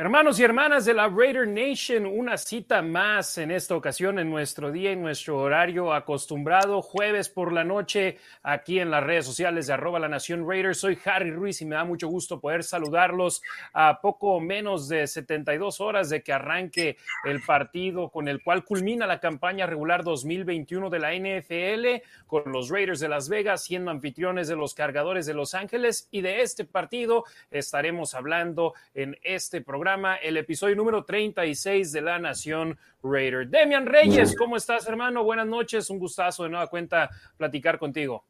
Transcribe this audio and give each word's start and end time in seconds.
Hermanos 0.00 0.38
y 0.38 0.44
hermanas 0.44 0.84
de 0.84 0.94
la 0.94 1.08
Raider 1.08 1.48
Nation, 1.48 2.06
una 2.06 2.36
cita 2.36 2.82
más 2.82 3.36
en 3.36 3.50
esta 3.50 3.74
ocasión 3.74 4.20
en 4.20 4.30
nuestro 4.30 4.70
día, 4.70 4.92
en 4.92 5.02
nuestro 5.02 5.38
horario 5.38 5.92
acostumbrado, 5.92 6.82
jueves 6.82 7.28
por 7.28 7.52
la 7.52 7.64
noche, 7.64 8.16
aquí 8.44 8.78
en 8.78 8.92
las 8.92 9.02
redes 9.02 9.26
sociales 9.26 9.66
de 9.66 9.72
arroba 9.72 9.98
la 9.98 10.06
Nación 10.06 10.48
Raider. 10.48 10.76
Soy 10.76 10.96
Harry 11.04 11.32
Ruiz 11.32 11.60
y 11.62 11.66
me 11.66 11.74
da 11.74 11.84
mucho 11.84 12.06
gusto 12.06 12.40
poder 12.40 12.62
saludarlos 12.62 13.42
a 13.72 14.00
poco 14.00 14.38
menos 14.38 14.88
de 14.88 15.04
72 15.04 15.80
horas 15.80 16.08
de 16.10 16.22
que 16.22 16.32
arranque 16.32 16.96
el 17.24 17.42
partido 17.42 18.08
con 18.08 18.28
el 18.28 18.40
cual 18.40 18.64
culmina 18.64 19.04
la 19.04 19.18
campaña 19.18 19.66
regular 19.66 20.04
2021 20.04 20.90
de 20.90 20.98
la 21.00 21.12
NFL, 21.12 22.06
con 22.28 22.52
los 22.52 22.68
Raiders 22.68 23.00
de 23.00 23.08
Las 23.08 23.28
Vegas 23.28 23.64
siendo 23.64 23.90
anfitriones 23.90 24.46
de 24.46 24.54
los 24.54 24.74
cargadores 24.74 25.26
de 25.26 25.34
Los 25.34 25.54
Ángeles 25.54 26.06
y 26.12 26.20
de 26.20 26.42
este 26.42 26.64
partido 26.64 27.24
estaremos 27.50 28.14
hablando 28.14 28.74
en 28.94 29.18
este 29.24 29.60
programa 29.60 29.87
el 30.22 30.36
episodio 30.36 30.76
número 30.76 31.04
36 31.04 31.92
de 31.92 32.00
La 32.02 32.18
Nación 32.18 32.78
Raider. 33.02 33.48
Demian 33.48 33.86
Reyes, 33.86 34.36
¿cómo 34.36 34.56
estás, 34.56 34.86
hermano? 34.86 35.24
Buenas 35.24 35.46
noches, 35.46 35.88
un 35.88 35.98
gustazo 35.98 36.44
de 36.44 36.50
nueva 36.50 36.66
cuenta 36.66 37.08
platicar 37.38 37.78
contigo. 37.78 38.24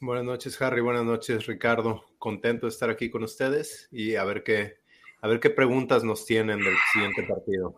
Buenas 0.00 0.24
noches, 0.24 0.60
Harry. 0.62 0.80
Buenas 0.80 1.04
noches, 1.04 1.46
Ricardo. 1.46 2.04
Contento 2.18 2.66
de 2.66 2.70
estar 2.70 2.90
aquí 2.90 3.10
con 3.10 3.24
ustedes 3.24 3.88
y 3.90 4.14
a 4.14 4.24
ver 4.24 4.44
qué, 4.44 4.76
a 5.20 5.26
ver 5.26 5.40
qué 5.40 5.50
preguntas 5.50 6.04
nos 6.04 6.24
tienen 6.24 6.60
del 6.60 6.76
siguiente 6.92 7.24
partido. 7.24 7.74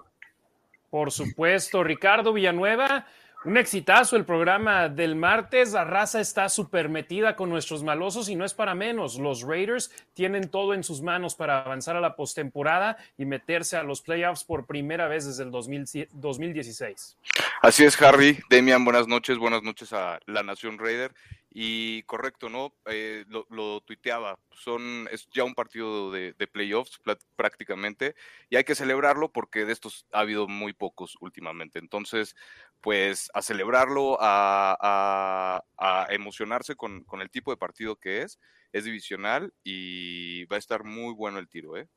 Por 0.91 1.11
supuesto, 1.11 1.83
Ricardo 1.83 2.35
Villanueva. 2.35 3.07
Un 3.43 3.57
exitazo 3.57 4.17
el 4.17 4.27
programa 4.27 4.91
del 4.91 5.17
martes. 5.17 5.73
La 5.73 5.85
raza 5.85 6.21
está 6.21 6.51
súper 6.51 6.91
metida 6.91 7.37
con 7.37 7.49
nuestros 7.49 7.83
malosos 7.83 8.29
y 8.29 8.37
no 8.37 8.45
es 8.45 8.53
para 8.53 8.75
menos. 8.75 9.19
Los 9.19 9.41
Raiders 9.41 9.91
tienen 10.13 10.51
todo 10.51 10.75
en 10.75 10.85
sus 10.85 11.01
manos 11.01 11.35
para 11.37 11.63
avanzar 11.63 11.97
a 11.97 12.03
la 12.03 12.17
postemporada 12.17 12.99
y 13.17 13.25
meterse 13.25 13.79
a 13.79 13.83
los 13.83 14.03
playoffs 14.03 14.45
por 14.45 14.67
primera 14.67 15.09
vez 15.09 15.25
desde 15.25 15.45
el 15.45 15.51
2016. 15.51 17.17
Así 17.63 17.85
es, 17.85 18.01
Harry. 18.03 18.39
Demian, 18.51 18.85
buenas 18.85 19.09
noches. 19.09 19.39
Buenas 19.39 19.63
noches 19.63 19.95
a 19.95 20.21
la 20.27 20.43
Nación 20.43 20.79
Raider. 20.79 21.15
Y 21.53 22.05
correcto, 22.05 22.49
¿no? 22.49 22.73
Eh, 22.87 23.25
lo, 23.29 23.81
tuiteaba, 23.81 24.39
son, 24.53 25.09
es 25.11 25.29
ya 25.33 25.43
un 25.43 25.55
partido 25.55 26.13
de, 26.13 26.33
playoffs 26.53 27.01
prácticamente 27.35 28.15
y 28.49 28.57
hay 28.57 28.63
que 28.63 28.77
celebrarlo 28.77 29.33
porque 29.33 29.65
de 29.65 29.73
estos 29.73 30.07
ha 30.13 30.21
habido 30.21 30.47
muy 30.47 30.73
pocos 30.73 31.17
últimamente. 31.21 31.81
Entonces, 31.81 32.37
pues 32.81 33.31
a 33.35 33.43
celebrarlo, 33.43 34.17
a, 34.21 35.63
emocionarse 36.11 36.77
con, 36.77 37.03
con, 37.05 37.21
el 37.21 37.31
tipo 37.31 37.51
de 37.51 37.57
partido 37.57 37.97
que 37.97 38.23
es, 38.23 38.39
es 38.73 38.85
divisional 38.85 39.53
y 39.65 40.45
va 40.47 40.57
a 40.57 40.59
estar 40.61 40.85
muy 40.85 41.15
bueno 41.15 41.39
el 41.39 41.49
tiro, 41.49 41.77
¿eh? 41.77 41.89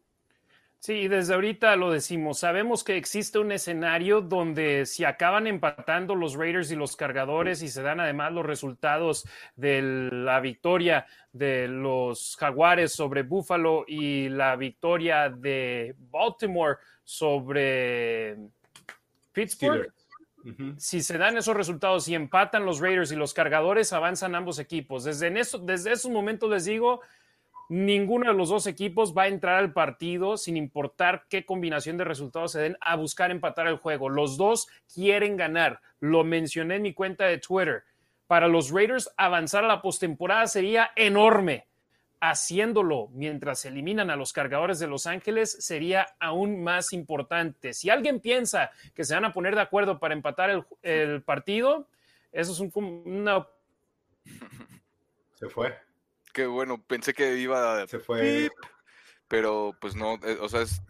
Sí, 0.86 1.08
desde 1.08 1.34
ahorita 1.34 1.78
lo 1.78 1.92
decimos. 1.92 2.40
Sabemos 2.40 2.84
que 2.84 2.98
existe 2.98 3.40
un 3.40 3.54
escenario 3.54 4.20
donde 4.20 4.86
si 4.86 5.06
acaban 5.06 5.48
empatando 5.48 6.14
los 6.14 6.34
Raiders 6.34 6.72
y 6.72 6.76
los 6.76 6.98
cargadores 6.98 7.62
y 7.62 7.70
se 7.70 7.82
dan 7.82 8.02
además 8.02 8.34
los 8.34 8.46
resultados 8.46 9.26
de 9.56 9.82
la 10.12 10.42
victoria 10.42 11.06
de 11.32 11.70
los 11.70 12.36
Jaguares 12.36 12.92
sobre 12.92 13.24
Buffalo 13.24 13.86
y 13.88 14.28
la 14.28 14.58
victoria 14.58 15.30
de 15.30 15.96
Baltimore 16.12 16.80
sobre 17.06 18.36
Pittsburgh. 19.32 19.90
Si 20.76 21.02
se 21.02 21.18
dan 21.18 21.38
esos 21.38 21.56
resultados 21.56 22.10
y 22.10 22.16
empatan 22.16 22.66
los 22.66 22.82
Raiders 22.82 23.14
y 23.14 23.16
los 23.16 23.34
cargadores, 23.34 23.94
avanzan 23.94 24.36
ambos 24.36 24.60
equipos. 24.60 25.06
Desde, 25.06 25.32
desde 25.32 25.94
esos 25.94 26.12
momentos 26.12 26.50
les 26.50 26.66
digo, 26.66 27.00
ninguno 27.74 28.32
de 28.32 28.38
los 28.38 28.50
dos 28.50 28.68
equipos 28.68 29.16
va 29.18 29.24
a 29.24 29.28
entrar 29.28 29.56
al 29.56 29.74
partido 29.74 30.38
sin 30.38 30.58
importar 30.58 31.26
qué 31.28 31.44
combinación 31.44 31.98
de 31.98 32.04
resultados 32.04 32.52
se 32.52 32.62
den 32.62 32.78
a 32.80 32.96
buscar 32.96 33.32
empatar 33.32 33.66
el 33.66 33.78
juego. 33.78 34.10
Los 34.10 34.38
dos 34.38 34.68
quieren 34.94 35.38
ganar. 35.38 35.82
Lo 36.00 36.24
mencioné 36.24 36.76
en 36.76 36.84
mi 36.84 36.94
cuenta 36.94 37.26
de 37.26 37.40
Twitter. 37.40 37.84
Para 38.28 38.48
los 38.48 38.70
Raiders, 38.70 39.12
avanzar 39.18 39.64
a 39.64 39.68
la 39.68 39.82
postemporada 39.82 40.46
sería 40.46 40.92
enorme. 40.96 41.66
Haciéndolo 42.20 43.10
mientras 43.12 43.66
eliminan 43.66 44.12
a 44.12 44.16
los 44.16 44.34
cargadores 44.34 44.78
de 44.78 44.88
Los 44.88 45.08
Ángeles 45.08 45.58
sería 45.60 46.08
aún 46.20 46.64
más 46.64 46.94
importante. 46.94 47.74
Si 47.74 47.90
alguien 47.90 48.20
piensa 48.20 48.70
que 48.94 49.04
se 49.04 49.16
van 49.16 49.26
a 49.26 49.34
poner 49.34 49.56
de 49.56 49.62
acuerdo 49.62 50.00
para 50.00 50.14
empatar 50.14 50.52
el, 50.52 50.64
el 50.84 51.24
partido, 51.24 51.88
eso 52.32 52.52
es 52.52 52.60
un, 52.60 52.72
una... 53.06 53.48
Se 55.34 55.50
fue 55.50 55.74
que 56.34 56.46
bueno, 56.46 56.84
pensé 56.84 57.14
que 57.14 57.38
iba 57.38 57.82
a... 57.82 57.88
Se 57.88 58.00
fue. 58.00 58.50
pero 59.28 59.76
pues 59.80 59.96
no, 59.96 60.16
eh, 60.16 60.38
o 60.42 60.50
sea, 60.50 60.62
es 60.62 60.82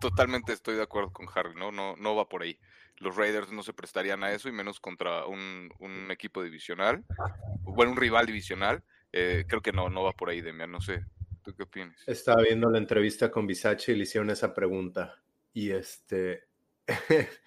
totalmente 0.00 0.52
estoy 0.52 0.76
de 0.76 0.82
acuerdo 0.82 1.12
con 1.12 1.26
Harry, 1.34 1.54
¿no? 1.54 1.70
¿no? 1.70 1.96
No 1.96 2.16
va 2.16 2.28
por 2.28 2.42
ahí. 2.42 2.58
Los 2.98 3.14
Raiders 3.14 3.52
no 3.52 3.62
se 3.62 3.74
prestarían 3.74 4.24
a 4.24 4.32
eso 4.32 4.48
y 4.48 4.52
menos 4.52 4.80
contra 4.80 5.26
un, 5.26 5.70
un 5.78 6.10
equipo 6.10 6.42
divisional, 6.42 7.04
bueno, 7.62 7.92
un 7.92 7.98
rival 7.98 8.26
divisional. 8.26 8.82
Eh, 9.12 9.44
creo 9.46 9.60
que 9.60 9.72
no, 9.72 9.88
no 9.88 10.02
va 10.02 10.12
por 10.12 10.30
ahí, 10.30 10.40
Demian, 10.40 10.72
no 10.72 10.80
sé. 10.80 11.04
¿Tú 11.42 11.54
qué 11.54 11.62
opinas? 11.62 11.96
Estaba 12.06 12.42
viendo 12.42 12.68
la 12.70 12.78
entrevista 12.78 13.30
con 13.30 13.46
Bisachi 13.46 13.92
y 13.92 13.96
le 13.96 14.02
hicieron 14.02 14.30
esa 14.30 14.52
pregunta. 14.52 15.22
Y 15.52 15.70
este, 15.70 16.44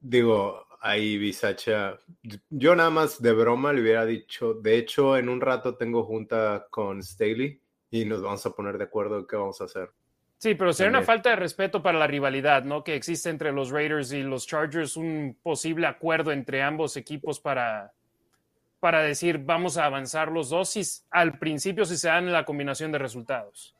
digo, 0.00 0.66
ahí 0.84 1.16
Bisacha, 1.16 1.98
yo 2.50 2.76
nada 2.76 2.90
más 2.90 3.20
de 3.20 3.32
broma 3.32 3.72
le 3.72 3.80
hubiera 3.80 4.04
dicho, 4.04 4.52
de 4.52 4.76
hecho 4.76 5.16
en 5.16 5.30
un 5.30 5.40
rato 5.40 5.76
tengo 5.76 6.04
junta 6.04 6.66
con 6.68 7.02
Staley 7.02 7.58
y 7.90 8.04
nos 8.04 8.22
vamos 8.22 8.44
a 8.44 8.50
poner 8.50 8.76
de 8.76 8.84
acuerdo 8.84 9.18
en 9.18 9.26
qué 9.26 9.34
vamos 9.34 9.60
a 9.62 9.64
hacer. 9.64 9.90
Sí, 10.36 10.54
pero 10.54 10.74
sería 10.74 10.90
una 10.90 11.02
falta 11.02 11.30
de 11.30 11.36
respeto 11.36 11.82
para 11.82 11.98
la 11.98 12.06
rivalidad, 12.06 12.64
¿no? 12.64 12.84
Que 12.84 12.96
existe 12.96 13.30
entre 13.30 13.50
los 13.50 13.70
Raiders 13.70 14.12
y 14.12 14.22
los 14.22 14.46
Chargers 14.46 14.98
un 14.98 15.38
posible 15.42 15.86
acuerdo 15.86 16.32
entre 16.32 16.62
ambos 16.62 16.98
equipos 16.98 17.40
para, 17.40 17.94
para 18.78 19.00
decir 19.00 19.38
vamos 19.38 19.78
a 19.78 19.86
avanzar 19.86 20.30
los 20.30 20.50
dos 20.50 21.06
al 21.10 21.38
principio 21.38 21.86
si 21.86 21.96
se 21.96 22.08
dan 22.08 22.30
la 22.30 22.44
combinación 22.44 22.92
de 22.92 22.98
resultados. 22.98 23.73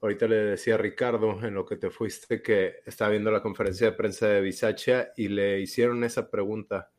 Ahorita 0.00 0.28
le 0.28 0.36
decía 0.36 0.74
a 0.74 0.78
Ricardo 0.78 1.44
en 1.44 1.54
lo 1.54 1.64
que 1.64 1.76
te 1.76 1.90
fuiste 1.90 2.40
que 2.40 2.76
estaba 2.86 3.10
viendo 3.10 3.32
la 3.32 3.42
conferencia 3.42 3.90
de 3.90 3.96
prensa 3.96 4.28
de 4.28 4.40
Bisacha 4.40 5.08
y 5.16 5.28
le 5.28 5.60
hicieron 5.60 6.04
esa 6.04 6.30
pregunta. 6.30 6.90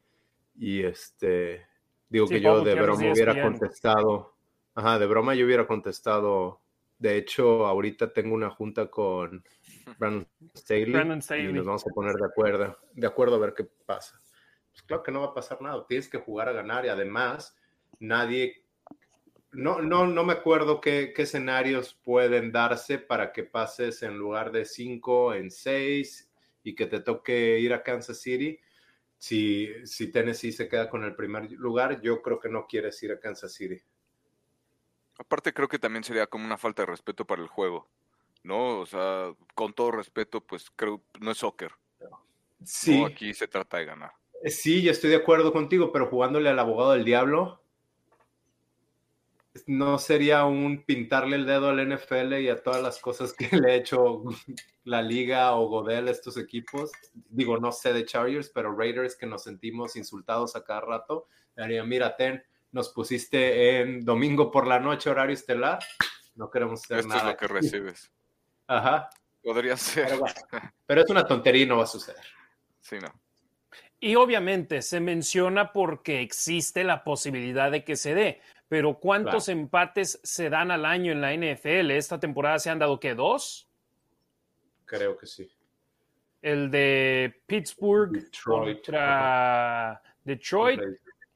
Y 0.56 0.84
este, 0.84 1.66
digo 2.10 2.28
que 2.28 2.42
yo 2.42 2.62
de 2.62 2.76
broma 2.76 3.12
hubiera 3.12 3.42
contestado. 3.42 4.36
Ajá, 4.76 5.00
de 5.00 5.06
broma 5.06 5.34
yo 5.34 5.46
hubiera 5.46 5.66
contestado. 5.66 6.62
De 6.98 7.16
hecho, 7.16 7.66
ahorita 7.66 8.12
tengo 8.12 8.36
una 8.36 8.50
junta 8.50 8.88
con 8.88 9.46
Brandon 9.98 10.28
Staley, 10.58 11.50
y 11.50 11.54
nos 11.54 11.66
vamos 11.66 11.88
a 11.88 11.94
poner 11.94 12.16
de 12.16 12.26
acuerdo, 12.26 12.78
de 12.92 13.08
acuerdo 13.08 13.36
a 13.36 13.40
ver 13.40 13.54
qué 13.54 13.64
pasa. 13.86 14.22
Pues 14.72 14.84
claro 14.84 15.04
que 15.04 15.12
no 15.14 15.22
va 15.22 15.28
a 15.28 15.34
pasar 15.34 15.62
nada. 15.62 15.86
Tienes 15.88 16.10
que 16.10 16.18
jugar 16.18 16.50
a 16.50 16.54
ganar 16.54 16.86
y 16.86 16.90
además 16.90 17.56
nadie 18.00 18.66
no, 19.52 19.82
no, 19.82 20.06
no 20.06 20.24
me 20.24 20.34
acuerdo 20.34 20.80
qué, 20.80 21.14
escenarios 21.18 21.94
pueden 22.04 22.52
darse 22.52 23.00
para 23.00 23.32
que 23.32 23.44
pases 23.44 24.04
en 24.04 24.18
lugar 24.18 24.52
de 24.52 24.66
5 24.66 25.34
en 25.34 25.50
6 25.50 26.32
y 26.64 26.76
que 26.76 26.86
te 26.86 27.00
toque 27.00 27.60
ir 27.60 27.74
a 27.74 27.84
Kansas 27.84 28.22
City. 28.22 28.60
Si, 29.18 29.68
si 29.86 30.12
Tennessee 30.12 30.52
se 30.52 30.70
queda 30.70 30.90
con 30.90 31.04
el 31.04 31.16
primer 31.16 31.52
lugar, 31.52 32.02
yo 32.02 32.22
creo 32.22 32.40
que 32.40 32.50
no 32.50 32.68
quieres 32.68 33.02
ir 33.04 33.12
a 33.12 33.20
Kansas 33.20 33.54
City. 33.54 33.82
Aparte 35.18 35.54
creo 35.54 35.68
que 35.68 35.80
también 35.80 36.04
sería 36.04 36.28
como 36.28 36.46
una 36.46 36.58
falta 36.58 36.84
de 36.84 36.88
respeto 36.88 37.26
para 37.26 37.42
el 37.42 37.50
juego, 37.50 37.90
¿no? 38.44 38.80
O 38.80 38.86
sea, 38.86 39.34
con 39.56 39.74
todo 39.74 39.92
respeto, 39.92 40.42
pues 40.42 40.72
creo 40.76 41.02
no 41.20 41.32
es 41.32 41.40
soccer. 41.40 41.74
Sí. 42.64 43.04
Aquí 43.04 43.34
se 43.34 43.48
trata 43.48 43.78
de 43.78 43.86
ganar. 43.86 44.12
Sí, 44.46 44.82
yo 44.82 44.92
estoy 44.92 45.10
de 45.10 45.18
acuerdo 45.18 45.52
contigo, 45.52 45.92
pero 45.92 46.08
jugándole 46.08 46.50
al 46.50 46.60
abogado 46.60 46.92
del 46.94 47.04
diablo, 47.04 47.59
no 49.68 49.98
sería 50.00 50.46
un 50.46 50.84
pintarle 50.84 51.36
el 51.36 51.46
dedo 51.46 51.70
al 51.70 51.88
NFL 51.88 52.34
y 52.40 52.50
a 52.50 52.62
todas 52.62 52.82
las 52.82 53.00
cosas 53.00 53.34
que 53.34 53.50
le 53.58 53.72
ha 53.72 53.76
hecho 53.76 54.24
la 54.84 55.02
liga 55.02 55.54
o 55.56 55.68
Godel 55.68 56.08
a 56.08 56.12
estos 56.12 56.38
equipos. 56.38 56.92
Digo, 57.14 57.58
no 57.58 57.72
sé 57.72 57.94
de 57.94 58.06
Chargers, 58.06 58.50
pero 58.50 58.76
Raiders 58.76 59.16
que 59.16 59.26
nos 59.26 59.44
sentimos 59.44 59.96
insultados 59.96 60.56
a 60.56 60.64
cada 60.64 60.82
rato. 60.82 61.28
Daría, 61.56 61.84
mira, 61.84 62.16
ten, 62.16 62.44
nos 62.72 62.90
pusiste 62.90 63.80
en 63.80 64.06
domingo 64.06 64.52
por 64.52 64.68
la 64.68 64.80
noche, 64.80 65.10
horario 65.10 65.34
estelar. 65.34 65.80
No 66.36 66.50
queremos 66.50 66.84
hacer 66.84 67.00
Esto 67.00 67.10
nada. 67.10 67.22
es 67.22 67.28
lo 67.28 67.38
que 67.38 67.48
recibes. 67.48 68.12
Ajá. 68.68 69.10
Podría 69.44 69.78
ser. 69.78 70.08
Pero, 70.10 70.26
pero, 70.86 71.02
es 71.02 71.10
una 71.10 71.26
tontería 71.26 71.64
y 71.64 71.66
no 71.66 71.78
va 71.78 71.84
a 71.84 71.88
suceder. 71.88 72.24
Sí, 72.82 72.98
no. 73.00 73.14
Y 74.00 74.16
obviamente 74.16 74.82
se 74.82 75.00
menciona 75.00 75.74
porque 75.74 76.22
existe 76.22 76.84
la 76.84 77.04
posibilidad 77.04 77.72
de 77.72 77.84
que 77.84 77.96
se 77.98 78.16
dé, 78.16 78.42
pero 78.70 79.00
¿cuántos 79.00 79.50
empates 79.50 80.20
se 80.24 80.50
dan 80.50 80.72
al 80.72 80.86
año 80.86 81.12
en 81.12 81.22
la 81.22 81.34
NFL? 81.34 81.92
Esta 81.92 82.20
temporada 82.20 82.60
se 82.60 82.70
han 82.70 82.80
dado 82.80 83.00
que 83.00 83.16
dos. 83.16 83.68
Creo 84.86 85.18
que 85.18 85.26
sí. 85.26 85.52
El 86.42 86.72
de 86.72 87.42
Pittsburgh 87.48 88.30
contra 88.44 90.02
Detroit. 90.24 90.80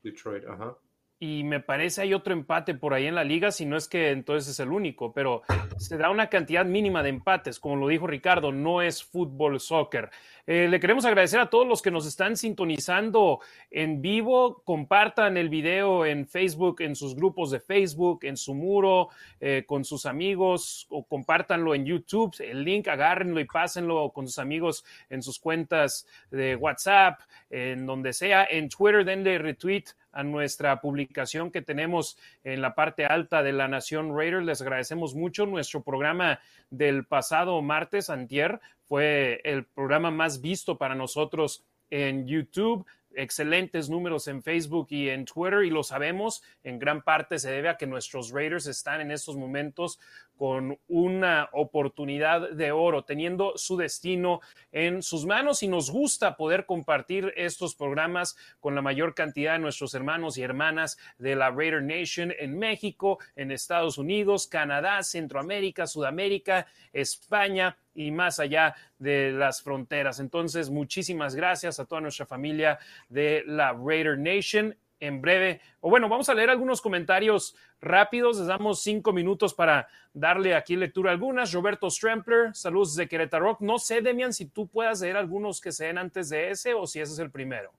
Detroit, 0.02 0.46
ajá 0.48 0.78
y 1.24 1.46
me 1.46 1.62
parece 1.62 2.02
hay 2.02 2.14
otro 2.14 2.34
empate 2.34 2.74
por 2.76 2.94
ahí 2.94 3.08
en 3.08 3.16
la 3.16 3.24
liga, 3.24 3.50
si 3.50 3.66
no 3.66 3.78
es 3.78 3.88
que 3.88 4.12
entonces 4.12 4.52
es 4.52 4.60
el 4.60 4.74
único, 4.74 5.14
pero 5.14 5.44
se 5.78 5.96
da 5.96 6.10
una 6.10 6.28
cantidad 6.28 6.66
mínima 6.66 7.02
de 7.02 7.08
empates, 7.08 7.62
como 7.62 7.78
lo 7.78 7.88
dijo 7.88 8.08
Ricardo, 8.08 8.52
no 8.52 8.82
es 8.82 9.02
fútbol, 9.06 9.62
soccer. 9.62 10.10
Eh, 10.46 10.68
le 10.68 10.80
queremos 10.82 11.06
agradecer 11.06 11.40
a 11.40 11.50
todos 11.50 11.66
los 11.66 11.82
que 11.82 11.90
nos 11.90 12.06
están 12.06 12.36
sintonizando 12.36 13.40
en 13.72 14.02
vivo, 14.02 14.62
compartan 14.66 15.38
el 15.38 15.48
video 15.48 16.06
en 16.06 16.28
Facebook, 16.28 16.82
en 16.82 16.98
sus 16.98 17.16
grupos 17.16 17.50
de 17.52 17.62
Facebook, 17.62 18.20
en 18.24 18.36
su 18.36 18.54
muro, 18.54 19.08
eh, 19.40 19.64
con 19.66 19.86
sus 19.86 20.06
amigos, 20.06 20.86
o 20.90 21.06
compártanlo 21.06 21.74
en 21.74 21.86
YouTube, 21.86 22.36
el 22.40 22.66
link 22.66 22.90
agárrenlo 22.90 23.40
y 23.40 23.46
pásenlo 23.46 24.12
con 24.12 24.28
sus 24.28 24.38
amigos 24.38 24.84
en 25.10 25.24
sus 25.24 25.40
cuentas 25.40 26.06
de 26.30 26.58
WhatsApp, 26.58 27.22
en 27.50 27.86
donde 27.86 28.12
sea, 28.12 28.46
en 28.50 28.68
Twitter 28.68 29.06
denle 29.06 29.38
retweet 29.38 29.86
a 30.14 30.24
nuestra 30.24 30.80
publicación 30.80 31.52
que 31.52 31.62
tenemos 31.62 32.18
en 32.44 32.62
la 32.62 32.76
parte 32.76 33.06
alta 33.06 33.44
de 33.44 33.52
la 33.52 33.68
Nación 33.68 34.16
Raider. 34.16 34.44
Les 34.44 34.62
agradecemos 34.62 35.16
mucho. 35.16 35.46
Nuestro 35.46 35.82
programa 35.82 36.40
del 36.70 37.06
pasado 37.06 37.62
martes, 37.62 38.10
antier, 38.10 38.62
fue 38.86 39.42
el 39.44 39.66
programa 39.66 40.12
más 40.12 40.42
visto 40.42 40.78
para 40.78 40.96
nosotros 40.96 41.64
en 41.90 42.28
YouTube. 42.28 42.86
Excelentes 43.16 43.92
números 43.92 44.28
en 44.28 44.42
Facebook 44.42 44.88
y 44.90 45.10
en 45.10 45.26
Twitter 45.26 45.64
y 45.64 45.70
lo 45.70 45.84
sabemos, 45.84 46.42
en 46.64 46.80
gran 46.80 47.04
parte 47.04 47.38
se 47.38 47.52
debe 47.52 47.70
a 47.70 47.78
que 47.78 47.86
nuestros 47.86 48.32
Raiders 48.32 48.66
están 48.66 49.02
en 49.02 49.12
estos 49.12 49.38
momentos 49.38 50.00
con 50.36 50.80
una 50.88 51.48
oportunidad 51.52 52.50
de 52.50 52.72
oro, 52.72 53.04
teniendo 53.04 53.54
su 53.56 53.78
destino 53.78 54.42
en 54.72 55.04
sus 55.04 55.28
manos 55.28 55.62
y 55.62 55.68
nos 55.68 55.92
gusta 55.92 56.36
poder 56.36 56.66
compartir 56.66 57.32
estos 57.36 57.76
programas 57.76 58.36
con 58.60 58.74
la 58.74 58.82
mayor 58.82 59.14
cantidad 59.14 59.54
de 59.54 59.60
nuestros 59.60 59.94
hermanos 59.94 60.40
y 60.40 60.42
hermanas 60.42 60.98
de 61.20 61.36
la 61.36 61.52
Raider 61.52 61.84
Nation 61.84 62.34
en 62.40 62.58
México, 62.58 63.20
en 63.36 63.52
Estados 63.52 64.00
Unidos, 64.00 64.48
Canadá, 64.48 65.04
Centroamérica, 65.04 65.86
Sudamérica, 65.86 66.66
España 66.94 67.78
y 67.94 68.12
más 68.12 68.40
allá 68.40 68.76
de 69.00 69.32
las 69.32 69.62
fronteras. 69.62 70.20
Entonces, 70.20 70.70
muchísimas 70.70 71.36
gracias 71.36 71.80
a 71.80 71.86
toda 71.86 72.02
nuestra 72.02 72.26
familia 72.26 72.80
de 73.10 73.44
la 73.46 73.74
Raider 73.74 74.18
Nation. 74.18 74.76
En 75.00 75.20
breve, 75.22 75.60
o 75.82 75.90
bueno, 75.90 76.08
vamos 76.08 76.30
a 76.30 76.34
leer 76.34 76.50
algunos 76.50 76.82
comentarios 76.82 77.58
rápidos. 77.82 78.38
Les 78.38 78.48
damos 78.48 78.82
cinco 78.84 79.12
minutos 79.12 79.54
para 79.54 79.90
darle 80.14 80.56
aquí 80.56 80.78
lectura 80.78 81.12
a 81.12 81.14
algunas. 81.14 81.52
Roberto 81.52 81.90
Strampler, 81.90 82.56
saludos 82.56 82.96
de 82.96 83.10
Querétaro. 83.10 83.58
No 83.60 83.80
sé, 83.80 84.02
Demian, 84.02 84.32
si 84.32 84.46
tú 84.46 84.68
puedas 84.68 85.02
leer 85.02 85.18
algunos 85.18 85.60
que 85.60 85.74
se 85.74 85.88
den 85.88 85.98
antes 85.98 86.30
de 86.30 86.52
ese 86.52 86.74
o 86.74 86.88
si 86.88 87.02
ese 87.02 87.12
es 87.12 87.20
el 87.20 87.32
primero. 87.32 87.74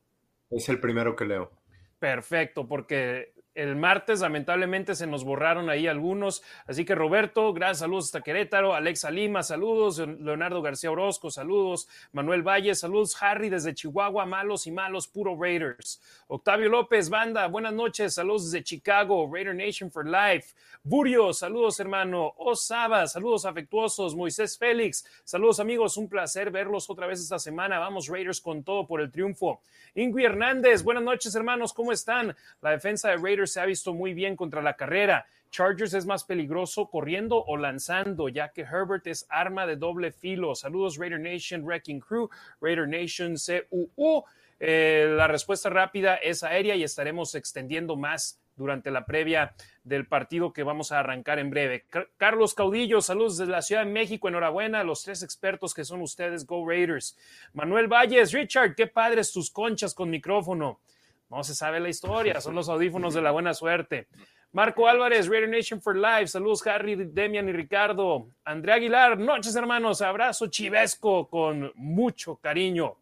Es 0.50 0.68
el 0.68 0.78
primero 0.80 1.16
que 1.16 1.24
leo. 1.24 1.50
Perfecto, 1.98 2.68
porque 2.68 3.32
el 3.54 3.76
martes, 3.76 4.20
lamentablemente, 4.20 4.96
se 4.96 5.06
nos 5.06 5.22
borraron 5.22 5.70
ahí 5.70 5.86
algunos. 5.86 6.42
Así 6.66 6.84
que 6.84 6.94
Roberto, 6.94 7.52
gracias, 7.52 7.78
saludos 7.78 8.06
hasta 8.06 8.20
Querétaro. 8.20 8.74
Alexa 8.74 9.10
Lima, 9.10 9.44
saludos. 9.44 9.98
Leonardo 9.98 10.60
García 10.60 10.90
Orozco, 10.90 11.30
saludos. 11.30 11.88
Manuel 12.12 12.42
Valle, 12.42 12.74
saludos. 12.74 13.16
Harry 13.22 13.50
desde 13.50 13.74
Chihuahua, 13.74 14.26
malos 14.26 14.66
y 14.66 14.72
malos, 14.72 15.06
puro 15.06 15.36
Raiders. 15.40 16.02
Octavio 16.26 16.68
López, 16.68 17.08
banda, 17.08 17.46
buenas 17.46 17.72
noches. 17.72 18.14
Saludos 18.14 18.50
desde 18.50 18.64
Chicago, 18.64 19.30
Raider 19.32 19.54
Nation 19.54 19.90
for 19.90 20.04
Life. 20.04 20.54
Burio, 20.82 21.32
saludos, 21.32 21.78
hermano. 21.78 22.34
Osaba, 22.36 23.06
saludos 23.06 23.46
afectuosos. 23.46 24.16
Moisés 24.16 24.58
Félix, 24.58 25.06
saludos, 25.24 25.60
amigos. 25.60 25.96
Un 25.96 26.08
placer 26.08 26.50
verlos 26.50 26.90
otra 26.90 27.06
vez 27.06 27.20
esta 27.20 27.38
semana. 27.38 27.78
Vamos, 27.78 28.08
Raiders, 28.08 28.40
con 28.40 28.64
todo 28.64 28.86
por 28.86 29.00
el 29.00 29.12
triunfo. 29.12 29.60
Ingui 29.94 30.24
Hernández, 30.24 30.82
buenas 30.82 31.04
noches, 31.04 31.34
hermanos. 31.36 31.72
¿Cómo 31.72 31.92
están? 31.92 32.34
La 32.60 32.70
defensa 32.70 33.10
de 33.10 33.16
Raiders 33.16 33.43
se 33.52 33.60
ha 33.60 33.66
visto 33.66 33.94
muy 33.94 34.14
bien 34.14 34.36
contra 34.36 34.62
la 34.62 34.74
carrera. 34.74 35.26
Chargers 35.50 35.94
es 35.94 36.04
más 36.04 36.24
peligroso 36.24 36.88
corriendo 36.90 37.44
o 37.44 37.56
lanzando, 37.56 38.28
ya 38.28 38.50
que 38.50 38.62
Herbert 38.62 39.06
es 39.06 39.24
arma 39.28 39.66
de 39.66 39.76
doble 39.76 40.10
filo. 40.10 40.54
Saludos 40.54 40.98
Raider 40.98 41.20
Nation 41.20 41.64
Wrecking 41.64 42.00
Crew, 42.00 42.28
Raider 42.60 42.88
Nation 42.88 43.36
CUU. 43.70 44.24
Eh, 44.58 45.14
la 45.16 45.28
respuesta 45.28 45.70
rápida 45.70 46.16
es 46.16 46.42
aérea 46.42 46.74
y 46.74 46.82
estaremos 46.82 47.34
extendiendo 47.34 47.96
más 47.96 48.40
durante 48.56 48.90
la 48.90 49.04
previa 49.04 49.54
del 49.82 50.06
partido 50.06 50.52
que 50.52 50.62
vamos 50.62 50.92
a 50.92 51.00
arrancar 51.00 51.38
en 51.38 51.50
breve. 51.50 51.86
Carlos 52.16 52.54
Caudillo, 52.54 53.00
saludos 53.00 53.38
desde 53.38 53.52
la 53.52 53.62
Ciudad 53.62 53.84
de 53.84 53.90
México, 53.90 54.28
enhorabuena 54.28 54.80
a 54.80 54.84
los 54.84 55.02
tres 55.02 55.22
expertos 55.22 55.74
que 55.74 55.84
son 55.84 56.00
ustedes, 56.00 56.46
Go 56.46 56.66
Raiders. 56.68 57.16
Manuel 57.52 57.88
Valles, 57.88 58.32
Richard, 58.32 58.74
qué 58.74 58.86
padres 58.86 59.32
tus 59.32 59.50
conchas 59.50 59.94
con 59.94 60.10
micrófono. 60.10 60.80
No 61.28 61.42
se 61.42 61.54
sabe 61.54 61.80
la 61.80 61.88
historia, 61.88 62.40
son 62.40 62.54
los 62.54 62.68
audífonos 62.68 63.14
de 63.14 63.22
la 63.22 63.30
buena 63.30 63.54
suerte. 63.54 64.08
Marco 64.52 64.86
Álvarez, 64.86 65.28
Radio 65.28 65.48
Nation 65.48 65.82
for 65.82 65.96
Life. 65.96 66.28
Saludos, 66.28 66.64
Harry, 66.66 66.94
Demian 66.94 67.48
y 67.48 67.52
Ricardo. 67.52 68.28
Andrea 68.44 68.76
Aguilar, 68.76 69.18
noches, 69.18 69.56
hermanos. 69.56 70.00
Abrazo 70.00 70.46
chivesco 70.46 71.28
con 71.28 71.72
mucho 71.74 72.36
cariño. 72.36 72.98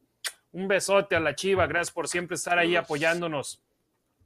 Un 0.52 0.66
besote 0.66 1.14
a 1.14 1.20
la 1.20 1.34
chiva. 1.34 1.66
Gracias 1.66 1.92
por 1.92 2.08
siempre 2.08 2.36
estar 2.36 2.58
ahí 2.58 2.74
apoyándonos. 2.74 3.60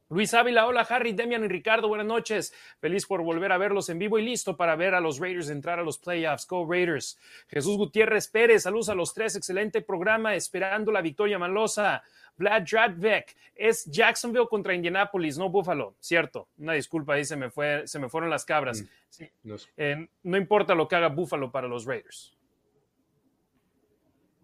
Luis 0.09 0.33
Ávila, 0.35 0.67
hola 0.67 0.87
Harry, 0.89 1.13
Demian 1.15 1.43
y 1.45 1.49
Ricardo, 1.49 1.89
buenas 1.89 2.07
noches. 2.07 2.55
Feliz 2.79 3.07
por 3.07 3.23
volver 3.23 3.51
a 3.51 3.59
verlos 3.59 3.89
en 3.89 3.99
vivo 3.99 4.21
y 4.21 4.25
listo 4.25 4.57
para 4.57 4.77
ver 4.77 4.95
a 4.95 5.01
los 5.01 5.19
Raiders 5.19 5.51
entrar 5.51 5.81
a 5.81 5.83
los 5.83 5.99
playoffs. 5.99 6.47
Go 6.47 6.65
Raiders. 6.65 7.19
Jesús 7.49 7.77
Gutiérrez 7.77 8.29
Pérez, 8.29 8.63
saludos 8.63 8.89
a 8.89 8.95
los 8.95 9.13
tres, 9.13 9.35
excelente 9.35 9.83
programa, 9.83 10.37
esperando 10.37 10.93
la 10.93 11.01
victoria 11.01 11.41
malosa. 11.41 12.05
Vlad 12.37 12.63
Dradvek, 12.63 13.37
es 13.57 13.85
Jacksonville 13.87 14.47
contra 14.49 14.75
Indianapolis, 14.75 15.39
no 15.39 15.49
Buffalo, 15.49 15.97
cierto. 15.99 16.51
Una 16.59 16.75
disculpa 16.75 17.15
ahí, 17.15 17.25
se 17.25 17.35
me, 17.35 17.51
fue, 17.51 17.89
se 17.89 17.99
me 17.99 18.09
fueron 18.09 18.31
las 18.31 18.45
cabras. 18.45 18.83
Mm, 19.19 19.25
no, 19.43 19.57
eh, 19.77 20.09
no 20.23 20.37
importa 20.37 20.77
lo 20.77 20.87
que 20.87 20.95
haga 20.95 21.09
Buffalo 21.09 21.51
para 21.51 21.67
los 21.67 21.85
Raiders. 21.85 22.36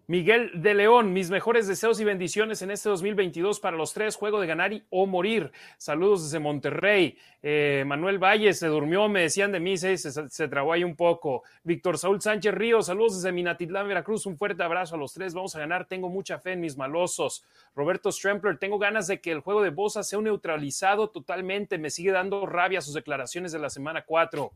Miguel 0.05 0.51
de 0.55 0.73
León, 0.73 1.13
mis 1.13 1.29
mejores 1.29 1.65
deseos 1.65 1.97
y 2.01 2.03
bendiciones 2.03 2.61
en 2.61 2.71
este 2.71 2.89
2022 2.89 3.61
para 3.61 3.77
los 3.77 3.93
tres, 3.93 4.17
juego 4.17 4.41
de 4.41 4.47
ganar 4.47 4.73
y, 4.73 4.83
o 4.89 5.05
morir. 5.05 5.49
Saludos 5.77 6.25
desde 6.25 6.39
Monterrey. 6.39 7.17
Eh, 7.41 7.85
Manuel 7.87 8.21
Valle 8.21 8.53
se 8.53 8.67
durmió, 8.67 9.07
me 9.07 9.21
decían 9.21 9.53
de 9.53 9.61
mí, 9.61 9.77
se, 9.77 9.97
se, 9.97 10.49
ahí 10.73 10.83
un 10.83 10.97
poco. 10.97 11.43
Víctor 11.63 11.97
Saúl 11.97 12.21
Sánchez 12.21 12.53
Ríos, 12.53 12.87
saludos 12.87 13.15
desde 13.15 13.31
Minatitlán, 13.31 13.87
Veracruz. 13.87 14.25
Un 14.25 14.37
fuerte 14.37 14.61
abrazo 14.61 14.95
a 14.95 14.97
los 14.97 15.13
tres, 15.13 15.33
vamos 15.33 15.55
a 15.55 15.59
ganar. 15.59 15.85
Tengo 15.85 16.09
mucha 16.09 16.37
fe 16.37 16.51
en 16.51 16.59
mis 16.59 16.75
malosos. 16.75 17.45
Roberto 17.73 18.11
Strempler, 18.11 18.57
tengo 18.57 18.77
ganas 18.77 19.07
de 19.07 19.21
que 19.21 19.31
el 19.31 19.39
juego 19.39 19.61
de 19.61 19.69
Bosa 19.69 20.03
sea 20.03 20.19
neutralizado 20.19 21.11
totalmente. 21.11 21.77
Me 21.77 21.89
sigue 21.89 22.11
dando 22.11 22.45
rabia 22.45 22.81
sus 22.81 22.93
declaraciones 22.93 23.53
de 23.53 23.59
la 23.59 23.69
semana 23.69 24.03
4. 24.05 24.51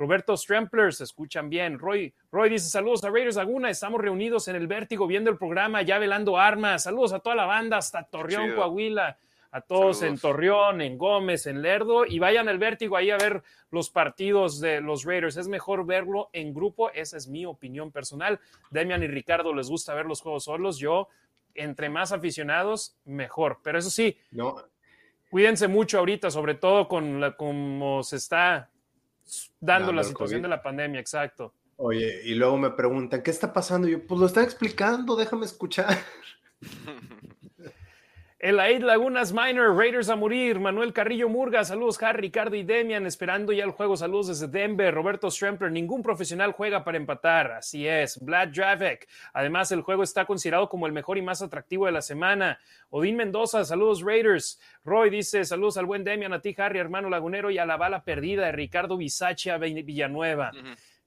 Roberto 0.00 0.34
Strempler, 0.34 0.94
se 0.94 1.04
escuchan 1.04 1.50
bien. 1.50 1.78
Roy, 1.78 2.14
Roy 2.32 2.48
dice: 2.48 2.70
Saludos 2.70 3.04
a 3.04 3.10
Raiders 3.10 3.36
Laguna, 3.36 3.68
estamos 3.68 4.00
reunidos 4.00 4.48
en 4.48 4.56
el 4.56 4.66
vértigo 4.66 5.06
viendo 5.06 5.30
el 5.30 5.36
programa, 5.36 5.82
ya 5.82 5.98
velando 5.98 6.38
armas. 6.38 6.84
Saludos 6.84 7.12
a 7.12 7.18
toda 7.18 7.36
la 7.36 7.44
banda, 7.44 7.76
hasta 7.76 8.04
Torreón, 8.04 8.54
Coahuila, 8.54 9.18
a 9.50 9.60
todos 9.60 10.02
en 10.02 10.16
Torreón, 10.16 10.80
en 10.80 10.96
Gómez, 10.96 11.46
en 11.46 11.60
Lerdo, 11.60 12.06
y 12.06 12.18
vayan 12.18 12.48
al 12.48 12.56
vértigo 12.56 12.96
ahí 12.96 13.10
a 13.10 13.18
ver 13.18 13.42
los 13.70 13.90
partidos 13.90 14.58
de 14.58 14.80
los 14.80 15.04
Raiders. 15.04 15.36
Es 15.36 15.48
mejor 15.48 15.84
verlo 15.84 16.30
en 16.32 16.54
grupo, 16.54 16.90
esa 16.92 17.18
es 17.18 17.28
mi 17.28 17.44
opinión 17.44 17.92
personal. 17.92 18.40
Demian 18.70 19.02
y 19.02 19.06
Ricardo 19.06 19.52
les 19.52 19.68
gusta 19.68 19.92
ver 19.92 20.06
los 20.06 20.22
juegos 20.22 20.44
solos. 20.44 20.78
Yo, 20.78 21.08
entre 21.54 21.90
más 21.90 22.10
aficionados, 22.10 22.96
mejor. 23.04 23.58
Pero 23.62 23.78
eso 23.78 23.90
sí, 23.90 24.16
no. 24.30 24.56
cuídense 25.28 25.68
mucho 25.68 25.98
ahorita, 25.98 26.30
sobre 26.30 26.54
todo 26.54 26.88
con 26.88 27.20
la, 27.20 27.36
como 27.36 28.02
se 28.02 28.16
está 28.16 28.70
dando, 29.60 29.92
la 29.92 30.04
situación 30.04 30.42
de 30.42 30.48
la 30.48 30.62
pandemia, 30.62 31.00
exacto. 31.00 31.54
Oye, 31.76 32.22
y 32.24 32.34
luego 32.34 32.58
me 32.58 32.70
preguntan, 32.70 33.22
¿qué 33.22 33.30
está 33.30 33.52
pasando? 33.52 33.88
yo, 33.88 34.06
pues 34.06 34.20
lo 34.20 34.26
están 34.26 34.44
explicando, 34.44 35.16
déjame 35.16 35.46
escuchar. 35.46 35.98
El 38.40 38.58
Aid 38.58 38.82
Lagunas 38.82 39.34
Minor, 39.34 39.76
Raiders 39.76 40.08
a 40.08 40.16
morir. 40.16 40.58
Manuel 40.60 40.94
Carrillo 40.94 41.28
Murga, 41.28 41.62
saludos, 41.62 42.02
Harry, 42.02 42.22
Ricardo 42.22 42.56
y 42.56 42.62
Demian, 42.62 43.04
esperando 43.04 43.52
ya 43.52 43.64
el 43.64 43.72
juego. 43.72 43.98
Saludos 43.98 44.28
desde 44.28 44.48
Denver. 44.48 44.94
Roberto 44.94 45.30
Strempler, 45.30 45.70
ningún 45.70 46.02
profesional 46.02 46.52
juega 46.52 46.82
para 46.82 46.96
empatar. 46.96 47.52
Así 47.52 47.86
es. 47.86 48.18
Vlad 48.18 48.48
Dravek, 48.48 49.06
además, 49.34 49.72
el 49.72 49.82
juego 49.82 50.02
está 50.02 50.24
considerado 50.24 50.70
como 50.70 50.86
el 50.86 50.94
mejor 50.94 51.18
y 51.18 51.22
más 51.22 51.42
atractivo 51.42 51.84
de 51.84 51.92
la 51.92 52.00
semana. 52.00 52.58
Odín 52.88 53.16
Mendoza, 53.16 53.62
saludos, 53.62 54.00
Raiders. 54.00 54.58
Roy 54.84 55.10
dice, 55.10 55.44
saludos 55.44 55.76
al 55.76 55.84
buen 55.84 56.02
Demian, 56.02 56.32
a 56.32 56.40
ti, 56.40 56.54
Harry, 56.56 56.78
hermano 56.78 57.10
lagunero, 57.10 57.50
y 57.50 57.58
a 57.58 57.66
la 57.66 57.76
bala 57.76 58.04
perdida 58.04 58.46
de 58.46 58.52
Ricardo 58.52 58.96
Bisacha 58.96 59.58
Villanueva. 59.58 60.50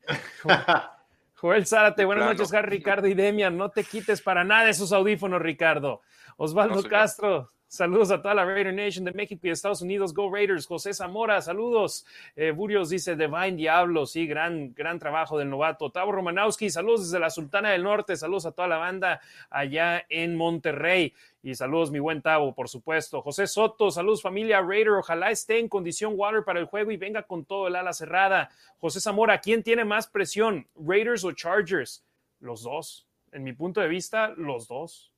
Joel 1.44 1.66
Zárate, 1.66 2.06
buenas 2.06 2.26
noches, 2.26 2.54
Harry, 2.54 2.78
Ricardo 2.78 3.06
y 3.06 3.16
Demian. 3.16 3.58
No 3.58 3.70
te 3.70 3.84
quites 3.84 4.22
para 4.22 4.46
nada 4.46 4.70
esos 4.70 4.94
audífonos, 4.94 5.42
Ricardo. 5.42 6.00
Osvaldo 6.38 6.82
Castro, 6.84 7.52
Saludos 7.74 8.12
a 8.12 8.22
toda 8.22 8.36
la 8.36 8.46
Raider 8.46 8.72
Nation 8.72 9.04
de 9.04 9.14
México 9.14 9.48
y 9.48 9.50
Estados 9.50 9.82
Unidos. 9.82 10.14
Go 10.14 10.32
Raiders. 10.32 10.68
José 10.68 10.94
Zamora, 10.94 11.42
saludos. 11.42 12.06
Eh, 12.36 12.52
Burios 12.52 12.92
dice 12.92 13.16
Divine 13.16 13.54
Diablo. 13.54 14.06
Sí, 14.06 14.28
gran, 14.28 14.76
gran 14.76 15.00
trabajo 15.00 15.40
del 15.40 15.50
novato. 15.50 15.90
Tavo 15.90 16.12
Romanowski, 16.12 16.70
saludos 16.70 17.06
desde 17.06 17.20
la 17.20 17.32
Sultana 17.32 17.72
del 17.72 17.82
Norte. 17.82 18.16
Saludos 18.16 18.46
a 18.46 18.52
toda 18.52 18.68
la 18.68 18.78
banda 18.78 19.22
allá 19.50 20.06
en 20.10 20.36
Monterrey. 20.36 21.16
Y 21.42 21.56
saludos, 21.56 21.90
mi 21.90 21.98
buen 21.98 22.22
Tavo, 22.22 22.54
por 22.54 22.70
supuesto. 22.70 23.24
José 23.24 23.48
Soto, 23.48 23.90
saludos 23.90 24.22
familia 24.22 24.62
Raider. 24.62 24.92
Ojalá 24.92 25.32
esté 25.32 25.58
en 25.58 25.68
condición 25.68 26.14
Water 26.16 26.44
para 26.44 26.60
el 26.60 26.68
juego 26.68 26.92
y 26.92 26.98
venga 26.98 27.24
con 27.24 27.44
todo 27.44 27.68
el 27.68 27.76
ala 27.76 27.94
cerrada. 27.94 28.52
José 28.78 29.02
Zamora, 29.02 29.42
¿quién 29.42 29.64
tiene 29.64 29.84
más 29.84 30.06
presión? 30.06 30.68
¿Raiders 30.76 31.24
o 31.24 31.32
Chargers? 31.32 32.06
Los 32.40 32.62
dos. 32.62 33.08
En 33.32 33.44
mi 33.44 33.54
punto 33.54 33.82
de 33.82 33.88
vista, 33.88 34.32
los 34.38 34.68
dos. 34.68 35.13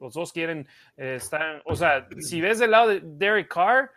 Los 0.00 0.14
dos 0.14 0.32
quieren 0.32 0.66
eh, 0.96 1.16
estar, 1.16 1.62
o 1.66 1.76
sea, 1.76 2.08
si 2.18 2.40
ves 2.40 2.58
del 2.58 2.70
lado 2.70 2.88
de 2.88 3.00
Derek 3.04 3.52
Carr, 3.52 3.92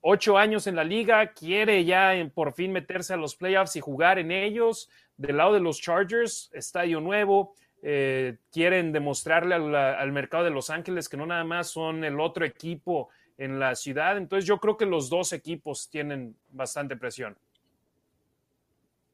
ocho 0.00 0.38
años 0.38 0.66
en 0.66 0.76
la 0.76 0.84
liga, 0.84 1.32
quiere 1.32 1.84
ya 1.84 2.12
por 2.32 2.52
fin 2.52 2.72
meterse 2.72 3.14
a 3.14 3.16
los 3.16 3.34
playoffs 3.34 3.74
y 3.76 3.80
jugar 3.80 4.18
en 4.18 4.30
ellos. 4.30 4.88
Del 5.16 5.38
lado 5.38 5.54
de 5.54 5.60
los 5.60 5.80
Chargers, 5.80 6.50
estadio 6.52 7.00
nuevo, 7.00 7.54
eh, 7.82 8.38
quieren 8.52 8.92
demostrarle 8.92 9.54
al, 9.54 10.12
mercado 10.12 10.44
de 10.44 10.50
Los 10.50 10.70
Ángeles 10.70 11.08
que 11.08 11.16
no 11.16 11.26
nada 11.26 11.44
más 11.44 11.68
son 11.68 12.04
el 12.04 12.20
otro 12.20 12.44
equipo 12.44 13.10
en 13.38 13.58
la 13.58 13.74
ciudad. 13.74 14.16
Entonces 14.16 14.46
yo 14.46 14.58
creo 14.58 14.76
que 14.76 14.86
los 14.86 15.10
dos 15.10 15.32
equipos 15.32 15.88
tienen 15.90 16.36
bastante 16.48 16.96
presión. 16.96 17.36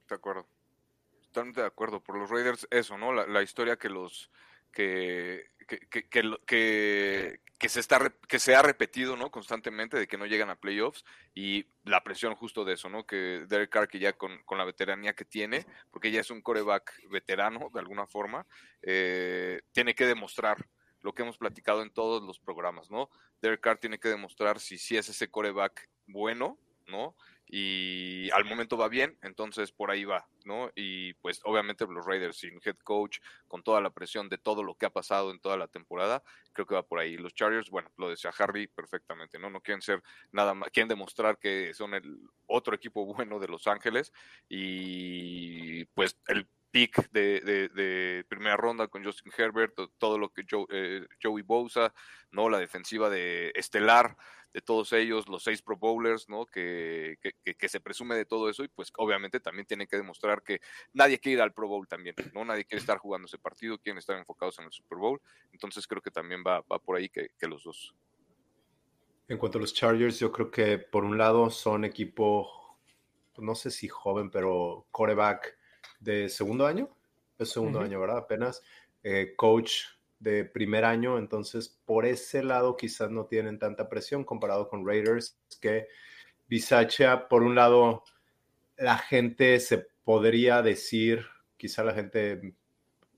De 0.09 0.15
acuerdo. 0.15 0.47
Totalmente 1.27 1.61
de 1.61 1.67
acuerdo. 1.67 2.01
Por 2.01 2.19
los 2.19 2.29
Raiders, 2.31 2.67
eso, 2.71 2.99
¿no? 2.99 3.13
la 3.13 3.43
historia 3.43 3.77
que 3.77 3.89
los 3.89 4.31
que, 4.73 5.51
que, 5.79 6.09
que, 6.09 7.41
que, 7.59 7.69
se 7.69 7.81
está 7.81 8.13
que 8.29 8.39
se 8.39 8.57
ha 8.57 8.63
repetido 8.63 9.17
no 9.17 9.31
constantemente 9.31 9.97
de 9.99 10.09
que 10.09 10.19
no 10.19 10.27
llegan 10.27 10.51
a 10.51 10.57
playoffs 10.57 11.05
y 11.35 11.67
la 11.85 12.03
presión 12.03 12.35
justo 12.35 12.65
de 12.65 12.75
eso 12.75 12.89
no 12.89 13.07
que 13.07 13.45
Derek 13.49 13.71
Carr 13.71 13.89
que 13.89 14.01
ya 14.01 14.13
con, 14.15 14.43
con 14.45 14.59
la 14.59 14.65
veteranía 14.65 15.15
que 15.15 15.25
tiene 15.25 15.67
porque 15.91 16.11
ya 16.11 16.21
es 16.21 16.31
un 16.31 16.43
coreback 16.43 17.09
veterano 17.09 17.71
de 17.73 17.81
alguna 17.81 18.07
forma 18.07 18.47
eh, 18.83 19.61
tiene 19.73 19.95
que 19.95 20.07
demostrar 20.07 20.67
lo 21.03 21.15
que 21.15 21.23
hemos 21.23 21.39
platicado 21.39 21.83
en 21.83 21.91
todos 21.91 22.23
los 22.23 22.41
programas 22.41 22.91
no 22.91 23.09
Derek 23.41 23.61
Carr 23.61 23.79
tiene 23.79 24.01
que 24.01 24.09
demostrar 24.09 24.59
si 24.59 24.77
si 24.79 24.97
es 24.97 25.09
ese 25.09 25.31
coreback 25.31 25.89
bueno 26.07 26.59
no 26.89 27.15
y 27.53 28.31
al 28.31 28.45
momento 28.45 28.77
va 28.77 28.89
bien, 28.89 29.19
entonces 29.23 29.73
por 29.73 29.91
ahí 29.91 30.05
va, 30.05 30.29
¿no? 30.45 30.71
Y 30.77 31.15
pues 31.15 31.41
obviamente 31.45 31.85
los 31.89 32.07
Raiders 32.07 32.39
sin 32.39 32.61
head 32.65 32.77
coach, 32.85 33.19
con 33.49 33.65
toda 33.65 33.81
la 33.81 33.91
presión 33.91 34.29
de 34.29 34.39
todo 34.39 34.63
lo 34.63 34.77
que 34.77 34.87
ha 34.87 34.91
pasado 34.91 35.33
en 35.33 35.41
toda 35.41 35.57
la 35.57 35.67
temporada, 35.67 36.23
creo 36.53 36.67
que 36.67 36.77
va 36.77 36.87
por 36.87 37.01
ahí. 37.01 37.17
Los 37.17 37.35
Chargers, 37.35 37.69
bueno, 37.69 37.91
lo 37.97 38.09
decía 38.09 38.31
Harry 38.39 38.69
perfectamente, 38.69 39.41
¿no? 39.41 39.51
No 39.51 39.61
quieren 39.61 39.83
ser 39.83 40.01
nada 40.31 40.55
más, 40.55 40.71
quieren 40.71 40.89
demostrar 40.89 41.39
que 41.39 41.75
son 41.75 41.95
el 41.95 42.21
otro 42.47 42.75
equipo 42.75 43.05
bueno 43.15 43.41
de 43.41 43.49
Los 43.49 43.67
Ángeles 43.67 44.13
y 44.49 45.85
pues 45.87 46.17
el 46.29 46.47
pick 46.71 47.11
de, 47.11 48.25
primera 48.29 48.57
ronda 48.57 48.89
con 48.89 49.05
Justin 49.05 49.33
Herbert, 49.37 49.75
todo 49.99 50.19
lo 50.19 50.33
que 50.33 50.45
eh, 50.71 51.07
Joey 51.23 51.43
Bosa, 51.43 51.93
¿no? 52.31 52.49
La 52.49 52.59
defensiva 52.59 53.11
de 53.11 53.53
Estelar 53.55 54.17
de 54.53 54.61
todos 54.61 54.93
ellos, 54.93 55.29
los 55.29 55.45
seis 55.45 55.63
Pro 55.63 55.77
Bowlers, 55.77 56.29
¿no? 56.29 56.45
Que, 56.47 57.19
que, 57.21 57.69
se 57.69 57.81
presume 57.81 58.17
de 58.17 58.25
todo 58.25 58.49
eso 58.49 58.65
y 58.65 58.69
pues 58.69 58.93
obviamente 58.97 59.39
también 59.39 59.67
tienen 59.67 59.87
que 59.87 59.97
demostrar 59.97 60.43
que 60.43 60.61
nadie 60.93 61.21
quiere 61.21 61.37
ir 61.37 61.43
al 61.43 61.53
Pro 61.53 61.69
Bowl 61.69 61.87
también, 61.87 62.17
¿no? 62.35 62.45
Nadie 62.45 62.65
quiere 62.65 62.81
estar 62.81 62.99
jugando 62.99 63.27
ese 63.27 63.39
partido, 63.39 63.79
quieren 63.79 63.99
estar 63.99 64.19
enfocados 64.19 64.59
en 64.59 64.65
el 64.65 64.73
Super 64.73 64.99
Bowl, 64.99 65.21
entonces 65.53 65.87
creo 65.87 66.03
que 66.03 66.11
también 66.11 66.43
va, 66.45 66.63
va 66.63 66.79
por 66.81 66.97
ahí 66.97 67.09
que, 67.09 67.31
los 67.43 67.63
dos. 67.63 67.95
En 69.29 69.39
cuanto 69.39 69.59
a 69.59 69.61
los 69.61 69.73
Chargers, 69.73 70.19
yo 70.19 70.33
creo 70.33 70.51
que 70.51 70.79
por 70.79 71.05
un 71.05 71.17
lado 71.17 71.51
son 71.51 71.85
equipo, 71.85 72.77
no 73.39 73.55
sé 73.55 73.71
si 73.71 73.87
joven, 73.87 74.31
pero 74.31 74.87
coreback 74.91 75.60
de 76.01 76.29
segundo 76.29 76.67
año, 76.67 76.89
es 77.39 77.51
segundo 77.51 77.81
año, 77.81 78.01
¿verdad? 78.01 78.19
Apenas. 78.19 78.63
Eh, 79.03 79.35
coach 79.37 79.85
de 80.19 80.45
primer 80.45 80.85
año, 80.85 81.17
entonces 81.17 81.81
por 81.87 82.05
ese 82.05 82.43
lado 82.43 82.77
quizás 82.77 83.11
no 83.11 83.25
tienen 83.25 83.59
tanta 83.59 83.89
presión 83.89 84.25
comparado 84.25 84.69
con 84.69 84.87
Raiders, 84.87 85.39
que 85.61 85.89
Bisaccia, 86.47 87.29
por 87.29 87.43
un 87.43 87.55
lado, 87.55 88.03
la 88.77 88.99
gente 88.99 89.59
se 89.61 89.79
podría 90.05 90.61
decir, 90.61 91.25
quizá 91.57 91.83
la 91.83 91.95
gente, 91.95 92.55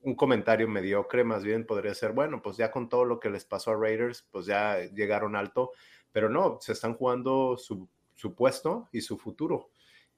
un 0.01 0.15
comentario 0.15 0.67
mediocre 0.69 1.25
más 1.25 1.43
bien 1.43 1.65
podría 1.65 1.93
ser, 1.93 2.13
bueno, 2.13 2.41
pues 2.41 2.55
ya 2.55 2.71
con 2.71 2.87
todo 2.87 3.03
lo 3.03 3.19
que 3.19 3.29
les 3.29 3.43
pasó 3.43 3.71
a 3.71 3.75
Raiders, 3.75 4.25
pues 4.31 4.45
ya 4.45 4.79
llegaron 4.93 5.35
alto, 5.35 5.71
pero 6.13 6.29
no, 6.29 6.59
se 6.61 6.71
están 6.71 6.93
jugando 6.93 7.57
su, 7.57 7.89
su 8.15 8.35
puesto 8.35 8.87
y 8.93 9.01
su 9.01 9.17
futuro. 9.17 9.69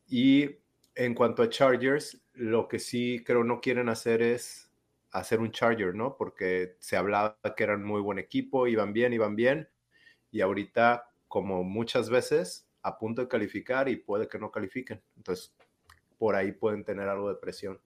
Y 0.07 0.57
en 0.95 1.13
cuanto 1.13 1.43
a 1.43 1.49
Chargers, 1.49 2.21
lo 2.33 2.67
que 2.67 2.79
sí 2.79 3.23
creo 3.25 3.43
no 3.43 3.61
quieren 3.61 3.89
hacer 3.89 4.21
es 4.21 4.71
hacer 5.11 5.39
un 5.39 5.51
Charger, 5.51 5.95
¿no? 5.95 6.17
Porque 6.17 6.75
se 6.79 6.97
hablaba 6.97 7.37
que 7.55 7.63
eran 7.63 7.83
muy 7.83 8.01
buen 8.01 8.19
equipo, 8.19 8.67
iban 8.67 8.93
bien, 8.93 9.13
iban 9.13 9.35
bien, 9.35 9.69
y 10.31 10.41
ahorita, 10.41 11.09
como 11.27 11.63
muchas 11.63 12.09
veces, 12.09 12.67
a 12.81 12.97
punto 12.97 13.21
de 13.21 13.27
calificar 13.27 13.89
y 13.89 13.95
puede 13.95 14.27
que 14.27 14.39
no 14.39 14.51
califiquen. 14.51 15.01
Entonces, 15.17 15.55
por 16.17 16.35
ahí 16.35 16.51
pueden 16.51 16.83
tener 16.83 17.07
algo 17.07 17.29
de 17.29 17.35
presión. 17.35 17.79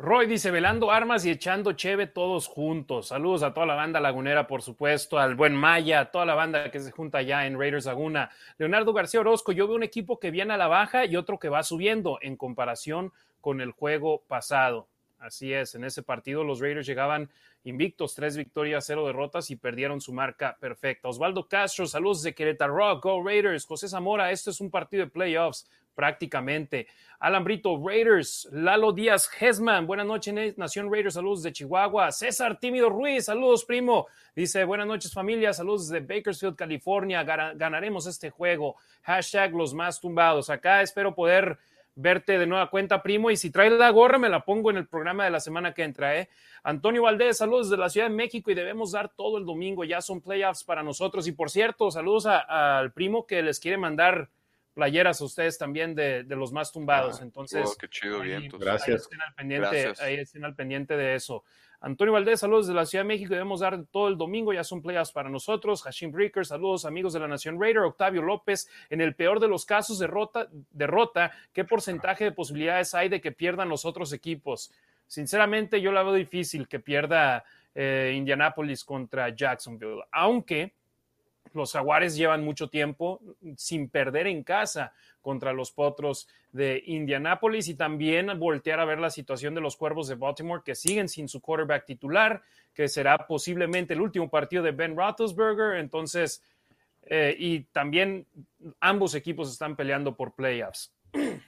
Roy 0.00 0.28
dice, 0.28 0.52
velando 0.52 0.92
armas 0.92 1.24
y 1.24 1.30
echando 1.30 1.72
cheve 1.72 2.06
todos 2.06 2.46
juntos. 2.46 3.08
Saludos 3.08 3.42
a 3.42 3.52
toda 3.52 3.66
la 3.66 3.74
banda 3.74 3.98
lagunera, 3.98 4.46
por 4.46 4.62
supuesto, 4.62 5.18
al 5.18 5.34
buen 5.34 5.56
Maya, 5.56 5.98
a 5.98 6.10
toda 6.12 6.24
la 6.24 6.36
banda 6.36 6.70
que 6.70 6.78
se 6.78 6.92
junta 6.92 7.20
ya 7.22 7.46
en 7.46 7.58
Raiders 7.58 7.86
Laguna. 7.86 8.30
Leonardo 8.58 8.92
García 8.92 9.18
Orozco, 9.18 9.50
yo 9.50 9.66
veo 9.66 9.74
un 9.74 9.82
equipo 9.82 10.20
que 10.20 10.30
viene 10.30 10.54
a 10.54 10.56
la 10.56 10.68
baja 10.68 11.04
y 11.04 11.16
otro 11.16 11.40
que 11.40 11.48
va 11.48 11.64
subiendo 11.64 12.20
en 12.22 12.36
comparación 12.36 13.12
con 13.40 13.60
el 13.60 13.72
juego 13.72 14.22
pasado. 14.28 14.86
Así 15.18 15.52
es, 15.52 15.74
en 15.74 15.82
ese 15.82 16.04
partido 16.04 16.44
los 16.44 16.60
Raiders 16.60 16.86
llegaban 16.86 17.28
invictos, 17.64 18.14
tres 18.14 18.36
victorias, 18.36 18.86
cero 18.86 19.04
derrotas 19.04 19.50
y 19.50 19.56
perdieron 19.56 20.00
su 20.00 20.12
marca 20.12 20.56
perfecta. 20.60 21.08
Osvaldo 21.08 21.48
Castro, 21.48 21.88
saludos 21.88 22.22
de 22.22 22.36
Querétaro 22.36 23.00
Go 23.00 23.20
Raiders. 23.24 23.66
José 23.66 23.88
Zamora, 23.88 24.30
esto 24.30 24.50
es 24.50 24.60
un 24.60 24.70
partido 24.70 25.06
de 25.06 25.10
playoffs 25.10 25.68
prácticamente. 25.98 26.86
Alan 27.18 27.42
Brito, 27.42 27.76
Raiders. 27.84 28.48
Lalo 28.52 28.92
Díaz, 28.92 29.28
Hesman, 29.40 29.84
buenas 29.84 30.06
noches, 30.06 30.56
Nación 30.56 30.92
Raiders, 30.92 31.14
saludos 31.14 31.42
de 31.42 31.52
Chihuahua. 31.52 32.12
César 32.12 32.56
Tímido 32.60 32.88
Ruiz, 32.88 33.24
saludos, 33.24 33.64
primo. 33.64 34.06
Dice, 34.36 34.62
buenas 34.62 34.86
noches, 34.86 35.12
familia, 35.12 35.52
saludos 35.52 35.88
de 35.88 35.98
Bakersfield, 35.98 36.54
California. 36.54 37.24
Ganaremos 37.24 38.06
este 38.06 38.30
juego. 38.30 38.76
Hashtag 39.02 39.52
los 39.54 39.74
más 39.74 40.00
tumbados. 40.00 40.50
Acá 40.50 40.82
espero 40.82 41.16
poder 41.16 41.58
verte 41.96 42.38
de 42.38 42.46
nueva 42.46 42.70
cuenta, 42.70 43.02
primo. 43.02 43.32
Y 43.32 43.36
si 43.36 43.50
traes 43.50 43.72
la 43.72 43.90
gorra, 43.90 44.18
me 44.18 44.28
la 44.28 44.44
pongo 44.44 44.70
en 44.70 44.76
el 44.76 44.86
programa 44.86 45.24
de 45.24 45.30
la 45.30 45.40
semana 45.40 45.74
que 45.74 45.82
entra. 45.82 46.16
¿eh? 46.16 46.28
Antonio 46.62 47.02
Valdés, 47.02 47.38
saludos 47.38 47.70
de 47.70 47.76
la 47.76 47.90
Ciudad 47.90 48.08
de 48.08 48.14
México 48.14 48.52
y 48.52 48.54
debemos 48.54 48.92
dar 48.92 49.08
todo 49.08 49.36
el 49.36 49.44
domingo. 49.44 49.82
Ya 49.82 50.00
son 50.00 50.20
playoffs 50.20 50.62
para 50.62 50.84
nosotros. 50.84 51.26
Y 51.26 51.32
por 51.32 51.50
cierto, 51.50 51.90
saludos 51.90 52.26
al 52.26 52.92
primo 52.92 53.26
que 53.26 53.42
les 53.42 53.58
quiere 53.58 53.78
mandar 53.78 54.28
playeras 54.78 55.20
a 55.20 55.24
ustedes 55.24 55.58
también 55.58 55.96
de, 55.96 56.22
los 56.28 56.52
más 56.52 56.70
tumbados. 56.70 57.18
Ah, 57.18 57.24
Entonces, 57.24 57.76
qué 57.80 57.88
chido, 57.88 58.20
bien. 58.20 58.48
Gracias. 58.60 59.02
estén, 59.02 59.20
al 59.20 59.34
pendiente, 59.34 59.92
ahí 59.98 60.14
estén 60.14 60.44
al 60.44 60.54
pendiente 60.54 60.96
de 60.96 61.16
eso. 61.16 61.42
Antonio 61.80 62.12
Valdés, 62.12 62.38
saludos 62.38 62.68
de 62.68 62.74
la 62.74 62.86
Ciudad 62.86 63.02
de 63.02 63.08
México. 63.08 63.34
Debemos 63.34 63.58
dar 63.58 63.86
todo 63.90 64.06
el 64.06 64.16
domingo, 64.16 64.52
ya 64.52 64.62
son 64.62 64.80
playoffs 64.80 65.10
para 65.10 65.28
nosotros. 65.30 65.82
Hashim 65.82 66.12
Breaker, 66.12 66.46
saludos 66.46 66.84
amigos 66.84 67.12
de 67.12 67.18
la 67.18 67.26
Nación 67.26 67.60
Raider. 67.60 67.82
Octavio 67.82 68.22
López, 68.22 68.68
en 68.88 69.00
el 69.00 69.16
peor 69.16 69.40
de 69.40 69.48
los 69.48 69.66
casos, 69.66 69.98
derrota, 69.98 70.46
derrota. 70.70 71.32
¿Qué 71.52 71.64
porcentaje 71.64 72.22
de 72.22 72.30
posibilidades 72.30 72.94
hay 72.94 73.08
de 73.08 73.20
que 73.20 73.32
pierdan 73.32 73.68
los 73.68 73.84
otros 73.84 74.12
equipos? 74.12 74.72
Sinceramente, 75.08 75.80
yo 75.80 75.90
la 75.90 76.04
veo 76.04 76.14
difícil 76.14 76.68
que 76.68 76.78
pierda 76.78 77.44
eh, 77.74 78.12
Indianapolis 78.14 78.84
contra 78.84 79.34
Jacksonville, 79.34 80.04
aunque 80.12 80.77
los 81.52 81.72
Jaguares 81.72 82.16
llevan 82.16 82.44
mucho 82.44 82.68
tiempo 82.68 83.20
sin 83.56 83.88
perder 83.88 84.26
en 84.26 84.42
casa 84.42 84.92
contra 85.20 85.52
los 85.52 85.72
Potros 85.72 86.28
de 86.52 86.82
Indianápolis 86.86 87.68
y 87.68 87.74
también 87.74 88.38
voltear 88.38 88.80
a 88.80 88.84
ver 88.84 88.98
la 88.98 89.10
situación 89.10 89.54
de 89.54 89.60
los 89.60 89.76
Cuervos 89.76 90.08
de 90.08 90.14
Baltimore 90.14 90.62
que 90.64 90.74
siguen 90.74 91.08
sin 91.08 91.28
su 91.28 91.40
quarterback 91.40 91.84
titular, 91.84 92.42
que 92.72 92.88
será 92.88 93.26
posiblemente 93.26 93.94
el 93.94 94.00
último 94.00 94.30
partido 94.30 94.62
de 94.62 94.72
Ben 94.72 94.96
Roethlisberger. 94.96 95.76
Entonces, 95.76 96.42
eh, 97.02 97.34
y 97.38 97.60
también 97.64 98.26
ambos 98.80 99.14
equipos 99.14 99.50
están 99.50 99.76
peleando 99.76 100.16
por 100.16 100.34
playoffs. 100.34 100.92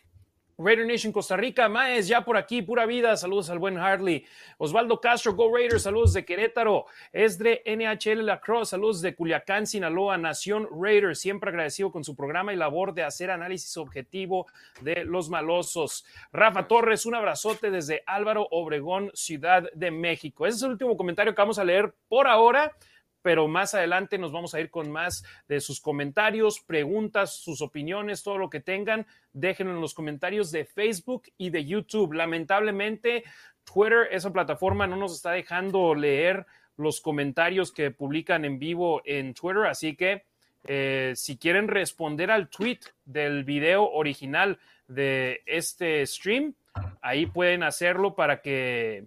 Raider 0.62 0.86
Nation 0.86 1.10
Costa 1.10 1.38
Rica, 1.38 1.70
Maes, 1.70 2.06
ya 2.06 2.22
por 2.22 2.36
aquí, 2.36 2.60
pura 2.60 2.84
vida, 2.84 3.16
saludos 3.16 3.48
al 3.48 3.58
buen 3.58 3.78
Harley. 3.78 4.26
Osvaldo 4.58 5.00
Castro, 5.00 5.34
Go 5.34 5.54
Raiders, 5.54 5.84
saludos 5.84 6.12
de 6.12 6.26
Querétaro. 6.26 6.84
Esdre 7.12 7.62
NHL 7.64 8.26
Lacrosse, 8.26 8.70
saludos 8.70 9.00
de 9.00 9.14
Culiacán, 9.14 9.66
Sinaloa, 9.66 10.18
Nación 10.18 10.68
Raiders, 10.70 11.18
siempre 11.18 11.48
agradecido 11.48 11.90
con 11.90 12.04
su 12.04 12.14
programa 12.14 12.52
y 12.52 12.56
labor 12.56 12.92
de 12.92 13.04
hacer 13.04 13.30
análisis 13.30 13.78
objetivo 13.78 14.46
de 14.82 15.06
los 15.06 15.30
malosos. 15.30 16.04
Rafa 16.30 16.68
Torres, 16.68 17.06
un 17.06 17.14
abrazote 17.14 17.70
desde 17.70 18.02
Álvaro 18.04 18.46
Obregón, 18.50 19.10
Ciudad 19.14 19.70
de 19.72 19.90
México. 19.90 20.46
Ese 20.46 20.58
es 20.58 20.62
el 20.64 20.72
último 20.72 20.94
comentario 20.94 21.34
que 21.34 21.40
vamos 21.40 21.58
a 21.58 21.64
leer 21.64 21.94
por 22.06 22.26
ahora 22.28 22.76
pero 23.22 23.48
más 23.48 23.74
adelante 23.74 24.18
nos 24.18 24.32
vamos 24.32 24.54
a 24.54 24.60
ir 24.60 24.70
con 24.70 24.90
más 24.90 25.24
de 25.48 25.60
sus 25.60 25.80
comentarios, 25.80 26.60
preguntas, 26.60 27.34
sus 27.36 27.60
opiniones, 27.62 28.22
todo 28.22 28.38
lo 28.38 28.50
que 28.50 28.60
tengan. 28.60 29.06
Déjenlo 29.32 29.74
en 29.74 29.80
los 29.80 29.94
comentarios 29.94 30.50
de 30.50 30.64
Facebook 30.64 31.24
y 31.36 31.50
de 31.50 31.64
YouTube. 31.64 32.12
Lamentablemente, 32.12 33.24
Twitter, 33.64 34.08
esa 34.10 34.32
plataforma, 34.32 34.86
no 34.86 34.96
nos 34.96 35.14
está 35.14 35.32
dejando 35.32 35.94
leer 35.94 36.46
los 36.76 37.00
comentarios 37.00 37.72
que 37.72 37.90
publican 37.90 38.44
en 38.44 38.58
vivo 38.58 39.02
en 39.04 39.34
Twitter, 39.34 39.66
así 39.66 39.96
que 39.96 40.24
eh, 40.66 41.12
si 41.14 41.36
quieren 41.36 41.68
responder 41.68 42.30
al 42.30 42.48
tweet 42.48 42.80
del 43.04 43.44
video 43.44 43.90
original 43.90 44.58
de 44.88 45.42
este 45.46 46.04
stream, 46.06 46.54
ahí 47.00 47.26
pueden 47.26 47.62
hacerlo 47.62 48.14
para 48.14 48.40
que 48.40 49.04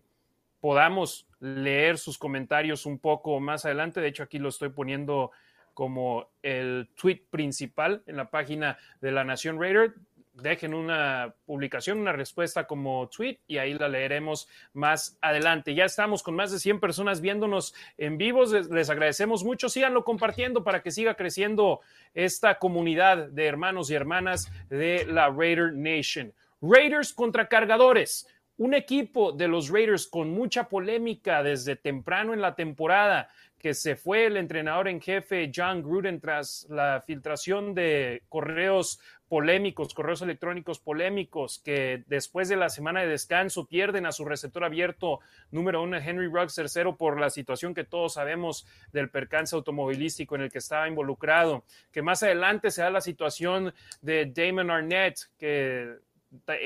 podamos 0.63 1.27
leer 1.41 1.97
sus 1.97 2.17
comentarios 2.17 2.85
un 2.85 2.97
poco 2.97 3.37
más 3.41 3.65
adelante. 3.65 3.99
De 3.99 4.07
hecho, 4.07 4.23
aquí 4.23 4.39
lo 4.39 4.47
estoy 4.47 4.69
poniendo 4.69 5.31
como 5.73 6.29
el 6.41 6.87
tweet 6.95 7.23
principal 7.29 8.01
en 8.07 8.15
la 8.15 8.31
página 8.31 8.77
de 9.01 9.11
la 9.11 9.25
Nación 9.25 9.59
Raider. 9.59 9.95
Dejen 10.31 10.73
una 10.73 11.35
publicación, 11.45 11.99
una 11.99 12.13
respuesta 12.13 12.65
como 12.65 13.09
tweet 13.09 13.39
y 13.45 13.57
ahí 13.57 13.73
la 13.73 13.89
leeremos 13.89 14.47
más 14.71 15.17
adelante. 15.19 15.75
Ya 15.75 15.83
estamos 15.83 16.23
con 16.23 16.33
más 16.33 16.53
de 16.53 16.59
100 16.59 16.79
personas 16.79 17.19
viéndonos 17.19 17.75
en 17.97 18.17
vivo. 18.17 18.45
Les 18.45 18.89
agradecemos 18.89 19.43
mucho. 19.43 19.67
Síganlo 19.67 20.05
compartiendo 20.05 20.63
para 20.63 20.81
que 20.81 20.91
siga 20.91 21.15
creciendo 21.15 21.81
esta 22.13 22.57
comunidad 22.57 23.27
de 23.27 23.47
hermanos 23.47 23.91
y 23.91 23.95
hermanas 23.95 24.49
de 24.69 25.05
la 25.09 25.29
Raider 25.29 25.73
Nation. 25.73 26.33
Raiders 26.61 27.11
contra 27.11 27.49
cargadores 27.49 28.29
un 28.57 28.73
equipo 28.73 29.31
de 29.31 29.47
los 29.47 29.69
Raiders 29.69 30.07
con 30.07 30.31
mucha 30.31 30.69
polémica 30.69 31.43
desde 31.43 31.75
temprano 31.75 32.33
en 32.33 32.41
la 32.41 32.55
temporada, 32.55 33.29
que 33.57 33.73
se 33.73 33.95
fue 33.95 34.25
el 34.25 34.35
entrenador 34.35 34.89
en 34.89 34.99
jefe 34.99 35.49
John 35.55 35.81
Gruden 35.81 36.19
tras 36.19 36.67
la 36.69 37.01
filtración 37.05 37.73
de 37.73 38.23
correos 38.27 38.99
polémicos, 39.29 39.93
correos 39.93 40.21
electrónicos 40.21 40.79
polémicos, 40.79 41.59
que 41.63 42.03
después 42.07 42.49
de 42.49 42.57
la 42.57 42.69
semana 42.69 42.99
de 42.99 43.07
descanso 43.07 43.65
pierden 43.65 44.05
a 44.05 44.11
su 44.11 44.25
receptor 44.25 44.65
abierto 44.65 45.21
número 45.49 45.81
uno, 45.81 45.97
Henry 45.97 46.27
Ruggs 46.27 46.55
tercero, 46.55 46.97
por 46.97 47.19
la 47.19 47.29
situación 47.29 47.73
que 47.73 47.85
todos 47.85 48.15
sabemos 48.15 48.67
del 48.91 49.09
percance 49.09 49.55
automovilístico 49.55 50.35
en 50.35 50.41
el 50.41 50.51
que 50.51 50.59
estaba 50.59 50.87
involucrado, 50.87 51.63
que 51.91 52.01
más 52.01 52.21
adelante 52.21 52.69
se 52.69 52.81
da 52.81 52.91
la 52.91 53.01
situación 53.01 53.73
de 54.01 54.25
Damon 54.25 54.69
Arnett, 54.69 55.17
que 55.39 55.95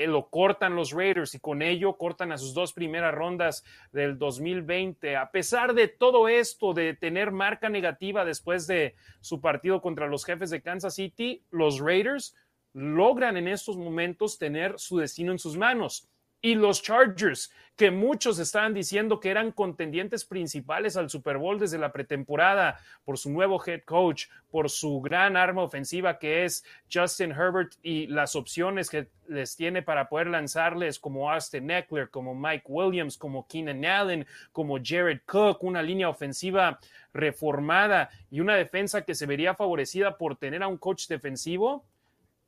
lo 0.06 0.28
cortan 0.30 0.74
los 0.74 0.92
Raiders 0.92 1.34
y 1.34 1.40
con 1.40 1.62
ello 1.62 1.96
cortan 1.96 2.32
a 2.32 2.38
sus 2.38 2.54
dos 2.54 2.72
primeras 2.72 3.14
rondas 3.14 3.64
del 3.92 4.18
2020. 4.18 5.16
A 5.16 5.30
pesar 5.30 5.74
de 5.74 5.88
todo 5.88 6.28
esto, 6.28 6.74
de 6.74 6.94
tener 6.94 7.30
marca 7.30 7.68
negativa 7.68 8.24
después 8.24 8.66
de 8.66 8.94
su 9.20 9.40
partido 9.40 9.80
contra 9.80 10.06
los 10.06 10.24
jefes 10.24 10.50
de 10.50 10.62
Kansas 10.62 10.94
City, 10.94 11.44
los 11.50 11.80
Raiders 11.80 12.34
logran 12.72 13.36
en 13.36 13.48
estos 13.48 13.76
momentos 13.76 14.38
tener 14.38 14.78
su 14.78 14.98
destino 14.98 15.32
en 15.32 15.38
sus 15.38 15.56
manos 15.56 16.08
y 16.40 16.54
los 16.54 16.82
Chargers, 16.82 17.50
que 17.78 17.90
muchos 17.92 18.40
estaban 18.40 18.74
diciendo 18.74 19.20
que 19.20 19.30
eran 19.30 19.52
contendientes 19.52 20.24
principales 20.24 20.96
al 20.96 21.10
Super 21.10 21.38
Bowl 21.38 21.60
desde 21.60 21.78
la 21.78 21.92
pretemporada 21.92 22.80
por 23.04 23.18
su 23.18 23.30
nuevo 23.30 23.62
head 23.64 23.82
coach, 23.84 24.26
por 24.50 24.68
su 24.68 25.00
gran 25.00 25.36
arma 25.36 25.62
ofensiva 25.62 26.18
que 26.18 26.44
es 26.44 26.64
Justin 26.92 27.30
Herbert 27.30 27.74
y 27.82 28.08
las 28.08 28.34
opciones 28.34 28.90
que 28.90 29.08
les 29.28 29.54
tiene 29.54 29.82
para 29.82 30.08
poder 30.08 30.26
lanzarles 30.26 30.98
como 30.98 31.30
Austin 31.30 31.70
Eckler, 31.70 32.10
como 32.10 32.34
Mike 32.34 32.64
Williams, 32.66 33.16
como 33.16 33.46
Keenan 33.46 33.84
Allen, 33.84 34.26
como 34.50 34.78
Jared 34.82 35.20
Cook, 35.24 35.62
una 35.62 35.80
línea 35.80 36.08
ofensiva 36.08 36.80
reformada 37.12 38.10
y 38.28 38.40
una 38.40 38.56
defensa 38.56 39.04
que 39.04 39.14
se 39.14 39.26
vería 39.26 39.54
favorecida 39.54 40.18
por 40.18 40.34
tener 40.34 40.64
a 40.64 40.68
un 40.68 40.78
coach 40.78 41.06
defensivo 41.06 41.84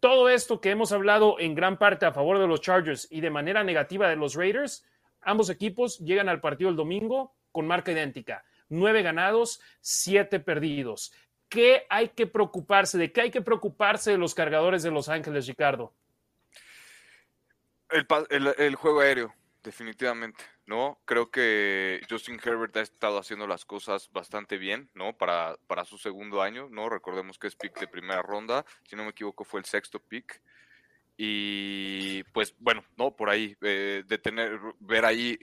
todo 0.01 0.31
esto 0.31 0.61
que 0.61 0.71
hemos 0.71 0.93
hablado 0.93 1.39
en 1.39 1.55
gran 1.55 1.79
parte 1.79 2.07
a 2.07 2.13
favor 2.13 2.39
de 2.39 2.47
los 2.47 2.63
Chargers 2.63 3.07
y 3.11 3.21
de 3.21 3.31
manera 3.31 3.63
negativa 3.63 4.09
de 4.09 4.17
los 4.17 4.35
Raiders, 4.35 4.85
ambos 5.21 5.51
equipos 5.51 5.99
llegan 5.99 6.29
al 6.29 6.41
partido 6.41 6.71
el 6.71 6.77
domingo 6.77 7.37
con 7.53 7.67
marca 7.67 7.93
idéntica. 7.93 8.45
Nueve 8.69 9.03
ganados, 9.03 9.61
siete 9.81 10.41
perdidos. 10.41 11.13
¿Qué 11.49 11.87
hay 11.91 12.11
que 12.11 12.27
preocuparse? 12.27 12.97
¿De 12.97 13.13
qué 13.13 13.23
hay 13.23 13.31
que 13.31 13.43
preocuparse 13.43 14.13
de 14.13 14.19
los 14.19 14.35
cargadores 14.35 14.83
de 14.83 14.91
Los 14.91 15.09
Ángeles, 15.09 15.47
Ricardo? 15.47 15.95
el 17.91 18.75
juego 18.77 19.01
aéreo, 19.01 19.35
definitivamente. 19.65 20.45
¿No? 20.71 21.01
Creo 21.05 21.33
que 21.33 22.01
Justin 22.09 22.41
Herbert 22.43 22.77
ha 22.77 22.81
estado 22.81 23.19
haciendo 23.19 23.49
las 23.49 23.65
cosas 23.65 24.09
bastante 24.13 24.57
bien, 24.57 24.89
¿no? 24.95 25.19
Para, 25.19 25.57
para 25.67 25.85
su 25.85 25.99
segundo 25.99 26.43
año, 26.43 26.69
¿no? 26.71 26.89
Recordemos 26.89 27.41
que 27.41 27.49
es 27.49 27.57
pick 27.57 27.81
de 27.81 27.89
primera 27.89 28.23
ronda, 28.23 28.65
si 28.85 28.95
no 28.95 29.03
me 29.03 29.11
equivoco 29.11 29.43
fue 29.43 29.59
el 29.59 29.67
sexto 29.67 29.99
pick. 29.99 30.41
Y 31.17 32.23
pues 32.33 32.55
bueno, 32.61 32.85
¿no? 32.97 33.17
Por 33.17 33.31
ahí, 33.31 33.57
eh, 33.63 34.05
de 34.07 34.19
tener, 34.19 34.61
ver 34.79 35.07
ahí 35.07 35.37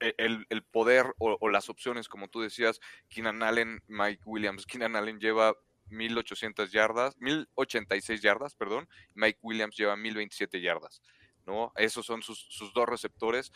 eh, 0.00 0.14
el, 0.18 0.62
poder 0.64 1.14
o, 1.16 1.48
las 1.48 1.70
opciones, 1.70 2.06
como 2.06 2.28
tú 2.28 2.42
decías, 2.42 2.78
Keenan 3.08 3.42
Allen, 3.42 3.82
Mike 3.86 4.20
Williams. 4.26 4.66
Keenan 4.66 4.96
Allen 4.96 5.18
lleva 5.18 5.56
1800 5.86 6.70
yardas, 6.70 7.16
1086 7.20 8.20
yardas, 8.20 8.54
perdón. 8.54 8.86
Mike 9.14 9.38
Williams 9.40 9.78
lleva 9.78 9.96
1027 9.96 10.60
yardas, 10.60 11.00
¿no? 11.46 11.72
Esos 11.76 12.04
son 12.04 12.20
sus, 12.20 12.46
sus 12.50 12.74
dos 12.74 12.86
receptores 12.86 13.50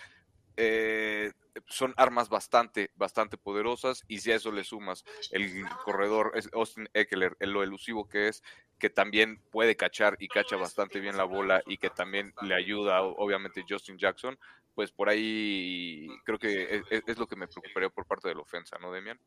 eh, 0.57 1.33
son 1.67 1.95
armas 1.97 2.29
bastante, 2.29 2.91
bastante 2.95 3.37
poderosas 3.37 4.05
y 4.09 4.19
si 4.19 4.33
a 4.33 4.37
eso 4.37 4.53
le 4.53 4.65
sumas 4.65 5.05
el 5.31 5.65
corredor 5.85 6.33
Austin 6.53 6.89
Eckler, 6.95 7.37
lo 7.41 7.63
elusivo 7.63 8.09
que 8.09 8.29
es, 8.29 8.43
que 8.79 8.91
también 8.91 9.41
puede 9.51 9.77
cachar 9.77 10.17
y 10.19 10.29
cacha 10.29 10.57
bastante 10.57 11.01
bien 11.01 11.17
la 11.17 11.25
bola 11.25 11.63
y 11.67 11.77
que 11.77 11.91
también 11.91 12.33
le 12.43 12.55
ayuda 12.55 13.03
obviamente 13.03 13.65
Justin 13.69 13.99
Jackson, 13.99 14.39
pues 14.75 14.91
por 14.91 15.09
ahí 15.09 16.09
creo 16.25 16.39
que 16.39 16.83
es, 16.91 17.03
es 17.07 17.19
lo 17.19 17.27
que 17.27 17.37
me 17.37 17.49
preocuparía 17.49 17.91
por 17.91 18.07
parte 18.07 18.29
de 18.29 18.35
la 18.35 18.41
ofensa, 18.41 18.79
¿no, 18.79 18.93
Demian? 18.93 19.21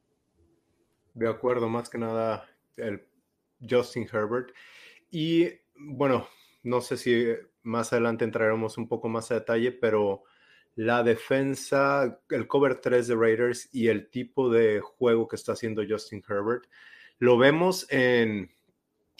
De 1.13 1.29
acuerdo, 1.29 1.69
más 1.69 1.89
que 1.89 1.97
nada 1.97 2.49
el 2.75 3.07
Justin 3.61 4.07
Herbert. 4.11 4.53
Y 5.11 5.49
bueno, 5.75 6.27
no 6.63 6.81
sé 6.81 6.97
si 6.97 7.25
más 7.63 7.93
adelante 7.93 8.25
entraremos 8.25 8.77
un 8.77 8.87
poco 8.87 9.07
más 9.07 9.31
a 9.31 9.35
detalle, 9.35 9.71
pero 9.71 10.23
la 10.75 11.03
defensa, 11.03 12.19
el 12.29 12.47
cover 12.47 12.81
3 12.81 13.07
de 13.07 13.15
Raiders 13.15 13.69
y 13.71 13.87
el 13.87 14.09
tipo 14.09 14.49
de 14.49 14.81
juego 14.81 15.27
que 15.27 15.37
está 15.37 15.53
haciendo 15.53 15.83
Justin 15.87 16.23
Herbert. 16.27 16.65
Lo 17.17 17.37
vemos 17.37 17.87
en, 17.89 18.51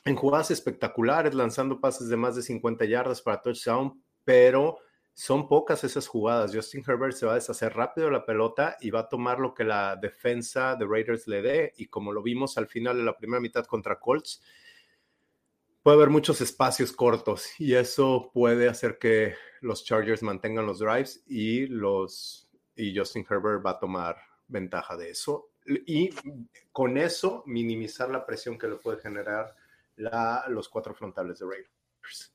en 0.04 0.16
jugadas 0.16 0.52
espectaculares, 0.52 1.34
lanzando 1.34 1.80
pases 1.80 2.10
de 2.10 2.18
más 2.18 2.36
de 2.36 2.42
50 2.42 2.86
yardas 2.86 3.22
para 3.22 3.42
touchdown, 3.42 4.02
pero 4.26 4.80
son 5.14 5.48
pocas 5.48 5.82
esas 5.86 6.08
jugadas. 6.08 6.54
Justin 6.54 6.84
Herbert 6.86 7.16
se 7.16 7.26
va 7.26 7.32
a 7.32 7.36
deshacer 7.36 7.74
rápido 7.74 8.12
la 8.12 8.26
pelota 8.26 8.76
y 8.82 8.90
va 8.90 9.02
a 9.02 9.10
tomar 9.10 9.40
lo 9.40 9.54
que 9.54 9.64
la 9.64 9.96
defensa 9.96 10.76
de 10.76 10.86
Raiders 10.86 11.26
le 11.26 11.42
dé. 11.42 11.74
Y 11.78 11.88
como 11.88 12.12
lo 12.12 12.22
vimos 12.22 12.58
al 12.58 12.68
final 12.68 12.98
de 12.98 13.04
la 13.04 13.16
primera 13.16 13.40
mitad 13.40 13.66
contra 13.66 13.98
Colts, 13.98 14.42
puede 15.82 15.96
haber 15.96 16.10
muchos 16.10 16.42
espacios 16.42 16.92
cortos 16.92 17.48
y 17.60 17.76
eso 17.76 18.30
puede 18.34 18.68
hacer 18.68 18.98
que 18.98 19.36
los 19.66 19.84
Chargers 19.84 20.22
mantengan 20.22 20.66
los 20.66 20.80
drives 20.80 21.24
y 21.28 21.66
los 21.66 22.48
y 22.76 22.96
Justin 22.96 23.26
Herbert 23.28 23.66
va 23.66 23.72
a 23.72 23.80
tomar 23.80 24.18
ventaja 24.48 24.96
de 24.96 25.10
eso 25.10 25.50
y 25.66 26.12
con 26.72 26.98
eso 26.98 27.44
minimizar 27.48 28.10
la 28.10 28.26
presión 28.26 28.60
que 28.60 28.68
le 28.68 28.76
puede 28.76 29.02
generar 29.02 29.56
los 30.50 30.70
cuatro 30.70 30.94
frontales 30.94 31.40
de 31.40 31.46
Raiders. 31.46 32.32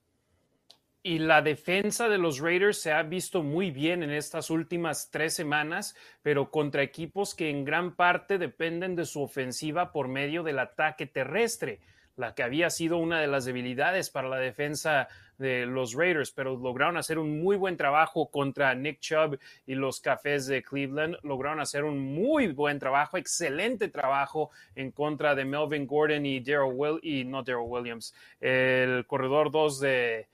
Y 1.03 1.19
la 1.19 1.41
defensa 1.41 2.09
de 2.09 2.19
los 2.19 2.41
Raiders 2.41 2.79
se 2.79 2.93
ha 2.93 3.03
visto 3.03 3.43
muy 3.43 3.71
bien 3.71 4.03
en 4.03 4.11
estas 4.11 4.51
últimas 4.51 5.11
tres 5.11 5.33
semanas, 5.35 5.95
pero 6.23 6.51
contra 6.51 6.83
equipos 6.83 7.35
que 7.35 7.49
en 7.49 7.65
gran 7.65 7.95
parte 7.95 8.39
dependen 8.39 8.97
de 8.97 9.07
su 9.07 9.23
ofensiva 9.23 9.93
por 9.93 10.09
medio 10.09 10.43
del 10.43 10.59
ataque 10.59 11.07
terrestre 11.07 11.81
la 12.21 12.35
que 12.35 12.43
había 12.43 12.69
sido 12.69 12.99
una 12.99 13.19
de 13.21 13.27
las 13.27 13.47
debilidades 13.47 14.11
para 14.11 14.29
la 14.29 14.37
defensa 14.37 15.09
de 15.39 15.65
los 15.65 15.95
Raiders, 15.95 16.31
pero 16.31 16.55
lograron 16.55 16.99
hacer 16.99 17.19
un 17.19 17.43
muy 17.43 17.57
buen 17.57 17.79
trabajo 17.79 18.31
contra 18.31 18.75
Nick 18.75 19.01
Chubb 19.01 19.39
y 19.67 19.75
los 19.75 20.01
Cafés 20.01 20.47
de 20.47 20.63
Cleveland. 20.63 21.17
Lograron 21.23 21.61
hacer 21.61 21.85
un 21.85 21.99
muy 21.99 22.49
buen 22.49 22.79
trabajo, 22.79 23.17
excelente 23.17 23.89
trabajo 23.89 24.51
en 24.75 24.91
contra 24.91 25.35
de 25.35 25.47
Melvin 25.47 25.87
Gordon 25.87 26.27
y 26.27 26.41
Daryl 26.41 26.75
Will 26.75 27.01
y 27.03 27.25
no 27.25 27.43
Daryl 27.43 27.65
Williams, 27.67 28.15
el 28.39 29.07
corredor 29.07 29.51
2 29.51 29.81
de, 29.81 30.29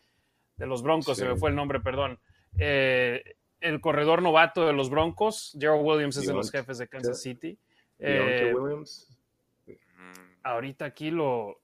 de 0.56 0.66
los 0.66 0.82
Broncos, 0.82 1.16
se 1.16 1.24
me 1.24 1.36
fue 1.36 1.50
el 1.50 1.56
nombre, 1.56 1.78
perdón. 1.78 2.18
Eh, 2.58 3.36
el 3.60 3.80
corredor 3.80 4.22
novato 4.22 4.66
de 4.66 4.72
los 4.72 4.90
Broncos, 4.90 5.56
Gerald 5.58 5.84
Williams 5.84 6.16
es 6.16 6.26
de 6.26 6.34
los 6.34 6.50
jefes 6.50 6.78
de 6.78 6.88
Kansas 6.88 7.22
City. 7.22 7.56
Eh, 8.00 8.52
Williams. 8.52 9.16
Ahorita 10.42 10.84
aquí 10.84 11.10
lo, 11.10 11.60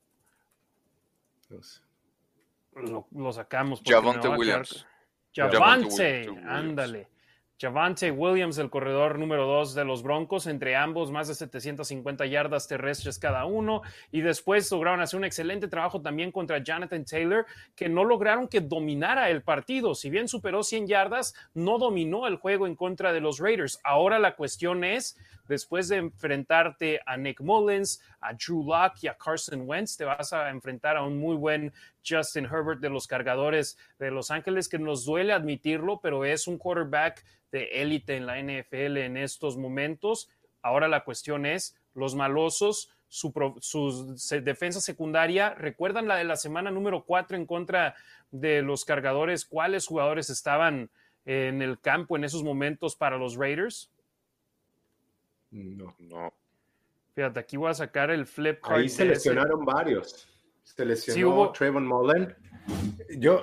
lo, 3.11 3.33
sacamos. 3.33 3.83
Javante 3.85 4.29
Williams. 4.29 4.87
Javante, 5.35 6.29
ándale. 6.47 7.13
Javante 7.63 8.11
Williams, 8.11 8.59
el 8.59 8.71
corredor 8.71 9.21
número 9.21 9.47
dos 9.47 9.73
de 9.73 9.85
los 9.85 10.03
Broncos, 10.03 10.49
entre 10.49 10.75
ambos 10.75 11.13
más 11.13 11.29
de 11.29 11.37
750 11.37 12.27
yardas 12.27 12.67
terrestres 12.67 13.21
cada 13.21 13.45
uno. 13.45 13.83
Y 14.11 14.21
después 14.21 14.69
lograron 14.73 15.01
hacer 15.01 15.19
un 15.19 15.25
excelente 15.25 15.69
trabajo 15.69 16.03
también 16.03 16.33
contra 16.33 16.59
Jonathan 16.59 17.05
Taylor, 17.05 17.47
que 17.77 17.89
no 17.89 18.03
lograron 18.03 18.49
que 18.49 18.61
dominara 18.61 19.31
el 19.31 19.43
partido. 19.43 19.95
Si 19.95 20.11
bien 20.11 20.27
superó 20.27 20.65
100 20.65 20.89
yardas, 20.89 21.35
no 21.55 21.79
dominó 21.79 22.27
el 22.27 22.35
juego 22.35 22.67
en 22.67 22.75
contra 22.75 23.13
de 23.13 23.21
los 23.21 23.39
Raiders. 23.39 23.79
Ahora 23.85 24.19
la 24.19 24.35
cuestión 24.35 24.83
es, 24.83 25.17
después 25.53 25.89
de 25.89 25.99
enfrentarte 25.99 27.01
a 27.05 27.19
Nick 27.19 27.43
Mullins, 27.43 28.01
a 28.21 28.33
Drew 28.33 28.65
Locke 28.65 29.05
y 29.05 29.09
a 29.09 29.17
Carson 29.19 29.69
Wentz, 29.69 29.99
te 29.99 30.07
vas 30.07 30.33
a 30.33 30.49
enfrentar 30.49 30.97
a 30.97 31.03
un 31.03 31.19
muy 31.19 31.37
buen 31.37 31.75
Justin 32.03 32.47
Herbert 32.47 32.81
de 32.81 32.89
los 32.89 33.07
cargadores 33.07 33.77
de 33.99 34.11
Los 34.11 34.31
Ángeles, 34.31 34.67
que 34.67 34.79
nos 34.79 35.05
duele 35.05 35.35
admitirlo, 35.35 36.01
pero 36.01 36.25
es 36.25 36.49
un 36.49 36.57
quarterback 36.57 37.23
de 37.51 37.65
élite 37.83 38.17
en 38.17 38.25
la 38.25 38.41
NFL 38.41 38.97
en 38.97 39.19
estos 39.19 39.59
momentos. 39.59 40.31
Ahora 40.63 40.89
la 40.89 41.05
cuestión 41.05 41.45
es, 41.45 41.77
los 41.93 42.15
malosos, 42.15 42.89
su, 43.09 44.17
defensa 44.43 44.81
secundaria, 44.81 45.51
¿recuerdan 45.51 46.09
la 46.09 46.17
de 46.17 46.25
la 46.25 46.37
semana 46.37 46.71
número 46.71 47.05
4 47.05 47.37
en 47.37 47.45
contra 47.45 47.95
de 48.31 48.63
los 48.63 48.87
cargadores? 48.87 49.45
¿Cuáles 49.45 49.87
jugadores 49.87 50.31
estaban 50.31 50.89
en 51.27 51.61
el 51.61 51.79
campo 51.79 52.17
en 52.17 52.25
esos 52.25 52.43
momentos 52.43 52.97
para 52.97 53.19
los 53.19 53.37
Raiders? 53.37 53.92
No, 55.53 55.95
no. 56.01 56.35
Fíjate, 57.15 57.41
aquí 57.41 57.57
voy 57.57 57.71
a 57.71 57.75
sacar 57.75 58.11
el 58.11 58.27
flip 58.27 58.61
card. 58.61 58.81
Ahí 58.81 58.89
seleccionaron 58.89 59.65
varios. 59.65 60.29
Seleccionó 60.65 61.53
Trayvon 61.53 61.87
Mullen. 61.87 62.35
Yo, 63.19 63.43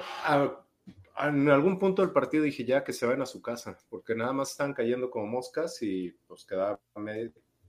en 1.20 1.50
algún 1.50 1.78
punto 1.78 2.02
del 2.02 2.12
partido 2.12 2.44
dije 2.44 2.66
ya 2.66 2.84
que 2.84 2.94
se 2.94 3.06
van 3.06 3.22
a 3.22 3.26
su 3.26 3.42
casa, 3.42 3.78
porque 3.90 4.16
nada 4.16 4.34
más 4.34 4.52
están 4.52 4.74
cayendo 4.74 5.12
como 5.12 5.28
moscas 5.28 5.82
y 5.82 6.12
pues 6.28 6.46
quedaba 6.46 6.80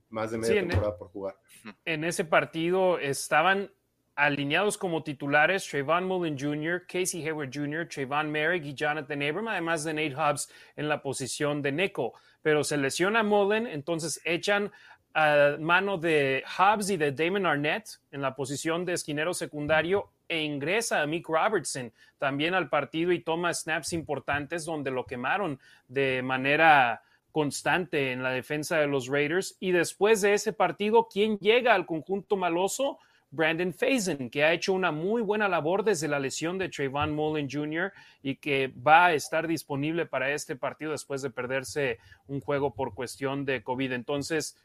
más 0.09 0.31
de 0.31 0.37
media 0.37 0.61
temporada 0.61 0.97
por 0.97 1.09
jugar. 1.09 1.37
En 1.85 2.03
ese 2.03 2.25
partido 2.25 2.97
estaban 2.97 3.71
alineados 4.15 4.77
como 4.77 5.03
titulares 5.03 5.67
Trayvon 5.67 6.05
Mullen 6.05 6.37
Jr., 6.37 6.85
Casey 6.87 7.25
Hayward 7.25 7.51
Jr., 7.53 7.87
Trayvon 7.87 8.31
Merrick 8.31 8.65
y 8.65 8.73
Jonathan 8.73 9.21
Abram, 9.21 9.47
además 9.47 9.83
de 9.83 9.93
Nate 9.93 10.15
Hobbs 10.15 10.49
en 10.75 10.89
la 10.89 11.01
posición 11.01 11.61
de 11.61 11.71
Nico. 11.71 12.13
Pero 12.41 12.63
se 12.63 12.77
lesiona 12.77 13.23
Mullen, 13.23 13.67
entonces 13.67 14.21
echan 14.25 14.71
a 15.13 15.57
mano 15.59 15.97
de 15.97 16.43
Hobbs 16.57 16.89
y 16.89 16.97
de 16.97 17.11
Damon 17.11 17.45
Arnett 17.45 17.99
en 18.11 18.21
la 18.21 18.35
posición 18.35 18.85
de 18.85 18.93
esquinero 18.93 19.33
secundario 19.33 20.09
e 20.27 20.41
ingresa 20.41 21.01
a 21.01 21.07
Mick 21.07 21.27
Robertson 21.27 21.91
también 22.17 22.53
al 22.53 22.69
partido 22.69 23.11
y 23.11 23.19
toma 23.19 23.53
snaps 23.53 23.91
importantes 23.91 24.63
donde 24.63 24.91
lo 24.91 25.05
quemaron 25.05 25.59
de 25.87 26.21
manera 26.21 27.01
constante 27.31 28.11
en 28.11 28.23
la 28.23 28.31
defensa 28.31 28.77
de 28.77 28.87
los 28.87 29.07
Raiders. 29.07 29.57
Y 29.59 29.71
después 29.71 30.21
de 30.21 30.33
ese 30.33 30.53
partido, 30.53 31.07
¿quién 31.11 31.37
llega 31.39 31.73
al 31.73 31.85
conjunto 31.85 32.37
maloso? 32.37 32.99
Brandon 33.31 33.73
Faison, 33.73 34.29
que 34.29 34.43
ha 34.43 34.53
hecho 34.53 34.73
una 34.73 34.91
muy 34.91 35.21
buena 35.21 35.47
labor 35.47 35.83
desde 35.83 36.07
la 36.07 36.19
lesión 36.19 36.57
de 36.57 36.69
Trayvon 36.69 37.15
Mullen 37.15 37.49
Jr. 37.49 37.93
y 38.21 38.35
que 38.35 38.67
va 38.67 39.07
a 39.07 39.13
estar 39.13 39.47
disponible 39.47 40.05
para 40.05 40.31
este 40.31 40.55
partido 40.57 40.91
después 40.91 41.21
de 41.21 41.29
perderse 41.29 41.99
un 42.27 42.41
juego 42.41 42.73
por 42.73 42.93
cuestión 42.93 43.45
de 43.45 43.63
COVID. 43.63 43.93
Entonces, 43.93 44.57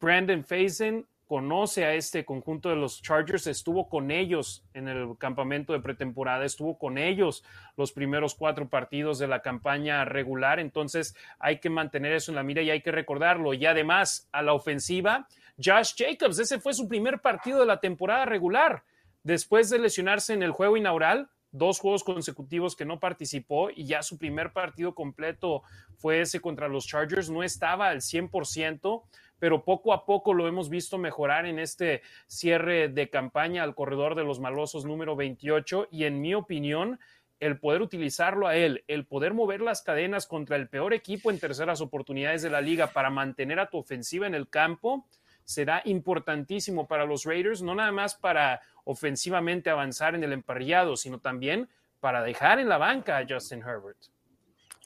Brandon 0.00 0.44
Faison 0.44 1.04
conoce 1.30 1.84
a 1.84 1.94
este 1.94 2.24
conjunto 2.24 2.70
de 2.70 2.74
los 2.74 3.02
Chargers, 3.02 3.46
estuvo 3.46 3.88
con 3.88 4.10
ellos 4.10 4.64
en 4.74 4.88
el 4.88 5.16
campamento 5.16 5.72
de 5.72 5.78
pretemporada, 5.78 6.44
estuvo 6.44 6.76
con 6.76 6.98
ellos 6.98 7.44
los 7.76 7.92
primeros 7.92 8.34
cuatro 8.34 8.68
partidos 8.68 9.20
de 9.20 9.28
la 9.28 9.40
campaña 9.40 10.04
regular, 10.04 10.58
entonces 10.58 11.14
hay 11.38 11.60
que 11.60 11.70
mantener 11.70 12.14
eso 12.14 12.32
en 12.32 12.34
la 12.34 12.42
mira 12.42 12.62
y 12.62 12.70
hay 12.70 12.80
que 12.80 12.90
recordarlo. 12.90 13.54
Y 13.54 13.64
además, 13.64 14.28
a 14.32 14.42
la 14.42 14.54
ofensiva, 14.54 15.28
Josh 15.56 15.92
Jacobs, 15.96 16.38
ese 16.38 16.58
fue 16.58 16.74
su 16.74 16.88
primer 16.88 17.20
partido 17.20 17.60
de 17.60 17.66
la 17.66 17.80
temporada 17.80 18.24
regular, 18.24 18.84
después 19.22 19.70
de 19.70 19.78
lesionarse 19.78 20.32
en 20.32 20.42
el 20.42 20.52
juego 20.52 20.76
inaugural, 20.76 21.30
dos 21.52 21.80
juegos 21.80 22.04
consecutivos 22.04 22.76
que 22.76 22.84
no 22.84 23.00
participó 23.00 23.70
y 23.70 23.84
ya 23.84 24.02
su 24.02 24.18
primer 24.18 24.52
partido 24.52 24.94
completo 24.94 25.62
fue 25.96 26.20
ese 26.20 26.40
contra 26.40 26.68
los 26.68 26.86
Chargers, 26.86 27.30
no 27.30 27.42
estaba 27.42 27.88
al 27.88 28.00
100%, 28.00 29.02
pero 29.38 29.64
poco 29.64 29.92
a 29.92 30.04
poco 30.04 30.34
lo 30.34 30.46
hemos 30.46 30.68
visto 30.68 30.98
mejorar 30.98 31.46
en 31.46 31.58
este 31.58 32.02
cierre 32.26 32.88
de 32.88 33.10
campaña 33.10 33.62
al 33.62 33.74
corredor 33.74 34.14
de 34.14 34.24
los 34.24 34.38
malosos 34.38 34.84
número 34.84 35.16
28 35.16 35.88
y 35.90 36.04
en 36.04 36.20
mi 36.20 36.34
opinión 36.34 37.00
el 37.40 37.58
poder 37.58 37.80
utilizarlo 37.80 38.46
a 38.46 38.54
él, 38.54 38.84
el 38.86 39.06
poder 39.06 39.32
mover 39.32 39.62
las 39.62 39.82
cadenas 39.82 40.26
contra 40.26 40.56
el 40.56 40.68
peor 40.68 40.92
equipo 40.92 41.30
en 41.30 41.40
terceras 41.40 41.80
oportunidades 41.80 42.42
de 42.42 42.50
la 42.50 42.60
liga 42.60 42.88
para 42.88 43.08
mantener 43.08 43.58
a 43.58 43.70
tu 43.70 43.78
ofensiva 43.78 44.26
en 44.26 44.34
el 44.34 44.48
campo, 44.48 45.06
será 45.50 45.82
importantísimo 45.84 46.86
para 46.86 47.04
los 47.04 47.24
Raiders, 47.24 47.60
no 47.60 47.74
nada 47.74 47.90
más 47.90 48.14
para 48.14 48.62
ofensivamente 48.84 49.68
avanzar 49.68 50.14
en 50.14 50.22
el 50.22 50.32
emparrillado, 50.32 50.96
sino 50.96 51.18
también 51.18 51.68
para 51.98 52.22
dejar 52.22 52.60
en 52.60 52.68
la 52.68 52.78
banca 52.78 53.18
a 53.18 53.26
Justin 53.28 53.60
Herbert. 53.60 53.98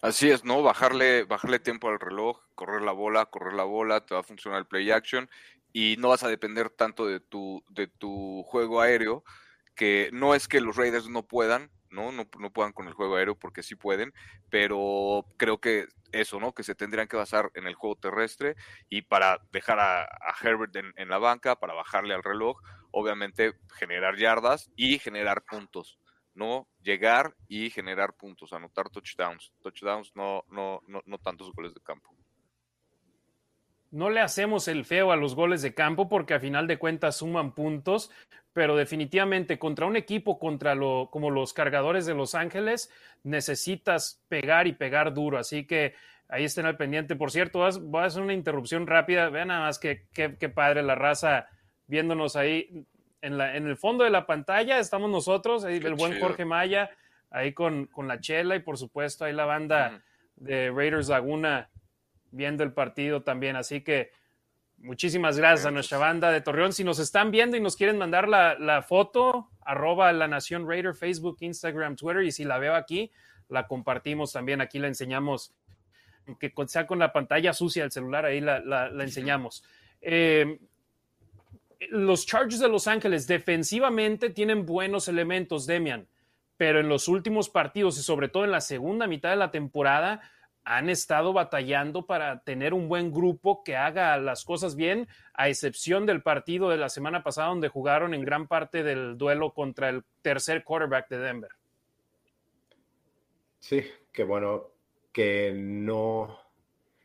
Así 0.00 0.30
es, 0.30 0.42
¿no? 0.42 0.62
Bajarle, 0.62 1.24
bajarle 1.24 1.58
tiempo 1.58 1.90
al 1.90 2.00
reloj, 2.00 2.40
correr 2.54 2.80
la 2.80 2.92
bola, 2.92 3.26
correr 3.26 3.52
la 3.52 3.64
bola, 3.64 4.06
te 4.06 4.14
va 4.14 4.20
a 4.20 4.24
funcionar 4.24 4.58
el 4.58 4.66
play 4.66 4.90
action 4.90 5.28
y 5.70 5.96
no 5.98 6.08
vas 6.08 6.22
a 6.22 6.28
depender 6.28 6.70
tanto 6.70 7.06
de 7.06 7.20
tu, 7.20 7.62
de 7.68 7.86
tu 7.86 8.42
juego 8.44 8.80
aéreo, 8.80 9.22
que 9.74 10.08
no 10.14 10.34
es 10.34 10.48
que 10.48 10.62
los 10.62 10.76
Raiders 10.76 11.10
no 11.10 11.26
puedan, 11.26 11.70
¿no? 11.94 12.12
¿no? 12.12 12.28
No, 12.38 12.50
puedan 12.50 12.72
con 12.72 12.88
el 12.88 12.94
juego 12.94 13.16
aéreo 13.16 13.36
porque 13.36 13.62
sí 13.62 13.74
pueden, 13.74 14.12
pero 14.50 15.24
creo 15.36 15.58
que 15.58 15.86
eso, 16.12 16.38
¿no? 16.40 16.52
Que 16.52 16.62
se 16.62 16.74
tendrían 16.74 17.08
que 17.08 17.16
basar 17.16 17.50
en 17.54 17.66
el 17.66 17.74
juego 17.74 17.96
terrestre 17.96 18.56
y 18.88 19.02
para 19.02 19.40
dejar 19.52 19.78
a, 19.80 20.08
Herbert 20.42 20.76
en, 20.76 20.92
en, 20.96 21.08
la 21.08 21.18
banca, 21.18 21.56
para 21.56 21.74
bajarle 21.74 22.14
al 22.14 22.22
reloj, 22.22 22.60
obviamente 22.90 23.54
generar 23.78 24.16
yardas 24.16 24.70
y 24.76 24.98
generar 24.98 25.42
puntos. 25.44 25.98
¿no? 26.34 26.68
Llegar 26.82 27.34
y 27.48 27.70
generar 27.70 28.14
puntos, 28.14 28.52
anotar 28.52 28.90
touchdowns. 28.90 29.52
Touchdowns, 29.62 30.12
no, 30.14 30.44
no, 30.48 30.82
no, 30.86 31.00
no 31.06 31.18
tantos 31.18 31.52
goles 31.52 31.72
de 31.74 31.80
campo. 31.80 32.14
No 33.90 34.10
le 34.10 34.20
hacemos 34.20 34.66
el 34.66 34.84
feo 34.84 35.12
a 35.12 35.16
los 35.16 35.36
goles 35.36 35.62
de 35.62 35.72
campo 35.72 36.08
porque 36.08 36.34
a 36.34 36.40
final 36.40 36.66
de 36.66 36.78
cuentas 36.78 37.18
suman 37.18 37.54
puntos, 37.54 38.10
pero 38.54 38.76
definitivamente 38.76 39.58
contra 39.58 39.84
un 39.84 39.96
equipo 39.96 40.38
contra 40.38 40.74
lo, 40.74 41.10
como 41.10 41.30
los 41.30 41.52
cargadores 41.52 42.06
de 42.06 42.14
Los 42.14 42.34
Ángeles 42.34 42.90
necesitas 43.22 44.24
pegar 44.28 44.66
y 44.66 44.72
pegar 44.72 45.12
duro. 45.12 45.36
Así 45.36 45.66
que 45.66 45.94
ahí 46.28 46.44
estén 46.44 46.64
al 46.64 46.78
pendiente. 46.78 47.16
Por 47.16 47.30
cierto, 47.30 47.68
voy 47.82 48.02
a 48.02 48.06
hacer 48.06 48.22
una 48.22 48.32
interrupción 48.32 48.86
rápida. 48.86 49.28
Vean 49.28 49.48
nada 49.48 49.66
más 49.66 49.78
que 49.78 50.06
qué 50.14 50.48
padre 50.48 50.82
la 50.82 50.94
raza 50.94 51.48
viéndonos 51.86 52.36
ahí 52.36 52.86
en, 53.24 53.38
la, 53.38 53.56
en 53.56 53.66
el 53.66 53.76
fondo 53.76 54.04
de 54.04 54.10
la 54.10 54.26
pantalla 54.26 54.78
estamos 54.78 55.10
nosotros, 55.10 55.64
ahí 55.64 55.78
el 55.78 55.94
buen 55.94 56.20
Jorge 56.20 56.44
Maya, 56.44 56.90
ahí 57.30 57.54
con, 57.54 57.86
con, 57.86 58.06
la 58.06 58.20
chela 58.20 58.54
y 58.54 58.60
por 58.60 58.76
supuesto 58.76 59.24
ahí 59.24 59.32
la 59.32 59.46
banda 59.46 60.02
de 60.36 60.70
Raiders 60.70 61.08
Laguna 61.08 61.70
viendo 62.30 62.62
el 62.64 62.72
partido 62.72 63.22
también. 63.22 63.56
Así 63.56 63.80
que 63.80 64.10
muchísimas 64.84 65.38
gracias 65.38 65.66
a 65.66 65.70
nuestra 65.70 65.98
banda 65.98 66.30
de 66.30 66.40
Torreón. 66.40 66.72
Si 66.72 66.84
nos 66.84 66.98
están 66.98 67.30
viendo 67.30 67.56
y 67.56 67.60
nos 67.60 67.76
quieren 67.76 67.98
mandar 67.98 68.28
la, 68.28 68.56
la 68.58 68.82
foto, 68.82 69.48
arroba 69.62 70.12
la 70.12 70.28
Nación 70.28 70.68
Raider, 70.68 70.94
Facebook, 70.94 71.38
Instagram, 71.40 71.96
Twitter, 71.96 72.22
y 72.22 72.30
si 72.30 72.44
la 72.44 72.58
veo 72.58 72.74
aquí, 72.74 73.10
la 73.48 73.66
compartimos 73.66 74.32
también. 74.32 74.60
Aquí 74.60 74.78
la 74.78 74.88
enseñamos, 74.88 75.54
que 76.38 76.52
sea 76.66 76.86
con 76.86 76.98
la 76.98 77.12
pantalla 77.12 77.52
sucia 77.52 77.82
del 77.82 77.92
celular, 77.92 78.26
ahí 78.26 78.40
la, 78.40 78.60
la, 78.60 78.90
la 78.90 79.04
enseñamos. 79.04 79.64
Eh, 80.00 80.60
los 81.90 82.26
Chargers 82.26 82.60
de 82.60 82.68
Los 82.68 82.86
Ángeles 82.86 83.26
defensivamente 83.26 84.30
tienen 84.30 84.66
buenos 84.66 85.08
elementos, 85.08 85.66
Demian, 85.66 86.06
pero 86.56 86.80
en 86.80 86.88
los 86.88 87.08
últimos 87.08 87.48
partidos 87.48 87.98
y 87.98 88.02
sobre 88.02 88.28
todo 88.28 88.44
en 88.44 88.52
la 88.52 88.60
segunda 88.60 89.06
mitad 89.06 89.30
de 89.30 89.36
la 89.36 89.50
temporada 89.50 90.20
han 90.64 90.88
estado 90.88 91.32
batallando 91.32 92.06
para 92.06 92.40
tener 92.40 92.72
un 92.72 92.88
buen 92.88 93.12
grupo 93.12 93.62
que 93.62 93.76
haga 93.76 94.16
las 94.16 94.44
cosas 94.44 94.76
bien, 94.76 95.08
a 95.34 95.48
excepción 95.48 96.06
del 96.06 96.22
partido 96.22 96.70
de 96.70 96.78
la 96.78 96.88
semana 96.88 97.22
pasada 97.22 97.48
donde 97.48 97.68
jugaron 97.68 98.14
en 98.14 98.22
gran 98.22 98.48
parte 98.48 98.82
del 98.82 99.18
duelo 99.18 99.52
contra 99.52 99.90
el 99.90 100.04
tercer 100.22 100.64
quarterback 100.64 101.08
de 101.08 101.18
Denver. 101.18 101.50
Sí, 103.58 103.82
que 104.12 104.24
bueno, 104.24 104.70
que 105.12 105.52
no, 105.54 106.38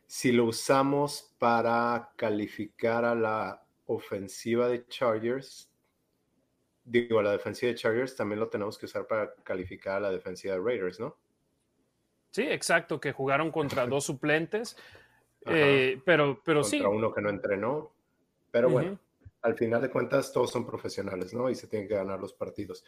si 0.06 0.32
lo 0.32 0.46
usamos 0.46 1.34
para 1.38 2.12
calificar 2.16 3.04
a 3.04 3.14
la 3.14 3.62
ofensiva 3.86 4.68
de 4.68 4.86
Chargers, 4.86 5.70
digo, 6.84 7.22
la 7.22 7.32
defensiva 7.32 7.70
de 7.72 7.78
Chargers 7.78 8.16
también 8.16 8.40
lo 8.40 8.48
tenemos 8.48 8.78
que 8.78 8.86
usar 8.86 9.06
para 9.06 9.34
calificar 9.44 9.96
a 9.96 10.00
la 10.00 10.10
defensiva 10.10 10.54
de 10.54 10.60
Raiders, 10.60 10.98
¿no? 10.98 11.16
Sí, 12.30 12.42
exacto, 12.42 13.00
que 13.00 13.12
jugaron 13.12 13.50
contra 13.50 13.86
dos 13.86 14.04
suplentes, 14.04 14.76
eh, 15.46 16.00
pero, 16.04 16.40
pero 16.44 16.62
contra 16.62 16.88
uno 16.88 17.12
que 17.12 17.20
no 17.20 17.30
entrenó, 17.30 17.92
pero 18.50 18.70
bueno, 18.70 18.98
al 19.42 19.54
final 19.56 19.82
de 19.82 19.90
cuentas 19.90 20.32
todos 20.32 20.50
son 20.50 20.66
profesionales, 20.66 21.34
¿no? 21.34 21.50
Y 21.50 21.54
se 21.54 21.66
tienen 21.66 21.88
que 21.88 21.94
ganar 21.94 22.20
los 22.20 22.32
partidos. 22.32 22.84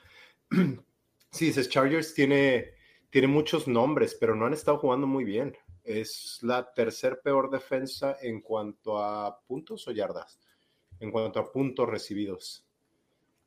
sí, 1.30 1.46
dices, 1.46 1.68
Chargers 1.68 2.14
tiene, 2.14 2.74
tiene 3.10 3.26
muchos 3.26 3.66
nombres, 3.66 4.16
pero 4.18 4.34
no 4.34 4.46
han 4.46 4.52
estado 4.52 4.78
jugando 4.78 5.06
muy 5.06 5.24
bien. 5.24 5.56
Es 5.82 6.38
la 6.42 6.72
tercer 6.72 7.20
peor 7.22 7.50
defensa 7.50 8.16
en 8.20 8.40
cuanto 8.40 9.02
a 9.02 9.40
puntos 9.40 9.88
o 9.88 9.90
yardas, 9.90 10.40
en 11.00 11.10
cuanto 11.10 11.40
a 11.40 11.50
puntos 11.50 11.88
recibidos. 11.88 12.64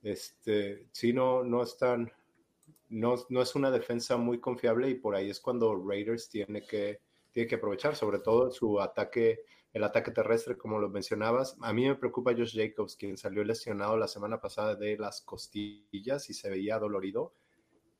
Este, 0.04 0.88
sí, 0.92 1.14
no, 1.14 1.44
no 1.44 1.64
están, 1.64 2.12
no, 2.96 3.16
no 3.28 3.42
es 3.42 3.56
una 3.56 3.72
defensa 3.72 4.16
muy 4.16 4.40
confiable 4.40 4.90
y 4.90 4.96
por 4.96 5.16
ahí 5.16 5.30
es 5.30 5.42
cuando 5.42 5.76
Raiders 5.76 6.30
tiene 6.30 6.66
que, 6.66 7.02
tiene 7.30 7.48
que 7.48 7.56
aprovechar, 7.56 7.94
sobre 7.94 8.20
todo 8.20 8.50
su 8.52 8.80
ataque, 8.80 9.42
el 9.74 9.84
ataque 9.84 10.12
terrestre, 10.12 10.58
como 10.58 10.80
lo 10.80 10.88
mencionabas. 10.88 11.58
A 11.60 11.74
mí 11.74 11.86
me 11.86 11.96
preocupa 11.96 12.32
Josh 12.32 12.56
Jacobs, 12.58 12.96
quien 12.96 13.18
salió 13.18 13.44
lesionado 13.44 13.98
la 13.98 14.08
semana 14.08 14.40
pasada 14.40 14.76
de 14.76 14.98
las 14.98 15.20
costillas 15.20 16.30
y 16.30 16.34
se 16.34 16.50
veía 16.50 16.80
dolorido. 16.80 17.34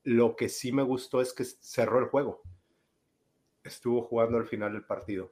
Lo 0.02 0.34
que 0.34 0.48
sí 0.48 0.72
me 0.72 0.82
gustó 0.82 1.20
es 1.20 1.34
que 1.34 1.44
cerró 1.44 1.98
el 1.98 2.06
juego. 2.06 2.40
Estuvo 3.64 4.00
jugando 4.00 4.38
al 4.38 4.46
final 4.46 4.72
del 4.72 4.84
partido. 4.84 5.30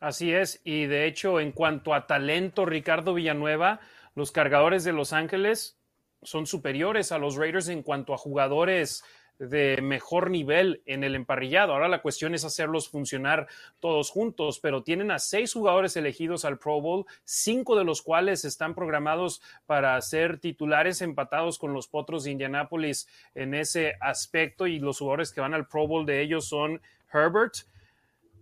Así 0.00 0.32
es, 0.32 0.62
y 0.64 0.86
de 0.86 1.04
hecho, 1.04 1.38
en 1.38 1.52
cuanto 1.52 1.92
a 1.92 2.06
talento, 2.06 2.64
Ricardo 2.64 3.12
Villanueva, 3.12 3.80
los 4.14 4.32
cargadores 4.32 4.84
de 4.84 4.92
Los 4.92 5.12
Ángeles 5.12 5.77
son 6.22 6.46
superiores 6.46 7.12
a 7.12 7.18
los 7.18 7.36
Raiders 7.36 7.68
en 7.68 7.82
cuanto 7.82 8.14
a 8.14 8.18
jugadores 8.18 9.04
de 9.38 9.80
mejor 9.82 10.30
nivel 10.30 10.82
en 10.84 11.04
el 11.04 11.14
emparrillado. 11.14 11.72
Ahora 11.72 11.88
la 11.88 12.02
cuestión 12.02 12.34
es 12.34 12.44
hacerlos 12.44 12.88
funcionar 12.88 13.46
todos 13.78 14.10
juntos, 14.10 14.58
pero 14.60 14.82
tienen 14.82 15.10
a 15.10 15.18
seis 15.18 15.52
jugadores 15.52 15.96
elegidos 15.96 16.44
al 16.44 16.58
Pro 16.58 16.80
Bowl, 16.80 17.06
cinco 17.24 17.76
de 17.76 17.84
los 17.84 18.02
cuales 18.02 18.44
están 18.44 18.74
programados 18.74 19.40
para 19.66 20.00
ser 20.00 20.38
titulares 20.38 21.02
empatados 21.02 21.58
con 21.58 21.72
los 21.72 21.86
Potros 21.86 22.24
de 22.24 22.32
Indianápolis 22.32 23.06
en 23.34 23.54
ese 23.54 23.94
aspecto 24.00 24.66
y 24.66 24.80
los 24.80 24.98
jugadores 24.98 25.32
que 25.32 25.40
van 25.40 25.54
al 25.54 25.68
Pro 25.68 25.86
Bowl 25.86 26.04
de 26.04 26.20
ellos 26.20 26.48
son 26.48 26.80
Herbert, 27.12 27.54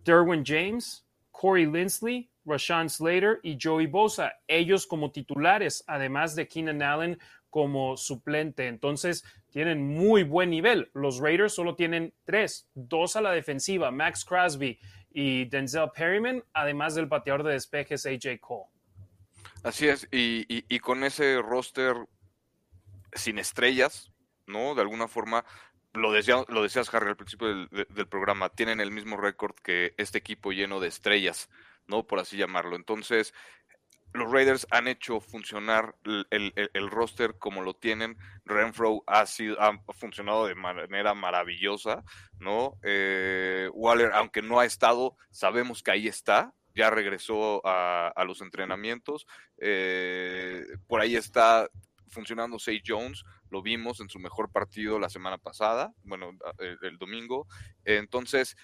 Derwin 0.04 0.44
James, 0.44 1.04
Corey 1.30 1.66
Lindsley, 1.66 2.30
Rashawn 2.46 2.88
Slater 2.88 3.40
y 3.42 3.58
Joey 3.60 3.86
Bosa, 3.86 4.32
ellos 4.46 4.86
como 4.86 5.10
titulares, 5.10 5.84
además 5.88 6.36
de 6.36 6.46
Keenan 6.46 6.80
Allen 6.80 7.18
como 7.56 7.96
suplente. 7.96 8.66
Entonces, 8.66 9.24
tienen 9.50 9.82
muy 9.82 10.24
buen 10.24 10.50
nivel. 10.50 10.90
Los 10.92 11.20
Raiders 11.20 11.54
solo 11.54 11.74
tienen 11.74 12.12
tres, 12.26 12.68
dos 12.74 13.16
a 13.16 13.22
la 13.22 13.32
defensiva, 13.32 13.90
Max 13.90 14.26
Crosby 14.26 14.78
y 15.10 15.46
Denzel 15.46 15.90
Perryman, 15.96 16.44
además 16.52 16.94
del 16.94 17.08
pateador 17.08 17.44
de 17.44 17.54
despejes 17.54 18.04
AJ 18.04 18.40
Cole. 18.42 18.66
Así 19.62 19.88
es, 19.88 20.06
y, 20.12 20.78
con 20.80 21.02
ese 21.02 21.40
roster 21.40 21.96
sin 23.14 23.38
estrellas, 23.38 24.12
¿no? 24.46 24.74
De 24.74 24.82
alguna 24.82 25.08
forma, 25.08 25.46
lo, 25.94 26.12
lo 26.12 26.62
decías, 26.62 26.92
Harry, 26.92 27.08
al 27.08 27.16
principio 27.16 27.66
del 27.68 28.08
programa, 28.08 28.50
tienen 28.50 28.80
el 28.80 28.90
mismo 28.90 29.16
récord 29.16 29.54
que 29.54 29.94
este 29.96 30.18
equipo 30.18 30.52
lleno 30.52 30.78
de 30.78 30.88
estrellas. 30.88 31.48
¿no? 31.86 32.06
Por 32.06 32.18
así 32.18 32.36
llamarlo. 32.36 32.76
Entonces, 32.76 33.32
los 34.12 34.30
Raiders 34.30 34.66
han 34.70 34.88
hecho 34.88 35.20
funcionar 35.20 35.94
el, 36.04 36.90
roster 36.90 37.38
como 37.38 37.62
lo 37.62 37.74
tienen. 37.74 38.16
Renfro 38.44 39.02
ha, 39.06 39.26
sido, 39.26 39.60
ha 39.60 39.78
funcionado 39.92 40.46
de 40.46 40.54
manera 40.54 41.14
maravillosa, 41.14 42.02
¿no? 42.38 42.78
Eh, 42.82 43.70
Waller, 43.74 44.12
aunque 44.14 44.42
no 44.42 44.58
ha 44.58 44.64
estado, 44.64 45.16
sabemos 45.30 45.82
que 45.82 45.90
ahí 45.90 46.08
está. 46.08 46.54
Ya 46.74 46.90
regresó 46.90 47.62
a, 47.64 48.12
los 48.26 48.42
entrenamientos. 48.42 49.26
Eh, 49.58 50.64
por 50.86 51.00
ahí 51.00 51.16
está 51.16 51.68
funcionando 52.08 52.58
Say 52.58 52.82
Jones. 52.86 53.24
Lo 53.50 53.62
vimos 53.62 54.00
en 54.00 54.08
su 54.08 54.18
mejor 54.18 54.50
partido 54.50 54.98
la 54.98 55.08
semana 55.08 55.38
pasada, 55.38 55.92
bueno, 56.02 56.32
el, 56.58 56.78
el 56.82 56.98
domingo. 56.98 57.46
Entonces, 57.84 58.56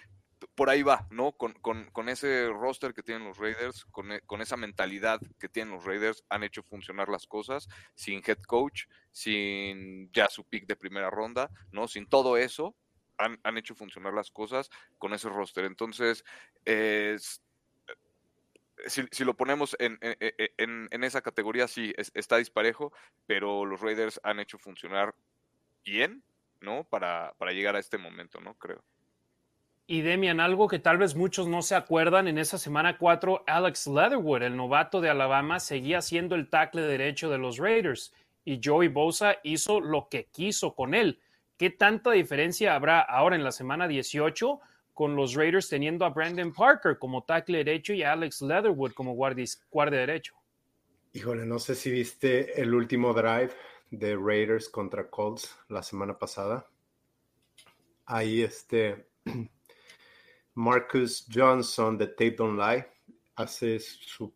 por 0.54 0.70
ahí 0.70 0.82
va, 0.82 1.06
¿no? 1.10 1.32
Con, 1.32 2.08
ese 2.08 2.48
roster 2.48 2.94
que 2.94 3.02
tienen 3.02 3.26
los 3.26 3.38
Raiders, 3.38 3.86
e, 4.10 4.20
con, 4.22 4.40
esa 4.40 4.56
mentalidad 4.56 5.20
que 5.38 5.48
tienen 5.48 5.74
los 5.74 5.84
Raiders, 5.84 6.24
han 6.28 6.42
hecho 6.42 6.62
funcionar 6.62 7.08
las 7.08 7.26
cosas 7.26 7.68
sin 7.94 8.22
head 8.26 8.42
coach, 8.42 8.84
sin 9.10 10.10
ya 10.12 10.28
su 10.28 10.44
pick 10.44 10.66
de 10.66 10.76
primera 10.76 11.10
ronda, 11.10 11.50
¿no? 11.70 11.88
Sin 11.88 12.06
todo 12.06 12.36
eso, 12.36 12.74
han, 13.18 13.56
hecho 13.56 13.74
funcionar 13.74 14.12
las 14.14 14.30
cosas 14.30 14.70
con 14.98 15.12
ese 15.12 15.28
roster. 15.28 15.64
Entonces, 15.64 16.24
si, 18.86 19.24
lo 19.24 19.34
ponemos 19.34 19.76
en, 19.78 19.98
en, 20.00 21.04
esa 21.04 21.22
categoría, 21.22 21.68
sí, 21.68 21.92
está 22.14 22.36
disparejo, 22.38 22.92
pero 23.26 23.64
los 23.64 23.80
Raiders 23.80 24.20
han 24.24 24.40
hecho 24.40 24.58
funcionar 24.58 25.14
bien, 25.84 26.24
¿no? 26.60 26.84
Para, 26.84 27.34
para 27.38 27.52
llegar 27.52 27.76
a 27.76 27.80
este 27.80 27.98
momento, 27.98 28.40
¿no? 28.40 28.54
Creo. 28.54 28.84
Y 29.86 30.02
Demian, 30.02 30.40
algo 30.40 30.68
que 30.68 30.78
tal 30.78 30.98
vez 30.98 31.16
muchos 31.16 31.48
no 31.48 31.60
se 31.60 31.74
acuerdan, 31.74 32.28
en 32.28 32.38
esa 32.38 32.56
semana 32.56 32.96
4, 32.98 33.44
Alex 33.46 33.86
Leatherwood, 33.88 34.42
el 34.42 34.56
novato 34.56 35.00
de 35.00 35.10
Alabama, 35.10 35.60
seguía 35.60 36.00
siendo 36.00 36.34
el 36.34 36.48
tackle 36.48 36.82
derecho 36.82 37.28
de 37.28 37.38
los 37.38 37.58
Raiders 37.58 38.14
y 38.44 38.60
Joey 38.62 38.88
Bosa 38.88 39.36
hizo 39.42 39.80
lo 39.80 40.08
que 40.08 40.26
quiso 40.26 40.74
con 40.74 40.94
él. 40.94 41.20
¿Qué 41.56 41.70
tanta 41.70 42.12
diferencia 42.12 42.74
habrá 42.74 43.00
ahora 43.00 43.36
en 43.36 43.44
la 43.44 43.52
semana 43.52 43.86
18 43.86 44.60
con 44.94 45.16
los 45.16 45.34
Raiders 45.34 45.68
teniendo 45.68 46.04
a 46.04 46.10
Brandon 46.10 46.52
Parker 46.52 46.98
como 46.98 47.24
tackle 47.24 47.58
derecho 47.58 47.92
y 47.92 48.02
a 48.02 48.12
Alex 48.12 48.42
Leatherwood 48.42 48.92
como 48.92 49.14
guardia, 49.14 49.46
guardia 49.70 50.00
derecho? 50.00 50.34
Híjole, 51.12 51.44
no 51.44 51.58
sé 51.58 51.74
si 51.74 51.90
viste 51.90 52.60
el 52.60 52.74
último 52.74 53.12
drive 53.12 53.52
de 53.90 54.16
Raiders 54.16 54.68
contra 54.68 55.08
Colts 55.08 55.56
la 55.68 55.82
semana 55.82 56.18
pasada. 56.18 56.66
Ahí 58.06 58.42
este 58.42 59.06
Marcus 60.54 61.26
Johnson 61.32 61.96
de 61.96 62.08
Tape 62.08 62.32
Don't 62.32 62.58
Lie 62.58 62.86
hace 63.36 63.80
su, 63.80 64.32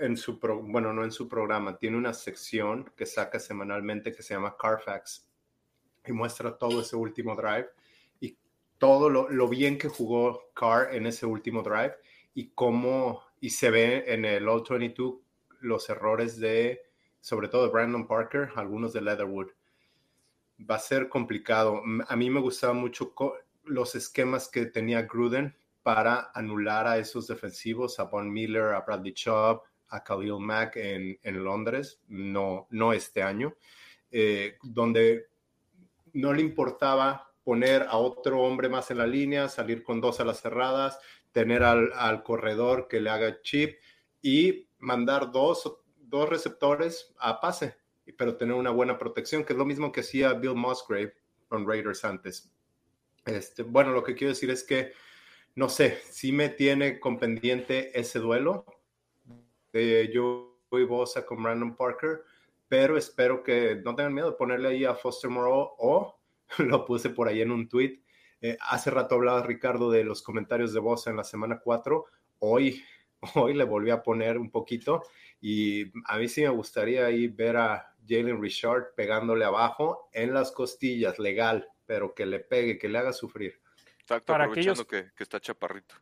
en 0.00 0.16
su, 0.16 0.38
bueno, 0.38 0.92
no 0.92 1.04
en 1.04 1.12
su 1.12 1.28
programa, 1.28 1.78
tiene 1.78 1.96
una 1.96 2.12
sección 2.12 2.90
que 2.96 3.06
saca 3.06 3.38
semanalmente 3.38 4.12
que 4.12 4.22
se 4.22 4.34
llama 4.34 4.56
Carfax 4.56 5.26
y 6.06 6.12
muestra 6.12 6.56
todo 6.56 6.80
ese 6.80 6.96
último 6.96 7.36
drive 7.36 7.68
y 8.20 8.36
todo 8.78 9.08
lo, 9.10 9.48
bien 9.48 9.78
que 9.78 9.88
jugó 9.88 10.50
Carr 10.54 10.94
en 10.94 11.06
ese 11.06 11.26
último 11.26 11.62
drive 11.62 11.94
y 12.34 12.50
cómo, 12.50 13.22
y 13.40 13.50
se 13.50 13.70
ve 13.70 14.04
en 14.06 14.24
el 14.24 14.48
All 14.48 14.64
22 14.68 15.14
los 15.60 15.88
errores 15.90 16.38
de, 16.40 16.80
sobre 17.20 17.48
todo 17.48 17.64
de 17.64 17.72
Brandon 17.72 18.06
Parker, 18.06 18.50
algunos 18.56 18.92
de 18.92 19.02
Leatherwood. 19.02 19.48
Va 20.68 20.76
a 20.76 20.78
ser 20.78 21.08
complicado. 21.08 21.82
A 22.08 22.16
mí 22.16 22.30
me 22.30 22.40
gustaba 22.40 22.72
mucho 22.72 23.14
los 23.64 23.94
esquemas 23.94 24.48
que 24.48 24.66
tenía 24.66 25.02
Gruden 25.02 25.56
para 25.82 26.30
anular 26.34 26.86
a 26.86 26.98
esos 26.98 27.26
defensivos, 27.26 27.98
a 27.98 28.04
Von 28.04 28.32
Miller, 28.32 28.74
a 28.74 28.80
Bradley 28.80 29.14
Chubb, 29.14 29.62
a 29.88 30.04
Khalil 30.04 30.38
Mack 30.38 30.76
en, 30.76 31.18
Londres, 31.22 32.00
no, 32.08 32.66
no 32.70 32.92
este 32.92 33.22
año, 33.22 33.56
eh, 34.10 34.56
donde 34.62 35.26
no 36.12 36.32
le 36.32 36.42
importaba 36.42 37.32
poner 37.42 37.82
a 37.82 37.96
otro 37.96 38.40
hombre 38.42 38.68
más 38.68 38.90
en 38.90 38.98
la 38.98 39.06
línea, 39.06 39.48
salir 39.48 39.82
con 39.82 40.00
dos 40.00 40.20
a 40.20 40.24
las 40.24 40.40
cerradas, 40.40 40.98
tener 41.32 41.62
al, 41.62 42.22
corredor 42.22 42.88
que 42.88 43.00
le 43.00 43.10
haga 43.10 43.40
chip 43.42 43.78
y 44.22 44.68
mandar 44.78 45.30
dos, 45.30 45.78
dos 45.96 46.28
receptores 46.28 47.14
a 47.18 47.40
pase, 47.40 47.76
pero 48.16 48.36
tener 48.36 48.54
una 48.54 48.70
buena 48.70 48.98
protección, 48.98 49.44
que 49.44 49.52
es 49.52 49.58
lo 49.58 49.64
mismo 49.64 49.92
que 49.92 50.00
hacía 50.00 50.32
Bill 50.34 50.54
Musgrave 50.54 51.14
con 51.48 51.66
Raiders 51.66 52.04
antes. 52.04 52.52
Este, 53.26 53.62
bueno, 53.62 53.92
lo 53.92 54.02
que 54.02 54.14
quiero 54.14 54.32
decir 54.32 54.50
es 54.50 54.64
que 54.64 54.92
no 55.56 55.68
sé, 55.68 55.98
si 56.10 56.32
me 56.32 56.48
tiene 56.48 57.00
con 57.00 57.18
pendiente 57.18 57.98
ese 57.98 58.18
duelo 58.18 58.64
de 59.72 60.10
Joey 60.14 60.84
Bosa 60.84 61.26
con 61.26 61.42
Brandon 61.42 61.76
Parker, 61.76 62.22
pero 62.68 62.96
espero 62.96 63.42
que 63.42 63.80
no 63.84 63.94
tengan 63.96 64.14
miedo 64.14 64.30
de 64.30 64.36
ponerle 64.36 64.68
ahí 64.68 64.84
a 64.84 64.94
Foster 64.94 65.28
Moreau 65.28 65.72
o 65.78 66.20
lo 66.58 66.84
puse 66.84 67.10
por 67.10 67.28
ahí 67.28 67.40
en 67.40 67.50
un 67.50 67.68
tweet. 67.68 68.00
Eh, 68.40 68.56
hace 68.60 68.90
rato 68.90 69.16
hablaba 69.16 69.42
Ricardo 69.42 69.90
de 69.90 70.04
los 70.04 70.22
comentarios 70.22 70.72
de 70.72 70.80
Bosa 70.80 71.10
en 71.10 71.16
la 71.16 71.24
semana 71.24 71.60
4. 71.62 72.04
Hoy, 72.38 72.82
hoy 73.34 73.54
le 73.54 73.64
volví 73.64 73.90
a 73.90 74.02
poner 74.02 74.38
un 74.38 74.50
poquito 74.50 75.02
y 75.40 75.90
a 76.06 76.16
mí 76.16 76.28
sí 76.28 76.42
me 76.42 76.48
gustaría 76.48 77.06
ahí 77.06 77.26
ver 77.26 77.56
a 77.56 77.94
Jalen 78.08 78.40
Richard 78.40 78.94
pegándole 78.94 79.44
abajo 79.44 80.08
en 80.12 80.32
las 80.32 80.52
costillas, 80.52 81.18
legal, 81.18 81.68
pero 81.90 82.14
que 82.14 82.24
le 82.24 82.38
pegue, 82.38 82.78
que 82.78 82.88
le 82.88 82.98
haga 82.98 83.12
sufrir. 83.12 83.60
Exacto, 83.98 84.32
para 84.32 84.44
aprovechando 84.44 84.86
que, 84.86 85.10
que, 85.16 85.24
está 85.24 85.40
chaparrito. 85.40 85.96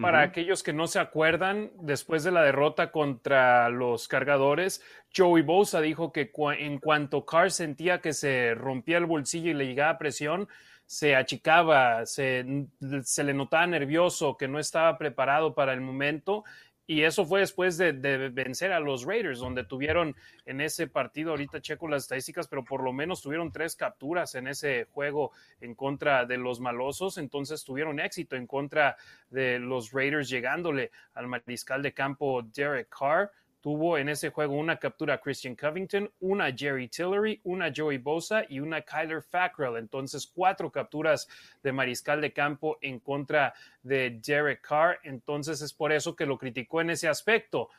Para 0.00 0.22
aquellos 0.22 0.62
que 0.62 0.72
no 0.72 0.86
se 0.86 1.00
acuerdan, 1.00 1.72
después 1.80 2.22
de 2.22 2.30
la 2.30 2.42
derrota 2.42 2.92
contra 2.92 3.68
los 3.70 4.06
cargadores, 4.06 4.84
Joey 5.12 5.42
Bosa 5.42 5.80
dijo 5.80 6.12
que 6.12 6.30
en 6.60 6.78
cuanto 6.78 7.26
Carr 7.26 7.50
sentía 7.50 8.00
que 8.00 8.12
se 8.12 8.54
rompía 8.54 8.98
el 8.98 9.06
bolsillo 9.06 9.50
y 9.50 9.54
le 9.54 9.66
llegaba 9.66 9.98
presión, 9.98 10.48
se 10.86 11.16
achicaba, 11.16 12.06
se, 12.06 12.68
se, 13.02 13.24
le 13.24 13.34
notaba 13.34 13.66
nervioso, 13.66 14.36
que 14.36 14.46
no 14.46 14.60
estaba 14.60 14.96
preparado 14.96 15.56
para 15.56 15.72
el 15.72 15.80
momento 15.80 16.44
y 16.86 17.02
eso 17.02 17.24
fue 17.24 17.40
después 17.40 17.78
de, 17.78 17.92
vencer 17.92 18.72
a 18.72 18.80
los 18.80 19.04
Raiders, 19.04 19.38
donde 19.38 19.64
tuvieron 19.64 20.14
en 20.44 20.60
ese 20.60 20.86
partido, 20.86 21.30
ahorita 21.30 21.62
checo 21.62 21.88
las 21.88 22.02
estadísticas, 22.02 22.46
pero 22.46 22.64
por 22.64 22.82
lo 22.82 22.92
menos 22.92 23.22
tuvieron 23.22 23.50
tres 23.50 23.74
capturas 23.74 24.34
en 24.34 24.48
ese 24.48 24.86
juego 24.92 25.32
en 25.60 25.74
contra 25.74 26.26
de 26.26 26.36
los 26.36 26.60
malosos, 26.60 27.16
entonces 27.16 27.64
tuvieron 27.64 28.00
éxito 28.00 28.36
en 28.36 28.46
contra 28.46 28.96
de 29.30 29.58
los 29.58 29.92
Raiders 29.92 30.28
llegándole 30.28 30.90
al 31.14 31.26
mariscal 31.26 31.82
de 31.82 31.94
campo 31.94 32.42
Derek 32.42 32.88
Carr 32.88 33.30
tuvo 33.64 33.96
en 33.96 34.10
ese 34.10 34.28
juego 34.28 34.56
una 34.56 34.76
captura 34.76 35.14
a 35.14 35.18
Christian 35.22 35.56
Covington, 35.56 36.12
una 36.20 36.52
Jerry 36.54 36.86
Tillery, 36.86 37.40
una 37.44 37.72
Joey 37.74 37.96
Bosa 37.96 38.44
y 38.46 38.60
una 38.60 38.82
Kyler 38.82 39.22
Fackrell. 39.22 39.78
Entonces, 39.78 40.26
cuatro 40.26 40.70
capturas 40.70 41.26
de 41.62 41.72
mariscal 41.72 42.20
de 42.20 42.30
campo 42.30 42.76
en 42.82 42.98
contra 42.98 43.54
de 43.82 44.20
Derek 44.22 44.60
Carr. 44.60 44.98
Entonces, 45.04 45.62
es 45.62 45.72
por 45.72 45.92
eso 45.92 46.14
que 46.14 46.26
lo 46.26 46.36
criticó 46.36 46.82
en 46.82 46.90
ese 46.90 47.08
aspecto. 47.08 47.70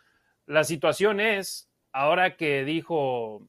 La 0.48 0.64
situación 0.64 1.20
es, 1.20 1.70
ahora 1.92 2.36
que 2.36 2.66
dijo 2.66 3.44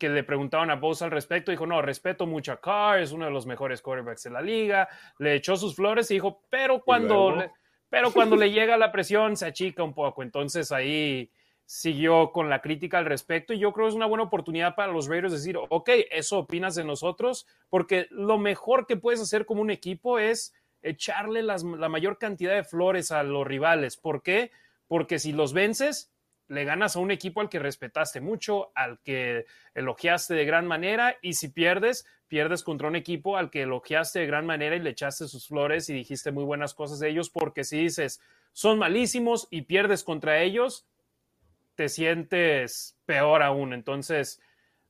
que 0.00 0.08
le 0.08 0.24
preguntaban 0.24 0.72
a 0.72 0.74
Bosa 0.74 1.04
al 1.04 1.12
respecto, 1.12 1.52
dijo, 1.52 1.64
no, 1.64 1.80
respeto 1.80 2.26
mucho 2.26 2.50
a 2.50 2.60
Carr, 2.60 2.98
es 2.98 3.12
uno 3.12 3.26
de 3.26 3.30
los 3.30 3.46
mejores 3.46 3.82
quarterbacks 3.82 4.24
de 4.24 4.30
la 4.30 4.42
liga, 4.42 4.88
le 5.20 5.36
echó 5.36 5.56
sus 5.56 5.76
flores 5.76 6.10
y 6.10 6.14
dijo, 6.14 6.42
pero 6.50 6.82
cuando, 6.82 7.36
le, 7.36 7.52
pero 7.88 8.12
cuando 8.12 8.34
le 8.34 8.50
llega 8.50 8.76
la 8.76 8.90
presión 8.90 9.36
se 9.36 9.46
achica 9.46 9.84
un 9.84 9.94
poco. 9.94 10.24
Entonces 10.24 10.72
ahí 10.72 11.30
siguió 11.70 12.32
con 12.32 12.48
la 12.48 12.62
crítica 12.62 12.96
al 12.96 13.04
respecto 13.04 13.52
y 13.52 13.58
yo 13.58 13.74
creo 13.74 13.84
que 13.84 13.90
es 13.90 13.94
una 13.94 14.06
buena 14.06 14.24
oportunidad 14.24 14.74
para 14.74 14.90
los 14.90 15.06
Raiders 15.06 15.34
decir, 15.34 15.58
ok, 15.58 15.90
eso 16.10 16.38
opinas 16.38 16.74
de 16.74 16.82
nosotros, 16.82 17.46
porque 17.68 18.06
lo 18.10 18.38
mejor 18.38 18.86
que 18.86 18.96
puedes 18.96 19.20
hacer 19.20 19.44
como 19.44 19.60
un 19.60 19.70
equipo 19.70 20.18
es 20.18 20.54
echarle 20.80 21.42
la 21.42 21.88
mayor 21.90 22.16
cantidad 22.16 22.54
de 22.54 22.64
flores 22.64 23.12
a 23.12 23.22
los 23.22 23.46
rivales. 23.46 23.98
¿Por 23.98 24.22
qué? 24.22 24.50
Porque 24.86 25.18
si 25.18 25.32
los 25.32 25.52
vences, 25.52 26.10
le 26.48 26.64
ganas 26.64 26.96
a 26.96 27.00
un 27.00 27.10
equipo 27.10 27.42
al 27.42 27.50
que 27.50 27.58
respetaste 27.58 28.22
mucho, 28.22 28.72
al 28.74 28.98
que 29.02 29.44
elogiaste 29.74 30.32
de 30.32 30.46
gran 30.46 30.66
manera, 30.66 31.18
y 31.20 31.34
si 31.34 31.48
pierdes, 31.48 32.06
pierdes 32.28 32.62
contra 32.62 32.88
un 32.88 32.96
equipo 32.96 33.36
al 33.36 33.50
que 33.50 33.62
elogiaste 33.62 34.20
de 34.20 34.26
gran 34.26 34.46
manera 34.46 34.74
y 34.74 34.80
le 34.80 34.88
echaste 34.88 35.28
sus 35.28 35.46
flores 35.46 35.90
y 35.90 35.92
dijiste 35.92 36.32
muy 36.32 36.44
buenas 36.44 36.72
cosas 36.72 36.98
de 36.98 37.10
ellos, 37.10 37.28
porque 37.28 37.64
si 37.64 37.78
dices, 37.78 38.22
son 38.52 38.78
malísimos 38.78 39.48
y 39.50 39.62
pierdes 39.62 40.02
contra 40.02 40.40
ellos, 40.40 40.86
te 41.78 41.88
sientes 41.88 42.98
peor 43.06 43.40
aún. 43.40 43.72
Entonces, 43.72 44.42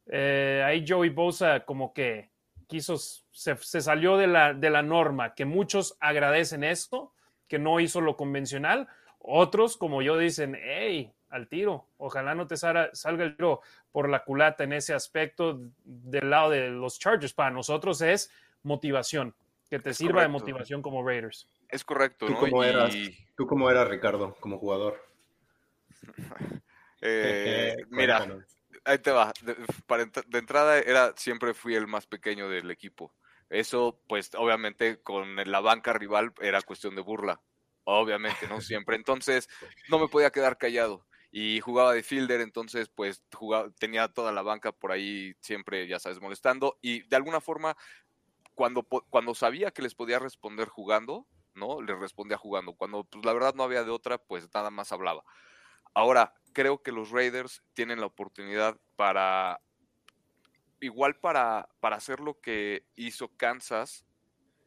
eh, 0.06 0.62
ahí 0.64 0.86
Joey 0.88 1.10
Bosa 1.10 1.66
como 1.66 1.92
que 1.92 2.30
quiso, 2.66 2.96
se, 2.96 3.56
salió 3.58 4.16
de 4.16 4.26
la, 4.26 4.54
de 4.54 4.70
la 4.70 4.80
norma, 4.80 5.34
que 5.34 5.44
muchos 5.44 5.98
agradecen 6.00 6.64
esto, 6.64 7.12
que 7.46 7.58
no 7.58 7.78
hizo 7.78 8.00
lo 8.00 8.16
convencional. 8.16 8.88
Otros, 9.18 9.76
como 9.76 10.00
yo, 10.00 10.16
dicen, 10.16 10.58
hey, 10.58 11.12
al 11.28 11.46
tiro, 11.48 11.88
ojalá 11.98 12.34
no 12.34 12.46
te 12.46 12.56
salga, 12.56 12.88
salga 12.94 13.24
el 13.24 13.36
tiro 13.36 13.60
por 13.92 14.08
la 14.08 14.24
culata 14.24 14.64
en 14.64 14.72
ese 14.72 14.94
aspecto 14.94 15.60
del 15.84 16.30
lado 16.30 16.48
de 16.48 16.70
los 16.70 16.98
Chargers. 16.98 17.34
Para 17.34 17.50
nosotros 17.50 18.00
es 18.00 18.30
motivación, 18.62 19.34
que 19.68 19.78
te 19.78 19.92
sirva 19.92 20.22
de 20.22 20.28
motivación 20.28 20.80
como 20.80 21.06
Raiders. 21.06 21.50
Es 21.68 21.84
correcto, 21.84 22.24
¿Tú 22.24 22.34
Cómo 22.34 22.64
eras, 22.64 22.96
¿Tú 23.36 23.46
cómo 23.46 23.70
eras, 23.70 23.88
Ricardo, 23.88 24.34
como 24.40 24.56
jugador? 24.56 25.04
Eh, 27.00 27.76
mira, 27.90 28.26
ahí 28.84 28.98
te 28.98 29.10
va. 29.10 29.32
De, 29.42 29.54
de, 29.54 30.38
entrada 30.38 30.78
era 30.78 31.14
siempre 31.16 31.54
fui 31.54 31.74
el 31.74 31.86
más 31.86 32.06
pequeño 32.06 32.48
del 32.48 32.70
equipo. 32.70 33.14
Eso, 33.50 34.00
pues, 34.08 34.30
obviamente, 34.34 35.00
con 35.02 35.36
la 35.36 35.60
banca 35.60 35.92
rival 35.92 36.32
era 36.40 36.62
cuestión 36.62 36.94
de 36.94 37.02
burla. 37.02 37.40
Obviamente, 37.84 38.46
¿no? 38.46 38.60
Siempre. 38.60 38.96
Entonces, 38.96 39.48
no 39.88 39.98
me 39.98 40.08
podía 40.08 40.30
quedar 40.30 40.58
callado. 40.58 41.06
Y 41.30 41.60
jugaba 41.60 41.94
de 41.94 42.02
fielder, 42.02 42.40
entonces, 42.40 42.90
pues, 42.90 43.22
jugaba, 43.34 43.70
tenía 43.78 44.08
toda 44.08 44.32
la 44.32 44.42
banca 44.42 44.72
por 44.72 44.92
ahí 44.92 45.34
siempre, 45.40 45.86
ya 45.86 45.98
sabes, 45.98 46.20
molestando. 46.20 46.78
Y 46.82 47.02
de 47.08 47.16
alguna 47.16 47.40
forma, 47.40 47.76
cuando, 48.54 48.82
cuando 48.82 49.34
sabía 49.34 49.70
que 49.70 49.82
les 49.82 49.94
podía 49.94 50.18
responder 50.18 50.68
jugando, 50.68 51.26
¿no? 51.54 51.80
Les 51.80 51.98
respondía 51.98 52.36
jugando. 52.36 52.74
Cuando, 52.74 53.04
pues, 53.04 53.24
la 53.24 53.32
verdad 53.32 53.54
no 53.54 53.62
había 53.62 53.84
de 53.84 53.90
otra, 53.90 54.18
pues, 54.18 54.48
nada 54.54 54.70
más 54.70 54.92
hablaba. 54.92 55.24
Ahora, 55.94 56.34
creo 56.52 56.82
que 56.82 56.92
los 56.92 57.10
Raiders 57.10 57.62
tienen 57.74 58.00
la 58.00 58.06
oportunidad 58.06 58.76
para, 58.96 59.60
igual 60.80 61.16
para, 61.16 61.68
para 61.80 61.96
hacer 61.96 62.20
lo 62.20 62.40
que 62.40 62.84
hizo 62.96 63.28
Kansas 63.36 64.04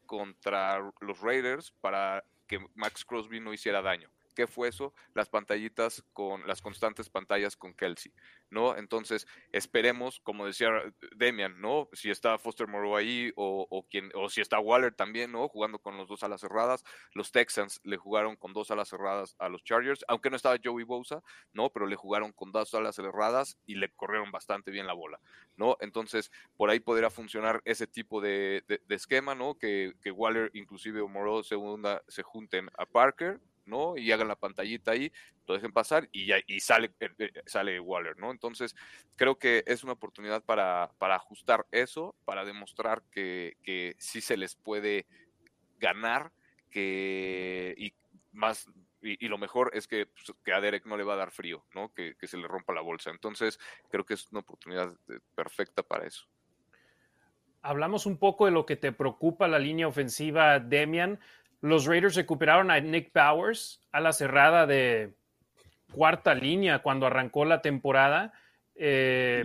contra 0.06 0.80
los 1.00 1.22
Raiders, 1.22 1.72
para 1.82 2.24
que 2.48 2.60
Max 2.76 3.06
Crosby 3.06 3.40
no 3.40 3.54
hiciera 3.54 3.82
daño. 3.82 4.10
¿Qué 4.36 4.48
fue 4.48 4.70
eso? 4.70 4.94
Las 5.14 5.30
pantallitas 5.30 6.04
con 6.14 6.48
las 6.48 6.62
constantes 6.62 7.10
pantallas 7.10 7.56
con 7.56 7.74
Kelsey, 7.74 8.14
¿no? 8.50 8.78
Entonces, 8.78 9.28
esperemos, 9.52 10.20
como 10.22 10.46
decía 10.46 10.70
Demian, 11.16 11.60
¿no? 11.60 11.90
Si 11.94 12.10
está 12.10 12.38
Foster 12.38 12.68
Moreau 12.68 12.96
ahí 12.96 13.32
o, 13.36 13.68
o, 13.70 13.84
quien, 13.84 14.12
o 14.16 14.30
si 14.30 14.42
está 14.42 14.60
Waller 14.60 14.94
también, 14.94 15.32
¿no? 15.32 15.48
Jugando 15.48 15.80
con 15.80 15.98
los 15.98 16.08
dos 16.08 16.24
alas 16.24 16.42
cerradas. 16.42 16.84
Los 17.14 17.32
Texans 17.32 17.82
le 17.84 17.98
jugaron 17.98 18.36
con 18.36 18.54
dos 18.54 18.72
alas 18.72 18.90
cerradas 18.90 19.36
a 19.40 19.50
los 19.50 19.64
Chargers, 19.64 20.06
aunque 20.08 20.30
no 20.30 20.36
estaba 20.36 20.58
Joey 20.64 20.86
Bosa, 20.86 21.24
¿no? 21.54 21.70
Pero 21.70 21.86
le 21.88 21.96
jugaron 21.96 22.32
con 22.32 22.52
dos 22.52 22.74
alas 22.74 22.96
cerradas 22.96 23.58
y 23.66 23.76
le 23.76 23.90
corrieron 23.94 24.32
bastante 24.32 24.72
bien 24.72 24.88
la 24.88 24.94
bola, 24.94 25.20
¿no? 25.58 25.78
Entonces, 25.82 26.32
por 26.56 26.70
ahí 26.70 26.80
podría 26.80 27.10
funcionar 27.10 27.62
ese 27.66 27.88
tipo 27.88 28.22
de, 28.22 28.64
esquema, 28.90 29.36
¿no? 29.36 29.58
Que, 29.58 29.94
que 30.02 30.12
Waller, 30.12 30.52
inclusive 30.54 31.02
o 31.02 31.08
Moreau 31.08 31.44
segunda, 31.44 32.04
se 32.08 32.24
junten 32.24 32.70
a 32.78 32.86
Parker, 32.86 33.40
¿no? 33.66 33.98
Y 33.98 34.12
hagan 34.12 34.28
la 34.28 34.36
pantallita 34.36 34.92
ahí, 34.92 35.12
lo 35.48 35.56
dejen 35.56 35.72
pasar 35.72 36.08
y, 36.12 36.28
ya, 36.28 36.38
y 36.48 36.60
sale, 36.60 36.92
eh, 37.00 37.10
eh, 37.18 37.32
sale 37.46 37.80
Waller, 37.80 38.18
¿no? 38.18 38.32
Entonces, 38.32 38.76
creo 39.16 39.38
que 39.38 39.64
es 39.68 39.84
una 39.84 39.94
oportunidad 39.94 40.44
para, 40.44 40.92
para 40.98 41.16
ajustar 41.16 41.66
eso, 41.72 42.16
para 42.26 42.46
demostrar 42.46 43.04
que, 43.12 43.58
que 43.64 43.96
sí 43.98 44.22
se 44.22 44.38
les 44.38 44.56
puede 44.56 45.06
ganar, 45.80 46.32
que 46.70 47.74
y 47.78 47.94
más 48.32 48.68
y, 49.02 49.28
lo 49.28 49.38
mejor 49.38 49.72
es 49.74 49.88
que, 49.88 50.06
pues, 50.06 50.32
que, 50.44 50.54
a 50.54 50.62
Derek 50.62 50.86
no 50.86 50.96
le 50.96 51.04
va 51.04 51.14
a 51.14 51.18
dar 51.18 51.32
frío, 51.32 51.66
¿no? 51.74 51.92
Que, 51.94 52.16
que, 52.16 52.28
se 52.28 52.38
le 52.38 52.48
rompa 52.48 52.74
la 52.74 52.82
bolsa. 52.82 53.10
Entonces, 53.10 53.60
creo 53.90 54.06
que 54.06 54.14
es 54.14 54.32
una 54.32 54.42
oportunidad 54.42 54.94
eh, 55.10 55.20
perfecta 55.34 55.82
para 55.82 56.06
eso. 56.06 56.28
Hablamos 57.64 58.06
un 58.06 58.18
poco 58.18 58.46
de 58.46 58.52
lo 58.52 58.66
que 58.66 58.76
te 58.76 58.92
preocupa 58.92 59.48
la 59.48 59.60
línea 59.60 59.88
ofensiva, 59.88 60.60
Demian. 60.60 61.20
Los 61.62 61.86
Raiders 61.86 62.16
recuperaron 62.16 62.72
a 62.72 62.80
Nick 62.80 63.12
Bowers 63.14 63.82
a 63.92 64.00
la 64.02 64.14
cerrada 64.14 64.66
de 64.66 65.14
cuarta 65.94 66.34
línea 66.34 66.80
cuando 66.80 67.06
arrancó 67.06 67.46
la 67.46 67.62
temporada. 67.62 68.34
Eh, 68.76 69.44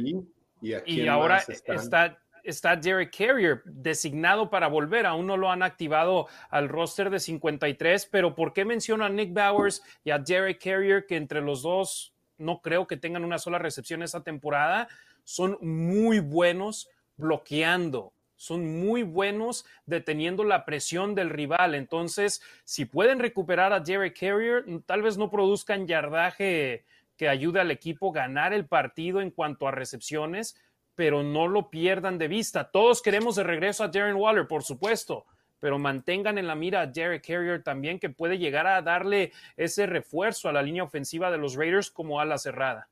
¿Y, 0.62 1.06
ahora 1.06 1.42
está, 1.46 2.18
está 2.42 2.76
Derek 2.76 3.14
Carrier 3.16 3.62
designado 3.64 4.48
para 4.48 4.68
volver. 4.68 5.04
Aún 5.04 5.26
no 5.26 5.36
lo 5.36 5.50
han 5.50 5.62
activado 5.62 6.28
al 6.48 6.68
roster 6.68 7.10
de 7.10 7.20
53, 7.20 8.06
pero 8.06 8.34
¿por 8.34 8.52
qué 8.52 8.64
menciono 8.64 9.04
a 9.04 9.10
Nick 9.10 9.34
Bowers 9.34 9.82
y 10.02 10.10
a 10.10 10.18
Derek 10.18 10.62
Carrier 10.62 11.06
que 11.06 11.16
entre 11.16 11.42
los 11.42 11.62
dos 11.62 12.14
no 12.38 12.60
creo 12.60 12.86
que 12.86 12.96
tengan 12.96 13.24
una 13.24 13.38
sola 13.38 13.58
recepción 13.58 14.02
esta 14.02 14.22
temporada? 14.22 14.88
Son 15.24 15.58
muy 15.60 16.20
buenos 16.20 16.88
bloqueando 17.16 18.12
son 18.36 18.80
muy 18.80 19.02
buenos 19.02 19.66
deteniendo 19.86 20.44
la 20.44 20.64
presión 20.64 21.14
del 21.14 21.30
rival. 21.30 21.74
Entonces, 21.74 22.42
si 22.64 22.84
pueden 22.84 23.18
recuperar 23.18 23.72
a 23.72 23.80
Derek 23.80 24.18
Carrier, 24.18 24.64
tal 24.86 25.02
vez 25.02 25.18
no 25.18 25.30
produzcan 25.30 25.86
yardaje 25.86 26.84
que 27.16 27.28
ayude 27.28 27.60
al 27.60 27.70
equipo 27.70 28.10
a 28.10 28.14
ganar 28.14 28.52
el 28.52 28.66
partido 28.66 29.20
en 29.20 29.30
cuanto 29.30 29.66
a 29.66 29.70
recepciones, 29.70 30.60
pero 30.94 31.22
no 31.22 31.48
lo 31.48 31.70
pierdan 31.70 32.18
de 32.18 32.28
vista. 32.28 32.70
Todos 32.70 33.02
queremos 33.02 33.36
de 33.36 33.44
regreso 33.44 33.84
a 33.84 33.88
Darren 33.88 34.16
Waller, 34.16 34.46
por 34.46 34.62
supuesto, 34.62 35.26
pero 35.58 35.78
mantengan 35.78 36.38
en 36.38 36.46
la 36.46 36.54
mira 36.54 36.82
a 36.82 36.86
Derek 36.86 37.26
Carrier 37.26 37.62
también, 37.62 37.98
que 37.98 38.10
puede 38.10 38.38
llegar 38.38 38.66
a 38.66 38.82
darle 38.82 39.32
ese 39.56 39.86
refuerzo 39.86 40.48
a 40.48 40.52
la 40.52 40.62
línea 40.62 40.84
ofensiva 40.84 41.30
de 41.30 41.38
los 41.38 41.54
Raiders 41.54 41.90
como 41.90 42.20
a 42.20 42.24
la 42.24 42.38
cerrada. 42.38 42.88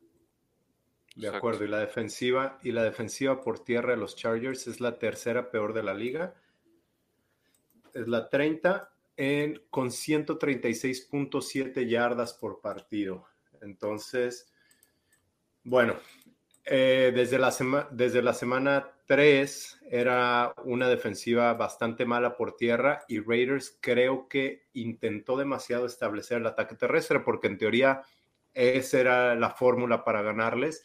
De 1.14 1.28
acuerdo, 1.28 1.64
y 1.64 1.68
la 1.68 1.78
defensiva 1.78 2.58
y 2.62 2.72
la 2.72 2.82
defensiva 2.82 3.40
por 3.40 3.60
tierra 3.60 3.92
de 3.92 3.96
los 3.96 4.16
Chargers 4.16 4.66
es 4.66 4.80
la 4.80 4.98
tercera 4.98 5.50
peor 5.50 5.72
de 5.72 5.82
la 5.82 5.94
liga. 5.94 6.34
Es 7.92 8.08
la 8.08 8.28
30 8.28 8.92
en, 9.16 9.62
con 9.70 9.90
136.7 9.90 11.86
yardas 11.88 12.34
por 12.34 12.60
partido. 12.60 13.26
Entonces, 13.60 14.52
bueno, 15.62 15.94
eh, 16.64 17.12
desde, 17.14 17.38
la 17.38 17.88
desde 17.90 18.22
la 18.22 18.34
semana 18.34 18.90
3 19.06 19.80
era 19.90 20.54
una 20.64 20.88
defensiva 20.88 21.52
bastante 21.54 22.06
mala 22.06 22.36
por 22.36 22.56
tierra 22.56 23.04
y 23.06 23.20
Raiders 23.20 23.76
creo 23.80 24.28
que 24.28 24.64
intentó 24.72 25.36
demasiado 25.36 25.86
establecer 25.86 26.38
el 26.38 26.46
ataque 26.46 26.74
terrestre 26.74 27.20
porque 27.20 27.48
en 27.48 27.58
teoría 27.58 28.02
esa 28.54 29.00
era 29.00 29.34
la 29.34 29.50
fórmula 29.50 30.04
para 30.04 30.22
ganarles, 30.22 30.84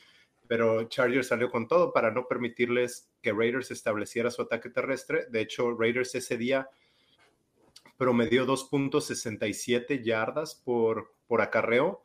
pero 0.50 0.86
Chargers 0.86 1.28
salió 1.28 1.52
con 1.52 1.68
todo 1.68 1.94
para 1.94 2.10
no 2.10 2.28
permitirles 2.28 3.08
que 3.22 3.32
Raiders 3.32 3.70
estableciera 3.70 4.32
su 4.32 4.42
ataque 4.42 4.72
terrestre. 4.72 5.28
De 5.30 5.42
hecho, 5.42 5.78
Raiders 5.78 6.16
ese 6.16 6.38
día 6.38 6.68
promedió 7.98 8.48
2.67 8.48 10.04
yardas 10.04 10.56
por, 10.56 11.14
por 11.28 11.42
acarreo 11.42 12.02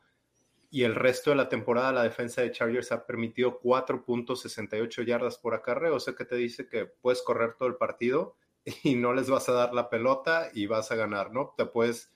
y 0.69 0.83
el 0.83 0.93
resto 0.93 1.31
de 1.31 1.37
la 1.37 1.49
temporada 1.49 1.91
la 1.91 2.03
defensa 2.03 2.43
de 2.43 2.51
Chargers 2.51 2.91
ha 2.91 3.07
permitido 3.07 3.59
4.68 3.61 5.03
yardas 5.03 5.39
por 5.39 5.55
acarreo, 5.55 5.95
o 5.95 5.99
sea 5.99 6.13
que 6.13 6.25
te 6.25 6.35
dice 6.35 6.67
que 6.67 6.85
puedes 6.85 7.23
correr 7.23 7.55
todo 7.57 7.67
el 7.67 7.77
partido 7.77 8.35
y 8.83 8.93
no 8.93 9.11
les 9.13 9.27
vas 9.27 9.49
a 9.49 9.53
dar 9.53 9.73
la 9.73 9.89
pelota 9.89 10.51
y 10.53 10.67
vas 10.67 10.91
a 10.91 10.95
ganar, 10.95 11.31
¿no? 11.31 11.55
Te 11.57 11.65
puedes, 11.65 12.11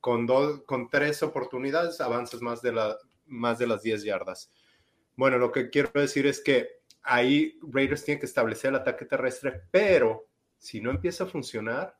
con, 0.00 0.24
dos, 0.24 0.62
con 0.62 0.88
tres 0.88 1.22
oportunidades, 1.22 2.00
avanzas 2.00 2.40
más 2.40 2.62
de, 2.62 2.72
la, 2.72 2.96
más 3.26 3.58
de 3.58 3.66
las 3.66 3.82
10 3.82 4.04
yardas. 4.04 4.50
Bueno, 5.16 5.38
lo 5.38 5.52
que 5.52 5.70
quiero 5.70 5.90
decir 5.94 6.26
es 6.26 6.40
que 6.40 6.80
ahí 7.02 7.58
Raiders 7.62 8.04
tiene 8.04 8.20
que 8.20 8.26
establecer 8.26 8.70
el 8.70 8.76
ataque 8.76 9.04
terrestre, 9.04 9.62
pero 9.70 10.26
si 10.58 10.80
no 10.80 10.90
empieza 10.90 11.24
a 11.24 11.28
funcionar, 11.28 11.96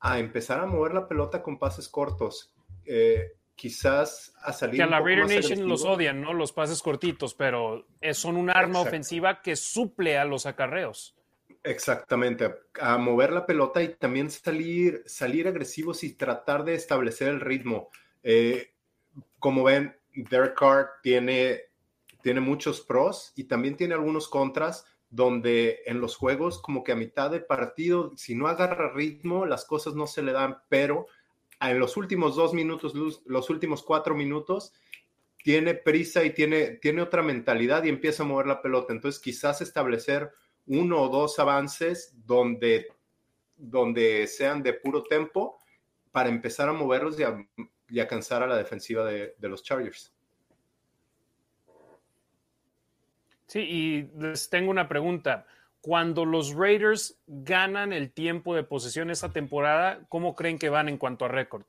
a 0.00 0.18
empezar 0.18 0.60
a 0.60 0.66
mover 0.66 0.94
la 0.94 1.06
pelota 1.06 1.42
con 1.42 1.58
pases 1.58 1.88
cortos. 1.88 2.54
Eh, 2.84 3.32
quizás 3.60 4.32
a 4.42 4.54
salir. 4.54 4.76
Que 4.76 4.82
a 4.82 4.86
la 4.86 5.00
Raider 5.00 5.28
Nation 5.28 5.68
los 5.68 5.84
odian, 5.84 6.22
¿no? 6.22 6.32
Los 6.32 6.50
pases 6.50 6.80
cortitos, 6.80 7.34
pero 7.34 7.86
son 8.12 8.38
un 8.38 8.48
arma 8.48 8.80
ofensiva 8.80 9.42
que 9.42 9.54
suple 9.54 10.16
a 10.16 10.24
los 10.24 10.46
acarreos. 10.46 11.14
Exactamente, 11.62 12.54
a 12.80 12.96
mover 12.96 13.32
la 13.34 13.44
pelota 13.44 13.82
y 13.82 13.88
también 13.88 14.30
salir, 14.30 15.02
salir 15.04 15.46
agresivos 15.46 16.02
y 16.04 16.14
tratar 16.14 16.64
de 16.64 16.72
establecer 16.72 17.28
el 17.28 17.40
ritmo. 17.40 17.90
Eh, 18.22 18.72
como 19.38 19.64
ven, 19.64 19.94
Derek 20.14 20.58
Carr 20.58 20.92
tiene, 21.02 21.64
tiene 22.22 22.40
muchos 22.40 22.80
pros 22.80 23.32
y 23.36 23.44
también 23.44 23.76
tiene 23.76 23.94
algunos 23.94 24.28
contras 24.28 24.86
donde 25.10 25.80
en 25.86 26.00
los 26.00 26.16
juegos 26.16 26.62
como 26.62 26.84
que 26.84 26.92
a 26.92 26.96
mitad 26.96 27.30
de 27.30 27.40
partido, 27.40 28.12
si 28.16 28.34
no 28.34 28.46
agarra 28.46 28.92
ritmo, 28.92 29.44
las 29.44 29.64
cosas 29.64 29.94
no 29.94 30.06
se 30.06 30.22
le 30.22 30.32
dan, 30.32 30.58
pero 30.68 31.06
en 31.60 31.78
los 31.78 31.96
últimos 31.96 32.36
dos 32.36 32.54
minutos, 32.54 32.94
los 33.26 33.50
últimos 33.50 33.82
cuatro 33.82 34.14
minutos, 34.14 34.72
tiene 35.42 35.74
prisa 35.74 36.24
y 36.24 36.30
tiene, 36.30 36.72
tiene 36.76 37.02
otra 37.02 37.22
mentalidad 37.22 37.84
y 37.84 37.88
empieza 37.88 38.22
a 38.22 38.26
mover 38.26 38.46
la 38.46 38.62
pelota. 38.62 38.92
Entonces, 38.92 39.20
quizás 39.20 39.60
establecer 39.60 40.30
uno 40.66 41.02
o 41.02 41.08
dos 41.08 41.38
avances 41.38 42.14
donde, 42.26 42.88
donde 43.56 44.26
sean 44.26 44.62
de 44.62 44.74
puro 44.74 45.02
tempo 45.02 45.58
para 46.12 46.28
empezar 46.28 46.68
a 46.68 46.72
moverlos 46.72 47.18
y 47.18 47.24
a, 47.24 47.36
y 47.88 48.06
cansar 48.06 48.42
a 48.42 48.46
la 48.46 48.56
defensiva 48.56 49.04
de, 49.04 49.34
de 49.38 49.48
los 49.48 49.62
Chargers. 49.62 50.14
Sí, 53.50 53.58
y 53.58 54.02
les 54.20 54.48
tengo 54.48 54.70
una 54.70 54.86
pregunta 54.86 55.44
cuando 55.80 56.24
los 56.24 56.54
Raiders 56.54 57.20
ganan 57.26 57.92
el 57.92 58.12
tiempo 58.12 58.54
de 58.54 58.62
posesión 58.62 59.10
esta 59.10 59.32
temporada, 59.32 60.06
¿cómo 60.08 60.36
creen 60.36 60.56
que 60.56 60.68
van 60.68 60.88
en 60.88 60.98
cuanto 60.98 61.24
a 61.24 61.28
récord? 61.28 61.64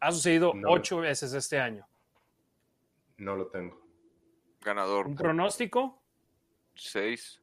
Ha 0.00 0.10
sucedido 0.10 0.54
ocho 0.66 1.00
veces 1.00 1.34
este 1.34 1.60
año. 1.60 1.86
No 3.18 3.36
lo 3.36 3.48
tengo. 3.48 3.78
Ganador. 4.62 5.06
¿Un 5.06 5.14
pronóstico? 5.14 6.00
Seis. 6.74 7.42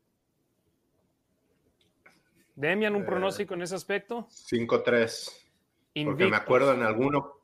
Demian, 2.56 2.96
¿un 2.96 3.04
eh, 3.04 3.06
pronóstico 3.06 3.54
en 3.54 3.62
ese 3.62 3.76
aspecto? 3.76 4.28
5-3. 4.32 6.06
Porque 6.06 6.26
me 6.26 6.38
acuerdo 6.38 6.74
en 6.74 6.82
alguno. 6.82 7.36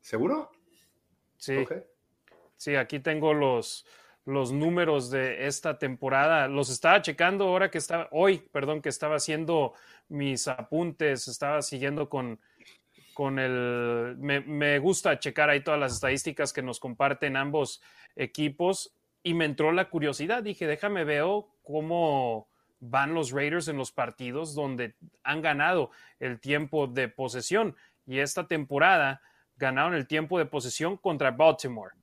¿Seguro? 0.00 0.52
Sí. 1.38 1.66
Sí, 2.56 2.76
aquí 2.76 3.00
tengo 3.00 3.34
los, 3.34 3.84
los 4.28 4.52
números 4.52 5.10
de 5.10 5.46
esta 5.46 5.78
temporada. 5.78 6.48
Los 6.48 6.68
estaba 6.68 7.00
checando 7.00 7.48
ahora 7.48 7.70
que 7.70 7.78
estaba, 7.78 8.08
hoy, 8.10 8.38
perdón, 8.52 8.82
que 8.82 8.90
estaba 8.90 9.16
haciendo 9.16 9.72
mis 10.10 10.46
apuntes, 10.48 11.28
estaba 11.28 11.62
siguiendo 11.62 12.10
con, 12.10 12.38
con 13.14 13.38
el... 13.38 14.16
Me, 14.18 14.40
me, 14.40 14.78
gusta 14.80 15.18
checar 15.18 15.48
ahí 15.48 15.62
todas 15.62 15.80
las 15.80 15.94
estadísticas 15.94 16.52
que 16.52 16.60
nos 16.60 16.78
comparten 16.78 17.38
ambos 17.38 17.80
equipos 18.16 18.94
y 19.22 19.32
me 19.32 19.46
entró 19.46 19.72
la 19.72 19.88
curiosidad. 19.88 20.42
Dije, 20.42 20.66
déjame 20.66 21.04
veo 21.04 21.48
cómo 21.62 22.48
van 22.80 23.14
los 23.14 23.30
Raiders 23.30 23.68
en 23.68 23.78
los 23.78 23.92
partidos 23.92 24.54
donde 24.54 24.94
han 25.24 25.40
ganado 25.40 25.90
el 26.20 26.38
tiempo 26.38 26.86
de 26.86 27.08
posesión. 27.08 27.74
Y 28.06 28.18
esta 28.18 28.46
temporada 28.46 29.22
ganaron 29.56 29.94
el 29.94 30.06
tiempo 30.06 30.38
de 30.38 30.44
posesión 30.44 30.98
contra 30.98 31.30
Baltimore, 31.30 31.94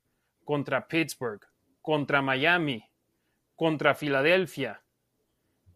contra 0.44 0.88
Pittsburgh, 0.88 1.46
contra 1.86 2.20
Miami, 2.20 2.84
contra 3.54 3.94
Filadelfia, 3.94 4.82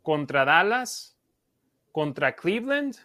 contra 0.02 0.44
Dallas, 0.44 1.16
contra 1.92 2.34
Cleveland, 2.34 2.96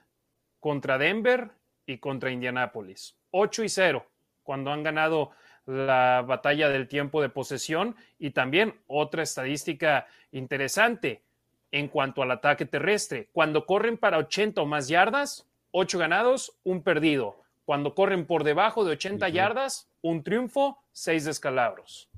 contra 0.60 0.98
Denver 0.98 1.52
y 1.86 2.00
contra 2.00 2.32
Indianápolis. 2.32 3.16
8 3.30 3.64
y 3.64 3.70
0 3.70 4.08
cuando 4.42 4.72
han 4.72 4.82
ganado 4.82 5.30
la 5.68 6.24
batalla 6.26 6.68
del 6.70 6.88
tiempo 6.88 7.22
de 7.22 7.30
posesión 7.30 7.96
y 8.18 8.32
también 8.32 8.74
otra 8.88 9.22
estadística 9.22 10.08
interesante 10.32 11.22
en 11.70 11.90
cuanto 11.90 12.24
al 12.24 12.32
ataque 12.32 12.66
terrestre. 12.66 13.30
Cuando 13.34 13.68
corren 13.68 14.00
para 14.00 14.18
80 14.18 14.64
o 14.64 14.66
más 14.66 14.88
yardas, 14.88 15.48
8 15.70 16.00
ganados, 16.00 16.58
un 16.64 16.82
perdido. 16.82 17.40
Cuando 17.66 17.94
corren 17.94 18.26
por 18.26 18.44
debajo 18.44 18.84
de 18.84 18.94
80 18.94 19.30
yardas, 19.30 19.92
un 20.02 20.24
triunfo, 20.24 20.80
6 20.94 21.26
descalabros. 21.26 22.10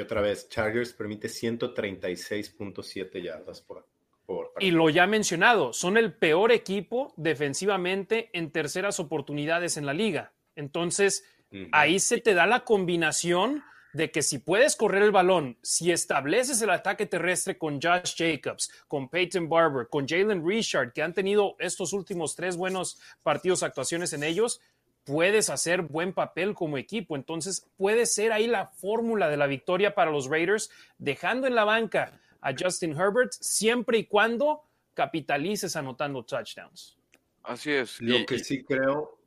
Y 0.00 0.02
otra 0.02 0.22
vez, 0.22 0.48
Chargers 0.48 0.94
permite 0.94 1.28
136.7 1.28 3.22
yardas 3.22 3.60
por, 3.60 3.86
por 4.24 4.50
Y 4.58 4.70
lo 4.70 4.88
ya 4.88 5.06
mencionado, 5.06 5.74
son 5.74 5.98
el 5.98 6.14
peor 6.14 6.52
equipo 6.52 7.12
defensivamente 7.18 8.30
en 8.32 8.50
terceras 8.50 8.98
oportunidades 8.98 9.76
en 9.76 9.84
la 9.84 9.92
liga. 9.92 10.32
Entonces, 10.56 11.26
ahí 11.70 12.00
se 12.00 12.16
te 12.16 12.32
da 12.32 12.46
la 12.46 12.64
combinación 12.64 13.62
de 13.92 14.10
que 14.10 14.22
si 14.22 14.38
puedes 14.38 14.74
correr 14.74 15.02
el 15.02 15.10
balón, 15.10 15.58
si 15.60 15.92
estableces 15.92 16.62
el 16.62 16.70
ataque 16.70 17.04
terrestre 17.04 17.58
con 17.58 17.78
Josh 17.78 18.14
Jacobs, 18.16 18.72
con 18.88 19.10
Peyton 19.10 19.50
Barber, 19.50 19.88
con 19.90 20.08
Jalen 20.08 20.48
Richard, 20.48 20.94
que 20.94 21.02
han 21.02 21.12
tenido 21.12 21.56
estos 21.58 21.92
últimos 21.92 22.34
tres 22.34 22.56
buenos 22.56 22.98
partidos, 23.22 23.62
actuaciones 23.62 24.14
en 24.14 24.22
ellos, 24.22 24.62
puedes 25.04 25.50
hacer 25.50 25.82
buen 25.82 26.12
papel 26.12 26.54
como 26.54 26.78
equipo. 26.78 27.16
Entonces 27.16 27.68
puede 27.76 28.06
ser 28.06 28.32
ahí 28.32 28.46
la 28.46 28.68
fórmula 28.68 29.28
de 29.28 29.36
la 29.36 29.46
victoria 29.46 29.94
para 29.94 30.10
los 30.10 30.28
Raiders, 30.28 30.70
dejando 30.98 31.46
en 31.46 31.54
la 31.54 31.64
banca 31.64 32.20
a 32.40 32.52
Justin 32.58 32.92
Herbert 32.92 33.32
siempre 33.32 33.98
y 33.98 34.06
cuando 34.06 34.64
capitalices 34.94 35.76
anotando 35.76 36.24
touchdowns. 36.24 36.98
Así 37.42 37.72
es. 37.72 38.00
Lo 38.00 38.26
que 38.26 38.38
sí 38.38 38.64
creo, 38.64 39.18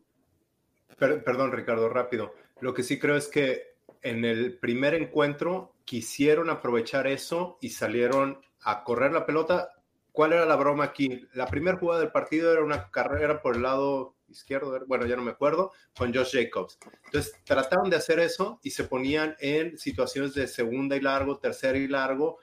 perdón 0.97 1.51
Ricardo, 1.51 1.89
rápido, 1.89 2.33
lo 2.59 2.73
que 2.73 2.83
sí 2.83 2.99
creo 2.99 3.15
es 3.15 3.27
que 3.27 3.73
en 4.01 4.25
el 4.25 4.57
primer 4.57 4.93
encuentro 4.93 5.73
quisieron 5.85 6.49
aprovechar 6.49 7.07
eso 7.07 7.57
y 7.61 7.69
salieron 7.69 8.39
a 8.61 8.83
correr 8.83 9.11
la 9.11 9.25
pelota. 9.25 9.73
¿Cuál 10.11 10.33
era 10.33 10.45
la 10.45 10.55
broma 10.55 10.83
aquí? 10.83 11.27
La 11.33 11.47
primera 11.47 11.77
jugada 11.77 12.01
del 12.01 12.11
partido 12.11 12.51
era 12.51 12.63
una 12.63 12.91
carrera 12.91 13.41
por 13.41 13.55
el 13.55 13.63
lado 13.63 14.15
izquierdo, 14.33 14.77
bueno, 14.87 15.05
ya 15.05 15.15
no 15.15 15.23
me 15.23 15.31
acuerdo, 15.31 15.71
con 15.97 16.13
Josh 16.13 16.31
Jacobs. 16.33 16.77
Entonces 17.05 17.33
trataron 17.43 17.89
de 17.89 17.97
hacer 17.97 18.19
eso 18.19 18.59
y 18.63 18.71
se 18.71 18.83
ponían 18.83 19.35
en 19.39 19.77
situaciones 19.77 20.33
de 20.33 20.47
segunda 20.47 20.95
y 20.95 21.01
largo, 21.01 21.39
tercera 21.39 21.77
y 21.77 21.87
largo, 21.87 22.39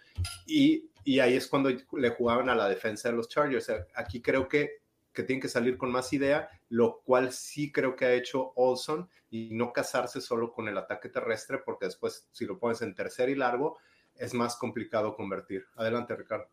y, 0.47 0.89
ahí 1.21 1.35
es 1.35 1.47
cuando 1.49 1.71
le 1.71 2.11
jugaban 2.11 2.49
a 2.49 2.55
la 2.55 2.69
defensa 2.69 3.11
de 3.11 3.17
los 3.17 3.29
Chargers. 3.29 3.71
Aquí 3.95 4.23
creo 4.23 4.49
que, 4.49 4.83
que 5.13 5.23
tienen 5.25 5.43
que 5.43 5.49
salir 5.49 5.77
con 5.77 5.91
más 5.91 6.13
idea, 6.13 6.49
lo 6.69 7.01
cual 7.01 7.33
sí 7.33 7.73
creo 7.73 7.97
que 7.97 8.05
ha 8.05 8.13
hecho 8.13 8.53
Olson 8.55 9.09
y 9.31 9.51
no 9.53 9.73
casarse 9.73 10.21
solo 10.21 10.53
con 10.53 10.69
el 10.69 10.79
ataque 10.79 11.09
terrestre, 11.09 11.59
porque 11.59 11.87
después 11.87 12.29
si 12.31 12.47
lo 12.47 12.59
pones 12.59 12.83
en 12.83 12.95
tercera 12.95 13.31
y 13.31 13.35
largo, 13.35 13.79
es 14.15 14.35
más 14.35 14.57
complicado 14.57 15.17
convertir. 15.17 15.67
Adelante, 15.75 16.15
Ricardo. 16.15 16.49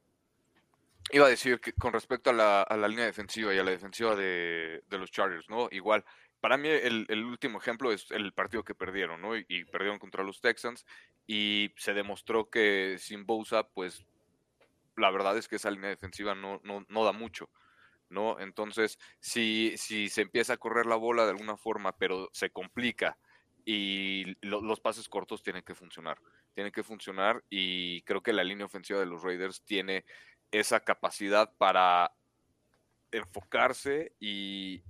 Iba 1.11 1.27
a 1.27 1.29
decir 1.29 1.59
que 1.59 1.73
con 1.73 1.93
respecto 1.93 2.31
a 2.31 2.33
la, 2.33 2.87
línea 2.87 3.05
defensiva 3.05 3.53
y 3.53 3.57
a 3.57 3.63
la 3.63 3.71
defensiva 3.71 4.15
de, 4.15 4.83
los 4.89 5.11
Chargers, 5.11 5.49
¿no? 5.49 5.69
Igual, 5.71 6.03
para 6.41 6.57
mí 6.57 6.67
el, 6.67 7.23
último 7.23 7.59
ejemplo 7.59 7.91
es 7.91 8.11
el 8.11 8.33
partido 8.33 8.63
que 8.63 8.75
perdieron, 8.75 9.21
¿no? 9.21 9.37
Y, 9.37 9.65
perdieron 9.65 9.99
contra 9.99 10.23
los 10.23 10.41
Texans 10.41 10.85
y 11.25 11.71
se 11.77 11.93
demostró 11.93 12.49
que 12.49 12.97
sin 12.99 13.25
Bosa, 13.25 13.67
pues 13.69 14.05
la 14.97 15.09
verdad 15.11 15.37
es 15.37 15.47
que 15.47 15.55
esa 15.55 15.71
línea 15.71 15.89
defensiva 15.89 16.35
no, 16.35 16.59
no, 16.63 17.03
da 17.05 17.13
mucho, 17.13 17.49
¿no? 18.09 18.39
Entonces, 18.39 18.99
si, 19.19 19.75
si 19.77 20.09
se 20.09 20.23
empieza 20.23 20.53
a 20.53 20.57
correr 20.57 20.87
la 20.87 20.95
bola 20.95 21.23
de 21.23 21.31
alguna 21.31 21.55
forma, 21.55 21.95
pero 21.97 22.29
se 22.33 22.49
complica 22.49 23.17
y 23.63 24.37
los 24.41 24.79
pases 24.79 25.09
cortos 25.09 25.43
tienen 25.43 25.61
que 25.61 25.75
funcionar. 25.75 26.17
Tienen 26.53 26.71
que 26.71 26.83
funcionar 26.83 27.43
y 27.49 28.01
creo 28.03 28.23
que 28.23 28.31
la 28.31 28.45
línea 28.45 28.65
ofensiva 28.65 28.99
de 28.99 29.05
los 29.05 29.23
Raiders 29.23 29.61
tiene 29.63 30.05
esa 30.51 30.79
capacidad 30.79 31.53
para 31.57 32.13
enfocarse 33.11 34.13
y, 34.19 34.83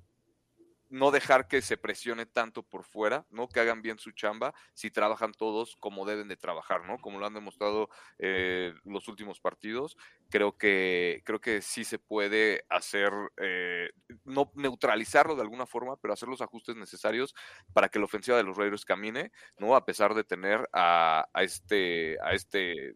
no 0.89 1.11
dejar 1.11 1.47
que 1.47 1.61
se 1.61 1.77
presione 1.77 2.25
tanto 2.25 2.63
por 2.63 2.83
fuera, 2.83 3.25
¿no? 3.29 3.47
Que 3.47 3.59
hagan 3.59 3.81
bien 3.81 3.99
su 3.99 4.11
chamba 4.11 4.53
si 4.73 4.91
trabajan 4.91 5.33
todos 5.33 5.75
como 5.79 6.05
deben 6.05 6.27
de 6.27 6.37
trabajar, 6.37 6.85
¿no? 6.85 6.97
Como 6.99 7.19
lo 7.19 7.25
han 7.25 7.33
demostrado 7.33 7.89
eh, 8.19 8.73
los 8.85 9.07
últimos 9.07 9.39
partidos. 9.39 9.97
Creo 10.29 10.57
que, 10.57 11.21
creo 11.25 11.39
que 11.39 11.61
sí 11.61 11.83
se 11.83 11.99
puede 11.99 12.65
hacer, 12.69 13.11
eh, 13.37 13.89
no 14.23 14.51
neutralizarlo 14.55 15.35
de 15.35 15.41
alguna 15.41 15.65
forma, 15.65 15.97
pero 15.97 16.13
hacer 16.13 16.29
los 16.29 16.41
ajustes 16.41 16.75
necesarios 16.75 17.35
para 17.73 17.89
que 17.89 17.99
la 17.99 18.05
ofensiva 18.05 18.37
de 18.37 18.43
los 18.43 18.57
Raiders 18.57 18.85
camine, 18.85 19.31
¿no? 19.57 19.75
A 19.75 19.85
pesar 19.85 20.13
de 20.13 20.23
tener 20.23 20.67
a, 20.73 21.27
este, 21.35 22.17
a 22.21 22.33
este 22.33 22.95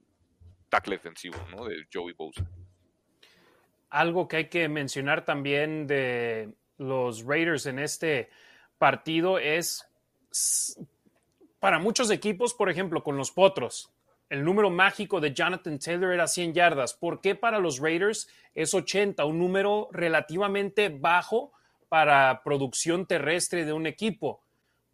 tackle 0.71 0.95
defensivo, 0.95 1.37
¿no? 1.55 1.65
De 1.65 1.85
Joey 1.93 2.15
Bosa. 2.17 2.43
Algo 3.91 4.27
que 4.27 4.37
hay 4.37 4.49
que 4.49 4.67
mencionar 4.67 5.25
también 5.25 5.85
de 5.85 6.49
los 6.77 7.23
Raiders 7.23 7.67
en 7.67 7.77
este 7.77 8.29
partido 8.79 9.37
es 9.37 9.87
para 11.59 11.77
muchos 11.77 12.09
equipos, 12.09 12.55
por 12.55 12.71
ejemplo, 12.71 13.03
con 13.03 13.17
los 13.17 13.31
Potros, 13.31 13.91
el 14.31 14.45
número 14.45 14.69
mágico 14.69 15.19
de 15.19 15.33
Jonathan 15.33 15.77
Taylor 15.77 16.13
era 16.13 16.25
100 16.25 16.53
yardas. 16.53 16.93
¿Por 16.93 17.19
qué 17.19 17.35
para 17.35 17.59
los 17.59 17.79
Raiders 17.79 18.29
es 18.55 18.73
80, 18.73 19.25
un 19.25 19.37
número 19.37 19.89
relativamente 19.91 20.87
bajo 20.87 21.51
para 21.89 22.41
producción 22.41 23.05
terrestre 23.05 23.65
de 23.65 23.73
un 23.73 23.87
equipo? 23.87 24.41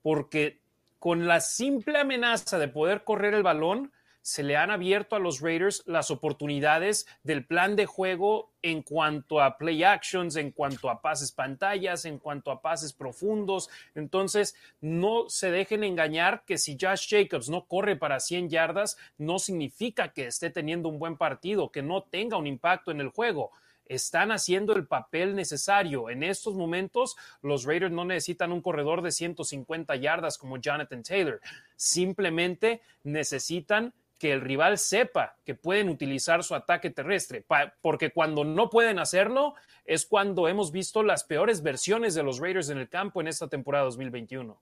Porque 0.01 0.59
con 0.97 1.27
la 1.27 1.39
simple 1.39 1.99
amenaza 1.99 2.57
de 2.57 2.67
poder 2.67 3.03
correr 3.03 3.35
el 3.35 3.43
balón, 3.43 3.93
se 4.27 4.43
le 4.43 4.57
han 4.57 4.71
abierto 4.71 5.15
a 5.15 5.19
los 5.19 5.39
Raiders 5.39 5.83
las 5.85 6.11
oportunidades 6.11 7.07
del 7.23 7.45
plan 7.45 7.77
de 7.77 7.85
juego 7.85 8.51
en 8.61 8.81
cuanto 8.81 9.39
a 9.39 9.57
play 9.57 9.85
actions, 9.85 10.35
en 10.35 10.51
cuanto 10.51 10.89
a 10.89 11.01
pases 11.01 11.31
pantallas, 11.31 12.03
en 12.03 12.19
cuanto 12.19 12.51
a 12.51 12.61
pases 12.61 12.91
profundos. 12.91 13.69
Entonces, 13.95 14.53
no 14.81 15.29
se 15.29 15.49
dejen 15.49 15.85
engañar 15.85 16.43
que 16.43 16.57
si 16.57 16.77
Josh 16.77 17.07
Jacobs 17.09 17.47
no 17.47 17.67
corre 17.67 17.95
para 17.95 18.19
100 18.19 18.49
yardas, 18.49 18.97
no 19.17 19.39
significa 19.39 20.11
que 20.11 20.27
esté 20.27 20.49
teniendo 20.49 20.89
un 20.89 20.99
buen 20.99 21.15
partido, 21.15 21.71
que 21.71 21.81
no 21.81 22.03
tenga 22.03 22.35
un 22.35 22.47
impacto 22.47 22.91
en 22.91 22.99
el 22.99 23.07
juego 23.07 23.51
están 23.85 24.33
haciendo 24.33 24.73
el 24.73 24.85
papel 24.85 25.33
necesario. 25.33 26.09
En 26.09 26.21
estos 26.21 26.55
momentos, 26.55 27.15
los 27.41 27.63
Raiders 27.63 27.93
no 27.93 28.03
necesitan 28.03 28.51
un 28.51 28.61
corredor 28.61 29.01
de 29.01 29.13
150 29.13 29.95
yardas 29.95 30.37
como 30.37 30.57
Jonathan 30.57 31.03
Taylor. 31.03 31.39
Simplemente 31.77 32.81
necesitan 33.05 33.93
que 34.17 34.31
el 34.31 34.41
rival 34.41 34.77
sepa 34.77 35.35
que 35.45 35.55
pueden 35.55 35.89
utilizar 35.89 36.43
su 36.43 36.55
ataque 36.55 36.89
terrestre, 36.89 37.45
porque 37.81 38.11
cuando 38.11 38.43
no 38.43 38.69
pueden 38.69 38.99
hacerlo 38.99 39.55
es 39.85 40.05
cuando 40.05 40.47
hemos 40.47 40.71
visto 40.71 41.03
las 41.03 41.23
peores 41.23 41.63
versiones 41.63 42.15
de 42.15 42.23
los 42.23 42.39
Raiders 42.39 42.69
en 42.69 42.77
el 42.77 42.89
campo 42.89 43.21
en 43.21 43.27
esta 43.27 43.47
temporada 43.47 43.85
2021. 43.85 44.59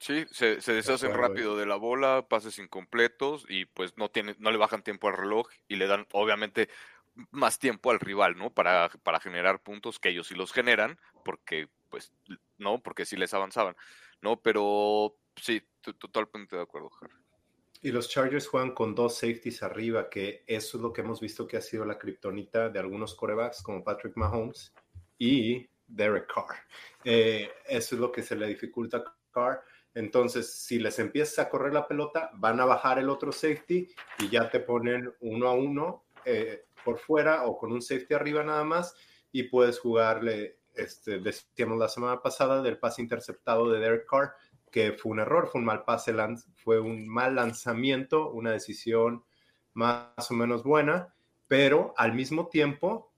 Sí, 0.00 0.26
se, 0.30 0.56
deshacen 0.72 1.12
rápido 1.12 1.56
de 1.56 1.66
la 1.66 1.74
bola, 1.74 2.26
pases 2.28 2.58
incompletos 2.60 3.44
y 3.48 3.64
pues 3.64 3.96
no, 3.96 4.08
tiene, 4.08 4.36
no 4.38 4.52
le 4.52 4.56
bajan 4.56 4.82
tiempo 4.82 5.08
al 5.08 5.16
reloj 5.16 5.48
y 5.66 5.74
le 5.74 5.88
dan 5.88 6.06
obviamente 6.12 6.68
más 7.32 7.58
tiempo 7.58 7.90
al 7.90 7.98
rival, 7.98 8.38
¿no? 8.38 8.50
Para, 8.50 8.90
para 9.02 9.18
generar 9.18 9.60
puntos 9.60 9.98
que 9.98 10.10
ellos 10.10 10.28
sí 10.28 10.36
los 10.36 10.52
generan, 10.52 11.00
porque 11.24 11.68
pues 11.88 12.12
no, 12.58 12.80
porque 12.80 13.06
sí 13.06 13.16
les 13.16 13.34
avanzaban, 13.34 13.74
¿no? 14.22 14.40
Pero 14.40 15.16
sí, 15.34 15.62
totalmente 15.98 16.54
de 16.54 16.62
acuerdo, 16.62 16.90
Harry. 17.00 17.14
Y 17.80 17.92
los 17.92 18.08
Chargers 18.08 18.48
juegan 18.48 18.72
con 18.72 18.94
dos 18.94 19.16
safeties 19.16 19.62
arriba, 19.62 20.10
que 20.10 20.44
eso 20.46 20.76
es 20.76 20.82
lo 20.82 20.92
que 20.92 21.02
hemos 21.02 21.20
visto 21.20 21.46
que 21.46 21.56
ha 21.56 21.60
sido 21.60 21.84
la 21.84 21.98
kriptonita 21.98 22.68
de 22.68 22.78
algunos 22.78 23.14
corebacks 23.14 23.62
como 23.62 23.84
Patrick 23.84 24.16
Mahomes 24.16 24.74
y 25.16 25.68
Derek 25.86 26.32
Carr. 26.32 26.56
Eh, 27.04 27.50
eso 27.68 27.94
es 27.94 28.00
lo 28.00 28.10
que 28.12 28.22
se 28.22 28.36
le 28.36 28.46
dificulta 28.46 28.98
a 28.98 29.16
Carr. 29.30 29.62
Entonces, 29.94 30.52
si 30.52 30.78
les 30.78 30.98
empiezas 30.98 31.38
a 31.38 31.48
correr 31.48 31.72
la 31.72 31.88
pelota, 31.88 32.30
van 32.34 32.60
a 32.60 32.64
bajar 32.64 32.98
el 32.98 33.08
otro 33.08 33.32
safety 33.32 33.88
y 34.18 34.28
ya 34.28 34.50
te 34.50 34.60
ponen 34.60 35.12
uno 35.20 35.48
a 35.48 35.54
uno 35.54 36.04
eh, 36.24 36.66
por 36.84 36.98
fuera 36.98 37.46
o 37.46 37.58
con 37.58 37.72
un 37.72 37.82
safety 37.82 38.14
arriba 38.14 38.42
nada 38.42 38.64
más 38.64 38.94
y 39.32 39.44
puedes 39.44 39.78
jugarle, 39.78 40.58
este, 40.74 41.18
decíamos 41.18 41.78
la 41.78 41.88
semana 41.88 42.22
pasada 42.22 42.62
del 42.62 42.78
pase 42.78 43.02
interceptado 43.02 43.70
de 43.70 43.80
Derek 43.80 44.06
Carr 44.08 44.34
que 44.70 44.92
fue 44.92 45.12
un 45.12 45.20
error, 45.20 45.48
fue 45.48 45.60
un 45.60 45.66
mal 45.66 45.84
pase, 45.84 46.14
fue 46.56 46.80
un 46.80 47.08
mal 47.08 47.34
lanzamiento, 47.34 48.30
una 48.30 48.52
decisión 48.52 49.24
más 49.74 50.30
o 50.30 50.34
menos 50.34 50.62
buena, 50.62 51.14
pero 51.46 51.94
al 51.96 52.12
mismo 52.12 52.48
tiempo, 52.48 53.12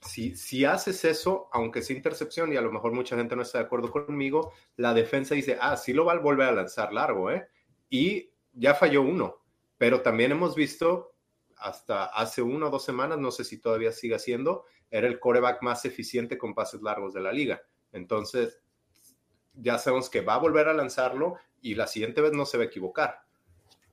si, 0.00 0.36
si 0.36 0.64
haces 0.64 1.04
eso, 1.04 1.48
aunque 1.52 1.82
sea 1.82 1.96
intercepción, 1.96 2.52
y 2.52 2.56
a 2.56 2.60
lo 2.60 2.70
mejor 2.70 2.92
mucha 2.92 3.16
gente 3.16 3.34
no 3.34 3.42
está 3.42 3.58
de 3.58 3.64
acuerdo 3.64 3.90
conmigo, 3.90 4.52
la 4.76 4.94
defensa 4.94 5.34
dice, 5.34 5.58
ah, 5.60 5.76
sí 5.76 5.92
lo 5.92 6.04
va 6.04 6.12
a 6.12 6.18
volver 6.18 6.48
a 6.48 6.52
lanzar 6.52 6.92
largo, 6.92 7.30
¿eh? 7.30 7.48
Y 7.88 8.30
ya 8.52 8.74
falló 8.74 9.02
uno, 9.02 9.42
pero 9.78 10.02
también 10.02 10.32
hemos 10.32 10.54
visto 10.54 11.14
hasta 11.56 12.04
hace 12.04 12.42
una 12.42 12.66
o 12.66 12.70
dos 12.70 12.84
semanas, 12.84 13.18
no 13.18 13.30
sé 13.30 13.44
si 13.44 13.58
todavía 13.58 13.92
sigue 13.92 14.18
siendo, 14.18 14.64
era 14.90 15.06
el 15.08 15.18
coreback 15.18 15.62
más 15.62 15.84
eficiente 15.84 16.38
con 16.38 16.54
pases 16.54 16.82
largos 16.82 17.14
de 17.14 17.20
la 17.20 17.32
liga. 17.32 17.62
Entonces, 17.92 18.60
ya 19.56 19.78
sabemos 19.78 20.10
que 20.10 20.20
va 20.20 20.34
a 20.34 20.38
volver 20.38 20.68
a 20.68 20.74
lanzarlo 20.74 21.36
y 21.62 21.74
la 21.74 21.86
siguiente 21.86 22.20
vez 22.20 22.32
no 22.32 22.44
se 22.44 22.58
va 22.58 22.64
a 22.64 22.66
equivocar. 22.66 23.26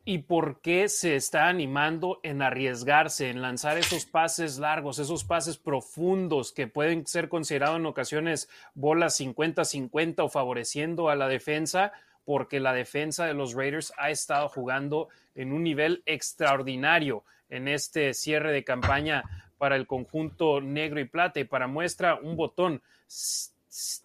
¿Y 0.06 0.20
por 0.20 0.60
qué 0.60 0.90
se 0.90 1.16
está 1.16 1.48
animando 1.48 2.20
en 2.24 2.42
arriesgarse, 2.42 3.30
en 3.30 3.42
lanzar 3.42 3.78
esos 3.78 4.06
pases 4.06 4.60
largos, 4.60 5.00
esos 5.00 5.24
pases 5.24 5.58
profundos 5.58 6.52
que 6.52 6.68
pueden 6.68 7.08
ser 7.08 7.30
considerados 7.30 7.78
en 7.78 7.86
ocasiones 7.86 8.50
bolas 8.74 9.18
50-50 9.18 10.26
o 10.26 10.30
favoreciendo 10.30 11.08
a 11.08 11.16
la 11.16 11.30
defensa? 11.30 11.94
Porque 12.26 12.60
la 12.60 12.74
defensa 12.74 13.26
de 13.26 13.34
los 13.34 13.54
Raiders 13.54 13.94
ha 13.98 14.10
estado 14.10 14.50
jugando 14.50 15.08
en 15.36 15.54
un 15.54 15.64
nivel 15.64 16.04
extraordinario 16.06 17.24
en 17.48 17.70
este 17.70 18.14
cierre 18.14 18.52
de 18.52 18.66
campaña 18.66 19.24
para 19.58 19.78
el 19.78 19.88
conjunto 19.88 20.60
negro 20.60 21.00
y 21.00 21.06
plata. 21.06 21.40
Y 21.40 21.46
para 21.46 21.68
muestra, 21.68 22.16
un 22.16 22.36
botón 22.36 22.82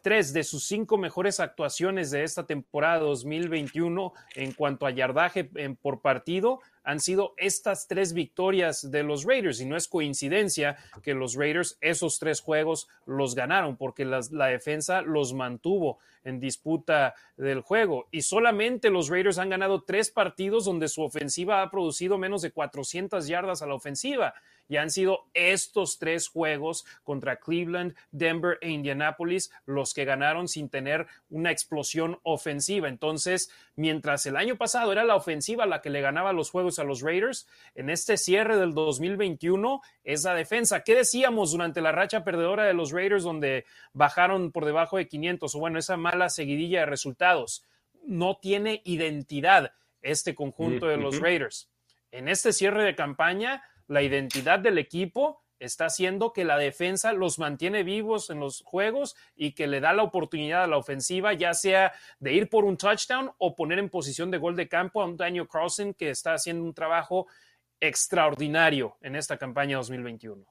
tres 0.03 0.33
de 0.33 0.45
sus 0.45 0.65
cinco 0.65 0.97
mejores 0.97 1.41
actuaciones 1.41 2.11
de 2.11 2.25
esta 2.25 2.47
temporada 2.47 3.01
2021 3.01 4.13
en 4.35 4.53
cuanto 4.53 4.87
a 4.87 4.91
yardaje 4.91 5.45
por 5.81 6.01
partido 6.01 6.61
han 6.85 7.01
sido 7.01 7.35
estas 7.37 7.87
tres 7.87 8.15
victorias 8.15 8.91
de 8.91 9.03
los 9.03 9.25
Raiders. 9.25 9.61
Y 9.61 9.67
no 9.67 9.77
es 9.77 9.89
coincidencia 9.89 10.79
que 11.03 11.13
los 11.13 11.35
Raiders 11.35 11.77
esos 11.83 12.19
tres 12.19 12.41
juegos 12.41 12.89
los 13.05 13.35
ganaron 13.35 13.77
porque 13.77 14.07
la 14.07 14.47
defensa 14.47 15.03
los 15.03 15.35
mantuvo 15.35 15.99
en 16.25 16.41
disputa 16.41 17.15
del 17.37 17.61
juego. 17.61 18.09
Y 18.11 18.23
solamente 18.23 18.91
los 18.91 19.09
Raiders 19.09 19.39
han 19.39 19.51
ganado 19.51 19.83
tres 19.83 20.11
partidos 20.11 20.65
donde 20.65 20.89
su 20.89 21.03
ofensiva 21.03 21.63
ha 21.63 21.71
producido 21.71 22.17
menos 22.17 22.43
de 22.43 22.53
400 22.53 23.27
yardas 23.27 23.61
a 23.61 23.67
la 23.67 23.75
ofensiva 23.75 24.35
y 24.69 24.77
han 24.77 24.91
sido 24.91 25.27
estos 25.35 25.99
tres 25.99 26.29
juegos 26.29 26.85
contra 27.03 27.37
Cleveland, 27.37 27.95
Denver 28.11 28.59
e 28.61 28.71
Indianapolis 28.71 29.51
los 29.67 29.95
que 29.95 30.05
ganaron 30.05 30.49
sin 30.49 30.69
tener 30.69 31.07
una 31.31 31.51
explosión 31.51 32.21
ofensiva. 32.23 32.89
Entonces, 32.89 33.51
mientras 33.77 34.27
el 34.27 34.37
año 34.37 34.57
pasado 34.57 34.93
era 34.93 35.05
la 35.05 35.17
ofensiva 35.17 35.67
la 35.67 35.81
que 35.81 35.91
le 35.91 36.01
ganaba 36.01 36.33
los 36.33 36.51
juegos 36.51 36.79
a 36.79 36.85
los 36.85 37.01
Raiders, 37.01 37.49
en 37.75 37.91
este 37.91 38.17
cierre 38.17 38.57
del 38.57 38.75
2021 38.75 39.81
es 40.05 40.25
la 40.25 40.35
defensa. 40.35 40.83
¿Qué 40.83 40.95
decíamos 40.95 41.53
durante 41.53 41.81
la 41.81 41.93
racha 41.93 42.25
perdedora 42.25 42.65
de 42.65 42.75
los 42.75 42.93
Raiders 42.93 43.25
donde 43.25 43.65
bajaron 43.93 44.53
por 44.53 44.65
debajo 44.65 44.99
de 44.99 45.09
500 45.09 45.55
o 45.55 45.59
bueno, 45.59 45.79
esa 45.79 45.97
mala 45.97 46.29
seguidilla 46.29 46.81
de 46.81 46.87
resultados? 46.87 47.65
No 48.05 48.37
tiene 48.37 48.83
identidad 48.85 49.73
este 50.03 50.35
conjunto 50.35 50.87
de 50.87 50.97
los 50.97 51.21
Raiders. 51.21 51.69
En 52.11 52.29
este 52.29 52.53
cierre 52.53 52.85
de 52.85 52.95
campaña, 52.95 53.63
la 53.89 54.03
identidad 54.03 54.61
del 54.61 54.79
equipo 54.79 55.43
está 55.59 55.87
haciendo 55.87 56.33
que 56.33 56.45
la 56.45 56.57
defensa 56.57 57.13
los 57.13 57.39
mantiene 57.39 57.83
vivos 57.83 58.31
en 58.31 58.41
los 58.41 58.63
juegos 58.65 59.17
y 59.35 59.53
que 59.53 59.67
le 59.67 59.81
da 59.81 59.93
la 59.93 60.05
oportunidad 60.05 60.63
a 60.63 60.67
la 60.69 60.77
ofensiva, 60.77 61.33
ya 61.33 61.53
sea 61.53 61.93
de 62.21 62.33
ir 62.33 62.49
por 62.49 62.65
un 62.65 62.77
touchdown 62.77 63.33
o 63.39 63.57
poner 63.57 63.79
en 63.79 63.89
posición 63.89 64.31
de 64.31 64.39
gol 64.39 64.55
de 64.55 64.69
campo 64.69 65.03
a 65.03 65.07
un 65.07 65.17
Daniel 65.17 65.49
Carlson 65.49 65.95
que 65.95 66.11
está 66.11 66.35
haciendo 66.35 66.63
un 66.63 66.75
trabajo 66.75 67.27
extraordinario 67.81 68.97
en 69.01 69.17
esta 69.17 69.37
campaña 69.37 69.79
2021. 69.79 70.45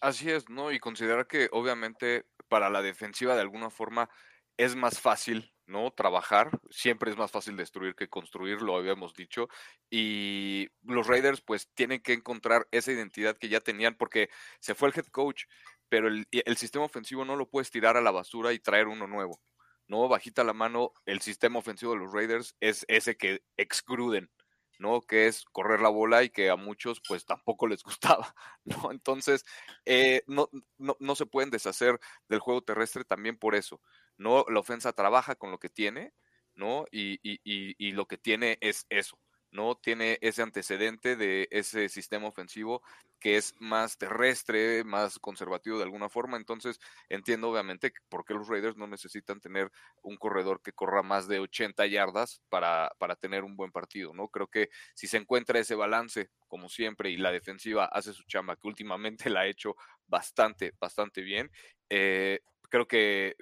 Así 0.00 0.30
es, 0.30 0.48
¿no? 0.48 0.72
Y 0.72 0.78
considerar 0.78 1.26
que 1.26 1.48
obviamente 1.52 2.26
para 2.48 2.70
la 2.70 2.82
defensiva 2.82 3.34
de 3.34 3.40
alguna 3.40 3.70
forma 3.70 4.08
es 4.56 4.76
más 4.76 5.00
fácil 5.00 5.52
¿no? 5.72 5.90
Trabajar, 5.90 6.50
siempre 6.70 7.10
es 7.10 7.16
más 7.16 7.30
fácil 7.30 7.56
destruir 7.56 7.96
que 7.96 8.08
construir, 8.08 8.62
lo 8.62 8.76
habíamos 8.76 9.14
dicho, 9.14 9.48
y 9.90 10.68
los 10.82 11.06
Raiders 11.08 11.40
pues 11.40 11.68
tienen 11.74 12.00
que 12.00 12.12
encontrar 12.12 12.68
esa 12.70 12.92
identidad 12.92 13.36
que 13.36 13.48
ya 13.48 13.60
tenían 13.60 13.96
porque 13.96 14.28
se 14.60 14.74
fue 14.74 14.88
el 14.88 14.94
head 14.96 15.06
coach, 15.06 15.44
pero 15.88 16.08
el, 16.08 16.56
sistema 16.56 16.84
ofensivo 16.84 17.24
no 17.24 17.36
lo 17.36 17.48
puedes 17.48 17.70
tirar 17.70 17.96
a 17.96 18.02
la 18.02 18.10
basura 18.12 18.52
y 18.52 18.58
traer 18.60 18.86
uno 18.86 19.06
nuevo. 19.06 19.40
¿no? 19.88 20.08
Bajita 20.08 20.44
la 20.44 20.52
mano, 20.52 20.92
el 21.06 21.20
sistema 21.20 21.58
ofensivo 21.58 21.92
de 21.92 21.98
los 21.98 22.12
Raiders 22.12 22.56
es 22.60 22.84
ese 22.88 23.16
que 23.16 23.42
excruden, 23.56 24.30
¿no? 24.78 25.02
Que 25.02 25.26
es 25.26 25.44
correr 25.52 25.80
la 25.80 25.90
bola 25.90 26.22
y 26.22 26.30
que 26.30 26.50
a 26.50 26.56
muchos 26.56 27.02
pues 27.06 27.26
tampoco 27.26 27.66
les 27.66 27.82
gustaba, 27.84 28.34
¿no? 28.64 28.90
Entonces, 28.90 29.44
eh, 29.84 30.22
no, 30.26 30.48
no, 30.78 30.96
no, 30.98 31.14
se 31.14 31.26
pueden 31.26 31.50
deshacer 31.50 31.98
del 32.28 32.40
juego 32.40 32.62
terrestre 32.62 33.04
también 33.04 33.36
por 33.36 33.54
eso, 33.54 33.80
¿no? 34.18 34.44
La 34.48 34.60
ofensa 34.60 34.92
trabaja 34.92 35.34
con 35.36 35.50
lo 35.50 35.58
que 35.58 35.68
tiene, 35.68 36.12
¿no? 36.54 36.84
Y, 36.90 37.18
y, 37.22 37.40
y 37.44 37.92
lo 37.92 38.06
que 38.06 38.18
tiene 38.18 38.58
es 38.60 38.86
eso, 38.90 39.18
¿no? 39.50 39.76
Tiene 39.76 40.18
ese 40.22 40.42
antecedente 40.42 41.16
de 41.16 41.48
ese 41.50 41.88
sistema 41.88 42.28
ofensivo 42.28 42.82
que 43.20 43.36
es 43.36 43.54
más 43.60 43.98
terrestre, 43.98 44.82
más 44.84 45.18
conservativo 45.20 45.76
de 45.78 45.84
alguna 45.84 46.08
forma. 46.08 46.36
Entonces, 46.36 46.80
entiendo 47.08 47.50
obviamente 47.50 47.92
por 48.08 48.24
qué 48.24 48.34
los 48.34 48.48
Raiders 48.48 48.76
no 48.76 48.86
necesitan 48.88 49.40
tener 49.40 49.70
un 50.02 50.16
corredor 50.16 50.60
que 50.60 50.72
corra 50.72 51.02
más 51.02 51.28
de 51.28 51.38
80 51.38 51.86
yardas 51.86 52.42
para, 52.48 52.90
para 52.98 53.14
tener 53.16 53.44
un 53.44 53.56
buen 53.56 53.70
partido, 53.70 54.12
¿no? 54.12 54.28
Creo 54.28 54.48
que 54.48 54.68
si 54.94 55.06
se 55.06 55.18
encuentra 55.18 55.60
ese 55.60 55.76
balance, 55.76 56.30
como 56.48 56.68
siempre, 56.68 57.10
y 57.10 57.16
la 57.16 57.30
defensiva 57.30 57.84
hace 57.86 58.12
su 58.12 58.24
chamba, 58.24 58.56
que 58.56 58.66
últimamente 58.68 59.30
la 59.30 59.40
ha 59.40 59.46
hecho 59.46 59.76
bastante, 60.06 60.72
bastante 60.80 61.22
bien, 61.22 61.50
eh, 61.90 62.40
creo 62.70 62.86
que, 62.88 63.36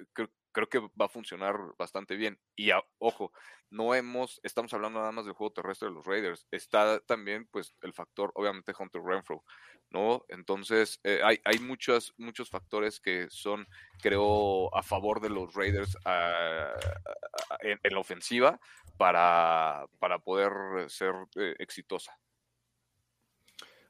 que 0.51 0.79
va 0.79 1.05
a 1.05 1.09
funcionar 1.09 1.57
bastante 1.77 2.15
bien. 2.15 2.39
Y 2.55 2.71
ojo, 2.99 3.31
no 3.69 3.95
hemos, 3.95 4.39
estamos 4.43 4.73
hablando 4.73 4.99
nada 4.99 5.11
más 5.11 5.25
del 5.25 5.33
juego 5.33 5.53
terrestre 5.53 5.87
de 5.87 5.95
los 5.95 6.05
Raiders, 6.05 6.45
está 6.51 6.99
también 6.99 7.47
pues 7.51 7.73
el 7.81 7.93
factor, 7.93 8.31
obviamente, 8.35 8.73
Hunter 8.77 9.01
Renfro, 9.01 9.43
¿no? 9.89 10.25
Entonces, 10.27 10.99
eh, 11.03 11.21
hay, 11.23 11.39
hay 11.45 11.59
muchos, 11.59 12.13
muchos 12.17 12.49
factores 12.49 12.99
que 12.99 13.27
son, 13.29 13.67
creo, 14.01 14.75
a 14.75 14.83
favor 14.83 15.21
de 15.21 15.29
los 15.29 15.53
Raiders 15.53 15.97
ah, 16.05 16.73
en, 17.61 17.79
la 17.83 17.99
ofensiva 17.99 18.59
para, 18.97 19.85
para 19.99 20.19
poder 20.19 20.89
ser 20.89 21.13
eh, 21.35 21.55
exitosa. 21.59 22.17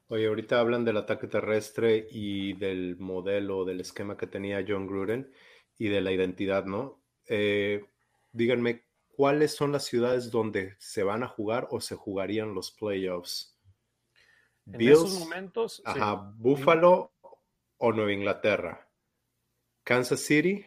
Oye, 0.08 0.26
ahorita 0.26 0.60
hablan 0.60 0.84
del 0.84 0.98
ataque 0.98 1.26
terrestre 1.26 2.06
y 2.10 2.52
del 2.54 2.98
modelo, 2.98 3.64
del 3.64 3.80
esquema 3.80 4.16
que 4.16 4.26
tenía 4.26 4.64
John 4.66 4.86
Gruden 4.86 5.32
y 5.78 5.88
de 5.88 6.00
la 6.00 6.12
identidad, 6.12 6.64
¿no? 6.64 7.02
Eh, 7.26 7.84
díganme, 8.32 8.84
¿cuáles 9.08 9.54
son 9.54 9.72
las 9.72 9.84
ciudades 9.84 10.30
donde 10.30 10.76
se 10.78 11.02
van 11.02 11.22
a 11.22 11.28
jugar 11.28 11.68
o 11.70 11.80
se 11.80 11.96
jugarían 11.96 12.54
los 12.54 12.70
playoffs? 12.70 13.58
En 14.66 14.80
esos 14.80 15.18
momentos. 15.18 15.82
Ajá, 15.84 16.32
Buffalo 16.36 17.12
o 17.78 17.92
Nueva 17.92 18.12
Inglaterra. 18.12 18.88
Kansas 19.82 20.20
City, 20.20 20.64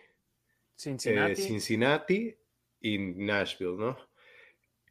Cincinnati. 0.76 1.32
Eh, 1.32 1.36
Cincinnati 1.36 2.36
y 2.82 2.98
Nashville, 2.98 3.78
¿no? 3.78 3.98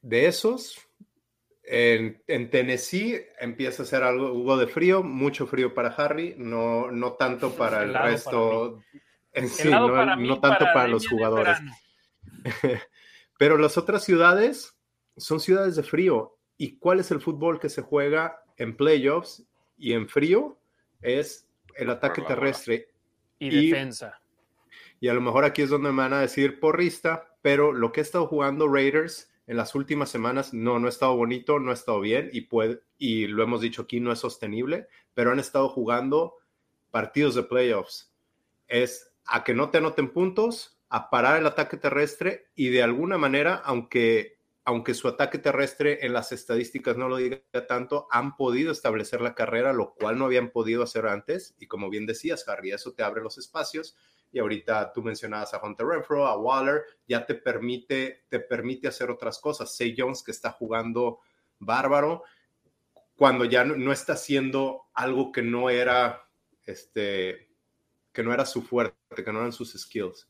De 0.00 0.26
esos, 0.26 0.78
en, 1.62 2.22
Tennessee 2.50 3.26
empieza 3.38 3.82
a 3.82 3.86
ser 3.86 4.02
algo, 4.02 4.56
de 4.56 4.66
frío, 4.66 5.02
mucho 5.02 5.46
frío 5.46 5.74
para 5.74 5.90
Harry, 5.90 6.34
no, 6.36 6.90
no 6.90 7.14
tanto 7.14 7.52
para 7.56 7.82
el 7.82 7.94
resto 7.94 8.82
sí, 9.48 9.68
no, 9.68 10.40
tanto 10.40 10.64
para, 10.72 10.88
los 10.88 11.08
jugadores. 11.08 11.58
Pero 13.38 13.58
las 13.58 13.76
otras 13.76 14.04
ciudades 14.04 14.76
son 15.16 15.40
ciudades 15.40 15.76
de 15.76 15.82
frío. 15.82 16.36
¿Y 16.56 16.78
cuál 16.78 17.00
es 17.00 17.10
el 17.10 17.20
fútbol 17.20 17.58
que 17.58 17.68
se 17.68 17.82
juega 17.82 18.42
en 18.56 18.76
playoffs 18.76 19.44
y 19.76 19.92
en 19.92 20.08
frío? 20.08 20.58
Es 21.02 21.48
el 21.76 21.90
ataque 21.90 22.22
terrestre. 22.22 22.88
Y, 23.38 23.70
defensa. 23.70 24.20
Y 25.00 25.08
a 25.08 25.14
lo 25.14 25.20
mejor 25.20 25.44
aquí 25.44 25.62
es 25.62 25.70
donde 25.70 25.90
me 25.90 26.02
van 26.02 26.12
a 26.12 26.20
decir 26.20 26.60
porrista, 26.60 27.36
pero 27.42 27.72
lo 27.72 27.92
que 27.92 28.00
ha 28.00 28.02
estado 28.02 28.26
jugando 28.26 28.68
Raiders 28.68 29.30
en 29.46 29.56
las 29.56 29.74
últimas 29.74 30.08
semanas 30.08 30.54
no, 30.54 30.78
no 30.78 30.86
ha 30.86 30.90
estado 30.90 31.16
bonito, 31.16 31.58
no 31.58 31.70
ha 31.70 31.74
estado 31.74 32.00
bien 32.00 32.30
y, 32.32 32.42
puede, 32.42 32.80
y 32.96 33.26
lo 33.26 33.42
hemos 33.42 33.60
dicho 33.60 33.82
aquí, 33.82 34.00
no 34.00 34.12
es 34.12 34.20
sostenible, 34.20 34.86
pero 35.12 35.32
han 35.32 35.40
estado 35.40 35.68
jugando 35.68 36.36
partidos 36.90 37.34
de 37.34 37.42
playoffs. 37.42 38.14
Es 38.68 39.13
a 39.26 39.44
que 39.44 39.54
no 39.54 39.70
te 39.70 39.78
anoten 39.78 40.12
puntos, 40.12 40.78
a 40.88 41.10
parar 41.10 41.38
el 41.38 41.46
ataque 41.46 41.76
terrestre 41.76 42.50
y 42.54 42.68
de 42.68 42.82
alguna 42.82 43.18
manera, 43.18 43.56
aunque, 43.64 44.38
aunque 44.64 44.94
su 44.94 45.08
ataque 45.08 45.38
terrestre 45.38 46.06
en 46.06 46.12
las 46.12 46.30
estadísticas 46.30 46.96
no 46.96 47.08
lo 47.08 47.16
diga 47.16 47.40
tanto, 47.66 48.06
han 48.10 48.36
podido 48.36 48.70
establecer 48.70 49.20
la 49.20 49.34
carrera, 49.34 49.72
lo 49.72 49.94
cual 49.94 50.18
no 50.18 50.26
habían 50.26 50.50
podido 50.50 50.82
hacer 50.82 51.06
antes. 51.06 51.54
Y 51.58 51.66
como 51.66 51.90
bien 51.90 52.06
decías, 52.06 52.46
Harry, 52.48 52.70
eso 52.70 52.92
te 52.92 53.02
abre 53.02 53.22
los 53.22 53.38
espacios. 53.38 53.96
Y 54.30 54.38
ahorita 54.38 54.92
tú 54.92 55.02
mencionabas 55.02 55.54
a 55.54 55.64
Hunter 55.64 55.86
Renfro, 55.86 56.26
a 56.26 56.38
Waller, 56.38 56.82
ya 57.08 57.24
te 57.26 57.34
permite, 57.34 58.24
te 58.28 58.40
permite 58.40 58.88
hacer 58.88 59.10
otras 59.10 59.38
cosas. 59.38 59.74
Say 59.74 59.94
Jones, 59.96 60.22
que 60.22 60.32
está 60.32 60.50
jugando 60.50 61.20
bárbaro, 61.58 62.24
cuando 63.16 63.44
ya 63.44 63.64
no, 63.64 63.76
no 63.76 63.92
está 63.92 64.14
haciendo 64.14 64.82
algo 64.92 65.32
que 65.32 65.42
no 65.42 65.70
era 65.70 66.28
este, 66.66 67.53
que 68.14 68.22
no 68.22 68.32
era 68.32 68.46
su 68.46 68.62
fuerte, 68.62 68.96
que 69.22 69.32
no 69.32 69.40
eran 69.40 69.52
sus 69.52 69.72
skills. 69.72 70.26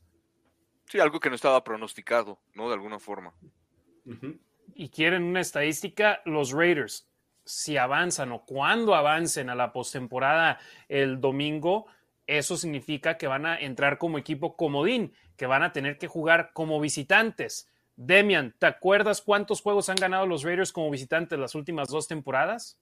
Sí, 0.85 0.99
algo 0.99 1.19
que 1.19 1.29
no 1.29 1.35
estaba 1.35 1.63
pronosticado, 1.63 2.39
¿no? 2.55 2.67
De 2.67 2.73
alguna 2.73 2.99
forma. 2.99 3.33
Y 4.73 4.89
quieren 4.89 5.23
una 5.23 5.39
estadística, 5.39 6.21
los 6.25 6.51
Raiders, 6.51 7.07
si 7.45 7.77
avanzan 7.77 8.31
o 8.31 8.43
cuando 8.43 8.95
avancen 8.95 9.49
a 9.49 9.55
la 9.55 9.71
postemporada 9.71 10.59
el 10.89 11.21
domingo, 11.21 11.85
eso 12.25 12.57
significa 12.57 13.17
que 13.17 13.27
van 13.27 13.45
a 13.45 13.59
entrar 13.59 13.99
como 13.99 14.17
equipo 14.17 14.57
comodín, 14.57 15.13
que 15.37 15.45
van 15.45 15.61
a 15.61 15.71
tener 15.71 15.99
que 15.99 16.07
jugar 16.07 16.51
como 16.53 16.81
visitantes. 16.81 17.69
Demian, 17.95 18.55
¿te 18.57 18.65
acuerdas 18.65 19.21
cuántos 19.21 19.61
juegos 19.61 19.89
han 19.89 19.95
ganado 19.95 20.25
los 20.25 20.43
Raiders 20.43 20.73
como 20.73 20.89
visitantes 20.89 21.37
las 21.37 21.53
últimas 21.53 21.87
dos 21.89 22.07
temporadas? 22.07 22.79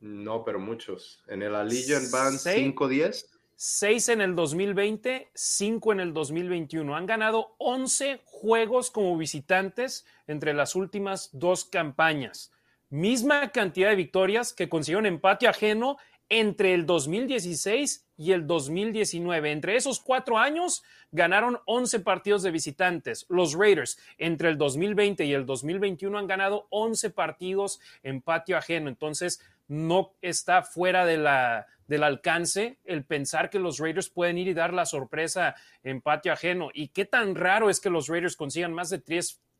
No, 0.00 0.44
pero 0.44 0.58
muchos. 0.58 1.22
En 1.28 1.42
el 1.42 1.54
Allegiant 1.54 2.10
van 2.10 2.34
5-10. 2.38 3.39
6 3.62 4.08
en 4.08 4.22
el 4.22 4.34
2020, 4.36 5.28
5 5.34 5.92
en 5.92 6.00
el 6.00 6.14
2021. 6.14 6.96
Han 6.96 7.04
ganado 7.04 7.56
11 7.58 8.22
juegos 8.24 8.90
como 8.90 9.18
visitantes 9.18 10.06
entre 10.26 10.54
las 10.54 10.74
últimas 10.74 11.28
dos 11.34 11.66
campañas. 11.66 12.52
Misma 12.88 13.52
cantidad 13.52 13.90
de 13.90 13.96
victorias 13.96 14.54
que 14.54 14.70
consiguieron 14.70 15.04
empate 15.04 15.46
ajeno 15.46 15.98
entre 16.30 16.72
el 16.72 16.86
2016 16.86 18.06
y 18.16 18.32
el 18.32 18.46
2019. 18.46 19.52
Entre 19.52 19.76
esos 19.76 20.00
cuatro 20.00 20.38
años 20.38 20.82
ganaron 21.12 21.58
11 21.66 22.00
partidos 22.00 22.42
de 22.42 22.52
visitantes. 22.52 23.26
Los 23.28 23.52
Raiders 23.52 23.98
entre 24.16 24.48
el 24.48 24.56
2020 24.56 25.26
y 25.26 25.34
el 25.34 25.44
2021 25.44 26.16
han 26.16 26.26
ganado 26.26 26.66
11 26.70 27.10
partidos 27.10 27.78
en 28.02 28.22
patio 28.22 28.56
ajeno. 28.56 28.88
Entonces, 28.88 29.42
no 29.70 30.16
está 30.20 30.62
fuera 30.62 31.06
de 31.06 31.16
la, 31.16 31.68
del 31.86 32.02
alcance 32.02 32.80
el 32.84 33.04
pensar 33.04 33.50
que 33.50 33.60
los 33.60 33.78
Raiders 33.78 34.10
pueden 34.10 34.36
ir 34.36 34.48
y 34.48 34.52
dar 34.54 34.74
la 34.74 34.84
sorpresa 34.84 35.54
en 35.84 36.00
patio 36.00 36.32
ajeno. 36.32 36.70
Y 36.74 36.88
qué 36.88 37.04
tan 37.04 37.36
raro 37.36 37.70
es 37.70 37.78
que 37.78 37.88
los 37.88 38.08
Raiders 38.08 38.34
consigan 38.34 38.72
más 38.72 38.90
de 38.90 39.00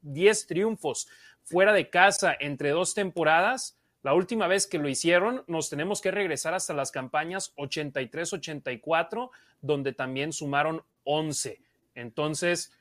10, 0.01 0.47
triunfos 0.49 1.07
fuera 1.45 1.73
de 1.73 1.91
casa 1.91 2.37
entre 2.41 2.71
dos 2.71 2.93
temporadas. 2.93 3.79
La 4.03 4.13
última 4.13 4.49
vez 4.49 4.67
que 4.67 4.81
lo 4.81 4.89
hicieron, 4.89 5.45
nos 5.47 5.71
tenemos 5.71 6.01
que 6.01 6.11
regresar 6.11 6.55
hasta 6.55 6.75
las 6.75 6.91
campañas 6.91 7.55
83-84, 7.57 9.31
donde 9.61 9.93
también 9.93 10.33
sumaron 10.33 10.83
11. 11.05 11.61
Entonces, 11.95 12.73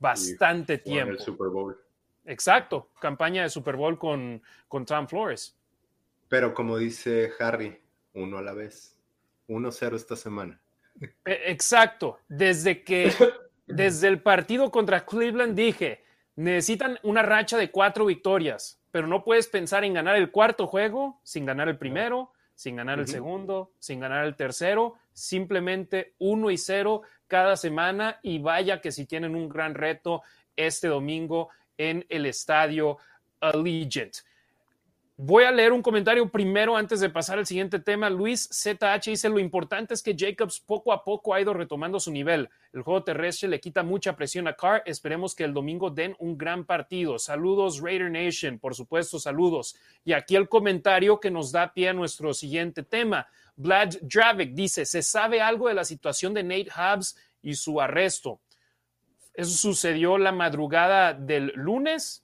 bastante 0.00 0.78
tiempo. 0.78 1.12
El 1.12 1.20
Super 1.20 1.48
Bowl. 1.48 1.76
Exacto, 2.24 2.90
campaña 3.00 3.44
de 3.44 3.50
Super 3.50 3.76
Bowl 3.76 3.96
con, 3.96 4.42
con 4.66 4.84
Tom 4.84 5.06
Flores. 5.06 5.56
Pero 6.32 6.54
como 6.54 6.78
dice 6.78 7.30
Harry, 7.40 7.78
uno 8.14 8.38
a 8.38 8.42
la 8.42 8.54
vez. 8.54 8.98
1-0 9.48 9.94
esta 9.94 10.16
semana. 10.16 10.58
E, 10.98 11.10
exacto. 11.26 12.20
Desde 12.26 12.82
que, 12.82 13.12
desde 13.66 14.08
el 14.08 14.22
partido 14.22 14.70
contra 14.70 15.04
Cleveland 15.04 15.54
dije, 15.54 16.02
necesitan 16.36 16.98
una 17.02 17.20
racha 17.20 17.58
de 17.58 17.70
cuatro 17.70 18.06
victorias, 18.06 18.80
pero 18.90 19.06
no 19.06 19.24
puedes 19.24 19.46
pensar 19.46 19.84
en 19.84 19.92
ganar 19.92 20.16
el 20.16 20.30
cuarto 20.30 20.66
juego 20.66 21.20
sin 21.22 21.44
ganar 21.44 21.68
el 21.68 21.76
primero, 21.76 22.32
sin 22.54 22.76
ganar 22.76 22.98
el 22.98 23.08
segundo, 23.08 23.74
sin 23.78 24.00
ganar 24.00 24.24
el 24.24 24.34
tercero, 24.34 24.94
simplemente 25.12 26.14
uno 26.18 26.50
y 26.50 26.56
cero 26.56 27.02
cada 27.26 27.58
semana 27.58 28.20
y 28.22 28.38
vaya 28.38 28.80
que 28.80 28.90
si 28.90 29.04
tienen 29.04 29.36
un 29.36 29.50
gran 29.50 29.74
reto 29.74 30.22
este 30.56 30.88
domingo 30.88 31.50
en 31.76 32.06
el 32.08 32.24
estadio 32.24 32.96
Allegiant. 33.38 34.16
Voy 35.18 35.44
a 35.44 35.52
leer 35.52 35.72
un 35.72 35.82
comentario 35.82 36.30
primero 36.30 36.74
antes 36.74 36.98
de 37.00 37.10
pasar 37.10 37.38
al 37.38 37.46
siguiente 37.46 37.78
tema. 37.78 38.08
Luis 38.08 38.48
ZH 38.50 39.10
dice, 39.10 39.28
lo 39.28 39.38
importante 39.38 39.92
es 39.92 40.02
que 40.02 40.16
Jacobs 40.18 40.58
poco 40.58 40.90
a 40.90 41.04
poco 41.04 41.34
ha 41.34 41.40
ido 41.40 41.52
retomando 41.52 42.00
su 42.00 42.10
nivel. 42.10 42.48
El 42.72 42.80
juego 42.80 43.04
terrestre 43.04 43.50
le 43.50 43.60
quita 43.60 43.82
mucha 43.82 44.16
presión 44.16 44.48
a 44.48 44.54
Carr. 44.54 44.82
Esperemos 44.86 45.34
que 45.34 45.44
el 45.44 45.52
domingo 45.52 45.90
den 45.90 46.16
un 46.18 46.38
gran 46.38 46.64
partido. 46.64 47.18
Saludos 47.18 47.80
Raider 47.82 48.10
Nation, 48.10 48.58
por 48.58 48.74
supuesto, 48.74 49.18
saludos. 49.18 49.76
Y 50.02 50.14
aquí 50.14 50.34
el 50.34 50.48
comentario 50.48 51.20
que 51.20 51.30
nos 51.30 51.52
da 51.52 51.74
pie 51.74 51.90
a 51.90 51.92
nuestro 51.92 52.32
siguiente 52.32 52.82
tema. 52.82 53.26
Vlad 53.54 53.96
Dravik 54.00 54.54
dice, 54.54 54.86
¿se 54.86 55.02
sabe 55.02 55.42
algo 55.42 55.68
de 55.68 55.74
la 55.74 55.84
situación 55.84 56.32
de 56.32 56.42
Nate 56.42 56.70
Hobbs 56.74 57.16
y 57.42 57.54
su 57.54 57.82
arresto? 57.82 58.40
Eso 59.34 59.56
sucedió 59.56 60.16
la 60.16 60.32
madrugada 60.32 61.12
del 61.12 61.52
lunes. 61.54 62.21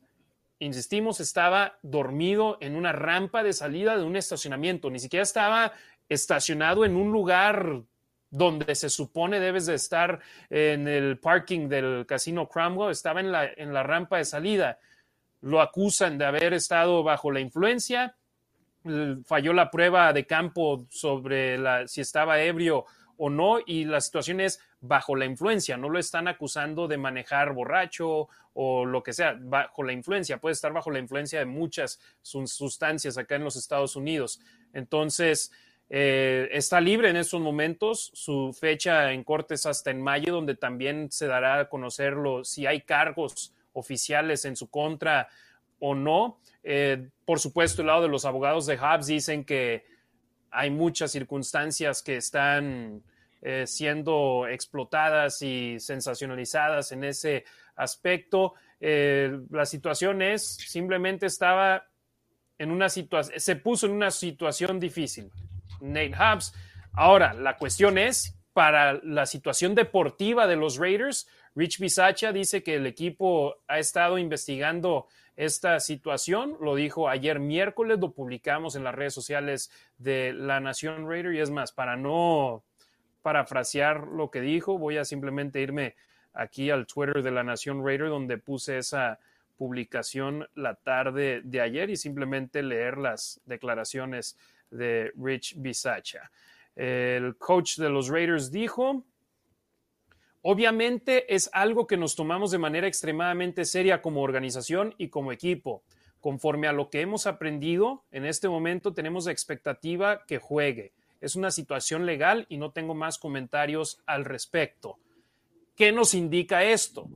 Insistimos, 0.61 1.21
estaba 1.21 1.79
dormido 1.83 2.59
en 2.61 2.75
una 2.75 2.93
rampa 2.93 3.45
de 3.45 3.53
salida 3.53 3.97
de 3.97 4.05
un 4.05 4.17
estacionamiento. 4.17 4.91
Ni 4.91 4.99
siquiera 4.99 5.23
estaba 5.23 5.73
estacionado 6.09 6.85
en 6.85 6.97
un 6.97 7.13
lugar 7.13 7.83
donde 8.31 8.75
se 8.75 8.91
supone 8.91 9.39
debes 9.41 9.67
de 9.67 9.75
estar 9.75 10.21
en 10.51 10.89
el 10.89 11.19
parking 11.19 11.69
del 11.69 12.07
casino 12.07 12.49
Cromwell. 12.49 12.91
Estaba 12.91 13.21
en 13.21 13.31
la, 13.31 13.49
en 13.57 13.73
la 13.73 13.85
rampa 13.85 14.19
de 14.19 14.25
salida. 14.25 14.79
Lo 15.43 15.61
acusan 15.61 16.19
de 16.19 16.25
haber 16.25 16.53
estado 16.55 17.05
bajo 17.05 17.31
la 17.31 17.41
influencia. 17.41 18.17
Falló 19.25 19.53
la 19.53 19.71
prueba 19.71 20.13
de 20.13 20.27
campo 20.27 20.87
sobre 20.91 21.87
si 21.87 22.01
estaba 22.01 22.41
ebrio 22.43 22.85
o 23.19 23.29
no 23.29 23.59
y 23.65 23.85
la 23.85 24.01
situación 24.01 24.41
es 24.41 24.61
bajo 24.81 25.15
la 25.17 25.27
influencia, 25.27 25.77
no 25.77 25.91
lo 25.91 25.99
están 25.99 26.29
acusando 26.29 26.89
de 26.89 26.97
manejar 26.97 27.53
borracho 27.53 28.29
o 28.55 28.87
lo 28.87 29.03
que 29.03 29.13
sea, 29.13 29.37
bajo 29.39 29.83
la 29.83 29.93
influencia, 29.93 30.39
puede 30.39 30.55
estar 30.55 30.73
bajo 30.73 30.91
la 30.91 31.01
influencia 31.01 31.41
de 31.41 31.45
muchas 31.45 32.01
sustancias 32.23 33.19
acá 33.19 33.37
en 33.37 33.45
los 33.45 33.57
Estados 33.57 33.97
Unidos. 33.97 34.41
Entonces, 34.73 35.53
eh, 35.91 36.49
está 36.53 36.81
libre 36.81 37.11
en 37.11 37.17
estos 37.17 37.41
momentos, 37.41 38.11
su 38.15 38.57
fecha 38.59 39.13
en 39.13 39.25
cortes 39.25 39.67
hasta 39.67 39.91
en 39.91 40.01
mayo, 40.01 40.33
donde 40.33 40.55
también 40.55 41.11
se 41.11 41.27
dará 41.27 41.61
a 41.61 41.69
conocerlo 41.69 42.45
si 42.45 42.67
hay 42.67 42.83
cargos 42.83 43.55
oficiales 43.73 44.45
en 44.45 44.55
su 44.57 44.69
contra 44.71 45.29
o 45.81 45.95
no. 45.95 46.39
Eh, 46.63 47.09
por 47.25 47.41
supuesto, 47.41 47.83
el 47.83 47.89
lado 47.89 48.03
de 48.03 48.09
los 48.09 48.25
abogados 48.25 48.67
de 48.67 48.77
Hobbs 48.77 49.07
dicen 49.07 49.45
que 49.45 49.85
hay 50.51 50.71
muchas 50.71 51.13
circunstancias 51.13 52.03
que 52.03 52.17
están 52.17 53.03
eh, 53.41 53.67
siendo 53.67 54.47
explotadas 54.49 55.43
y 55.43 55.79
sensacionalizadas 55.79 56.93
en 56.93 57.05
ese 57.05 57.45
aspecto. 57.77 58.55
Eh, 58.81 59.39
la 59.51 59.65
situación 59.65 60.23
es, 60.23 60.45
simplemente 60.47 61.27
estaba 61.27 61.87
en 62.59 62.71
una 62.71 62.89
situación, 62.89 63.39
se 63.39 63.57
puso 63.57 63.87
en 63.87 63.93
una 63.93 64.11
situación 64.11 64.81
difícil. 64.81 65.31
Nate 65.81 66.15
Hobbs. 66.17 66.53
Ahora, 66.93 67.33
la 67.33 67.57
cuestión 67.57 67.97
es, 67.99 68.35
para 68.53 68.95
la 69.05 69.27
situación 69.27 69.77
deportiva 69.77 70.49
de 70.49 70.57
los 70.57 70.79
Raiders, 70.79 71.29
Rich 71.55 71.79
Bisacha 71.79 72.33
dice 72.33 72.65
que 72.65 72.75
el 72.75 72.87
equipo 72.87 73.63
ha 73.69 73.79
estado 73.79 74.19
investigando 74.19 75.07
esta 75.39 75.79
situación. 75.79 76.57
Lo 76.61 76.75
dijo 76.75 77.09
ayer 77.09 77.39
miércoles, 77.39 78.01
lo 78.01 78.11
publicamos 78.11 78.75
en 78.75 78.83
las 78.83 78.95
redes 78.95 79.15
sociales 79.15 79.71
de 79.97 80.33
La 80.33 80.59
Nación 80.59 81.09
Raider. 81.09 81.33
Y 81.33 81.39
es 81.41 81.51
más, 81.51 81.71
para 81.71 81.97
no 81.97 82.65
parafrasear 83.23 84.09
lo 84.09 84.33
que 84.33 84.41
dijo, 84.41 84.79
voy 84.79 84.99
a 84.99 85.05
simplemente 85.05 85.61
irme 85.61 85.95
aquí 86.35 86.71
al 86.71 86.89
Twitter 86.89 87.23
de 87.23 87.31
La 87.31 87.45
Nación 87.45 87.87
Raider, 87.87 88.09
donde 88.09 88.37
puse 88.39 88.79
esa 88.79 89.21
publicación 89.57 90.49
la 90.57 90.75
tarde 90.75 91.41
de 91.45 91.61
ayer 91.61 91.89
y 91.89 91.97
simplemente 91.97 92.61
leer 92.61 92.99
las 92.99 93.41
declaraciones 93.47 94.37
de 94.73 95.13
Rich 95.17 95.55
Bisacha. 95.57 96.33
El 96.75 97.37
coach 97.37 97.77
de 97.77 97.91
los 97.91 98.09
Raiders 98.09 98.51
dijo, 98.51 99.05
Obviamente 100.43 101.35
es 101.35 101.51
algo 101.53 101.87
que 101.87 101.97
nos 101.97 102.15
tomamos 102.15 102.51
de 102.51 102.59
manera 102.59 102.87
extremadamente 102.87 103.65
seria 103.65 104.01
como 104.03 104.23
organización 104.23 104.95
y 104.97 105.09
como 105.09 105.33
equipo. 105.33 105.83
Conforme 106.21 106.69
a 106.69 106.73
lo 106.73 106.91
que 106.91 107.01
hemos 107.01 107.27
aprendido, 107.27 108.05
en 108.11 108.25
este 108.25 108.49
momento 108.49 108.95
tenemos 108.95 109.27
la 109.27 109.33
expectativa 109.33 110.25
que 110.27 110.39
juegue. 110.39 110.93
Es 111.21 111.35
una 111.35 111.51
situación 111.51 112.07
legal 112.07 112.47
y 112.49 112.59
no 112.59 112.71
tengo 112.71 112.95
más 112.95 113.19
comentarios 113.19 114.01
al 114.07 114.25
respecto. 114.25 114.99
¿Qué 115.75 115.93
nos 115.93 116.15
indica 116.15 116.65
esto? 116.65 117.09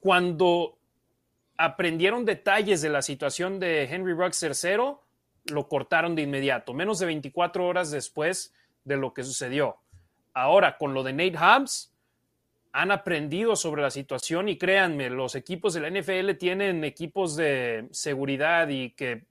Cuando 0.00 0.78
aprendieron 1.56 2.24
detalles 2.24 2.82
de 2.82 2.90
la 2.90 3.02
situación 3.02 3.58
de 3.58 3.84
Henry 3.84 4.12
Ruggs 4.12 4.42
III, 4.42 4.96
lo 5.46 5.68
cortaron 5.68 6.14
de 6.14 6.22
inmediato, 6.22 6.74
menos 6.74 6.98
de 6.98 7.06
24 7.06 7.66
horas 7.66 7.90
después 7.90 8.54
de 8.84 8.96
lo 8.96 9.14
que 9.14 9.22
sucedió. 9.22 9.76
Ahora, 10.32 10.76
con 10.78 10.94
lo 10.94 11.02
de 11.02 11.12
Nate 11.12 11.38
Hobbs, 11.38 11.93
han 12.76 12.90
aprendido 12.90 13.54
sobre 13.54 13.82
la 13.82 13.90
situación 13.92 14.48
y 14.48 14.58
créanme, 14.58 15.08
los 15.08 15.36
equipos 15.36 15.74
de 15.74 15.80
la 15.80 15.90
NFL 15.90 16.32
tienen 16.32 16.82
equipos 16.82 17.36
de 17.36 17.86
seguridad 17.92 18.68
y 18.68 18.90
que 18.90 19.22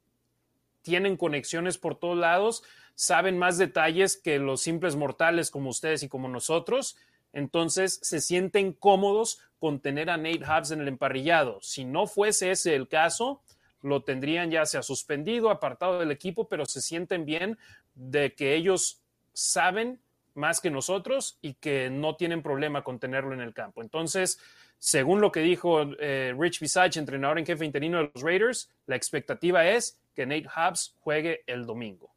tienen 0.82 1.18
conexiones 1.18 1.78
por 1.78 2.00
todos 2.00 2.18
lados, 2.18 2.64
saben 2.96 3.38
más 3.38 3.58
detalles 3.58 4.16
que 4.16 4.40
los 4.40 4.62
simples 4.62 4.96
mortales 4.96 5.52
como 5.52 5.72
ustedes 5.72 6.04
y 6.04 6.08
como 6.08 6.30
nosotros, 6.30 6.96
entonces 7.34 8.00
se 8.02 8.22
sienten 8.22 8.72
cómodos 8.72 9.40
con 9.60 9.82
tener 9.82 10.10
a 10.10 10.16
Nate 10.16 10.46
Hobbs 10.46 10.72
en 10.72 10.80
el 10.80 10.88
emparrillado. 10.88 11.60
Si 11.62 11.84
no 11.84 12.08
fuese 12.08 12.52
ese 12.52 12.76
el 12.76 12.88
caso, 12.88 13.42
lo 13.82 14.04
tendrían 14.04 14.52
ya 14.52 14.66
sea 14.66 14.84
suspendido, 14.84 15.50
apartado 15.50 16.00
del 16.00 16.12
equipo, 16.12 16.48
pero 16.48 16.66
se 16.66 16.82
sienten 16.82 17.26
bien 17.26 17.58
de 17.94 18.36
que 18.36 18.56
ellos 18.56 19.02
saben 19.34 20.00
más 20.36 20.60
que 20.60 20.70
nosotros 20.70 21.38
y 21.42 21.56
que 21.56 21.90
no 21.90 22.16
tienen 22.16 22.42
problema 22.42 22.84
con 22.84 23.00
tenerlo 23.00 23.34
en 23.34 23.42
el 23.42 23.54
campo. 23.54 23.82
Entonces, 23.82 24.40
según 24.80 25.22
lo 25.22 25.32
que 25.32 25.42
dijo 25.42 25.82
eh, 26.00 26.36
Rich 26.38 26.60
Visage, 26.60 27.00
entrenador 27.00 27.40
en 27.40 27.46
jefe 27.46 27.66
interino 27.66 28.00
de 28.00 28.12
los 28.14 28.24
Raiders, 28.24 28.70
la 28.86 28.96
expectativa 28.96 29.68
es 29.68 30.00
que 30.16 30.26
Nate 30.26 30.48
Hobbs 30.48 30.96
juegue 31.00 31.44
el 31.48 31.66
domingo. 31.66 32.12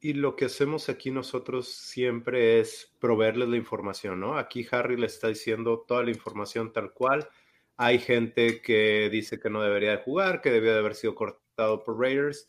Y 0.00 0.14
lo 0.14 0.34
que 0.34 0.46
hacemos 0.46 0.88
aquí 0.88 1.12
nosotros 1.12 1.68
siempre 1.68 2.58
es 2.58 2.92
proveerles 2.98 3.48
la 3.48 3.56
información, 3.56 4.18
¿no? 4.18 4.36
Aquí 4.36 4.66
Harry 4.70 4.96
le 4.96 5.06
está 5.06 5.28
diciendo 5.28 5.84
toda 5.86 6.02
la 6.02 6.10
información 6.10 6.72
tal 6.72 6.92
cual. 6.92 7.28
Hay 7.76 8.00
gente 8.00 8.60
que 8.60 9.08
dice 9.10 9.38
que 9.38 9.48
no 9.48 9.62
debería 9.62 9.92
de 9.92 10.02
jugar, 10.02 10.40
que 10.40 10.50
debió 10.50 10.72
de 10.72 10.80
haber 10.80 10.96
sido 10.96 11.14
cortado 11.14 11.84
por 11.84 12.00
Raiders. 12.00 12.48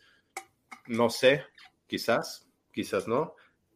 No 0.88 1.12
sé, 1.12 1.46
quizás, 1.86 2.50
quizás 2.72 3.08
no 3.08 3.36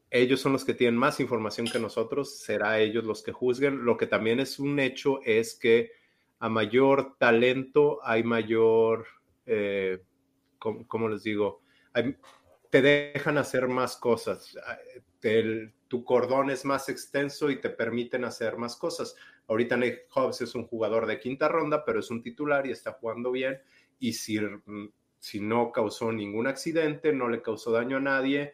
ellos 0.09 0.39
son 0.39 0.53
los 0.53 0.63
que 0.63 0.73
tienen 0.73 0.97
más 0.97 1.19
información 1.19 1.67
que 1.67 1.79
nosotros, 1.79 2.39
será 2.39 2.79
ellos 2.79 3.03
los 3.03 3.23
que 3.23 3.31
juzguen. 3.31 3.83
Lo 3.83 3.97
que 3.97 4.07
también 4.07 4.39
es 4.39 4.59
un 4.59 4.79
hecho 4.79 5.19
es 5.23 5.55
que 5.55 5.91
a 6.39 6.49
mayor 6.49 7.17
talento 7.17 7.99
hay 8.03 8.23
mayor, 8.23 9.05
eh, 9.45 10.01
¿cómo, 10.59 11.09
les 11.09 11.23
digo? 11.23 11.61
te 12.69 12.81
dejan 12.81 13.37
hacer 13.37 13.67
más 13.67 13.97
cosas. 13.97 14.57
tu 15.87 16.03
cordón 16.03 16.49
es 16.49 16.65
más 16.65 16.89
extenso 16.89 17.49
y 17.49 17.59
te 17.59 17.69
permiten 17.69 18.23
hacer 18.23 18.57
más 18.57 18.75
cosas. 18.75 19.15
Ahorita 19.47 19.77
Nick 19.77 20.07
Hobbs 20.13 20.41
es 20.41 20.55
un 20.55 20.67
jugador 20.67 21.05
de 21.05 21.19
quinta 21.19 21.47
ronda, 21.47 21.83
pero 21.85 21.99
es 21.99 22.11
un 22.11 22.21
titular 22.21 22.67
y 22.67 22.71
está 22.71 22.93
jugando 22.93 23.31
bien. 23.31 23.59
Y 23.99 24.13
si, 24.13 24.39
si 25.19 25.39
no 25.39 25.71
causó 25.71 26.11
ningún 26.11 26.47
accidente, 26.47 27.13
no 27.13 27.29
le 27.29 27.41
causó 27.41 27.71
daño 27.71 27.97
a 27.97 28.01
nadie, 28.01 28.53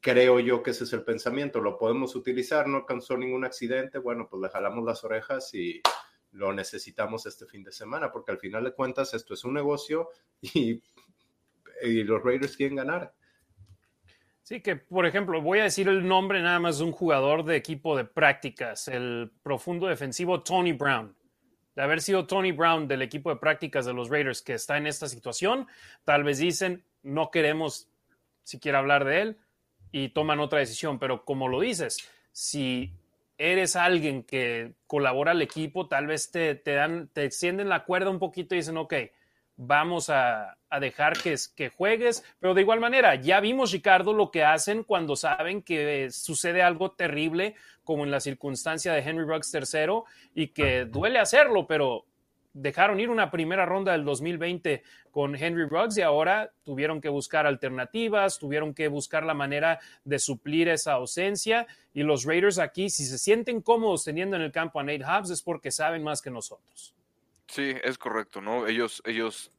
creo 0.00 0.40
yo 0.40 0.62
que 0.62 0.70
ese 0.70 0.84
es 0.84 0.92
el 0.92 1.04
pensamiento. 1.04 1.60
Lo 1.60 1.78
podemos 1.78 2.14
utilizar, 2.16 2.66
no 2.68 2.86
causó 2.86 3.16
ningún 3.16 3.44
accidente, 3.44 3.98
bueno, 3.98 4.28
pues 4.28 4.42
le 4.42 4.48
jalamos 4.48 4.84
las 4.84 5.04
orejas 5.04 5.52
y 5.54 5.80
lo 6.32 6.52
necesitamos 6.52 7.26
este 7.26 7.46
fin 7.46 7.64
de 7.64 7.72
semana, 7.72 8.12
porque 8.12 8.32
al 8.32 8.38
final 8.38 8.64
de 8.64 8.72
cuentas 8.72 9.14
esto 9.14 9.34
es 9.34 9.44
un 9.44 9.54
negocio 9.54 10.10
y, 10.40 10.82
y 11.82 12.02
los 12.04 12.22
Raiders 12.22 12.56
quieren 12.56 12.76
ganar. 12.76 13.14
Sí, 14.42 14.62
que 14.62 14.76
por 14.76 15.04
ejemplo, 15.04 15.42
voy 15.42 15.58
a 15.58 15.64
decir 15.64 15.88
el 15.88 16.08
nombre 16.08 16.40
nada 16.40 16.58
más 16.58 16.78
de 16.78 16.84
un 16.84 16.92
jugador 16.92 17.44
de 17.44 17.56
equipo 17.56 17.96
de 17.96 18.06
prácticas, 18.06 18.88
el 18.88 19.30
profundo 19.42 19.88
defensivo 19.88 20.42
Tony 20.42 20.72
Brown. 20.72 21.14
De 21.76 21.82
haber 21.82 22.00
sido 22.00 22.26
Tony 22.26 22.50
Brown 22.52 22.88
del 22.88 23.02
equipo 23.02 23.30
de 23.30 23.36
prácticas 23.36 23.84
de 23.84 23.92
los 23.92 24.08
Raiders 24.08 24.40
que 24.40 24.54
está 24.54 24.78
en 24.78 24.86
esta 24.86 25.06
situación, 25.06 25.68
tal 26.02 26.24
vez 26.24 26.38
dicen, 26.38 26.82
no 27.02 27.30
queremos 27.30 27.90
siquiera 28.42 28.78
hablar 28.78 29.04
de 29.04 29.20
él, 29.20 29.38
y 29.92 30.10
toman 30.10 30.40
otra 30.40 30.58
decisión. 30.58 30.98
Pero 30.98 31.24
como 31.24 31.48
lo 31.48 31.60
dices, 31.60 31.98
si 32.32 32.92
eres 33.36 33.76
alguien 33.76 34.22
que 34.22 34.72
colabora 34.86 35.30
al 35.30 35.42
equipo, 35.42 35.86
tal 35.86 36.06
vez 36.06 36.30
te, 36.30 36.54
te 36.54 36.74
dan, 36.74 37.08
te 37.12 37.24
extienden 37.24 37.68
la 37.68 37.84
cuerda 37.84 38.10
un 38.10 38.18
poquito 38.18 38.54
y 38.54 38.58
dicen, 38.58 38.76
ok, 38.76 38.94
vamos 39.58 40.08
a, 40.08 40.56
dejar 40.80 41.18
que, 41.18 41.34
que, 41.56 41.68
juegues, 41.68 42.24
pero 42.38 42.54
de 42.54 42.60
igual 42.60 42.78
manera, 42.78 43.16
ya 43.16 43.40
vimos, 43.40 43.72
Ricardo, 43.72 44.12
lo 44.12 44.30
que 44.30 44.44
hacen 44.44 44.84
cuando 44.84 45.16
saben 45.16 45.62
que 45.62 46.10
sucede 46.10 46.62
algo 46.62 46.92
terrible, 46.92 47.56
como 47.82 48.04
en 48.04 48.10
la 48.10 48.20
circunstancia 48.20 48.92
de 48.92 49.00
Henry 49.00 49.24
Ruggs 49.24 49.52
III, 49.52 50.02
y 50.34 50.48
que 50.48 50.84
duele 50.84 51.18
hacerlo, 51.18 51.66
pero 51.66 52.04
dejaron 52.60 52.98
ir 53.00 53.08
una 53.08 53.30
primera 53.30 53.64
ronda 53.64 53.92
del 53.92 54.04
2020 54.04 54.82
con 55.10 55.36
Henry 55.36 55.66
Ruggs 55.66 55.96
y 55.96 56.02
ahora 56.02 56.52
tuvieron 56.64 57.00
que 57.00 57.08
buscar 57.08 57.46
alternativas, 57.46 58.38
tuvieron 58.38 58.74
que 58.74 58.88
buscar 58.88 59.24
la 59.24 59.34
manera 59.34 59.78
de 60.04 60.18
suplir 60.18 60.68
esa 60.68 60.94
ausencia 60.94 61.66
y 61.94 62.02
los 62.02 62.24
Raiders 62.24 62.58
aquí, 62.58 62.90
si 62.90 63.04
se 63.04 63.18
sienten 63.18 63.62
cómodos 63.62 64.04
teniendo 64.04 64.36
en 64.36 64.42
el 64.42 64.52
campo 64.52 64.80
a 64.80 64.82
Nate 64.82 65.04
Hobbs 65.04 65.30
es 65.30 65.42
porque 65.42 65.70
saben 65.70 66.02
más 66.02 66.20
que 66.20 66.30
nosotros. 66.30 66.94
Sí, 67.46 67.74
es 67.82 67.96
correcto, 67.96 68.40
¿no? 68.40 68.66
Ellos, 68.66 69.00
ellos 69.06 69.52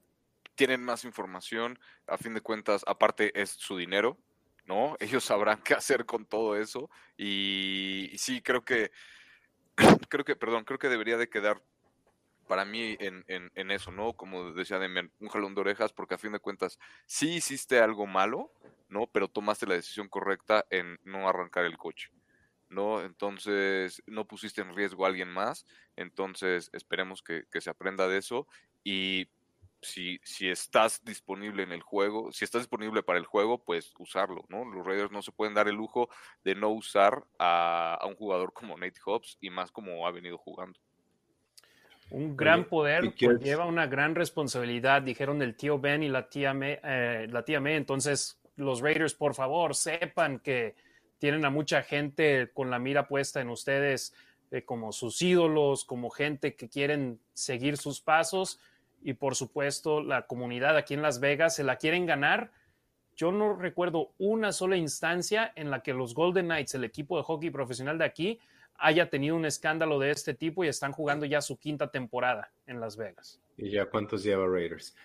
tienen 0.56 0.84
más 0.84 1.06
información, 1.06 1.80
a 2.06 2.18
fin 2.18 2.34
de 2.34 2.42
cuentas, 2.42 2.84
aparte 2.86 3.32
es 3.42 3.50
su 3.50 3.78
dinero, 3.78 4.18
¿no? 4.66 4.96
Ellos 5.00 5.24
sabrán 5.24 5.62
qué 5.64 5.74
hacer 5.74 6.06
con 6.06 6.26
todo 6.26 6.58
eso 6.58 6.90
y 7.18 8.12
sí, 8.18 8.42
creo 8.42 8.64
que 8.64 8.92
creo 10.10 10.26
que, 10.26 10.36
perdón, 10.36 10.66
creo 10.66 10.80
que 10.80 10.90
debería 10.90 11.18
de 11.18 11.30
quedar 11.30 11.62
para 12.50 12.66
mí 12.66 12.98
en, 13.00 13.70
eso, 13.70 13.92
¿no? 13.92 14.14
Como 14.14 14.54
decía 14.54 14.80
Demian, 14.80 15.12
un 15.20 15.28
jalón 15.28 15.54
de 15.54 15.62
orejas, 15.62 15.94
porque 15.94 16.16
a 16.16 16.18
fin 16.18 16.32
de 16.32 16.40
cuentas 16.40 16.80
sí 17.06 17.36
hiciste 17.36 17.78
algo 17.78 18.08
malo, 18.08 18.52
¿no? 18.88 19.06
Pero 19.06 19.28
tomaste 19.28 19.68
la 19.68 19.76
decisión 19.76 20.10
correcta 20.10 20.66
en 20.72 20.98
no 21.04 21.30
arrancar 21.30 21.66
el 21.66 21.78
coche, 21.78 22.10
¿no? 22.68 23.04
Entonces, 23.04 24.02
no 24.08 24.26
pusiste 24.26 24.62
en 24.62 24.76
riesgo 24.76 25.06
a 25.06 25.10
alguien 25.10 25.30
más, 25.30 25.68
entonces 25.96 26.72
esperemos 26.74 27.22
que, 27.22 27.46
se 27.62 27.70
aprenda 27.70 28.08
de 28.08 28.18
eso 28.18 28.48
y 28.84 29.28
si, 29.84 30.20
si 30.24 30.50
estás 30.50 31.06
disponible 31.06 31.62
en 31.62 31.72
el 31.72 31.84
juego, 31.84 32.32
si 32.32 32.46
estás 32.46 32.64
disponible 32.64 33.04
para 33.04 33.20
el 33.20 33.28
juego, 33.28 33.64
pues 33.64 33.94
usarlo, 34.00 34.44
¿no? 34.50 34.66
Los 34.66 34.88
Raiders 34.88 35.12
no 35.12 35.22
se 35.22 35.32
pueden 35.32 35.54
dar 35.54 35.68
el 35.68 35.76
lujo 35.76 36.10
de 36.44 36.56
no 36.56 36.70
usar 36.70 37.24
a, 37.38 37.94
a 37.94 38.08
un 38.08 38.16
jugador 38.16 38.54
como 38.54 38.76
Nate 38.76 39.00
Hobbs 39.06 39.38
y 39.40 39.52
más 39.52 39.72
como 39.72 40.08
ha 40.08 40.12
venido 40.12 40.40
jugando. 40.40 40.80
Un 42.12 42.36
gran 42.36 42.66
poder 42.66 43.14
lleva 43.14 43.66
una 43.66 43.86
gran 43.86 44.16
responsabilidad, 44.16 45.02
dijeron 45.02 45.42
el 45.42 45.56
tío 45.56 45.80
Ben 45.80 46.02
y 46.02 46.10
la 46.10 46.28
tía 46.28 46.54
May, 46.54 46.80
eh, 46.84 47.28
la 47.30 47.44
tía 47.44 47.60
May. 47.60 47.76
Entonces, 47.76 48.40
los 48.56 48.82
Raiders, 48.82 49.14
por 49.14 49.36
favor, 49.36 49.76
sepan 49.76 50.40
que 50.40 50.76
tienen 51.20 51.46
a 51.46 51.50
mucha 51.50 51.84
gente 51.84 52.50
con 52.54 52.72
la 52.72 52.80
mira 52.80 53.08
puesta 53.08 53.42
en 53.42 53.50
ustedes 53.50 54.14
eh, 54.52 54.64
como 54.64 54.92
sus 54.92 55.22
ídolos, 55.22 55.86
como 55.86 56.10
gente 56.10 56.56
que 56.56 56.70
quieren 56.70 57.20
seguir 57.34 57.78
sus 57.78 58.02
pasos 58.02 58.60
y 59.02 59.14
por 59.14 59.36
supuesto 59.36 60.02
la 60.02 60.26
comunidad 60.28 60.76
aquí 60.76 60.94
en 60.94 61.02
Las 61.02 61.20
Vegas 61.20 61.56
se 61.56 61.64
la 61.64 61.78
quieren 61.78 62.06
ganar. 62.06 62.52
Yo 63.16 63.32
no 63.32 63.56
recuerdo 63.56 64.12
una 64.18 64.52
sola 64.52 64.78
instancia 64.78 65.52
en 65.56 65.70
la 65.70 65.82
que 65.82 65.94
los 65.94 66.14
Golden 66.14 66.48
Knights, 66.48 66.76
el 66.76 66.84
equipo 66.84 67.18
de 67.18 67.24
hockey 67.24 67.50
profesional 67.50 67.98
de 67.98 68.06
aquí, 68.06 68.40
haya 68.80 69.10
tenido 69.10 69.36
un 69.36 69.46
escándalo 69.46 70.00
de 70.00 70.12
este 70.12 70.34
tipo 70.34 70.64
y 70.64 70.68
están 70.68 70.92
jugando 70.92 71.26
ya 71.26 71.42
su 71.42 71.58
quinta 71.58 71.92
temporada 71.92 72.52
en 72.66 72.80
Las 72.80 72.98
Vegas. 72.98 73.42
¿Y 73.58 73.70
ya 73.70 73.86
cuántos 73.90 74.24
lleva 74.24 74.48
Raiders? 74.48 74.96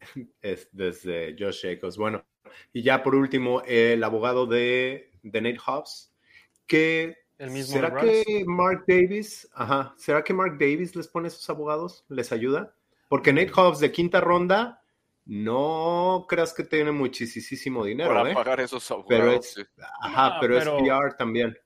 Es 0.42 0.68
desde 0.72 1.34
Josh 1.38 1.62
Jacobs. 1.62 1.96
Bueno, 1.96 2.24
y 2.72 2.82
ya 2.82 3.02
por 3.02 3.14
último, 3.14 3.62
el 3.66 4.04
abogado 4.04 4.46
de, 4.46 5.10
de 5.22 5.40
Nate 5.40 5.60
Hobbs, 5.66 6.12
que 6.66 7.24
el 7.38 7.50
mismo 7.50 7.74
¿Será 7.74 7.94
que 7.94 8.44
Mark 8.46 8.84
Davis, 8.86 9.48
ajá, 9.54 9.94
será 9.96 10.22
que 10.22 10.32
Mark 10.32 10.56
Davis 10.58 10.94
les 10.94 11.08
pone 11.08 11.28
esos 11.28 11.48
abogados? 11.50 12.04
¿Les 12.08 12.30
ayuda? 12.32 12.74
Porque 13.08 13.32
Nate 13.32 13.50
Hobbs 13.54 13.80
de 13.80 13.90
quinta 13.90 14.20
ronda, 14.20 14.82
no 15.26 16.26
creas 16.28 16.52
que 16.52 16.64
tiene 16.64 16.92
muchísimo 16.92 17.84
dinero. 17.84 18.10
Para 18.10 18.30
¿eh? 18.30 18.34
pagar 18.34 18.60
esos 18.60 18.88
abogados. 18.90 19.08
Pero 19.08 19.32
es, 19.32 19.70
ajá, 20.00 20.38
pero, 20.40 20.58
es 20.58 20.64
PR 20.64 21.16
también. 21.16 21.56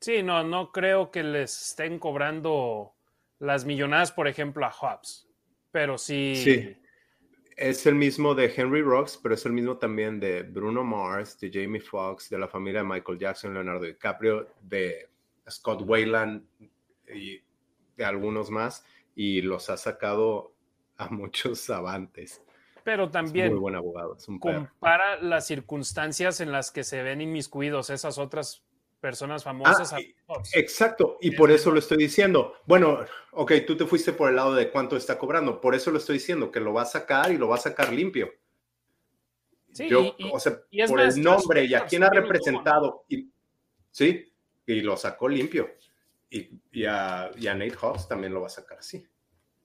Sí, 0.00 0.22
no, 0.22 0.44
no 0.44 0.72
creo 0.72 1.10
que 1.10 1.22
les 1.22 1.70
estén 1.70 1.98
cobrando 1.98 2.94
las 3.38 3.64
millonadas, 3.64 4.12
por 4.12 4.28
ejemplo, 4.28 4.66
a 4.66 4.70
Hobbs. 4.70 5.28
Pero 5.70 5.98
sí. 5.98 6.36
Sí. 6.36 6.76
Es 7.56 7.86
el 7.86 7.94
mismo 7.94 8.34
de 8.34 8.52
Henry 8.54 8.82
Rocks, 8.82 9.18
pero 9.22 9.34
es 9.34 9.46
el 9.46 9.52
mismo 9.52 9.78
también 9.78 10.20
de 10.20 10.42
Bruno 10.42 10.84
Mars, 10.84 11.40
de 11.40 11.50
Jamie 11.50 11.80
Foxx, 11.80 12.28
de 12.28 12.38
la 12.38 12.48
familia 12.48 12.82
de 12.82 12.88
Michael 12.88 13.18
Jackson, 13.18 13.54
Leonardo 13.54 13.86
DiCaprio, 13.86 14.46
de 14.60 15.08
Scott 15.48 15.82
Wayland 15.82 16.44
y 17.08 17.40
de 17.96 18.04
algunos 18.04 18.50
más. 18.50 18.84
Y 19.14 19.40
los 19.40 19.70
ha 19.70 19.78
sacado 19.78 20.52
a 20.98 21.08
muchos 21.10 21.70
avantes. 21.70 22.42
Pero 22.84 23.10
también 23.10 23.48
muy 23.48 23.58
buen 23.58 23.74
abogado, 23.74 24.16
compara 24.38 25.20
las 25.20 25.44
circunstancias 25.46 26.40
en 26.40 26.52
las 26.52 26.70
que 26.70 26.84
se 26.84 27.02
ven 27.02 27.20
inmiscuidos 27.20 27.90
esas 27.90 28.16
otras 28.16 28.65
personas 29.06 29.44
famosas. 29.44 29.92
Ah, 29.92 30.00
exacto, 30.54 31.16
y 31.20 31.30
por 31.30 31.52
eso 31.52 31.70
lo 31.70 31.78
estoy 31.78 31.96
diciendo. 31.96 32.54
Bueno, 32.66 33.04
ok, 33.30 33.52
tú 33.64 33.76
te 33.76 33.86
fuiste 33.86 34.12
por 34.12 34.28
el 34.30 34.34
lado 34.34 34.52
de 34.52 34.68
cuánto 34.68 34.96
está 34.96 35.16
cobrando, 35.16 35.60
por 35.60 35.76
eso 35.76 35.92
lo 35.92 35.98
estoy 35.98 36.14
diciendo, 36.14 36.50
que 36.50 36.58
lo 36.58 36.72
va 36.72 36.82
a 36.82 36.86
sacar 36.86 37.30
y 37.30 37.38
lo 37.38 37.46
va 37.46 37.54
a 37.54 37.60
sacar 37.60 37.92
limpio. 37.92 38.34
Sí, 39.72 39.88
o 40.32 40.40
sea, 40.40 40.60
por 40.88 41.00
el 41.00 41.22
nombre 41.22 41.66
y 41.66 41.74
a 41.74 41.86
quién 41.86 42.02
ha 42.02 42.10
representado, 42.10 43.04
y, 43.08 43.30
sí, 43.92 44.32
y 44.66 44.80
lo 44.80 44.96
sacó 44.96 45.28
limpio. 45.28 45.70
Y, 46.28 46.84
a, 46.84 47.30
y 47.36 47.46
a 47.46 47.54
Nate 47.54 47.76
Hobbs 47.80 48.08
también 48.08 48.34
lo 48.34 48.40
va 48.40 48.48
a 48.48 48.50
sacar 48.50 48.78
así. 48.78 49.06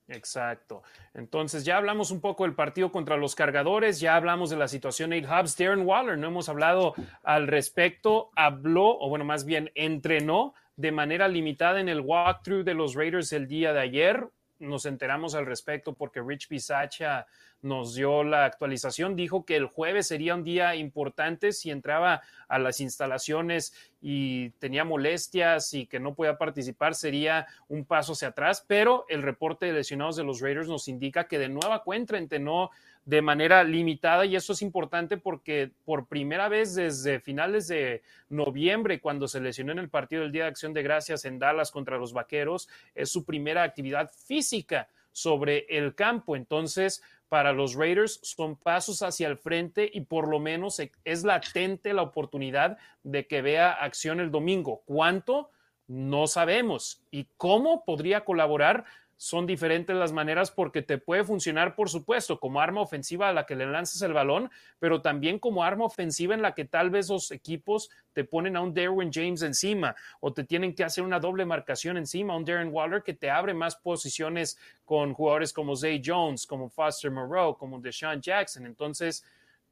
Exacto. 0.08 0.82
Entonces 1.14 1.64
ya 1.64 1.76
hablamos 1.76 2.10
un 2.10 2.20
poco 2.20 2.44
del 2.44 2.54
partido 2.54 2.90
contra 2.90 3.16
los 3.16 3.34
cargadores, 3.34 4.00
ya 4.00 4.16
hablamos 4.16 4.50
de 4.50 4.56
la 4.56 4.68
situación 4.68 5.10
Nate 5.10 5.26
Hubs, 5.26 5.56
Darren 5.56 5.86
Waller, 5.86 6.18
no 6.18 6.26
hemos 6.26 6.48
hablado 6.48 6.94
al 7.22 7.46
respecto, 7.46 8.30
habló, 8.34 8.98
o 8.98 9.08
bueno, 9.08 9.24
más 9.24 9.44
bien 9.44 9.70
entrenó 9.74 10.54
de 10.76 10.92
manera 10.92 11.28
limitada 11.28 11.80
en 11.80 11.88
el 11.88 12.00
walkthrough 12.00 12.64
de 12.64 12.74
los 12.74 12.94
Raiders 12.94 13.32
el 13.32 13.46
día 13.46 13.72
de 13.72 13.80
ayer. 13.80 14.28
Nos 14.62 14.86
enteramos 14.86 15.34
al 15.34 15.44
respecto 15.46 15.92
porque 15.92 16.22
Rich 16.22 16.46
Pisacha 16.46 17.26
nos 17.62 17.94
dio 17.94 18.22
la 18.22 18.44
actualización, 18.44 19.16
dijo 19.16 19.44
que 19.44 19.56
el 19.56 19.66
jueves 19.66 20.08
sería 20.08 20.34
un 20.34 20.44
día 20.44 20.74
importante 20.74 21.52
si 21.52 21.70
entraba 21.70 22.22
a 22.48 22.58
las 22.58 22.80
instalaciones 22.80 23.72
y 24.00 24.50
tenía 24.58 24.84
molestias 24.84 25.74
y 25.74 25.86
que 25.86 26.00
no 26.00 26.14
podía 26.14 26.38
participar, 26.38 26.94
sería 26.94 27.46
un 27.68 27.84
paso 27.84 28.12
hacia 28.12 28.28
atrás, 28.28 28.64
pero 28.66 29.04
el 29.08 29.22
reporte 29.22 29.66
de 29.66 29.72
lesionados 29.72 30.16
de 30.16 30.24
los 30.24 30.40
Raiders 30.40 30.68
nos 30.68 30.88
indica 30.88 31.28
que 31.28 31.38
de 31.38 31.48
nueva 31.48 31.82
cuenta 31.82 32.18
entrenó 32.18 32.70
de 33.04 33.22
manera 33.22 33.64
limitada 33.64 34.24
y 34.24 34.36
eso 34.36 34.52
es 34.52 34.62
importante 34.62 35.16
porque 35.16 35.72
por 35.84 36.06
primera 36.06 36.48
vez 36.48 36.74
desde 36.74 37.20
finales 37.20 37.66
de 37.66 38.02
noviembre, 38.28 39.00
cuando 39.00 39.26
se 39.26 39.40
lesionó 39.40 39.72
en 39.72 39.80
el 39.80 39.88
partido 39.88 40.22
del 40.22 40.32
Día 40.32 40.44
de 40.44 40.50
Acción 40.50 40.72
de 40.72 40.82
Gracias 40.82 41.24
en 41.24 41.38
Dallas 41.38 41.70
contra 41.70 41.98
los 41.98 42.12
Vaqueros, 42.12 42.68
es 42.94 43.10
su 43.10 43.24
primera 43.24 43.64
actividad 43.64 44.10
física 44.26 44.88
sobre 45.10 45.66
el 45.68 45.94
campo. 45.94 46.36
Entonces, 46.36 47.02
para 47.28 47.52
los 47.52 47.74
Raiders 47.74 48.20
son 48.22 48.56
pasos 48.56 49.02
hacia 49.02 49.26
el 49.26 49.36
frente 49.36 49.90
y 49.92 50.02
por 50.02 50.28
lo 50.28 50.38
menos 50.38 50.78
e, 50.80 50.92
es 51.04 51.24
latente 51.24 51.94
la 51.94 52.02
oportunidad 52.02 52.78
de 53.02 53.26
que 53.26 53.42
vea 53.42 53.72
acción 53.72 54.20
el 54.20 54.30
domingo. 54.30 54.82
¿Cuánto? 54.84 55.50
No 55.88 56.26
sabemos. 56.26 57.02
¿Y 57.10 57.26
cómo 57.36 57.84
podría 57.84 58.24
colaborar? 58.24 58.84
Son 59.22 59.46
diferentes 59.46 59.94
las 59.94 60.10
maneras 60.10 60.50
porque 60.50 60.82
te 60.82 60.98
puede 60.98 61.22
funcionar, 61.22 61.76
por 61.76 61.88
supuesto, 61.88 62.40
como 62.40 62.60
arma 62.60 62.80
ofensiva 62.80 63.28
a 63.28 63.32
la 63.32 63.46
que 63.46 63.54
le 63.54 63.66
lanzas 63.66 64.02
el 64.02 64.12
balón, 64.12 64.50
pero 64.80 65.00
también 65.00 65.38
como 65.38 65.62
arma 65.62 65.84
ofensiva 65.84 66.34
en 66.34 66.42
la 66.42 66.56
que 66.56 66.64
tal 66.64 66.90
vez 66.90 67.08
los 67.08 67.30
equipos 67.30 67.88
te 68.14 68.24
ponen 68.24 68.56
a 68.56 68.60
un 68.60 68.74
Darren 68.74 69.12
James 69.12 69.42
encima 69.42 69.94
o 70.18 70.32
te 70.32 70.42
tienen 70.42 70.74
que 70.74 70.82
hacer 70.82 71.04
una 71.04 71.20
doble 71.20 71.44
marcación 71.44 71.98
encima, 71.98 72.36
un 72.36 72.44
Darren 72.44 72.70
Waller 72.72 73.04
que 73.04 73.14
te 73.14 73.30
abre 73.30 73.54
más 73.54 73.76
posiciones 73.76 74.58
con 74.84 75.14
jugadores 75.14 75.52
como 75.52 75.76
Zay 75.76 76.02
Jones, 76.04 76.44
como 76.44 76.68
Foster 76.68 77.12
Moreau, 77.12 77.56
como 77.56 77.78
Deshaun 77.80 78.20
Jackson. 78.20 78.66
Entonces, 78.66 79.24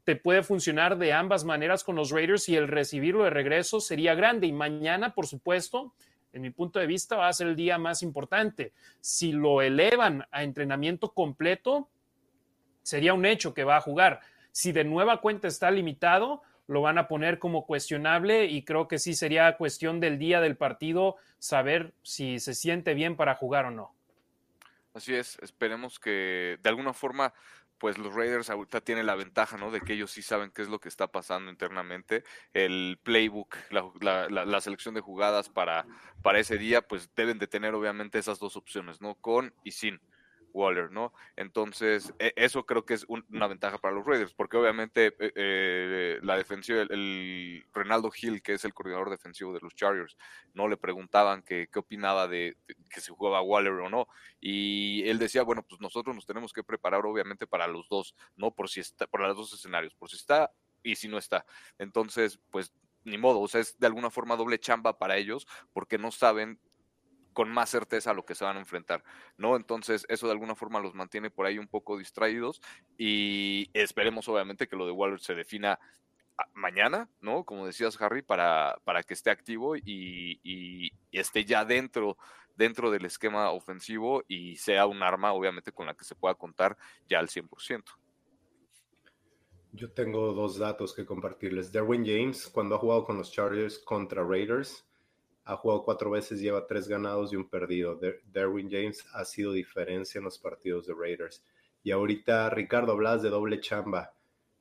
te 0.04 0.14
puede 0.14 0.44
funcionar 0.44 0.96
de 0.96 1.12
ambas 1.12 1.44
maneras 1.44 1.82
con 1.82 1.96
los 1.96 2.12
Raiders 2.12 2.48
y 2.48 2.54
el 2.54 2.68
recibirlo 2.68 3.24
de 3.24 3.30
regreso 3.30 3.80
sería 3.80 4.14
grande. 4.14 4.46
Y 4.46 4.52
mañana, 4.52 5.12
por 5.12 5.26
supuesto, 5.26 5.92
en 6.32 6.42
mi 6.42 6.50
punto 6.50 6.78
de 6.78 6.86
vista, 6.86 7.16
va 7.16 7.28
a 7.28 7.32
ser 7.32 7.48
el 7.48 7.56
día 7.56 7.78
más 7.78 8.02
importante. 8.02 8.72
Si 9.00 9.32
lo 9.32 9.62
elevan 9.62 10.26
a 10.30 10.42
entrenamiento 10.42 11.12
completo, 11.12 11.88
sería 12.82 13.14
un 13.14 13.26
hecho 13.26 13.54
que 13.54 13.64
va 13.64 13.76
a 13.76 13.80
jugar. 13.80 14.20
Si 14.52 14.72
de 14.72 14.84
nueva 14.84 15.20
cuenta 15.20 15.48
está 15.48 15.70
limitado, 15.70 16.42
lo 16.66 16.82
van 16.82 16.98
a 16.98 17.08
poner 17.08 17.38
como 17.38 17.66
cuestionable 17.66 18.46
y 18.46 18.62
creo 18.64 18.86
que 18.86 18.98
sí 18.98 19.14
sería 19.14 19.56
cuestión 19.56 19.98
del 19.98 20.18
día 20.18 20.40
del 20.40 20.56
partido 20.56 21.16
saber 21.38 21.94
si 22.02 22.38
se 22.38 22.54
siente 22.54 22.94
bien 22.94 23.16
para 23.16 23.34
jugar 23.34 23.66
o 23.66 23.70
no. 23.70 23.94
Así 24.94 25.14
es, 25.14 25.38
esperemos 25.40 25.98
que 25.98 26.58
de 26.62 26.68
alguna 26.68 26.92
forma 26.92 27.32
pues 27.80 27.96
los 27.96 28.14
Raiders 28.14 28.50
ahorita 28.50 28.82
tienen 28.82 29.06
la 29.06 29.14
ventaja, 29.14 29.56
¿no? 29.56 29.70
De 29.70 29.80
que 29.80 29.94
ellos 29.94 30.10
sí 30.10 30.22
saben 30.22 30.50
qué 30.50 30.60
es 30.60 30.68
lo 30.68 30.78
que 30.78 30.90
está 30.90 31.08
pasando 31.08 31.50
internamente. 31.50 32.24
El 32.52 33.00
playbook, 33.02 33.56
la, 33.70 34.60
selección 34.60 34.94
de 34.94 35.00
jugadas 35.00 35.48
para, 35.48 35.86
para 36.22 36.38
ese 36.38 36.58
día, 36.58 36.82
pues 36.82 37.10
deben 37.16 37.38
de 37.38 37.46
tener 37.46 37.74
obviamente 37.74 38.18
esas 38.18 38.38
dos 38.38 38.58
opciones, 38.58 39.00
¿no? 39.00 39.14
Con 39.14 39.54
y 39.64 39.72
sin. 39.72 39.98
Waller, 40.52 40.90
¿no? 40.90 41.12
Entonces, 41.36 42.12
e, 42.18 42.32
eso 42.36 42.64
creo 42.66 42.84
que 42.84 42.94
es 42.94 43.06
una 43.08 43.46
ventaja 43.46 43.78
para 43.78 43.94
los 43.94 44.06
Raiders, 44.06 44.34
porque 44.34 44.56
obviamente 44.56 45.06
eh, 45.18 45.32
eh, 45.34 46.18
la 46.22 46.36
defensiva, 46.36 46.82
el, 46.82 46.92
el, 46.92 47.64
Renaldo 47.72 48.10
Hill, 48.14 48.42
que 48.42 48.54
es 48.54 48.64
el 48.64 48.74
coordinador 48.74 49.10
defensivo 49.10 49.52
de 49.52 49.60
los 49.60 49.74
Chargers, 49.74 50.16
no 50.54 50.68
le 50.68 50.76
preguntaban 50.76 51.42
qué 51.42 51.68
opinaba 51.74 52.28
de, 52.28 52.56
que 52.90 53.00
se 53.00 53.12
jugaba 53.12 53.42
Waller 53.42 53.72
o 53.72 53.88
no, 53.88 54.08
y 54.40 55.02
él 55.08 55.18
decía, 55.18 55.42
bueno, 55.42 55.62
pues 55.62 55.80
nosotros 55.80 56.14
nos 56.14 56.26
tenemos 56.26 56.52
que 56.52 56.64
preparar 56.64 57.04
obviamente 57.06 57.46
para 57.46 57.66
los 57.66 57.88
dos, 57.88 58.14
¿no? 58.36 58.50
Por 58.50 58.68
si 58.68 58.80
está, 58.80 59.06
por 59.06 59.20
los 59.20 59.36
dos 59.36 59.52
escenarios, 59.52 59.94
por 59.94 60.10
si 60.10 60.16
está 60.16 60.50
y 60.82 60.96
si 60.96 61.08
no 61.08 61.18
está. 61.18 61.44
Entonces, 61.78 62.40
pues 62.50 62.72
ni 63.04 63.18
modo, 63.18 63.40
o 63.40 63.48
sea, 63.48 63.60
es 63.60 63.78
de 63.78 63.86
alguna 63.86 64.10
forma 64.10 64.36
doble 64.36 64.58
chamba 64.58 64.98
para 64.98 65.16
ellos, 65.16 65.46
porque 65.72 65.98
no 65.98 66.10
saben 66.10 66.60
con 67.32 67.50
más 67.50 67.70
certeza 67.70 68.10
a 68.10 68.14
lo 68.14 68.24
que 68.24 68.34
se 68.34 68.44
van 68.44 68.56
a 68.56 68.60
enfrentar, 68.60 69.04
¿no? 69.36 69.56
Entonces, 69.56 70.04
eso 70.08 70.26
de 70.26 70.32
alguna 70.32 70.54
forma 70.54 70.80
los 70.80 70.94
mantiene 70.94 71.30
por 71.30 71.46
ahí 71.46 71.58
un 71.58 71.68
poco 71.68 71.98
distraídos 71.98 72.60
y 72.98 73.70
esperemos 73.72 74.28
obviamente 74.28 74.66
que 74.66 74.76
lo 74.76 74.86
de 74.86 74.92
Waller 74.92 75.20
se 75.20 75.34
defina 75.34 75.78
mañana, 76.54 77.08
¿no? 77.20 77.44
Como 77.44 77.66
decías, 77.66 78.00
Harry, 78.00 78.22
para, 78.22 78.78
para 78.84 79.02
que 79.02 79.14
esté 79.14 79.30
activo 79.30 79.76
y, 79.76 80.92
esté 81.12 81.44
ya 81.44 81.64
dentro, 81.64 82.16
dentro 82.56 82.90
del 82.90 83.04
esquema 83.04 83.50
ofensivo 83.50 84.22
y 84.28 84.56
sea 84.56 84.86
un 84.86 85.02
arma, 85.02 85.32
obviamente, 85.32 85.72
con 85.72 85.86
la 85.86 85.94
que 85.94 86.04
se 86.04 86.14
pueda 86.14 86.34
contar 86.34 86.76
ya 87.08 87.18
al 87.18 87.28
100%. 87.28 87.82
Yo 89.72 89.92
tengo 89.92 90.32
dos 90.32 90.58
datos 90.58 90.94
que 90.94 91.06
compartirles. 91.06 91.70
Derwin 91.70 92.04
James, 92.04 92.48
cuando 92.48 92.74
ha 92.74 92.78
jugado 92.78 93.04
con 93.04 93.18
los 93.18 93.30
Chargers 93.30 93.78
contra 93.78 94.24
Raiders, 94.24 94.84
ha 95.44 95.56
jugado 95.56 95.84
cuatro 95.84 96.10
veces, 96.10 96.40
lleva 96.40 96.66
tres 96.66 96.86
ganados 96.86 97.32
y 97.32 97.36
un 97.36 97.48
perdido. 97.48 97.98
Derwin 98.24 98.70
James 98.70 99.04
ha 99.12 99.24
sido 99.24 99.52
diferencia 99.52 100.18
en 100.18 100.24
los 100.24 100.38
partidos 100.38 100.86
de 100.86 100.94
Raiders. 100.94 101.44
Y 101.82 101.90
ahorita, 101.90 102.50
Ricardo, 102.50 102.92
hablas 102.92 103.22
de 103.22 103.30
doble 103.30 103.60
chamba. 103.60 104.12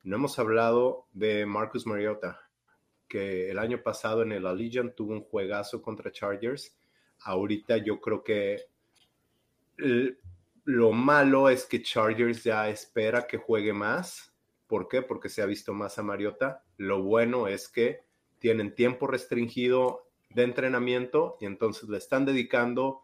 No 0.04 0.16
hemos 0.16 0.40
hablado 0.40 1.08
de 1.12 1.46
Marcus 1.46 1.86
Mariota, 1.86 2.42
que 3.08 3.52
el 3.52 3.60
año 3.60 3.84
pasado 3.84 4.22
en 4.22 4.32
el 4.32 4.48
Allegiant 4.48 4.96
tuvo 4.96 5.14
un 5.14 5.24
juegazo 5.24 5.82
contra 5.82 6.12
Chargers. 6.12 6.76
Ahorita 7.22 7.78
yo 7.78 8.00
creo 8.00 8.24
que 8.24 8.68
lo 10.64 10.92
malo 10.92 11.50
es 11.50 11.66
que 11.66 11.82
Chargers 11.82 12.44
ya 12.44 12.70
espera 12.70 13.28
que 13.28 13.38
juegue 13.38 13.74
más. 13.74 14.34
¿Por 14.68 14.88
qué? 14.88 15.02
Porque 15.02 15.30
se 15.30 15.42
ha 15.42 15.46
visto 15.46 15.74
más 15.74 16.00
a 16.00 16.04
Mariota. 16.04 16.64
Lo 16.78 17.04
bueno 17.04 17.48
es 17.48 17.68
que 17.68 18.02
tienen 18.40 18.76
tiempo 18.76 19.08
restringido 19.08 20.09
de 20.34 20.44
entrenamiento 20.44 21.38
y 21.40 21.46
entonces 21.46 21.90
le 21.90 21.98
están 21.98 22.26
dedicando 22.26 23.02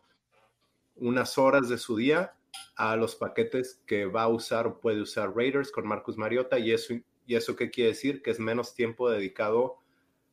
unas 0.95 1.38
horas 1.38 1.69
de 1.69 1.78
su 1.78 1.97
día 1.97 2.36
a 2.76 2.95
los 2.95 3.15
paquetes 3.15 3.82
que 3.86 4.05
va 4.05 4.23
a 4.23 4.28
usar 4.28 4.67
o 4.67 4.80
puede 4.80 5.01
usar 5.01 5.36
Raiders 5.36 5.71
con 5.71 5.88
Marcus 5.88 6.17
Mariota 6.17 6.59
y 6.59 6.71
eso, 6.71 6.93
y 7.26 7.36
eso 7.36 7.55
qué 7.55 7.69
quiere 7.69 7.89
decir 7.89 8.21
que 8.21 8.32
es 8.32 8.39
menos 8.39 8.76
tiempo 8.76 9.09
dedicado 9.09 9.78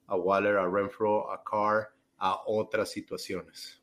a 0.07 0.16
Waller, 0.16 0.57
a 0.59 0.68
Renfro, 0.68 1.30
a 1.30 1.43
Carr, 1.43 1.93
a 2.18 2.43
otras 2.47 2.90
situaciones. 2.90 3.82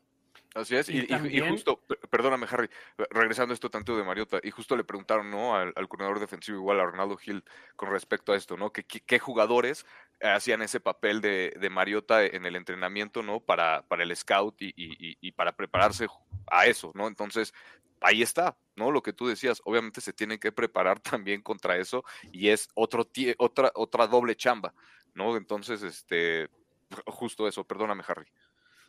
Así 0.60 0.76
es, 0.76 0.90
y, 0.90 1.08
justo, 1.40 1.82
perdóname 2.10 2.46
Harry, 2.50 2.70
regresando 3.12 3.54
a 3.54 3.56
esto 3.56 3.70
tanto 3.70 3.96
de 3.96 4.04
Mariota, 4.04 4.40
y 4.44 4.52
justo 4.52 4.76
le 4.76 4.84
preguntaron 4.84 5.32
¿no? 5.32 5.56
al, 5.56 5.74
coordinador 5.74 6.20
defensivo 6.20 6.58
igual 6.58 6.82
a 6.82 6.86
Ronaldo 6.86 7.18
Hill 7.24 7.46
con 7.78 7.90
respecto 7.90 8.34
a 8.34 8.36
esto, 8.36 8.58
¿no? 8.58 8.74
¿Qué, 8.74 8.84
qué, 8.84 9.20
jugadores 9.20 9.86
hacían 10.22 10.62
ese 10.62 10.82
papel 10.82 11.22
de, 11.22 11.54
de, 11.58 11.70
Mariota 11.70 12.26
en 12.26 12.46
el 12.46 12.58
entrenamiento, 12.58 13.24
¿no? 13.24 13.40
Para, 13.40 13.84
para 13.88 14.04
el 14.04 14.14
scout 14.16 14.62
y, 14.62 14.74
y, 14.76 15.18
y, 15.22 15.32
para 15.32 15.54
prepararse 15.54 16.08
a 16.52 16.66
eso, 16.66 16.92
¿no? 16.94 17.08
Entonces, 17.08 17.54
ahí 18.02 18.22
está, 18.22 18.58
¿no? 18.76 18.92
Lo 18.92 19.02
que 19.02 19.14
tú 19.14 19.28
decías, 19.28 19.62
obviamente 19.64 20.02
se 20.02 20.12
tiene 20.12 20.40
que 20.40 20.52
preparar 20.52 21.00
también 21.24 21.42
contra 21.42 21.78
eso 21.78 22.04
y 22.34 22.50
es 22.50 22.68
otro 22.76 23.08
otra, 23.38 23.72
otra 23.76 24.08
doble 24.08 24.36
chamba, 24.36 24.74
¿no? 25.14 25.38
Entonces, 25.38 25.84
este, 25.84 26.50
justo 27.06 27.48
eso, 27.48 27.64
perdóname, 27.64 28.04
Harry. 28.08 28.28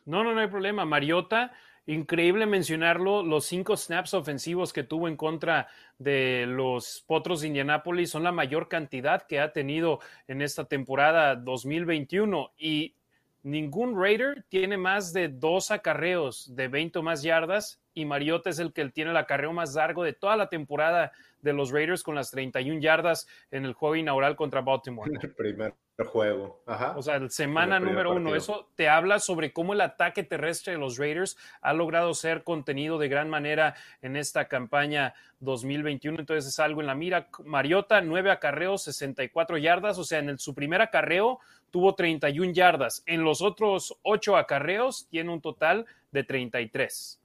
No, 0.05 0.23
no, 0.23 0.33
no 0.33 0.41
hay 0.41 0.47
problema. 0.47 0.85
Mariota, 0.85 1.51
increíble 1.85 2.45
mencionarlo, 2.45 3.23
los 3.23 3.45
cinco 3.45 3.75
snaps 3.75 4.13
ofensivos 4.13 4.73
que 4.73 4.83
tuvo 4.83 5.07
en 5.07 5.17
contra 5.17 5.67
de 5.97 6.45
los 6.47 7.03
Potros 7.07 7.41
de 7.41 7.47
Indianápolis 7.47 8.09
son 8.09 8.23
la 8.23 8.31
mayor 8.31 8.67
cantidad 8.67 9.23
que 9.27 9.39
ha 9.39 9.51
tenido 9.51 9.99
en 10.27 10.41
esta 10.41 10.65
temporada 10.65 11.35
2021 11.35 12.51
y 12.57 12.95
ningún 13.43 13.99
Raider 13.99 14.45
tiene 14.49 14.77
más 14.77 15.13
de 15.13 15.29
dos 15.29 15.71
acarreos 15.71 16.55
de 16.55 16.67
20 16.67 16.99
o 16.99 17.03
más 17.03 17.23
yardas 17.23 17.81
y 17.93 18.05
Mariota 18.05 18.49
es 18.49 18.59
el 18.59 18.73
que 18.73 18.87
tiene 18.89 19.11
el 19.11 19.17
acarreo 19.17 19.51
más 19.51 19.75
largo 19.75 20.03
de 20.03 20.13
toda 20.13 20.35
la 20.37 20.49
temporada 20.49 21.11
de 21.41 21.53
los 21.53 21.71
Raiders 21.71 22.03
con 22.03 22.15
las 22.15 22.31
31 22.31 22.79
yardas 22.79 23.27
en 23.49 23.65
el 23.65 23.73
juego 23.73 23.95
inaugural 23.95 24.35
contra 24.35 24.61
Baltimore. 24.61 25.11
juego. 26.05 26.61
Ajá. 26.65 26.93
O 26.97 27.01
sea, 27.01 27.19
semana 27.29 27.79
número 27.79 28.13
uno. 28.13 28.35
Eso 28.35 28.69
te 28.75 28.89
habla 28.89 29.19
sobre 29.19 29.53
cómo 29.53 29.73
el 29.73 29.81
ataque 29.81 30.23
terrestre 30.23 30.73
de 30.73 30.79
los 30.79 30.97
Raiders 30.97 31.37
ha 31.61 31.73
logrado 31.73 32.13
ser 32.13 32.43
contenido 32.43 32.97
de 32.97 33.09
gran 33.09 33.29
manera 33.29 33.75
en 34.01 34.15
esta 34.15 34.47
campaña 34.47 35.13
2021. 35.39 36.19
Entonces 36.19 36.47
es 36.47 36.59
algo 36.59 36.81
en 36.81 36.87
la 36.87 36.95
mira. 36.95 37.29
Mariota, 37.43 38.01
nueve 38.01 38.31
acarreos, 38.31 38.83
64 38.83 39.57
yardas. 39.57 39.97
O 39.97 40.03
sea, 40.03 40.19
en 40.19 40.37
su 40.39 40.53
primer 40.53 40.81
acarreo 40.81 41.39
tuvo 41.71 41.95
31 41.95 42.53
yardas. 42.53 43.03
En 43.05 43.23
los 43.23 43.41
otros 43.41 43.97
ocho 44.03 44.37
acarreos 44.37 45.07
tiene 45.09 45.31
un 45.31 45.41
total 45.41 45.85
de 46.11 46.23
33. 46.23 47.19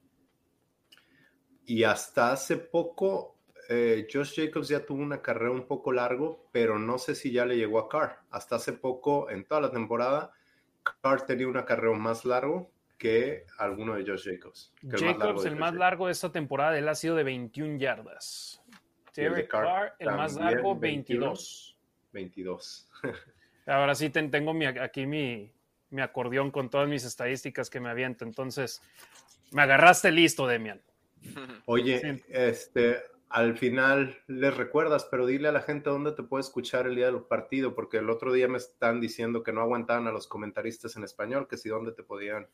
Y 1.67 1.83
hasta 1.83 2.33
hace 2.33 2.57
poco 2.57 3.36
eh, 3.69 4.07
Josh 4.13 4.35
Jacobs 4.37 4.69
ya 4.69 4.85
tuvo 4.85 5.03
una 5.03 5.23
carrera 5.23 5.51
un 5.51 5.67
poco 5.67 5.93
largo, 5.93 6.49
pero 6.53 6.79
no 6.79 6.99
sé 6.99 7.15
si 7.15 7.33
ya 7.33 7.45
le 7.45 7.57
llegó 7.57 7.79
a 7.79 7.89
Carr. 7.89 8.21
Hasta 8.31 8.57
hace 8.57 8.73
poco, 8.73 9.31
en 9.31 9.45
toda 9.45 9.61
la 9.61 9.71
temporada, 9.71 10.33
Carr 11.03 11.27
tenía 11.27 11.49
una 11.49 11.65
carrera 11.65 11.97
más 11.97 12.25
largo 12.25 12.71
que 12.99 13.45
alguno 13.59 13.95
de 13.95 14.05
Josh 14.07 14.31
Jacobs. 14.31 14.73
Jacobs, 14.83 15.45
el 15.45 15.57
más 15.57 15.75
largo 15.75 16.07
de 16.07 16.13
esta 16.13 16.33
temporada, 16.33 16.79
él 16.79 16.89
ha 16.89 16.95
sido 16.95 17.17
de 17.17 17.25
21 17.25 17.79
yardas. 17.79 18.63
Terry 19.13 19.47
Carr, 19.49 19.95
el 19.99 20.09
más 20.09 20.35
largo, 20.35 20.77
22. 20.77 21.79
22. 22.13 22.89
Ahora 23.67 23.95
sí 23.95 24.11
tengo 24.11 24.55
aquí 24.81 25.07
mi, 25.07 25.51
mi 25.91 26.03
acordeón 26.03 26.51
con 26.51 26.71
todas 26.71 26.89
mis 26.89 27.05
estadísticas 27.05 27.71
que 27.71 27.81
me 27.81 27.89
aviento. 27.89 28.25
Entonces, 28.25 28.83
me 29.53 29.63
agarraste 29.63 30.13
listo, 30.13 30.47
Demian. 30.47 30.81
Oye, 31.67 32.23
este, 32.29 33.03
al 33.37 33.59
final 33.59 34.17
les 34.29 34.57
recuerdas, 34.57 35.07
pero 35.11 35.27
dile 35.27 35.49
a 35.49 35.53
la 35.53 35.61
gente 35.61 35.91
dónde 35.91 36.13
te 36.13 36.23
puede 36.23 36.41
escuchar 36.41 36.87
el 36.87 36.97
día 36.97 37.05
del 37.05 37.21
partido, 37.21 37.75
porque 37.75 37.99
el 37.99 38.09
otro 38.09 38.33
día 38.33 38.49
me 38.49 38.57
están 38.57 38.99
diciendo 38.99 39.43
que 39.43 39.53
no 39.53 39.61
aguantaban 39.61 40.07
a 40.07 40.11
los 40.11 40.27
comentaristas 40.27 40.97
en 40.97 41.05
español, 41.05 41.47
que 41.47 41.59
si 41.59 41.69
dónde 41.69 41.93
te 41.93 42.03
podían, 42.03 42.49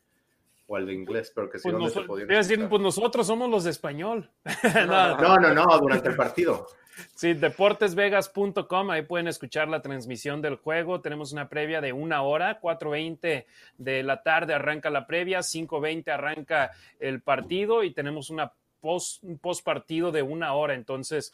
o 0.67 0.75
al 0.75 0.87
de 0.87 0.95
inglés, 0.95 1.31
pero 1.33 1.49
que 1.49 1.61
si 1.61 1.71
pues 1.71 1.75
dónde 1.75 1.93
te 1.93 2.03
podían. 2.03 2.27
Decir, 2.27 2.69
pues 2.69 2.83
nosotros 2.83 3.25
somos 3.29 3.49
los 3.49 3.63
de 3.63 3.71
español. 3.71 4.29
no, 4.75 5.39
no, 5.39 5.39
no, 5.55 5.79
durante 5.79 6.09
el 6.09 6.17
partido. 6.17 6.67
Sí, 7.15 7.35
deportesvegas.com, 7.35 8.91
ahí 8.91 9.03
pueden 9.03 9.29
escuchar 9.29 9.69
la 9.69 9.83
transmisión 9.83 10.43
del 10.43 10.57
juego. 10.57 11.01
Tenemos 11.01 11.33
una 11.33 11.49
previa 11.49 11.81
de 11.81 11.93
una 11.93 12.23
hora, 12.23 12.61
4.20 12.61 13.47
de 13.79 14.03
la 14.03 14.25
tarde 14.25 14.53
arranca 14.53 14.91
la 14.91 15.07
previa, 15.07 15.39
5.20 15.39 16.09
arranca 16.11 16.73
el 16.99 17.23
partido 17.23 17.85
y 17.85 17.95
tenemos 17.95 18.31
una 18.31 18.53
post, 18.83 19.23
un 19.25 19.39
post 19.39 19.65
partido 19.65 20.13
de 20.13 20.21
una 20.21 20.53
hora. 20.53 20.75
Entonces, 20.75 21.33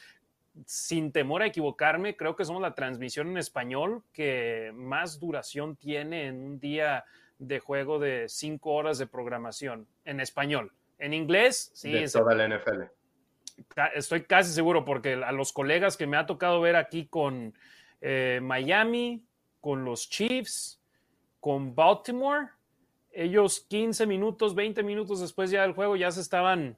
sin 0.66 1.10
temor 1.10 1.42
a 1.42 1.46
equivocarme, 1.46 2.16
creo 2.16 2.36
que 2.36 2.44
somos 2.44 2.62
la 2.62 2.74
transmisión 2.74 3.28
en 3.28 3.38
español 3.38 4.02
que 4.12 4.70
más 4.74 5.18
duración 5.18 5.76
tiene 5.76 6.26
en 6.26 6.36
un 6.40 6.60
día 6.60 7.04
de 7.38 7.58
juego 7.58 7.98
de 7.98 8.28
cinco 8.28 8.72
horas 8.72 8.98
de 8.98 9.06
programación 9.06 9.86
en 10.04 10.20
español. 10.20 10.72
En 10.98 11.14
inglés, 11.14 11.70
sí. 11.74 11.92
De 11.92 12.08
toda 12.08 12.34
la 12.34 12.48
NFL. 12.48 12.82
Estoy 13.94 14.22
casi 14.24 14.52
seguro 14.52 14.84
porque 14.84 15.14
a 15.14 15.32
los 15.32 15.52
colegas 15.52 15.96
que 15.96 16.06
me 16.06 16.16
ha 16.16 16.26
tocado 16.26 16.60
ver 16.60 16.76
aquí 16.76 17.06
con 17.06 17.54
eh, 18.00 18.40
Miami, 18.42 19.24
con 19.60 19.84
los 19.84 20.08
Chiefs, 20.08 20.80
con 21.40 21.74
Baltimore, 21.74 22.48
ellos 23.12 23.66
15 23.68 24.06
minutos, 24.06 24.54
20 24.54 24.82
minutos 24.82 25.20
después 25.20 25.50
ya 25.50 25.62
del 25.62 25.72
juego 25.72 25.96
ya 25.96 26.10
se 26.10 26.20
estaban 26.20 26.76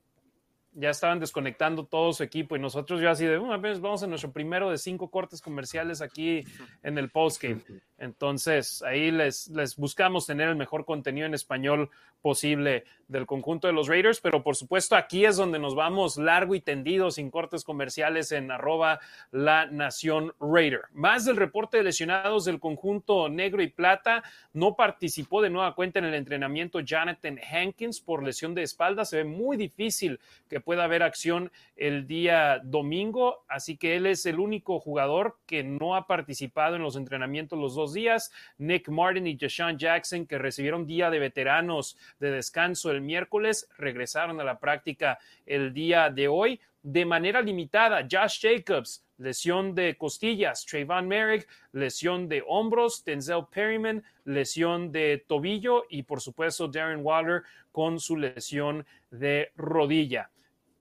ya 0.72 0.90
estaban 0.90 1.20
desconectando 1.20 1.84
todo 1.84 2.12
su 2.12 2.22
equipo 2.22 2.56
y 2.56 2.60
nosotros 2.60 3.00
ya 3.00 3.10
así 3.10 3.26
de, 3.26 3.38
una 3.38 3.56
vez 3.56 3.80
vamos 3.80 4.02
a 4.02 4.06
nuestro 4.06 4.32
primero 4.32 4.70
de 4.70 4.78
cinco 4.78 5.10
cortes 5.10 5.40
comerciales 5.40 6.00
aquí 6.00 6.44
en 6.82 6.98
el 6.98 7.10
postgame. 7.10 7.62
Entonces, 8.01 8.82
ahí 8.82 9.11
les, 9.11 9.48
les 9.48 9.76
buscamos 9.76 10.26
tener 10.26 10.48
el 10.48 10.57
mejor 10.57 10.84
contenido 10.84 11.26
en 11.26 11.34
español 11.34 11.90
posible 12.20 12.84
del 13.09 13.26
conjunto 13.26 13.66
de 13.66 13.72
los 13.72 13.88
Raiders, 13.88 14.20
pero 14.20 14.42
por 14.42 14.55
supuesto 14.55 14.94
aquí 14.94 15.24
es 15.24 15.36
donde 15.36 15.59
nos 15.59 15.74
vamos 15.74 16.16
largo 16.16 16.55
y 16.55 16.61
tendido 16.61 17.11
sin 17.11 17.30
cortes 17.30 17.64
comerciales 17.64 18.30
en 18.30 18.53
arroba 18.53 19.01
la 19.32 19.66
nación 19.66 20.32
Raider. 20.38 20.82
Más 20.92 21.24
del 21.24 21.36
reporte 21.36 21.78
de 21.78 21.82
lesionados 21.82 22.44
del 22.44 22.61
conjunto 22.61 23.28
negro 23.28 23.62
y 23.62 23.68
plata, 23.68 24.22
no 24.53 24.76
participó 24.76 25.42
de 25.42 25.51
nueva 25.51 25.74
cuenta 25.74 25.98
en 25.98 26.05
el 26.05 26.14
entrenamiento 26.14 26.80
Jonathan 26.80 27.38
Hankins 27.53 28.01
por 28.01 28.22
lesión 28.22 28.55
de 28.55 28.62
espalda, 28.62 29.05
se 29.05 29.18
ve 29.18 29.24
muy 29.24 29.57
difícil 29.57 30.20
que 30.48 30.61
pueda 30.61 30.84
haber 30.84 31.03
acción 31.03 31.51
el 31.76 32.07
día 32.07 32.61
domingo, 32.62 33.44
así 33.48 33.76
que 33.76 33.96
él 33.96 34.07
es 34.07 34.24
el 34.24 34.38
único 34.38 34.78
jugador 34.78 35.36
que 35.46 35.64
no 35.64 35.96
ha 35.96 36.07
participado 36.07 36.76
en 36.76 36.82
los 36.82 36.94
entrenamientos 36.94 37.59
los 37.59 37.74
dos 37.74 37.89
días. 37.95 38.30
Nick 38.59 38.88
Martin 38.88 39.26
y 39.26 39.36
Deshaun 39.36 39.78
Jackson, 39.78 40.26
que 40.26 40.38
recibieron 40.38 40.86
día 40.86 41.11
de 41.11 41.18
veteranos 41.18 41.97
de 42.18 42.30
descanso 42.30 42.91
el 42.91 43.01
miércoles, 43.01 43.68
regresaron 43.78 44.41
a 44.41 44.45
la 44.45 44.59
práctica 44.59 45.18
el 45.47 45.72
día 45.72 46.11
de 46.11 46.28
hoy 46.28 46.61
de 46.82 47.05
manera 47.05 47.43
limitada. 47.43 48.07
Josh 48.11 48.41
Jacobs, 48.41 49.05
lesión 49.18 49.74
de 49.74 49.97
costillas. 49.97 50.64
Trayvon 50.64 51.09
Merrick, 51.09 51.49
lesión 51.72 52.28
de 52.28 52.43
hombros. 52.47 53.05
Denzel 53.05 53.47
Perryman, 53.51 54.03
lesión 54.24 54.91
de 54.93 55.24
tobillo. 55.26 55.84
Y 55.91 56.03
por 56.03 56.20
supuesto, 56.20 56.68
Darren 56.68 57.05
Waller 57.05 57.43
con 57.72 58.01
su 58.01 58.16
lesión 58.16 58.86
de 59.11 59.53
rodilla 59.57 60.30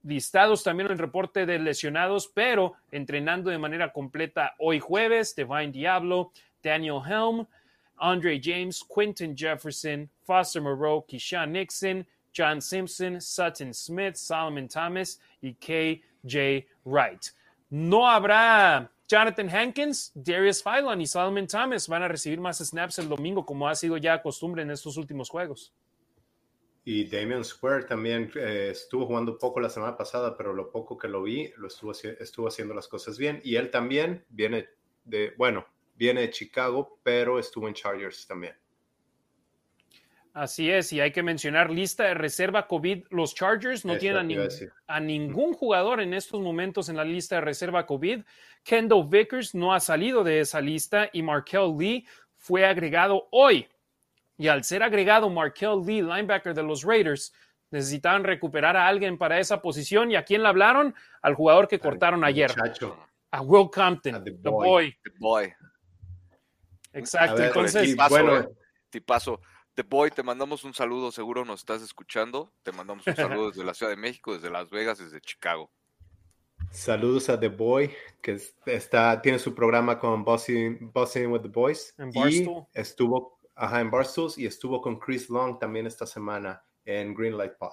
listados 0.02 0.62
también 0.62 0.86
en 0.86 0.92
el 0.92 0.98
reporte 0.98 1.46
de 1.46 1.58
lesionados, 1.58 2.28
pero 2.28 2.74
entrenando 2.90 3.50
de 3.50 3.58
manera 3.58 3.92
completa 3.92 4.54
hoy 4.58 4.80
jueves, 4.80 5.36
Divine 5.36 5.72
Diablo, 5.72 6.32
Daniel 6.62 7.00
Helm, 7.00 7.46
Andre 8.00 8.38
James, 8.38 8.82
Quinton 8.82 9.36
Jefferson, 9.36 10.08
Foster 10.26 10.60
Moreau, 10.60 11.02
Keyshawn 11.02 11.52
Nixon, 11.52 12.06
John 12.32 12.60
Simpson, 12.60 13.20
Sutton 13.20 13.74
Smith, 13.74 14.16
Solomon 14.16 14.68
Thomas 14.68 15.18
y 15.42 15.54
KJ 15.54 16.66
Wright. 16.84 17.32
No 17.70 18.06
habrá 18.06 18.88
Jonathan 19.08 19.48
Hankins, 19.48 20.12
Darius 20.14 20.62
Phylon 20.62 21.00
y 21.00 21.06
Solomon 21.06 21.46
Thomas 21.46 21.88
van 21.88 22.02
a 22.02 22.08
recibir 22.08 22.40
más 22.40 22.58
snaps 22.58 22.98
el 22.98 23.08
domingo, 23.08 23.44
como 23.44 23.68
ha 23.68 23.74
sido 23.74 23.96
ya 23.96 24.22
costumbre 24.22 24.62
en 24.62 24.70
estos 24.70 24.96
últimos 24.96 25.28
juegos. 25.28 25.72
Y 26.84 27.04
Damian 27.04 27.44
Square 27.44 27.84
también 27.84 28.30
eh, 28.36 28.68
estuvo 28.70 29.06
jugando 29.06 29.36
poco 29.36 29.60
la 29.60 29.68
semana 29.68 29.96
pasada, 29.96 30.36
pero 30.36 30.54
lo 30.54 30.70
poco 30.70 30.96
que 30.96 31.08
lo 31.08 31.22
vi, 31.22 31.52
lo 31.56 31.66
estuvo, 31.66 31.92
estuvo 31.92 32.48
haciendo 32.48 32.72
las 32.72 32.88
cosas 32.88 33.18
bien. 33.18 33.40
Y 33.44 33.56
él 33.56 33.70
también 33.70 34.24
viene 34.30 34.68
de, 35.04 35.34
bueno, 35.36 35.66
viene 36.00 36.22
de 36.22 36.30
Chicago, 36.30 36.98
pero 37.02 37.38
estuvo 37.38 37.68
en 37.68 37.74
Chargers 37.74 38.26
también. 38.26 38.54
Así 40.32 40.70
es, 40.70 40.92
y 40.94 41.00
hay 41.00 41.12
que 41.12 41.22
mencionar 41.22 41.70
lista 41.70 42.04
de 42.04 42.14
reserva 42.14 42.66
COVID. 42.66 43.04
Los 43.10 43.34
Chargers 43.34 43.84
no 43.84 43.98
tienen 43.98 44.48
a, 44.86 45.00
ningún 45.00 45.52
jugador 45.52 46.00
en 46.00 46.14
estos 46.14 46.40
momentos 46.40 46.88
en 46.88 46.96
la 46.96 47.04
lista 47.04 47.34
de 47.34 47.40
reserva 47.42 47.84
COVID. 47.84 48.22
Kendall 48.62 49.08
Vickers 49.08 49.54
no 49.54 49.74
ha 49.74 49.80
salido 49.80 50.24
de 50.24 50.40
esa 50.40 50.60
lista 50.62 51.10
y 51.12 51.22
Markel 51.22 51.76
Lee 51.76 52.06
fue 52.36 52.64
agregado 52.64 53.28
hoy. 53.30 53.68
Y 54.38 54.48
al 54.48 54.64
ser 54.64 54.82
agregado 54.82 55.28
Markel 55.28 55.82
Lee, 55.84 56.00
linebacker 56.00 56.54
de 56.54 56.62
los 56.62 56.82
Raiders, 56.82 57.34
necesitaban 57.70 58.24
recuperar 58.24 58.76
a 58.76 58.86
alguien 58.86 59.18
para 59.18 59.38
esa 59.38 59.60
posición. 59.60 60.10
¿Y 60.12 60.16
a 60.16 60.24
quién 60.24 60.42
le 60.42 60.48
hablaron? 60.48 60.94
Al 61.20 61.34
jugador 61.34 61.68
que 61.68 61.78
cortaron 61.78 62.24
ayer. 62.24 62.52
A 63.32 63.42
Will 63.42 63.68
Compton, 63.70 64.24
the, 64.24 64.48
boy. 64.48 64.96
The 65.04 65.10
boy. 65.18 65.52
Exacto. 66.92 67.42
Entonces, 67.42 67.96
bueno, 68.08 68.48
tipazo. 68.90 69.40
The 69.74 69.82
Boy, 69.82 70.10
te 70.10 70.22
mandamos 70.22 70.64
un 70.64 70.74
saludo, 70.74 71.12
seguro 71.12 71.44
nos 71.44 71.60
estás 71.60 71.80
escuchando. 71.82 72.52
Te 72.62 72.72
mandamos 72.72 73.06
un 73.06 73.14
saludo 73.14 73.50
desde 73.50 73.64
la 73.64 73.72
Ciudad 73.72 73.90
de 73.90 73.96
México, 73.96 74.34
desde 74.34 74.50
Las 74.50 74.68
Vegas, 74.68 74.98
desde 74.98 75.20
Chicago. 75.20 75.70
Saludos 76.70 77.28
a 77.30 77.38
The 77.38 77.48
Boy, 77.48 77.90
que 78.20 78.38
está, 78.66 79.22
tiene 79.22 79.38
su 79.38 79.54
programa 79.54 79.98
con 79.98 80.24
Bossing, 80.24 80.92
with 80.94 81.40
the 81.42 81.48
Boys. 81.48 81.94
En 81.98 82.10
Barstool. 82.10 82.66
Y 82.74 82.80
estuvo 82.80 83.40
ajá, 83.54 83.80
en 83.80 83.90
Barstool 83.90 84.32
y 84.36 84.46
estuvo 84.46 84.80
con 84.80 84.98
Chris 84.98 85.28
Long 85.30 85.58
también 85.58 85.86
esta 85.86 86.06
semana 86.06 86.62
en 86.84 87.14
Greenlight 87.14 87.54
Pod. 87.54 87.72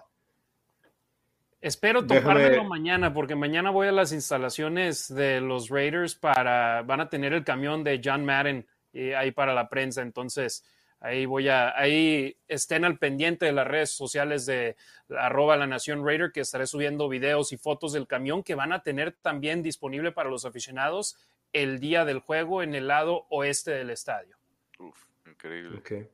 Espero 1.59 2.05
topármelo 2.05 2.63
mañana, 2.63 3.13
porque 3.13 3.35
mañana 3.35 3.71
voy 3.71 3.87
a 3.87 3.91
las 3.91 4.11
instalaciones 4.11 5.13
de 5.13 5.41
los 5.41 5.69
Raiders 5.69 6.15
para, 6.15 6.83
van 6.83 7.01
a 7.01 7.09
tener 7.09 7.33
el 7.33 7.43
camión 7.43 7.83
de 7.83 7.99
John 8.03 8.25
Madden 8.25 8.67
eh, 8.97 9.15
ahí 9.15 9.31
para 9.31 9.53
la 9.53 9.69
prensa, 9.69 10.01
entonces 10.01 10.63
Ahí 10.99 11.27
voy 11.27 11.47
a, 11.47 11.77
ahí 11.77 12.37
estén 12.47 12.83
al 12.83 12.97
pendiente 12.97 13.45
de 13.45 13.51
las 13.51 13.67
redes 13.67 13.91
sociales 13.91 14.47
de 14.47 14.75
arroba 15.09 15.55
la 15.55 15.67
Nación 15.67 16.03
Raider, 16.03 16.31
que 16.31 16.39
estaré 16.39 16.65
subiendo 16.65 17.07
videos 17.07 17.51
y 17.51 17.57
fotos 17.57 17.93
del 17.93 18.07
camión 18.07 18.41
que 18.41 18.55
van 18.55 18.73
a 18.73 18.81
tener 18.81 19.11
también 19.21 19.61
disponible 19.61 20.11
para 20.11 20.29
los 20.29 20.45
aficionados 20.45 21.17
el 21.53 21.79
día 21.79 22.03
del 22.03 22.19
juego 22.19 22.63
en 22.63 22.73
el 22.73 22.87
lado 22.87 23.27
oeste 23.29 23.71
del 23.71 23.91
estadio. 23.91 24.37
Uf, 24.79 24.97
increíble. 25.27 26.09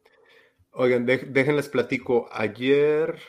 Oigan, 0.72 1.06
déjenles 1.06 1.70
platico. 1.70 2.28
Ayer, 2.32 3.20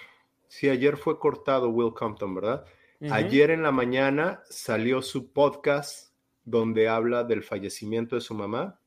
sí, 0.48 0.68
ayer 0.68 0.96
fue 0.96 1.20
cortado 1.20 1.68
Will 1.68 1.94
Compton, 1.94 2.34
¿verdad? 2.34 2.64
Ayer 3.10 3.50
en 3.50 3.62
la 3.62 3.70
mañana 3.70 4.42
salió 4.48 5.02
su 5.02 5.30
podcast 5.32 6.14
donde 6.44 6.88
habla 6.88 7.22
del 7.22 7.42
fallecimiento 7.42 8.16
de 8.16 8.22
su 8.22 8.34
mamá 8.34 8.80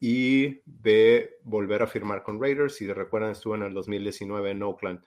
y 0.00 0.62
de 0.64 1.36
volver 1.44 1.82
a 1.82 1.86
firmar 1.86 2.22
con 2.22 2.40
Raiders. 2.40 2.76
Si 2.76 2.90
recuerdan, 2.90 3.32
estuvo 3.32 3.54
en 3.54 3.62
el 3.62 3.74
2019 3.74 4.50
en 4.50 4.62
Oakland. 4.62 5.04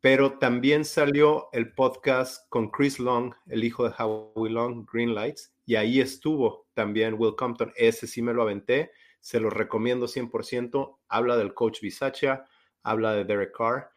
Pero 0.00 0.38
también 0.38 0.84
salió 0.84 1.48
el 1.52 1.72
podcast 1.72 2.48
con 2.48 2.70
Chris 2.70 2.98
Long, 2.98 3.32
el 3.46 3.62
hijo 3.62 3.88
de 3.88 3.94
Howie 3.96 4.50
Long, 4.50 4.86
Green 4.90 5.14
Lights, 5.14 5.54
y 5.64 5.76
ahí 5.76 6.00
estuvo 6.00 6.66
también 6.74 7.14
Will 7.18 7.36
Compton. 7.36 7.72
Ese 7.76 8.06
sí 8.06 8.20
me 8.20 8.34
lo 8.34 8.42
aventé, 8.42 8.90
se 9.20 9.38
lo 9.38 9.50
recomiendo 9.50 10.06
100%. 10.08 10.98
Habla 11.08 11.36
del 11.36 11.54
coach 11.54 11.80
Bisaccia, 11.80 12.46
habla 12.82 13.14
de 13.14 13.24
Derek 13.24 13.56
Carr, 13.56 13.90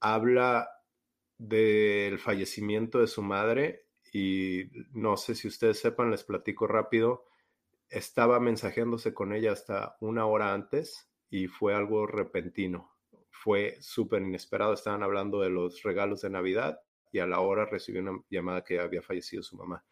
habla 0.00 0.68
del 1.38 2.18
fallecimiento 2.18 2.98
de 2.98 3.06
su 3.06 3.22
madre 3.22 3.86
y 4.12 4.70
no 4.92 5.16
sé 5.16 5.34
si 5.34 5.46
ustedes 5.46 5.78
sepan, 5.78 6.10
les 6.10 6.24
platico 6.24 6.66
rápido 6.66 7.26
estaba 7.94 8.40
mensajeándose 8.40 9.14
con 9.14 9.32
ella 9.32 9.52
hasta 9.52 9.96
una 10.00 10.26
hora 10.26 10.52
antes 10.52 11.08
y 11.30 11.46
fue 11.46 11.74
algo 11.74 12.06
repentino. 12.06 12.92
Fue 13.30 13.76
súper 13.80 14.22
inesperado. 14.22 14.74
Estaban 14.74 15.02
hablando 15.02 15.40
de 15.40 15.50
los 15.50 15.82
regalos 15.82 16.22
de 16.22 16.30
Navidad 16.30 16.80
y 17.12 17.20
a 17.20 17.26
la 17.26 17.40
hora 17.40 17.64
recibió 17.64 18.02
una 18.02 18.20
llamada 18.28 18.64
que 18.64 18.80
había 18.80 19.00
fallecido 19.00 19.42
su 19.42 19.56
mamá. 19.56 19.84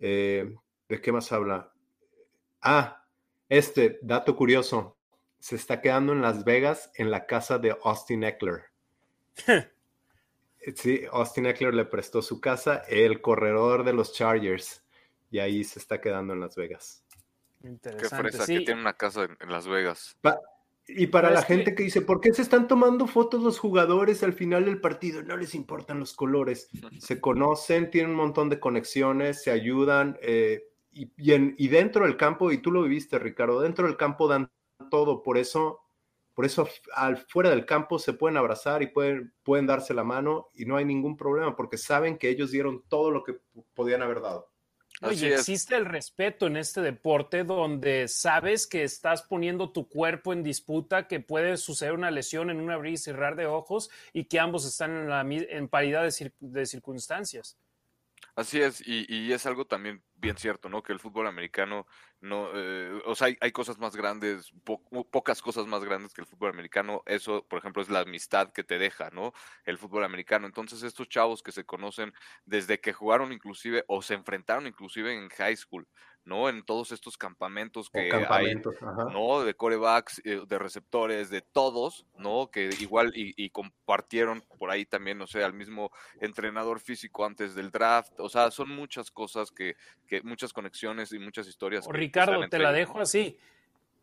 Eh, 0.00 0.54
¿De 0.88 1.00
qué 1.00 1.12
más 1.12 1.30
habla? 1.32 1.72
Ah, 2.60 3.04
este 3.48 4.00
dato 4.02 4.34
curioso. 4.34 4.96
Se 5.38 5.54
está 5.54 5.80
quedando 5.80 6.12
en 6.12 6.22
Las 6.22 6.44
Vegas 6.44 6.90
en 6.96 7.10
la 7.10 7.26
casa 7.26 7.58
de 7.58 7.76
Austin 7.84 8.24
Eckler. 8.24 8.64
sí, 10.74 11.02
Austin 11.12 11.46
Eckler 11.46 11.74
le 11.74 11.84
prestó 11.84 12.22
su 12.22 12.40
casa, 12.40 12.82
el 12.88 13.20
corredor 13.20 13.84
de 13.84 13.92
los 13.92 14.12
Chargers, 14.12 14.84
y 15.30 15.38
ahí 15.38 15.62
se 15.62 15.78
está 15.78 16.00
quedando 16.00 16.32
en 16.32 16.40
Las 16.40 16.56
Vegas. 16.56 17.05
Qué 17.82 18.08
fresa 18.08 18.46
que 18.46 18.60
tiene 18.60 18.80
una 18.80 18.94
casa 18.94 19.24
en, 19.24 19.50
Las 19.50 19.66
Vegas. 19.66 20.16
y 20.86 21.06
para 21.08 21.30
la 21.30 21.42
gente 21.42 21.74
que... 21.74 21.82
dice, 21.82 22.02
¿por 22.02 22.20
qué 22.20 22.32
se 22.32 22.42
están 22.42 22.68
tomando 22.68 23.06
fotos 23.06 23.42
los 23.42 23.58
jugadores 23.58 24.22
al 24.22 24.32
final 24.32 24.64
del 24.64 24.80
partido? 24.80 25.22
No 25.22 25.36
les 25.36 25.54
importan 25.54 25.98
los 25.98 26.14
colores. 26.14 26.68
Se 27.00 27.20
conocen, 27.20 27.90
tienen 27.90 28.12
un 28.12 28.16
montón 28.16 28.48
de 28.48 28.60
conexiones, 28.60 29.42
se 29.42 29.50
ayudan. 29.50 30.18
Eh, 30.22 30.64
y, 30.92 31.10
y, 31.16 31.68
dentro 31.68 32.04
del 32.06 32.16
campo, 32.16 32.50
y 32.52 32.58
tú 32.58 32.72
lo 32.72 32.82
viviste, 32.82 33.18
Ricardo, 33.18 33.60
dentro 33.60 33.86
del 33.86 33.98
campo 33.98 34.28
dan 34.28 34.50
todo. 34.90 35.22
Por 35.22 35.36
eso, 35.36 35.80
por 36.32 36.44
eso 36.46 36.68
al 36.94 37.18
fuera 37.18 37.50
del 37.50 37.66
campo 37.66 37.98
se 37.98 38.14
pueden 38.14 38.36
abrazar 38.38 38.82
y 38.82 38.86
pueden, 38.86 39.34
pueden 39.42 39.66
darse 39.66 39.92
la 39.92 40.04
mano 40.04 40.48
y 40.54 40.64
no 40.64 40.76
hay 40.76 40.84
ningún 40.84 41.16
problema 41.16 41.54
porque 41.54 41.76
saben 41.76 42.16
que 42.16 42.30
ellos 42.30 42.50
dieron 42.50 42.82
todo 42.88 43.10
lo 43.10 43.24
que 43.24 43.38
podían 43.74 44.02
haber 44.02 44.22
dado. 44.22 44.50
Oye, 45.02 45.34
existe 45.34 45.76
el 45.76 45.84
respeto 45.84 46.46
en 46.46 46.56
este 46.56 46.80
deporte 46.80 47.44
donde 47.44 48.08
sabes 48.08 48.66
que 48.66 48.82
estás 48.82 49.22
poniendo 49.22 49.70
tu 49.70 49.88
cuerpo 49.88 50.32
en 50.32 50.42
disputa, 50.42 51.06
que 51.06 51.20
puede 51.20 51.56
suceder 51.58 51.92
una 51.92 52.10
lesión 52.10 52.50
en 52.50 52.60
un 52.60 52.70
abrir 52.70 52.94
y 52.94 52.96
cerrar 52.96 53.36
de 53.36 53.46
ojos 53.46 53.90
y 54.12 54.24
que 54.24 54.40
ambos 54.40 54.64
están 54.64 54.92
en, 54.92 55.08
la, 55.08 55.20
en 55.20 55.68
paridad 55.68 56.08
de 56.40 56.66
circunstancias. 56.66 57.58
Así 58.36 58.60
es, 58.60 58.82
y, 58.86 59.32
es 59.32 59.46
algo 59.46 59.64
también 59.64 60.02
bien 60.14 60.36
cierto, 60.36 60.68
¿no? 60.68 60.82
Que 60.82 60.92
el 60.92 61.00
fútbol 61.00 61.26
americano 61.26 61.86
no, 62.20 62.50
eh, 62.54 63.00
o 63.06 63.14
sea, 63.14 63.28
hay, 63.40 63.50
cosas 63.52 63.78
más 63.78 63.96
grandes, 63.96 64.52
pocas 65.10 65.40
cosas 65.40 65.66
más 65.66 65.82
grandes 65.82 66.12
que 66.12 66.20
el 66.20 66.26
fútbol 66.26 66.50
americano. 66.50 67.02
Eso, 67.06 67.46
por 67.48 67.58
ejemplo, 67.58 67.80
es 67.80 67.88
la 67.88 68.00
amistad 68.00 68.52
que 68.52 68.62
te 68.62 68.78
deja, 68.78 69.08
¿no? 69.10 69.32
El 69.64 69.78
fútbol 69.78 70.04
americano. 70.04 70.46
Entonces, 70.46 70.82
estos 70.82 71.08
chavos 71.08 71.42
que 71.42 71.50
se 71.50 71.64
conocen 71.64 72.12
desde 72.44 72.78
que 72.78 72.92
jugaron 72.92 73.32
inclusive 73.32 73.84
o 73.88 74.02
se 74.02 74.12
enfrentaron 74.12 74.66
inclusive 74.66 75.14
en 75.14 75.30
high 75.30 75.56
school, 75.56 75.88
¿no? 76.26 76.48
En 76.48 76.64
todos 76.64 76.92
estos 76.92 77.16
campamentos 77.16 77.88
que 77.88 78.10
hay, 78.28 78.54
¿no? 79.12 79.44
De 79.44 79.54
corebacks, 79.54 80.20
eh, 80.24 80.42
de 80.46 80.58
receptores, 80.58 81.30
de 81.30 81.40
todos, 81.40 82.04
¿no? 82.18 82.50
Que 82.50 82.68
igual 82.80 83.12
y, 83.14 83.48
compartieron 83.50 84.42
por 84.58 84.70
ahí 84.70 84.84
también, 84.84 85.18
no 85.18 85.26
sé, 85.26 85.42
al 85.42 85.54
mismo 85.54 85.90
entrenador 86.20 86.80
físico 86.80 87.24
antes 87.24 87.54
del 87.54 87.70
draft. 87.70 88.18
O 88.18 88.28
sea, 88.28 88.50
son 88.50 88.70
muchas 88.70 89.10
cosas 89.10 89.50
que, 89.50 89.76
que 90.06 90.20
muchas 90.22 90.52
conexiones 90.52 91.12
y 91.12 91.18
muchas 91.18 91.46
historias. 91.46 91.86
Ricardo, 91.88 92.46
te 92.48 92.58
la 92.58 92.72
dejo 92.72 93.00
así. 93.00 93.38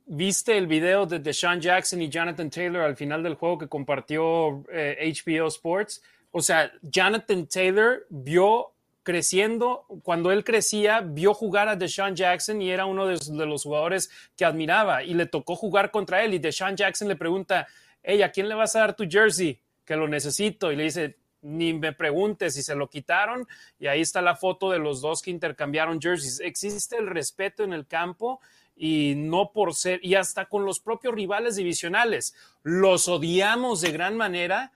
¿Viste 0.06 0.58
el 0.58 0.68
video 0.68 1.06
de 1.06 1.20
Deshaun 1.20 1.62
Jackson 1.62 2.02
y 2.02 2.10
Jonathan 2.10 2.50
Taylor 2.50 2.82
al 2.82 2.96
final 2.96 3.22
del 3.22 3.36
juego 3.36 3.58
que 3.58 3.68
compartió 3.68 4.64
HBO 4.64 4.66
eh, 4.70 5.48
Sports? 5.48 6.02
O 6.32 6.42
sea, 6.42 6.72
Jonathan 6.82 7.48
Taylor 7.48 8.06
vio 8.10 8.74
creciendo, 9.04 9.86
cuando 10.02 10.32
él 10.32 10.44
crecía, 10.44 11.02
vio 11.02 11.34
jugar 11.34 11.70
a 11.70 11.76
Deshaun 11.76 12.16
Jackson 12.16 12.62
y 12.62 12.72
era 12.72 12.86
uno 12.86 13.08
de, 13.08 13.46
los 13.46 13.64
jugadores 13.64 14.10
que 14.36 14.46
admiraba 14.46 15.04
y 15.04 15.14
le 15.14 15.26
tocó 15.26 15.56
jugar 15.56 15.92
contra 15.92 16.24
él 16.24 16.34
y 16.34 16.40
Deshaun 16.40 16.76
Jackson 16.76 17.08
le 17.08 17.16
pregunta, 17.16 17.68
hey, 18.02 18.22
¿a 18.22 18.32
quién 18.32 18.50
le 18.50 18.56
vas 18.56 18.76
a 18.76 18.80
dar 18.80 18.96
tu 18.96 19.06
jersey? 19.08 19.60
Que 19.86 19.96
lo 19.96 20.08
necesito. 20.08 20.72
Y 20.72 20.78
le 20.78 20.84
dice, 20.84 21.18
ni 21.42 21.74
me 21.74 21.94
preguntes 21.94 22.56
si 22.56 22.64
se 22.64 22.76
lo 22.76 22.90
quitaron. 22.90 23.48
Y 23.78 23.88
ahí 23.88 24.02
está 24.02 24.22
la 24.22 24.36
foto 24.36 24.72
de 24.72 24.80
los 24.80 25.02
dos 25.02 25.22
que 25.22 25.32
intercambiaron 25.32 26.02
jerseys. 26.02 26.40
Existe 26.40 26.98
el 26.98 27.08
respeto 27.08 27.64
en 27.64 27.74
el 27.74 27.86
campo 27.86 28.40
y 28.76 29.14
no 29.16 29.52
por 29.52 29.76
ser, 29.76 30.00
y 30.04 30.16
hasta 30.16 30.46
con 30.46 30.66
los 30.66 30.80
propios 30.80 31.14
rivales 31.14 31.56
divisionales. 31.56 32.34
Los 32.64 33.08
odiamos 33.08 33.82
de 33.82 33.92
gran 33.92 34.18
manera, 34.18 34.72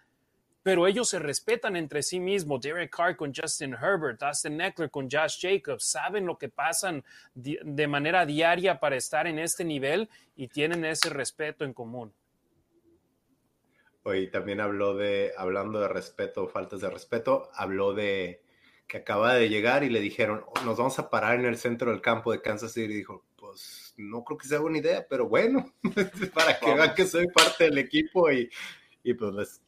pero 0.68 0.86
ellos 0.86 1.08
se 1.08 1.20
respetan 1.20 1.78
entre 1.78 2.04
sí 2.04 2.20
mismos. 2.20 2.60
Derek 2.60 2.94
Carr 2.94 3.16
con 3.16 3.34
Justin 3.34 3.74
Herbert, 3.74 4.22
Austin 4.22 4.60
Eckler 4.60 4.92
con 4.92 5.10
Josh 5.10 5.40
Jacobs, 5.40 5.86
saben 5.86 6.26
lo 6.26 6.38
que 6.38 6.50
pasan 6.50 7.06
de 7.34 7.88
manera 7.88 8.26
diaria 8.26 8.78
para 8.78 8.98
estar 8.98 9.28
en 9.28 9.40
este 9.40 9.64
nivel 9.64 10.10
y 10.36 10.50
tienen 10.50 10.84
ese 10.84 11.10
respeto 11.10 11.64
en 11.64 11.74
común. 11.74 12.12
Hoy 14.04 14.30
también 14.30 14.60
habló 14.60 14.94
de, 14.94 15.32
hablando 15.38 15.80
de 15.80 15.88
respeto, 15.88 16.50
faltas 16.50 16.82
de 16.82 16.90
respeto, 16.90 17.50
habló 17.54 17.94
de 17.94 18.44
que 18.88 18.98
acaba 18.98 19.36
de 19.36 19.48
llegar 19.48 19.86
y 19.86 19.90
le 19.90 20.02
dijeron, 20.02 20.44
oh, 20.48 20.62
nos 20.66 20.78
vamos 20.78 21.00
a 21.00 21.10
parar 21.10 21.40
en 21.40 21.46
el 21.46 21.58
centro 21.58 21.92
del 21.92 22.02
campo 22.02 22.34
de 22.34 22.42
Kansas 22.42 22.74
City. 22.74 22.92
Y 22.92 22.98
dijo, 22.98 23.24
pues 23.38 23.94
no 23.96 24.26
creo 24.26 24.38
que 24.38 24.50
sea 24.50 24.60
buena 24.60 24.80
idea, 24.80 25.08
pero 25.10 25.30
bueno, 25.30 25.74
para 26.34 26.60
que 26.60 26.74
vean 26.74 26.94
que 26.94 27.06
soy 27.06 27.28
parte 27.28 27.64
del 27.64 27.78
equipo 27.78 28.30
y, 28.30 28.50
y 29.02 29.14
pues 29.14 29.34
les 29.34 29.62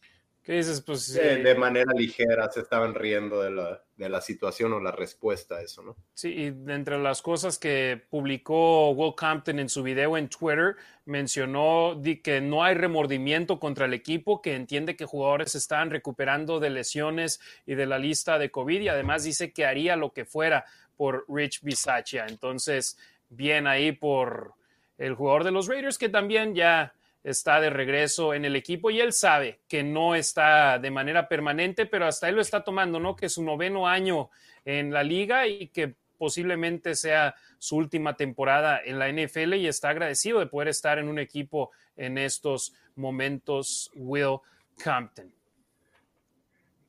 pues, 0.86 1.14
de, 1.14 1.56
manera 1.56 1.94
ligera 1.94 2.50
se 2.52 2.62
estaban 2.62 2.96
riendo 2.96 3.42
de 3.44 3.52
la, 3.52 3.84
de 3.96 4.10
la, 4.10 4.20
situación 4.20 4.74
o 4.74 4.80
la 4.80 4.92
respuesta 4.92 5.58
a 5.58 5.62
eso, 5.62 5.84
¿no? 5.84 5.96
Sí, 6.16 6.34
y 6.34 6.46
entre 6.72 6.98
las 6.98 7.22
cosas 7.22 7.60
que 7.60 8.02
publicó 8.10 8.90
Will 8.90 9.14
Compton 9.16 9.60
en 9.60 9.70
su 9.70 9.84
video 9.84 10.18
en 10.18 10.28
Twitter, 10.28 10.76
mencionó 11.06 12.02
que 12.24 12.42
no 12.42 12.64
hay 12.64 12.74
remordimiento 12.74 13.60
contra 13.60 13.86
el 13.86 13.94
equipo, 13.94 14.42
que 14.42 14.56
entiende 14.56 14.96
que 14.96 15.06
jugadores 15.06 15.54
están 15.54 15.92
recuperando 15.92 16.60
de 16.60 16.72
lesiones 16.72 17.40
y 17.68 17.76
de 17.76 17.86
la 17.86 18.00
lista 18.00 18.40
de 18.40 18.50
COVID, 18.50 18.82
y 18.82 18.88
además 18.88 19.26
dice 19.26 19.54
que 19.54 19.66
haría 19.66 19.96
lo 19.96 20.14
que 20.14 20.26
fuera 20.26 20.66
por 20.98 21.26
Rich 21.30 21.62
Bisaccia. 21.62 22.26
Entonces, 22.28 22.98
bien 23.30 23.68
ahí 23.68 23.92
por 23.92 24.56
el 24.98 25.14
jugador 25.14 25.44
de 25.44 25.52
los 25.52 25.68
Raiders, 25.68 26.00
que 26.00 26.10
también 26.10 26.56
ya 26.56 26.94
está 27.24 27.60
de 27.60 27.70
regreso 27.70 28.34
en 28.34 28.46
el 28.46 28.56
equipo 28.56 28.90
y 28.90 29.02
él 29.02 29.14
sabe 29.14 29.60
que 29.68 29.84
no 29.84 30.16
está 30.16 30.80
de 30.80 30.92
manera 30.92 31.28
permanente, 31.28 31.86
pero 31.86 32.06
hasta 32.06 32.30
él 32.30 32.36
lo 32.36 32.42
está 32.42 32.64
tomando, 32.64 33.00
¿no? 33.00 33.16
Que 33.16 33.28
es 33.28 33.34
su 33.34 33.44
noveno 33.44 33.88
año 33.88 34.30
en 34.66 34.92
la 34.92 35.04
liga 35.04 35.48
y 35.48 35.68
que 35.68 35.96
posiblemente 36.18 36.96
sea 36.96 37.36
su 37.58 37.78
última 37.78 38.16
temporada 38.16 38.82
en 38.84 39.00
la 39.00 39.10
NFL 39.10 39.56
y 39.56 39.68
está 39.68 39.90
agradecido 39.90 40.40
de 40.40 40.48
poder 40.48 40.70
estar 40.70 41.00
en 41.00 41.10
un 41.10 41.20
equipo 41.20 41.72
en 41.96 42.18
estos 42.18 42.74
momentos, 42.96 43.92
Will 43.96 44.38
Compton. 44.84 45.34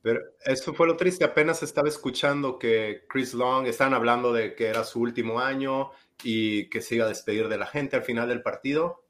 Pero 0.01 0.19
eso 0.43 0.73
fue 0.73 0.87
lo 0.87 0.97
triste, 0.97 1.23
apenas 1.23 1.61
estaba 1.61 1.87
escuchando 1.87 2.57
que 2.57 3.03
Chris 3.07 3.33
Long, 3.33 3.67
estaban 3.67 3.93
hablando 3.93 4.33
de 4.33 4.55
que 4.55 4.67
era 4.67 4.83
su 4.83 4.99
último 4.99 5.39
año 5.39 5.91
y 6.23 6.69
que 6.69 6.81
se 6.81 6.95
iba 6.95 7.05
a 7.05 7.09
despedir 7.09 7.47
de 7.49 7.57
la 7.57 7.67
gente 7.67 7.95
al 7.97 8.03
final 8.03 8.27
del 8.27 8.41
partido 8.41 9.03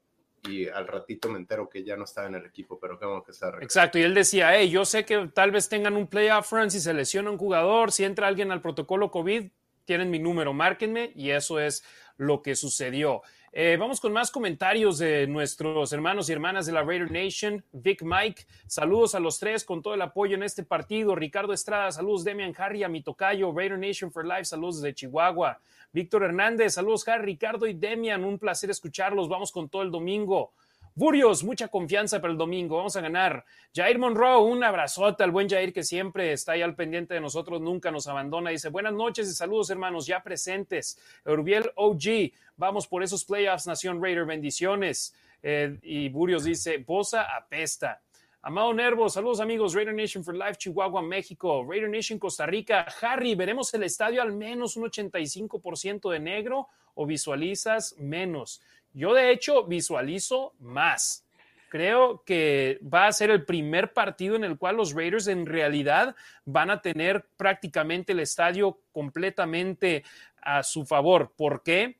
y 0.48 0.68
al 0.68 0.88
ratito 0.88 1.28
me 1.28 1.38
entero 1.38 1.68
que 1.68 1.84
ya 1.84 1.96
no 1.96 2.04
estaba 2.04 2.26
en 2.26 2.34
el 2.34 2.46
equipo, 2.46 2.78
pero 2.80 2.98
como 2.98 3.22
que 3.22 3.32
se 3.32 3.46
Exacto, 3.60 3.98
y 3.98 4.02
él 4.02 4.14
decía, 4.14 4.56
hey, 4.56 4.70
yo 4.70 4.84
sé 4.84 5.04
que 5.04 5.28
tal 5.32 5.50
vez 5.50 5.68
tengan 5.68 5.96
un 5.96 6.08
playoff 6.08 6.52
run 6.52 6.70
si 6.70 6.80
se 6.80 6.92
lesiona 6.94 7.30
un 7.30 7.38
jugador, 7.38 7.92
si 7.92 8.04
entra 8.04 8.26
alguien 8.26 8.50
al 8.50 8.60
protocolo 8.60 9.10
COVID, 9.10 9.50
tienen 9.84 10.10
mi 10.10 10.18
número, 10.18 10.52
márquenme, 10.52 11.12
y 11.14 11.30
eso 11.30 11.60
es 11.60 11.84
lo 12.16 12.42
que 12.42 12.56
sucedió. 12.56 13.22
Eh, 13.54 13.76
vamos 13.78 14.00
con 14.00 14.14
más 14.14 14.30
comentarios 14.30 14.96
de 14.96 15.26
nuestros 15.26 15.92
hermanos 15.92 16.26
y 16.26 16.32
hermanas 16.32 16.64
de 16.64 16.72
la 16.72 16.82
Raider 16.82 17.10
Nation. 17.10 17.62
Vic 17.72 18.00
Mike, 18.02 18.46
saludos 18.66 19.14
a 19.14 19.20
los 19.20 19.38
tres 19.38 19.62
con 19.62 19.82
todo 19.82 19.92
el 19.92 20.00
apoyo 20.00 20.36
en 20.36 20.42
este 20.42 20.62
partido. 20.62 21.14
Ricardo 21.14 21.52
Estrada, 21.52 21.92
saludos 21.92 22.24
Demian 22.24 22.54
Harry, 22.56 22.82
a 22.82 22.88
mi 22.88 23.02
tocayo. 23.02 23.52
Raider 23.52 23.78
Nation 23.78 24.10
for 24.10 24.26
Life, 24.26 24.46
saludos 24.46 24.80
de 24.80 24.94
Chihuahua. 24.94 25.60
Víctor 25.92 26.22
Hernández, 26.22 26.72
saludos 26.72 27.06
Harry, 27.06 27.26
Ricardo 27.26 27.66
y 27.66 27.74
Demian, 27.74 28.24
un 28.24 28.38
placer 28.38 28.70
escucharlos. 28.70 29.28
Vamos 29.28 29.52
con 29.52 29.68
todo 29.68 29.82
el 29.82 29.90
domingo. 29.90 30.54
Burios, 30.94 31.42
mucha 31.42 31.68
confianza 31.68 32.20
para 32.20 32.32
el 32.32 32.38
domingo. 32.38 32.76
Vamos 32.76 32.96
a 32.96 33.00
ganar. 33.00 33.46
Jair 33.74 33.98
Monroe, 33.98 34.42
un 34.42 34.62
abrazote 34.62 35.24
al 35.24 35.30
buen 35.30 35.48
Jair 35.48 35.72
que 35.72 35.82
siempre 35.82 36.32
está 36.32 36.52
ahí 36.52 36.60
al 36.60 36.74
pendiente 36.74 37.14
de 37.14 37.20
nosotros, 37.20 37.62
nunca 37.62 37.90
nos 37.90 38.08
abandona. 38.08 38.50
Dice, 38.50 38.68
buenas 38.68 38.92
noches 38.92 39.26
y 39.26 39.32
saludos 39.32 39.70
hermanos 39.70 40.06
ya 40.06 40.22
presentes. 40.22 40.98
Urbiel 41.24 41.70
OG, 41.76 42.32
vamos 42.58 42.86
por 42.86 43.02
esos 43.02 43.24
playoffs, 43.24 43.66
Nación 43.66 44.02
Raider, 44.02 44.26
bendiciones. 44.26 45.14
Eh, 45.42 45.78
y 45.82 46.10
Burios 46.10 46.44
dice, 46.44 46.76
Bosa 46.76 47.22
apesta. 47.34 48.02
Amado 48.42 48.74
Nervo, 48.74 49.08
saludos 49.08 49.40
amigos, 49.40 49.72
Raider 49.72 49.94
Nation 49.94 50.22
for 50.22 50.34
Life, 50.34 50.56
Chihuahua, 50.56 51.00
México, 51.00 51.64
Raider 51.66 51.88
Nation, 51.88 52.18
Costa 52.18 52.44
Rica. 52.44 52.84
Harry, 53.00 53.34
¿veremos 53.34 53.72
el 53.72 53.84
estadio 53.84 54.20
al 54.20 54.32
menos 54.32 54.76
un 54.76 54.84
85% 54.90 56.10
de 56.10 56.20
negro 56.20 56.68
o 56.94 57.06
visualizas 57.06 57.94
menos? 57.98 58.60
Yo 58.94 59.14
de 59.14 59.30
hecho 59.30 59.64
visualizo 59.64 60.54
más. 60.60 61.24
Creo 61.68 62.22
que 62.24 62.78
va 62.82 63.06
a 63.06 63.12
ser 63.12 63.30
el 63.30 63.46
primer 63.46 63.94
partido 63.94 64.36
en 64.36 64.44
el 64.44 64.58
cual 64.58 64.76
los 64.76 64.92
Raiders 64.92 65.26
en 65.26 65.46
realidad 65.46 66.14
van 66.44 66.70
a 66.70 66.82
tener 66.82 67.26
prácticamente 67.36 68.12
el 68.12 68.20
estadio 68.20 68.78
completamente 68.92 70.04
a 70.42 70.62
su 70.62 70.84
favor. 70.84 71.32
¿Por 71.34 71.62
qué? 71.62 71.98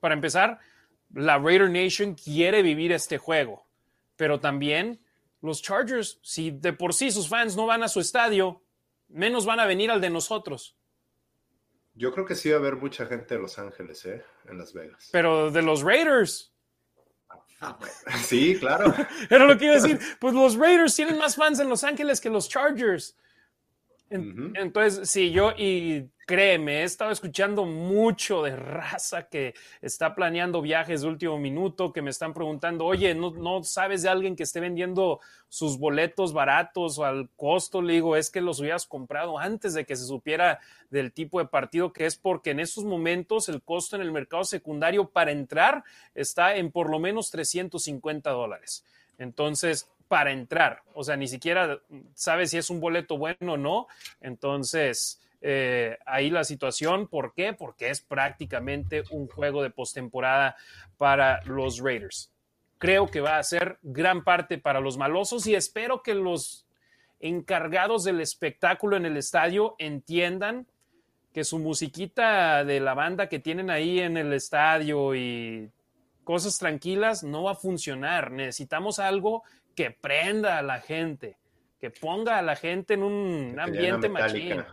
Para 0.00 0.14
empezar, 0.14 0.58
la 1.14 1.38
Raider 1.38 1.70
Nation 1.70 2.14
quiere 2.14 2.62
vivir 2.62 2.90
este 2.90 3.18
juego, 3.18 3.64
pero 4.16 4.40
también 4.40 5.00
los 5.40 5.62
Chargers, 5.62 6.18
si 6.22 6.50
de 6.50 6.72
por 6.72 6.92
sí 6.92 7.12
sus 7.12 7.28
fans 7.28 7.56
no 7.56 7.66
van 7.66 7.84
a 7.84 7.88
su 7.88 8.00
estadio, 8.00 8.62
menos 9.08 9.46
van 9.46 9.60
a 9.60 9.66
venir 9.66 9.90
al 9.90 10.00
de 10.00 10.10
nosotros. 10.10 10.76
Yo 11.96 12.12
creo 12.12 12.26
que 12.26 12.34
sí 12.34 12.50
va 12.50 12.56
a 12.56 12.58
haber 12.58 12.76
mucha 12.76 13.06
gente 13.06 13.34
de 13.34 13.40
Los 13.40 13.58
Ángeles, 13.58 14.04
¿eh? 14.04 14.22
En 14.48 14.58
Las 14.58 14.74
Vegas. 14.74 15.08
Pero 15.12 15.50
de 15.50 15.62
los 15.62 15.82
Raiders. 15.82 16.52
Ah, 17.60 17.78
sí, 18.22 18.58
claro. 18.58 18.94
Era 19.30 19.46
lo 19.46 19.56
que 19.56 19.64
iba 19.64 19.74
a 19.74 19.80
decir. 19.80 19.98
Pues 20.20 20.34
los 20.34 20.56
Raiders 20.56 20.94
tienen 20.94 21.16
más 21.16 21.36
fans 21.36 21.58
en 21.58 21.70
Los 21.70 21.84
Ángeles 21.84 22.20
que 22.20 22.28
los 22.28 22.50
Chargers. 22.50 23.16
Entonces, 24.08 25.10
sí, 25.10 25.32
yo, 25.32 25.52
y 25.56 26.08
créeme, 26.26 26.80
he 26.80 26.84
estado 26.84 27.10
escuchando 27.10 27.64
mucho 27.64 28.42
de 28.42 28.54
raza 28.56 29.28
que 29.28 29.54
está 29.80 30.14
planeando 30.14 30.62
viajes 30.62 31.02
de 31.02 31.08
último 31.08 31.38
minuto, 31.38 31.92
que 31.92 32.02
me 32.02 32.10
están 32.10 32.32
preguntando, 32.32 32.84
oye, 32.84 33.14
¿no, 33.14 33.30
¿no, 33.30 33.64
sabes 33.64 34.02
de 34.02 34.08
alguien 34.08 34.36
que 34.36 34.44
esté 34.44 34.60
vendiendo 34.60 35.20
sus 35.48 35.78
boletos 35.78 36.32
baratos 36.32 36.98
o 36.98 37.04
al 37.04 37.30
costo? 37.36 37.82
Le 37.82 37.94
digo, 37.94 38.16
es 38.16 38.30
que 38.30 38.40
los 38.40 38.60
hubieras 38.60 38.86
comprado 38.86 39.38
antes 39.38 39.74
de 39.74 39.84
que 39.84 39.96
se 39.96 40.04
supiera 40.04 40.60
del 40.90 41.12
tipo 41.12 41.40
de 41.40 41.46
partido 41.46 41.92
que 41.92 42.06
es, 42.06 42.16
porque 42.16 42.50
en 42.50 42.60
estos 42.60 42.84
momentos 42.84 43.48
el 43.48 43.62
costo 43.62 43.96
en 43.96 44.02
el 44.02 44.12
mercado 44.12 44.44
secundario 44.44 45.08
para 45.08 45.32
entrar 45.32 45.82
está 46.14 46.56
en 46.56 46.70
por 46.70 46.90
lo 46.90 47.00
menos 47.00 47.30
350 47.30 48.30
dólares. 48.30 48.84
Entonces, 49.18 49.88
para 50.08 50.32
entrar. 50.32 50.82
O 50.94 51.04
sea, 51.04 51.16
ni 51.16 51.28
siquiera 51.28 51.80
sabe 52.14 52.46
si 52.46 52.58
es 52.58 52.70
un 52.70 52.80
boleto 52.80 53.18
bueno 53.18 53.54
o 53.54 53.56
no. 53.56 53.88
Entonces, 54.20 55.20
eh, 55.40 55.98
ahí 56.06 56.30
la 56.30 56.44
situación. 56.44 57.08
¿Por 57.08 57.34
qué? 57.34 57.52
Porque 57.52 57.90
es 57.90 58.00
prácticamente 58.00 59.04
un 59.10 59.28
juego 59.28 59.62
de 59.62 59.70
postemporada 59.70 60.56
para 60.96 61.42
los 61.44 61.78
Raiders. 61.78 62.32
Creo 62.78 63.06
que 63.06 63.20
va 63.20 63.38
a 63.38 63.42
ser 63.42 63.78
gran 63.82 64.24
parte 64.24 64.58
para 64.58 64.80
los 64.80 64.98
malosos 64.98 65.46
y 65.46 65.54
espero 65.54 66.02
que 66.02 66.14
los 66.14 66.66
encargados 67.20 68.04
del 68.04 68.20
espectáculo 68.20 68.96
en 68.96 69.06
el 69.06 69.16
estadio 69.16 69.74
entiendan 69.78 70.66
que 71.32 71.44
su 71.44 71.58
musiquita 71.58 72.64
de 72.64 72.80
la 72.80 72.94
banda 72.94 73.28
que 73.28 73.38
tienen 73.38 73.70
ahí 73.70 74.00
en 74.00 74.16
el 74.16 74.32
estadio 74.32 75.14
y 75.14 75.70
cosas 76.24 76.58
tranquilas 76.58 77.22
no 77.22 77.44
va 77.44 77.52
a 77.52 77.56
funcionar. 77.56 78.30
Necesitamos 78.32 78.98
algo 78.98 79.42
que 79.76 79.90
prenda 79.90 80.58
a 80.58 80.62
la 80.62 80.80
gente, 80.80 81.36
que 81.78 81.90
ponga 81.90 82.38
a 82.38 82.42
la 82.42 82.56
gente 82.56 82.94
en 82.94 83.02
un 83.02 83.60
ambiente 83.60 84.08
machín. 84.08 84.64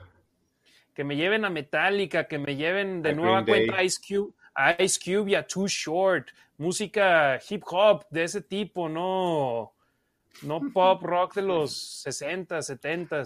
Que 0.96 1.04
me 1.04 1.16
lleven 1.16 1.44
a 1.44 1.50
Metallica, 1.50 2.28
que 2.28 2.40
me 2.40 2.56
lleven 2.56 3.02
de 3.02 3.14
nueva 3.14 3.44
cuenta 3.44 3.84
Ice 3.84 4.00
Cube, 4.00 4.34
Ice 4.80 5.00
Cube 5.04 5.32
y 5.32 5.36
a 5.36 5.46
Too 5.46 5.68
Short, 5.68 6.30
música 6.58 7.40
hip 7.50 7.64
hop 7.66 8.06
de 8.10 8.24
ese 8.24 8.42
tipo, 8.42 8.88
no, 8.88 9.74
no 10.44 10.62
pop 10.74 11.04
rock 11.04 11.36
de 11.36 11.42
los 11.42 11.76
60, 12.04 12.62
70. 12.62 13.24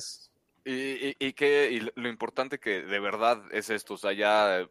Y, 0.65 1.15
y, 1.19 1.33
que 1.33 1.69
y 1.71 1.91
lo 1.99 2.09
importante 2.09 2.57
que 2.57 2.81
de 2.81 2.99
verdad 2.99 3.41
es 3.51 3.69
esto, 3.69 3.93
o 3.93 3.97
sea, 3.97 4.13
ya 4.13 4.67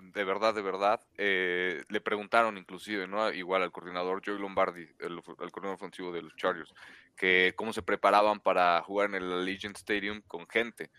de 0.00 0.24
verdad, 0.24 0.54
de 0.54 0.62
verdad, 0.62 1.00
eh, 1.18 1.82
le 1.88 2.00
preguntaron 2.00 2.58
inclusive, 2.58 3.06
¿no? 3.06 3.32
Igual 3.32 3.62
al 3.62 3.72
coordinador 3.72 4.22
Joey 4.24 4.38
Lombardi, 4.38 4.86
el, 4.98 5.22
coordinador 5.22 5.74
ofensivo 5.74 6.12
de 6.12 6.22
los 6.22 6.36
Chargers, 6.36 6.72
que 7.16 7.54
cómo 7.56 7.72
se 7.72 7.82
preparaban 7.82 8.40
para 8.40 8.80
jugar 8.82 9.10
en 9.10 9.16
el 9.16 9.32
Allegiant 9.32 9.76
Stadium 9.76 10.22
con 10.22 10.46
gente, 10.48 10.90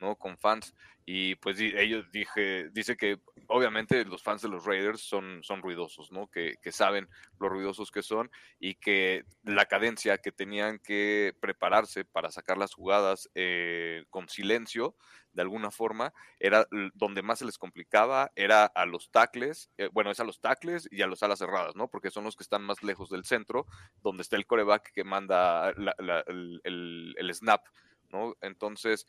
¿no? 0.00 0.16
Con 0.16 0.38
fans. 0.38 0.74
Y 1.04 1.34
pues 1.36 1.58
ellos 1.58 2.06
dije, 2.12 2.68
dice 2.70 2.96
que 2.96 3.18
obviamente 3.48 4.04
los 4.04 4.22
fans 4.22 4.42
de 4.42 4.48
los 4.48 4.64
Raiders 4.64 5.00
son, 5.00 5.42
son 5.42 5.60
ruidosos, 5.60 6.12
¿no? 6.12 6.28
Que, 6.28 6.54
que, 6.62 6.70
saben 6.70 7.08
lo 7.40 7.48
ruidosos 7.48 7.90
que 7.90 8.02
son 8.02 8.30
y 8.60 8.76
que 8.76 9.24
la 9.42 9.66
cadencia 9.66 10.18
que 10.18 10.30
tenían 10.30 10.78
que 10.78 11.34
prepararse 11.40 12.04
para 12.04 12.30
sacar 12.30 12.56
las 12.56 12.74
jugadas 12.74 13.28
eh, 13.34 14.04
con 14.10 14.28
silencio, 14.28 14.94
de 15.32 15.42
alguna 15.42 15.70
forma, 15.70 16.12
era 16.38 16.66
donde 16.94 17.22
más 17.22 17.38
se 17.38 17.44
les 17.44 17.58
complicaba, 17.58 18.30
era 18.36 18.66
a 18.66 18.86
los 18.86 19.10
tackles, 19.10 19.70
eh, 19.78 19.88
bueno, 19.92 20.10
es 20.10 20.20
a 20.20 20.24
los 20.24 20.40
tackles 20.40 20.88
y 20.90 21.02
a 21.02 21.06
los 21.06 21.22
alas 21.22 21.38
cerradas, 21.38 21.74
¿no? 21.76 21.88
Porque 21.88 22.10
son 22.10 22.24
los 22.24 22.36
que 22.36 22.42
están 22.42 22.62
más 22.62 22.82
lejos 22.82 23.10
del 23.10 23.24
centro, 23.24 23.66
donde 24.02 24.22
está 24.22 24.36
el 24.36 24.46
coreback 24.46 24.92
que 24.92 25.04
manda 25.04 25.70
el, 25.70 26.60
el 27.16 27.34
snap, 27.34 27.62
¿no? 28.10 28.34
Entonces, 28.40 29.06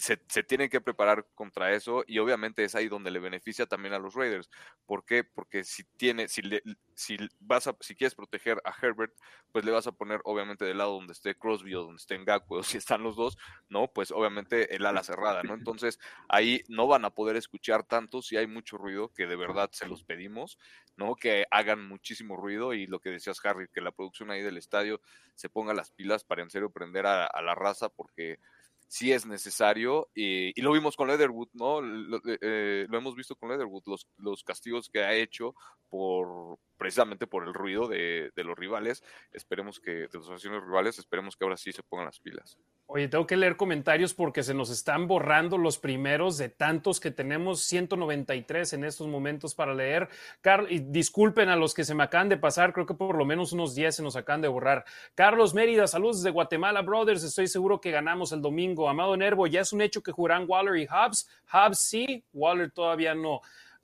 se, 0.00 0.16
tienen 0.44 0.70
que 0.70 0.80
preparar 0.80 1.26
contra 1.34 1.72
eso 1.74 2.04
y 2.06 2.18
obviamente 2.18 2.64
es 2.64 2.74
ahí 2.74 2.88
donde 2.88 3.10
le 3.10 3.18
beneficia 3.18 3.66
también 3.66 3.92
a 3.92 3.98
los 3.98 4.14
Raiders. 4.14 4.50
¿Por 4.86 5.04
qué? 5.04 5.24
Porque 5.24 5.62
si 5.62 5.84
tiene, 5.84 6.26
si, 6.28 6.42
si 6.94 7.18
vas 7.38 7.66
a, 7.66 7.76
si 7.80 7.94
quieres 7.94 8.14
proteger 8.14 8.62
a 8.64 8.74
Herbert, 8.80 9.14
pues 9.52 9.64
le 9.64 9.72
vas 9.72 9.86
a 9.86 9.92
poner 9.92 10.20
obviamente 10.24 10.64
del 10.64 10.78
lado 10.78 10.94
donde 10.94 11.12
esté 11.12 11.34
Crosby 11.34 11.74
o 11.74 11.82
donde 11.82 11.96
esté 11.96 12.18
Ngakwe 12.18 12.60
o 12.60 12.62
si 12.62 12.78
están 12.78 13.02
los 13.02 13.14
dos, 13.14 13.36
¿no? 13.68 13.92
Pues 13.92 14.10
obviamente 14.10 14.74
el 14.74 14.86
ala 14.86 15.02
cerrada, 15.02 15.42
¿no? 15.42 15.52
Entonces 15.52 15.98
ahí 16.28 16.62
no 16.68 16.86
van 16.86 17.04
a 17.04 17.10
poder 17.10 17.36
escuchar 17.36 17.84
tanto 17.84 18.22
si 18.22 18.38
hay 18.38 18.46
mucho 18.46 18.78
ruido, 18.78 19.12
que 19.12 19.26
de 19.26 19.36
verdad 19.36 19.68
se 19.72 19.86
los 19.86 20.02
pedimos, 20.02 20.58
¿no? 20.96 21.14
Que 21.14 21.44
hagan 21.50 21.86
muchísimo 21.86 22.36
ruido 22.36 22.72
y 22.72 22.86
lo 22.86 23.00
que 23.00 23.10
decías 23.10 23.44
Harry, 23.44 23.68
que 23.68 23.82
la 23.82 23.92
producción 23.92 24.30
ahí 24.30 24.42
del 24.42 24.56
estadio 24.56 25.02
se 25.34 25.50
ponga 25.50 25.74
las 25.74 25.90
pilas 25.90 26.24
para 26.24 26.42
en 26.42 26.50
serio 26.50 26.70
prender 26.70 27.06
a 27.06 27.42
la 27.42 27.54
raza 27.54 27.90
porque 27.90 28.38
si 28.90 29.12
es 29.12 29.24
necesario, 29.24 30.10
y, 30.16 30.60
lo 30.60 30.72
vimos 30.72 30.96
con 30.96 31.06
Leatherwood, 31.06 31.48
¿no? 31.52 31.80
Lo, 31.80 32.16
eh, 32.26 32.38
eh, 32.40 32.86
lo, 32.88 32.98
hemos 32.98 33.14
visto 33.14 33.36
con 33.36 33.48
Leatherwood, 33.48 33.84
los, 33.86 34.08
los 34.16 34.42
castigos 34.42 34.90
que 34.90 34.98
ha 34.98 35.14
hecho 35.14 35.54
por, 35.88 36.58
precisamente 36.80 37.26
por 37.26 37.46
el 37.46 37.52
ruido 37.52 37.86
de, 37.88 38.32
los 38.36 38.58
rivales. 38.58 39.04
Esperemos 39.32 39.78
que, 39.80 39.90
de 39.90 40.08
las 40.14 40.22
asociaciones 40.22 40.64
rivales, 40.64 40.98
esperemos 40.98 41.36
que 41.36 41.44
ahora 41.44 41.58
sí 41.58 41.72
se 41.72 41.82
pongan 41.82 42.06
las 42.06 42.18
pilas. 42.18 42.56
Oye, 42.86 43.06
tengo 43.06 43.26
que 43.26 43.36
leer 43.36 43.58
comentarios 43.58 44.14
porque 44.14 44.42
se 44.42 44.54
nos 44.54 44.70
están 44.70 45.06
borrando 45.06 45.58
los 45.58 45.78
primeros 45.78 46.38
de 46.38 46.48
tantos 46.48 46.98
que 46.98 47.10
tenemos, 47.10 47.60
193 47.64 48.72
en 48.72 48.84
estos 48.84 49.06
momentos 49.08 49.54
para 49.54 49.74
leer. 49.74 50.08
Disculpen 50.86 51.50
a 51.50 51.56
los 51.56 51.74
que 51.74 51.84
se 51.84 51.94
me 51.94 52.02
acaban 52.02 52.30
de 52.30 52.38
pasar, 52.38 52.72
creo 52.72 52.86
que 52.86 52.94
por 52.94 53.14
lo 53.14 53.26
menos 53.26 53.52
unos 53.52 53.74
10 53.74 53.96
se 53.96 54.02
nos 54.02 54.16
acaban 54.16 54.40
de 54.40 54.48
borrar. 54.48 54.86
Carlos 55.14 55.52
Mérida, 55.52 55.86
saludos 55.86 56.22
desde 56.22 56.30
Guatemala, 56.30 56.80
brothers. 56.80 57.22
Estoy 57.22 57.46
seguro 57.46 57.78
que 57.78 57.90
ganamos 57.90 58.32
el 58.32 58.40
domingo. 58.40 58.88
Amado 58.88 59.14
Nervo, 59.18 59.46
ya 59.46 59.60
es 59.60 59.74
un 59.74 59.82
hecho 59.82 60.02
que 60.02 60.12
jugarán 60.12 60.46
Waller 60.48 60.76
y 60.78 60.86
Hobbs. 60.86 61.28
Hobbs 61.52 61.78
sí, 61.78 62.24
Waller 62.32 62.70
todavía 62.70 63.14
no. 63.14 63.42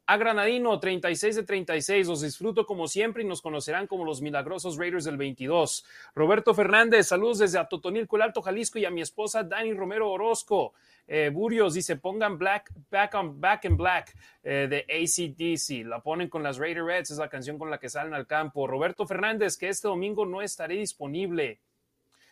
A 0.09 0.19
Granadino, 0.19 0.78
36 0.78 1.35
de 1.35 1.43
36. 1.43 2.07
Los 2.07 2.20
disfruto 2.20 2.65
como 2.65 2.87
siempre 2.87 3.24
y 3.24 3.27
nos 3.27 3.43
conocerán 3.43 3.89
como 3.89 4.05
los 4.05 4.23
milagrosos 4.23 4.77
Raiders 4.77 5.05
del 5.05 5.16
22. 5.16 5.85
Roberto 6.15 6.55
Fernández, 6.55 7.09
saludos 7.09 7.39
desde 7.39 7.59
Atotonilco, 7.59 8.15
el 8.15 8.23
Alto 8.23 8.41
Jalisco 8.41 8.78
y 8.78 8.85
a 8.85 8.91
mi 8.91 9.01
esposa 9.01 9.43
Dani 9.43 9.74
Romero 9.74 10.09
Orozco. 10.12 10.74
Eh, 11.09 11.31
Burios 11.33 11.74
dice, 11.74 11.97
pongan 11.97 12.39
Black, 12.39 12.73
Back 12.89 13.15
on 13.15 13.41
Back 13.41 13.65
in 13.65 13.77
Black 13.77 14.16
eh, 14.45 14.69
de 14.70 14.87
ACDC. 14.89 15.85
La 15.85 16.01
ponen 16.01 16.28
con 16.28 16.45
las 16.45 16.59
Raider 16.59 16.85
Reds, 16.85 17.11
es 17.11 17.19
la 17.19 17.28
canción 17.28 17.59
con 17.59 17.69
la 17.69 17.78
que 17.78 17.89
salen 17.89 18.15
al 18.15 18.28
campo. 18.28 18.69
Roberto 18.69 19.09
Fernández, 19.09 19.57
que 19.57 19.69
este 19.69 19.89
domingo 19.89 20.24
no 20.24 20.41
estaré 20.41 20.77
disponible. 20.77 21.59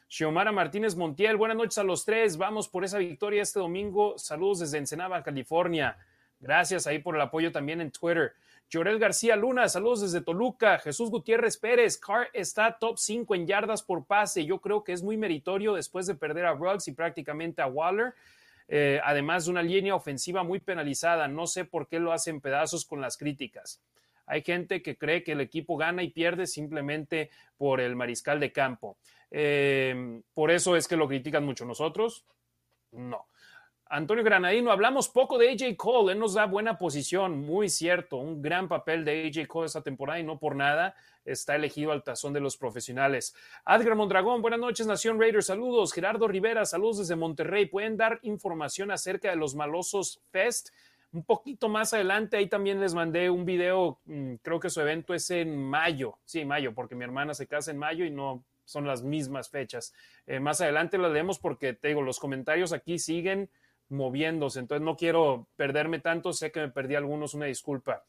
Xiomara 0.08 0.52
Martínez 0.52 0.94
Montiel, 0.94 1.36
buenas 1.36 1.56
noches 1.56 1.78
a 1.78 1.82
los 1.82 2.04
tres. 2.04 2.36
Vamos 2.36 2.68
por 2.68 2.84
esa 2.84 2.98
victoria 2.98 3.42
este 3.42 3.58
domingo. 3.58 4.16
Saludos 4.16 4.60
desde 4.60 4.78
Ensenada, 4.78 5.24
California. 5.24 5.98
Gracias 6.44 6.86
ahí 6.86 6.98
por 6.98 7.14
el 7.14 7.22
apoyo 7.22 7.50
también 7.50 7.80
en 7.80 7.90
Twitter. 7.90 8.34
Llorel 8.68 8.98
García 8.98 9.34
Luna, 9.34 9.66
saludos 9.66 10.02
desde 10.02 10.20
Toluca. 10.20 10.78
Jesús 10.78 11.10
Gutiérrez 11.10 11.56
Pérez, 11.56 11.96
Carr 11.96 12.28
está 12.34 12.76
top 12.78 12.98
5 12.98 13.34
en 13.34 13.46
yardas 13.46 13.82
por 13.82 14.04
pase. 14.04 14.44
Yo 14.44 14.60
creo 14.60 14.84
que 14.84 14.92
es 14.92 15.02
muy 15.02 15.16
meritorio 15.16 15.72
después 15.72 16.06
de 16.06 16.14
perder 16.14 16.44
a 16.44 16.52
Ruggs 16.52 16.86
y 16.88 16.92
prácticamente 16.92 17.62
a 17.62 17.66
Waller. 17.66 18.12
Eh, 18.68 19.00
además 19.02 19.46
de 19.46 19.52
una 19.52 19.62
línea 19.62 19.94
ofensiva 19.94 20.42
muy 20.42 20.60
penalizada. 20.60 21.28
No 21.28 21.46
sé 21.46 21.64
por 21.64 21.88
qué 21.88 21.98
lo 21.98 22.12
hacen 22.12 22.42
pedazos 22.42 22.84
con 22.84 23.00
las 23.00 23.16
críticas. 23.16 23.80
Hay 24.26 24.42
gente 24.42 24.82
que 24.82 24.98
cree 24.98 25.24
que 25.24 25.32
el 25.32 25.40
equipo 25.40 25.78
gana 25.78 26.02
y 26.02 26.10
pierde 26.10 26.46
simplemente 26.46 27.30
por 27.56 27.80
el 27.80 27.96
mariscal 27.96 28.38
de 28.38 28.52
campo. 28.52 28.98
Eh, 29.30 30.20
por 30.34 30.50
eso 30.50 30.76
es 30.76 30.86
que 30.88 30.96
lo 30.96 31.08
critican 31.08 31.44
mucho 31.46 31.64
nosotros. 31.64 32.26
No. 32.92 33.28
Antonio 33.86 34.24
Granadino, 34.24 34.72
hablamos 34.72 35.08
poco 35.08 35.36
de 35.38 35.50
AJ 35.50 35.76
Cole, 35.76 36.12
él 36.14 36.18
nos 36.18 36.34
da 36.34 36.46
buena 36.46 36.78
posición, 36.78 37.40
muy 37.40 37.68
cierto, 37.68 38.16
un 38.16 38.40
gran 38.40 38.66
papel 38.66 39.04
de 39.04 39.26
AJ 39.26 39.46
Cole 39.46 39.66
esta 39.66 39.82
temporada 39.82 40.18
y 40.18 40.24
no 40.24 40.38
por 40.38 40.56
nada 40.56 40.94
está 41.24 41.54
elegido 41.54 41.92
al 41.92 42.02
tazón 42.02 42.32
de 42.32 42.40
los 42.40 42.56
profesionales. 42.56 43.34
Adgar 43.64 43.94
Mondragón, 43.94 44.42
buenas 44.42 44.60
noches, 44.60 44.86
Nación 44.86 45.20
Raiders, 45.20 45.46
saludos. 45.46 45.92
Gerardo 45.92 46.28
Rivera, 46.28 46.64
saludos 46.64 46.98
desde 46.98 47.16
Monterrey. 47.16 47.66
¿Pueden 47.66 47.96
dar 47.96 48.18
información 48.22 48.90
acerca 48.90 49.30
de 49.30 49.36
los 49.36 49.54
malosos 49.54 50.20
Fest? 50.30 50.70
Un 51.12 51.24
poquito 51.24 51.68
más 51.68 51.94
adelante, 51.94 52.36
ahí 52.36 52.48
también 52.48 52.80
les 52.80 52.94
mandé 52.94 53.30
un 53.30 53.44
video, 53.44 54.00
mm, 54.06 54.34
creo 54.42 54.58
que 54.58 54.68
su 54.68 54.80
evento 54.80 55.14
es 55.14 55.30
en 55.30 55.56
mayo, 55.56 56.18
sí, 56.24 56.44
mayo, 56.44 56.74
porque 56.74 56.96
mi 56.96 57.04
hermana 57.04 57.34
se 57.34 57.46
casa 57.46 57.70
en 57.70 57.78
mayo 57.78 58.04
y 58.04 58.10
no 58.10 58.42
son 58.64 58.86
las 58.86 59.02
mismas 59.02 59.48
fechas. 59.48 59.94
Eh, 60.26 60.40
más 60.40 60.60
adelante 60.60 60.98
lo 60.98 61.12
leemos 61.12 61.38
porque 61.38 61.74
te 61.74 61.88
digo, 61.88 62.02
los 62.02 62.18
comentarios 62.18 62.72
aquí 62.72 62.98
siguen 62.98 63.48
moviéndose. 63.88 64.60
Entonces 64.60 64.84
no 64.84 64.96
quiero 64.96 65.48
perderme 65.56 66.00
tanto, 66.00 66.32
sé 66.32 66.50
que 66.50 66.60
me 66.60 66.68
perdí 66.70 66.94
algunos, 66.94 67.34
una 67.34 67.46
disculpa. 67.46 68.04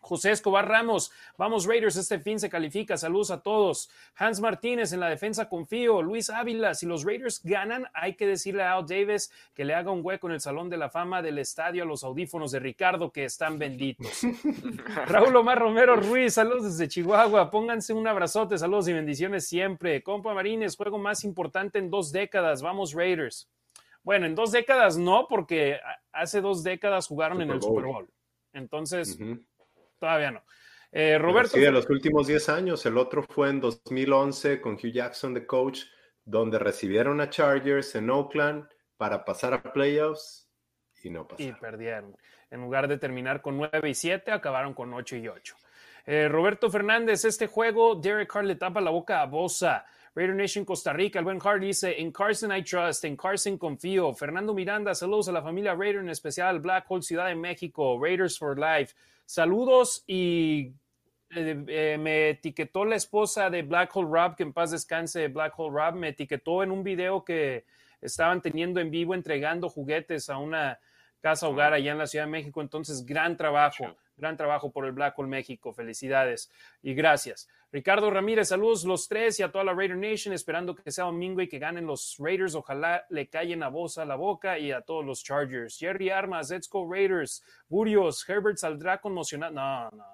José 0.00 0.30
Escobar 0.30 0.66
Ramos, 0.66 1.12
vamos 1.36 1.66
Raiders, 1.66 1.96
este 1.96 2.18
fin 2.18 2.40
se 2.40 2.48
califica, 2.48 2.96
saludos 2.96 3.30
a 3.30 3.42
todos. 3.42 3.90
Hans 4.16 4.40
Martínez 4.40 4.92
en 4.92 5.00
la 5.00 5.08
defensa 5.08 5.48
confío, 5.48 6.02
Luis 6.02 6.30
Ávila, 6.30 6.74
si 6.74 6.86
los 6.86 7.04
Raiders 7.04 7.42
ganan, 7.44 7.86
hay 7.92 8.14
que 8.14 8.26
decirle 8.26 8.62
a 8.62 8.72
Al 8.72 8.86
Davis 8.86 9.30
que 9.54 9.64
le 9.64 9.74
haga 9.74 9.90
un 9.90 10.00
hueco 10.02 10.26
en 10.28 10.34
el 10.34 10.40
Salón 10.40 10.70
de 10.70 10.78
la 10.78 10.88
Fama 10.88 11.20
del 11.20 11.38
estadio 11.38 11.82
a 11.82 11.86
los 11.86 12.02
audífonos 12.02 12.50
de 12.50 12.60
Ricardo 12.60 13.12
que 13.12 13.24
están 13.24 13.58
benditos. 13.58 14.22
Raúl 15.06 15.36
Omar 15.36 15.58
Romero 15.58 15.96
Ruiz, 15.96 16.34
saludos 16.34 16.64
desde 16.64 16.88
Chihuahua, 16.88 17.50
pónganse 17.50 17.92
un 17.92 18.06
abrazote, 18.06 18.56
saludos 18.56 18.88
y 18.88 18.94
bendiciones 18.94 19.46
siempre. 19.46 20.02
Compa 20.02 20.32
Marines, 20.32 20.76
juego 20.76 20.98
más 20.98 21.24
importante 21.24 21.78
en 21.78 21.90
dos 21.90 22.10
décadas, 22.10 22.62
vamos 22.62 22.94
Raiders. 22.94 23.48
Bueno, 24.02 24.26
en 24.26 24.34
dos 24.34 24.52
décadas 24.52 24.96
no, 24.96 25.26
porque 25.28 25.78
hace 26.12 26.40
dos 26.40 26.62
décadas 26.62 27.06
jugaron 27.06 27.42
en 27.42 27.50
el 27.50 27.62
Super 27.62 27.84
Bowl. 27.84 28.08
Entonces, 28.52 29.18
todavía 29.98 30.30
no. 30.30 30.42
Eh, 30.92 31.18
Roberto. 31.18 31.52
Sí, 31.52 31.60
de 31.60 31.70
los 31.70 31.88
últimos 31.88 32.26
10 32.26 32.48
años. 32.48 32.84
El 32.86 32.98
otro 32.98 33.22
fue 33.22 33.50
en 33.50 33.60
2011 33.60 34.60
con 34.60 34.74
Hugh 34.74 34.92
Jackson 34.92 35.34
de 35.34 35.46
coach, 35.46 35.82
donde 36.24 36.58
recibieron 36.58 37.20
a 37.20 37.30
Chargers 37.30 37.94
en 37.94 38.10
Oakland 38.10 38.68
para 38.96 39.24
pasar 39.24 39.54
a 39.54 39.62
playoffs 39.62 40.50
y 41.02 41.10
no 41.10 41.26
pasaron. 41.26 41.56
Y 41.56 41.60
perdieron. 41.60 42.16
En 42.50 42.60
lugar 42.62 42.88
de 42.88 42.98
terminar 42.98 43.40
con 43.40 43.56
9 43.56 43.88
y 43.88 43.94
7, 43.94 44.32
acabaron 44.32 44.74
con 44.74 44.92
8 44.92 45.16
y 45.16 45.28
8. 45.28 45.56
Eh, 46.06 46.28
Roberto 46.28 46.70
Fernández, 46.70 47.24
este 47.24 47.46
juego, 47.46 47.94
Derek 47.94 48.32
Carr 48.32 48.44
le 48.44 48.56
tapa 48.56 48.80
la 48.80 48.90
boca 48.90 49.22
a 49.22 49.26
Bosa. 49.26 49.84
Raider 50.14 50.34
Nation 50.34 50.64
Costa 50.64 50.92
Rica, 50.92 51.20
el 51.20 51.24
buen 51.24 51.38
Hart 51.42 51.60
dice, 51.60 52.00
en 52.00 52.10
Carson 52.10 52.54
I 52.56 52.64
trust, 52.64 53.04
en 53.04 53.16
Carson 53.16 53.56
confío. 53.56 54.12
Fernando 54.12 54.52
Miranda, 54.52 54.92
saludos 54.94 55.28
a 55.28 55.32
la 55.32 55.42
familia 55.42 55.74
Raider, 55.74 56.00
en 56.00 56.08
especial 56.08 56.58
Black 56.58 56.84
Hole 56.88 57.02
Ciudad 57.02 57.26
de 57.26 57.36
México, 57.36 57.98
Raiders 58.02 58.36
for 58.36 58.58
Life. 58.58 58.94
Saludos 59.24 60.02
y 60.08 60.72
eh, 61.30 61.64
eh, 61.68 61.96
me 61.96 62.30
etiquetó 62.30 62.84
la 62.84 62.96
esposa 62.96 63.50
de 63.50 63.62
Black 63.62 63.94
Hole 63.94 64.08
Rob, 64.10 64.34
que 64.34 64.42
en 64.42 64.52
paz 64.52 64.72
descanse 64.72 65.28
Black 65.28 65.54
Hole 65.56 65.72
Rob, 65.72 65.94
me 65.94 66.08
etiquetó 66.08 66.64
en 66.64 66.72
un 66.72 66.82
video 66.82 67.24
que 67.24 67.64
estaban 68.00 68.42
teniendo 68.42 68.80
en 68.80 68.90
vivo 68.90 69.14
entregando 69.14 69.68
juguetes 69.68 70.28
a 70.28 70.38
una 70.38 70.80
casa 71.20 71.48
hogar 71.48 71.72
allá 71.72 71.92
en 71.92 71.98
la 71.98 72.08
Ciudad 72.08 72.24
de 72.24 72.32
México. 72.32 72.60
Entonces, 72.60 73.06
gran 73.06 73.36
trabajo, 73.36 73.96
gran 74.20 74.36
trabajo 74.36 74.70
por 74.70 74.84
el 74.86 74.92
Black 74.92 75.18
Hole 75.18 75.28
México. 75.28 75.72
Felicidades 75.72 76.50
y 76.82 76.94
gracias. 76.94 77.48
Ricardo 77.72 78.10
Ramírez, 78.10 78.48
saludos 78.48 78.84
los 78.84 79.08
tres 79.08 79.38
y 79.38 79.44
a 79.44 79.52
toda 79.52 79.62
la 79.64 79.72
Raider 79.72 79.96
Nation, 79.96 80.34
esperando 80.34 80.74
que 80.74 80.90
sea 80.90 81.04
domingo 81.04 81.40
y 81.40 81.48
que 81.48 81.58
ganen 81.58 81.86
los 81.86 82.16
Raiders. 82.18 82.54
Ojalá 82.54 83.06
le 83.10 83.28
callen 83.28 83.62
a 83.62 83.68
voz 83.68 83.96
a 83.98 84.04
la 84.04 84.16
boca 84.16 84.58
y 84.58 84.72
a 84.72 84.80
todos 84.80 85.04
los 85.04 85.22
Chargers. 85.22 85.78
Jerry 85.78 86.10
Armas, 86.10 86.50
Let's 86.50 86.68
Go 86.68 86.90
Raiders. 86.90 87.44
Burios, 87.68 88.28
Herbert 88.28 88.56
saldrá 88.56 89.00
conmocionado. 89.00 89.52
No, 89.52 89.90
no. 89.90 90.04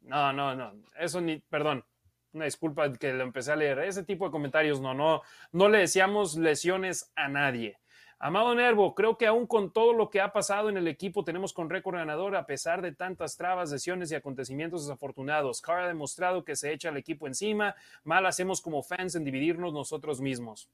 No, 0.00 0.32
no, 0.32 0.54
no. 0.54 0.72
Eso 0.98 1.20
ni, 1.20 1.38
perdón. 1.38 1.84
Una 2.32 2.46
disculpa 2.46 2.92
que 2.92 3.12
lo 3.12 3.22
empecé 3.22 3.52
a 3.52 3.56
leer. 3.56 3.78
Ese 3.80 4.02
tipo 4.02 4.24
de 4.24 4.32
comentarios 4.32 4.80
no, 4.80 4.92
no, 4.92 5.22
no 5.52 5.68
le 5.68 5.78
decíamos 5.78 6.36
lesiones 6.36 7.12
a 7.14 7.28
nadie. 7.28 7.78
Amado 8.26 8.54
Nervo, 8.54 8.94
creo 8.94 9.18
que 9.18 9.26
aún 9.26 9.46
con 9.46 9.70
todo 9.70 9.92
lo 9.92 10.08
que 10.08 10.22
ha 10.22 10.32
pasado 10.32 10.70
en 10.70 10.78
el 10.78 10.88
equipo 10.88 11.24
tenemos 11.24 11.52
con 11.52 11.68
récord 11.68 11.96
ganador 11.96 12.36
a 12.36 12.46
pesar 12.46 12.80
de 12.80 12.90
tantas 12.90 13.36
trabas, 13.36 13.70
lesiones 13.70 14.10
y 14.10 14.14
acontecimientos 14.14 14.86
desafortunados. 14.86 15.60
Carr 15.60 15.80
ha 15.80 15.88
demostrado 15.88 16.42
que 16.42 16.56
se 16.56 16.72
echa 16.72 16.88
el 16.88 16.96
equipo 16.96 17.26
encima, 17.26 17.74
mal 18.02 18.24
hacemos 18.24 18.62
como 18.62 18.82
fans 18.82 19.14
en 19.14 19.24
dividirnos 19.24 19.74
nosotros 19.74 20.22
mismos. 20.22 20.70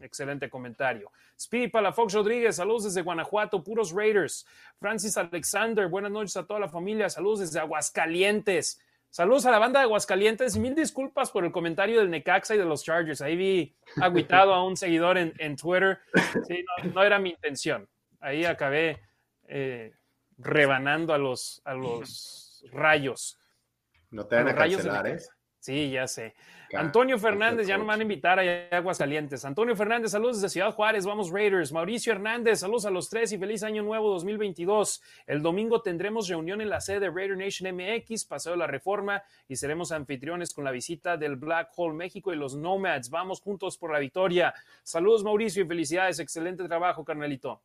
Excelente 0.00 0.48
comentario. 0.48 1.10
Speedy 1.36 1.66
Palafox 1.66 2.14
Rodríguez, 2.14 2.54
saludos 2.54 2.84
desde 2.84 3.02
Guanajuato, 3.02 3.64
puros 3.64 3.90
Raiders. 3.90 4.46
Francis 4.78 5.16
Alexander, 5.16 5.88
buenas 5.88 6.12
noches 6.12 6.36
a 6.36 6.46
toda 6.46 6.60
la 6.60 6.68
familia, 6.68 7.10
saludos 7.10 7.40
desde 7.40 7.58
Aguascalientes. 7.58 8.80
Saludos 9.12 9.44
a 9.44 9.50
la 9.50 9.58
banda 9.58 9.80
de 9.80 9.84
Aguascalientes 9.84 10.56
y 10.56 10.60
mil 10.60 10.74
disculpas 10.74 11.30
por 11.30 11.44
el 11.44 11.52
comentario 11.52 12.00
del 12.00 12.08
Necaxa 12.08 12.54
y 12.54 12.58
de 12.58 12.64
los 12.64 12.82
Chargers. 12.82 13.20
Ahí 13.20 13.36
vi 13.36 13.76
aguitado 14.00 14.54
a 14.54 14.64
un 14.64 14.74
seguidor 14.74 15.18
en, 15.18 15.56
Twitter. 15.56 16.00
Sí, 16.48 16.64
no, 16.94 17.02
era 17.02 17.18
mi 17.18 17.28
intención. 17.28 17.86
Ahí 18.20 18.46
acabé 18.46 19.02
eh, 19.48 19.92
rebanando 20.38 21.12
a 21.12 21.18
los, 21.18 21.60
a 21.66 21.74
los 21.74 22.64
rayos. 22.72 23.38
No 24.10 24.24
te 24.24 24.36
van 24.36 24.48
a, 24.48 24.54
cancelar, 24.54 25.06
¿eh? 25.06 25.18
Sí, 25.58 25.90
ya 25.90 26.08
sé. 26.08 26.34
Antonio 26.74 27.18
Fernández, 27.18 27.66
ya 27.66 27.76
no 27.76 27.84
me 27.84 27.88
van 27.88 28.00
a 28.00 28.02
invitar 28.02 28.40
a 28.40 28.76
Aguascalientes. 28.76 29.44
Antonio 29.44 29.76
Fernández, 29.76 30.12
saludos 30.12 30.40
desde 30.40 30.54
Ciudad 30.54 30.72
Juárez, 30.72 31.04
vamos 31.04 31.30
Raiders. 31.30 31.70
Mauricio 31.70 32.12
Hernández, 32.12 32.60
saludos 32.60 32.86
a 32.86 32.90
los 32.90 33.10
tres 33.10 33.30
y 33.32 33.38
feliz 33.38 33.62
año 33.62 33.82
nuevo 33.82 34.08
2022. 34.10 35.02
El 35.26 35.42
domingo 35.42 35.82
tendremos 35.82 36.28
reunión 36.28 36.62
en 36.62 36.70
la 36.70 36.80
sede 36.80 37.00
de 37.00 37.10
Raider 37.10 37.36
Nation 37.36 37.76
MX, 37.76 38.24
Paseo 38.24 38.52
de 38.52 38.58
la 38.58 38.66
Reforma, 38.66 39.22
y 39.48 39.56
seremos 39.56 39.92
anfitriones 39.92 40.54
con 40.54 40.64
la 40.64 40.70
visita 40.70 41.18
del 41.18 41.36
Black 41.36 41.72
Hole 41.76 41.94
México 41.94 42.32
y 42.32 42.36
los 42.36 42.56
Nomads. 42.56 43.10
Vamos 43.10 43.42
juntos 43.42 43.76
por 43.76 43.92
la 43.92 43.98
victoria. 43.98 44.54
Saludos 44.82 45.24
Mauricio 45.24 45.62
y 45.62 45.66
felicidades, 45.66 46.20
excelente 46.20 46.66
trabajo, 46.66 47.04
carnalito. 47.04 47.60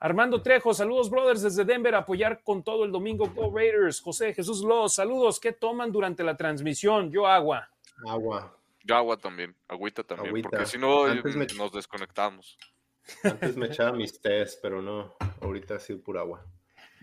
Armando 0.00 0.42
Trejo, 0.42 0.72
saludos, 0.72 1.10
brothers, 1.10 1.42
desde 1.42 1.64
Denver, 1.64 1.94
apoyar 1.94 2.42
con 2.42 2.62
todo 2.62 2.84
el 2.84 2.90
domingo 2.90 3.28
Go 3.28 3.52
Raiders. 3.54 4.00
José 4.00 4.32
Jesús 4.32 4.62
Los, 4.62 4.94
saludos, 4.94 5.38
¿qué 5.38 5.52
toman 5.52 5.92
durante 5.92 6.24
la 6.24 6.36
transmisión? 6.36 7.10
Yo 7.12 7.26
agua. 7.26 7.68
Agua. 8.06 8.56
Yo 8.84 8.96
agua 8.96 9.16
también, 9.16 9.54
agüita 9.68 10.02
también, 10.02 10.42
porque 10.42 10.66
si 10.66 10.76
no 10.78 11.06
nos 11.56 11.72
desconectamos. 11.72 12.58
Antes 13.22 13.56
me 13.56 13.66
echaba 13.66 13.92
mis 13.92 14.20
tés, 14.20 14.58
pero 14.60 14.82
no, 14.82 15.14
ahorita 15.40 15.78
sí 15.78 15.94
pura 15.94 16.20
agua. 16.20 16.44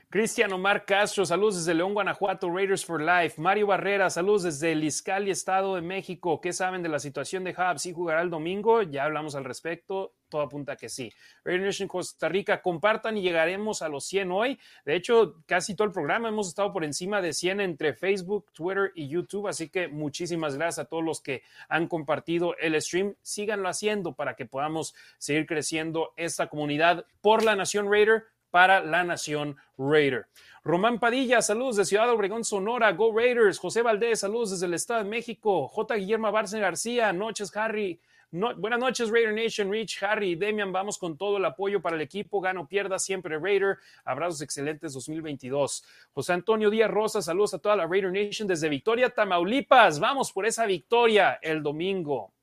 Cristian 0.10 0.52
Omar 0.52 0.86
Castro, 0.86 1.24
saludos 1.24 1.58
desde 1.58 1.76
León, 1.76 1.94
Guanajuato, 1.94 2.50
Raiders 2.50 2.84
for 2.84 3.00
Life. 3.00 3.40
Mario 3.40 3.68
Barrera, 3.68 4.10
saludos 4.10 4.42
desde 4.42 4.74
Liscali, 4.74 5.30
Estado 5.30 5.76
de 5.76 5.82
México. 5.82 6.42
¿Qué 6.42 6.52
saben 6.52 6.82
de 6.82 6.90
la 6.90 6.98
situación 6.98 7.44
de 7.44 7.52
Hub? 7.52 7.78
¿Sí 7.78 7.94
jugará 7.94 8.24
el 8.24 8.32
domingo? 8.32 8.82
Ya 8.82 9.04
hablamos 9.04 9.36
al 9.36 9.46
respecto. 9.46 10.16
Todo 10.30 10.42
apunta 10.42 10.76
que 10.76 10.88
sí. 10.88 11.12
Raiders 11.44 11.82
en 11.82 11.88
Costa 11.88 12.30
Rica, 12.30 12.62
compartan 12.62 13.18
y 13.18 13.22
llegaremos 13.22 13.82
a 13.82 13.90
los 13.90 14.06
100 14.06 14.32
hoy. 14.32 14.60
De 14.86 14.96
hecho, 14.96 15.42
casi 15.46 15.76
todo 15.76 15.88
el 15.88 15.94
programa 15.94 16.30
hemos 16.30 16.48
estado 16.48 16.72
por 16.72 16.84
encima 16.84 17.22
de 17.22 17.34
100 17.34 17.62
entre 17.62 17.94
Facebook, 17.94 18.52
Twitter 18.54 18.92
y 18.96 19.08
YouTube. 19.08 19.48
Así 19.48 19.70
que 19.70 19.88
muchísimas 19.88 20.56
gracias 20.56 20.86
a 20.86 20.90
todos 20.90 21.04
los 21.04 21.22
que 21.22 21.44
han 21.68 21.88
compartido 21.88 22.56
el 22.58 22.80
stream. 22.82 23.16
Síganlo 23.22 23.68
haciendo 23.68 24.14
para 24.14 24.36
que 24.36 24.46
podamos 24.46 24.96
seguir 25.18 25.46
creciendo 25.46 26.14
esta 26.16 26.48
comunidad 26.48 27.06
por 27.22 27.44
la 27.44 27.56
Nación 27.56 27.92
Raider 27.92 28.26
para 28.52 28.82
la 28.82 29.04
Nación 29.04 29.58
Raider. 29.78 30.28
Román 30.64 31.00
Padilla, 31.00 31.42
saludos 31.42 31.78
de 31.78 31.86
Ciudad 31.86 32.10
Obregón, 32.10 32.44
Sonora, 32.44 32.92
Go 32.92 33.16
Raiders. 33.16 33.60
José 33.60 33.82
Valdés, 33.82 34.20
saludos 34.20 34.52
desde 34.52 34.66
el 34.66 34.74
Estado 34.74 35.04
de 35.04 35.10
México. 35.10 35.68
J. 35.68 35.96
Guillermo 35.96 36.32
Barce 36.32 36.60
García, 36.60 37.14
noches, 37.14 37.56
Harry. 37.56 38.00
Buenas 38.32 38.80
noches, 38.80 39.10
Raider 39.10 39.34
Nation, 39.34 39.72
Rich, 39.72 40.04
Harry, 40.04 40.36
Demian. 40.36 40.72
Vamos 40.72 40.98
con 40.98 41.18
todo 41.18 41.38
el 41.38 41.46
apoyo 41.46 41.82
para 41.82 41.96
el 41.96 42.02
equipo. 42.02 42.40
Gano, 42.40 42.68
pierda, 42.68 43.00
siempre 43.00 43.40
Raider. 43.40 43.78
Abrazos 44.06 44.42
excelentes 44.42 44.94
2022. 44.94 45.84
José 46.12 46.34
Antonio 46.34 46.70
Díaz 46.70 46.92
Rosa, 46.92 47.22
saludos 47.22 47.54
a 47.56 47.60
toda 47.60 47.76
la 47.76 47.88
Raider 47.88 48.12
Nation 48.12 48.48
desde 48.48 48.70
Victoria, 48.70 49.10
Tamaulipas. 49.10 50.00
Vamos 50.00 50.32
por 50.32 50.46
esa 50.46 50.66
victoria 50.66 51.40
el 51.42 51.64
domingo. 51.64 52.34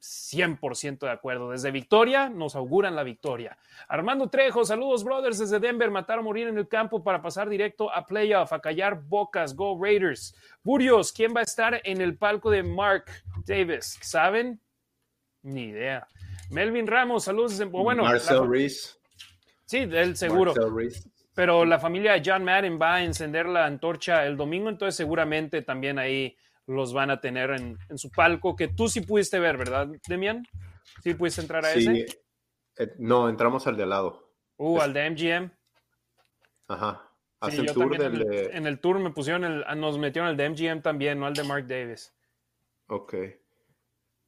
100% 0.00 1.00
de 1.00 1.10
acuerdo. 1.10 1.50
Desde 1.50 1.70
Victoria 1.70 2.28
nos 2.28 2.56
auguran 2.56 2.96
la 2.96 3.02
victoria. 3.02 3.56
Armando 3.88 4.28
Trejo, 4.28 4.64
saludos, 4.64 5.04
brothers, 5.04 5.38
desde 5.38 5.60
Denver. 5.60 5.90
Matar 5.90 6.18
o 6.18 6.22
morir 6.22 6.48
en 6.48 6.58
el 6.58 6.68
campo 6.68 7.02
para 7.04 7.20
pasar 7.20 7.48
directo 7.48 7.92
a 7.92 8.06
playoff, 8.06 8.52
a 8.52 8.60
callar 8.60 9.02
bocas. 9.02 9.54
Go 9.54 9.78
Raiders. 9.80 10.34
Burios, 10.62 11.12
¿quién 11.12 11.34
va 11.34 11.40
a 11.40 11.44
estar 11.44 11.80
en 11.84 12.00
el 12.00 12.16
palco 12.16 12.50
de 12.50 12.62
Mark 12.62 13.04
Davis? 13.46 13.98
¿Saben? 14.00 14.60
Ni 15.42 15.64
idea. 15.64 16.06
Melvin 16.50 16.86
Ramos, 16.86 17.24
saludos. 17.24 17.52
Desde, 17.52 17.64
bueno, 17.66 18.02
Marcel 18.02 18.48
Reese. 18.48 18.98
Sí, 19.66 19.78
él 19.78 20.16
seguro. 20.16 20.52
Pero 21.34 21.64
la 21.64 21.78
familia 21.78 22.12
de 22.12 22.22
John 22.24 22.44
Madden 22.44 22.78
va 22.80 22.96
a 22.96 23.04
encender 23.04 23.46
la 23.46 23.64
antorcha 23.64 24.26
el 24.26 24.36
domingo, 24.36 24.68
entonces 24.68 24.96
seguramente 24.96 25.62
también 25.62 25.98
ahí 25.98 26.36
los 26.70 26.92
van 26.92 27.10
a 27.10 27.20
tener 27.20 27.50
en, 27.50 27.78
su 27.98 28.10
palco, 28.10 28.56
que 28.56 28.68
tú 28.68 28.88
sí 28.88 29.00
pudiste 29.00 29.38
ver, 29.38 29.56
¿verdad, 29.56 29.88
Demian? 30.08 30.46
¿Sí 31.02 31.14
pudiste 31.14 31.40
entrar 31.40 31.64
a 31.64 31.72
ese? 31.72 32.06
Eh, 32.76 32.94
no, 32.98 33.28
entramos 33.28 33.66
al 33.66 33.76
de 33.76 33.82
al 33.82 33.90
lado. 33.90 34.32
Uh, 34.56 34.80
al 34.80 34.92
de 34.92 35.10
MGM. 35.10 35.50
Ajá. 36.68 37.10
el 37.50 37.72
tour 37.72 37.98
del 37.98 38.22
en, 38.22 38.32
el, 38.32 38.50
en 38.52 38.66
el 38.66 38.78
tour 38.78 38.98
me 38.98 39.10
pusieron, 39.10 39.44
el, 39.44 39.64
nos 39.80 39.98
metieron 39.98 40.30
el 40.30 40.36
de 40.36 40.48
MGM 40.48 40.82
también, 40.82 41.18
no 41.18 41.26
al 41.26 41.34
de 41.34 41.44
Mark 41.44 41.66
Davis. 41.66 42.14
Ok. 42.86 43.14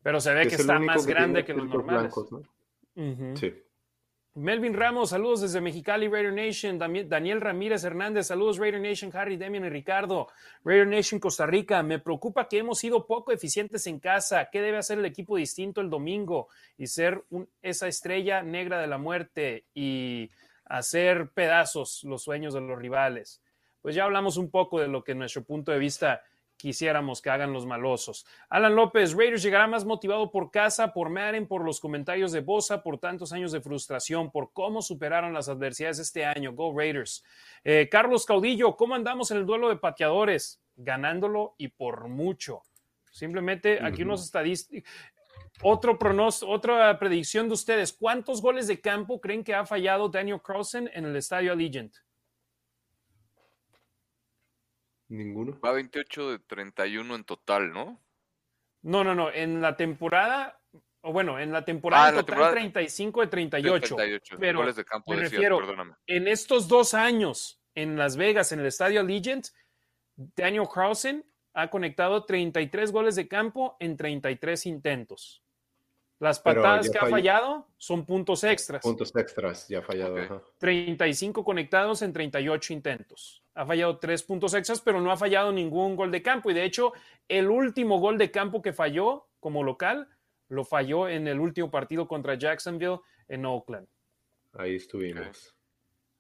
Pero 0.02 0.20
se 0.20 0.34
ve 0.34 0.48
que, 0.48 0.56
está 0.56 0.78
más 0.78 1.06
grande 1.06 1.44
que 1.44 1.54
los 1.54 1.68
normales. 1.68 2.12
Sí. 3.34 3.54
Melvin 4.34 4.72
Ramos, 4.72 5.10
saludos 5.10 5.42
desde 5.42 5.60
Mexicali, 5.60 6.08
Raider 6.08 6.32
Nation. 6.32 6.78
Daniel 6.78 7.42
Ramírez 7.42 7.84
Hernández, 7.84 8.28
saludos 8.28 8.56
Raider 8.56 8.80
Nation, 8.80 9.10
Harry, 9.14 9.36
Demian 9.36 9.66
y 9.66 9.68
Ricardo. 9.68 10.28
Raider 10.64 10.86
Nation 10.86 11.20
Costa 11.20 11.44
Rica, 11.44 11.82
me 11.82 11.98
preocupa 11.98 12.48
que 12.48 12.56
hemos 12.56 12.78
sido 12.78 13.06
poco 13.06 13.30
eficientes 13.30 13.86
en 13.86 14.00
casa. 14.00 14.48
¿Qué 14.50 14.62
debe 14.62 14.78
hacer 14.78 14.98
el 14.98 15.04
equipo 15.04 15.36
distinto 15.36 15.82
el 15.82 15.90
domingo? 15.90 16.48
Y 16.78 16.86
ser 16.86 17.24
esa 17.60 17.88
estrella 17.88 18.42
negra 18.42 18.80
de 18.80 18.86
la 18.86 18.96
muerte 18.96 19.66
y 19.74 20.30
hacer 20.64 21.28
pedazos 21.34 22.02
los 22.04 22.22
sueños 22.22 22.54
de 22.54 22.62
los 22.62 22.78
rivales. 22.78 23.42
Pues 23.82 23.94
ya 23.94 24.04
hablamos 24.04 24.38
un 24.38 24.50
poco 24.50 24.80
de 24.80 24.88
lo 24.88 25.04
que 25.04 25.14
nuestro 25.14 25.44
punto 25.44 25.72
de 25.72 25.78
vista 25.78 26.22
quisiéramos 26.62 27.20
que 27.20 27.28
hagan 27.28 27.52
los 27.52 27.66
malosos. 27.66 28.24
Alan 28.48 28.76
López, 28.76 29.14
Raiders 29.14 29.42
llegará 29.42 29.66
más 29.66 29.84
motivado 29.84 30.30
por 30.30 30.52
casa, 30.52 30.92
por 30.92 31.10
Madden, 31.10 31.48
por 31.48 31.64
los 31.64 31.80
comentarios 31.80 32.30
de 32.30 32.40
Bosa, 32.40 32.84
por 32.84 32.98
tantos 32.98 33.32
años 33.32 33.50
de 33.50 33.60
frustración, 33.60 34.30
por 34.30 34.52
cómo 34.52 34.80
superaron 34.80 35.34
las 35.34 35.48
adversidades 35.48 35.98
este 35.98 36.24
año. 36.24 36.52
Go 36.52 36.72
Raiders. 36.72 37.24
Eh, 37.64 37.88
Carlos 37.90 38.24
Caudillo, 38.24 38.76
¿cómo 38.76 38.94
andamos 38.94 39.32
en 39.32 39.38
el 39.38 39.46
duelo 39.46 39.70
de 39.70 39.76
pateadores? 39.76 40.62
Ganándolo 40.76 41.56
y 41.58 41.66
por 41.66 42.06
mucho. 42.06 42.62
Simplemente 43.10 43.80
aquí 43.82 44.02
unos 44.02 44.24
estadísticos. 44.24 44.88
Otro 45.62 45.98
pronóstico, 45.98 46.52
otra 46.52 46.96
predicción 46.96 47.48
de 47.48 47.54
ustedes. 47.54 47.92
¿Cuántos 47.92 48.40
goles 48.40 48.68
de 48.68 48.80
campo 48.80 49.20
creen 49.20 49.42
que 49.42 49.54
ha 49.54 49.66
fallado 49.66 50.08
Daniel 50.08 50.40
Carlson 50.40 50.88
en 50.94 51.06
el 51.06 51.16
estadio 51.16 51.52
Allegiant? 51.52 51.92
Ninguno. 55.12 55.58
Va 55.60 55.72
28 55.72 56.30
de 56.30 56.38
31 56.38 57.14
en 57.14 57.24
total, 57.24 57.70
¿no? 57.70 58.02
No, 58.82 59.04
no, 59.04 59.14
no. 59.14 59.30
En 59.30 59.60
la 59.60 59.76
temporada, 59.76 60.58
o 61.02 61.12
bueno, 61.12 61.38
en 61.38 61.52
la 61.52 61.64
temporada 61.64 62.08
ah, 62.08 62.12
total 62.14 62.52
35 62.52 63.20
de 63.20 63.26
38. 63.26 63.96
38 63.96 64.36
pero 64.40 64.60
goles 64.60 64.76
de 64.76 64.84
campo, 64.84 65.12
me 65.12 65.20
refiero, 65.20 65.60
en 66.06 66.28
estos 66.28 66.66
dos 66.66 66.94
años 66.94 67.60
en 67.74 67.96
Las 67.96 68.16
Vegas, 68.16 68.52
en 68.52 68.60
el 68.60 68.66
estadio 68.66 69.00
Allegiant, 69.00 69.48
Daniel 70.16 70.66
Carlson 70.72 71.24
ha 71.52 71.68
conectado 71.68 72.24
33 72.24 72.90
goles 72.90 73.14
de 73.14 73.28
campo 73.28 73.76
en 73.80 73.98
33 73.98 74.64
intentos. 74.66 75.42
Las 76.22 76.38
patadas 76.38 76.88
que 76.88 76.98
ha 76.98 77.06
fallado 77.06 77.66
son 77.76 78.06
puntos 78.06 78.44
extras. 78.44 78.80
Puntos 78.80 79.12
extras, 79.16 79.66
ya 79.66 79.80
ha 79.80 79.82
fallado. 79.82 80.54
35 80.58 81.42
conectados 81.42 82.00
en 82.02 82.12
38 82.12 82.74
intentos. 82.74 83.42
Ha 83.54 83.66
fallado 83.66 83.98
tres 83.98 84.22
puntos 84.22 84.54
extras, 84.54 84.80
pero 84.80 85.00
no 85.00 85.10
ha 85.10 85.16
fallado 85.16 85.50
ningún 85.50 85.96
gol 85.96 86.12
de 86.12 86.22
campo. 86.22 86.48
Y 86.48 86.54
de 86.54 86.62
hecho, 86.62 86.92
el 87.26 87.50
último 87.50 87.98
gol 87.98 88.18
de 88.18 88.30
campo 88.30 88.62
que 88.62 88.72
falló 88.72 89.26
como 89.40 89.64
local 89.64 90.08
lo 90.46 90.64
falló 90.64 91.08
en 91.08 91.26
el 91.26 91.40
último 91.40 91.72
partido 91.72 92.06
contra 92.06 92.36
Jacksonville 92.36 93.00
en 93.26 93.44
Oakland. 93.44 93.88
Ahí 94.52 94.76
estuvimos. 94.76 95.56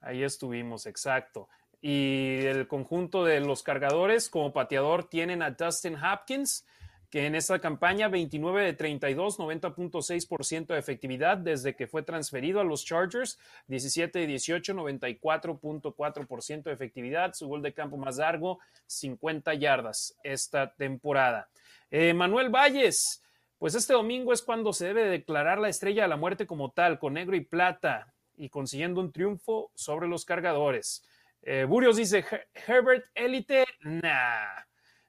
Ahí 0.00 0.24
estuvimos, 0.24 0.86
exacto. 0.86 1.48
Y 1.80 2.40
el 2.46 2.66
conjunto 2.66 3.24
de 3.24 3.38
los 3.38 3.62
cargadores 3.62 4.28
como 4.28 4.52
pateador 4.52 5.08
tienen 5.08 5.42
a 5.42 5.52
Dustin 5.52 5.94
Hopkins, 5.94 6.66
que 7.12 7.26
en 7.26 7.34
esta 7.34 7.58
campaña 7.58 8.08
29 8.08 8.64
de 8.64 8.72
32, 8.72 9.38
90.6% 9.38 10.68
de 10.68 10.78
efectividad 10.78 11.36
desde 11.36 11.76
que 11.76 11.86
fue 11.86 12.02
transferido 12.02 12.58
a 12.58 12.64
los 12.64 12.86
Chargers, 12.86 13.38
17 13.66 14.20
de 14.20 14.26
18, 14.26 14.72
94.4% 14.72 16.62
de 16.62 16.72
efectividad, 16.72 17.34
su 17.34 17.48
gol 17.48 17.60
de 17.60 17.74
campo 17.74 17.98
más 17.98 18.16
largo, 18.16 18.60
50 18.86 19.52
yardas 19.52 20.16
esta 20.24 20.72
temporada. 20.72 21.50
Eh, 21.90 22.14
Manuel 22.14 22.48
Valles, 22.48 23.22
pues 23.58 23.74
este 23.74 23.92
domingo 23.92 24.32
es 24.32 24.40
cuando 24.40 24.72
se 24.72 24.86
debe 24.86 25.04
declarar 25.04 25.58
la 25.58 25.68
estrella 25.68 26.04
de 26.04 26.08
la 26.08 26.16
muerte 26.16 26.46
como 26.46 26.70
tal, 26.70 26.98
con 26.98 27.12
negro 27.12 27.36
y 27.36 27.42
plata, 27.42 28.14
y 28.38 28.48
consiguiendo 28.48 29.02
un 29.02 29.12
triunfo 29.12 29.70
sobre 29.74 30.08
los 30.08 30.24
cargadores. 30.24 31.04
Eh, 31.42 31.66
Burios 31.68 31.96
dice, 31.96 32.24
Herbert 32.66 33.04
Elite, 33.14 33.66
nah. 33.82 34.64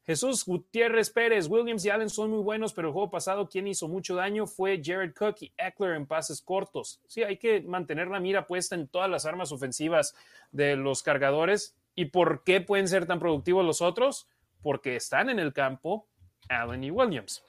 Jesús 0.05 0.43
Gutiérrez 0.45 1.09
Pérez, 1.11 1.47
Williams 1.47 1.85
y 1.85 1.89
Allen 1.89 2.09
son 2.09 2.29
muy 2.31 2.41
buenos, 2.41 2.73
pero 2.73 2.89
el 2.89 2.93
juego 2.93 3.09
pasado 3.09 3.47
quien 3.47 3.67
hizo 3.67 3.87
mucho 3.87 4.15
daño 4.15 4.45
fue 4.45 4.81
Jared 4.83 5.13
Cook 5.13 5.37
y 5.39 5.53
Eckler 5.57 5.95
en 5.95 6.05
pases 6.05 6.41
cortos. 6.41 6.99
Sí, 7.07 7.23
hay 7.23 7.37
que 7.37 7.61
mantener 7.61 8.09
la 8.09 8.19
mira 8.19 8.45
puesta 8.45 8.75
en 8.75 8.87
todas 8.87 9.09
las 9.09 9.25
armas 9.25 9.53
ofensivas 9.53 10.13
de 10.51 10.75
los 10.75 11.03
cargadores. 11.03 11.75
¿Y 11.95 12.05
por 12.05 12.43
qué 12.43 12.59
pueden 12.59 12.89
ser 12.89 13.05
tan 13.05 13.19
productivos 13.19 13.65
los 13.65 13.81
otros? 13.81 14.27
Porque 14.61 14.97
están 14.97 15.29
en 15.29 15.39
el 15.39 15.53
campo 15.53 16.05
Allen 16.49 16.83
y 16.83 16.91
Williams. 16.91 17.41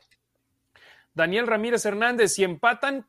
Daniel 1.13 1.49
Ramírez 1.49 1.85
Hernández, 1.85 2.35
si 2.35 2.45
empatan, 2.45 3.07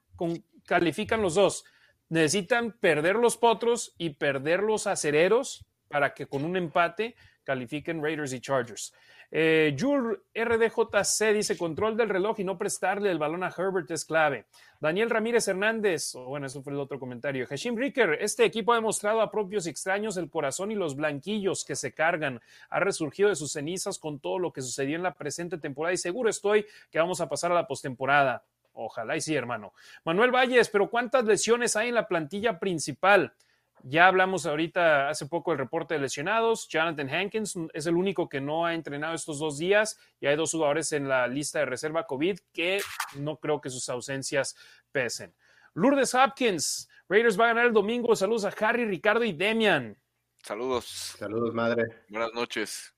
califican 0.66 1.22
los 1.22 1.36
dos. 1.36 1.66
Necesitan 2.10 2.72
perder 2.72 3.16
los 3.16 3.38
potros 3.38 3.94
y 3.98 4.12
perder 4.12 4.62
los 4.62 4.88
acereros 4.88 5.66
para 5.88 6.14
que 6.14 6.26
con 6.28 6.46
un 6.46 6.58
empate 6.58 7.16
califiquen 7.44 8.04
Raiders 8.04 8.34
y 8.34 8.40
Chargers. 8.40 8.94
Eh, 9.32 9.76
RDJC 10.34 11.34
dice 11.34 11.58
control 11.58 11.98
del 11.98 12.10
reloj 12.10 12.40
y 12.40 12.44
no 12.44 12.58
prestarle 12.58 13.12
el 13.12 13.20
balón 13.20 13.44
a 13.44 13.54
Herbert 13.56 13.90
es 13.92 14.06
clave. 14.06 14.46
Daniel 14.80 15.10
Ramírez 15.10 15.48
Hernández, 15.48 16.14
bueno, 16.14 16.48
eso 16.48 16.62
fue 16.62 16.74
el 16.74 16.80
otro 16.80 17.00
comentario. 17.00 17.48
Hashim 17.48 17.76
Ricker, 17.76 18.18
este 18.22 18.46
equipo 18.46 18.74
ha 18.74 18.76
demostrado 18.76 19.22
a 19.22 19.32
propios 19.32 19.68
extraños 19.68 20.18
el 20.18 20.30
corazón 20.30 20.72
y 20.72 20.76
los 20.76 20.96
blanquillos 20.96 21.66
que 21.66 21.76
se 21.76 21.94
cargan. 21.94 22.42
Ha 22.70 22.80
resurgido 22.80 23.30
de 23.30 23.36
sus 23.36 23.52
cenizas 23.52 24.00
con 24.00 24.20
todo 24.20 24.40
lo 24.40 24.52
que 24.52 24.62
sucedió 24.62 24.96
en 24.96 25.04
la 25.04 25.16
presente 25.16 25.58
temporada 25.58 25.94
y 25.94 25.98
seguro 25.98 26.30
estoy 26.30 26.66
que 26.92 27.00
vamos 27.00 27.22
a 27.22 27.30
pasar 27.30 27.52
a 27.52 27.56
la 27.56 27.68
postemporada. 27.68 28.44
Ojalá 28.74 29.16
y 29.16 29.22
sí, 29.22 29.34
hermano. 29.36 29.74
Manuel 30.04 30.32
Valles, 30.32 30.70
pero 30.70 30.90
¿cuántas 30.90 31.24
lesiones 31.24 31.76
hay 31.76 31.90
en 31.90 31.96
la 31.96 32.08
plantilla 32.08 32.60
principal? 32.60 33.34
Ya 33.88 34.08
hablamos 34.08 34.48
ahorita 34.48 35.10
hace 35.10 35.28
poco 35.28 35.52
del 35.52 35.60
reporte 35.60 35.94
de 35.94 36.00
lesionados. 36.00 36.68
Jonathan 36.68 37.08
Hankins 37.08 37.56
es 37.72 37.86
el 37.86 37.96
único 37.96 38.28
que 38.28 38.42
no 38.42 38.66
ha 38.66 38.74
entrenado 38.74 39.14
estos 39.14 39.38
dos 39.38 39.60
días 39.60 40.00
y 40.20 40.26
hay 40.26 40.36
dos 40.36 40.54
jugadores 40.54 40.92
en 40.92 41.08
la 41.08 41.28
lista 41.28 41.60
de 41.60 41.66
reserva 41.66 42.08
COVID 42.08 42.40
que 42.52 42.82
no 43.18 43.38
creo 43.38 43.62
que 43.62 43.70
sus 43.70 43.88
ausencias 43.90 44.56
pesen. 44.92 45.36
Lourdes 45.76 46.16
Hopkins, 46.16 46.90
Raiders 47.08 47.40
va 47.40 47.46
a 47.46 47.48
ganar 47.50 47.68
el 47.68 47.74
domingo. 47.74 48.16
Saludos 48.16 48.46
a 48.46 48.68
Harry, 48.68 48.86
Ricardo 48.86 49.24
y 49.24 49.34
Demian. 49.34 49.96
Saludos. 50.42 50.86
Saludos, 51.20 51.54
madre. 51.54 52.06
Buenas 52.10 52.34
noches. 52.34 52.92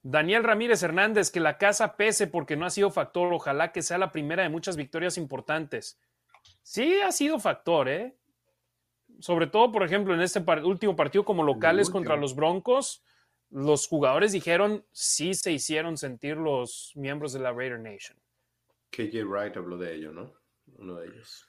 Daniel 0.00 0.42
Ramírez 0.42 0.82
Hernández, 0.82 1.30
que 1.30 1.40
la 1.40 1.58
casa 1.58 1.96
pese 1.96 2.26
porque 2.26 2.56
no 2.56 2.64
ha 2.64 2.70
sido 2.70 2.90
factor. 2.90 3.30
Ojalá 3.30 3.72
que 3.72 3.82
sea 3.82 3.98
la 3.98 4.10
primera 4.10 4.42
de 4.42 4.48
muchas 4.48 4.78
victorias 4.78 5.18
importantes. 5.18 6.00
Sí, 6.62 6.98
ha 7.02 7.12
sido 7.12 7.38
factor, 7.38 7.90
¿eh? 7.90 8.16
Sobre 9.20 9.46
todo, 9.46 9.72
por 9.72 9.82
ejemplo, 9.82 10.14
en 10.14 10.20
este 10.20 10.42
último 10.62 10.96
partido 10.96 11.24
como 11.24 11.42
locales 11.42 11.90
contra 11.90 12.16
los 12.16 12.34
Broncos, 12.34 13.04
los 13.50 13.86
jugadores 13.86 14.32
dijeron 14.32 14.84
sí 14.92 15.34
se 15.34 15.52
hicieron 15.52 15.96
sentir 15.96 16.36
los 16.36 16.92
miembros 16.96 17.32
de 17.32 17.40
la 17.40 17.52
Raider 17.52 17.80
Nation. 17.80 18.18
KJ 18.90 19.24
Wright 19.24 19.56
habló 19.56 19.76
de 19.78 19.94
ello, 19.94 20.12
¿no? 20.12 20.32
Uno 20.78 20.96
de 20.96 21.08
ellos. 21.08 21.46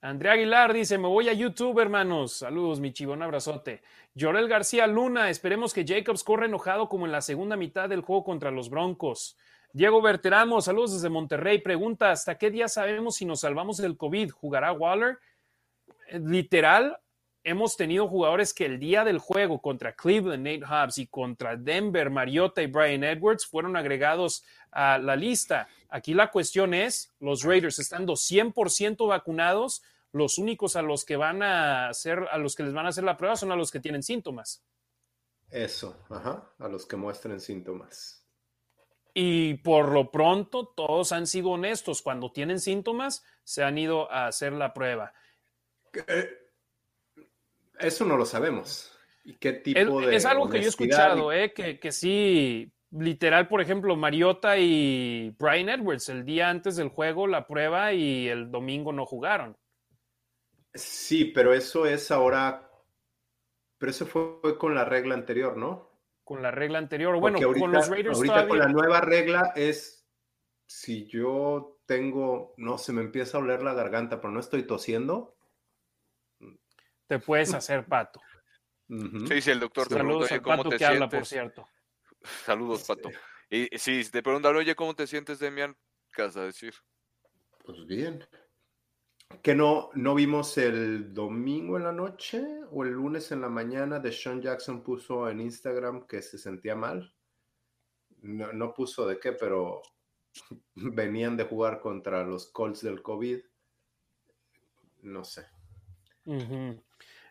Andrea 0.00 0.32
Aguilar 0.32 0.72
dice, 0.72 0.98
me 0.98 1.06
voy 1.06 1.28
a 1.28 1.32
YouTube, 1.32 1.78
hermanos. 1.78 2.32
Saludos, 2.32 2.80
mi 2.80 2.92
chivo, 2.92 3.12
un 3.12 3.22
abrazote. 3.22 3.82
Llorel 4.14 4.48
García 4.48 4.88
Luna, 4.88 5.30
esperemos 5.30 5.72
que 5.72 5.86
Jacobs 5.86 6.24
corra 6.24 6.46
enojado 6.46 6.88
como 6.88 7.06
en 7.06 7.12
la 7.12 7.20
segunda 7.20 7.56
mitad 7.56 7.88
del 7.88 8.00
juego 8.00 8.24
contra 8.24 8.50
los 8.50 8.68
Broncos. 8.68 9.38
Diego 9.72 10.02
Berteramo, 10.02 10.60
saludos 10.60 10.94
desde 10.94 11.08
Monterrey. 11.08 11.58
Pregunta, 11.60 12.10
¿hasta 12.10 12.36
qué 12.36 12.50
día 12.50 12.66
sabemos 12.66 13.14
si 13.14 13.24
nos 13.24 13.40
salvamos 13.40 13.76
del 13.76 13.96
COVID? 13.96 14.30
¿Jugará 14.30 14.72
Waller? 14.72 15.18
Literal, 16.10 16.98
hemos 17.44 17.76
tenido 17.76 18.08
jugadores 18.08 18.54
que 18.54 18.66
el 18.66 18.78
día 18.78 19.04
del 19.04 19.18
juego 19.18 19.60
contra 19.60 19.94
Cleveland, 19.94 20.46
Nate 20.46 20.64
Hobbs 20.64 20.98
y 20.98 21.06
contra 21.06 21.56
Denver, 21.56 22.10
Mariota 22.10 22.62
y 22.62 22.66
Brian 22.66 23.04
Edwards 23.04 23.46
fueron 23.46 23.76
agregados 23.76 24.44
a 24.70 24.98
la 24.98 25.16
lista. 25.16 25.68
Aquí 25.88 26.14
la 26.14 26.30
cuestión 26.30 26.74
es, 26.74 27.12
los 27.20 27.42
Raiders 27.42 27.78
estando 27.78 28.14
100% 28.14 29.08
vacunados, 29.08 29.82
los 30.12 30.38
únicos 30.38 30.76
a 30.76 30.82
los 30.82 31.04
que 31.04 31.16
van 31.16 31.42
a 31.42 31.88
hacer, 31.88 32.26
a 32.30 32.38
los 32.38 32.54
que 32.54 32.62
les 32.62 32.74
van 32.74 32.86
a 32.86 32.90
hacer 32.90 33.04
la 33.04 33.16
prueba 33.16 33.36
son 33.36 33.50
a 33.50 33.56
los 33.56 33.70
que 33.70 33.80
tienen 33.80 34.02
síntomas. 34.02 34.62
Eso, 35.50 35.96
ajá, 36.08 36.50
a 36.58 36.68
los 36.68 36.86
que 36.86 36.96
muestren 36.96 37.40
síntomas. 37.40 38.26
Y 39.14 39.54
por 39.54 39.90
lo 39.90 40.10
pronto, 40.10 40.66
todos 40.74 41.12
han 41.12 41.26
sido 41.26 41.50
honestos. 41.50 42.00
Cuando 42.00 42.32
tienen 42.32 42.60
síntomas, 42.60 43.22
se 43.44 43.62
han 43.62 43.76
ido 43.76 44.10
a 44.10 44.26
hacer 44.26 44.54
la 44.54 44.72
prueba. 44.72 45.12
Eh, 45.92 46.30
eso 47.78 48.04
no 48.04 48.16
lo 48.16 48.24
sabemos. 48.24 48.96
¿Y 49.24 49.34
qué 49.36 49.52
tipo 49.52 50.00
es, 50.00 50.06
de 50.06 50.16
es 50.16 50.26
algo 50.26 50.48
que 50.48 50.58
yo 50.58 50.66
he 50.66 50.68
escuchado, 50.68 51.32
eh, 51.32 51.52
que, 51.52 51.78
que 51.78 51.92
sí, 51.92 52.72
literal, 52.90 53.48
por 53.48 53.60
ejemplo, 53.60 53.96
Mariota 53.96 54.58
y 54.58 55.34
Brian 55.38 55.68
Edwards, 55.68 56.08
el 56.08 56.24
día 56.24 56.48
antes 56.48 56.76
del 56.76 56.88
juego, 56.88 57.26
la 57.26 57.46
prueba 57.46 57.92
y 57.92 58.28
el 58.28 58.50
domingo 58.50 58.92
no 58.92 59.06
jugaron. 59.06 59.56
Sí, 60.74 61.26
pero 61.26 61.52
eso 61.52 61.86
es 61.86 62.10
ahora, 62.10 62.70
pero 63.78 63.90
eso 63.90 64.06
fue 64.06 64.58
con 64.58 64.74
la 64.74 64.84
regla 64.84 65.14
anterior, 65.14 65.56
¿no? 65.56 65.90
Con 66.24 66.42
la 66.42 66.50
regla 66.50 66.78
anterior. 66.78 67.18
Bueno, 67.18 67.38
con 67.58 67.72
los 67.72 67.88
Raiders 67.88 68.16
ahorita 68.16 68.48
con 68.48 68.58
la 68.58 68.68
nueva 68.68 69.00
regla 69.00 69.52
es 69.54 70.08
si 70.66 71.06
yo 71.06 71.80
tengo, 71.84 72.54
no 72.56 72.78
se 72.78 72.92
me 72.92 73.02
empieza 73.02 73.36
a 73.36 73.40
oler 73.40 73.62
la 73.62 73.74
garganta, 73.74 74.20
pero 74.20 74.32
no 74.32 74.40
estoy 74.40 74.62
tosiendo, 74.62 75.36
te 77.06 77.18
puedes 77.18 77.52
hacer 77.54 77.86
pato. 77.86 78.20
Sí, 79.28 79.40
sí, 79.40 79.50
el 79.50 79.60
doctor 79.60 79.88
te 79.88 79.94
Saludos 79.94 80.28
pregunta, 80.28 80.42
¿cómo 80.42 80.56
pato 80.56 80.68
te 80.70 80.76
que 80.76 80.78
sientes? 80.78 81.02
habla, 81.02 81.08
por 81.08 81.26
cierto. 81.26 81.68
Saludos, 82.44 82.84
pato. 82.84 83.10
Y 83.48 83.68
si 83.78 84.04
te 84.10 84.22
preguntan, 84.22 84.56
oye, 84.56 84.74
¿cómo 84.74 84.94
te 84.94 85.06
sientes, 85.06 85.38
Demian? 85.38 85.76
¿Qué 86.12 86.22
vas 86.22 86.36
a 86.36 86.44
decir? 86.44 86.74
Pues 87.64 87.86
bien. 87.86 88.26
¿Que 89.42 89.54
no, 89.54 89.90
no 89.94 90.14
vimos 90.14 90.58
el 90.58 91.14
domingo 91.14 91.78
en 91.78 91.84
la 91.84 91.92
noche 91.92 92.44
o 92.70 92.84
el 92.84 92.90
lunes 92.90 93.32
en 93.32 93.40
la 93.40 93.48
mañana 93.48 93.98
de 93.98 94.12
Sean 94.12 94.42
Jackson 94.42 94.82
puso 94.82 95.28
en 95.28 95.40
Instagram 95.40 96.06
que 96.06 96.20
se 96.20 96.36
sentía 96.38 96.76
mal? 96.76 97.14
No, 98.20 98.52
no 98.52 98.74
puso 98.74 99.06
de 99.06 99.18
qué, 99.18 99.32
pero 99.32 99.82
venían 100.74 101.36
de 101.36 101.44
jugar 101.44 101.80
contra 101.80 102.24
los 102.24 102.52
Colts 102.52 102.82
del 102.82 103.02
COVID. 103.02 103.40
No 105.02 105.24
sé. 105.24 105.46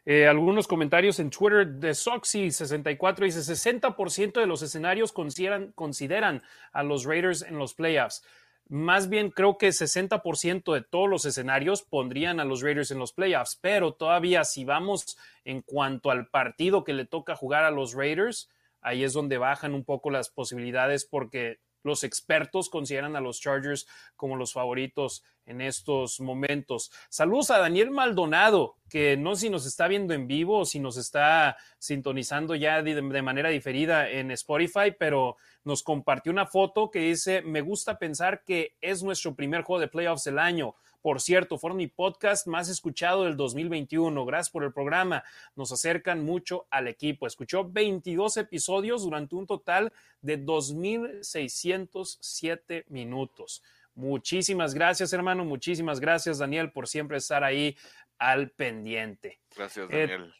Eh, 0.05 0.27
algunos 0.27 0.67
comentarios 0.67 1.19
en 1.19 1.29
Twitter 1.29 1.67
de 1.67 1.91
Soxy64 1.91 3.25
dice 3.25 3.41
60% 3.41 4.39
de 4.39 4.47
los 4.47 4.63
escenarios 4.63 5.11
consideran, 5.11 5.71
consideran 5.73 6.41
a 6.71 6.81
los 6.81 7.05
Raiders 7.05 7.43
en 7.43 7.59
los 7.59 7.75
playoffs. 7.75 8.23
Más 8.67 9.09
bien 9.09 9.29
creo 9.29 9.57
que 9.57 9.67
60% 9.67 10.73
de 10.73 10.81
todos 10.81 11.09
los 11.09 11.25
escenarios 11.25 11.83
pondrían 11.83 12.39
a 12.39 12.45
los 12.45 12.61
Raiders 12.61 12.89
en 12.89 12.99
los 12.99 13.13
playoffs, 13.13 13.59
pero 13.61 13.93
todavía 13.93 14.43
si 14.43 14.65
vamos 14.65 15.17
en 15.45 15.61
cuanto 15.61 16.09
al 16.09 16.27
partido 16.27 16.83
que 16.83 16.93
le 16.93 17.05
toca 17.05 17.35
jugar 17.35 17.63
a 17.63 17.71
los 17.71 17.93
Raiders, 17.93 18.49
ahí 18.79 19.03
es 19.03 19.13
donde 19.13 19.37
bajan 19.37 19.75
un 19.75 19.83
poco 19.83 20.09
las 20.09 20.29
posibilidades 20.29 21.05
porque 21.05 21.59
los 21.83 22.03
expertos 22.03 22.69
consideran 22.69 23.15
a 23.15 23.21
los 23.21 23.39
Chargers 23.39 23.87
como 24.15 24.35
los 24.35 24.53
favoritos 24.53 25.23
en 25.45 25.61
estos 25.61 26.19
momentos. 26.19 26.91
Saludos 27.09 27.51
a 27.51 27.57
Daniel 27.57 27.91
Maldonado, 27.91 28.77
que 28.89 29.17
no 29.17 29.35
sé 29.35 29.41
si 29.41 29.49
nos 29.49 29.65
está 29.65 29.87
viendo 29.87 30.13
en 30.13 30.27
vivo 30.27 30.59
o 30.59 30.65
si 30.65 30.79
nos 30.79 30.97
está 30.97 31.57
sintonizando 31.77 32.55
ya 32.55 32.81
de, 32.81 33.01
manera 33.21 33.49
diferida 33.49 34.09
en 34.09 34.31
Spotify, 34.31 34.93
pero 34.97 35.37
nos 35.63 35.83
compartió 35.83 36.31
una 36.31 36.45
foto 36.45 36.89
que 36.89 36.99
dice, 36.99 37.41
me 37.41 37.61
gusta 37.61 37.97
pensar 37.97 38.43
que 38.43 38.75
es 38.81 39.03
nuestro 39.03 39.35
primer 39.35 39.63
juego 39.63 39.79
de 39.79 39.87
playoffs 39.87 40.23
del 40.23 40.39
año. 40.39 40.75
Por 41.01 41.19
cierto, 41.19 41.57
fueron 41.57 41.77
mi 41.77 41.87
podcast 41.87 42.45
más 42.47 42.69
escuchado 42.69 43.23
del 43.23 43.35
2021. 43.35 44.23
Gracias 44.25 44.51
por 44.51 44.63
el 44.63 44.71
programa. 44.71 45.23
Nos 45.55 45.71
acercan 45.71 46.23
mucho 46.23 46.67
al 46.69 46.87
equipo. 46.87 47.25
Escuchó 47.25 47.67
22 47.69 48.37
episodios 48.37 49.01
durante 49.03 49.35
un 49.35 49.47
total 49.47 49.91
de 50.21 50.39
2.607 50.43 52.85
minutos. 52.89 53.63
Muchísimas 53.95 54.73
gracias, 54.73 55.11
hermano. 55.13 55.43
Muchísimas 55.43 55.99
gracias, 55.99 56.37
Daniel, 56.37 56.71
por 56.71 56.87
siempre 56.87 57.17
estar 57.17 57.43
ahí 57.43 57.77
al 58.17 58.51
pendiente. 58.51 59.39
Gracias, 59.55 59.87
eh, 59.89 60.07
Daniel. 60.07 60.33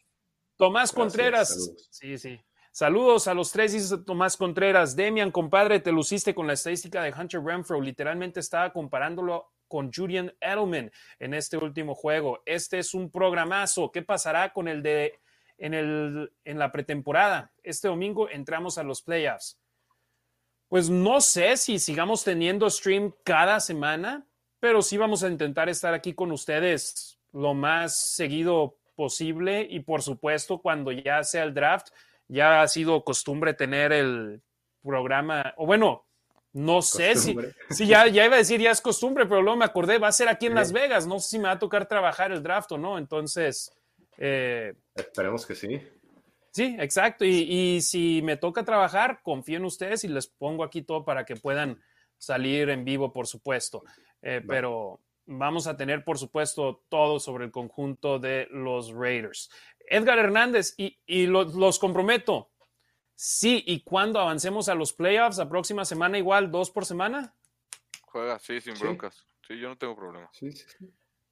Tomás 0.56 0.92
Contreras. 0.92 1.72
Sí, 1.90 2.16
sí. 2.18 2.40
Saludos 2.70 3.28
a 3.28 3.34
los 3.34 3.52
tres, 3.52 3.72
dice 3.72 3.98
Tomás 3.98 4.36
Contreras. 4.36 4.96
Demian, 4.96 5.30
compadre, 5.30 5.80
te 5.80 5.92
luciste 5.92 6.34
con 6.34 6.46
la 6.46 6.54
estadística 6.54 7.02
de 7.02 7.12
Hunter 7.12 7.42
Renfro. 7.42 7.80
Literalmente 7.80 8.40
estaba 8.40 8.72
comparándolo 8.72 9.52
con 9.72 9.90
Julian 9.90 10.34
Edelman 10.38 10.92
en 11.18 11.32
este 11.32 11.56
último 11.56 11.94
juego. 11.94 12.42
Este 12.44 12.78
es 12.78 12.92
un 12.92 13.10
programazo. 13.10 13.90
¿Qué 13.90 14.02
pasará 14.02 14.52
con 14.52 14.68
el 14.68 14.82
de 14.82 15.18
en, 15.56 15.72
el, 15.72 16.30
en 16.44 16.58
la 16.58 16.70
pretemporada? 16.70 17.54
Este 17.62 17.88
domingo 17.88 18.28
entramos 18.28 18.76
a 18.76 18.82
los 18.82 19.00
playoffs. 19.00 19.58
Pues 20.68 20.90
no 20.90 21.22
sé 21.22 21.56
si 21.56 21.78
sigamos 21.78 22.22
teniendo 22.22 22.68
stream 22.68 23.14
cada 23.24 23.60
semana, 23.60 24.26
pero 24.60 24.82
sí 24.82 24.98
vamos 24.98 25.22
a 25.22 25.28
intentar 25.28 25.70
estar 25.70 25.94
aquí 25.94 26.12
con 26.12 26.32
ustedes 26.32 27.18
lo 27.32 27.54
más 27.54 27.98
seguido 27.98 28.76
posible 28.94 29.66
y 29.70 29.80
por 29.80 30.02
supuesto 30.02 30.60
cuando 30.60 30.92
ya 30.92 31.24
sea 31.24 31.44
el 31.44 31.54
draft, 31.54 31.88
ya 32.28 32.60
ha 32.60 32.68
sido 32.68 33.04
costumbre 33.04 33.54
tener 33.54 33.90
el 33.90 34.42
programa, 34.82 35.54
o 35.56 35.64
bueno, 35.64 36.04
no 36.52 36.82
sé 36.82 37.16
si, 37.16 37.36
si 37.70 37.86
ya, 37.86 38.06
ya, 38.08 38.26
iba 38.26 38.34
a 38.34 38.38
decir 38.38 38.60
ya 38.60 38.70
es 38.70 38.80
costumbre, 38.80 39.26
pero 39.26 39.40
luego 39.40 39.56
me 39.56 39.64
acordé, 39.64 39.98
va 39.98 40.08
a 40.08 40.12
ser 40.12 40.28
aquí 40.28 40.46
en 40.46 40.54
Las 40.54 40.72
Vegas, 40.72 41.06
no 41.06 41.18
sé 41.18 41.30
si 41.30 41.38
me 41.38 41.44
va 41.44 41.52
a 41.52 41.58
tocar 41.58 41.86
trabajar 41.86 42.32
el 42.32 42.42
draft 42.42 42.72
o 42.72 42.78
no, 42.78 42.98
entonces... 42.98 43.72
Eh, 44.18 44.74
Esperemos 44.94 45.46
que 45.46 45.54
sí. 45.54 45.80
Sí, 46.50 46.76
exacto, 46.78 47.24
y, 47.24 47.46
y, 47.48 47.80
si 47.80 48.20
me 48.22 48.36
toca 48.36 48.62
trabajar, 48.62 49.20
confío 49.22 49.56
en 49.56 49.64
ustedes 49.64 50.04
y 50.04 50.08
les 50.08 50.26
pongo 50.26 50.64
aquí 50.64 50.82
todo 50.82 51.04
para 51.04 51.24
que 51.24 51.36
puedan 51.36 51.80
salir 52.18 52.68
en 52.68 52.84
vivo, 52.84 53.12
por 53.12 53.26
supuesto, 53.26 53.82
eh, 54.20 54.42
pero 54.46 55.00
vamos 55.24 55.66
a 55.66 55.76
tener, 55.76 56.04
por 56.04 56.18
supuesto, 56.18 56.84
todo 56.90 57.18
sobre 57.18 57.46
el 57.46 57.50
conjunto 57.50 58.18
de 58.18 58.46
los 58.50 58.92
Raiders. 58.92 59.50
Edgar 59.88 60.18
Hernández, 60.18 60.74
y, 60.76 60.98
y 61.06 61.26
los 61.26 61.78
comprometo, 61.78 62.51
Sí, 63.24 63.62
y 63.68 63.84
cuando 63.84 64.18
avancemos 64.18 64.68
a 64.68 64.74
los 64.74 64.92
playoffs, 64.92 65.38
la 65.38 65.48
próxima 65.48 65.84
semana 65.84 66.18
igual, 66.18 66.50
dos 66.50 66.72
por 66.72 66.84
semana. 66.84 67.32
Juega, 68.06 68.40
sí, 68.40 68.60
sin 68.60 68.74
broncas. 68.74 69.24
Sí, 69.46 69.60
yo 69.60 69.68
no 69.68 69.78
tengo 69.78 69.94
problema. 69.94 70.28
Sí, 70.32 70.50
sí, 70.50 70.66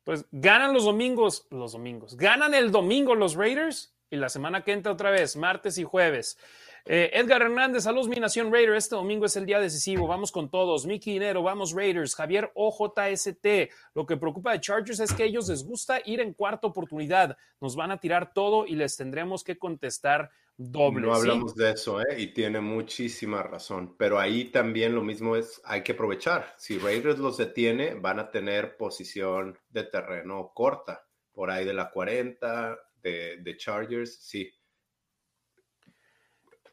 Pues 0.05 0.25
ganan 0.31 0.73
los 0.73 0.85
domingos, 0.85 1.49
los 1.51 1.73
domingos, 1.73 2.17
ganan 2.17 2.55
el 2.55 2.71
domingo 2.71 3.17
los 3.17 3.35
Raiders 3.35 3.93
y 4.09 4.19
la 4.19 4.29
semana 4.29 4.63
que 4.63 4.71
entra 4.71 4.93
otra 4.93 5.11
vez, 5.11 5.35
martes 5.35 5.79
y 5.79 5.83
jueves. 5.83 6.39
Eh, 6.85 7.11
Edgar 7.13 7.43
Hernández, 7.43 7.85
saludos 7.85 8.09
mi 8.09 8.17
nación 8.17 8.53
Raider. 8.53 8.75
Este 8.75 8.95
domingo 8.95 9.27
es 9.27 9.37
el 9.37 9.45
día 9.45 9.61
decisivo. 9.61 10.07
Vamos 10.07 10.33
con 10.33 10.51
todos. 10.51 10.87
Miki 10.87 11.13
Dinero, 11.13 11.43
vamos 11.43 11.73
Raiders. 11.73 12.15
Javier 12.15 12.51
OJST. 12.55 13.47
Lo 13.95 14.07
que 14.07 14.17
preocupa 14.17 14.53
de 14.53 14.61
Chargers 14.61 15.01
es 15.01 15.13
que 15.13 15.25
a 15.25 15.27
ellos 15.27 15.49
les 15.49 15.65
gusta 15.65 16.01
ir 16.05 16.21
en 16.21 16.33
cuarta 16.33 16.67
oportunidad. 16.67 17.37
Nos 17.61 17.77
van 17.77 17.91
a 17.91 17.99
tirar 17.99 18.33
todo 18.33 18.67
y 18.67 18.77
les 18.77 18.97
tendremos 18.97 19.45
que 19.45 19.59
contestar 19.59 20.31
doble. 20.61 21.07
No 21.07 21.15
hablamos 21.15 21.55
de 21.55 21.73
eso, 21.73 22.01
¿eh? 22.01 22.21
y 22.21 22.29
tiene 22.29 22.61
muchísima 22.61 23.43
razón. 23.43 23.97
Pero 23.99 24.19
ahí 24.19 24.45
también 24.45 24.95
lo 24.95 25.03
mismo 25.03 25.37
es, 25.37 25.61
hay 25.65 25.83
que 25.83 25.93
aprovechar. 25.93 26.55
Si 26.59 26.79
Raiders 26.79 27.19
los 27.19 27.37
detiene, 27.37 27.95
van 27.95 28.19
a 28.19 28.31
tener 28.31 28.77
posición 28.77 29.59
de 29.69 29.85
terreno 29.85 30.53
corta, 30.55 31.07
por 31.33 31.51
ahí 31.51 31.65
de 31.65 31.75
la 31.75 31.91
40 31.91 32.79
de, 33.03 33.39
de 33.39 33.57
Chargers, 33.57 34.17
sí 34.23 34.53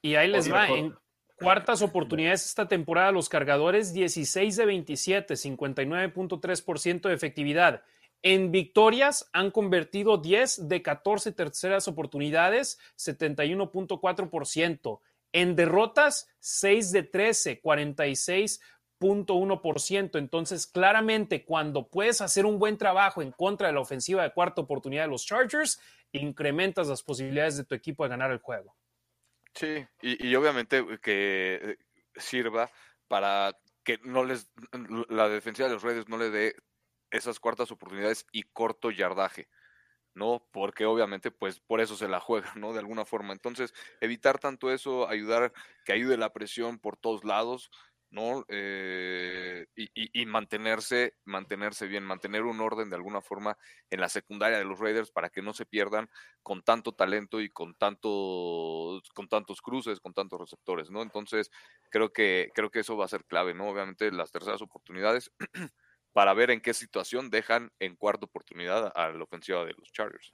y 0.02 0.16
ahí 0.16 0.30
les 0.30 0.52
va. 0.52 0.68
En 0.70 0.96
cuartas 1.38 1.82
oportunidades 1.82 2.46
esta 2.46 2.68
temporada, 2.68 3.12
los 3.12 3.30
cargadores 3.30 3.94
16 3.94 4.56
de 4.56 4.66
27, 4.66 5.34
59.3% 5.34 7.02
de 7.02 7.14
efectividad. 7.14 7.84
En 8.30 8.52
victorias 8.52 9.30
han 9.32 9.52
convertido 9.52 10.18
10 10.18 10.68
de 10.68 10.82
14 10.82 11.32
terceras 11.32 11.88
oportunidades, 11.88 12.78
71.4%. 12.98 15.00
En 15.32 15.56
derrotas, 15.56 16.30
6 16.42 16.92
de 16.92 17.04
13, 17.04 17.62
46.1%. 17.62 20.20
Entonces, 20.20 20.68
claramente, 20.68 21.46
cuando 21.46 21.88
puedes 21.88 22.20
hacer 22.20 22.46
un 22.46 22.60
buen 22.60 22.78
trabajo 22.78 23.22
en 23.22 23.32
contra 23.32 23.68
de 23.68 23.74
la 23.74 23.80
ofensiva 23.80 24.24
de 24.24 24.34
cuarta 24.34 24.60
oportunidad 24.60 25.04
de 25.04 25.12
los 25.12 25.26
Chargers, 25.26 25.80
incrementas 26.12 26.90
las 26.90 27.04
posibilidades 27.04 27.56
de 27.56 27.64
tu 27.64 27.76
equipo 27.76 28.04
de 28.04 28.10
ganar 28.10 28.32
el 28.32 28.40
juego. 28.40 28.76
Sí, 29.54 29.88
y, 30.02 30.36
obviamente 30.36 30.86
que 31.02 31.62
eh, 31.64 31.78
sirva 32.18 32.70
para 33.08 33.58
que 33.86 34.00
no 34.04 34.26
les 34.26 34.52
la 35.08 35.30
defensiva 35.30 35.70
de 35.70 35.76
los 35.76 35.84
Raiders 35.84 36.10
no 36.10 36.18
le 36.18 36.30
dé 36.30 36.58
esas 37.12 37.40
cuartas 37.40 37.72
oportunidades 37.72 38.26
y 38.32 38.44
corto 38.44 38.92
yardaje, 38.92 39.50
¿no? 40.14 40.46
Porque 40.52 40.86
obviamente, 40.86 41.32
pues 41.32 41.60
por 41.60 41.82
eso 41.82 41.96
se 41.96 42.08
la 42.08 42.20
juega, 42.20 42.52
¿no? 42.56 42.74
De 42.74 42.80
alguna 42.80 43.06
forma. 43.06 43.34
Entonces, 43.34 43.74
evitar 44.02 44.40
tanto 44.40 44.72
eso, 44.72 45.08
ayudar, 45.10 45.54
que 45.86 45.94
ayude 45.94 46.18
la 46.18 46.34
presión 46.34 46.80
por 46.80 46.98
todos 46.98 47.24
lados, 47.24 47.72
¿no? 48.10 48.46
Eh, 48.48 49.68
y, 49.76 50.26
mantenerse, 50.26 51.16
mantenerse 51.26 51.88
bien, 51.88 52.04
mantener 52.04 52.44
un 52.44 52.62
orden 52.62 52.90
de 52.90 52.96
alguna 52.96 53.22
forma 53.22 53.58
en 53.90 54.00
la 54.00 54.10
secundaria 54.10 54.58
de 54.58 54.66
los 54.66 54.80
Raiders 54.80 55.12
para 55.12 55.30
que 55.30 55.42
no 55.42 55.54
se 55.54 55.66
pierdan 55.66 56.10
con 56.42 56.64
tanto 56.64 56.94
talento 56.94 57.42
y 57.42 57.50
con 57.50 57.76
tanto, 57.76 59.02
con 59.14 59.28
tantos 59.28 59.62
cruces, 59.62 60.00
con 60.00 60.14
tantos 60.14 60.40
receptores, 60.40 60.90
¿no? 60.90 61.02
Entonces, 61.02 61.52
creo 61.90 62.14
que, 62.14 62.50
creo 62.54 62.72
que 62.72 62.80
eso 62.80 62.96
va 62.98 63.06
a 63.06 63.10
ser 63.10 63.26
clave, 63.26 63.54
¿no? 63.54 63.68
Obviamente 63.68 64.12
las 64.12 64.32
terceras 64.32 64.62
oportunidades 64.62 65.32
para 66.18 66.34
ver 66.34 66.50
en 66.50 66.62
qué 66.62 66.74
situación 66.74 67.30
dejan 67.30 67.72
en 67.78 67.96
cuarta 67.96 68.26
oportunidad 68.26 68.92
a 68.96 69.10
la 69.10 69.24
ofensiva 69.24 69.64
de 69.64 69.76
los 69.78 69.92
Chargers. 69.92 70.34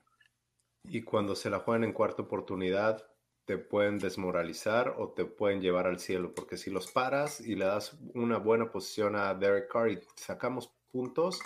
Y 0.86 1.02
cuando 1.02 1.36
se 1.36 1.50
la 1.50 1.60
juegan 1.60 1.84
en 1.84 1.92
cuarta 1.92 2.22
oportunidad, 2.22 3.06
te 3.44 3.58
pueden 3.58 4.00
desmoralizar 4.00 4.96
o 4.98 5.10
te 5.10 5.26
pueden 5.26 5.60
llevar 5.60 5.88
al 5.88 6.00
cielo, 6.00 6.34
porque 6.34 6.56
si 6.56 6.72
los 6.72 6.90
paras 6.90 7.42
y 7.42 7.56
le 7.56 7.66
das 7.66 7.98
una 8.14 8.38
buena 8.38 8.72
posición 8.72 9.18
a 9.18 9.34
Derek 9.34 9.70
Carr 9.70 9.92
y 9.92 10.00
sacamos 10.16 10.72
puntos, 10.90 11.42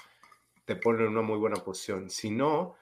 te 0.66 0.76
ponen 0.76 1.08
en 1.08 1.08
una 1.14 1.24
muy 1.24 1.40
buena 1.40 1.64
posición. 1.64 2.12
Si 2.12 2.30
no, 2.30 2.76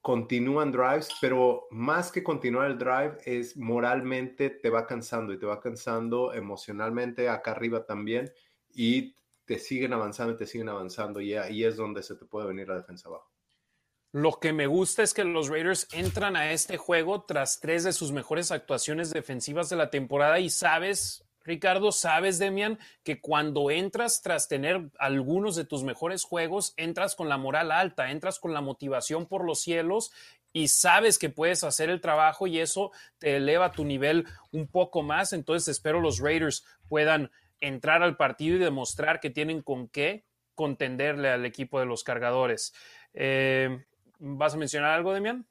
continúan 0.00 0.72
drives, 0.72 1.10
pero 1.20 1.66
más 1.72 2.10
que 2.10 2.22
continuar 2.22 2.70
el 2.70 2.78
drive 2.78 3.18
es 3.26 3.54
moralmente 3.58 4.48
te 4.48 4.70
va 4.70 4.86
cansando 4.86 5.34
y 5.34 5.38
te 5.38 5.44
va 5.44 5.60
cansando 5.60 6.32
emocionalmente 6.32 7.28
acá 7.28 7.50
arriba 7.50 7.84
también 7.84 8.32
y 8.74 9.14
te 9.46 9.58
siguen 9.58 9.92
avanzando 9.92 10.34
y 10.34 10.36
te 10.36 10.46
siguen 10.46 10.68
avanzando 10.68 11.20
y 11.20 11.34
ahí 11.34 11.64
es 11.64 11.76
donde 11.76 12.02
se 12.02 12.16
te 12.16 12.26
puede 12.26 12.48
venir 12.48 12.68
la 12.68 12.76
defensa 12.76 13.08
abajo. 13.08 13.30
Lo 14.12 14.40
que 14.40 14.52
me 14.52 14.66
gusta 14.66 15.02
es 15.02 15.14
que 15.14 15.24
los 15.24 15.48
Raiders 15.48 15.88
entran 15.92 16.36
a 16.36 16.50
este 16.52 16.78
juego 16.78 17.24
tras 17.24 17.60
tres 17.60 17.84
de 17.84 17.92
sus 17.92 18.12
mejores 18.12 18.50
actuaciones 18.50 19.10
defensivas 19.12 19.68
de 19.68 19.76
la 19.76 19.90
temporada 19.90 20.40
y 20.40 20.48
sabes, 20.48 21.24
Ricardo, 21.44 21.92
sabes, 21.92 22.38
Demian, 22.38 22.78
que 23.04 23.20
cuando 23.20 23.70
entras 23.70 24.22
tras 24.22 24.48
tener 24.48 24.90
algunos 24.98 25.54
de 25.54 25.64
tus 25.64 25.84
mejores 25.84 26.24
juegos, 26.24 26.72
entras 26.76 27.14
con 27.14 27.28
la 27.28 27.36
moral 27.36 27.70
alta, 27.70 28.10
entras 28.10 28.38
con 28.40 28.54
la 28.54 28.62
motivación 28.62 29.26
por 29.26 29.44
los 29.44 29.60
cielos 29.60 30.12
y 30.52 30.68
sabes 30.68 31.18
que 31.18 31.28
puedes 31.28 31.62
hacer 31.62 31.90
el 31.90 32.00
trabajo 32.00 32.46
y 32.46 32.58
eso 32.58 32.90
te 33.18 33.36
eleva 33.36 33.72
tu 33.72 33.84
nivel 33.84 34.26
un 34.50 34.66
poco 34.66 35.02
más. 35.02 35.34
Entonces 35.34 35.68
espero 35.68 36.00
los 36.00 36.18
Raiders 36.18 36.64
puedan 36.88 37.30
entrar 37.60 38.02
al 38.02 38.16
partido 38.16 38.56
y 38.56 38.60
demostrar 38.60 39.20
que 39.20 39.30
tienen 39.30 39.62
con 39.62 39.88
qué 39.88 40.24
contenderle 40.54 41.28
al 41.28 41.44
equipo 41.44 41.78
de 41.78 41.86
los 41.86 42.02
cargadores. 42.02 42.74
Eh, 43.12 43.84
¿Vas 44.18 44.54
a 44.54 44.58
mencionar 44.58 44.92
algo, 44.92 45.12
Demian? 45.12 45.46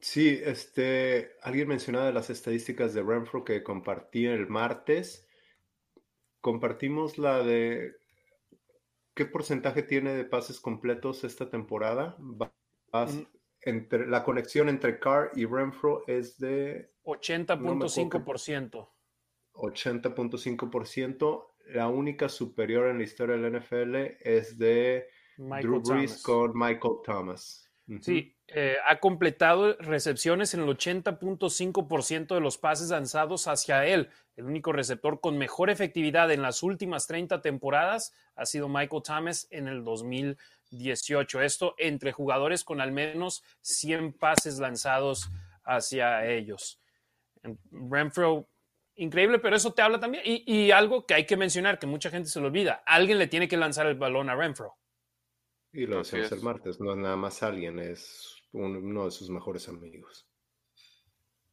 Sí, 0.00 0.40
este, 0.44 1.32
alguien 1.42 1.68
mencionaba 1.68 2.12
las 2.12 2.30
estadísticas 2.30 2.94
de 2.94 3.02
Renfro 3.02 3.44
que 3.44 3.62
compartí 3.62 4.26
el 4.26 4.48
martes. 4.48 5.26
Compartimos 6.40 7.18
la 7.18 7.42
de 7.42 7.96
qué 9.14 9.26
porcentaje 9.26 9.82
tiene 9.82 10.14
de 10.14 10.24
pases 10.24 10.60
completos 10.60 11.24
esta 11.24 11.50
temporada. 11.50 12.16
Mm. 12.18 13.26
entre, 13.60 14.06
la 14.06 14.24
conexión 14.24 14.68
entre 14.68 14.98
Carr 14.98 15.30
y 15.34 15.44
Renfro 15.44 16.04
es 16.06 16.38
de 16.38 16.92
80.5%. 17.04 18.88
80.5%. 19.58 21.46
La 21.66 21.88
única 21.88 22.28
superior 22.28 22.88
en 22.88 22.98
la 22.98 23.04
historia 23.04 23.36
del 23.36 23.60
NFL 23.60 23.96
es 24.20 24.58
de 24.58 25.08
Drew 25.36 25.82
Brees 25.82 26.22
con 26.22 26.52
Michael 26.54 26.96
Thomas. 27.04 27.68
Sí, 28.02 28.36
eh, 28.48 28.76
ha 28.86 29.00
completado 29.00 29.74
recepciones 29.78 30.52
en 30.52 30.60
el 30.60 30.68
80.5% 30.68 32.34
de 32.34 32.40
los 32.40 32.58
pases 32.58 32.90
lanzados 32.90 33.48
hacia 33.48 33.86
él. 33.86 34.10
El 34.36 34.44
único 34.44 34.72
receptor 34.72 35.20
con 35.20 35.38
mejor 35.38 35.70
efectividad 35.70 36.30
en 36.30 36.42
las 36.42 36.62
últimas 36.62 37.06
30 37.06 37.40
temporadas 37.40 38.12
ha 38.36 38.44
sido 38.44 38.68
Michael 38.68 39.02
Thomas 39.02 39.48
en 39.50 39.68
el 39.68 39.84
2018. 39.84 41.40
Esto 41.40 41.74
entre 41.78 42.12
jugadores 42.12 42.62
con 42.62 42.82
al 42.82 42.92
menos 42.92 43.42
100 43.62 44.12
pases 44.12 44.58
lanzados 44.58 45.30
hacia 45.64 46.26
ellos. 46.26 46.80
Renfro, 47.70 48.48
increíble, 48.98 49.38
pero 49.38 49.56
eso 49.56 49.72
te 49.72 49.82
habla 49.82 49.98
también. 49.98 50.22
Y, 50.26 50.44
y 50.46 50.70
algo 50.70 51.06
que 51.06 51.14
hay 51.14 51.26
que 51.26 51.36
mencionar, 51.36 51.78
que 51.78 51.86
mucha 51.86 52.10
gente 52.10 52.28
se 52.28 52.40
lo 52.40 52.46
olvida, 52.46 52.82
alguien 52.86 53.18
le 53.18 53.26
tiene 53.26 53.48
que 53.48 53.56
lanzar 53.56 53.86
el 53.86 53.96
balón 53.96 54.30
a 54.30 54.36
Renfro. 54.36 54.76
Y 55.72 55.86
lo 55.86 56.00
hacemos 56.00 56.32
el 56.32 56.42
martes, 56.42 56.80
no 56.80 56.92
es 56.92 56.98
nada 56.98 57.16
más 57.16 57.42
alguien, 57.42 57.78
es 57.78 58.42
uno 58.52 59.04
de 59.04 59.10
sus 59.10 59.28
mejores 59.30 59.68
amigos. 59.68 60.26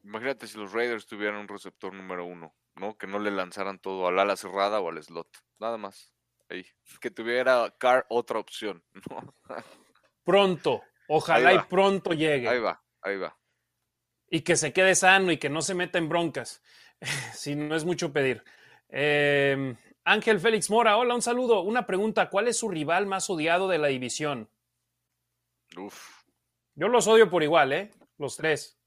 Imagínate 0.03 0.47
si 0.47 0.57
los 0.57 0.71
Raiders 0.71 1.07
tuvieran 1.07 1.39
un 1.39 1.47
receptor 1.47 1.93
número 1.93 2.25
uno, 2.25 2.55
¿no? 2.75 2.97
Que 2.97 3.07
no 3.07 3.19
le 3.19 3.31
lanzaran 3.31 3.79
todo 3.79 4.07
al 4.07 4.19
ala 4.19 4.35
cerrada 4.35 4.79
o 4.79 4.89
al 4.89 5.03
slot, 5.03 5.27
nada 5.59 5.77
más. 5.77 6.13
Ahí. 6.47 6.65
Que 7.01 7.09
tuviera 7.09 7.73
Carr 7.79 8.05
otra 8.09 8.39
opción, 8.39 8.83
Pronto, 10.23 10.81
ojalá 11.07 11.53
y 11.53 11.59
pronto 11.69 12.11
llegue. 12.11 12.47
Ahí 12.47 12.59
va, 12.59 12.83
ahí 13.01 13.17
va. 13.17 13.37
Y 14.27 14.41
que 14.41 14.55
se 14.55 14.73
quede 14.73 14.95
sano 14.95 15.31
y 15.31 15.37
que 15.37 15.49
no 15.49 15.61
se 15.61 15.75
meta 15.75 15.99
en 15.99 16.09
broncas, 16.09 16.63
si 17.33 17.55
no 17.55 17.75
es 17.75 17.85
mucho 17.85 18.11
pedir. 18.11 18.43
Eh, 18.89 19.75
Ángel 20.03 20.39
Félix 20.39 20.69
Mora, 20.69 20.97
hola, 20.97 21.15
un 21.15 21.21
saludo. 21.21 21.61
Una 21.61 21.85
pregunta, 21.85 22.29
¿cuál 22.29 22.47
es 22.47 22.57
su 22.57 22.69
rival 22.69 23.07
más 23.07 23.29
odiado 23.29 23.67
de 23.67 23.79
la 23.79 23.87
división? 23.87 24.49
Uf. 25.77 26.23
Yo 26.75 26.87
los 26.87 27.07
odio 27.07 27.29
por 27.29 27.41
igual, 27.41 27.73
¿eh? 27.73 27.91
Los 28.17 28.37
tres. 28.37 28.77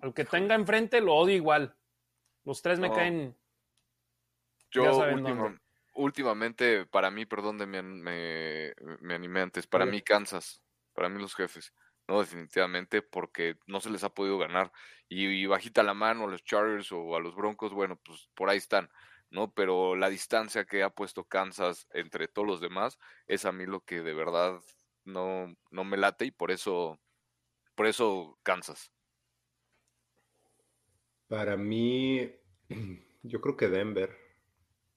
Al 0.00 0.14
que 0.14 0.24
tenga 0.24 0.54
enfrente 0.54 1.00
lo 1.00 1.14
odio 1.14 1.34
igual. 1.34 1.74
Los 2.44 2.62
tres 2.62 2.78
me 2.78 2.90
caen. 2.90 3.36
Yo 4.70 5.04
últimamente, 5.94 6.86
para 6.86 7.10
mí, 7.10 7.26
perdón, 7.26 7.56
me, 7.56 7.82
me, 7.82 9.14
animé 9.14 9.40
antes, 9.40 9.66
para 9.66 9.84
mí 9.84 10.00
Kansas, 10.02 10.62
para 10.94 11.08
mí 11.08 11.20
los 11.20 11.34
jefes. 11.34 11.74
No, 12.08 12.20
definitivamente, 12.20 13.02
porque 13.02 13.58
no 13.66 13.80
se 13.80 13.90
les 13.90 14.02
ha 14.02 14.14
podido 14.14 14.38
ganar. 14.38 14.72
Y, 15.10 15.44
bajita 15.46 15.82
la 15.82 15.94
mano 15.94 16.24
a 16.24 16.30
los 16.30 16.42
Chargers 16.42 16.90
o 16.90 17.14
a 17.14 17.20
los 17.20 17.36
Broncos, 17.36 17.72
bueno, 17.74 17.96
pues 18.02 18.30
por 18.34 18.48
ahí 18.48 18.56
están, 18.56 18.90
¿no? 19.30 19.52
Pero 19.52 19.94
la 19.94 20.08
distancia 20.08 20.64
que 20.64 20.82
ha 20.82 20.90
puesto 20.90 21.24
Kansas 21.24 21.86
entre 21.92 22.26
todos 22.26 22.48
los 22.48 22.60
demás 22.60 22.98
es 23.26 23.44
a 23.44 23.52
mí 23.52 23.66
lo 23.66 23.80
que 23.80 24.00
de 24.00 24.14
verdad 24.14 24.60
no, 25.04 25.54
no 25.70 25.84
me 25.84 25.98
late 25.98 26.24
y 26.24 26.30
por 26.30 26.50
eso, 26.50 26.98
por 27.74 27.86
eso 27.86 28.38
Kansas. 28.42 28.90
Para 31.28 31.58
mí, 31.58 32.30
yo 33.22 33.40
creo 33.42 33.56
que 33.56 33.68
Denver. 33.68 34.16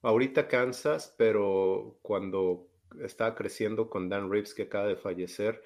Ahorita 0.00 0.48
Kansas, 0.48 1.14
pero 1.18 1.98
cuando 2.00 2.68
estaba 3.02 3.34
creciendo 3.34 3.90
con 3.90 4.08
Dan 4.08 4.30
Reeves, 4.30 4.54
que 4.54 4.62
acaba 4.62 4.86
de 4.86 4.96
fallecer, 4.96 5.62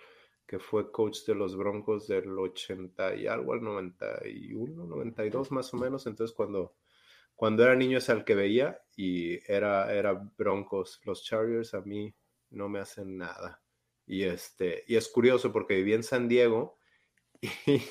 que 0.46 0.58
fue 0.58 0.92
coach 0.92 1.24
de 1.26 1.34
los 1.34 1.56
Broncos 1.56 2.06
del 2.06 2.38
80 2.38 3.16
y 3.16 3.26
algo 3.26 3.52
al 3.52 3.62
91, 3.62 4.86
92 4.86 5.50
más 5.50 5.74
o 5.74 5.76
menos. 5.76 6.06
Entonces, 6.06 6.34
cuando, 6.34 6.76
cuando 7.34 7.64
era 7.64 7.74
niño 7.74 7.98
es 7.98 8.08
al 8.08 8.24
que 8.24 8.36
veía 8.36 8.80
y 8.96 9.38
era, 9.50 9.92
era 9.92 10.12
Broncos. 10.38 11.00
Los 11.04 11.24
Chargers 11.24 11.74
a 11.74 11.80
mí 11.80 12.14
no 12.50 12.68
me 12.68 12.78
hacen 12.78 13.18
nada. 13.18 13.60
Y, 14.06 14.22
este, 14.22 14.84
y 14.86 14.94
es 14.94 15.08
curioso 15.08 15.52
porque 15.52 15.76
viví 15.76 15.94
en 15.94 16.04
San 16.04 16.28
Diego 16.28 16.78
y, 17.40 17.82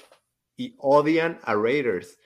y 0.55 0.75
odian 0.77 1.39
a 1.43 1.55
Raiders, 1.55 2.17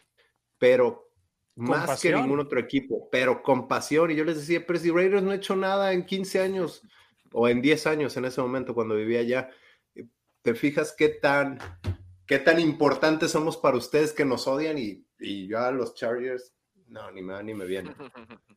pero 0.60 1.10
más 1.56 2.00
que 2.02 2.14
ningún 2.14 2.40
otro 2.40 2.60
equipo, 2.60 3.10
pero 3.12 3.42
con 3.42 3.68
pasión. 3.68 4.12
Y 4.12 4.16
yo 4.16 4.24
les 4.24 4.38
decía, 4.38 4.64
pero 4.66 4.78
si 4.78 4.92
Raiders 4.92 5.24
no 5.24 5.32
ha 5.32 5.36
hecho 5.36 5.56
nada 5.56 5.92
en 5.92 6.06
15 6.06 6.40
años 6.40 6.84
o 7.32 7.50
en 7.50 7.62
10 7.62 7.88
años 7.88 8.16
en 8.16 8.26
ese 8.26 8.42
momento 8.42 8.76
cuando 8.76 8.96
vivía 8.96 9.20
allá, 9.20 9.50
¿te 10.42 10.56
fijas 10.56 10.94
qué 10.98 11.10
tan, 11.10 11.60
qué 12.26 12.40
tan 12.40 12.60
importantes 12.60 13.32
somos 13.32 13.58
para 13.58 13.78
ustedes 13.78 14.14
que 14.14 14.26
nos 14.26 14.48
odian 14.48 14.78
y, 14.78 15.06
y 15.20 15.48
yo 15.48 15.60
a 15.60 15.72
los 15.72 15.94
Chargers, 15.96 16.54
no, 16.88 17.12
ni 17.12 17.22
me, 17.22 17.42
ni 17.44 17.54
me 17.54 17.66
viene. 17.66 17.94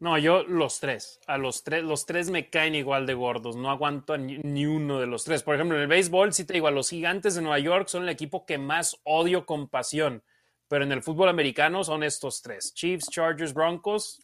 No, 0.00 0.16
yo 0.16 0.44
los 0.44 0.78
tres. 0.78 1.18
A 1.26 1.38
los 1.38 1.64
tres, 1.64 1.82
los 1.82 2.06
tres 2.06 2.30
me 2.30 2.50
caen 2.50 2.76
igual 2.76 3.04
de 3.04 3.14
gordos. 3.14 3.56
No 3.56 3.68
aguanto 3.68 4.16
ni, 4.16 4.38
ni, 4.38 4.64
uno 4.64 5.00
de 5.00 5.08
los 5.08 5.24
tres. 5.24 5.42
Por 5.42 5.56
ejemplo, 5.56 5.76
en 5.76 5.82
el 5.82 5.88
béisbol, 5.88 6.32
sí 6.32 6.44
te 6.44 6.52
digo, 6.52 6.68
a 6.68 6.70
los 6.70 6.90
gigantes 6.90 7.34
de 7.34 7.42
Nueva 7.42 7.58
York 7.58 7.88
son 7.88 8.04
el 8.04 8.08
equipo 8.08 8.46
que 8.46 8.58
más 8.58 9.00
odio 9.02 9.44
con 9.44 9.66
pasión 9.66 10.22
pero 10.68 10.84
en 10.84 10.92
el 10.92 11.02
fútbol 11.02 11.30
americano 11.30 11.82
son 11.82 12.02
estos 12.02 12.42
tres: 12.42 12.72
Chiefs, 12.74 13.08
Chargers, 13.10 13.54
Broncos. 13.54 14.22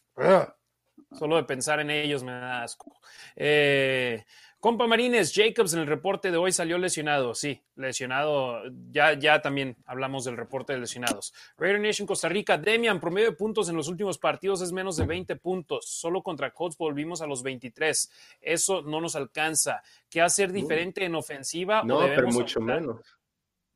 Solo 1.11 1.35
de 1.35 1.43
pensar 1.43 1.79
en 1.79 1.89
ellos 1.89 2.23
me 2.23 2.31
da 2.31 2.63
asco. 2.63 2.99
Eh, 3.35 4.23
compa 4.65 4.87
Marines, 4.87 5.31
Jacobs 5.31 5.75
en 5.75 5.81
el 5.81 5.85
reporte 5.85 6.31
de 6.31 6.37
hoy 6.37 6.51
salió 6.51 6.79
lesionado. 6.79 7.35
Sí, 7.35 7.61
lesionado. 7.75 8.63
Ya, 8.89 9.13
ya 9.13 9.39
también 9.39 9.77
hablamos 9.85 10.25
del 10.25 10.37
reporte 10.37 10.73
de 10.73 10.79
lesionados. 10.79 11.35
Raider 11.55 11.79
Nation 11.79 12.07
Costa 12.07 12.29
Rica, 12.29 12.57
Demian, 12.57 12.99
promedio 12.99 13.29
de 13.29 13.35
puntos 13.35 13.69
en 13.69 13.75
los 13.75 13.87
últimos 13.89 14.17
partidos 14.17 14.63
es 14.63 14.71
menos 14.71 14.97
de 14.97 15.05
20 15.05 15.35
puntos. 15.35 15.85
Solo 15.87 16.23
contra 16.23 16.49
Colts 16.49 16.79
volvimos 16.79 17.21
a 17.21 17.27
los 17.27 17.43
23. 17.43 18.11
Eso 18.41 18.81
no 18.81 18.99
nos 18.99 19.15
alcanza. 19.15 19.83
¿Qué 20.09 20.19
hacer 20.19 20.51
diferente 20.51 21.05
en 21.05 21.13
ofensiva? 21.13 21.83
No, 21.83 21.99
pero 21.99 22.27
mucho 22.29 22.59
menos 22.59 23.01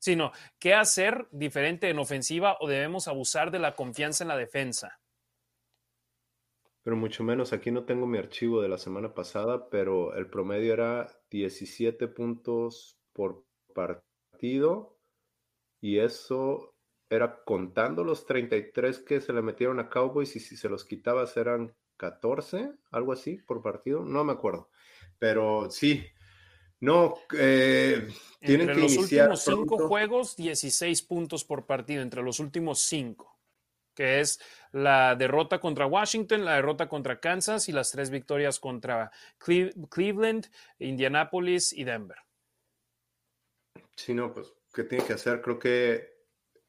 sino 0.02 0.32
qué 0.58 0.74
hacer 0.74 1.28
diferente 1.30 1.90
en 1.90 2.00
ofensiva 2.00 2.56
o 2.62 2.70
debemos 2.70 3.10
abusar 3.10 3.52
de 3.52 3.60
la 3.60 3.76
confianza 3.76 4.24
en 4.24 4.30
la 4.30 4.38
defensa. 4.38 4.99
Pero 6.84 6.96
mucho 6.96 7.24
menos, 7.24 7.54
aquí 7.54 7.72
no 7.72 7.86
tengo 7.86 8.08
mi 8.08 8.18
archivo 8.18 8.62
de 8.62 8.70
la 8.70 8.78
semana 8.78 9.14
pasada, 9.14 9.70
pero 9.70 10.16
el 10.16 10.30
promedio 10.30 10.74
era 10.74 11.10
17 11.30 12.08
puntos 12.08 12.98
por 13.14 13.46
partido 13.74 14.98
y 15.82 16.00
eso 16.00 16.76
era 17.10 17.44
contando 17.44 18.04
los 18.04 18.26
33 18.26 19.00
que 19.00 19.22
se 19.22 19.34
le 19.34 19.42
metieron 19.42 19.80
a 19.80 19.90
Cowboys 19.90 20.36
y 20.36 20.40
si 20.40 20.56
se 20.56 20.70
los 20.70 20.86
quitabas 20.86 21.36
eran 21.38 21.76
14, 21.98 22.72
algo 22.92 23.14
así 23.14 23.38
por 23.38 23.62
partido, 23.62 24.04
no 24.04 24.24
me 24.24 24.34
acuerdo. 24.34 24.70
Pero 25.18 25.70
sí, 25.70 26.06
no, 26.80 27.16
eh, 27.38 28.08
tienen 28.40 28.70
entre 28.70 28.82
los 28.84 28.98
últimos 28.98 29.44
cinco 29.44 29.88
juegos, 29.88 30.36
16 30.38 31.02
puntos 31.02 31.44
por 31.44 31.66
partido, 31.66 32.02
entre 32.02 32.24
los 32.24 32.40
últimos 32.40 32.80
cinco, 32.80 33.39
que 34.00 34.22
es 34.22 34.40
la 34.72 35.14
derrota 35.18 35.60
contra 35.60 35.86
Washington, 35.86 36.46
la 36.46 36.56
derrota 36.56 36.88
contra 36.88 37.20
Kansas 37.20 37.68
y 37.68 37.74
las 37.74 37.92
tres 37.92 38.10
victorias 38.10 38.58
contra 38.58 39.12
Cleveland, 39.38 40.48
Indianapolis 40.78 41.74
y 41.74 41.84
Denver. 41.84 42.16
Sí, 43.98 44.14
no, 44.14 44.32
pues, 44.34 44.54
¿qué 44.74 44.86
tiene 44.86 45.04
que 45.04 45.12
hacer? 45.12 45.42
Creo 45.42 45.60
que 45.60 46.14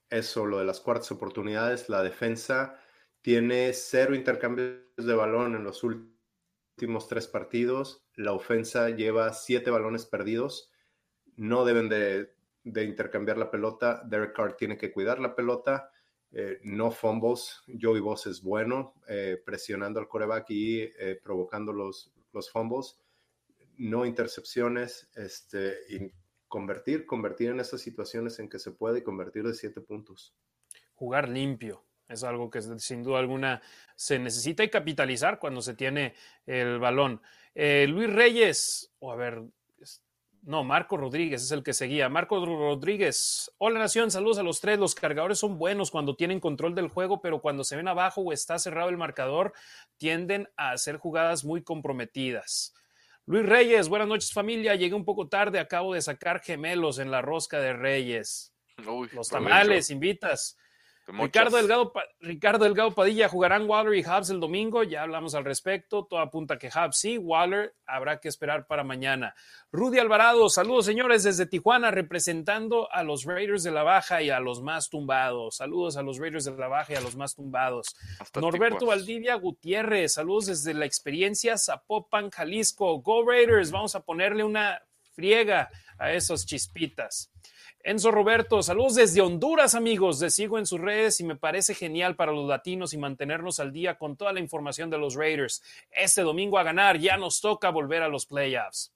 eso, 0.09 0.45
lo 0.45 0.59
de 0.59 0.65
las 0.65 0.81
cuartas 0.81 1.13
oportunidades, 1.13 1.89
la 1.89 2.03
defensa 2.03 2.81
tiene 3.21 3.75
cero 3.75 4.17
intercambios 4.17 4.81
de 4.97 5.15
balón 5.15 5.55
en 5.55 5.63
los 5.63 5.85
últimos 5.85 7.07
tres 7.07 7.29
partidos. 7.29 8.05
La 8.17 8.33
ofensa 8.33 8.91
lleva 8.91 9.33
siete 9.35 9.71
balones 9.71 10.05
perdidos. 10.05 10.73
No 11.37 11.65
deben 11.65 11.89
de, 11.89 12.35
intercambiar 12.65 13.39
la 13.39 13.53
pelota. 13.53 14.03
Derek 14.05 14.35
Carr 14.35 14.57
tiene 14.57 14.77
que 14.77 14.91
cuidar 14.91 15.21
la 15.21 15.37
pelota. 15.37 15.93
Eh, 16.33 16.61
no 16.63 16.91
fumbles. 16.91 17.63
Joey 17.81 18.01
Boss 18.01 18.27
es 18.27 18.43
bueno, 18.43 18.95
eh, 19.09 19.41
presionando 19.45 20.01
al 20.01 20.09
coreback 20.09 20.51
y 20.51 20.83
eh, 20.83 21.21
provocando 21.23 21.73
los, 21.73 22.13
los 22.33 22.51
fumbles. 22.51 22.99
No 23.77 24.07
intercepciones. 24.07 25.09
Este, 25.15 26.13
convertir, 26.49 27.07
convertir 27.07 27.51
en 27.51 27.61
esas 27.61 27.81
situaciones 27.81 28.39
en 28.39 28.49
que 28.49 28.59
se 28.59 28.73
puede 28.73 29.03
convertir 29.03 29.45
de 29.45 29.55
siete 29.55 29.81
puntos. 29.81 30.35
Jugar 30.95 31.29
limpio. 31.29 31.85
Es 32.09 32.25
algo 32.25 32.51
que 32.51 32.61
sin 32.61 33.05
duda 33.05 33.21
alguna 33.21 33.63
se 33.95 34.19
necesita 34.19 34.65
y 34.65 34.69
capitalizar 34.69 35.39
cuando 35.39 35.63
se 35.63 35.75
tiene 35.75 36.15
el 36.45 36.81
balón. 36.81 37.23
Eh, 37.55 37.87
Luis 37.89 38.13
Reyes, 38.13 38.93
o 38.99 39.13
a 39.13 39.17
ver, 39.17 39.45
no, 40.43 40.65
Marco 40.65 40.97
Rodríguez 40.97 41.43
es 41.43 41.51
el 41.51 41.63
que 41.63 41.75
seguía. 41.75 42.09
Marco 42.09 42.45
Rodríguez, 42.45 43.53
hola 43.59 43.79
Nación, 43.79 44.11
saludos 44.11 44.39
a 44.39 44.43
los 44.43 44.61
tres. 44.61 44.79
Los 44.79 44.95
cargadores 44.95 45.39
son 45.39 45.59
buenos 45.59 45.91
cuando 45.91 46.17
tienen 46.17 46.41
control 46.41 46.75
del 46.75 46.89
juego, 46.89 47.21
pero 47.21 47.41
cuando 47.41 47.63
se 47.63 47.77
ven 47.77 47.89
abajo 47.89 48.23
o 48.23 48.33
está 48.33 48.59
cerrado 48.59 48.89
el 48.89 48.97
marcador, 48.97 49.53
tienden 49.99 50.49
a 50.57 50.73
hacer 50.73 50.97
jugadas 50.97 51.45
muy 51.45 51.63
comprometidas. 51.63 52.75
Luis 53.27 53.45
Reyes, 53.47 53.89
buenas 53.89 54.09
noches 54.09 54.33
familia. 54.33 54.75
Llegué 54.75 54.95
un 54.95 55.05
poco 55.05 55.29
tarde, 55.29 55.59
acabo 55.59 55.95
de 55.95 56.03
sacar 56.03 56.41
gemelos 56.41 56.99
en 56.99 57.11
la 57.11 57.21
rosca 57.21 57.61
de 57.61 57.75
Reyes. 57.75 58.55
los 59.13 59.29
tamales, 59.29 59.91
invitas. 59.91 60.57
Ricardo 61.13 61.57
Delgado, 61.57 61.93
Ricardo 62.21 62.65
Delgado 62.65 62.93
Padilla 62.93 63.29
jugarán 63.29 63.69
Waller 63.69 63.95
y 63.95 64.05
Hubs 64.05 64.31
el 64.31 64.41
domingo. 64.41 64.83
Ya 64.83 65.03
hablamos 65.03 65.35
al 65.35 65.45
respecto. 65.45 66.05
Todo 66.05 66.21
apunta 66.21 66.59
que 66.59 66.69
Hubs 66.69 66.99
sí. 66.99 67.19
Waller 67.19 67.75
habrá 67.87 68.21
que 68.21 68.29
esperar 68.29 68.67
para 68.67 68.85
mañana. 68.85 69.35
Rudy 69.73 69.99
Alvarado, 69.99 70.49
saludos 70.49 70.87
señores 70.87 71.23
desde 71.23 71.47
Tijuana, 71.47 71.91
representando 71.91 72.91
a 72.93 73.03
los 73.03 73.25
Raiders 73.25 73.63
de 73.63 73.71
la 73.71 73.83
Baja 73.83 74.23
y 74.23 74.31
a 74.31 74.41
los 74.41 74.63
más 74.63 74.89
tumbados. 74.89 75.57
Saludos 75.57 75.97
a 75.97 76.03
los 76.03 76.19
Raiders 76.19 76.45
de 76.45 76.57
la 76.57 76.69
Baja 76.69 76.93
y 76.93 76.97
a 76.97 77.01
los 77.01 77.17
más 77.17 77.35
tumbados. 77.35 77.97
Norberto 78.35 78.87
Valdivia 78.87 79.35
Gutiérrez, 79.35 80.15
saludos 80.15 80.47
desde 80.47 80.75
la 80.75 80.87
experiencia 80.87 81.57
Zapopan, 81.59 82.31
Jalisco. 82.31 83.01
Go 83.01 83.25
Raiders, 83.25 83.71
vamos 83.71 83.95
a 83.95 84.01
ponerle 84.01 84.45
una 84.45 84.81
friega 85.15 85.71
a 85.99 86.13
esos 86.13 86.47
chispitas. 86.47 87.31
Enzo 87.83 88.11
Roberto, 88.11 88.63
saludos 88.63 88.97
desde 88.97 89.23
Honduras, 89.23 89.75
amigos. 89.75 90.21
Les 90.21 90.35
sigo 90.35 90.59
en 90.59 90.67
sus 90.67 90.81
redes 90.81 91.19
y 91.21 91.25
me 91.25 91.37
parece 91.37 91.75
genial 91.75 92.15
para 92.15 92.31
los 92.31 92.47
latinos 92.47 92.93
y 92.93 92.99
mantenernos 92.99 93.59
al 93.59 93.73
día 93.73 93.97
con 93.97 94.17
toda 94.17 94.35
la 94.35 94.41
información 94.41 94.91
de 94.91 94.99
los 94.99 95.15
Raiders. 95.15 95.63
Este 95.91 96.21
domingo 96.21 96.59
a 96.59 96.63
ganar, 96.63 96.99
ya 96.99 97.17
nos 97.17 97.41
toca 97.41 97.71
volver 97.71 98.03
a 98.03 98.09
los 98.09 98.27
playoffs. 98.27 98.93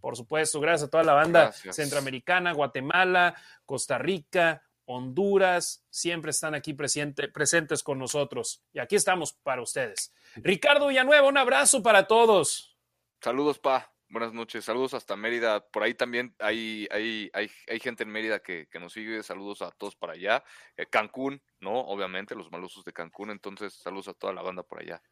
Por 0.00 0.16
supuesto, 0.16 0.60
gracias 0.60 0.88
a 0.88 0.90
toda 0.90 1.04
la 1.04 1.14
banda 1.14 1.52
centroamericana, 1.52 2.52
Guatemala, 2.52 3.34
Costa 3.64 3.98
Rica, 3.98 4.62
Honduras, 4.84 5.84
siempre 5.90 6.30
están 6.30 6.54
aquí 6.54 6.74
presentes 6.74 7.82
con 7.82 7.98
nosotros. 7.98 8.62
Y 8.72 8.80
aquí 8.80 8.96
estamos 8.96 9.32
para 9.32 9.62
ustedes. 9.62 10.12
Ricardo 10.36 10.88
Villanueva, 10.88 11.28
un 11.28 11.36
abrazo 11.36 11.82
para 11.82 12.06
todos. 12.06 12.76
Saludos, 13.20 13.58
pa. 13.58 13.92
Buenas 14.10 14.32
noches, 14.32 14.64
saludos 14.64 14.94
hasta 14.94 15.16
Mérida. 15.16 15.60
Por 15.68 15.82
ahí 15.82 15.92
también 15.92 16.34
hay, 16.38 16.88
hay, 16.90 17.30
hay, 17.34 17.50
hay 17.68 17.78
gente 17.78 18.04
en 18.04 18.10
Mérida 18.10 18.38
que, 18.38 18.66
nos 18.80 18.94
sigue. 18.94 19.22
Saludos 19.22 19.60
a 19.60 19.70
todos 19.70 19.96
para 19.96 20.14
allá. 20.14 20.42
Eh, 20.78 20.86
Cancún, 20.86 21.42
¿no? 21.60 21.78
Obviamente, 21.80 22.34
los 22.34 22.50
malosos 22.50 22.84
de 22.86 22.94
Cancún. 22.94 23.30
Entonces, 23.30 23.74
saludos 23.74 24.08
a 24.08 24.14
toda 24.14 24.32
la 24.32 24.40
banda 24.40 24.62
por 24.62 24.80
allá. 24.80 25.02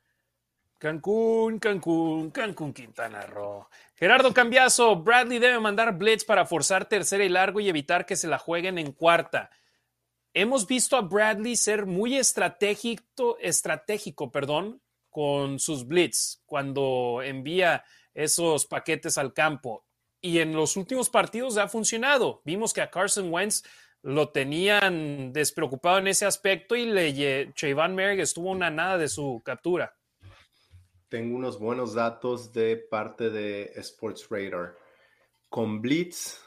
Cancún, 0.79 1.59
Cancún, 1.59 2.31
Cancún, 2.31 2.73
Quintana 2.73 3.27
Roo. 3.27 3.69
Gerardo 3.97 4.33
Cambiazo, 4.33 4.97
Bradley 4.97 5.39
debe 5.39 5.61
mandar 5.61 5.97
blitz 5.97 6.25
para 6.25 6.47
forzar 6.47 6.89
tercera 6.89 7.25
y 7.25 7.29
largo 7.29 7.61
y 7.61 7.69
evitar 7.69 8.07
que 8.07 8.17
se 8.17 8.29
la 8.29 8.39
jueguen 8.39 8.79
en 8.79 8.93
cuarta. 8.93 9.51
hemos 10.33 10.67
visto 10.67 10.97
a 10.97 11.03
Bradley 11.03 11.57
ser 11.57 11.87
muy 11.87 12.17
estratégico, 12.17 13.39
estratégico 13.41 14.31
perdón, 14.31 14.83
con 15.09 15.59
sus 15.59 15.87
blitz 15.87 16.43
cuando 16.45 17.23
envía 17.23 17.85
esos 18.17 18.67
paquetes 18.67 19.19
al 19.19 19.33
campo. 19.33 19.85
Y 20.21 20.39
en 20.39 20.55
los 20.55 20.77
últimos 20.77 21.11
partidos 21.11 21.59
ha 21.59 21.69
funcionado. 21.69 22.41
Vimos 22.45 22.73
que 22.73 22.81
a 22.81 22.91
Carson 22.91 23.33
Wentz 23.33 23.63
lo 24.03 24.31
tenían 24.31 25.33
despreocupado 25.33 25.99
en 25.99 26.09
ese 26.09 26.25
aspecto 26.25 26.75
y 26.75 26.87
le 26.87 27.53
Trayvon 27.53 27.95
Merrick 27.95 28.21
estuvo 28.21 28.51
una 28.51 28.71
nada 28.71 28.99
de 28.99 29.09
su 29.09 29.43
captura. 29.45 29.95
Tengo 31.09 31.37
unos 31.37 31.59
buenos 31.59 31.95
datos 31.95 32.53
de 32.53 32.77
parte 32.77 33.31
de 33.31 33.73
Sports 33.77 34.27
Radar. 34.31 34.77
Con 35.49 35.81
Blitz, 35.81 36.41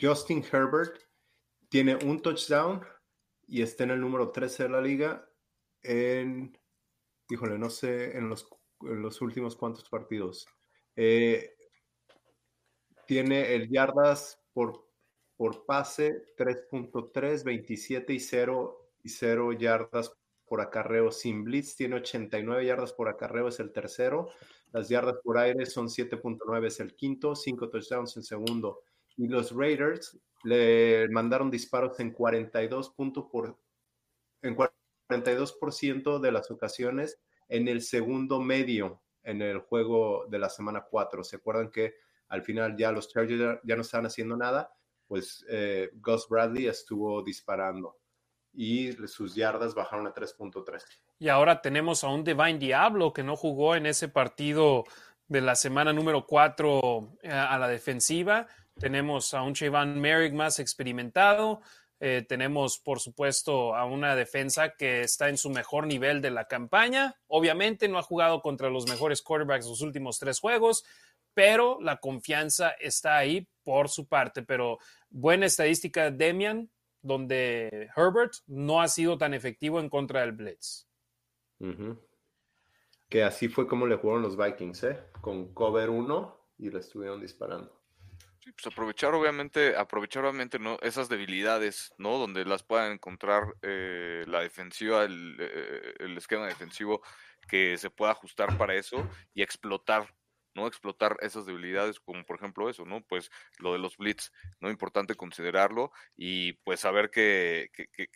Justin 0.00 0.44
Herbert 0.50 0.98
tiene 1.68 1.96
un 1.96 2.20
touchdown 2.20 2.84
y 3.46 3.62
está 3.62 3.84
en 3.84 3.90
el 3.90 4.00
número 4.00 4.30
13 4.30 4.64
de 4.64 4.68
la 4.68 4.80
liga 4.80 5.28
en, 5.82 6.58
híjole, 7.28 7.58
no 7.58 7.70
sé, 7.70 8.16
en 8.16 8.28
los, 8.28 8.48
los 8.80 9.20
últimos 9.20 9.56
cuantos 9.56 9.88
partidos. 9.88 10.46
Eh, 10.96 11.54
tiene 13.06 13.54
el 13.54 13.68
yardas 13.68 14.40
por, 14.52 14.86
por 15.36 15.64
pase 15.66 16.34
3.3, 16.36 17.44
27 17.44 18.12
y 18.12 18.20
0 18.20 18.90
y 19.02 19.08
0 19.08 19.52
yardas 19.52 20.12
por 20.46 20.60
acarreo 20.60 21.10
sin 21.10 21.44
blitz, 21.44 21.76
tiene 21.76 21.96
89 21.96 22.66
yardas 22.66 22.92
por 22.92 23.08
acarreo, 23.08 23.48
es 23.48 23.58
el 23.58 23.72
tercero. 23.72 24.28
Las 24.72 24.88
yardas 24.88 25.16
por 25.22 25.38
aire 25.38 25.66
son 25.66 25.88
7.9, 25.88 26.66
es 26.66 26.80
el 26.80 26.94
quinto, 26.94 27.34
5 27.34 27.70
touchdowns 27.70 28.16
el 28.16 28.24
segundo. 28.24 28.82
Y 29.16 29.28
los 29.28 29.52
Raiders 29.52 30.18
le 30.44 31.08
mandaron 31.08 31.50
disparos 31.50 31.98
en 32.00 32.12
42 32.12 32.90
puntos 32.90 33.26
por 33.30 33.58
en 34.42 34.56
42% 34.56 36.18
de 36.18 36.32
las 36.32 36.50
ocasiones 36.50 37.20
en 37.48 37.68
el 37.68 37.82
segundo 37.82 38.40
medio 38.40 39.02
en 39.22 39.42
el 39.42 39.58
juego 39.58 40.26
de 40.28 40.38
la 40.38 40.48
semana 40.48 40.86
4. 40.88 41.24
¿Se 41.24 41.36
acuerdan 41.36 41.70
que 41.70 41.94
al 42.28 42.42
final 42.42 42.76
ya 42.76 42.92
los 42.92 43.08
Chargers 43.08 43.60
ya 43.64 43.76
no 43.76 43.82
estaban 43.82 44.06
haciendo 44.06 44.36
nada? 44.36 44.72
Pues 45.06 45.44
eh, 45.48 45.90
Gus 45.94 46.28
Bradley 46.28 46.66
estuvo 46.66 47.22
disparando 47.22 47.98
y 48.54 48.92
sus 49.06 49.34
yardas 49.34 49.74
bajaron 49.74 50.06
a 50.06 50.14
3.3. 50.14 50.82
Y 51.18 51.28
ahora 51.28 51.62
tenemos 51.62 52.04
a 52.04 52.08
un 52.08 52.24
Divine 52.24 52.58
Diablo 52.58 53.12
que 53.12 53.22
no 53.22 53.36
jugó 53.36 53.76
en 53.76 53.86
ese 53.86 54.08
partido 54.08 54.84
de 55.28 55.40
la 55.40 55.54
semana 55.54 55.92
número 55.92 56.26
4 56.26 57.18
eh, 57.22 57.30
a 57.30 57.58
la 57.58 57.68
defensiva. 57.68 58.46
Tenemos 58.78 59.32
a 59.34 59.42
un 59.42 59.54
Chayvon 59.54 60.00
Merrick 60.00 60.34
más 60.34 60.58
experimentado. 60.58 61.60
Eh, 62.04 62.26
tenemos, 62.28 62.80
por 62.80 62.98
supuesto, 62.98 63.76
a 63.76 63.84
una 63.84 64.16
defensa 64.16 64.70
que 64.70 65.02
está 65.02 65.28
en 65.28 65.38
su 65.38 65.50
mejor 65.50 65.86
nivel 65.86 66.20
de 66.20 66.32
la 66.32 66.48
campaña. 66.48 67.14
Obviamente 67.28 67.86
no 67.86 67.96
ha 67.96 68.02
jugado 68.02 68.42
contra 68.42 68.70
los 68.70 68.88
mejores 68.88 69.22
quarterbacks 69.22 69.68
los 69.68 69.82
últimos 69.82 70.18
tres 70.18 70.40
juegos, 70.40 70.84
pero 71.32 71.78
la 71.80 71.98
confianza 71.98 72.70
está 72.70 73.18
ahí 73.18 73.46
por 73.62 73.88
su 73.88 74.08
parte. 74.08 74.42
Pero 74.42 74.78
buena 75.10 75.46
estadística, 75.46 76.10
Demian, 76.10 76.68
donde 77.02 77.88
Herbert 77.96 78.32
no 78.48 78.82
ha 78.82 78.88
sido 78.88 79.16
tan 79.16 79.32
efectivo 79.32 79.78
en 79.78 79.88
contra 79.88 80.22
del 80.22 80.32
Blitz. 80.32 80.88
Que 83.08 83.22
así 83.22 83.46
fue 83.46 83.68
como 83.68 83.86
le 83.86 83.94
jugaron 83.94 84.22
los 84.22 84.36
Vikings, 84.36 84.82
¿eh? 84.82 84.98
Con 85.20 85.54
cover 85.54 85.88
1 85.88 86.36
y 86.58 86.68
le 86.68 86.80
estuvieron 86.80 87.20
disparando. 87.20 87.81
Sí, 88.42 88.50
pues 88.50 88.66
aprovechar 88.66 89.14
obviamente, 89.14 89.76
aprovechar 89.76 90.24
obviamente 90.24 90.58
¿no? 90.58 90.76
esas 90.82 91.08
debilidades, 91.08 91.94
¿no? 91.96 92.18
Donde 92.18 92.44
las 92.44 92.64
puedan 92.64 92.92
encontrar 92.92 93.54
eh, 93.62 94.24
la 94.26 94.40
defensiva, 94.40 95.04
el, 95.04 95.36
eh, 95.38 95.94
el, 96.00 96.18
esquema 96.18 96.46
defensivo 96.46 97.02
que 97.48 97.78
se 97.78 97.90
pueda 97.90 98.10
ajustar 98.10 98.58
para 98.58 98.74
eso 98.74 99.08
y 99.32 99.42
explotar 99.42 100.12
¿no? 100.54 100.66
Explotar 100.66 101.16
esas 101.20 101.46
debilidades, 101.46 102.00
como 102.00 102.24
por 102.24 102.36
ejemplo 102.36 102.68
eso, 102.68 102.84
¿no? 102.84 103.02
Pues 103.02 103.30
lo 103.58 103.72
de 103.72 103.78
los 103.78 103.96
blitz, 103.96 104.32
¿no? 104.60 104.70
Importante 104.70 105.14
considerarlo 105.14 105.92
y 106.16 106.54
pues 106.64 106.80
saber 106.80 107.10
que, 107.10 107.70
que, 107.72 107.86
que, 107.88 108.08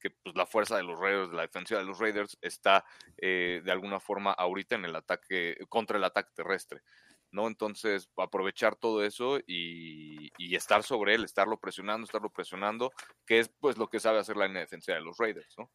que 0.00 0.10
pues, 0.10 0.34
la 0.34 0.46
fuerza 0.46 0.76
de 0.76 0.82
los 0.82 0.98
Raiders, 0.98 1.32
la 1.32 1.42
defensiva 1.42 1.80
de 1.80 1.86
los 1.86 1.98
Raiders 1.98 2.38
está 2.40 2.84
eh, 3.18 3.60
de 3.64 3.72
alguna 3.72 4.00
forma 4.00 4.32
ahorita 4.32 4.76
en 4.76 4.84
el 4.84 4.96
ataque, 4.96 5.56
contra 5.68 5.98
el 5.98 6.04
ataque 6.04 6.30
terrestre. 6.34 6.82
¿No? 7.32 7.48
Entonces, 7.48 8.08
aprovechar 8.16 8.76
todo 8.76 9.04
eso 9.04 9.38
y, 9.46 10.30
estar 10.54 10.82
sobre 10.82 11.14
él, 11.14 11.24
estarlo 11.24 11.58
presionando, 11.58 12.04
estarlo 12.04 12.30
presionando, 12.30 12.92
que 13.26 13.40
es 13.40 13.48
pues 13.48 13.78
lo 13.78 13.88
que 13.88 14.00
sabe 14.00 14.18
hacer 14.18 14.36
la 14.36 14.46
defensa 14.48 14.92
de 14.92 15.00
los 15.00 15.16
Raiders, 15.18 15.54
¿no? 15.58 15.70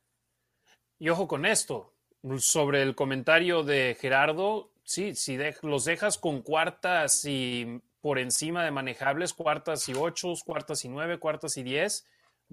Y 1.00 1.10
ojo 1.10 1.28
con 1.28 1.46
esto, 1.46 1.94
sobre 2.40 2.82
el 2.82 2.96
comentario 2.96 3.64
de 3.64 3.98
Gerardo, 4.00 4.72
sí, 4.84 5.16
si 5.16 5.38
los 5.62 5.86
dejas 5.86 6.18
con 6.18 6.42
cuartas 6.42 7.26
y 7.26 7.82
por 8.02 8.20
encima 8.20 8.64
de 8.64 8.72
manejables, 8.72 9.34
cuartas 9.34 9.88
y 9.90 9.94
ocho, 9.94 10.34
cuartas 10.46 10.86
y 10.86 10.90
nueve, 10.90 11.20
cuartas 11.20 11.58
y 11.58 11.64
diez, 11.64 12.06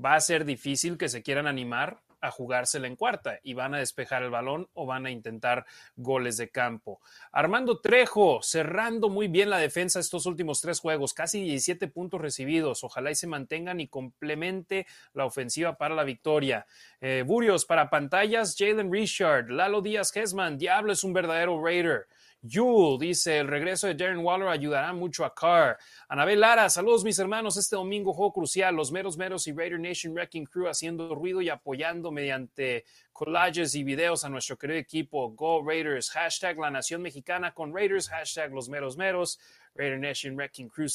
va 0.02 0.14
a 0.14 0.20
ser 0.20 0.44
difícil 0.44 0.98
que 0.98 1.08
se 1.08 1.22
quieran 1.22 1.46
animar 1.46 2.02
a 2.24 2.30
jugársela 2.30 2.86
en 2.86 2.96
cuarta 2.96 3.38
y 3.42 3.54
van 3.54 3.74
a 3.74 3.78
despejar 3.78 4.22
el 4.22 4.30
balón 4.30 4.68
o 4.72 4.86
van 4.86 5.04
a 5.04 5.10
intentar 5.10 5.66
goles 5.96 6.36
de 6.36 6.48
campo. 6.48 7.00
Armando 7.32 7.80
Trejo, 7.80 8.40
cerrando 8.42 9.10
muy 9.10 9.28
bien 9.28 9.50
la 9.50 9.58
defensa 9.58 10.00
estos 10.00 10.24
últimos 10.26 10.60
tres 10.60 10.80
juegos, 10.80 11.12
casi 11.12 11.42
17 11.42 11.88
puntos 11.88 12.20
recibidos. 12.20 12.82
Ojalá 12.82 13.10
y 13.10 13.14
se 13.14 13.26
mantengan 13.26 13.80
y 13.80 13.88
complemente 13.88 14.86
la 15.12 15.26
ofensiva 15.26 15.76
para 15.76 15.94
la 15.94 16.04
victoria. 16.04 16.66
Eh, 17.00 17.24
Burios 17.26 17.66
para 17.66 17.90
pantallas, 17.90 18.56
Jalen 18.58 18.90
Richard, 18.90 19.50
Lalo 19.50 19.82
Díaz 19.82 20.16
Hesman, 20.16 20.56
Diablo 20.56 20.92
es 20.92 21.04
un 21.04 21.12
verdadero 21.12 21.62
Raider. 21.62 22.06
Yule 22.46 22.98
dice, 22.98 23.38
el 23.38 23.48
regreso 23.48 23.86
de 23.86 23.94
Darren 23.94 24.18
Waller 24.18 24.48
ayudará 24.48 24.92
mucho 24.92 25.24
a 25.24 25.34
Carr. 25.34 25.78
Anabel 26.08 26.40
Lara, 26.40 26.68
saludos 26.68 27.02
mis 27.02 27.18
hermanos, 27.18 27.56
este 27.56 27.74
domingo 27.74 28.12
juego 28.12 28.34
crucial, 28.34 28.76
los 28.76 28.92
meros 28.92 29.16
meros 29.16 29.46
y 29.46 29.52
Raider 29.52 29.80
Nation 29.80 30.12
Wrecking 30.12 30.44
Crew 30.44 30.68
haciendo 30.68 31.14
ruido 31.14 31.40
y 31.40 31.48
apoyando 31.48 32.10
mediante 32.10 32.84
collages 33.14 33.74
y 33.74 33.82
videos 33.82 34.24
a 34.24 34.28
nuestro 34.28 34.58
querido 34.58 34.78
equipo 34.78 35.30
Go 35.30 35.62
Raiders, 35.66 36.10
hashtag 36.10 36.58
la 36.58 36.70
nación 36.70 37.00
mexicana 37.00 37.54
con 37.54 37.74
Raiders, 37.74 38.10
hashtag 38.10 38.52
los 38.52 38.68
meros 38.68 38.98
meros, 38.98 39.40
Raider 39.74 39.98
Nation 39.98 40.36
Wrecking 40.36 40.68
Crew 40.68 40.88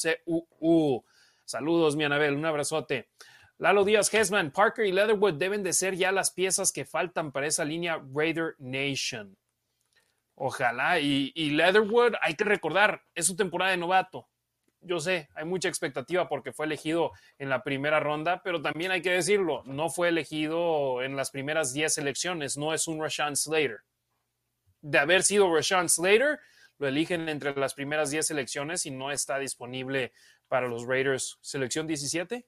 CUU. 0.60 1.04
Saludos 1.46 1.96
mi 1.96 2.04
Anabel, 2.04 2.36
un 2.36 2.46
abrazote. 2.46 3.10
Lalo 3.58 3.86
Díaz 3.86 4.14
Hesman, 4.14 4.52
Parker 4.52 4.86
y 4.86 4.92
Leatherwood 4.92 5.34
deben 5.34 5.64
de 5.64 5.74
ser 5.74 5.96
ya 5.96 6.12
las 6.12 6.30
piezas 6.30 6.72
que 6.72 6.86
faltan 6.86 7.32
para 7.32 7.48
esa 7.48 7.66
línea 7.66 8.00
Raider 8.14 8.54
Nation. 8.60 9.36
Ojalá. 10.42 11.02
Y, 11.02 11.50
Leatherwood, 11.52 12.14
hay 12.22 12.36
que 12.36 12.46
recordar, 12.46 13.04
es 13.14 13.26
su 13.26 13.36
temporada 13.36 13.72
de 13.72 13.78
novato. 13.78 14.30
Yo 14.80 15.02
sé, 15.02 15.28
hay 15.36 15.44
mucha 15.44 15.68
expectativa 15.68 16.30
porque 16.30 16.54
fue 16.54 16.66
elegido 16.66 17.12
en 17.38 17.50
la 17.50 17.62
primera 17.62 18.00
ronda, 18.00 18.42
pero 18.42 18.62
también 18.62 18.92
hay 18.92 19.02
que 19.02 19.12
decirlo, 19.12 19.64
no 19.66 19.90
fue 19.90 20.08
elegido 20.08 21.04
en 21.04 21.18
las 21.18 21.32
primeras 21.32 21.74
10 21.74 21.98
elecciones, 21.98 22.56
no 22.56 22.74
es 22.74 22.88
un 22.88 23.02
Rashawn 23.02 23.36
Slater. 23.36 23.82
De 24.80 24.98
haber 24.98 25.24
sido 25.24 25.54
Rashawn 25.54 25.90
Slater, 25.90 26.40
lo 26.78 26.88
eligen 26.88 27.28
entre 27.28 27.54
las 27.56 27.74
primeras 27.74 28.10
10 28.10 28.32
elecciones 28.32 28.86
y 28.86 28.92
no 28.92 29.12
está 29.12 29.40
disponible 29.40 30.14
para 30.48 30.70
los 30.70 30.88
Raiders. 30.88 31.38
Selección 31.42 31.86
17, 31.86 32.48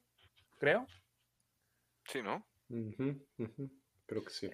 creo. 0.58 0.86
Sí, 2.06 2.22
¿no? 2.22 2.48
Creo 4.06 4.24
que 4.24 4.30
sí. 4.30 4.50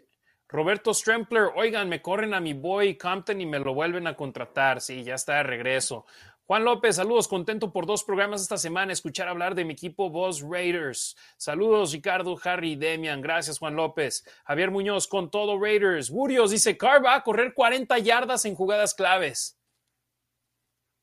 Roberto 0.48 0.94
Strempler, 0.94 1.50
oigan, 1.56 1.90
me 1.90 2.00
corren 2.00 2.32
a 2.32 2.40
mi 2.40 2.54
boy 2.54 2.96
Compton 2.96 3.40
y 3.40 3.46
me 3.46 3.58
lo 3.58 3.74
vuelven 3.74 4.06
a 4.06 4.16
contratar. 4.16 4.80
Sí, 4.80 5.04
ya 5.04 5.14
está 5.14 5.36
de 5.36 5.42
regreso. 5.42 6.06
Juan 6.46 6.64
López, 6.64 6.96
saludos, 6.96 7.28
contento 7.28 7.70
por 7.70 7.84
dos 7.84 8.02
programas 8.02 8.40
esta 8.40 8.56
semana, 8.56 8.94
escuchar 8.94 9.28
hablar 9.28 9.54
de 9.54 9.66
mi 9.66 9.74
equipo 9.74 10.08
Boss 10.08 10.40
Raiders. 10.40 11.14
Saludos, 11.36 11.92
Ricardo, 11.92 12.38
Harry 12.42 12.72
y 12.72 12.76
Demian. 12.76 13.20
Gracias, 13.20 13.58
Juan 13.58 13.76
López. 13.76 14.24
Javier 14.46 14.70
Muñoz, 14.70 15.06
con 15.06 15.30
todo 15.30 15.60
Raiders. 15.60 16.08
Burios 16.08 16.50
dice, 16.50 16.78
Carr 16.78 17.04
va 17.04 17.16
a 17.16 17.22
correr 17.22 17.52
40 17.52 17.98
yardas 17.98 18.46
en 18.46 18.54
jugadas 18.54 18.94
claves. 18.94 19.60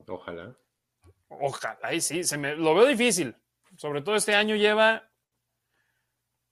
Ojalá. 0.08 0.58
Ojalá, 1.28 2.00
sí, 2.00 2.24
se 2.24 2.40
me, 2.40 2.56
lo 2.56 2.74
veo 2.74 2.88
difícil. 2.88 3.36
Sobre 3.78 4.02
todo 4.02 4.16
este 4.16 4.34
año 4.34 4.56
lleva 4.56 5.12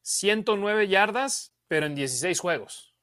109 0.04 0.88
yardas 0.88 1.53
pero 1.74 1.88
en 1.88 1.96
16 1.96 2.40
juegos. 2.40 2.94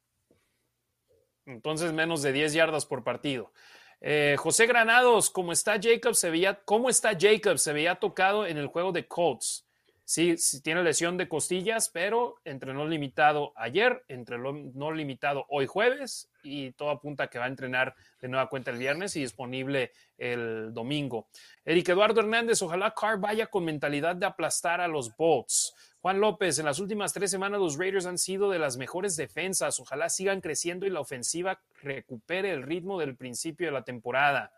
Entonces, 1.45 1.93
menos 1.93 2.23
de 2.23 2.31
10 2.31 2.53
yardas 2.53 2.87
por 2.87 3.03
partido. 3.03 3.53
Eh, 4.01 4.37
José 4.39 4.69
Granados, 4.69 5.29
¿cómo 5.29 5.51
está 5.51 5.81
Jacob? 5.83 6.15
Se 6.15 6.31
veía, 6.31 6.55
¿Cómo 6.65 6.89
está 6.89 7.19
Jacob? 7.19 7.59
Se 7.59 7.97
tocado 7.97 8.47
en 8.47 8.59
el 8.59 8.69
juego 8.69 8.93
de 8.93 9.09
Colts. 9.09 9.67
Sí, 10.05 10.37
tiene 10.63 10.85
lesión 10.85 11.17
de 11.17 11.29
costillas, 11.29 11.89
pero 11.89 12.37
entrenó 12.45 12.87
limitado 12.87 13.53
ayer, 13.57 14.05
entrenó 14.07 14.93
limitado 14.93 15.47
hoy 15.49 15.67
jueves 15.67 16.31
y 16.45 16.71
todo 16.73 16.91
apunta 16.91 17.25
a 17.25 17.27
que 17.29 17.41
va 17.41 17.47
a 17.47 17.49
entrenar 17.49 17.97
de 18.21 18.29
nueva 18.29 18.49
cuenta 18.49 18.71
el 18.71 18.79
viernes 18.79 19.17
y 19.17 19.21
disponible 19.21 19.93
el 20.17 20.73
domingo. 20.73 21.29
Eric 21.65 21.89
Eduardo 21.89 22.21
Hernández, 22.21 22.63
ojalá 22.63 22.95
Carr 22.95 23.19
vaya 23.19 23.49
con 23.49 23.65
mentalidad 23.65 24.15
de 24.15 24.27
aplastar 24.27 24.81
a 24.81 24.87
los 24.87 25.17
Bolts. 25.17 25.75
Juan 26.02 26.18
López, 26.18 26.59
en 26.59 26.64
las 26.64 26.78
últimas 26.78 27.12
tres 27.12 27.31
semanas 27.31 27.60
los 27.60 27.77
Raiders 27.77 28.06
han 28.06 28.16
sido 28.16 28.51
de 28.51 28.59
las 28.59 28.78
mejores 28.78 29.16
defensas. 29.16 29.78
Ojalá 29.81 30.09
sigan 30.09 30.40
creciendo 30.40 30.86
y 30.86 30.90
la 30.90 31.01
ofensiva 31.01 31.60
recupere 31.82 32.52
el 32.52 32.62
ritmo 32.62 32.98
del 32.98 33.16
principio 33.16 33.66
de 33.66 33.72
la 33.72 33.85
temporada. 33.85 34.51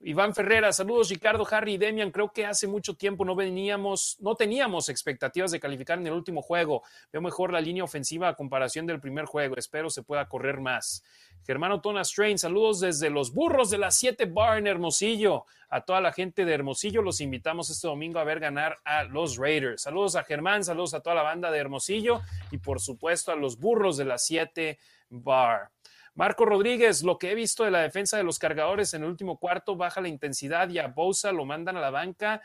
Iván 0.00 0.34
Ferrera, 0.34 0.72
saludos 0.72 1.08
Ricardo, 1.08 1.46
Harry 1.50 1.74
y 1.74 1.78
Demian. 1.78 2.10
Creo 2.10 2.30
que 2.30 2.44
hace 2.44 2.66
mucho 2.66 2.94
tiempo 2.94 3.24
no 3.24 3.34
veníamos, 3.34 4.18
no 4.20 4.34
teníamos 4.34 4.90
expectativas 4.90 5.50
de 5.50 5.58
calificar 5.58 5.98
en 5.98 6.06
el 6.06 6.12
último 6.12 6.42
juego. 6.42 6.82
Veo 7.10 7.22
mejor 7.22 7.50
la 7.50 7.62
línea 7.62 7.82
ofensiva 7.82 8.28
a 8.28 8.34
comparación 8.34 8.86
del 8.86 9.00
primer 9.00 9.24
juego. 9.24 9.56
Espero 9.56 9.88
se 9.88 10.02
pueda 10.02 10.28
correr 10.28 10.60
más. 10.60 11.02
Germano 11.46 11.80
Tona 11.80 12.04
Strain, 12.04 12.38
saludos 12.38 12.80
desde 12.80 13.08
los 13.08 13.32
burros 13.32 13.70
de 13.70 13.78
las 13.78 13.96
7 13.96 14.26
Bar 14.26 14.58
en 14.58 14.66
Hermosillo. 14.66 15.46
A 15.70 15.80
toda 15.80 16.02
la 16.02 16.12
gente 16.12 16.44
de 16.44 16.52
Hermosillo 16.52 17.00
los 17.00 17.22
invitamos 17.22 17.70
este 17.70 17.88
domingo 17.88 18.18
a 18.18 18.24
ver 18.24 18.38
ganar 18.38 18.76
a 18.84 19.04
los 19.04 19.38
Raiders. 19.38 19.82
Saludos 19.82 20.14
a 20.16 20.24
Germán, 20.24 20.62
saludos 20.62 20.92
a 20.92 21.00
toda 21.00 21.16
la 21.16 21.22
banda 21.22 21.50
de 21.50 21.58
Hermosillo 21.58 22.20
y 22.50 22.58
por 22.58 22.80
supuesto 22.80 23.32
a 23.32 23.36
los 23.36 23.58
burros 23.58 23.96
de 23.96 24.04
las 24.04 24.26
7 24.26 24.78
Bar. 25.08 25.70
Marco 26.16 26.46
Rodríguez, 26.46 27.02
lo 27.02 27.18
que 27.18 27.30
he 27.30 27.34
visto 27.34 27.62
de 27.62 27.70
la 27.70 27.82
defensa 27.82 28.16
de 28.16 28.24
los 28.24 28.38
cargadores 28.38 28.94
en 28.94 29.02
el 29.02 29.10
último 29.10 29.38
cuarto, 29.38 29.76
baja 29.76 30.00
la 30.00 30.08
intensidad 30.08 30.66
y 30.70 30.78
a 30.78 30.88
Bosa 30.88 31.30
lo 31.30 31.44
mandan 31.44 31.76
a 31.76 31.80
la 31.82 31.90
banca 31.90 32.40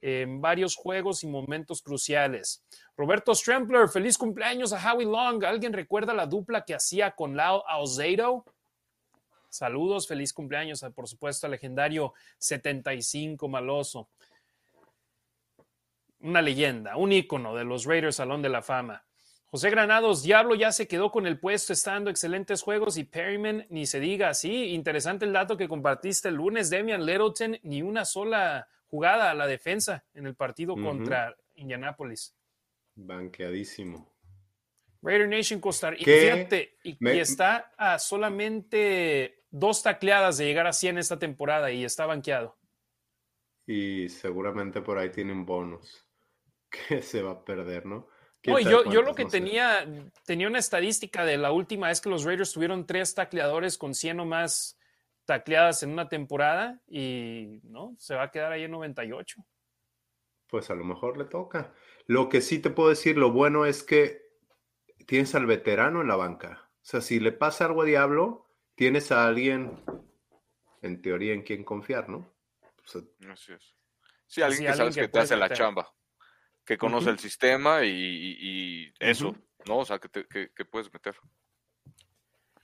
en 0.00 0.40
varios 0.40 0.74
juegos 0.74 1.22
y 1.22 1.26
momentos 1.26 1.82
cruciales. 1.82 2.64
Roberto 2.96 3.34
Strempler, 3.34 3.90
feliz 3.90 4.16
cumpleaños 4.16 4.72
a 4.72 4.78
Howie 4.78 5.04
Long. 5.04 5.44
¿Alguien 5.44 5.74
recuerda 5.74 6.14
la 6.14 6.24
dupla 6.24 6.64
que 6.64 6.74
hacía 6.74 7.10
con 7.10 7.36
Lau 7.36 7.62
Alzado? 7.68 8.46
Saludos, 9.50 10.08
feliz 10.08 10.32
cumpleaños, 10.32 10.82
por 10.94 11.06
supuesto, 11.06 11.46
al 11.46 11.50
legendario 11.50 12.14
75 12.38 13.48
Maloso. 13.48 14.08
Una 16.20 16.40
leyenda, 16.40 16.96
un 16.96 17.12
ícono 17.12 17.54
de 17.54 17.64
los 17.64 17.84
Raiders 17.84 18.16
Salón 18.16 18.40
de 18.40 18.48
la 18.48 18.62
Fama. 18.62 19.04
José 19.50 19.70
Granados, 19.70 20.22
Diablo 20.22 20.54
ya 20.54 20.70
se 20.70 20.86
quedó 20.86 21.10
con 21.10 21.26
el 21.26 21.40
puesto, 21.40 21.72
estando 21.72 22.08
excelentes 22.08 22.62
juegos 22.62 22.96
y 22.96 23.04
Perryman 23.04 23.66
ni 23.68 23.84
se 23.84 23.98
diga. 23.98 24.32
Sí, 24.32 24.68
interesante 24.68 25.24
el 25.24 25.32
dato 25.32 25.56
que 25.56 25.66
compartiste 25.66 26.28
el 26.28 26.36
lunes. 26.36 26.70
Demian 26.70 27.04
Littleton, 27.04 27.58
ni 27.64 27.82
una 27.82 28.04
sola 28.04 28.68
jugada 28.86 29.28
a 29.28 29.34
la 29.34 29.48
defensa 29.48 30.04
en 30.14 30.26
el 30.26 30.36
partido 30.36 30.76
contra 30.76 31.36
Indianapolis. 31.56 32.36
Banqueadísimo. 32.94 34.14
Raider 35.02 35.28
Nation 35.28 35.60
Costa 35.60 35.90
Rica. 35.90 36.04
Fíjate, 36.04 36.76
y, 36.84 36.96
está 37.18 37.72
a 37.76 37.98
solamente 37.98 39.42
dos 39.50 39.82
tacleadas 39.82 40.38
de 40.38 40.44
llegar 40.44 40.68
a 40.68 40.72
100 40.72 40.98
esta 40.98 41.18
temporada 41.18 41.72
y 41.72 41.84
está 41.84 42.06
banqueado. 42.06 42.56
Y 43.66 44.08
seguramente 44.10 44.80
por 44.80 44.98
ahí 44.98 45.10
tiene 45.10 45.32
un 45.32 45.44
bonus 45.44 46.06
que 46.88 47.02
se 47.02 47.22
va 47.22 47.32
a 47.32 47.44
perder, 47.44 47.86
¿no? 47.86 48.08
Yo, 48.42 48.84
yo 48.90 49.02
lo 49.02 49.14
que 49.14 49.26
tenía, 49.26 49.86
tenía 50.24 50.48
una 50.48 50.58
estadística 50.58 51.24
de 51.24 51.36
la 51.36 51.52
última 51.52 51.88
vez 51.88 52.00
que 52.00 52.08
los 52.08 52.24
Raiders 52.24 52.52
tuvieron 52.52 52.86
tres 52.86 53.14
tacleadores 53.14 53.76
con 53.76 53.94
100 53.94 54.20
o 54.20 54.24
más 54.24 54.78
tacleadas 55.26 55.82
en 55.82 55.90
una 55.90 56.08
temporada 56.08 56.80
y 56.88 57.60
no, 57.64 57.94
se 57.98 58.14
va 58.14 58.24
a 58.24 58.30
quedar 58.30 58.52
ahí 58.52 58.64
en 58.64 58.70
98. 58.70 59.44
Pues 60.48 60.70
a 60.70 60.74
lo 60.74 60.84
mejor 60.84 61.18
le 61.18 61.24
toca. 61.24 61.74
Lo 62.06 62.28
que 62.28 62.40
sí 62.40 62.58
te 62.58 62.70
puedo 62.70 62.88
decir, 62.88 63.16
lo 63.16 63.30
bueno 63.30 63.66
es 63.66 63.82
que 63.82 64.30
tienes 65.06 65.34
al 65.34 65.46
veterano 65.46 66.00
en 66.00 66.08
la 66.08 66.16
banca. 66.16 66.70
O 66.76 66.84
sea, 66.84 67.00
si 67.00 67.20
le 67.20 67.32
pasa 67.32 67.66
algo 67.66 67.82
a 67.82 67.84
Diablo, 67.84 68.48
tienes 68.74 69.12
a 69.12 69.26
alguien, 69.26 69.84
en 70.82 71.02
teoría, 71.02 71.34
en 71.34 71.42
quien 71.42 71.62
confiar, 71.62 72.08
¿no? 72.08 72.32
Así 73.30 73.52
es. 73.52 73.76
Sí, 74.26 74.42
alguien 74.42 74.70
que 74.70 74.76
sabes 74.76 74.96
que, 74.96 75.08
te 75.08 75.18
hace 75.20 75.36
la 75.36 75.50
chamba 75.50 75.92
que 76.64 76.78
conoce 76.78 77.10
el 77.10 77.18
sistema 77.18 77.84
y, 77.84 78.92
eso, 78.98 79.34
¿no? 79.66 79.78
O 79.78 79.84
sea, 79.84 79.98
que, 79.98 80.26
que, 80.54 80.64
puedes 80.64 80.92
meter. 80.92 81.16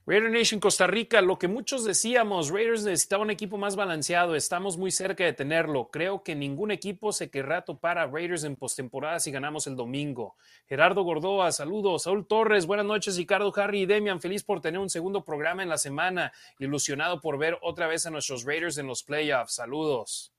Raider 0.09 0.31
Nation 0.31 0.61
Costa 0.61 0.87
Rica, 0.87 1.21
lo 1.21 1.37
que 1.37 1.49
muchos 1.49 1.83
decíamos, 1.85 2.51
Raiders 2.51 2.85
necesitaba 2.85 3.25
un 3.25 3.33
equipo 3.33 3.59
más 3.59 3.75
balanceado, 3.75 4.37
estamos 4.37 4.77
muy 4.77 4.93
cerca 4.93 5.25
de 5.25 5.33
tenerlo. 5.33 5.91
Creo 5.91 6.23
que 6.23 6.37
ningún 6.37 6.71
equipo 6.71 7.11
se 7.11 7.29
querrá 7.29 7.65
topar 7.65 7.99
a 7.99 8.07
Raiders 8.07 8.45
en 8.45 8.55
postemporada 8.55 9.19
si 9.19 9.33
ganamos 9.33 9.67
el 9.67 9.75
domingo. 9.75 10.37
Gerardo 10.69 11.03
Gordoa, 11.03 11.51
saludos. 11.51 12.05
Saúl 12.05 12.25
Torres, 12.25 12.67
buenas 12.67 12.87
noches. 12.87 13.17
Ricardo, 13.17 13.53
Harry 13.57 13.81
y 13.81 13.87
Demian, 13.87 14.21
feliz 14.21 14.45
por 14.45 14.61
tener 14.61 14.79
un 14.79 14.91
segundo 14.91 15.25
programa 15.25 15.65
en 15.65 15.69
la 15.69 15.79
semana. 15.79 16.33
Ilusionado 16.61 17.21
por 17.21 17.37
ver 17.37 17.59
otra 17.61 17.89
vez 17.89 18.07
a 18.07 18.11
nuestros 18.11 18.45
Raiders 18.45 18.79
en 18.79 18.87
los 18.87 19.03
playoffs. 19.03 19.57
Saludos. 19.57 20.36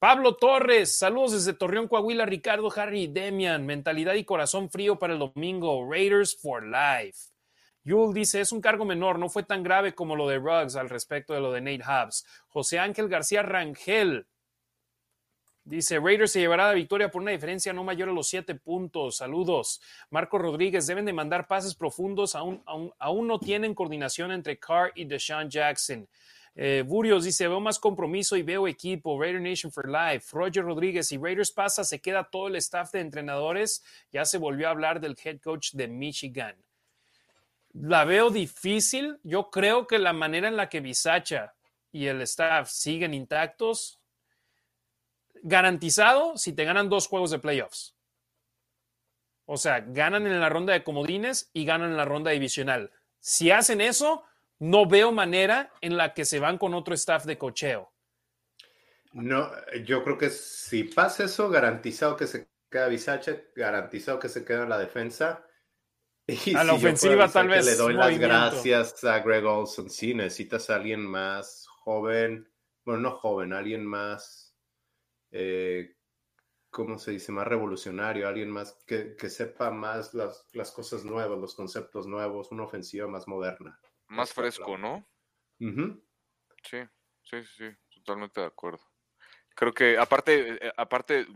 Pablo 0.00 0.34
Torres, 0.36 0.96
saludos 0.96 1.32
desde 1.32 1.52
Torreón, 1.52 1.86
Coahuila, 1.86 2.24
Ricardo, 2.24 2.72
Harry 2.74 3.06
Demian. 3.06 3.66
Mentalidad 3.66 4.14
y 4.14 4.24
corazón 4.24 4.70
frío 4.70 4.98
para 4.98 5.12
el 5.12 5.18
domingo. 5.18 5.86
Raiders 5.86 6.34
for 6.40 6.64
life. 6.64 7.28
Yul 7.84 8.14
dice, 8.14 8.40
es 8.40 8.50
un 8.50 8.62
cargo 8.62 8.86
menor, 8.86 9.18
no 9.18 9.28
fue 9.28 9.42
tan 9.42 9.62
grave 9.62 9.94
como 9.94 10.16
lo 10.16 10.26
de 10.26 10.38
Ruggs 10.38 10.76
al 10.76 10.88
respecto 10.88 11.34
de 11.34 11.40
lo 11.40 11.52
de 11.52 11.60
Nate 11.60 11.84
Hubbs. 11.84 12.24
José 12.48 12.78
Ángel 12.78 13.10
García 13.10 13.42
Rangel 13.42 14.26
dice, 15.64 16.00
Raiders 16.00 16.32
se 16.32 16.40
llevará 16.40 16.68
la 16.68 16.72
victoria 16.72 17.10
por 17.10 17.20
una 17.20 17.32
diferencia 17.32 17.74
no 17.74 17.84
mayor 17.84 18.08
a 18.08 18.12
los 18.12 18.26
siete 18.26 18.54
puntos. 18.54 19.18
Saludos. 19.18 19.82
Marco 20.08 20.38
Rodríguez, 20.38 20.86
deben 20.86 21.04
de 21.04 21.12
mandar 21.12 21.46
pases 21.46 21.74
profundos, 21.74 22.34
aún, 22.34 22.62
aún, 22.64 22.90
aún 22.98 23.26
no 23.26 23.38
tienen 23.38 23.74
coordinación 23.74 24.32
entre 24.32 24.58
Carr 24.58 24.92
y 24.94 25.04
Deshaun 25.04 25.50
Jackson. 25.50 26.08
Eh, 26.54 26.82
Burios 26.86 27.24
dice, 27.24 27.48
veo 27.48 27.60
más 27.60 27.78
compromiso 27.78 28.36
y 28.36 28.42
veo 28.42 28.66
equipo. 28.66 29.20
Raider 29.20 29.40
Nation 29.40 29.70
for 29.70 29.88
Life. 29.88 30.28
Roger 30.32 30.64
Rodríguez, 30.64 31.10
y 31.12 31.18
Raiders 31.18 31.52
pasa, 31.52 31.84
se 31.84 32.00
queda 32.00 32.24
todo 32.24 32.48
el 32.48 32.56
staff 32.56 32.92
de 32.92 33.00
entrenadores. 33.00 33.84
Ya 34.10 34.24
se 34.24 34.38
volvió 34.38 34.68
a 34.68 34.70
hablar 34.70 35.00
del 35.00 35.16
head 35.22 35.40
coach 35.40 35.72
de 35.72 35.88
Michigan. 35.88 36.56
La 37.72 38.04
veo 38.04 38.30
difícil. 38.30 39.18
Yo 39.22 39.50
creo 39.50 39.86
que 39.86 39.98
la 39.98 40.12
manera 40.12 40.48
en 40.48 40.56
la 40.56 40.68
que 40.68 40.80
Bisacha 40.80 41.54
y 41.92 42.06
el 42.06 42.20
staff 42.22 42.68
siguen 42.68 43.14
intactos, 43.14 44.00
garantizado 45.42 46.36
si 46.36 46.52
te 46.52 46.64
ganan 46.64 46.88
dos 46.88 47.08
juegos 47.08 47.30
de 47.30 47.38
playoffs. 47.38 47.96
O 49.46 49.56
sea, 49.56 49.80
ganan 49.80 50.26
en 50.26 50.38
la 50.38 50.48
ronda 50.48 50.72
de 50.72 50.84
comodines 50.84 51.50
y 51.52 51.64
ganan 51.64 51.90
en 51.90 51.96
la 51.96 52.04
ronda 52.04 52.30
divisional. 52.30 52.92
Si 53.18 53.50
hacen 53.50 53.80
eso, 53.80 54.24
no 54.60 54.86
veo 54.86 55.10
manera 55.10 55.72
en 55.80 55.96
la 55.96 56.14
que 56.14 56.24
se 56.24 56.38
van 56.38 56.58
con 56.58 56.74
otro 56.74 56.94
staff 56.94 57.24
de 57.24 57.38
cocheo. 57.38 57.92
No, 59.12 59.50
yo 59.84 60.04
creo 60.04 60.16
que 60.16 60.30
si 60.30 60.84
pasa 60.84 61.24
eso, 61.24 61.48
garantizado 61.48 62.16
que 62.16 62.26
se 62.26 62.48
queda 62.70 62.86
Bisache, 62.88 63.50
garantizado 63.56 64.20
que 64.20 64.28
se 64.28 64.44
queda 64.44 64.62
en 64.62 64.68
la 64.68 64.78
defensa. 64.78 65.44
Y 66.46 66.54
a 66.54 66.62
la 66.62 66.74
ofensiva 66.74 67.26
tal 67.28 67.48
vez. 67.48 67.66
Le 67.66 67.74
doy 67.74 67.94
las 67.94 68.16
gracias 68.16 69.02
a 69.02 69.18
Greg 69.18 69.44
Olson. 69.44 69.90
Sí, 69.90 70.14
necesitas 70.14 70.70
a 70.70 70.76
alguien 70.76 71.04
más 71.04 71.66
joven, 71.66 72.48
bueno, 72.84 73.00
no 73.00 73.10
joven, 73.16 73.52
alguien 73.52 73.84
más, 73.84 74.54
eh, 75.32 75.96
¿cómo 76.70 76.98
se 76.98 77.12
dice? 77.12 77.32
Más 77.32 77.48
revolucionario, 77.48 78.28
alguien 78.28 78.48
más 78.48 78.78
que, 78.86 79.16
sepa 79.28 79.72
más 79.72 80.14
las, 80.14 80.46
las 80.52 80.70
cosas 80.70 81.04
nuevas, 81.04 81.36
los 81.40 81.56
conceptos 81.56 82.06
nuevos, 82.06 82.52
una 82.52 82.62
ofensiva 82.62 83.08
más 83.08 83.26
moderna. 83.26 83.80
Más 84.10 84.32
fresco, 84.32 84.76
¿no? 84.76 85.08
Sí, 86.62 86.78
sí, 87.22 87.44
sí, 87.56 87.64
totalmente 87.90 88.40
de 88.40 88.46
acuerdo. 88.46 88.80
Creo 89.54 89.72
que 89.72 89.96
aparte, 89.98 90.66
eh, 90.66 90.72
aparte 90.76 91.26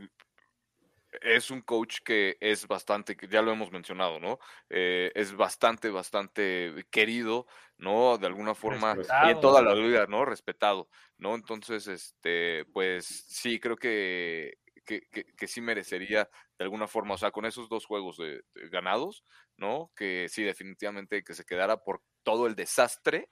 es 1.21 1.51
un 1.51 1.61
coach 1.61 1.99
que 2.05 2.37
es 2.41 2.67
bastante, 2.67 3.17
ya 3.31 3.43
lo 3.43 3.53
hemos 3.53 3.71
mencionado, 3.71 4.19
¿no? 4.19 4.39
Eh, 4.69 5.13
es 5.15 5.35
bastante, 5.35 5.91
bastante 5.91 6.87
querido, 6.91 7.47
¿no? 7.79 8.19
De 8.19 8.27
alguna 8.27 8.55
forma, 8.55 8.97
y 9.25 9.31
en 9.31 9.41
toda 9.41 9.63
la 9.63 9.75
liga, 9.75 10.07
¿no? 10.09 10.25
Respetado, 10.25 10.89
¿no? 11.19 11.35
Entonces, 11.35 11.87
este, 11.87 12.65
pues 12.73 13.07
sí, 13.07 13.61
creo 13.61 13.77
que, 13.77 14.59
que, 14.85 15.47
sí 15.47 15.61
merecería 15.61 16.29
de 16.59 16.65
alguna 16.65 16.87
forma, 16.87 17.15
o 17.15 17.19
sea, 17.19 17.31
con 17.31 17.47
esos 17.47 17.69
dos 17.69 17.85
juegos 17.87 18.17
de, 18.17 18.43
ganados, 18.71 19.25
¿no? 19.57 19.91
Que 19.97 20.29
sí, 20.29 20.43
definitivamente 20.43 21.25
que 21.25 21.35
se 21.35 21.45
quedara 21.45 21.79
por 21.79 22.03
todo 22.23 22.47
el 22.47 22.55
desastre 22.55 23.29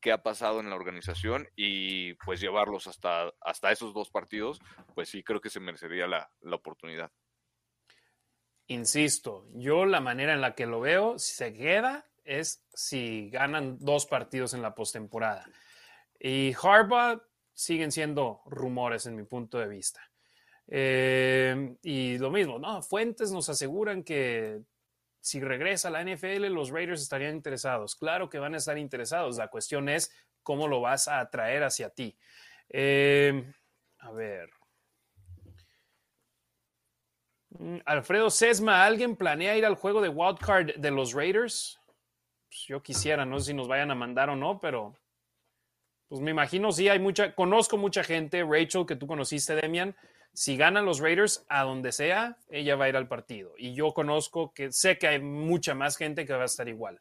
que 0.00 0.12
ha 0.12 0.22
pasado 0.22 0.60
en 0.60 0.68
la 0.68 0.76
organización 0.76 1.48
y 1.56 2.14
pues 2.14 2.40
llevarlos 2.40 2.86
hasta, 2.88 3.32
hasta 3.40 3.72
esos 3.72 3.94
dos 3.94 4.10
partidos, 4.10 4.60
pues 4.94 5.08
sí 5.08 5.22
creo 5.22 5.40
que 5.40 5.48
se 5.48 5.60
merecería 5.60 6.06
la, 6.06 6.30
oportunidad. 6.52 7.10
Insisto, 8.66 9.46
yo 9.54 9.86
la 9.86 10.00
manera 10.00 10.34
en 10.34 10.42
la 10.42 10.54
que 10.54 10.66
lo 10.66 10.80
veo, 10.80 11.18
si 11.18 11.32
se 11.34 11.54
queda, 11.54 12.06
es 12.22 12.66
si 12.74 13.30
ganan 13.30 13.78
dos 13.78 14.04
partidos 14.04 14.52
en 14.52 14.62
la 14.62 14.74
postemporada. 14.74 15.46
Y 16.18 16.54
Harbaugh 16.62 17.22
siguen 17.54 17.92
siendo 17.92 18.42
rumores 18.44 19.06
en 19.06 19.16
mi 19.16 19.24
punto 19.24 19.58
de 19.58 19.68
vista. 19.68 20.10
Eh, 20.68 21.76
y 21.82 22.18
lo 22.18 22.30
mismo, 22.30 22.58
¿no? 22.58 22.82
Fuentes 22.82 23.30
nos 23.30 23.48
aseguran 23.48 24.02
que 24.02 24.62
si 25.20 25.40
regresa 25.40 25.88
a 25.88 25.90
la 25.90 26.02
NFL, 26.02 26.46
los 26.48 26.70
Raiders 26.70 27.02
estarían 27.02 27.34
interesados. 27.34 27.96
Claro 27.96 28.28
que 28.28 28.38
van 28.38 28.54
a 28.54 28.58
estar 28.58 28.76
interesados. 28.76 29.38
La 29.38 29.48
cuestión 29.48 29.88
es 29.88 30.12
cómo 30.42 30.68
lo 30.68 30.80
vas 30.80 31.08
a 31.08 31.20
atraer 31.20 31.62
hacia 31.62 31.90
ti. 31.90 32.16
Em, 32.68 33.52
a 33.98 34.12
ver. 34.12 34.50
Mm, 37.50 37.78
Alfredo 37.84 38.30
Sesma, 38.30 38.84
¿alguien 38.84 39.16
planea 39.16 39.56
ir 39.56 39.64
al 39.64 39.76
juego 39.76 40.00
de 40.02 40.08
Wildcard 40.08 40.74
de 40.76 40.90
los 40.90 41.12
Raiders? 41.12 41.80
Pues 42.48 42.66
yo 42.66 42.82
quisiera, 42.82 43.24
no 43.24 43.38
sé 43.38 43.46
si 43.46 43.54
nos 43.54 43.68
vayan 43.68 43.90
a 43.90 43.94
mandar 43.94 44.28
o 44.28 44.36
no, 44.36 44.60
pero 44.60 44.94
pues 46.08 46.20
me 46.20 46.32
imagino 46.32 46.70
sí, 46.70 46.88
hay 46.88 46.98
mucha, 46.98 47.34
conozco 47.34 47.76
mucha 47.76 48.04
gente, 48.04 48.44
Rachel, 48.44 48.86
que 48.86 48.96
tú 48.96 49.06
conociste, 49.06 49.54
Demian, 49.54 49.96
si 50.34 50.56
ganan 50.56 50.84
los 50.84 50.98
Raiders 50.98 51.44
a 51.48 51.62
donde 51.62 51.92
sea, 51.92 52.36
ella 52.50 52.76
va 52.76 52.86
a 52.86 52.88
ir 52.88 52.96
al 52.96 53.08
partido. 53.08 53.52
Y 53.56 53.74
yo 53.74 53.94
conozco 53.94 54.52
que 54.52 54.72
sé 54.72 54.98
que 54.98 55.06
hay 55.06 55.20
mucha 55.20 55.74
más 55.74 55.96
gente 55.96 56.26
que 56.26 56.34
va 56.34 56.42
a 56.42 56.46
estar 56.46 56.68
igual. 56.68 57.00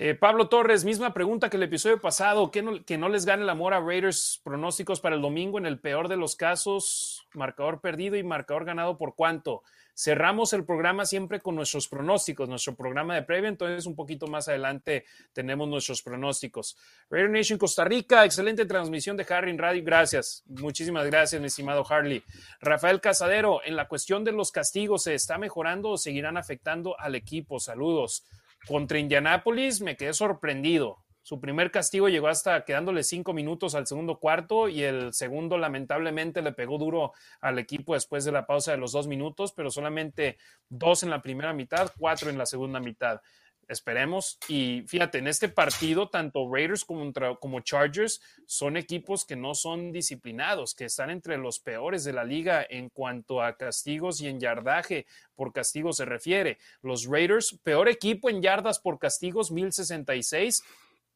Eh, 0.00 0.14
Pablo 0.14 0.48
Torres, 0.48 0.84
misma 0.84 1.12
pregunta 1.12 1.50
que 1.50 1.56
el 1.56 1.64
episodio 1.64 2.00
pasado, 2.00 2.52
¿que 2.52 2.62
no, 2.62 2.84
que 2.84 2.96
no 2.96 3.08
les 3.08 3.26
gane 3.26 3.42
el 3.42 3.50
amor 3.50 3.74
a 3.74 3.80
Raiders 3.80 4.40
pronósticos 4.44 5.00
para 5.00 5.16
el 5.16 5.22
domingo 5.22 5.58
en 5.58 5.66
el 5.66 5.80
peor 5.80 6.06
de 6.06 6.16
los 6.16 6.36
casos, 6.36 7.26
marcador 7.34 7.80
perdido 7.80 8.14
y 8.16 8.22
marcador 8.22 8.64
ganado 8.64 8.96
por 8.96 9.16
cuánto. 9.16 9.64
Cerramos 9.96 10.52
el 10.52 10.64
programa 10.64 11.04
siempre 11.04 11.40
con 11.40 11.56
nuestros 11.56 11.88
pronósticos, 11.88 12.48
nuestro 12.48 12.76
programa 12.76 13.16
de 13.16 13.24
previa, 13.24 13.48
entonces 13.48 13.86
un 13.86 13.96
poquito 13.96 14.28
más 14.28 14.46
adelante 14.46 15.04
tenemos 15.32 15.68
nuestros 15.68 16.00
pronósticos. 16.00 16.76
Raider 17.10 17.30
Nation 17.30 17.58
Costa 17.58 17.84
Rica, 17.84 18.24
excelente 18.24 18.66
transmisión 18.66 19.16
de 19.16 19.26
Harry 19.28 19.50
en 19.50 19.58
radio, 19.58 19.82
gracias, 19.84 20.44
muchísimas 20.46 21.06
gracias 21.06 21.40
mi 21.40 21.48
estimado 21.48 21.84
Harley. 21.84 22.22
Rafael 22.60 23.00
Casadero, 23.00 23.62
en 23.64 23.74
la 23.74 23.88
cuestión 23.88 24.22
de 24.22 24.30
los 24.30 24.52
castigos, 24.52 25.02
¿se 25.02 25.14
está 25.14 25.38
mejorando 25.38 25.90
o 25.90 25.98
seguirán 25.98 26.36
afectando 26.36 26.96
al 27.00 27.16
equipo? 27.16 27.58
Saludos. 27.58 28.22
Contra 28.68 28.98
Indianápolis 28.98 29.80
me 29.80 29.96
quedé 29.96 30.12
sorprendido. 30.12 30.98
Su 31.22 31.40
primer 31.40 31.70
castigo 31.70 32.10
llegó 32.10 32.28
hasta 32.28 32.66
quedándole 32.66 33.02
cinco 33.02 33.32
minutos 33.32 33.74
al 33.74 33.86
segundo 33.86 34.18
cuarto 34.18 34.68
y 34.68 34.82
el 34.82 35.14
segundo 35.14 35.56
lamentablemente 35.56 36.42
le 36.42 36.52
pegó 36.52 36.76
duro 36.76 37.12
al 37.40 37.58
equipo 37.58 37.94
después 37.94 38.26
de 38.26 38.32
la 38.32 38.46
pausa 38.46 38.72
de 38.72 38.76
los 38.76 38.92
dos 38.92 39.08
minutos, 39.08 39.52
pero 39.52 39.70
solamente 39.70 40.36
dos 40.68 41.02
en 41.02 41.08
la 41.08 41.22
primera 41.22 41.54
mitad, 41.54 41.90
cuatro 41.98 42.28
en 42.28 42.36
la 42.36 42.44
segunda 42.44 42.78
mitad. 42.78 43.22
Esperemos. 43.68 44.38
Y 44.48 44.82
fíjate, 44.86 45.18
en 45.18 45.28
este 45.28 45.50
partido, 45.50 46.08
tanto 46.08 46.50
Raiders 46.50 46.84
como, 46.84 47.12
como 47.38 47.60
Chargers 47.60 48.20
son 48.46 48.78
equipos 48.78 49.26
que 49.26 49.36
no 49.36 49.54
son 49.54 49.92
disciplinados, 49.92 50.74
que 50.74 50.86
están 50.86 51.10
entre 51.10 51.36
los 51.36 51.60
peores 51.60 52.02
de 52.04 52.14
la 52.14 52.24
liga 52.24 52.66
en 52.68 52.88
cuanto 52.88 53.42
a 53.42 53.56
castigos 53.56 54.22
y 54.22 54.28
en 54.28 54.40
yardaje 54.40 55.06
por 55.34 55.52
castigo 55.52 55.92
se 55.92 56.06
refiere. 56.06 56.58
Los 56.80 57.06
Raiders, 57.06 57.58
peor 57.62 57.88
equipo 57.88 58.30
en 58.30 58.40
yardas 58.40 58.78
por 58.78 58.98
castigos, 58.98 59.52
1066 59.52 60.62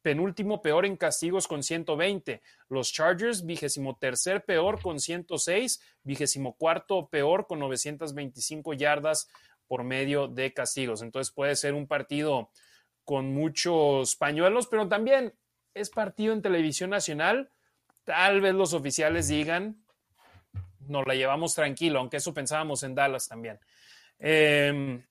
penúltimo 0.03 0.61
peor 0.61 0.85
en 0.85 0.97
castigos 0.97 1.47
con 1.47 1.63
120. 1.63 2.41
Los 2.67 2.91
Chargers, 2.91 3.45
vigésimo 3.45 3.95
tercer 3.95 4.43
peor 4.43 4.79
con 4.81 4.99
106, 4.99 5.81
vigésimo 6.03 6.55
cuarto 6.55 7.07
peor 7.07 7.47
con 7.47 7.59
925 7.59 8.73
yardas 8.73 9.29
por 9.73 9.83
medio 9.83 10.27
de 10.27 10.53
castigos. 10.53 11.01
Entonces 11.01 11.33
puede 11.33 11.55
ser 11.55 11.73
un 11.73 11.87
partido 11.87 12.51
con 13.03 13.33
muchos 13.33 14.15
pañuelos, 14.15 14.67
pero 14.67 14.87
también 14.87 15.33
es 15.73 15.89
partido 15.89 16.31
en 16.31 16.43
televisión 16.43 16.91
nacional. 16.91 17.49
Tal 18.03 18.39
vez 18.39 18.53
los 18.53 18.75
oficiales 18.75 19.29
digan, 19.29 19.83
nos 20.87 21.07
la 21.07 21.15
llevamos 21.15 21.55
tranquilo, 21.55 21.97
aunque 21.97 22.17
eso 22.17 22.35
pensábamos 22.35 22.83
en 22.83 22.93
Dallas 22.93 23.27
también. 23.27 23.59
Eh, 24.19 25.03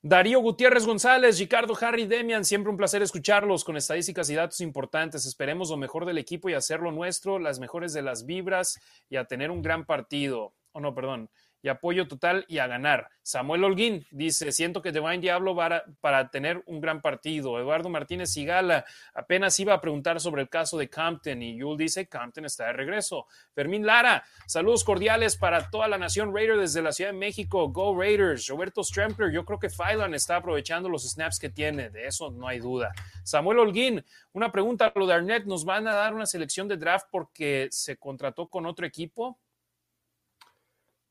Darío 0.00 0.38
Gutiérrez 0.38 0.86
González, 0.86 1.36
Ricardo 1.40 1.76
Harry 1.80 2.06
Demian, 2.06 2.44
siempre 2.44 2.70
un 2.70 2.76
placer 2.76 3.02
escucharlos 3.02 3.64
con 3.64 3.76
estadísticas 3.76 4.30
y 4.30 4.36
datos 4.36 4.60
importantes. 4.60 5.26
Esperemos 5.26 5.70
lo 5.70 5.76
mejor 5.76 6.06
del 6.06 6.18
equipo 6.18 6.48
y 6.48 6.54
hacerlo 6.54 6.92
nuestro, 6.92 7.40
las 7.40 7.58
mejores 7.58 7.92
de 7.92 8.02
las 8.02 8.26
vibras 8.26 8.78
y 9.10 9.16
a 9.16 9.24
tener 9.24 9.50
un 9.50 9.60
gran 9.60 9.84
partido. 9.86 10.54
Oh, 10.70 10.78
no, 10.78 10.94
perdón 10.94 11.28
y 11.66 11.68
apoyo 11.68 12.06
total 12.06 12.44
y 12.46 12.58
a 12.58 12.68
ganar. 12.68 13.08
Samuel 13.22 13.64
Holguín 13.64 14.06
dice, 14.12 14.52
siento 14.52 14.80
que 14.82 14.92
Divine 14.92 15.18
Diablo 15.18 15.56
para, 15.56 15.84
para 16.00 16.30
tener 16.30 16.62
un 16.66 16.80
gran 16.80 17.02
partido. 17.02 17.58
Eduardo 17.58 17.88
Martínez 17.88 18.30
Sigala 18.30 18.84
apenas 19.12 19.58
iba 19.58 19.74
a 19.74 19.80
preguntar 19.80 20.20
sobre 20.20 20.42
el 20.42 20.48
caso 20.48 20.78
de 20.78 20.88
Campton 20.88 21.42
y 21.42 21.58
Yul 21.58 21.76
dice, 21.76 22.06
Campton 22.06 22.44
está 22.44 22.66
de 22.66 22.74
regreso. 22.74 23.26
Fermín 23.52 23.84
Lara, 23.84 24.22
saludos 24.46 24.84
cordiales 24.84 25.36
para 25.36 25.68
toda 25.68 25.88
la 25.88 25.98
nación 25.98 26.32
Raider 26.32 26.56
desde 26.56 26.82
la 26.82 26.92
Ciudad 26.92 27.10
de 27.10 27.18
México. 27.18 27.68
Go 27.68 27.98
Raiders. 27.98 28.46
Roberto 28.46 28.84
Strempler, 28.84 29.32
yo 29.32 29.44
creo 29.44 29.58
que 29.58 29.68
Phylan 29.68 30.14
está 30.14 30.36
aprovechando 30.36 30.88
los 30.88 31.02
snaps 31.02 31.40
que 31.40 31.50
tiene, 31.50 31.90
de 31.90 32.06
eso 32.06 32.30
no 32.30 32.46
hay 32.46 32.60
duda. 32.60 32.92
Samuel 33.24 33.58
Holguín, 33.58 34.04
una 34.34 34.52
pregunta, 34.52 34.92
lo 34.94 35.04
de 35.04 35.14
Arnett, 35.14 35.46
¿nos 35.46 35.64
van 35.64 35.88
a 35.88 35.94
dar 35.94 36.14
una 36.14 36.26
selección 36.26 36.68
de 36.68 36.76
draft 36.76 37.08
porque 37.10 37.66
se 37.72 37.96
contrató 37.96 38.46
con 38.46 38.66
otro 38.66 38.86
equipo? 38.86 39.36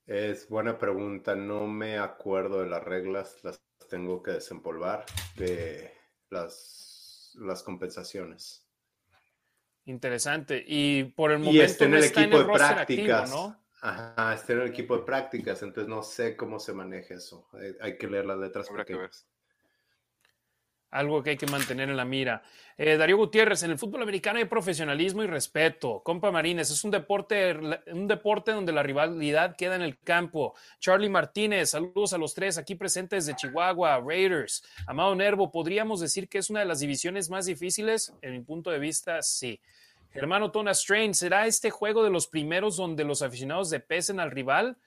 Es 0.06 0.48
buena 0.50 0.78
pregunta. 0.78 1.36
No 1.36 1.68
me 1.68 1.98
acuerdo 1.98 2.62
de 2.62 2.70
las 2.70 2.84
reglas. 2.84 3.44
Las 3.44 3.62
tengo 3.90 4.22
que 4.22 4.32
desempolvar 4.32 5.06
de 5.36 5.94
las, 6.30 7.36
las 7.40 7.64
compensaciones. 7.64 8.66
Interesante. 9.86 10.64
Y 10.66 11.04
por 11.04 11.32
el 11.32 11.40
momento 11.40 11.64
está 11.64 11.86
en 11.86 11.94
el 11.96 12.04
equipo 12.04 12.40
de 12.40 12.46
prácticas. 12.46 13.30
¿no? 13.30 13.66
Ajá, 13.82 14.34
está 14.34 14.54
en 14.54 14.62
el 14.62 14.68
equipo 14.70 14.98
de 14.98 15.04
prácticas, 15.04 15.62
entonces 15.62 15.88
no 15.88 16.02
sé 16.02 16.36
cómo 16.36 16.60
se 16.60 16.74
maneja 16.74 17.14
eso. 17.14 17.48
Hay, 17.80 17.98
que 17.98 18.08
leer 18.08 18.26
las 18.26 18.40
letras 18.40 18.68
pequeñas 18.70 19.28
algo 20.96 21.22
que 21.22 21.32
hay 21.32 21.38
que 21.38 21.46
mantener 21.48 21.90
en 21.90 21.98
la 21.98 22.06
mira. 22.06 22.42
Eh, 22.78 22.96
Darío 22.96 23.18
Gutiérrez, 23.18 23.64
en 23.64 23.72
el 23.72 23.78
fútbol 23.78 24.02
americano 24.02 24.40
hay 24.40 24.46
profesionalismo 24.46 25.24
y 25.24 25.28
respeto. 25.28 26.02
Compa 26.04 26.32
Marines, 26.32 26.72
es 26.72 26.84
un 26.86 26.92
deporte, 26.92 27.54
un 27.92 28.08
deporte 28.08 28.52
donde 28.52 28.72
la 28.72 28.82
rivalidad 28.82 29.58
queda 29.58 29.76
en 29.76 29.82
el 29.82 30.00
campo. 30.00 30.56
Charlie 30.80 31.10
Martínez, 31.10 31.72
saludos 31.72 32.14
a 32.14 32.18
los 32.18 32.34
tres 32.34 32.58
aquí 32.58 32.76
presentes 32.76 33.26
de 33.26 33.36
Chihuahua, 33.36 34.02
Raiders. 34.06 34.64
Amado 34.88 35.14
Nervo, 35.16 35.52
¿podríamos 35.52 36.00
decir 36.00 36.30
que 36.30 36.38
es 36.38 36.50
una 36.50 36.62
de 36.62 36.66
las 36.66 36.80
divisiones 36.80 37.30
más 37.30 37.46
difíciles? 37.46 38.14
En 38.22 38.32
mi 38.32 38.42
punto 38.42 38.72
de 38.72 38.80
vista, 38.80 39.22
sí. 39.22 39.60
Hermano 40.14 40.52
Tona 40.52 40.74
Strain, 40.74 41.14
¿será 41.14 41.46
este 41.46 41.72
juego 41.72 42.04
de 42.06 42.10
los 42.10 42.28
primeros 42.28 42.78
donde 42.78 43.04
los 43.04 43.22
aficionados 43.22 43.70
depesen 43.70 44.22
al 44.22 44.32
rival? 44.32 44.78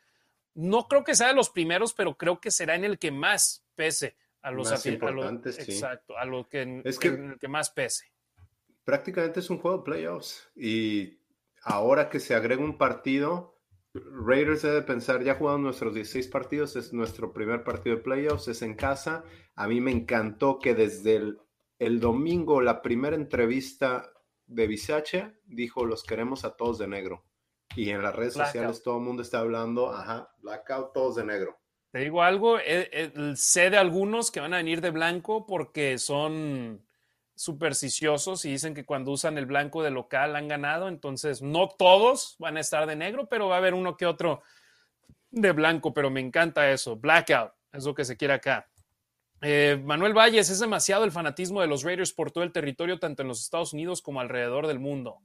No 0.54 0.88
creo 0.88 1.04
que 1.04 1.14
sea 1.14 1.28
de 1.28 1.34
los 1.34 1.50
primeros, 1.50 1.92
pero 1.92 2.16
creo 2.16 2.40
que 2.40 2.50
será 2.50 2.76
en 2.76 2.84
el 2.84 2.98
que 2.98 3.10
más 3.10 3.62
pese 3.74 4.16
a 4.48 4.50
los 4.50 4.70
más 4.70 4.86
importantes, 4.86 5.58
Exacto, 5.58 6.16
a 6.16 6.24
lo 6.24 6.48
que, 6.48 6.82
es 6.84 6.98
que, 6.98 7.36
que 7.38 7.48
más 7.48 7.70
pese. 7.70 8.12
Prácticamente 8.84 9.40
es 9.40 9.50
un 9.50 9.58
juego 9.58 9.78
de 9.78 9.84
playoffs 9.84 10.50
y 10.56 11.20
ahora 11.62 12.08
que 12.08 12.20
se 12.20 12.34
agrega 12.34 12.62
un 12.62 12.78
partido, 12.78 13.58
Raiders 13.94 14.62
debe 14.62 14.82
pensar, 14.82 15.22
ya 15.22 15.34
jugado 15.34 15.58
nuestros 15.58 15.94
16 15.94 16.28
partidos, 16.28 16.76
es 16.76 16.92
nuestro 16.92 17.32
primer 17.32 17.64
partido 17.64 17.96
de 17.96 18.02
playoffs, 18.02 18.48
es 18.48 18.62
en 18.62 18.74
casa. 18.74 19.24
A 19.54 19.66
mí 19.66 19.80
me 19.80 19.90
encantó 19.90 20.58
que 20.58 20.74
desde 20.74 21.16
el, 21.16 21.40
el 21.78 22.00
domingo, 22.00 22.60
la 22.60 22.82
primera 22.82 23.16
entrevista 23.16 24.10
de 24.46 24.66
Bisache, 24.66 25.40
dijo, 25.44 25.84
los 25.84 26.04
queremos 26.04 26.44
a 26.44 26.56
todos 26.56 26.78
de 26.78 26.88
negro. 26.88 27.24
Y 27.76 27.90
en 27.90 28.02
las 28.02 28.14
redes 28.14 28.34
sociales 28.34 28.82
todo 28.82 28.98
el 28.98 29.04
mundo 29.04 29.22
está 29.22 29.40
hablando, 29.40 29.92
ajá, 29.92 30.30
blackout, 30.38 30.92
todos 30.92 31.16
de 31.16 31.24
negro. 31.24 31.58
Te 31.90 32.00
digo 32.00 32.22
algo, 32.22 32.58
eh, 32.58 32.90
eh, 32.92 33.32
sé 33.34 33.70
de 33.70 33.78
algunos 33.78 34.30
que 34.30 34.40
van 34.40 34.52
a 34.52 34.58
venir 34.58 34.80
de 34.80 34.90
blanco 34.90 35.46
porque 35.46 35.98
son 35.98 36.84
supersticiosos 37.34 38.44
y 38.44 38.50
dicen 38.50 38.74
que 38.74 38.84
cuando 38.84 39.12
usan 39.12 39.38
el 39.38 39.46
blanco 39.46 39.82
de 39.82 39.90
local 39.90 40.36
han 40.36 40.48
ganado, 40.48 40.88
entonces 40.88 41.40
no 41.40 41.68
todos 41.68 42.36
van 42.38 42.56
a 42.56 42.60
estar 42.60 42.86
de 42.86 42.96
negro, 42.96 43.26
pero 43.28 43.48
va 43.48 43.54
a 43.54 43.58
haber 43.58 43.74
uno 43.74 43.96
que 43.96 44.06
otro 44.06 44.42
de 45.30 45.52
blanco, 45.52 45.94
pero 45.94 46.10
me 46.10 46.20
encanta 46.20 46.70
eso, 46.70 46.96
blackout, 46.96 47.52
es 47.72 47.84
lo 47.84 47.94
que 47.94 48.04
se 48.04 48.16
quiere 48.16 48.34
acá. 48.34 48.68
Eh, 49.40 49.80
Manuel 49.84 50.14
Valles, 50.14 50.50
es 50.50 50.58
demasiado 50.58 51.04
el 51.04 51.12
fanatismo 51.12 51.60
de 51.60 51.68
los 51.68 51.84
Raiders 51.84 52.12
por 52.12 52.32
todo 52.32 52.44
el 52.44 52.52
territorio, 52.52 52.98
tanto 52.98 53.22
en 53.22 53.28
los 53.28 53.40
Estados 53.40 53.72
Unidos 53.72 54.02
como 54.02 54.20
alrededor 54.20 54.66
del 54.66 54.80
mundo. 54.80 55.18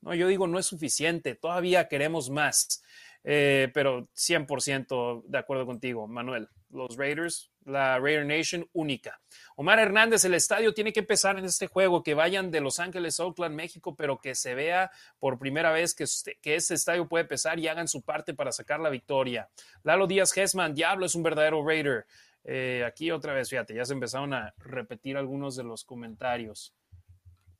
No, 0.00 0.14
yo 0.14 0.28
digo, 0.28 0.46
no 0.46 0.58
es 0.58 0.66
suficiente, 0.66 1.34
todavía 1.34 1.88
queremos 1.88 2.30
más. 2.30 2.82
Eh, 3.22 3.70
pero 3.74 4.08
100% 4.14 5.24
de 5.26 5.38
acuerdo 5.38 5.66
contigo, 5.66 6.06
Manuel. 6.06 6.48
Los 6.70 6.96
Raiders, 6.96 7.50
la 7.64 7.98
Raider 7.98 8.24
Nation 8.24 8.68
única. 8.72 9.20
Omar 9.56 9.80
Hernández, 9.80 10.24
el 10.24 10.34
estadio 10.34 10.72
tiene 10.72 10.92
que 10.92 11.00
empezar 11.00 11.38
en 11.38 11.44
este 11.44 11.66
juego, 11.66 12.02
que 12.02 12.14
vayan 12.14 12.50
de 12.50 12.60
Los 12.60 12.78
Ángeles, 12.78 13.18
Oakland, 13.18 13.54
México, 13.54 13.96
pero 13.96 14.20
que 14.20 14.34
se 14.34 14.54
vea 14.54 14.90
por 15.18 15.38
primera 15.38 15.72
vez 15.72 15.94
que, 15.94 16.04
que 16.40 16.54
este 16.54 16.74
estadio 16.74 17.08
puede 17.08 17.22
empezar 17.22 17.58
y 17.58 17.66
hagan 17.66 17.88
su 17.88 18.02
parte 18.02 18.34
para 18.34 18.52
sacar 18.52 18.80
la 18.80 18.88
victoria. 18.88 19.48
Lalo 19.82 20.06
Díaz 20.06 20.36
Hesman, 20.36 20.74
Diablo 20.74 21.06
es 21.06 21.14
un 21.14 21.24
verdadero 21.24 21.66
Raider. 21.66 22.06
Eh, 22.44 22.84
aquí 22.86 23.10
otra 23.10 23.34
vez, 23.34 23.50
fíjate, 23.50 23.74
ya 23.74 23.84
se 23.84 23.92
empezaron 23.92 24.32
a 24.32 24.54
repetir 24.58 25.16
algunos 25.16 25.56
de 25.56 25.64
los 25.64 25.84
comentarios. 25.84 26.74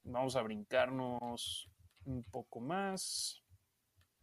Vamos 0.05 0.37
a 0.37 0.43
brincarnos 0.43 1.69
un 2.05 2.25
poco 2.25 2.61
más. 2.61 3.40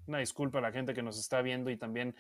Una 0.08 0.20
disculpa 0.20 0.60
a 0.60 0.62
la 0.62 0.72
gente 0.72 0.94
que 0.94 1.04
nos 1.04 1.20
está 1.20 1.42
viendo 1.42 1.70
y 1.70 1.78
también 1.78 2.16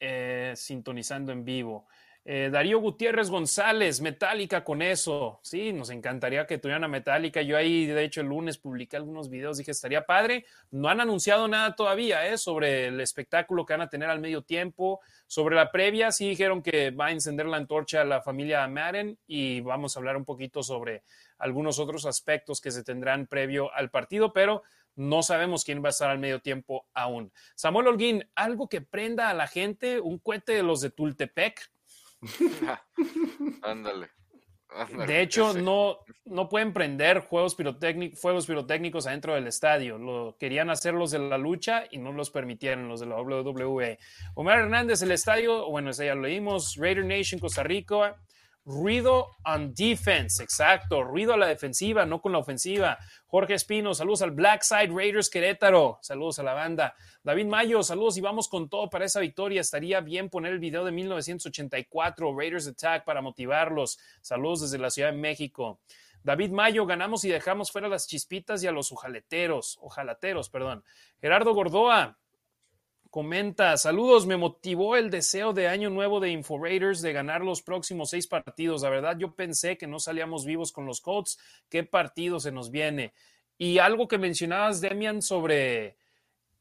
eh, 0.00 0.52
sintonizando 0.56 1.32
en 1.32 1.44
vivo. 1.44 1.86
Eh, 2.22 2.50
Darío 2.52 2.80
Gutiérrez 2.80 3.30
González, 3.30 4.02
Metallica 4.02 4.62
con 4.62 4.82
eso. 4.82 5.40
Sí, 5.42 5.72
nos 5.72 5.88
encantaría 5.88 6.46
que 6.46 6.58
tuvieran 6.58 6.84
a 6.84 6.88
Metallica. 6.88 7.40
Yo 7.40 7.56
ahí, 7.56 7.86
de 7.86 8.04
hecho, 8.04 8.20
el 8.20 8.26
lunes 8.26 8.58
publiqué 8.58 8.96
algunos 8.96 9.30
videos, 9.30 9.56
dije, 9.56 9.70
estaría 9.70 10.04
padre. 10.04 10.44
No 10.70 10.88
han 10.88 11.00
anunciado 11.00 11.48
nada 11.48 11.74
todavía 11.74 12.26
¿eh? 12.28 12.36
sobre 12.36 12.88
el 12.88 13.00
espectáculo 13.00 13.64
que 13.64 13.72
van 13.72 13.80
a 13.80 13.88
tener 13.88 14.10
al 14.10 14.20
medio 14.20 14.42
tiempo. 14.42 15.00
Sobre 15.26 15.56
la 15.56 15.72
previa, 15.72 16.12
sí 16.12 16.28
dijeron 16.28 16.62
que 16.62 16.90
va 16.90 17.06
a 17.06 17.12
encender 17.12 17.46
la 17.46 17.56
antorcha 17.56 18.02
a 18.02 18.04
la 18.04 18.20
familia 18.20 18.66
Madden 18.68 19.18
y 19.26 19.60
vamos 19.62 19.96
a 19.96 20.00
hablar 20.00 20.16
un 20.16 20.24
poquito 20.24 20.62
sobre 20.62 21.02
algunos 21.38 21.78
otros 21.78 22.04
aspectos 22.04 22.60
que 22.60 22.70
se 22.70 22.84
tendrán 22.84 23.26
previo 23.26 23.72
al 23.72 23.90
partido, 23.90 24.32
pero 24.32 24.62
no 25.00 25.22
sabemos 25.22 25.64
quién 25.64 25.82
va 25.82 25.88
a 25.88 25.90
estar 25.90 26.10
al 26.10 26.18
medio 26.18 26.40
tiempo 26.40 26.86
aún. 26.92 27.32
Samuel 27.54 27.88
Holguín, 27.88 28.28
algo 28.34 28.68
que 28.68 28.82
prenda 28.82 29.30
a 29.30 29.34
la 29.34 29.46
gente, 29.46 29.98
un 29.98 30.18
cohete 30.18 30.52
de 30.52 30.62
los 30.62 30.82
de 30.82 30.90
Tultepec. 30.90 31.58
Ándale. 33.62 34.10
De 35.06 35.20
hecho, 35.20 35.54
no, 35.54 35.98
no 36.26 36.48
pueden 36.48 36.72
prender 36.72 37.20
juegos 37.20 37.54
pirotécnicos, 37.54 38.20
fuegos 38.20 38.46
pirotécnicos 38.46 39.06
adentro 39.06 39.34
del 39.34 39.46
estadio. 39.46 39.98
Lo 39.98 40.36
querían 40.38 40.70
hacer 40.70 40.94
los 40.94 41.10
de 41.10 41.18
la 41.18 41.38
lucha 41.38 41.84
y 41.90 41.98
no 41.98 42.12
los 42.12 42.30
permitieron 42.30 42.86
los 42.86 43.00
de 43.00 43.06
la 43.06 43.16
WWE. 43.20 43.98
Omar 44.34 44.60
Hernández, 44.60 45.02
el 45.02 45.12
estadio, 45.12 45.68
bueno, 45.70 45.90
ya 45.92 46.14
lo 46.14 46.22
leímos. 46.22 46.76
Raider 46.76 47.04
Nation, 47.04 47.40
Costa 47.40 47.62
Rica. 47.62 48.16
Ruido 48.64 49.28
on 49.44 49.72
defense, 49.74 50.42
exacto. 50.42 51.02
Ruido 51.02 51.32
a 51.32 51.36
la 51.36 51.46
defensiva, 51.46 52.04
no 52.04 52.20
con 52.20 52.32
la 52.32 52.38
ofensiva. 52.38 52.98
Jorge 53.26 53.54
Espino, 53.54 53.94
saludos 53.94 54.22
al 54.22 54.32
Blackside 54.32 54.90
Raiders 54.94 55.30
Querétaro. 55.30 55.98
Saludos 56.02 56.38
a 56.38 56.42
la 56.42 56.52
banda. 56.52 56.94
David 57.22 57.46
Mayo, 57.46 57.82
saludos 57.82 58.16
y 58.18 58.20
vamos 58.20 58.48
con 58.48 58.68
todo 58.68 58.90
para 58.90 59.06
esa 59.06 59.20
victoria. 59.20 59.62
Estaría 59.62 60.00
bien 60.00 60.28
poner 60.28 60.52
el 60.52 60.58
video 60.58 60.84
de 60.84 60.92
1984, 60.92 62.36
Raiders 62.38 62.66
Attack, 62.66 63.04
para 63.04 63.22
motivarlos. 63.22 63.98
Saludos 64.20 64.60
desde 64.60 64.78
la 64.78 64.90
Ciudad 64.90 65.10
de 65.10 65.18
México. 65.18 65.80
David 66.22 66.50
Mayo, 66.50 66.84
ganamos 66.84 67.24
y 67.24 67.30
dejamos 67.30 67.72
fuera 67.72 67.88
las 67.88 68.06
chispitas 68.06 68.62
y 68.62 68.66
a 68.66 68.72
los 68.72 68.92
ojaleteros, 68.92 69.78
ojalateros, 69.80 70.50
perdón. 70.50 70.84
Gerardo 71.20 71.54
Gordoa, 71.54 72.18
Comenta, 73.10 73.76
saludos, 73.76 74.24
me 74.24 74.36
motivó 74.36 74.96
el 74.96 75.10
deseo 75.10 75.52
de 75.52 75.66
año 75.66 75.90
nuevo 75.90 76.20
de 76.20 76.30
Info 76.30 76.62
Raiders 76.62 77.02
de 77.02 77.12
ganar 77.12 77.40
los 77.40 77.60
próximos 77.60 78.10
seis 78.10 78.28
partidos. 78.28 78.82
La 78.82 78.90
verdad, 78.90 79.18
yo 79.18 79.34
pensé 79.34 79.76
que 79.76 79.88
no 79.88 79.98
salíamos 79.98 80.44
vivos 80.44 80.70
con 80.70 80.86
los 80.86 81.00
Colts. 81.00 81.36
¿Qué 81.68 81.82
partido 81.82 82.38
se 82.38 82.52
nos 82.52 82.70
viene? 82.70 83.12
Y 83.58 83.78
algo 83.78 84.06
que 84.06 84.16
mencionabas, 84.16 84.80
Demian, 84.80 85.22
sobre 85.22 85.96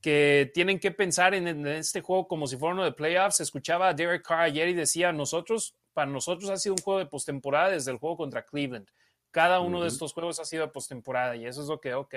que 0.01 0.49
tienen 0.51 0.80
que 0.80 0.89
pensar 0.89 1.35
en, 1.35 1.67
este 1.67 2.01
juego 2.01 2.27
como 2.27 2.47
si 2.47 2.57
fuera 2.57 2.73
uno 2.73 2.84
de 2.84 2.93
playoffs. 2.93 3.41
Escuchaba 3.41 3.89
a 3.89 3.93
Derek 3.93 4.26
Carr 4.26 4.41
ayer 4.41 4.69
y 4.69 4.73
decía, 4.73 5.11
nosotros, 5.11 5.76
para 5.93 6.09
nosotros 6.09 6.49
ha 6.49 6.57
sido 6.57 6.73
un 6.73 6.81
juego 6.81 6.99
de 6.99 7.05
postemporada 7.05 7.69
desde 7.69 7.91
el 7.91 7.97
juego 7.97 8.17
contra 8.17 8.43
Cleveland. 8.43 8.88
Cada 9.31 9.60
uno 9.60 9.81
de 9.81 9.88
estos 9.88 10.14
juegos 10.14 10.39
ha 10.39 10.45
sido 10.45 10.72
postemporada 10.72 11.35
y 11.35 11.45
eso 11.45 11.61
es 11.61 11.68
lo 11.68 11.80
que, 11.80 11.93
ok, 11.93 12.15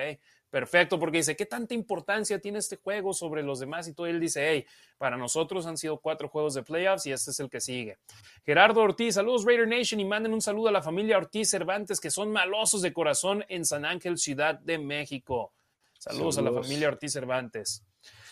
perfecto, 0.49 0.99
porque 0.99 1.19
dice, 1.19 1.37
¿qué 1.37 1.45
tanta 1.45 1.75
importancia 1.75 2.39
tiene 2.41 2.59
este 2.59 2.77
juego 2.77 3.13
sobre 3.13 3.43
los 3.43 3.61
demás? 3.61 3.87
Y 3.89 3.93
todo 3.93 4.07
él 4.07 4.19
dice, 4.19 4.49
hey, 4.49 4.67
para 4.97 5.17
nosotros 5.17 5.67
han 5.67 5.77
sido 5.77 5.99
cuatro 5.99 6.29
juegos 6.29 6.55
de 6.55 6.63
playoffs 6.63 7.07
y 7.07 7.13
este 7.13 7.31
es 7.31 7.41
el 7.41 7.51
que 7.51 7.61
sigue. 7.61 7.99
Gerardo 8.45 8.81
Ortiz, 8.81 9.15
saludos 9.15 9.45
Raider 9.45 9.69
Nation 9.69 10.01
y 10.01 10.05
manden 10.05 10.33
un 10.33 10.41
saludo 10.41 10.69
a 10.69 10.73
la 10.73 10.83
familia 10.83 11.19
Ortiz 11.19 11.51
Cervantes, 11.51 12.01
que 12.01 12.11
son 12.11 12.33
malosos 12.33 12.83
de 12.83 12.93
corazón 12.93 13.45
en 13.49 13.65
San 13.67 13.85
Ángel, 13.85 14.17
Ciudad 14.17 14.55
de 14.55 14.79
México. 14.79 15.53
Saludos, 15.99 16.39
a 16.39 16.43
la 16.43 16.51
familia 16.51 16.89
Ortiz 16.89 17.13
Cervantes. 17.13 17.85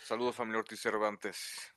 Saludos 0.05 0.35
familia 0.35 0.59
Ortiz 0.59 0.81
Cervantes. 0.81 1.70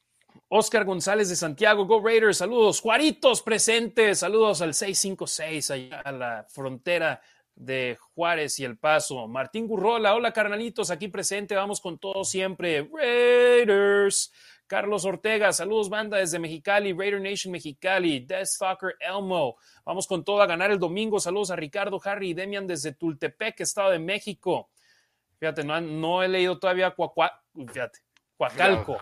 Oscar 0.49 0.85
González 0.85 1.29
de 1.29 1.35
Santiago, 1.35 1.85
Go 1.85 2.01
Raiders, 2.03 2.37
saludos. 2.37 2.79
Juaritos 2.79 3.41
presentes, 3.41 4.19
saludos 4.19 4.61
al 4.61 4.73
656 4.73 5.71
allá 5.71 6.01
a 6.01 6.11
la 6.11 6.45
frontera 6.49 7.21
de 7.55 7.97
Juárez 8.15 8.59
y 8.59 8.65
El 8.65 8.77
Paso. 8.77 9.27
Martín 9.27 9.67
Gurrola, 9.67 10.13
hola 10.13 10.31
carnalitos, 10.31 10.91
aquí 10.91 11.07
presente, 11.07 11.55
vamos 11.55 11.81
con 11.81 11.97
todo 11.97 12.23
siempre. 12.23 12.89
Raiders. 12.93 14.31
Carlos 14.67 15.05
Ortega, 15.05 15.51
saludos 15.51 15.89
banda 15.89 16.17
desde 16.17 16.39
Mexicali, 16.39 16.93
Raider 16.93 17.21
Nation 17.21 17.51
Mexicali, 17.51 18.21
Death 18.21 18.45
Stalker 18.45 18.95
Elmo, 18.99 19.57
vamos 19.85 20.07
con 20.07 20.23
todo 20.23 20.41
a 20.41 20.47
ganar 20.47 20.71
el 20.71 20.79
domingo, 20.79 21.19
saludos 21.19 21.51
a 21.51 21.55
Ricardo, 21.55 22.01
Harry 22.03 22.29
y 22.29 22.33
Demian 22.33 22.65
desde 22.65 22.93
Tultepec, 22.93 23.59
Estado 23.59 23.91
de 23.91 23.99
México. 23.99 24.69
Fíjate, 25.39 25.63
no, 25.63 25.79
no 25.79 26.23
he 26.23 26.27
leído 26.27 26.57
todavía 26.57 26.91
Cuacua, 26.91 27.43
fíjate, 27.53 27.99
Cuacalco. 28.35 28.97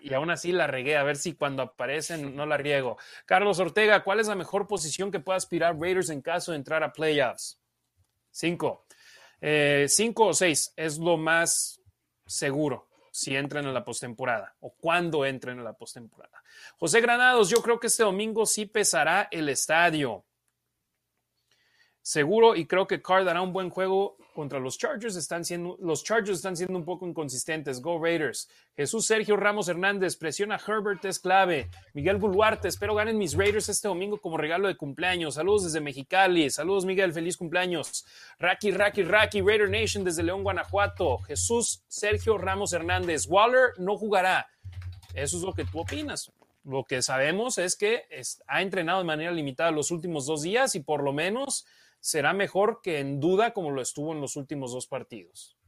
Y, 0.00 0.14
aún 0.14 0.30
así 0.30 0.52
la 0.52 0.66
regué, 0.66 0.96
a 0.96 1.02
ver 1.02 1.16
si 1.16 1.34
cuando 1.34 1.62
aparecen 1.62 2.34
no 2.34 2.46
la 2.46 2.56
riego. 2.56 2.98
Carlos 3.24 3.58
Ortega, 3.58 4.02
¿cuál 4.04 4.20
es 4.20 4.28
la 4.28 4.34
mejor 4.34 4.66
posición 4.66 5.10
que 5.10 5.20
pueda 5.20 5.36
aspirar 5.36 5.78
Raiders 5.78 6.10
en 6.10 6.22
caso 6.22 6.52
de 6.52 6.58
entrar 6.58 6.82
a 6.82 6.92
playoffs? 6.92 7.60
Cinco. 8.30 8.86
Eh, 9.40 9.86
cinco 9.88 10.26
o 10.26 10.34
seis 10.34 10.72
es 10.76 10.98
lo 10.98 11.16
más 11.16 11.80
seguro 12.26 12.88
si 13.16 13.34
entran 13.34 13.64
en 13.66 13.72
la 13.72 13.82
postemporada 13.82 14.54
o 14.60 14.74
cuando 14.74 15.24
entren 15.24 15.56
en 15.56 15.64
la 15.64 15.72
postemporada. 15.72 16.42
José 16.78 17.00
Granados, 17.00 17.48
yo 17.48 17.62
creo 17.62 17.80
que 17.80 17.86
este 17.86 18.02
domingo 18.02 18.44
sí 18.44 18.66
pesará 18.66 19.28
el 19.30 19.48
estadio. 19.48 20.25
Seguro 22.06 22.54
y 22.54 22.66
creo 22.66 22.86
que 22.86 23.02
Carr 23.02 23.24
dará 23.24 23.42
un 23.42 23.52
buen 23.52 23.68
juego 23.68 24.16
contra 24.32 24.60
los 24.60 24.78
Chargers 24.78 25.16
están 25.16 25.44
siendo, 25.44 25.76
los 25.80 26.04
Chargers 26.04 26.36
están 26.36 26.56
siendo 26.56 26.78
un 26.78 26.84
poco 26.84 27.04
inconsistentes. 27.04 27.82
Go 27.82 28.00
Raiders. 28.00 28.48
Jesús 28.76 29.06
Sergio 29.06 29.36
Ramos 29.36 29.68
Hernández, 29.68 30.14
presiona 30.14 30.56
Herbert, 30.64 31.04
es 31.04 31.18
clave. 31.18 31.68
Miguel 31.94 32.18
Buluarte, 32.18 32.68
espero 32.68 32.94
ganen 32.94 33.18
mis 33.18 33.34
Raiders 33.34 33.68
este 33.68 33.88
domingo 33.88 34.20
como 34.20 34.36
regalo 34.36 34.68
de 34.68 34.76
cumpleaños. 34.76 35.34
Saludos 35.34 35.64
desde 35.64 35.80
Mexicali. 35.80 36.48
Saludos, 36.48 36.84
Miguel, 36.84 37.12
feliz 37.12 37.36
cumpleaños. 37.36 38.06
Raki, 38.38 38.70
Raki, 38.70 39.02
Raki, 39.02 39.40
Raider 39.40 39.68
Nation 39.68 40.04
desde 40.04 40.22
León, 40.22 40.44
Guanajuato. 40.44 41.18
Jesús 41.26 41.82
Sergio 41.88 42.38
Ramos 42.38 42.72
Hernández. 42.72 43.26
Waller 43.26 43.72
no 43.78 43.96
jugará. 43.96 44.46
Eso 45.12 45.38
es 45.38 45.42
lo 45.42 45.52
que 45.52 45.64
tú 45.64 45.80
opinas. 45.80 46.30
Lo 46.62 46.84
que 46.84 47.02
sabemos 47.02 47.58
es 47.58 47.74
que 47.74 48.04
ha 48.46 48.62
entrenado 48.62 48.98
de 48.98 49.04
manera 49.04 49.32
limitada 49.32 49.72
los 49.72 49.90
últimos 49.90 50.26
dos 50.26 50.42
días 50.42 50.76
y 50.76 50.80
por 50.80 51.02
lo 51.02 51.12
menos 51.12 51.66
será 52.06 52.32
mejor 52.32 52.82
que 52.82 53.00
en 53.00 53.18
duda 53.18 53.52
como 53.52 53.72
lo 53.72 53.82
estuvo 53.82 54.12
en 54.12 54.20
los 54.20 54.36
últimos 54.36 54.70
dos 54.70 54.86
partidos. 54.86 55.58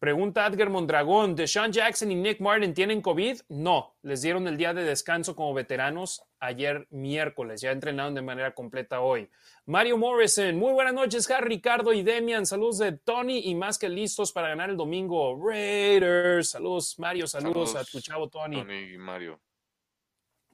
Pregunta 0.00 0.44
Edgar 0.44 0.70
Mondragón, 0.70 1.36
¿Deshaun 1.36 1.72
Jackson 1.72 2.10
y 2.10 2.16
Nick 2.16 2.40
Martin 2.40 2.74
tienen 2.74 3.00
COVID? 3.00 3.42
No, 3.48 3.96
les 4.02 4.20
dieron 4.22 4.48
el 4.48 4.56
día 4.56 4.74
de 4.74 4.82
descanso 4.82 5.36
como 5.36 5.54
veteranos 5.54 6.24
ayer 6.40 6.88
miércoles, 6.90 7.60
ya 7.60 7.70
entrenaron 7.70 8.14
de 8.14 8.22
manera 8.22 8.54
completa 8.54 9.00
hoy. 9.02 9.30
Mario 9.66 9.96
Morrison, 9.98 10.56
muy 10.56 10.72
buenas 10.72 10.94
noches, 10.94 11.30
Harry, 11.30 11.54
Ricardo 11.54 11.92
y 11.92 12.02
Demian, 12.02 12.44
saludos 12.44 12.78
de 12.78 12.92
Tony 12.92 13.38
y 13.44 13.54
más 13.54 13.78
que 13.78 13.88
listos 13.88 14.32
para 14.32 14.48
ganar 14.48 14.70
el 14.70 14.76
domingo. 14.76 15.36
Raiders, 15.40 16.50
saludos 16.50 16.98
Mario, 16.98 17.28
saludos, 17.28 17.76
a 17.76 17.84
tu 17.84 18.00
chavo 18.00 18.28
Tony. 18.28 18.56
Tony 18.56 18.94
y 18.94 18.98
Mario. 18.98 19.40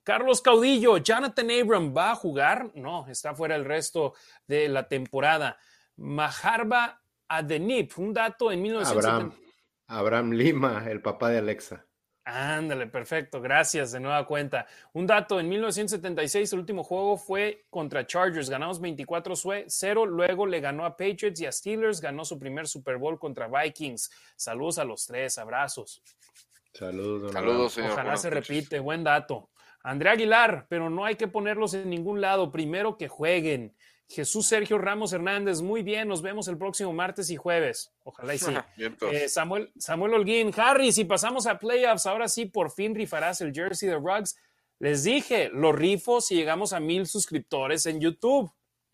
Carlos 0.04 0.42
Caudillo, 0.42 0.98
Jonathan 0.98 1.50
Abram 1.50 1.96
va 1.96 2.12
a 2.12 2.14
jugar, 2.14 2.70
no, 2.74 3.08
está 3.08 3.34
fuera 3.34 3.56
el 3.56 3.64
resto 3.64 4.12
de 4.46 4.68
la 4.68 4.86
temporada. 4.86 5.58
Maharba 5.96 7.00
Adenip, 7.26 7.98
un 7.98 8.12
dato 8.12 8.52
en 8.52 8.60
1970. 8.60 9.34
Abraham, 9.86 10.32
Lima, 10.32 10.84
el 10.90 11.00
papá 11.00 11.30
de 11.30 11.38
Alexa. 11.38 11.86
Ándale, 12.26 12.86
perfecto, 12.86 13.40
gracias 13.40 13.92
de 13.92 14.00
nueva 14.00 14.26
cuenta. 14.26 14.66
Un 14.92 15.06
dato, 15.06 15.40
en 15.40 15.48
1976 15.48 16.52
el 16.52 16.58
último 16.58 16.82
juego 16.82 17.16
fue 17.16 17.66
contra 17.70 18.06
Chargers, 18.06 18.48
ganamos 18.48 18.80
24-0, 18.80 20.06
luego 20.06 20.46
le 20.46 20.60
ganó 20.60 20.84
a 20.84 20.96
Patriots 20.96 21.40
y 21.40 21.46
a 21.46 21.52
Steelers, 21.52 22.00
ganó 22.00 22.24
su 22.24 22.38
primer 22.38 22.66
Super 22.66 22.96
Bowl 22.98 23.18
contra 23.18 23.48
Vikings. 23.48 24.10
Saludos 24.36 24.78
a 24.78 24.84
los 24.84 25.06
tres, 25.06 25.36
abrazos. 25.38 26.02
Saludos, 26.72 27.32
Saludos 27.32 27.72
señor. 27.72 27.92
Ojalá 27.92 28.16
se 28.16 28.30
repite, 28.30 28.80
buen 28.80 29.04
dato. 29.04 29.50
Andrea 29.84 30.12
Aguilar, 30.12 30.66
pero 30.68 30.90
no 30.90 31.04
hay 31.04 31.14
que 31.14 31.28
ponerlos 31.28 31.74
en 31.74 31.88
ningún 31.90 32.20
lado. 32.20 32.50
Primero 32.50 32.96
que 32.96 33.06
jueguen. 33.06 33.72
Jesús 34.08 34.46
Sergio 34.46 34.78
Ramos 34.78 35.12
Hernández, 35.12 35.62
muy 35.62 35.82
bien, 35.82 36.08
nos 36.08 36.20
vemos 36.20 36.48
el 36.48 36.58
próximo 36.58 36.92
martes 36.92 37.30
y 37.30 37.36
jueves. 37.36 37.92
Ojalá 38.02 38.34
y 38.34 38.38
sí. 38.38 38.52
Eh, 39.12 39.28
Samuel, 39.28 39.72
Samuel 39.78 40.14
Holguín, 40.14 40.52
Harry, 40.56 40.92
si 40.92 41.04
pasamos 41.04 41.46
a 41.46 41.58
playoffs, 41.58 42.06
ahora 42.06 42.28
sí 42.28 42.46
por 42.46 42.70
fin 42.70 42.94
rifarás 42.94 43.40
el 43.40 43.52
jersey 43.54 43.88
de 43.88 43.96
Rugs. 43.96 44.36
Les 44.78 45.04
dije, 45.04 45.48
lo 45.52 45.72
rifo 45.72 46.20
si 46.20 46.34
llegamos 46.34 46.72
a 46.72 46.80
mil 46.80 47.06
suscriptores 47.06 47.86
en 47.86 48.00
YouTube 48.00 48.52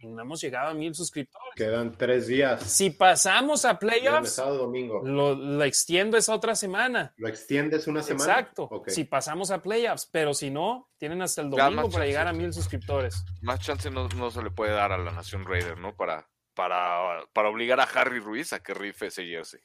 no 0.09 0.23
hemos 0.23 0.41
llegado 0.41 0.71
a 0.71 0.75
mil 0.75 0.95
suscriptores. 0.95 1.55
Quedan 1.55 1.93
tres 1.93 2.27
días. 2.27 2.63
Si 2.63 2.91
pasamos 2.91 3.65
a 3.65 3.79
playoffs, 3.79 4.37
domingo. 4.37 5.03
Lo, 5.05 5.63
extiendo 5.65 6.17
esa 6.17 6.35
otra 6.35 6.55
semana. 6.55 7.13
¿Lo 7.17 7.29
extiendes 7.29 7.87
una 7.87 8.03
semana? 8.03 8.25
Exacto. 8.25 8.83
Si 8.87 9.05
pasamos 9.05 9.51
a 9.51 9.63
playoffs, 9.63 10.07
pero 10.11 10.35
si 10.35 10.51
no, 10.51 10.89
tienen 10.99 11.23
hasta 11.23 11.43
el 11.43 11.51
domingo 11.51 11.91
para 11.91 12.07
llegar 12.07 12.29
a 12.29 12.33
mil 12.33 12.53
suscriptores. 12.53 13.25
Más 13.43 13.61
chance 13.61 13.91
no, 13.91 14.31
se 14.31 14.43
le 14.43 14.51
puede 14.51 14.73
dar 14.73 14.93
a 14.93 14.99
la 14.99 15.13
Nación 15.13 15.45
Raider, 15.45 15.79
¿no? 15.79 15.95
Para, 15.95 16.29
para, 16.55 17.25
para 17.33 17.49
obligar 17.49 17.81
a 17.81 17.85
Harry 17.85 18.21
Ruiz 18.21 18.53
a 18.53 18.63
que 18.63 18.75
rife 18.75 19.07
ese 19.07 19.25
jersey. 19.25 19.61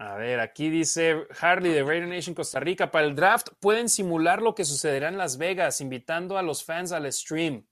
A 0.00 0.14
ver, 0.14 0.40
aquí 0.40 0.70
dice 0.70 1.26
Harley 1.42 1.72
de 1.72 1.82
Raider 1.82 2.08
Nation 2.08 2.34
Costa 2.34 2.58
Rica. 2.58 2.90
Para 2.90 3.06
el 3.06 3.14
draft 3.14 3.48
pueden 3.60 3.90
simular 3.90 4.40
lo 4.40 4.54
que 4.54 4.64
sucederá 4.64 5.08
en 5.08 5.18
Las 5.18 5.36
Vegas, 5.36 5.82
invitando 5.82 6.38
a 6.38 6.42
los 6.42 6.64
fans 6.64 6.92
al 6.92 7.12
stream. 7.12 7.66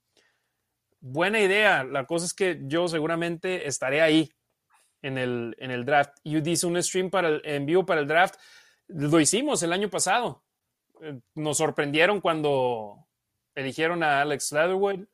Buena 1.01 1.39
idea. 1.39 1.83
La 1.83 2.05
cosa 2.05 2.25
es 2.25 2.33
que 2.33 2.59
yo 2.63 2.87
seguramente 2.87 3.67
estaré 3.67 4.01
ahí 4.01 4.31
en 5.01 5.17
el, 5.17 5.55
en 5.59 5.71
el 5.71 5.85
draft. 5.85 6.17
Y 6.23 6.39
dice 6.41 6.67
un 6.67 6.81
stream 6.81 7.09
para 7.09 7.39
en 7.43 7.65
vivo 7.65 7.85
para 7.85 8.01
el 8.01 8.07
draft. 8.07 8.35
Lo 8.87 9.19
hicimos 9.19 9.63
el 9.63 9.73
año 9.73 9.89
pasado. 9.89 10.43
Eh, 11.01 11.19
nos 11.35 11.57
sorprendieron 11.57 12.21
cuando 12.21 13.07
eligieron 13.55 14.03
a 14.03 14.21
Alex 14.21 14.51
Leatherwood. 14.51 15.05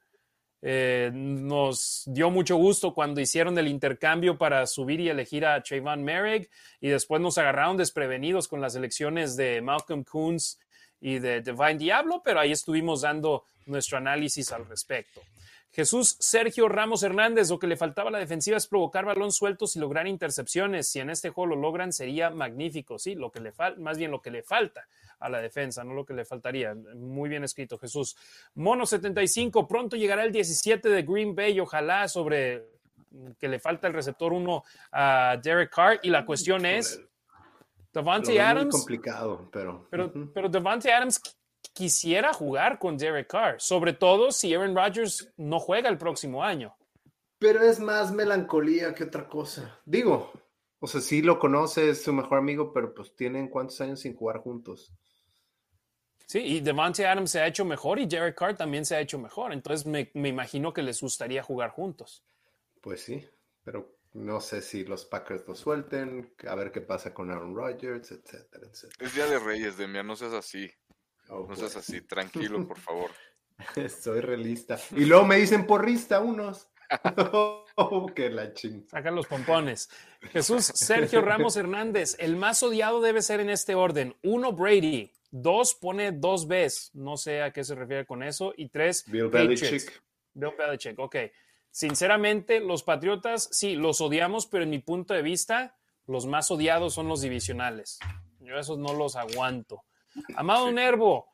Eh, 0.67 1.11
nos 1.13 2.03
dio 2.07 2.31
mucho 2.31 2.55
gusto 2.55 2.93
cuando 2.95 3.21
hicieron 3.21 3.55
el 3.59 3.67
intercambio 3.67 4.35
para 4.35 4.65
subir 4.65 4.99
y 4.99 5.09
elegir 5.09 5.45
a 5.45 5.61
Trayvon 5.61 6.03
Merrick 6.03 6.49
y 6.81 6.89
después 6.89 7.21
nos 7.21 7.37
agarraron 7.37 7.77
desprevenidos 7.77 8.47
con 8.47 8.61
las 8.61 8.73
elecciones 8.75 9.35
de 9.35 9.61
Malcolm 9.61 10.03
Coons 10.03 10.59
y 10.99 11.19
de 11.19 11.41
Divine 11.41 11.75
Diablo, 11.75 12.23
pero 12.25 12.39
ahí 12.39 12.51
estuvimos 12.51 13.01
dando 13.01 13.45
nuestro 13.67 13.99
análisis 13.99 14.51
al 14.51 14.65
respecto. 14.65 15.21
Jesús 15.75 16.15
Sergio 16.21 16.69
Ramos 16.69 17.03
Hernández, 17.03 17.49
lo 17.49 17.59
que 17.59 17.67
le 17.67 17.75
faltaba 17.75 18.07
a 18.07 18.11
la 18.13 18.19
defensiva 18.19 18.55
es 18.55 18.65
provocar 18.65 19.03
balón 19.03 19.33
sueltos 19.33 19.75
y 19.75 19.79
lograr 19.79 20.07
intercepciones. 20.07 20.89
Si 20.89 21.01
en 21.01 21.09
este 21.09 21.31
juego 21.31 21.53
lo 21.53 21.61
logran, 21.61 21.91
sería 21.91 22.29
magnífico. 22.29 22.97
Sí, 22.97 23.13
lo 23.13 23.29
que 23.29 23.41
le 23.41 23.51
falta, 23.51 23.81
más 23.81 23.97
bien 23.97 24.09
lo 24.09 24.21
que 24.21 24.31
le 24.31 24.41
falta 24.41 24.87
a 25.19 25.27
la 25.27 25.41
defensa, 25.41 25.83
no 25.83 25.93
lo 25.93 26.05
que 26.05 26.13
le 26.13 26.23
faltaría. 26.23 26.73
Muy 26.95 27.27
bien 27.27 27.43
escrito, 27.43 27.77
Jesús. 27.77 28.15
Mono 28.53 28.85
75, 28.85 29.67
pronto 29.67 29.97
llegará 29.97 30.23
el 30.23 30.31
17 30.31 30.87
de 30.87 31.03
Green 31.03 31.35
Bay, 31.35 31.59
ojalá 31.59 32.07
sobre 32.07 32.69
que 33.37 33.49
le 33.49 33.59
falta 33.59 33.87
el 33.87 33.93
receptor 33.93 34.31
1 34.31 34.63
a 34.93 35.37
Derek 35.43 35.75
Carr. 35.75 35.99
Y 36.03 36.09
la 36.09 36.25
cuestión 36.25 36.65
es, 36.65 37.01
Devante 37.93 38.39
Adams. 38.39 38.71
complicado, 38.71 39.49
pero. 39.51 39.89
Pero, 39.91 40.13
pero 40.33 40.47
Devante 40.47 40.93
Adams 40.93 41.21
quisiera 41.73 42.33
jugar 42.33 42.79
con 42.79 42.97
Derek 42.97 43.27
Carr, 43.27 43.61
sobre 43.61 43.93
todo 43.93 44.31
si 44.31 44.53
Aaron 44.53 44.75
Rodgers 44.75 45.31
no 45.37 45.59
juega 45.59 45.89
el 45.89 45.97
próximo 45.97 46.43
año. 46.43 46.75
Pero 47.39 47.61
es 47.61 47.79
más 47.79 48.11
melancolía 48.11 48.93
que 48.93 49.03
otra 49.03 49.27
cosa. 49.27 49.79
Digo, 49.85 50.31
o 50.79 50.87
sea, 50.87 51.01
sí 51.01 51.21
lo 51.21 51.39
conoce, 51.39 51.89
es 51.89 52.03
su 52.03 52.13
mejor 52.13 52.37
amigo, 52.37 52.71
pero 52.73 52.93
pues 52.93 53.15
tienen 53.15 53.49
cuántos 53.49 53.79
años 53.81 53.99
sin 53.99 54.15
jugar 54.15 54.39
juntos. 54.39 54.93
Sí, 56.27 56.39
y 56.39 56.59
Devante 56.59 57.05
Adams 57.05 57.31
se 57.31 57.39
ha 57.39 57.47
hecho 57.47 57.65
mejor 57.65 57.99
y 57.99 58.07
Derek 58.07 58.35
Carr 58.35 58.57
también 58.57 58.85
se 58.85 58.95
ha 58.95 58.99
hecho 58.99 59.19
mejor. 59.19 59.53
Entonces 59.53 59.85
me, 59.85 60.11
me 60.13 60.29
imagino 60.29 60.73
que 60.73 60.81
les 60.81 61.01
gustaría 61.01 61.43
jugar 61.43 61.69
juntos. 61.69 62.23
Pues 62.81 63.01
sí, 63.01 63.27
pero 63.63 63.95
no 64.13 64.39
sé 64.39 64.61
si 64.61 64.85
los 64.85 65.05
Packers 65.05 65.45
lo 65.47 65.55
suelten, 65.55 66.33
a 66.47 66.55
ver 66.55 66.71
qué 66.71 66.81
pasa 66.81 67.13
con 67.13 67.29
Aaron 67.29 67.53
Rodgers, 67.53 68.11
etcétera, 68.11 68.67
etcétera. 68.71 69.05
Es 69.05 69.13
Día 69.13 69.27
de 69.27 69.39
Reyes, 69.39 69.77
Demian, 69.77 70.07
no 70.07 70.15
seas 70.15 70.33
así. 70.33 70.71
Oh, 71.29 71.45
no 71.47 71.55
seas 71.55 71.75
así, 71.75 72.01
tranquilo, 72.01 72.67
por 72.67 72.79
favor. 72.79 73.11
Soy 74.03 74.21
realista. 74.21 74.79
Y 74.91 75.05
luego 75.05 75.25
me 75.25 75.37
dicen 75.37 75.65
porrista 75.65 76.19
unos. 76.19 76.69
oh, 77.75 78.05
que 78.13 78.29
la 78.29 78.53
ching. 78.53 78.87
Sacan 78.87 79.15
los 79.15 79.27
pompones. 79.27 79.89
Jesús 80.31 80.65
Sergio 80.65 81.21
Ramos 81.21 81.57
Hernández, 81.57 82.15
el 82.19 82.35
más 82.35 82.61
odiado 82.63 83.01
debe 83.01 83.21
ser 83.21 83.39
en 83.39 83.49
este 83.49 83.75
orden. 83.75 84.15
Uno, 84.23 84.53
Brady. 84.53 85.11
Dos, 85.31 85.75
pone 85.75 86.11
dos 86.11 86.47
Bs. 86.47 86.91
No 86.93 87.17
sé 87.17 87.41
a 87.41 87.51
qué 87.51 87.63
se 87.63 87.75
refiere 87.75 88.05
con 88.05 88.23
eso. 88.23 88.53
Y 88.55 88.69
tres, 88.69 89.03
Bill 89.07 89.27
Belichick. 89.27 90.01
Bill 90.33 90.53
Belichick, 90.57 90.97
ok. 90.97 91.15
Sinceramente, 91.71 92.61
los 92.61 92.83
Patriotas, 92.83 93.49
sí, 93.51 93.75
los 93.75 93.99
odiamos, 93.99 94.47
pero 94.47 94.63
en 94.63 94.69
mi 94.69 94.79
punto 94.79 95.13
de 95.13 95.21
vista, 95.21 95.75
los 96.07 96.25
más 96.25 96.49
odiados 96.51 96.93
son 96.93 97.09
los 97.09 97.21
divisionales. 97.21 97.99
Yo 98.39 98.57
esos 98.57 98.77
no 98.77 98.93
los 98.93 99.17
aguanto. 99.17 99.83
Amado 100.35 100.71
Nervo, 100.71 101.27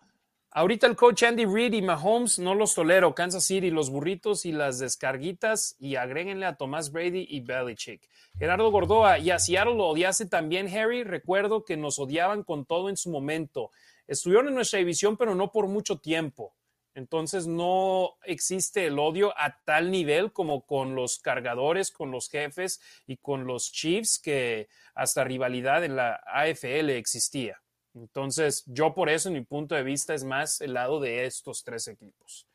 ahorita 0.52 0.88
el 0.88 0.96
coach 0.96 1.24
Andy 1.24 1.46
Reid 1.46 1.74
y 1.74 1.82
Mahomes 1.82 2.40
no 2.40 2.56
los 2.56 2.74
tolero. 2.74 3.14
Kansas 3.14 3.46
City, 3.46 3.70
los 3.70 3.90
burritos 3.90 4.46
y 4.46 4.52
las 4.52 4.80
descarguitas 4.80 5.76
y 5.80 5.96
agréguenle 5.96 6.46
a 6.46 6.56
Tomás 6.56 6.92
Brady 6.92 7.26
y 7.30 7.42
Belichick. 7.42 8.10
Gerardo 8.38 8.72
Gordoa, 8.72 9.20
y 9.20 9.30
a 9.30 9.40
Seattle 9.40 9.76
lo 9.76 9.88
odiaste 9.88 10.26
también, 10.26 10.68
Harry. 10.76 11.04
Recuerdo 11.04 11.64
que 11.64 11.78
nos 11.78 12.00
odiaban 12.00 12.44
con 12.44 12.66
todo 12.66 12.90
en 12.90 12.98
su 12.98 13.12
momento. 13.12 13.72
Estuvieron 14.08 14.48
en 14.48 14.56
nuestra 14.56 14.80
división, 14.80 15.16
pero 15.18 15.36
no 15.36 15.52
por 15.52 15.68
mucho 15.68 16.00
tiempo. 16.00 16.56
Entonces 16.94 17.48
no 17.48 18.16
existe 18.24 18.86
el 18.86 19.00
odio 19.00 19.34
a 19.38 19.62
tal 19.64 19.92
nivel 19.92 20.34
como 20.34 20.66
con 20.66 20.96
los 20.96 21.20
cargadores, 21.20 21.92
con 21.92 22.12
los 22.12 22.30
jefes 22.30 22.82
y 23.08 23.18
con 23.18 23.46
los 23.46 23.72
Chiefs, 23.72 24.20
que 24.20 24.68
hasta 24.94 25.24
rivalidad 25.24 25.86
en 25.86 25.96
la 25.96 26.22
AFL 26.26 26.90
existía. 26.90 27.62
Entonces, 27.94 28.64
yo 28.68 28.94
por 28.94 29.10
eso, 29.10 29.30
en 29.30 29.36
mi 29.36 29.42
punto 29.42 29.76
de 29.76 29.84
vista, 29.84 30.14
es 30.14 30.24
más 30.24 30.62
el 30.62 30.74
lado 30.74 31.00
de 31.00 31.26
estos 31.26 31.64
tres 31.64 31.88
equipos. 31.88 32.48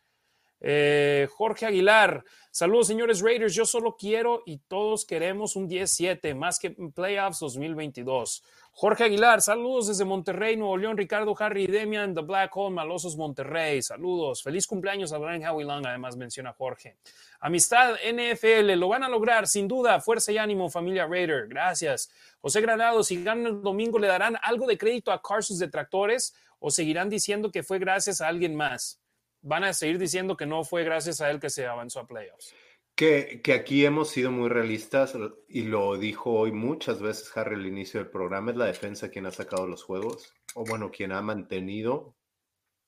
Eh, 0.61 1.29
Jorge 1.33 1.67
Aguilar, 1.67 2.25
saludos 2.51 2.87
señores 2.87 3.21
Raiders, 3.21 3.55
yo 3.55 3.67
solo 3.67 3.95
quiero 3.97 4.43
y 4.47 4.59
todos 4.59 5.05
queremos 5.05 5.55
un 5.55 5.69
10-7, 5.69 6.35
más 6.35 6.59
que 6.59 6.71
playoffs 6.71 7.41
2022. 7.41 8.43
Jorge 8.79 9.05
Aguilar, 9.05 9.41
saludos 9.41 9.87
desde 9.87 10.05
Monterrey, 10.05 10.55
Nuevo 10.55 10.77
León, 10.77 10.99
Ricardo 10.99 11.35
Harry 11.39 11.67
Demian, 11.67 12.15
The 12.15 12.21
Black 12.21 12.55
Hole, 12.55 12.75
Malosos 12.75 13.17
Monterrey, 13.17 13.81
saludos, 13.81 14.43
feliz 14.43 14.67
cumpleaños 14.67 15.15
a 15.15 15.19
Brian 15.19 15.43
Howie 15.47 15.65
Long, 15.65 15.87
además 15.87 16.15
menciona 16.15 16.53
Jorge. 16.53 16.99
Amistad 17.41 17.95
NFL, 17.95 18.75
lo 18.75 18.89
van 18.89 19.03
a 19.03 19.09
lograr, 19.09 19.47
sin 19.47 19.67
duda, 19.67 19.99
fuerza 20.03 20.31
y 20.31 20.37
ánimo, 20.37 20.69
familia 20.69 21.07
Raider, 21.07 21.49
gracias. 21.49 22.11
José 22.43 22.61
Granado, 22.61 23.03
si 23.03 23.25
ganan 23.25 23.47
el 23.47 23.63
domingo, 23.63 23.99
¿le 23.99 24.09
darán 24.09 24.37
algo 24.43 24.67
de 24.67 24.77
crédito 24.77 25.11
a 25.11 25.23
Carsos 25.23 25.59
detractores 25.59 26.35
o 26.59 26.71
seguirán 26.71 27.09
diciendo 27.09 27.51
que 27.51 27.63
fue 27.63 27.79
gracias 27.79 28.21
a 28.21 28.29
alguien 28.29 28.55
más? 28.55 29.01
Van 29.41 29.65
a 29.65 29.73
seguir 29.73 29.99
diciendo 29.99 30.37
que 30.37 30.45
no 30.45 30.65
fue 30.65 30.85
gracias 30.85 31.23
a 31.23 31.31
él 31.31 31.41
que 31.41 31.49
se 31.49 31.67
avanzó 31.67 32.01
a 32.01 32.07
playoffs. 32.07 32.55
Que, 32.97 33.43
aquí 33.55 33.85
hemos 33.85 34.09
sido 34.09 34.31
muy 34.31 34.49
realistas 34.49 35.15
y 35.49 35.65
lo 35.65 35.99
dijo 35.99 36.33
hoy 36.33 36.51
muchas 36.51 37.03
veces 37.03 37.37
Harry 37.37 37.55
al 37.55 37.67
inicio 37.67 38.01
del 38.01 38.09
programa, 38.09 38.53
es 38.53 38.57
la 38.57 38.65
defensa 38.65 39.11
quien 39.11 39.27
ha 39.27 39.31
sacado 39.31 39.67
los 39.67 39.83
juegos, 39.85 40.33
o 40.55 40.65
bueno, 40.65 40.91
quien 40.91 41.13
ha 41.13 41.21
mantenido 41.21 42.17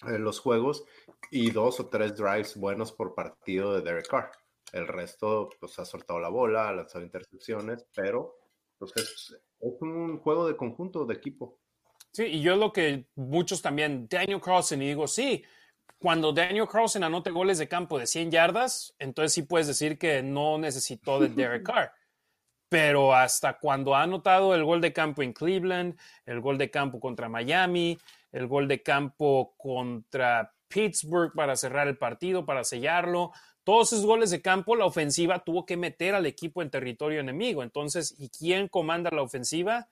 eh, 0.07 0.19
los 0.19 0.41
juegos 0.41 0.87
y 1.31 1.51
dos 1.51 1.79
o 1.81 1.89
tres 1.91 2.17
drives 2.17 2.57
buenos 2.57 2.91
por 2.91 3.15
partido 3.15 3.75
de 3.75 3.83
Derek 3.83 4.09
Carr. 4.09 4.31
El 4.73 4.89
resto, 4.89 5.51
pues 5.61 5.79
ha 5.79 5.85
soltado 5.85 6.19
la 6.19 6.31
bola, 6.31 6.71
ha 6.71 6.73
lanzado 6.73 7.05
intercepciones, 7.05 7.87
pero 7.95 8.35
pues 8.79 8.93
es, 8.97 9.39
un 9.61 10.19
juego 10.21 10.49
de 10.49 10.57
conjunto, 10.57 11.05
de 11.05 11.15
equipo. 11.15 11.61
Sí, 12.13 12.25
y 12.25 12.41
yo 12.41 12.57
lo 12.57 12.73
que 12.73 13.09
muchos 13.15 13.61
también, 13.61 14.09
Daniel 14.09 14.41
Carlson, 14.41 14.81
y 14.81 14.89
digo, 14.89 15.07
sí, 15.07 15.45
cuando 15.99 16.33
Daniel 16.33 16.69
Carlson 16.71 17.05
anote 17.05 17.31
goles 17.31 17.59
de 17.59 17.69
campo 17.69 17.99
de 17.99 18.07
100 18.07 18.31
yardas, 18.31 18.95
entonces 18.99 19.33
sí 19.33 19.43
puedes 19.43 19.67
decir 19.67 19.99
que 19.99 20.23
no 20.23 20.59
necesitó 20.59 21.19
de 21.19 21.29
Derek 21.29 21.63
Carr. 21.67 21.93
Pero 22.69 23.15
hasta 23.15 23.59
cuando 23.59 23.95
ha 23.95 24.03
anotado 24.03 24.55
el 24.55 24.63
gol 24.65 24.81
de 24.81 24.93
campo 24.93 25.23
en 25.23 25.33
Cleveland, 25.33 25.99
el 26.27 26.41
gol 26.41 26.59
de 26.59 26.71
campo 26.71 27.01
contra 27.01 27.29
Miami, 27.29 27.99
el 28.31 28.47
gol 28.47 28.69
de 28.69 28.83
campo 28.83 29.55
contra 29.57 30.53
Pittsburgh 30.69 31.33
para 31.35 31.57
cerrar 31.57 31.89
el 31.89 31.97
partido, 31.97 32.45
para 32.45 32.65
sellarlo, 32.65 33.33
todos 33.69 33.93
esos 33.93 34.07
goles 34.07 34.31
de 34.31 34.41
campo, 34.41 34.77
la 34.77 34.87
ofensiva 34.87 35.41
tuvo 35.41 35.67
que 35.67 35.77
meter 35.77 36.15
al 36.15 36.25
equipo 36.25 36.63
en 36.63 36.71
territorio 36.71 37.21
enemigo. 37.21 37.63
Entonces, 37.63 38.15
¿y 38.19 38.31
quién 38.31 38.67
comanda 38.67 39.11
la 39.11 39.21
ofensiva? 39.21 39.89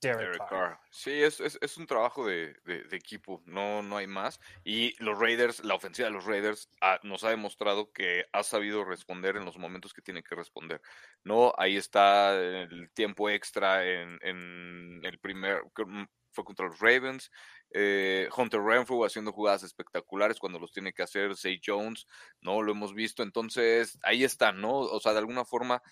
Derek, 0.00 0.48
Carr. 0.48 0.78
Sí, 0.90 1.22
es, 1.22 1.40
es, 1.40 1.76
un 1.76 1.86
trabajo 1.86 2.26
de, 2.26 2.56
equipo, 2.92 3.42
no, 3.44 3.82
no 3.82 3.96
hay 3.96 4.06
más. 4.06 4.40
Y 4.64 4.94
los 5.02 5.18
Raiders, 5.18 5.62
la 5.64 5.74
ofensiva 5.74 6.08
de 6.08 6.14
los 6.14 6.24
Raiders 6.24 6.70
nos 7.02 7.24
ha 7.24 7.30
demostrado 7.30 7.92
que 7.92 8.24
ha 8.32 8.42
sabido 8.42 8.84
responder 8.84 9.36
en 9.36 9.44
los 9.44 9.58
momentos 9.58 9.92
que 9.92 10.02
tiene 10.02 10.22
que 10.22 10.34
responder. 10.34 10.80
No, 11.22 11.52
ahí 11.58 11.76
está 11.76 12.34
el 12.34 12.90
tiempo 12.94 13.28
extra 13.28 13.84
en, 13.84 15.00
el 15.02 15.18
primer, 15.18 15.64
mm, 15.64 16.04
fue 16.32 16.44
contra 16.44 16.66
los 16.66 16.78
Ravens. 16.78 17.30
Eh, 17.72 18.28
Hunter 18.34 18.60
Renfrew 18.60 19.04
haciendo 19.04 19.32
jugadas 19.32 19.62
espectaculares 19.62 20.38
cuando 20.38 20.58
los 20.58 20.72
tiene 20.72 20.92
que 20.92 21.02
hacer. 21.02 21.36
Say 21.36 21.60
Jones, 21.64 22.06
no 22.40 22.62
lo 22.62 22.72
hemos 22.72 22.94
visto. 22.94 23.22
Entonces, 23.22 23.98
ahí 24.02 24.24
está, 24.24 24.52
¿no? 24.52 24.78
O 24.78 25.00
sea, 25.00 25.12
de 25.12 25.18
alguna 25.18 25.44
forma 25.44 25.82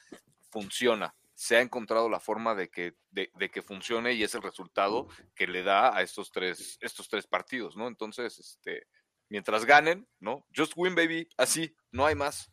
funciona 0.50 1.14
se 1.38 1.56
ha 1.56 1.60
encontrado 1.60 2.08
la 2.08 2.18
forma 2.18 2.56
de 2.56 2.68
que, 2.68 2.94
de, 3.12 3.30
que 3.48 3.62
funcione 3.62 4.12
y 4.12 4.24
es 4.24 4.34
el 4.34 4.42
resultado 4.42 5.06
que 5.36 5.46
le 5.46 5.62
da 5.62 5.96
a 5.96 6.02
estos 6.02 6.32
tres, 6.32 6.76
estos 6.80 7.08
tres 7.08 7.28
partidos, 7.28 7.76
¿no? 7.76 7.86
Entonces, 7.86 8.36
este, 8.40 8.88
mientras 9.28 9.64
ganen, 9.64 10.08
¿no? 10.18 10.44
Just 10.54 10.72
win, 10.74 10.96
baby, 10.96 11.28
así, 11.36 11.72
no 11.92 12.06
hay 12.06 12.16
más. 12.16 12.50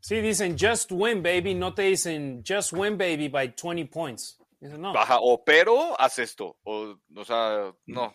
Sí, 0.00 0.20
dicen 0.20 0.56
just 0.58 0.90
win, 0.90 1.22
baby, 1.22 1.54
no 1.54 1.74
te 1.74 1.82
dicen 1.82 2.42
just 2.44 2.72
win, 2.72 2.98
baby, 2.98 3.28
by 3.28 3.54
20 3.54 3.86
points. 3.86 4.36
no. 4.60 4.92
Baja, 4.92 5.18
o 5.20 5.44
pero 5.44 5.94
haz 6.00 6.18
esto, 6.18 6.58
o, 6.64 6.98
o 7.14 7.24
sea, 7.24 7.72
no. 7.86 8.12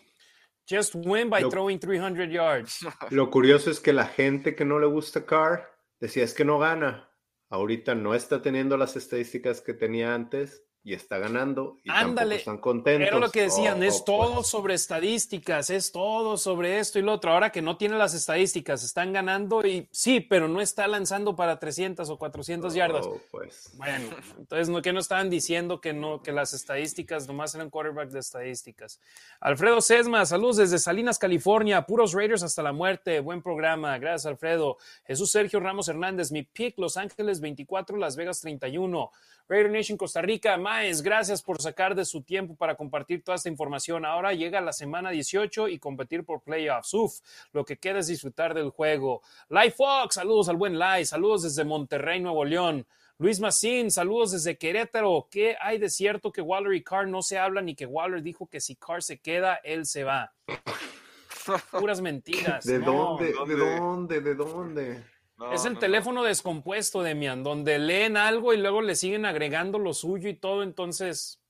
Just 0.68 0.96
win 0.96 1.30
by 1.30 1.48
throwing 1.48 1.78
300 1.78 2.30
yards. 2.30 2.80
Lo 3.10 3.30
curioso 3.30 3.70
es 3.70 3.80
que 3.80 3.94
la 3.94 4.04
gente 4.04 4.54
que 4.54 4.66
no 4.66 4.78
le 4.78 4.86
gusta 4.86 5.24
Carr 5.24 5.66
decía 5.98 6.24
es 6.24 6.34
que 6.34 6.44
no 6.44 6.58
gana 6.58 7.07
ahorita 7.48 7.94
no 7.94 8.14
está 8.14 8.42
teniendo 8.42 8.76
las 8.76 8.96
estadísticas 8.96 9.60
que 9.60 9.74
tenía 9.74 10.14
antes 10.14 10.67
y 10.88 10.94
está 10.94 11.18
ganando 11.18 11.76
y 11.84 11.90
Ándale, 11.90 12.36
están 12.36 12.56
contentos. 12.56 13.08
Era 13.08 13.18
lo 13.18 13.30
que 13.30 13.42
decían, 13.42 13.82
es 13.82 14.06
todo 14.06 14.36
pues. 14.36 14.46
sobre 14.46 14.72
estadísticas, 14.72 15.68
es 15.68 15.92
todo 15.92 16.38
sobre 16.38 16.78
esto 16.78 16.98
y 16.98 17.02
lo 17.02 17.12
otro. 17.12 17.30
Ahora 17.30 17.52
que 17.52 17.60
no 17.60 17.76
tiene 17.76 17.98
las 17.98 18.14
estadísticas, 18.14 18.82
están 18.82 19.12
ganando 19.12 19.66
y 19.66 19.86
sí, 19.90 20.20
pero 20.20 20.48
no 20.48 20.62
está 20.62 20.88
lanzando 20.88 21.36
para 21.36 21.58
300 21.58 22.08
o 22.08 22.16
400 22.16 22.72
yardas. 22.72 23.06
Pues. 23.30 23.70
Bueno, 23.74 24.08
entonces, 24.38 24.70
¿no, 24.70 24.80
¿qué 24.80 24.94
no 24.94 25.00
estaban 25.00 25.28
diciendo 25.28 25.78
que 25.82 25.92
no, 25.92 26.22
que 26.22 26.32
las 26.32 26.54
estadísticas 26.54 27.28
nomás 27.28 27.54
eran 27.54 27.68
quarterback 27.68 28.08
de 28.08 28.20
estadísticas? 28.20 28.98
Alfredo 29.40 29.82
Sesma, 29.82 30.24
saludos 30.24 30.56
desde 30.56 30.78
Salinas, 30.78 31.18
California, 31.18 31.82
puros 31.82 32.14
Raiders 32.14 32.42
hasta 32.42 32.62
la 32.62 32.72
muerte, 32.72 33.20
buen 33.20 33.42
programa, 33.42 33.98
gracias 33.98 34.24
Alfredo. 34.24 34.78
Jesús 35.06 35.30
Sergio 35.30 35.60
Ramos 35.60 35.86
Hernández, 35.88 36.32
mi 36.32 36.44
pick, 36.44 36.78
Los 36.78 36.96
Ángeles 36.96 37.42
24, 37.42 37.98
Las 37.98 38.16
Vegas 38.16 38.40
31. 38.40 39.10
Raider 39.48 39.70
Nation 39.70 39.96
Costa 39.96 40.20
Rica, 40.20 40.58
Gracias 41.02 41.42
por 41.42 41.60
sacar 41.60 41.96
de 41.96 42.04
su 42.04 42.22
tiempo 42.22 42.54
para 42.54 42.76
compartir 42.76 43.24
toda 43.24 43.34
esta 43.34 43.48
información. 43.48 44.04
Ahora 44.04 44.32
llega 44.32 44.60
la 44.60 44.72
semana 44.72 45.10
18 45.10 45.66
y 45.66 45.80
competir 45.80 46.24
por 46.24 46.40
playoffs. 46.40 46.94
Uf, 46.94 47.18
lo 47.52 47.64
que 47.64 47.78
queda 47.78 47.98
es 47.98 48.06
disfrutar 48.06 48.54
del 48.54 48.70
juego. 48.70 49.22
Lai 49.48 49.72
Fox, 49.72 50.14
saludos 50.14 50.48
al 50.48 50.56
buen 50.56 50.78
Lai, 50.78 51.04
saludos 51.04 51.42
desde 51.42 51.64
Monterrey, 51.64 52.20
Nuevo 52.20 52.44
León. 52.44 52.86
Luis 53.18 53.40
Massín, 53.40 53.90
saludos 53.90 54.30
desde 54.30 54.56
Querétaro. 54.56 55.26
¿Qué 55.28 55.56
hay 55.60 55.78
de 55.78 55.90
cierto 55.90 56.30
que 56.30 56.42
Waller 56.42 56.74
y 56.74 56.84
Carr 56.84 57.08
no 57.08 57.22
se 57.22 57.38
hablan 57.38 57.68
y 57.68 57.74
que 57.74 57.84
Waller 57.84 58.22
dijo 58.22 58.46
que 58.46 58.60
si 58.60 58.76
Carr 58.76 59.02
se 59.02 59.18
queda, 59.18 59.56
él 59.64 59.84
se 59.84 60.04
va? 60.04 60.32
Puras 61.72 62.00
mentiras. 62.00 62.64
¿De 62.64 62.78
dónde? 62.78 63.34
¿De 63.46 63.56
dónde? 63.56 64.20
¿De 64.20 64.34
dónde? 64.36 65.04
Es 65.52 65.64
el 65.64 65.78
teléfono 65.78 66.24
descompuesto, 66.24 67.02
Demian, 67.02 67.44
donde 67.44 67.78
leen 67.78 68.16
algo 68.16 68.52
y 68.52 68.56
luego 68.56 68.82
le 68.82 68.96
siguen 68.96 69.24
agregando 69.24 69.78
lo 69.78 69.94
suyo 69.94 70.28
y 70.28 70.34
todo, 70.34 70.62
entonces. 70.62 71.40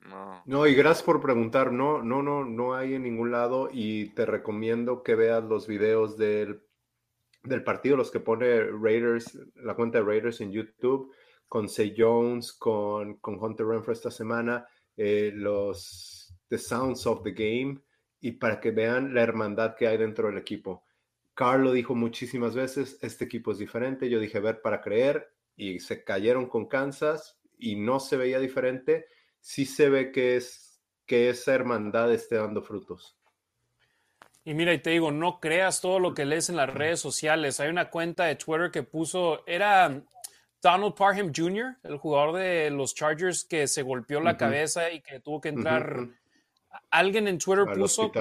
No. 0.00 0.42
No, 0.44 0.66
y 0.66 0.74
gracias 0.74 1.04
por 1.04 1.20
preguntar. 1.20 1.72
No, 1.72 2.02
no, 2.02 2.22
no, 2.22 2.44
no 2.44 2.74
hay 2.74 2.94
en 2.94 3.04
ningún 3.04 3.30
lado 3.30 3.68
y 3.72 4.10
te 4.10 4.26
recomiendo 4.26 5.02
que 5.02 5.14
veas 5.14 5.44
los 5.44 5.66
videos 5.66 6.18
del, 6.18 6.62
del 7.42 7.62
partido, 7.62 7.96
los 7.96 8.10
que 8.10 8.20
pone 8.20 8.64
Raiders, 8.64 9.38
la 9.54 9.74
cuenta 9.74 9.98
de 9.98 10.04
Raiders 10.04 10.40
en 10.40 10.52
YouTube, 10.52 11.14
con 11.46 11.68
Say 11.68 11.94
Jones, 11.96 12.52
con, 12.52 13.14
con 13.18 13.42
Hunter 13.42 13.66
Renfro 13.66 13.92
esta 13.92 14.10
semana, 14.10 14.66
eh, 14.96 15.30
los 15.32 16.36
The 16.48 16.58
Sounds 16.58 17.06
of 17.06 17.22
the 17.22 17.32
Game, 17.32 17.80
y 18.20 18.32
para 18.32 18.60
que 18.60 18.72
vean 18.72 19.14
la 19.14 19.22
hermandad 19.22 19.76
que 19.76 19.86
hay 19.86 19.96
dentro 19.96 20.28
del 20.28 20.38
equipo 20.38 20.83
Carl 21.34 21.64
lo 21.64 21.72
dijo 21.72 21.94
muchísimas 21.94 22.54
veces, 22.54 22.98
este 23.02 23.24
equipo 23.24 23.52
es 23.52 23.58
diferente, 23.58 24.08
yo 24.08 24.20
dije 24.20 24.40
ver 24.40 24.62
para 24.62 24.80
creer 24.80 25.32
y 25.56 25.80
se 25.80 26.04
cayeron 26.04 26.46
con 26.48 26.66
Kansas 26.66 27.38
y 27.58 27.76
no 27.76 28.00
se 28.00 28.16
veía 28.16 28.38
diferente, 28.38 29.06
sí 29.40 29.66
se 29.66 29.88
ve 29.88 30.12
que, 30.12 30.36
es, 30.36 30.80
que 31.06 31.28
esa 31.30 31.54
hermandad 31.54 32.12
esté 32.12 32.36
dando 32.36 32.62
frutos. 32.62 33.16
Y 34.44 34.54
mira, 34.54 34.74
y 34.74 34.78
te 34.78 34.90
digo, 34.90 35.10
no 35.10 35.40
creas 35.40 35.80
todo 35.80 35.98
lo 35.98 36.12
que 36.12 36.26
lees 36.26 36.50
en 36.50 36.56
las 36.56 36.72
redes 36.72 37.00
sociales. 37.00 37.60
Hay 37.60 37.70
una 37.70 37.88
cuenta 37.88 38.26
de 38.26 38.36
Twitter 38.36 38.70
que 38.70 38.82
puso, 38.82 39.42
era 39.46 40.02
Donald 40.60 40.94
Parham 40.94 41.32
Jr., 41.34 41.76
el 41.82 41.96
jugador 41.96 42.36
de 42.36 42.70
los 42.70 42.94
Chargers 42.94 43.44
que 43.44 43.66
se 43.66 43.82
golpeó 43.82 44.20
la 44.20 44.36
cabeza 44.36 44.90
y 44.90 45.00
que 45.00 45.20
tuvo 45.20 45.40
que 45.40 45.48
entrar. 45.48 46.08
Alguien 46.90 47.26
en 47.28 47.38
Twitter 47.38 47.64
puso 47.74 48.12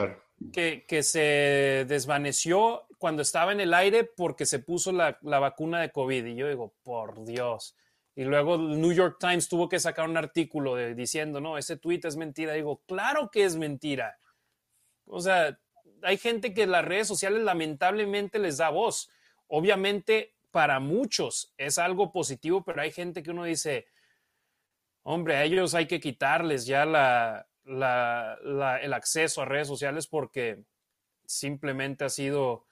que, 0.52 0.86
que, 0.88 1.04
se 1.04 1.86
desvaneció 1.88 2.84
cuando 3.04 3.22
estaba 3.22 3.52
en 3.52 3.60
el 3.60 3.74
aire 3.74 4.06
porque 4.06 4.46
se 4.46 4.60
puso 4.60 4.94
la, 4.94 5.18
vacuna 5.22 5.82
de 5.82 5.92
COVID. 5.92 6.26
Y 6.26 6.36
yo 6.36 6.48
digo, 6.48 6.74
por 6.84 7.26
Dios. 7.26 7.76
Y 8.16 8.24
luego 8.24 8.56
el 8.56 8.80
New 8.80 8.94
York 8.94 9.18
Times 9.20 9.50
tuvo 9.50 9.68
que 9.68 9.78
sacar 9.82 10.08
un 10.08 10.16
artículo 10.16 10.78
diciendo, 10.96 11.42
no, 11.42 11.58
ese 11.58 11.76
tweet 11.76 12.00
es 12.06 12.16
mentira. 12.16 12.54
digo, 12.54 12.82
claro 12.88 13.30
que 13.30 13.44
es 13.44 13.58
mentira. 13.58 14.18
O 15.06 15.20
sea, 15.20 15.60
hay 16.02 16.18
gente 16.18 16.54
que 16.54 16.66
las 16.66 16.86
redes 16.86 17.06
sociales 17.06 17.44
lamentablemente 17.44 18.40
les 18.40 18.56
da 18.56 18.70
voz. 18.70 19.10
Obviamente, 19.48 20.34
para 20.52 20.80
muchos 20.80 21.54
es 21.58 21.80
algo 21.80 22.14
positivo, 22.14 22.64
pero 22.64 22.84
hay 22.84 22.92
gente 22.94 23.22
que 23.22 23.32
uno 23.32 23.44
dice, 23.44 23.86
hombre, 25.02 25.36
a 25.36 25.44
ellos 25.44 25.76
hay 25.76 25.88
que 25.88 26.00
quitarles 26.00 26.66
ya 26.66 26.86
la, 26.86 27.50
el 27.66 28.94
acceso 28.94 29.42
a 29.42 29.46
redes 29.46 29.68
sociales 29.68 30.08
porque 30.08 30.64
simplemente 31.26 32.06
ha 32.06 32.10
sido 32.10 32.64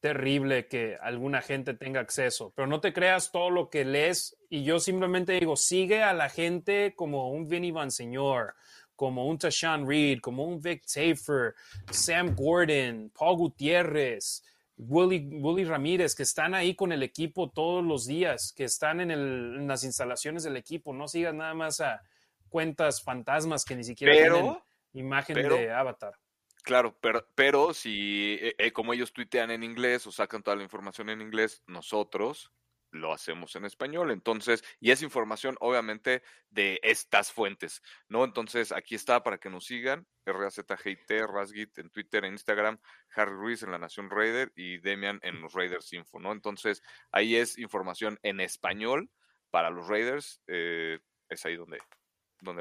terrible 0.00 0.66
que 0.66 0.96
alguna 1.00 1.42
gente 1.42 1.74
tenga 1.74 2.00
acceso, 2.00 2.52
pero 2.56 2.66
no 2.66 2.80
te 2.80 2.92
creas 2.92 3.30
todo 3.30 3.50
lo 3.50 3.68
que 3.70 3.84
lees 3.84 4.36
y 4.48 4.64
yo 4.64 4.80
simplemente 4.80 5.34
digo, 5.34 5.56
sigue 5.56 6.02
a 6.02 6.12
la 6.12 6.28
gente 6.28 6.94
como 6.96 7.30
un 7.30 7.46
Vinny 7.46 7.70
Van 7.70 7.90
Señor, 7.90 8.54
como 8.96 9.26
un 9.26 9.38
Tashan 9.38 9.86
Reed, 9.86 10.20
como 10.20 10.44
un 10.44 10.60
Vic 10.60 10.84
Tafer, 10.86 11.54
Sam 11.90 12.34
Gordon, 12.34 13.10
Paul 13.16 13.36
Gutiérrez, 13.36 14.42
Willy, 14.76 15.64
Ramírez, 15.64 16.14
que 16.14 16.22
están 16.22 16.54
ahí 16.54 16.74
con 16.74 16.92
el 16.92 17.02
equipo 17.02 17.50
todos 17.50 17.84
los 17.84 18.06
días, 18.06 18.52
que 18.56 18.64
están 18.64 19.00
en, 19.00 19.10
en, 19.10 19.68
las 19.68 19.84
instalaciones 19.84 20.42
del 20.42 20.56
equipo. 20.56 20.94
No 20.94 21.06
sigas 21.06 21.34
nada 21.34 21.52
más 21.54 21.80
a 21.80 22.02
cuentas 22.48 23.02
fantasmas 23.02 23.64
que 23.64 23.76
ni 23.76 23.84
siquiera 23.84 24.12
tienen 24.14 24.56
imagen 24.94 25.36
de 25.36 25.70
avatar. 25.70 26.14
Claro, 26.62 26.96
pero, 27.00 27.26
pero 27.34 27.74
si 27.74 28.38
eh, 28.40 28.54
eh, 28.58 28.72
como 28.72 28.92
ellos 28.92 29.12
tuitean 29.12 29.50
en 29.50 29.62
inglés 29.62 30.06
o 30.06 30.12
sacan 30.12 30.42
toda 30.42 30.56
la 30.56 30.62
información 30.62 31.08
en 31.08 31.20
inglés, 31.20 31.62
nosotros 31.66 32.52
lo 32.92 33.12
hacemos 33.12 33.54
en 33.56 33.64
español. 33.64 34.10
Entonces, 34.10 34.64
y 34.80 34.90
es 34.90 35.02
información 35.02 35.56
obviamente 35.60 36.22
de 36.50 36.80
estas 36.82 37.32
fuentes, 37.32 37.82
¿no? 38.08 38.24
Entonces, 38.24 38.72
aquí 38.72 38.94
está 38.94 39.22
para 39.22 39.38
que 39.38 39.50
nos 39.50 39.66
sigan, 39.66 40.06
RAZGIT, 40.26 41.10
Rasgit 41.28 41.78
en 41.78 41.90
Twitter, 41.90 42.24
en 42.24 42.32
Instagram, 42.32 42.78
Harry 43.14 43.32
Ruiz 43.32 43.62
en 43.62 43.70
La 43.70 43.78
Nación 43.78 44.10
Raider 44.10 44.52
y 44.56 44.78
Demian 44.78 45.20
en 45.22 45.40
los 45.40 45.52
Raiders 45.54 45.92
Info, 45.92 46.18
¿no? 46.18 46.32
Entonces, 46.32 46.82
ahí 47.12 47.36
es 47.36 47.58
información 47.58 48.18
en 48.22 48.40
español 48.40 49.10
para 49.50 49.70
los 49.70 49.88
Raiders, 49.88 50.42
eh, 50.46 50.98
es 51.28 51.44
ahí 51.46 51.56
donde, 51.56 51.78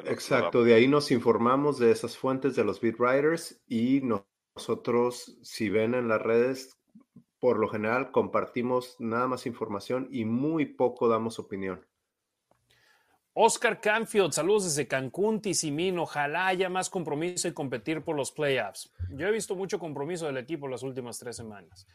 Exacto, 0.05 0.63
de 0.63 0.73
ahí 0.73 0.87
nos 0.87 1.11
informamos 1.11 1.79
de 1.79 1.91
esas 1.91 2.17
fuentes 2.17 2.55
de 2.55 2.63
los 2.63 2.81
beat 2.81 2.99
writers 2.99 3.61
y 3.67 4.01
nosotros, 4.01 5.37
si 5.41 5.69
ven 5.69 5.93
en 5.93 6.07
las 6.07 6.21
redes, 6.21 6.77
por 7.39 7.57
lo 7.57 7.69
general 7.69 8.11
compartimos 8.11 8.97
nada 8.99 9.27
más 9.27 9.45
información 9.45 10.07
y 10.11 10.25
muy 10.25 10.65
poco 10.65 11.07
damos 11.07 11.39
opinión. 11.39 11.85
Oscar 13.33 13.79
Canfield, 13.79 14.33
saludos 14.33 14.65
desde 14.65 14.87
Cancún, 14.87 15.41
Tizimín. 15.41 15.97
Ojalá 15.97 16.47
haya 16.47 16.67
más 16.67 16.89
compromiso 16.89 17.47
y 17.47 17.53
competir 17.53 18.01
por 18.03 18.17
los 18.17 18.33
playoffs. 18.33 18.91
Yo 19.11 19.27
he 19.27 19.31
visto 19.31 19.55
mucho 19.55 19.79
compromiso 19.79 20.25
del 20.25 20.37
equipo 20.37 20.67
las 20.67 20.83
últimas 20.83 21.19
tres 21.19 21.37
semanas. 21.37 21.87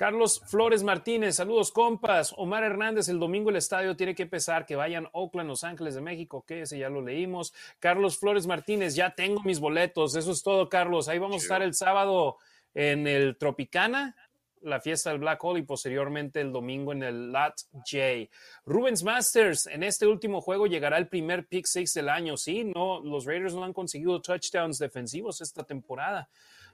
Carlos 0.00 0.40
Flores 0.46 0.82
Martínez, 0.82 1.36
saludos 1.36 1.70
compas. 1.70 2.32
Omar 2.38 2.64
Hernández, 2.64 3.10
el 3.10 3.18
domingo 3.18 3.50
el 3.50 3.56
estadio 3.56 3.96
tiene 3.96 4.14
que 4.14 4.22
empezar, 4.22 4.64
que 4.64 4.74
vayan 4.74 5.06
Oakland, 5.12 5.50
Los 5.50 5.62
Ángeles 5.62 5.94
de 5.94 6.00
México, 6.00 6.42
que 6.46 6.62
ese 6.62 6.78
ya 6.78 6.88
lo 6.88 7.02
leímos. 7.02 7.52
Carlos 7.78 8.16
Flores 8.16 8.46
Martínez, 8.46 8.94
ya 8.94 9.14
tengo 9.14 9.42
mis 9.42 9.60
boletos, 9.60 10.16
eso 10.16 10.32
es 10.32 10.42
todo, 10.42 10.70
Carlos. 10.70 11.08
Ahí 11.08 11.18
vamos 11.18 11.42
a 11.42 11.44
estar 11.44 11.60
el 11.60 11.74
sábado 11.74 12.38
en 12.72 13.06
el 13.06 13.36
Tropicana, 13.36 14.16
la 14.62 14.80
fiesta 14.80 15.10
del 15.10 15.18
Black 15.18 15.44
Hole 15.44 15.60
y 15.60 15.64
posteriormente 15.64 16.40
el 16.40 16.50
domingo 16.50 16.92
en 16.92 17.02
el 17.02 17.30
Lot 17.30 17.56
J. 17.70 18.30
Rubens 18.64 19.02
Masters, 19.02 19.66
en 19.66 19.82
este 19.82 20.06
último 20.06 20.40
juego 20.40 20.66
llegará 20.66 20.96
el 20.96 21.08
primer 21.08 21.46
pick 21.46 21.66
six 21.66 21.92
del 21.92 22.08
año. 22.08 22.38
Sí, 22.38 22.64
no, 22.64 23.00
los 23.00 23.26
Raiders 23.26 23.54
no 23.54 23.64
han 23.64 23.74
conseguido 23.74 24.22
touchdowns 24.22 24.78
defensivos 24.78 25.42
esta 25.42 25.62
temporada 25.62 26.30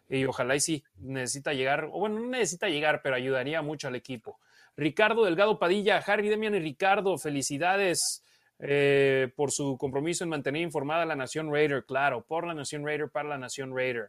y 0.08 0.24
ojalá 0.24 0.56
y 0.56 0.60
sí 0.60 0.84
necesita 0.98 1.52
llegar, 1.52 1.84
o 1.92 1.98
bueno, 1.98 2.20
no 2.20 2.28
necesita 2.28 2.68
llegar, 2.68 3.00
pero 3.02 3.16
ayudaría 3.16 3.62
mucho 3.62 3.88
al 3.88 3.96
equipo. 3.96 4.38
Ricardo 4.76 5.24
Delgado 5.24 5.58
Padilla, 5.58 5.98
Harry 5.98 6.28
Demian 6.28 6.54
y 6.54 6.60
Ricardo, 6.60 7.16
felicidades 7.18 8.22
eh, 8.58 9.32
por 9.36 9.50
su 9.50 9.76
compromiso 9.76 10.24
en 10.24 10.30
mantener 10.30 10.62
informada 10.62 11.02
a 11.02 11.06
la 11.06 11.16
Nación 11.16 11.52
Raider, 11.52 11.84
claro, 11.84 12.22
por 12.22 12.46
la 12.46 12.54
Nación 12.54 12.84
Raider, 12.84 13.08
para 13.10 13.28
la 13.28 13.38
Nación 13.38 13.74
Raider. 13.74 14.08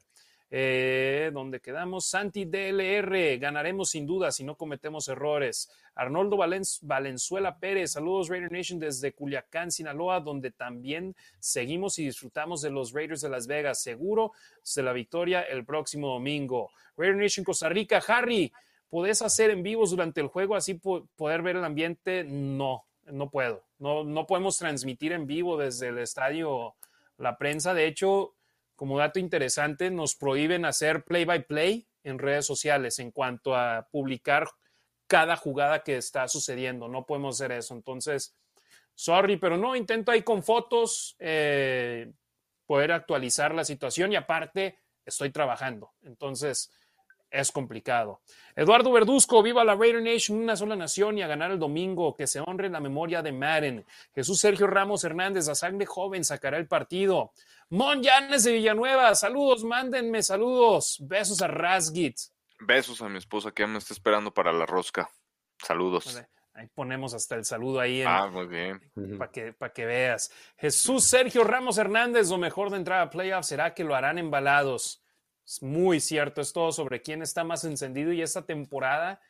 Eh, 0.49 1.29
donde 1.33 1.59
quedamos, 1.59 2.05
Santi 2.05 2.45
DLR, 2.45 3.37
ganaremos 3.37 3.89
sin 3.89 4.05
duda 4.05 4.31
si 4.31 4.45
no 4.45 4.55
cometemos 4.55 5.09
errores. 5.09 5.69
Arnoldo 5.93 6.37
Valenzuela 6.37 7.59
Pérez, 7.59 7.91
saludos 7.91 8.29
Raider 8.29 8.51
Nation 8.51 8.79
desde 8.79 9.11
Culiacán, 9.11 9.71
Sinaloa, 9.71 10.21
donde 10.21 10.51
también 10.51 11.15
seguimos 11.39 11.99
y 11.99 12.05
disfrutamos 12.05 12.61
de 12.61 12.69
los 12.69 12.93
Raiders 12.93 13.21
de 13.21 13.29
Las 13.29 13.47
Vegas. 13.47 13.81
Seguro 13.81 14.31
de 14.73 14.83
la 14.83 14.93
victoria 14.93 15.41
el 15.41 15.65
próximo 15.65 16.07
domingo. 16.13 16.71
Raider 16.95 17.17
Nation 17.17 17.43
Costa 17.43 17.67
Rica, 17.67 18.01
Harry, 18.07 18.53
¿podés 18.89 19.21
hacer 19.21 19.49
en 19.49 19.63
vivos 19.63 19.91
durante 19.91 20.21
el 20.21 20.27
juego 20.27 20.55
así 20.55 20.75
poder 20.75 21.41
ver 21.41 21.57
el 21.57 21.65
ambiente? 21.65 22.23
No, 22.23 22.85
no 23.05 23.29
puedo. 23.29 23.63
No, 23.79 24.05
no 24.05 24.25
podemos 24.25 24.57
transmitir 24.57 25.11
en 25.11 25.27
vivo 25.27 25.57
desde 25.57 25.89
el 25.89 25.97
estadio 25.97 26.75
la 27.17 27.37
prensa. 27.37 27.73
De 27.73 27.85
hecho, 27.85 28.33
como 28.77 28.99
dato 28.99 29.19
interesante, 29.19 29.89
nos 29.89 30.15
prohíben 30.15 30.63
hacer 30.63 31.03
play-by-play 31.03 31.89
en 32.03 32.19
redes 32.19 32.45
sociales 32.45 32.99
en 32.99 33.11
cuanto 33.11 33.55
a 33.55 33.89
publicar 33.91 34.47
cada 35.07 35.35
jugada 35.35 35.83
que 35.83 35.97
está 35.97 36.27
sucediendo. 36.27 36.87
No 36.87 37.05
podemos 37.05 37.35
hacer 37.35 37.53
eso. 37.53 37.73
Entonces, 37.73 38.37
sorry, 38.93 39.37
pero 39.37 39.57
no, 39.57 39.75
intento 39.75 40.11
ahí 40.11 40.21
con 40.21 40.43
fotos 40.43 41.15
eh, 41.17 42.11
poder 42.67 42.91
actualizar 42.91 43.55
la 43.55 43.65
situación 43.65 44.13
y 44.13 44.15
aparte 44.15 44.77
estoy 45.03 45.31
trabajando. 45.31 45.93
Entonces, 46.03 46.71
es 47.29 47.51
complicado. 47.51 48.21
Eduardo 48.55 48.91
Verduzco, 48.91 49.43
viva 49.43 49.63
la 49.63 49.75
Raider 49.75 50.01
Nation, 50.01 50.37
una 50.39 50.55
sola 50.55 50.75
nación 50.75 51.17
y 51.17 51.21
a 51.21 51.27
ganar 51.27 51.51
el 51.51 51.59
domingo, 51.59 52.15
que 52.15 52.27
se 52.27 52.39
honre 52.39 52.69
la 52.69 52.79
memoria 52.79 53.21
de 53.21 53.31
Madden. 53.31 53.85
Jesús 54.15 54.39
Sergio 54.39 54.67
Ramos 54.67 55.03
Hernández, 55.03 55.47
a 55.47 55.55
sangre 55.55 55.85
joven, 55.85 56.23
sacará 56.23 56.57
el 56.57 56.67
partido. 56.67 57.31
Mon 57.69 58.01
Yanes 58.01 58.43
de 58.43 58.53
Villanueva, 58.53 59.13
saludos, 59.15 59.63
mándenme 59.63 60.23
saludos. 60.23 60.97
Besos 61.01 61.41
a 61.41 61.47
Rasgit. 61.47 62.17
Besos 62.59 63.01
a 63.01 63.09
mi 63.09 63.17
esposa 63.17 63.51
que 63.51 63.63
ya 63.63 63.67
me 63.67 63.77
está 63.77 63.93
esperando 63.93 64.33
para 64.33 64.51
la 64.51 64.65
rosca. 64.65 65.09
Saludos. 65.61 66.21
Ahí 66.53 66.67
ponemos 66.73 67.13
hasta 67.13 67.35
el 67.35 67.45
saludo 67.45 67.79
ahí. 67.79 68.01
ah, 68.01 68.29
muy 68.31 68.47
bien. 68.47 68.81
Para 69.19 69.29
que, 69.31 69.53
que 69.75 69.85
veas. 69.85 70.31
Jesús 70.57 71.03
Sergio 71.03 71.43
Ramos 71.43 71.77
Hernández, 71.77 72.29
lo 72.29 72.39
mejor 72.39 72.71
de 72.71 72.77
entrada 72.77 73.03
a 73.03 73.09
playoffs 73.11 73.47
será 73.47 73.75
que 73.75 73.83
lo 73.83 73.93
harán 73.93 74.17
embalados. 74.17 75.03
Es 75.47 75.63
muy 75.63 76.01
cierto, 76.01 76.41
es 76.41 76.51
todo 76.51 76.73
sobre 76.73 77.01
quién 77.01 77.21
está 77.21 77.45
más 77.45 77.63
encendido 77.63 78.11
y 78.11 78.21
esta 78.21 78.45
temporada 78.45 79.21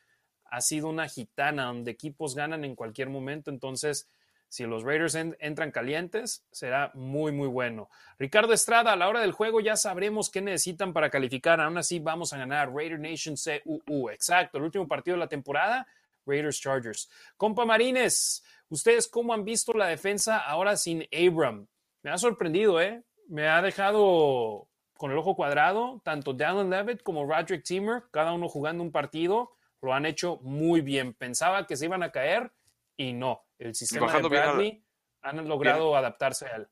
ha 0.46 0.60
sido 0.60 0.88
una 0.88 1.08
gitana 1.08 1.66
donde 1.66 1.92
equipos 1.92 2.34
ganan 2.34 2.64
en 2.64 2.74
cualquier 2.74 3.08
momento. 3.08 3.52
Entonces, 3.52 4.10
si 4.48 4.64
los 4.64 4.82
Raiders 4.82 5.14
entran 5.14 5.70
calientes, 5.70 6.44
será 6.50 6.90
muy, 6.94 7.30
muy 7.30 7.46
bueno. 7.46 7.88
Ricardo 8.18 8.52
Estrada, 8.52 8.94
a 8.94 8.96
la 8.96 9.06
hora 9.06 9.20
del 9.20 9.30
juego 9.30 9.60
ya 9.60 9.76
sabremos 9.76 10.28
qué 10.28 10.40
necesitan 10.40 10.92
para 10.92 11.08
calificar. 11.08 11.60
Aún 11.60 11.78
así, 11.78 12.00
vamos 12.00 12.32
a 12.32 12.38
ganar. 12.38 12.74
Raider 12.74 12.98
Nation 12.98 13.36
CUU. 13.36 14.10
Exacto, 14.10 14.58
el 14.58 14.64
último 14.64 14.88
partido 14.88 15.16
de 15.16 15.20
la 15.20 15.28
temporada, 15.28 15.86
Raiders 16.26 16.60
Chargers. 16.60 17.08
Compa 17.36 17.64
Marines, 17.64 18.42
¿ustedes 18.70 19.06
cómo 19.06 19.34
han 19.34 19.44
visto 19.44 19.72
la 19.72 19.86
defensa 19.86 20.38
ahora 20.38 20.76
sin 20.76 21.06
Abram? 21.12 21.68
Me 22.02 22.10
ha 22.10 22.18
sorprendido, 22.18 22.80
¿eh? 22.80 23.04
Me 23.28 23.46
ha 23.46 23.62
dejado 23.62 24.68
con 24.98 25.12
el 25.12 25.16
ojo 25.16 25.36
cuadrado, 25.36 26.02
tanto 26.04 26.34
Dallin 26.34 26.70
Levitt 26.70 27.04
como 27.04 27.24
Roderick 27.24 27.62
Timmer, 27.62 28.02
cada 28.10 28.32
uno 28.32 28.48
jugando 28.48 28.82
un 28.82 28.90
partido, 28.90 29.52
lo 29.80 29.94
han 29.94 30.04
hecho 30.04 30.40
muy 30.42 30.80
bien. 30.80 31.14
Pensaba 31.14 31.68
que 31.68 31.76
se 31.76 31.84
iban 31.84 32.02
a 32.02 32.10
caer 32.10 32.50
y 32.96 33.12
no. 33.12 33.44
El 33.60 33.76
sistema 33.76 34.12
de 34.12 34.28
Bradley 34.28 34.84
han 35.22 35.48
logrado 35.48 35.96
adaptarse 35.96 36.46
a 36.46 36.56
él. 36.56 36.68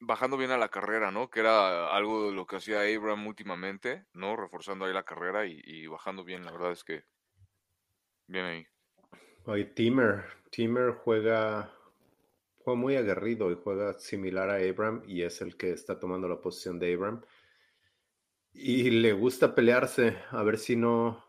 Bajando 0.00 0.36
bien 0.36 0.50
a 0.50 0.58
la 0.58 0.68
carrera, 0.68 1.10
¿no? 1.10 1.30
Que 1.30 1.40
era 1.40 1.96
algo 1.96 2.28
de 2.28 2.36
lo 2.36 2.46
que 2.46 2.56
hacía 2.56 2.80
Abraham 2.80 3.26
últimamente, 3.26 4.04
¿no? 4.12 4.36
Reforzando 4.36 4.84
ahí 4.84 4.92
la 4.92 5.04
carrera 5.04 5.46
y, 5.46 5.86
bajando 5.86 6.24
bien, 6.24 6.44
la 6.44 6.52
verdad 6.52 6.72
es 6.72 6.84
que 6.84 7.04
bien 8.26 8.44
ahí. 8.44 8.66
Oye, 9.46 9.64
Timmer, 9.64 10.24
Timmer 10.50 10.92
juega, 10.92 11.72
juega 12.58 12.78
muy 12.78 12.96
aguerrido 12.96 13.50
y 13.50 13.56
juega 13.56 13.94
similar 13.94 14.50
a 14.50 14.56
Abraham 14.56 15.04
y 15.06 15.22
es 15.22 15.40
el 15.40 15.56
que 15.56 15.70
está 15.72 15.98
tomando 15.98 16.28
la 16.28 16.38
posición 16.38 16.78
de 16.78 16.92
Abraham. 16.92 17.22
Y 18.52 18.90
le 18.90 19.12
gusta 19.12 19.54
pelearse, 19.54 20.18
a 20.30 20.42
ver 20.42 20.58
si 20.58 20.76
no, 20.76 21.24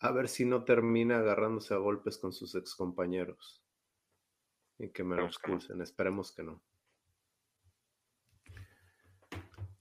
a 0.00 0.10
ver 0.10 0.28
si 0.28 0.44
no 0.44 0.64
termina 0.64 1.18
agarrándose 1.18 1.74
a 1.74 1.78
golpes 1.78 2.18
con 2.18 2.32
sus 2.32 2.54
ex 2.54 2.74
compañeros. 2.74 3.62
Y 4.78 4.88
que 4.88 5.04
me 5.04 5.16
lo 5.16 5.26
expulsen, 5.26 5.80
esperemos 5.80 6.32
que 6.32 6.42
no. 6.42 6.60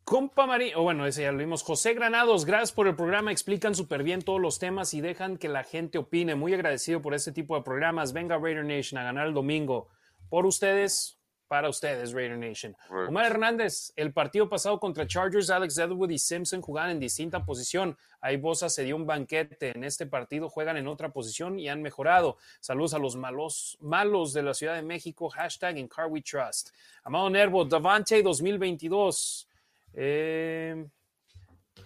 Compa 0.03 0.45
María, 0.45 0.78
o 0.78 0.84
bueno, 0.84 1.07
ese 1.07 1.24
ya 1.24 1.32
lo 1.32 1.40
vimos. 1.40 1.64
José 1.64 1.94
Granados, 1.94 2.45
gracias 2.45 2.72
por 2.72 2.88
el 2.88 2.95
programa. 2.95 3.32
Explican 3.32 3.74
súper 3.74 4.03
bien 4.03 4.22
todos 4.22 4.40
los 4.40 4.60
temas 4.60 4.94
y 4.94 5.02
dejan 5.02 5.38
que 5.38 5.48
la 5.48 5.64
gente 5.64 5.98
opine. 5.98 6.36
Muy 6.36 6.53
agradecido 6.53 7.02
por 7.02 7.14
este 7.15 7.32
tipo 7.32 7.56
de 7.56 7.64
programas. 7.64 8.14
Venga 8.14 8.38
Raider 8.38 8.65
Nation 8.65 8.99
a 8.99 9.03
ganar 9.03 9.28
el 9.28 9.34
domingo. 9.34 9.90
Por 10.30 10.45
ustedes, 10.45 11.23
para 11.48 11.70
ustedes, 11.70 12.14
Raider 12.14 12.38
Nation. 12.38 12.76
Omar 12.90 13.26
Hernández, 13.26 13.94
el 13.95 14.11
partido 14.11 14.49
pasado 14.49 14.80
contra 14.80 15.06
Chargers, 15.06 15.49
Alex 15.49 15.78
Edward 15.78 16.11
y 16.11 16.18
Simpson 16.18 16.61
jugaban 16.61 16.91
en 16.91 16.99
distinta 16.99 17.45
posición. 17.45 17.98
Ahí 18.22 18.38
Bosa 18.38 18.70
se 18.70 18.84
dio 18.84 18.95
un 18.95 19.06
banquete. 19.06 19.72
En 19.76 19.84
este 19.84 20.06
partido 20.06 20.49
juegan 20.49 20.78
en 20.78 20.88
otra 20.88 21.10
posición 21.10 21.60
y 21.60 21.70
han 21.70 21.82
mejorado. 21.82 22.38
Saludos 22.60 22.94
a 22.94 22.99
los 22.99 23.15
malos, 23.15 23.78
malos 23.82 24.34
de 24.34 24.44
la 24.44 24.53
Ciudad 24.53 24.76
de 24.76 24.82
México. 24.82 25.30
Hashtag 25.30 25.78
en 25.78 25.88
Car 25.88 26.07
We 26.07 26.22
Trust. 26.22 26.70
Amado 27.03 27.30
Nervo, 27.30 27.65
Davante 27.65 28.22
2022. 28.22 29.48
Eh, 29.94 30.86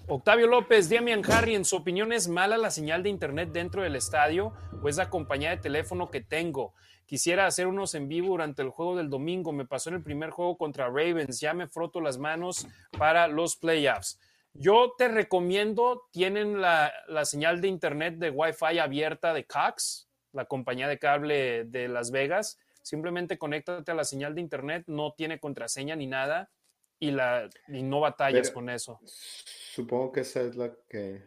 Octavio 0.09 0.47
López, 0.47 0.89
Damian 0.89 1.21
Harry, 1.29 1.53
en 1.53 1.65
su 1.65 1.75
opinión, 1.75 2.13
¿es 2.13 2.29
mala 2.29 2.57
la 2.57 2.71
señal 2.71 3.03
de 3.03 3.09
internet 3.09 3.49
dentro 3.51 3.83
del 3.83 3.97
estadio 3.97 4.53
o 4.81 4.87
es 4.87 4.95
la 4.95 5.09
compañía 5.09 5.49
de 5.49 5.57
teléfono 5.57 6.09
que 6.09 6.21
tengo? 6.21 6.73
Quisiera 7.05 7.45
hacer 7.45 7.67
unos 7.67 7.93
en 7.93 8.07
vivo 8.07 8.29
durante 8.29 8.61
el 8.61 8.69
juego 8.69 8.95
del 8.95 9.09
domingo. 9.09 9.51
Me 9.51 9.65
pasó 9.65 9.89
en 9.89 9.97
el 9.97 10.03
primer 10.03 10.29
juego 10.29 10.57
contra 10.57 10.85
Ravens. 10.85 11.41
Ya 11.41 11.53
me 11.53 11.67
froto 11.67 11.99
las 11.99 12.17
manos 12.17 12.67
para 12.97 13.27
los 13.27 13.57
playoffs. 13.57 14.17
Yo 14.53 14.93
te 14.97 15.09
recomiendo, 15.09 16.07
tienen 16.13 16.61
la, 16.61 16.93
señal 17.25 17.59
de 17.59 17.67
internet 17.67 18.15
de 18.15 18.29
Wi-Fi 18.29 18.79
abierta 18.79 19.33
de 19.33 19.45
Cox, 19.45 20.07
la 20.31 20.45
compañía 20.45 20.87
de 20.87 20.99
cable 20.99 21.65
de 21.65 21.89
Las 21.89 22.11
Vegas. 22.11 22.57
Simplemente 22.81 23.37
conéctate 23.37 23.91
a 23.91 23.95
la 23.95 24.05
señal 24.05 24.35
de 24.35 24.39
internet, 24.39 24.85
no 24.87 25.11
tiene 25.17 25.41
contraseña 25.41 25.97
ni 25.97 26.07
nada 26.07 26.49
y, 26.99 27.11
la, 27.11 27.49
y 27.67 27.83
no 27.83 27.99
batallas 27.99 28.51
con 28.51 28.69
eso. 28.69 28.99
Supongo 29.03 30.11
que 30.11 30.21
esa 30.21 30.41
es 30.41 30.55
la 30.55 30.73
que... 30.89 31.23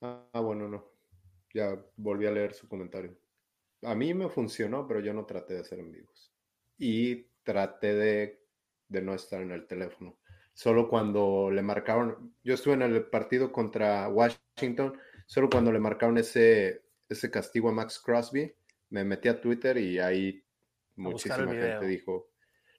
Ah, 0.00 0.40
bueno, 0.40 0.68
no. 0.68 0.84
Ya 1.52 1.78
volví 1.96 2.26
a 2.26 2.30
leer 2.30 2.52
su 2.52 2.68
comentario 2.68 3.16
a 3.84 3.94
mí 3.94 4.14
me 4.14 4.28
funcionó, 4.28 4.86
pero 4.86 5.00
yo 5.00 5.12
no 5.12 5.24
traté 5.26 5.54
de 5.54 5.60
hacer 5.60 5.78
en 5.78 5.92
vivos. 5.92 6.32
Y 6.78 7.26
traté 7.42 7.94
de, 7.94 8.40
no 8.88 9.14
estar 9.14 9.42
en 9.42 9.52
el 9.52 9.66
teléfono. 9.66 10.18
Solo 10.52 10.88
cuando 10.88 11.50
le 11.50 11.62
marcaron, 11.62 12.34
yo 12.42 12.54
estuve 12.54 12.74
en 12.74 12.82
el 12.82 13.06
partido 13.06 13.52
contra 13.52 14.08
Washington, 14.08 14.98
solo 15.26 15.48
cuando 15.50 15.72
le 15.72 15.80
marcaron 15.80 16.16
ese, 16.18 16.84
ese 17.08 17.30
castigo 17.30 17.68
a 17.68 17.72
Max 17.72 17.98
Crosby, 17.98 18.54
me 18.90 19.04
metí 19.04 19.28
a 19.28 19.40
Twitter 19.40 19.76
y 19.78 19.98
ahí 19.98 20.44
muchísima 20.96 21.36
gente 21.38 21.86
dijo, 21.86 22.30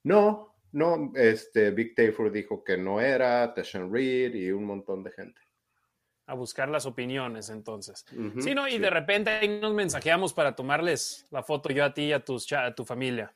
no, 0.03 0.55
no, 0.76 1.11
este, 1.15 1.72
Vic 1.72 1.95
Tayford 1.95 2.31
dijo 2.31 2.64
que 2.64 2.77
no 2.77 2.99
era, 3.02 3.53
Tashan 3.53 3.91
Reed 3.91 4.35
y 4.35 4.52
un 4.52 4.65
montón 4.65 5.03
de 5.03 5.11
gente 5.11 5.41
a 6.27 6.34
buscar 6.34 6.69
las 6.69 6.85
opiniones 6.85 7.49
entonces. 7.49 8.06
sí, 8.39 8.56
¿no? 8.56 8.68
Y 8.68 8.80
de 8.80 8.89
repente 8.89 9.30
ahí 9.30 9.60
nos 9.60 9.73
mensajeamos 9.73 10.34
para 10.34 10.56
tomarles 10.56 11.27
la 11.30 11.43
foto 11.43 11.69
yo 11.69 11.85
a 11.85 11.93
ti 11.93 12.06
y 12.06 12.14
a, 12.14 12.23
tus, 12.23 12.52
a 12.52 12.73
tu 12.73 12.84
familia. 12.84 13.34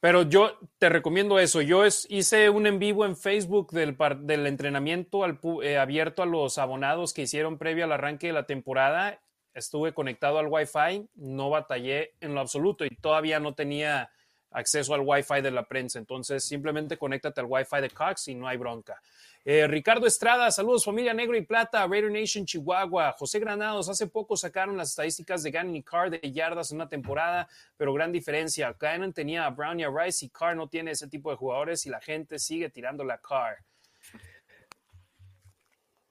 Pero 0.00 0.22
yo 0.22 0.58
te 0.78 0.88
recomiendo 0.88 1.38
eso. 1.38 1.60
Yo 1.60 1.84
hice 1.84 2.50
un 2.50 2.66
en 2.66 2.78
vivo 2.78 3.04
en 3.04 3.16
Facebook 3.16 3.72
del, 3.72 3.96
del 4.20 4.46
entrenamiento 4.46 5.24
al, 5.24 5.40
eh, 5.62 5.76
abierto 5.76 6.22
a 6.22 6.26
los 6.26 6.58
abonados 6.58 7.12
que 7.12 7.22
hicieron 7.22 7.58
previo 7.58 7.84
al 7.84 7.92
arranque 7.92 8.28
de 8.28 8.32
la 8.34 8.46
temporada. 8.46 9.20
Estuve 9.54 9.92
conectado 9.92 10.38
al 10.38 10.46
Wi-Fi, 10.46 11.08
no 11.16 11.50
batallé 11.50 12.14
en 12.20 12.34
lo 12.34 12.40
absoluto 12.40 12.84
y 12.84 12.90
todavía 12.90 13.40
no 13.40 13.54
tenía 13.54 14.10
acceso 14.50 14.94
al 14.94 15.02
Wi-Fi 15.04 15.40
de 15.42 15.50
la 15.50 15.66
prensa. 15.66 15.98
Entonces, 15.98 16.44
simplemente 16.44 16.96
conéctate 16.96 17.40
al 17.40 17.46
Wi-Fi 17.48 17.80
de 17.80 17.90
Cox 17.90 18.28
y 18.28 18.34
no 18.34 18.48
hay 18.48 18.56
bronca. 18.56 19.00
Eh, 19.44 19.66
Ricardo 19.66 20.06
Estrada, 20.06 20.50
saludos 20.50 20.84
familia 20.84 21.14
Negro 21.14 21.36
y 21.36 21.42
Plata, 21.42 21.86
Raider 21.86 22.10
Nation 22.10 22.44
Chihuahua. 22.44 23.12
José 23.12 23.38
Granados, 23.38 23.88
hace 23.88 24.06
poco 24.06 24.36
sacaron 24.36 24.76
las 24.76 24.90
estadísticas 24.90 25.42
de 25.42 25.50
Gannon 25.50 25.76
y 25.76 25.82
Carr 25.82 26.10
de 26.10 26.32
yardas 26.32 26.70
en 26.70 26.76
una 26.76 26.88
temporada, 26.88 27.48
pero 27.76 27.94
gran 27.94 28.12
diferencia. 28.12 28.76
Gannon 28.78 29.12
tenía 29.12 29.46
a 29.46 29.50
Brown 29.50 29.80
y 29.80 29.84
a 29.84 29.90
Rice 29.90 30.26
y 30.26 30.28
Carr 30.28 30.56
no 30.56 30.68
tiene 30.68 30.90
ese 30.90 31.08
tipo 31.08 31.30
de 31.30 31.36
jugadores 31.36 31.86
y 31.86 31.90
la 31.90 32.00
gente 32.00 32.38
sigue 32.38 32.68
tirando 32.68 33.04
la 33.04 33.18
Carr. 33.18 33.64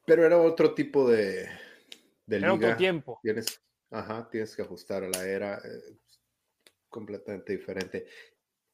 Pero 0.05 0.25
era 0.25 0.37
otro 0.37 0.73
tipo 0.73 1.07
de, 1.09 1.49
de 2.25 2.37
era 2.37 2.53
otro 2.53 2.75
tiempo. 2.77 3.19
Tienes, 3.21 3.61
ajá, 3.91 4.27
tienes 4.31 4.55
que 4.55 4.61
ajustar 4.61 5.03
a 5.03 5.09
la 5.09 5.25
era 5.25 5.55
eh, 5.57 5.97
completamente 6.97 7.55
diferente. 7.55 8.07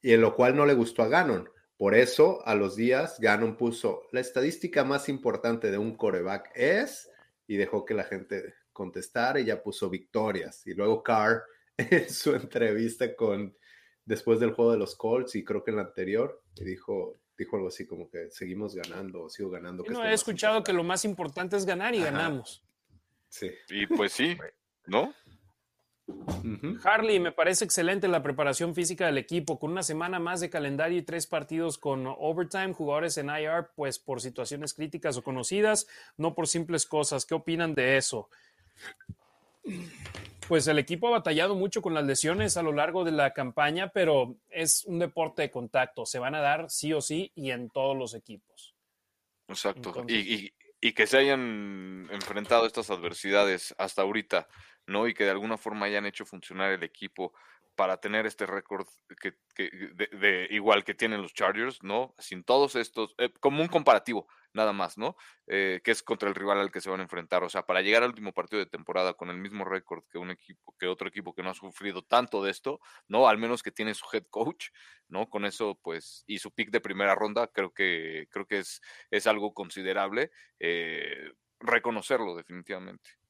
Y 0.00 0.12
en 0.12 0.22
lo 0.22 0.34
cual 0.34 0.56
no 0.56 0.64
le 0.64 0.72
gustó 0.72 1.02
a 1.02 1.08
Gannon 1.08 1.46
por 1.76 1.94
eso, 1.94 2.40
a 2.46 2.54
los 2.54 2.76
días, 2.76 3.18
Gannon 3.20 3.56
puso 3.56 4.06
la 4.12 4.20
estadística 4.20 4.84
más 4.84 5.08
importante 5.10 5.70
de 5.70 5.78
un 5.78 5.96
coreback 5.96 6.52
es, 6.54 7.10
y 7.46 7.56
dejó 7.56 7.84
que 7.84 7.94
la 7.94 8.04
gente 8.04 8.54
contestara 8.72 9.40
y 9.40 9.44
ya 9.44 9.62
puso 9.62 9.90
victorias. 9.90 10.66
Y 10.66 10.74
luego 10.74 11.02
Carr, 11.02 11.42
en 11.76 12.08
su 12.08 12.34
entrevista 12.34 13.14
con, 13.16 13.56
después 14.04 14.38
del 14.38 14.52
juego 14.52 14.72
de 14.72 14.78
los 14.78 14.94
Colts, 14.96 15.34
y 15.34 15.44
creo 15.44 15.64
que 15.64 15.72
en 15.72 15.76
la 15.76 15.82
anterior, 15.82 16.42
dijo, 16.54 17.18
dijo 17.36 17.56
algo 17.56 17.68
así 17.68 17.86
como 17.86 18.08
que 18.08 18.30
seguimos 18.30 18.74
ganando, 18.76 19.28
sigo 19.28 19.50
ganando. 19.50 19.84
no, 19.84 20.04
he 20.04 20.14
escuchado 20.14 20.62
que 20.62 20.72
lo 20.72 20.84
más 20.84 21.04
importante 21.04 21.56
es 21.56 21.66
ganar 21.66 21.94
y 21.94 22.00
ganamos. 22.00 22.64
Sí. 23.28 23.50
Y 23.68 23.86
pues 23.88 24.12
sí, 24.12 24.38
¿no? 24.86 25.12
Harley, 26.84 27.18
me 27.18 27.32
parece 27.32 27.64
excelente 27.64 28.08
la 28.08 28.22
preparación 28.22 28.74
física 28.74 29.06
del 29.06 29.18
equipo, 29.18 29.58
con 29.58 29.72
una 29.72 29.82
semana 29.82 30.18
más 30.18 30.40
de 30.40 30.50
calendario 30.50 30.98
y 30.98 31.02
tres 31.02 31.26
partidos 31.26 31.78
con 31.78 32.06
overtime, 32.06 32.74
jugadores 32.74 33.16
en 33.16 33.30
IR, 33.30 33.70
pues 33.74 33.98
por 33.98 34.20
situaciones 34.20 34.74
críticas 34.74 35.16
o 35.16 35.22
conocidas, 35.22 35.86
no 36.16 36.34
por 36.34 36.46
simples 36.46 36.86
cosas. 36.86 37.24
¿Qué 37.24 37.34
opinan 37.34 37.74
de 37.74 37.96
eso? 37.96 38.28
pues 40.48 40.66
el 40.66 40.78
equipo 40.78 41.08
ha 41.08 41.12
batallado 41.12 41.54
mucho 41.54 41.80
con 41.80 41.94
las 41.94 42.04
lesiones 42.04 42.56
a 42.56 42.62
lo 42.62 42.72
largo 42.72 43.04
de 43.04 43.12
la 43.12 43.32
campaña, 43.32 43.88
pero 43.88 44.36
es 44.50 44.84
un 44.84 44.98
deporte 44.98 45.42
de 45.42 45.50
contacto. 45.50 46.04
Se 46.06 46.18
van 46.18 46.34
a 46.34 46.40
dar 46.40 46.70
sí 46.70 46.92
o 46.92 47.00
sí 47.00 47.32
y 47.34 47.50
en 47.50 47.70
todos 47.70 47.96
los 47.96 48.14
equipos. 48.14 48.74
Exacto. 49.48 50.04
y, 50.08 50.52
y, 50.80 50.92
que 50.92 51.06
se 51.06 51.18
hayan 51.18 52.08
enfrentado 52.10 52.66
estas 52.66 52.90
adversidades 52.90 53.74
hasta 53.78 54.02
ahorita, 54.02 54.48
¿no? 54.86 55.06
Y 55.08 55.14
que 55.14 55.24
de 55.24 55.30
alguna 55.30 55.56
forma 55.56 55.86
hayan 55.86 56.06
hecho 56.06 56.24
funcionar 56.24 56.72
el 56.72 56.82
equipo 56.82 57.32
para 57.74 57.98
tener 57.98 58.26
este 58.26 58.46
récord 58.46 58.86
que, 59.20 59.34
de, 59.56 60.46
igual 60.50 60.84
que 60.84 60.94
tienen 60.94 61.22
los 61.22 61.34
Chargers, 61.34 61.82
¿no? 61.82 62.14
Sin 62.18 62.44
todos 62.44 62.76
estos, 62.76 63.14
eh, 63.18 63.32
como 63.40 63.62
un 63.62 63.68
comparativo, 63.68 64.28
nada 64.52 64.72
más, 64.72 64.96
¿no? 64.96 65.16
Eh, 65.46 65.80
que 65.82 65.90
es 65.90 66.02
contra 66.02 66.28
el 66.28 66.34
rival 66.34 66.60
al 66.60 66.70
que 66.70 66.80
se 66.80 66.90
van 66.90 67.00
a 67.00 67.02
enfrentar. 67.02 67.42
O 67.42 67.48
sea, 67.48 67.66
para 67.66 67.82
llegar 67.82 68.02
al 68.02 68.10
último 68.10 68.32
partido 68.32 68.60
de 68.60 68.70
temporada 68.70 69.14
con 69.14 69.30
el 69.30 69.38
mismo 69.38 69.64
récord 69.64 70.04
que 70.10 70.18
un 70.18 70.30
equipo, 70.30 70.74
que 70.78 70.86
otro 70.86 71.08
equipo 71.08 71.34
que 71.34 71.42
no 71.42 71.50
ha 71.50 71.54
sufrido 71.54 72.02
tanto 72.02 72.42
de 72.42 72.50
esto, 72.50 72.80
¿no? 73.08 73.28
Al 73.28 73.38
menos 73.38 73.62
que 73.62 73.72
tiene 73.72 73.94
su 73.94 74.06
head 74.12 74.24
coach, 74.30 74.68
¿no? 75.08 75.28
Con 75.28 75.44
eso, 75.44 75.78
pues, 75.82 76.24
y 76.26 76.38
su 76.38 76.52
pick 76.52 76.70
de 76.70 76.80
primera 76.80 77.14
ronda, 77.14 77.48
creo 77.48 77.72
que, 77.72 78.28
creo 78.30 78.46
que 78.46 78.58
es, 78.58 78.80
es 79.10 79.26
algo 79.26 79.52
considerable. 79.52 80.30
Eh, 80.60 81.32
reconocerlo 81.60 82.36
definitivamente. 82.36 83.23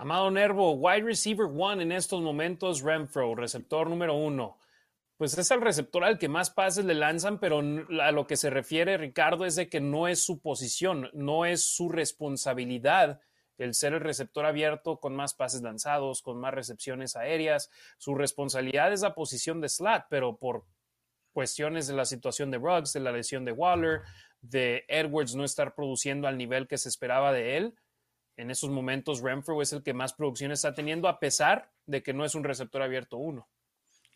Amado 0.00 0.30
Nervo, 0.30 0.74
wide 0.74 1.02
receiver 1.02 1.48
one 1.52 1.82
en 1.82 1.90
estos 1.90 2.22
momentos, 2.22 2.82
Renfro, 2.82 3.34
receptor 3.34 3.90
número 3.90 4.14
uno. 4.14 4.56
Pues 5.16 5.36
es 5.36 5.50
el 5.50 5.60
receptor 5.60 6.04
al 6.04 6.20
que 6.20 6.28
más 6.28 6.50
pases 6.50 6.84
le 6.84 6.94
lanzan, 6.94 7.40
pero 7.40 7.58
a 7.58 8.12
lo 8.12 8.28
que 8.28 8.36
se 8.36 8.48
refiere 8.48 8.96
Ricardo 8.96 9.44
es 9.44 9.56
de 9.56 9.68
que 9.68 9.80
no 9.80 10.06
es 10.06 10.22
su 10.22 10.38
posición, 10.38 11.10
no 11.14 11.44
es 11.44 11.64
su 11.64 11.88
responsabilidad 11.88 13.20
el 13.56 13.74
ser 13.74 13.92
el 13.92 13.98
receptor 13.98 14.46
abierto 14.46 15.00
con 15.00 15.16
más 15.16 15.34
pases 15.34 15.62
lanzados, 15.62 16.22
con 16.22 16.38
más 16.38 16.54
recepciones 16.54 17.16
aéreas. 17.16 17.68
Su 17.98 18.14
responsabilidad 18.14 18.92
es 18.92 19.00
la 19.00 19.16
posición 19.16 19.60
de 19.60 19.68
slot, 19.68 20.04
pero 20.08 20.36
por 20.36 20.64
cuestiones 21.32 21.88
de 21.88 21.94
la 21.94 22.04
situación 22.04 22.52
de 22.52 22.58
Ruggs, 22.58 22.92
de 22.92 23.00
la 23.00 23.10
lesión 23.10 23.44
de 23.44 23.50
Waller, 23.50 24.02
de 24.42 24.84
Edwards 24.86 25.34
no 25.34 25.42
estar 25.42 25.74
produciendo 25.74 26.28
al 26.28 26.38
nivel 26.38 26.68
que 26.68 26.78
se 26.78 26.88
esperaba 26.88 27.32
de 27.32 27.56
él, 27.56 27.74
en 28.38 28.50
esos 28.52 28.70
momentos 28.70 29.20
Renfro 29.20 29.60
es 29.60 29.72
el 29.72 29.82
que 29.82 29.92
más 29.92 30.14
producción 30.14 30.52
está 30.52 30.72
teniendo, 30.72 31.08
a 31.08 31.18
pesar 31.18 31.70
de 31.86 32.02
que 32.02 32.14
no 32.14 32.24
es 32.24 32.34
un 32.34 32.44
receptor 32.44 32.80
abierto 32.80 33.18
uno. 33.18 33.48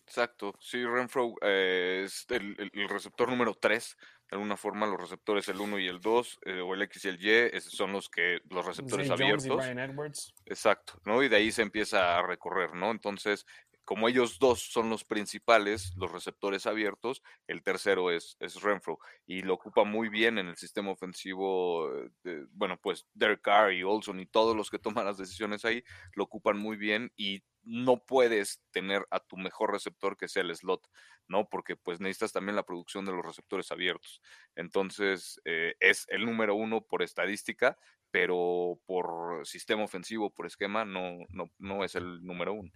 Exacto, 0.06 0.54
sí, 0.60 0.84
Renfro 0.84 1.34
eh, 1.42 2.02
es 2.04 2.26
el, 2.30 2.70
receptor 2.88 3.28
número 3.28 3.54
3, 3.54 3.96
de 4.30 4.36
alguna 4.36 4.56
forma 4.56 4.86
los 4.86 5.00
receptores 5.00 5.48
el 5.48 5.60
1 5.60 5.78
y 5.78 5.88
el 5.88 6.00
2, 6.00 6.40
eh, 6.44 6.60
o 6.60 6.74
el 6.74 6.82
X 6.82 7.04
y 7.04 7.08
el 7.08 7.24
Y, 7.24 7.30
esos 7.56 7.72
son 7.72 7.92
los 7.92 8.08
que 8.08 8.40
los 8.50 8.64
receptores 8.64 9.10
abiertos. 9.10 10.34
Exacto, 10.46 11.00
¿no? 11.04 11.22
Y 11.22 11.28
de 11.28 11.36
ahí 11.36 11.50
se 11.50 11.62
empieza 11.62 12.18
a 12.18 12.26
recorrer, 12.26 12.74
¿no? 12.74 12.90
Entonces, 12.90 13.46
como 13.92 14.08
ellos 14.08 14.38
dos 14.38 14.62
son 14.62 14.88
los 14.88 15.04
principales, 15.04 15.92
los 15.98 16.10
receptores 16.10 16.64
abiertos, 16.66 17.22
el 17.46 17.62
tercero 17.62 18.10
es, 18.10 18.38
es 18.40 18.62
Renfro 18.62 18.98
y 19.26 19.42
lo 19.42 19.52
ocupa 19.52 19.84
muy 19.84 20.08
bien 20.08 20.38
en 20.38 20.48
el 20.48 20.56
sistema 20.56 20.92
ofensivo. 20.92 21.92
De, 22.24 22.46
bueno, 22.52 22.78
pues 22.80 23.06
Derek 23.12 23.42
Carr 23.42 23.74
y 23.74 23.82
Olson 23.82 24.18
y 24.18 24.24
todos 24.24 24.56
los 24.56 24.70
que 24.70 24.78
toman 24.78 25.04
las 25.04 25.18
decisiones 25.18 25.66
ahí 25.66 25.84
lo 26.14 26.24
ocupan 26.24 26.56
muy 26.56 26.78
bien 26.78 27.12
y 27.18 27.44
no 27.64 28.02
puedes 28.02 28.62
tener 28.70 29.06
a 29.10 29.20
tu 29.20 29.36
mejor 29.36 29.72
receptor 29.72 30.16
que 30.16 30.26
sea 30.26 30.40
el 30.40 30.56
slot, 30.56 30.88
¿no? 31.28 31.50
Porque 31.50 31.76
pues 31.76 32.00
necesitas 32.00 32.32
también 32.32 32.56
la 32.56 32.64
producción 32.64 33.04
de 33.04 33.12
los 33.12 33.22
receptores 33.22 33.70
abiertos. 33.72 34.22
Entonces, 34.56 35.38
eh, 35.44 35.74
es 35.80 36.06
el 36.08 36.24
número 36.24 36.54
uno 36.54 36.80
por 36.80 37.02
estadística, 37.02 37.76
pero 38.10 38.80
por 38.86 39.46
sistema 39.46 39.84
ofensivo, 39.84 40.30
por 40.30 40.46
esquema, 40.46 40.86
no, 40.86 41.18
no, 41.28 41.50
no 41.58 41.84
es 41.84 41.94
el 41.94 42.24
número 42.24 42.54
uno. 42.54 42.72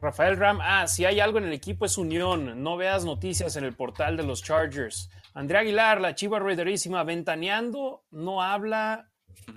Rafael 0.00 0.36
Ram, 0.36 0.60
ah, 0.62 0.86
si 0.86 1.04
hay 1.04 1.20
algo 1.20 1.38
en 1.38 1.44
el 1.44 1.52
equipo 1.52 1.84
es 1.84 1.98
unión. 1.98 2.62
No 2.62 2.76
veas 2.76 3.04
noticias 3.04 3.56
en 3.56 3.64
el 3.64 3.74
portal 3.74 4.16
de 4.16 4.22
los 4.22 4.42
Chargers. 4.42 5.10
Andrea 5.34 5.60
Aguilar, 5.60 6.00
la 6.00 6.14
chiva 6.14 6.38
raiderísima, 6.38 7.02
ventaneando, 7.04 8.04
no 8.10 8.42
habla 8.42 9.10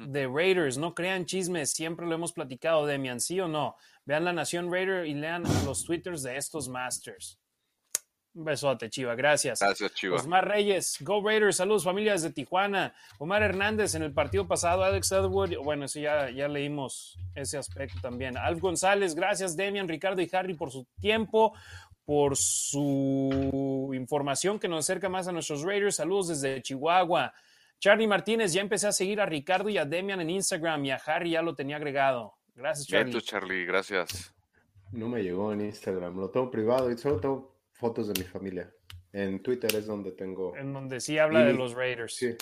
de 0.08 0.28
Raiders. 0.28 0.78
No 0.78 0.96
crean 0.96 1.26
chismes, 1.26 1.72
siempre 1.72 2.06
lo 2.06 2.16
hemos 2.16 2.34
platicado, 2.34 2.86
Demian, 2.86 3.20
¿sí 3.20 3.40
o 3.40 3.48
no? 3.48 3.76
Vean 4.06 4.26
la 4.26 4.34
Nación 4.34 4.72
Raider 4.72 5.06
y 5.06 5.14
lean 5.14 5.44
los 5.66 5.84
twitters 5.86 6.24
de 6.24 6.38
estos 6.38 6.68
Masters. 6.68 7.40
Un 8.36 8.46
besote, 8.46 8.90
Chiva. 8.90 9.14
Gracias. 9.14 9.60
Gracias, 9.60 9.94
Chiva. 9.94 10.16
Osmar 10.16 10.48
Reyes, 10.48 10.98
Go 11.02 11.22
Raiders, 11.24 11.58
saludos 11.58 11.84
familias 11.84 12.24
de 12.24 12.32
Tijuana. 12.32 12.96
Omar 13.20 13.44
Hernández 13.44 13.94
en 13.94 14.02
el 14.02 14.12
partido 14.12 14.48
pasado, 14.48 14.84
Alex 14.84 15.12
Edward, 15.12 15.56
bueno, 15.64 15.86
eso 15.86 16.00
ya, 16.00 16.32
ya 16.32 16.48
leímos 16.48 17.20
ese 17.36 17.60
aspecto 17.60 18.00
también. 18.02 18.36
Alf 18.36 18.60
González, 18.60 19.14
gracias, 19.14 19.56
Demian, 19.56 19.88
Ricardo 19.88 20.20
y 20.22 20.30
Harry 20.34 20.56
por 20.56 20.72
su 20.72 20.88
tiempo, 21.00 21.54
por 22.06 22.36
su 22.36 23.92
información 23.94 24.60
que 24.60 24.68
nos 24.68 24.86
acerca 24.86 25.10
más 25.10 25.28
a 25.28 25.32
nuestros 25.32 25.62
Raiders. 25.62 25.98
Saludos 25.98 26.30
desde 26.30 26.62
Chihuahua. 26.62 27.34
Charlie 27.80 28.08
Martínez, 28.08 28.52
ya 28.52 28.62
empecé 28.62 28.88
a 28.88 28.92
seguir 28.92 29.22
a 29.22 29.28
Ricardo 29.28 29.70
y 29.70 29.78
a 29.78 29.86
Demian 29.86 30.22
en 30.22 30.32
Instagram 30.32 30.86
y 30.86 30.92
a 30.92 30.96
Harry 30.96 31.32
ya 31.32 31.44
lo 31.44 31.54
tenía 31.54 31.76
agregado. 31.76 32.34
Gracias, 32.56 32.88
Charlie. 32.88 33.22
Charlie, 33.22 33.66
gracias. 33.66 34.34
No 34.92 35.08
me 35.08 35.22
llegó 35.22 35.54
en 35.54 35.62
Instagram, 35.62 36.18
lo 36.18 36.30
tengo 36.30 36.50
privado 36.50 36.92
y 36.92 36.98
solo 36.98 37.20
tengo 37.20 37.53
fotos 37.84 38.08
de 38.08 38.18
mi 38.18 38.26
familia. 38.26 38.74
En 39.12 39.44
Twitter 39.44 39.76
es 39.76 39.88
donde 39.88 40.14
tengo. 40.14 40.56
En 40.56 40.72
donde 40.72 41.02
sí 41.02 41.18
habla 41.18 41.44
de 41.44 41.54
los 41.54 41.74
Raiders. 41.74 42.16
Sí. 42.16 42.34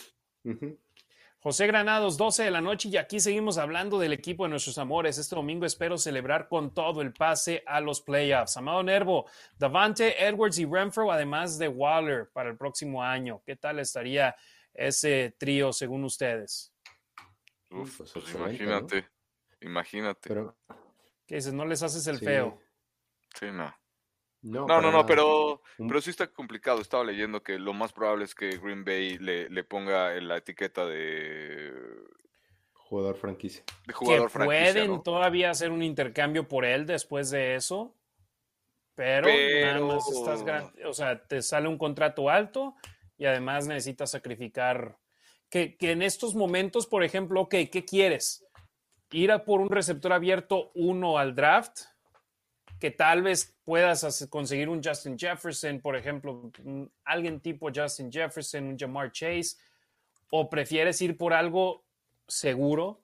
José 1.40 1.66
Granados, 1.66 2.16
12 2.16 2.44
de 2.44 2.52
la 2.52 2.62
noche 2.62 2.90
y 2.90 2.98
aquí 2.98 3.20
seguimos 3.20 3.58
hablando 3.58 3.98
del 3.98 4.14
equipo 4.14 4.44
de 4.44 4.52
nuestros 4.52 4.78
amores. 4.78 5.18
Este 5.18 5.36
domingo 5.36 5.66
espero 5.66 5.98
celebrar 5.98 6.48
con 6.48 6.72
todo 6.76 7.02
el 7.02 7.12
pase 7.12 7.64
a 7.66 7.82
los 7.82 8.02
playoffs. 8.02 8.56
Amado 8.56 8.84
Nervo, 8.84 9.26
Davante, 9.58 10.24
Edwards 10.24 10.60
y 10.60 10.66
Renfro, 10.66 11.12
además 11.12 11.58
de 11.58 11.68
Waller 11.70 12.30
para 12.32 12.52
el 12.52 12.56
próximo 12.56 13.02
año. 13.02 13.42
¿Qué 13.44 13.56
tal 13.56 13.80
estaría 13.80 14.36
ese 14.76 15.36
trío 15.40 15.74
según 15.74 16.04
ustedes? 16.04 16.72
Uf, 17.72 17.98
pues, 17.98 18.12
pues 18.12 18.36
imagínate, 18.36 19.08
imagínate. 19.62 20.30
Pero, 20.30 20.56
¿Qué 21.26 21.38
dices? 21.38 21.54
¿No 21.54 21.66
les 21.66 21.82
haces 21.82 22.06
el 22.06 22.20
feo? 22.20 22.60
Sí, 23.34 23.48
no. 23.52 23.81
No, 24.44 24.66
no, 24.66 24.92
no, 24.92 25.06
pero, 25.06 25.62
pero 25.78 26.02
sí 26.02 26.10
está 26.10 26.28
complicado. 26.28 26.82
Estaba 26.82 27.04
leyendo 27.04 27.44
que 27.44 27.60
lo 27.60 27.74
más 27.74 27.94
probable 27.94 28.26
es 28.26 28.34
que 28.34 28.58
Green 28.58 28.84
Bay 28.84 29.18
le, 29.20 29.50
le 29.50 29.64
ponga 29.64 30.14
la 30.20 30.38
etiqueta 30.38 30.86
de 30.86 31.72
jugador 32.74 33.16
franquicia. 33.16 33.64
De 33.86 33.94
jugador 33.94 34.32
que 34.32 34.40
pueden 34.40 35.04
todavía 35.04 35.52
hacer 35.52 35.72
un 35.72 35.84
intercambio 35.84 36.48
por 36.48 36.66
él 36.66 36.86
después 36.86 37.30
de 37.30 37.56
eso, 37.56 37.96
pero, 38.96 39.28
nada 39.28 39.80
más 39.80 40.12
estás, 40.12 40.44
o 40.86 40.94
sea, 40.94 41.24
te 41.24 41.42
sale 41.42 41.68
un 41.68 41.78
contrato 41.78 42.30
alto 42.30 42.76
y 43.18 43.26
además 43.26 43.68
necesitas 43.68 44.12
sacrificar. 44.12 44.98
Que, 45.50 45.76
que 45.76 45.92
en 45.92 46.02
estos 46.02 46.34
momentos, 46.34 46.88
por 46.88 47.04
ejemplo, 47.04 47.42
ok, 47.42 47.56
¿qué 47.72 47.86
quieres? 47.86 48.46
Ir 49.12 49.32
a 49.32 49.44
por 49.44 49.60
un 49.60 49.70
receptor 49.70 50.14
abierto 50.14 50.72
uno 50.76 51.18
al 51.18 51.36
draft 51.36 51.82
que 52.82 52.92
tal 52.92 53.22
vez 53.22 53.56
puedas 53.72 54.28
conseguir 54.30 54.68
un 54.68 54.84
Justin 54.84 55.18
Jefferson, 55.18 55.80
por 55.80 55.96
ejemplo, 55.96 56.52
alguien 57.06 57.40
tipo 57.40 57.70
Justin 57.74 58.12
Jefferson, 58.12 58.66
un 58.66 58.78
Jamar 58.78 59.14
Chase, 59.14 59.56
o 60.30 60.50
prefieres 60.50 61.02
ir 61.02 61.16
por 61.18 61.32
algo 61.32 61.86
seguro 62.28 63.02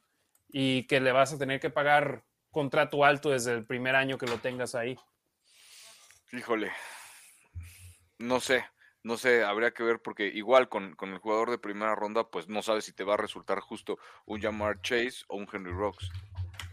y 0.50 0.84
que 0.84 1.00
le 1.00 1.14
vas 1.14 1.32
a 1.32 1.38
tener 1.38 1.62
que 1.62 1.70
pagar 1.70 2.26
contrato 2.52 3.06
alto 3.06 3.30
desde 3.30 3.54
el 3.54 3.66
primer 3.66 3.96
año 3.96 4.18
que 4.18 4.26
lo 4.26 4.40
tengas 4.40 4.76
ahí? 4.76 4.98
Híjole, 6.34 6.74
no 8.18 8.42
sé, 8.42 8.66
no 9.04 9.16
sé, 9.16 9.46
habría 9.46 9.72
que 9.72 9.84
ver 9.84 10.02
porque 10.02 10.28
igual 10.28 10.68
con, 10.68 10.98
con, 10.98 11.14
el 11.14 11.20
jugador 11.20 11.50
de 11.50 11.60
primera 11.60 11.96
ronda, 11.96 12.30
pues 12.30 12.50
no 12.50 12.62
sabes 12.62 12.84
si 12.84 12.92
te 12.92 13.06
va 13.06 13.14
a 13.14 13.18
resultar 13.18 13.62
justo 13.62 14.00
un 14.26 14.42
Jamar 14.42 14.82
Chase 14.82 15.24
o 15.30 15.38
un 15.38 15.48
Henry 15.50 15.72
Rocks. 15.72 16.12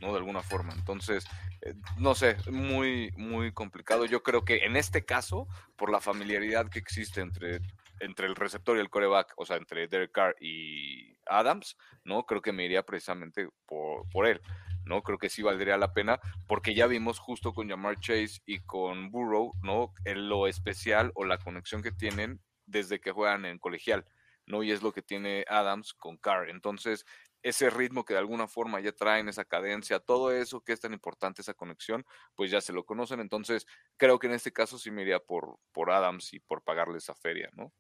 ¿No? 0.05 0.13
De 0.13 0.19
alguna 0.19 0.43
forma. 0.43 0.75
Entonces, 0.75 1.27
eh, 1.63 1.75
no 1.97 2.15
sé, 2.15 2.37
muy, 2.51 3.11
muy 3.17 3.53
complicado. 3.53 4.05
Yo 4.05 4.23
creo 4.23 4.45
que 4.45 4.65
en 4.65 4.77
este 4.77 5.05
caso, 5.05 5.49
por 5.77 5.91
la 5.91 6.01
familiaridad 6.01 6.69
que 6.69 6.79
existe 6.79 7.23
entre, 7.23 7.61
entre 8.01 8.27
el 8.27 8.37
receptor 8.37 8.77
y 8.77 8.81
el 8.81 8.91
coreback, 8.91 9.33
o 9.37 9.47
sea, 9.47 9.57
entre 9.57 9.89
Derek 9.89 10.13
Carr 10.13 10.37
y 10.41 11.17
Adams, 11.27 11.77
¿no? 12.05 12.27
Creo 12.27 12.43
que 12.43 12.53
me 12.53 12.65
iría 12.65 12.85
precisamente 12.85 13.49
por, 13.67 14.09
por 14.11 14.27
él. 14.27 14.41
¿no? 14.85 15.03
Creo 15.03 15.17
que 15.17 15.31
sí 15.31 15.41
valdría 15.41 15.79
la 15.79 15.95
pena, 15.95 16.21
porque 16.47 16.75
ya 16.75 16.87
vimos 16.87 17.19
justo 17.19 17.55
con 17.55 17.71
Jamar 17.71 17.99
Chase 18.01 18.43
y 18.45 18.59
con 18.61 19.11
Burrow, 19.11 19.55
¿no? 19.63 19.95
En 20.05 20.29
lo 20.29 20.47
especial 20.47 21.11
o 21.15 21.25
la 21.25 21.39
conexión 21.39 21.83
que 21.83 21.91
tienen 21.91 22.39
desde 22.67 23.01
que 23.01 23.11
juegan 23.11 23.47
en 23.47 23.59
colegial, 23.59 24.05
¿no? 24.45 24.63
Y 24.63 24.73
es 24.73 24.83
lo 24.83 24.93
que 24.93 25.01
tiene 25.01 25.47
Adams 25.49 25.95
con 25.95 26.19
Carr. 26.19 26.51
Entonces, 26.51 27.07
ese 27.45 27.69
ritmo 27.69 28.05
que 28.07 28.15
de 28.15 28.21
alguna 28.21 28.49
forma 28.49 28.81
ya 28.81 28.91
traen, 28.93 29.29
esa 29.29 29.45
cadencia, 29.45 30.01
todo 30.01 30.33
eso 30.33 30.63
que 30.63 30.73
es 30.73 30.81
tan 30.81 30.95
importante, 30.95 31.43
esa 31.43 31.53
conexión, 31.53 32.05
pues 32.35 32.51
ya 32.51 32.63
se 32.63 32.73
lo 32.73 32.85
conocen. 32.87 33.21
Entonces, 33.21 33.67
creo 33.99 34.19
que 34.19 34.29
en 34.29 34.33
este 34.33 34.51
caso 34.51 34.79
sí 34.79 34.91
me 34.91 35.03
iría 35.03 35.21
por, 35.21 35.59
por 35.71 35.91
Adams 35.91 36.33
y 36.33 36.41
por 36.41 36.63
pagarle 36.63 36.99
esa 36.99 37.15
feria, 37.15 37.51
¿no? 37.55 37.71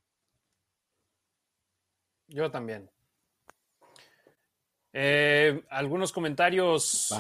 Yo 2.29 2.51
también. 2.51 2.91
Eh, 4.93 5.65
algunos 5.71 6.13
comentarios. 6.13 7.11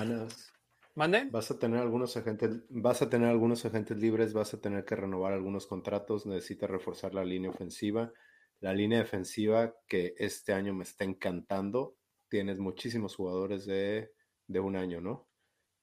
¿Mande? 0.94 1.24
Vas 1.30 1.50
a 1.50 1.58
tener 1.58 1.80
algunos 1.80 2.16
agentes, 2.16 2.60
vas 2.68 3.02
a 3.02 3.08
tener 3.08 3.28
algunos 3.28 3.64
agentes 3.64 3.96
libres, 3.96 4.34
vas 4.34 4.52
a 4.54 4.60
tener 4.60 4.84
que 4.84 4.94
renovar 4.94 5.32
algunos 5.32 5.66
contratos, 5.66 6.24
necesitas 6.26 6.70
reforzar 6.70 7.14
la 7.14 7.24
línea 7.24 7.50
ofensiva. 7.50 8.12
La 8.60 8.74
línea 8.74 8.98
defensiva 8.98 9.74
que 9.88 10.14
este 10.18 10.52
año 10.52 10.72
me 10.72 10.84
está 10.84 11.04
encantando, 11.04 11.96
tienes 12.28 12.58
muchísimos 12.58 13.16
jugadores 13.16 13.66
de, 13.66 14.10
un 14.48 14.76
año, 14.76 15.00
¿no? 15.00 15.28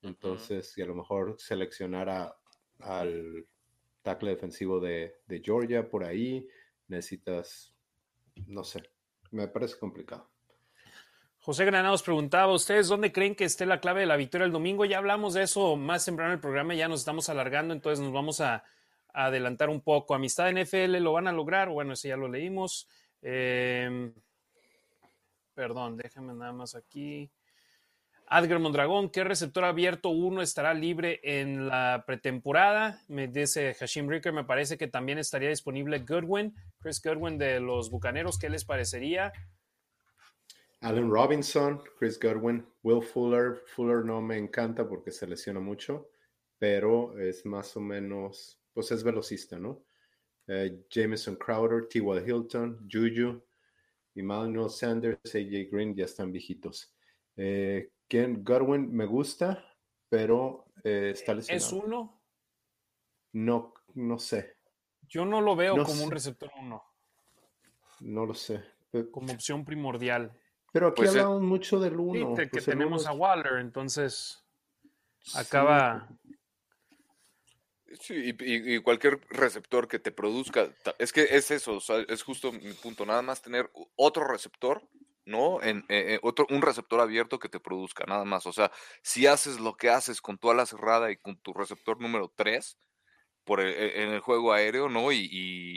Entonces, 0.01 0.77
y 0.77 0.81
a 0.81 0.85
lo 0.85 0.95
mejor 0.95 1.35
seleccionar 1.39 2.35
al 2.79 3.47
tackle 4.01 4.31
defensivo 4.31 4.79
de, 4.79 5.15
de 5.27 5.41
Georgia 5.43 5.87
por 5.87 6.03
ahí, 6.03 6.47
necesitas, 6.87 7.73
no 8.47 8.63
sé, 8.63 8.81
me 9.31 9.47
parece 9.47 9.77
complicado. 9.77 10.29
José 11.39 11.65
Granados 11.65 12.03
preguntaba, 12.03 12.53
¿ustedes 12.53 12.87
dónde 12.87 13.11
creen 13.11 13.35
que 13.35 13.45
esté 13.45 13.65
la 13.65 13.79
clave 13.79 14.01
de 14.01 14.05
la 14.05 14.15
victoria 14.15 14.45
el 14.45 14.51
domingo? 14.51 14.85
Ya 14.85 14.99
hablamos 14.99 15.33
de 15.33 15.43
eso 15.43 15.75
más 15.75 16.05
temprano 16.05 16.31
en 16.31 16.35
el 16.35 16.39
programa, 16.39 16.75
ya 16.75 16.87
nos 16.87 16.99
estamos 16.99 17.29
alargando, 17.29 17.73
entonces 17.73 18.03
nos 18.03 18.13
vamos 18.13 18.41
a, 18.41 18.63
adelantar 19.13 19.69
un 19.69 19.81
poco. 19.81 20.15
Amistad 20.15 20.51
NFL 20.51 20.97
lo 20.97 21.13
van 21.13 21.27
a 21.27 21.31
lograr, 21.31 21.69
bueno, 21.69 21.93
ese 21.93 22.09
ya 22.09 22.17
lo 22.17 22.27
leímos. 22.27 22.87
Em, 23.21 24.13
perdón, 25.53 25.97
déjame 25.97 26.33
nada 26.33 26.53
más 26.53 26.75
aquí. 26.75 27.31
Adger 28.27 28.59
Mondragón, 28.59 29.09
¿qué 29.09 29.25
receptor 29.25 29.65
abierto 29.65 30.07
uno 30.09 30.41
estará 30.41 30.73
libre 30.73 31.19
en 31.23 31.67
la 31.67 32.05
pretemporada? 32.07 33.01
Me 33.09 33.27
dice 33.27 33.73
Hashim 33.73 34.07
Ricker, 34.07 34.31
me 34.31 34.45
parece 34.45 34.77
que 34.77 34.87
también 34.87 35.17
estaría 35.17 35.49
disponible 35.49 35.99
Goodwin, 35.99 36.55
Chris 36.79 37.01
Goodwin 37.01 37.37
de 37.37 37.59
los 37.59 37.89
Bucaneros, 37.89 38.39
¿qué 38.39 38.49
les 38.49 38.63
parecería? 38.63 39.33
Allen 40.81 41.11
Robinson, 41.11 41.81
Chris 41.99 42.19
Godwin, 42.19 42.65
Will 42.83 43.03
Fuller. 43.03 43.61
Fuller 43.67 44.03
no 44.03 44.19
me 44.21 44.37
encanta 44.37 44.87
porque 44.87 45.11
se 45.11 45.27
lesiona 45.27 45.59
mucho, 45.59 46.09
pero 46.57 47.19
es 47.19 47.45
más 47.45 47.75
o 47.77 47.81
menos, 47.81 48.59
pues 48.73 48.91
es 48.91 49.03
velocista, 49.03 49.59
¿no? 49.59 49.83
Eh, 50.47 50.85
Jameson 50.89 51.35
Crowder, 51.35 51.87
T. 51.87 51.99
Hilton, 51.99 52.87
Juju, 52.91 53.43
Emmanuel 54.15 54.69
Sanders, 54.69 55.35
AJ 55.35 55.69
Green 55.71 55.95
ya 55.95 56.05
están 56.05 56.31
viejitos. 56.31 56.93
Eh, 57.37 57.91
Ken 58.07 58.43
Godwin 58.43 58.93
me 58.93 59.05
gusta, 59.05 59.65
pero 60.09 60.65
eh, 60.83 61.11
está 61.13 61.33
lesionado. 61.33 61.65
¿Es 61.65 61.73
uno? 61.73 62.21
No, 63.33 63.73
no 63.95 64.19
sé. 64.19 64.57
Yo 65.07 65.25
no 65.25 65.41
lo 65.41 65.55
veo 65.55 65.83
como 65.83 66.03
un 66.03 66.11
receptor 66.11 66.51
uno. 66.59 66.83
No 68.01 68.25
lo 68.25 68.33
sé. 68.33 68.63
Como 69.11 69.31
opción 69.31 69.63
primordial. 69.63 70.31
Pero 70.71 70.87
aquí 70.87 71.03
pues, 71.03 71.15
eh, 71.15 71.19
hablamos 71.19 71.41
mucho 71.43 71.79
del 71.79 71.99
uno. 71.99 72.35
que 72.35 72.47
pues, 72.47 72.65
tenemos 72.65 73.05
a 73.05 73.13
Waller, 73.13 73.59
entonces 73.59 74.45
acaba. 75.35 76.07
Sí, 76.09 76.30
y, 78.09 78.79
cualquier 78.79 79.19
receptor 79.29 79.87
que 79.87 79.99
te 79.99 80.11
produzca, 80.11 80.69
es 80.99 81.11
que 81.11 81.27
es 81.31 81.51
eso, 81.51 81.79
es 82.07 82.23
justo 82.23 82.51
mi 82.51 82.73
punto, 82.73 83.05
nada 83.05 83.21
más 83.21 83.41
tener 83.41 83.71
otro 83.95 84.27
receptor, 84.27 84.81
¿no? 85.25 85.61
En, 85.61 85.79
eh, 85.89 86.15
eh, 86.15 86.19
otro, 86.23 86.47
un 86.49 86.61
receptor 86.61 86.99
abierto 86.99 87.39
que 87.39 87.49
te 87.49 87.59
produzca, 87.59 88.05
nada 88.05 88.25
más. 88.25 88.45
O 88.45 88.53
sea, 88.53 88.71
si 89.01 89.27
haces 89.27 89.59
lo 89.59 89.75
que 89.75 89.89
haces 89.89 90.21
con 90.21 90.37
tu 90.37 90.49
ala 90.49 90.65
cerrada 90.65 91.11
y 91.11 91.17
con 91.17 91.37
tu 91.37 91.53
receptor 91.53 91.99
número 92.01 92.31
3, 92.35 92.77
por 93.43 93.59
en 93.61 94.09
el 94.11 94.19
juego 94.19 94.53
aéreo, 94.53 94.89
¿no? 94.89 95.11
Y, 95.11 95.27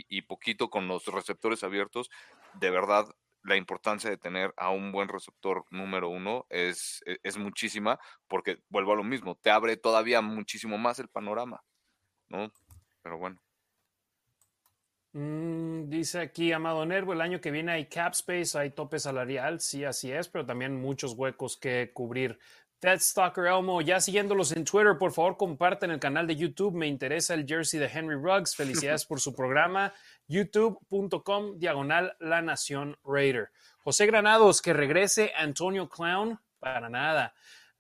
y, 0.09 0.23
poquito 0.23 0.71
con 0.71 0.87
los 0.89 1.07
receptores 1.07 1.65
abiertos, 1.65 2.11
de 2.55 2.71
verdad 2.71 3.07
la 3.43 3.57
importancia 3.57 4.11
de 4.11 4.17
tener 4.17 4.53
a 4.57 4.71
un 4.71 4.91
buen 4.91 5.09
receptor 5.09 5.65
número 5.71 6.09
uno 6.09 6.47
es, 6.49 7.03
e, 7.07 7.19
es, 7.23 7.37
muchísima, 7.37 7.99
porque 8.29 8.59
vuelvo 8.69 8.93
a 8.93 8.97
lo 8.97 9.05
mismo, 9.05 9.37
te 9.37 9.51
abre 9.51 9.77
todavía 9.77 10.23
muchísimo 10.23 10.79
más 10.79 10.99
el 10.99 11.09
panorama, 11.09 11.63
Pero 13.03 13.19
bueno. 13.19 13.41
Mm, 15.13 15.89
dice 15.89 16.21
aquí 16.21 16.51
Amado 16.51 16.85
Nervo, 16.85 17.13
el 17.13 17.21
año 17.21 17.41
que 17.41 17.53
viene 17.53 17.73
hay 17.73 17.87
cap 17.87 18.15
space, 18.15 18.59
hay 18.59 18.71
tope 18.71 18.99
salarial, 18.99 19.61
sí, 19.61 19.85
así 19.85 20.11
es, 20.11 20.29
pero 20.29 20.45
también 20.45 20.81
muchos 20.81 21.13
huecos 21.13 21.57
que 21.57 21.93
cubrir. 21.95 22.39
Ted 22.81 22.99
Stalker 22.99 23.47
Elmo, 23.47 23.81
ya 23.81 24.01
siguiéndolos 24.01 24.53
en 24.53 24.65
Twitter, 24.65 24.99
por 24.99 25.13
favor 25.13 25.37
comparten 25.37 25.93
el 25.93 26.01
canal 26.01 26.27
de 26.27 26.37
YouTube, 26.37 26.75
me 26.75 26.89
interesa 26.89 27.35
el 27.35 27.47
jersey 27.47 27.79
de 27.79 27.87
Henry 27.87 28.17
Ruggs, 28.17 28.57
felicidades 28.57 29.07
por 29.07 29.21
su 29.21 29.35
programa 29.35 29.95
youtube.com 30.27 31.59
diagonal 31.59 32.17
La 32.19 32.43
Nación 32.43 32.99
Raider. 33.05 33.51
José 33.79 34.07
Granados, 34.07 34.61
que 34.61 34.73
regrese 34.73 35.33
Antonio 35.37 35.89
Clown, 35.89 36.41
para 36.59 36.89
nada. 36.89 37.35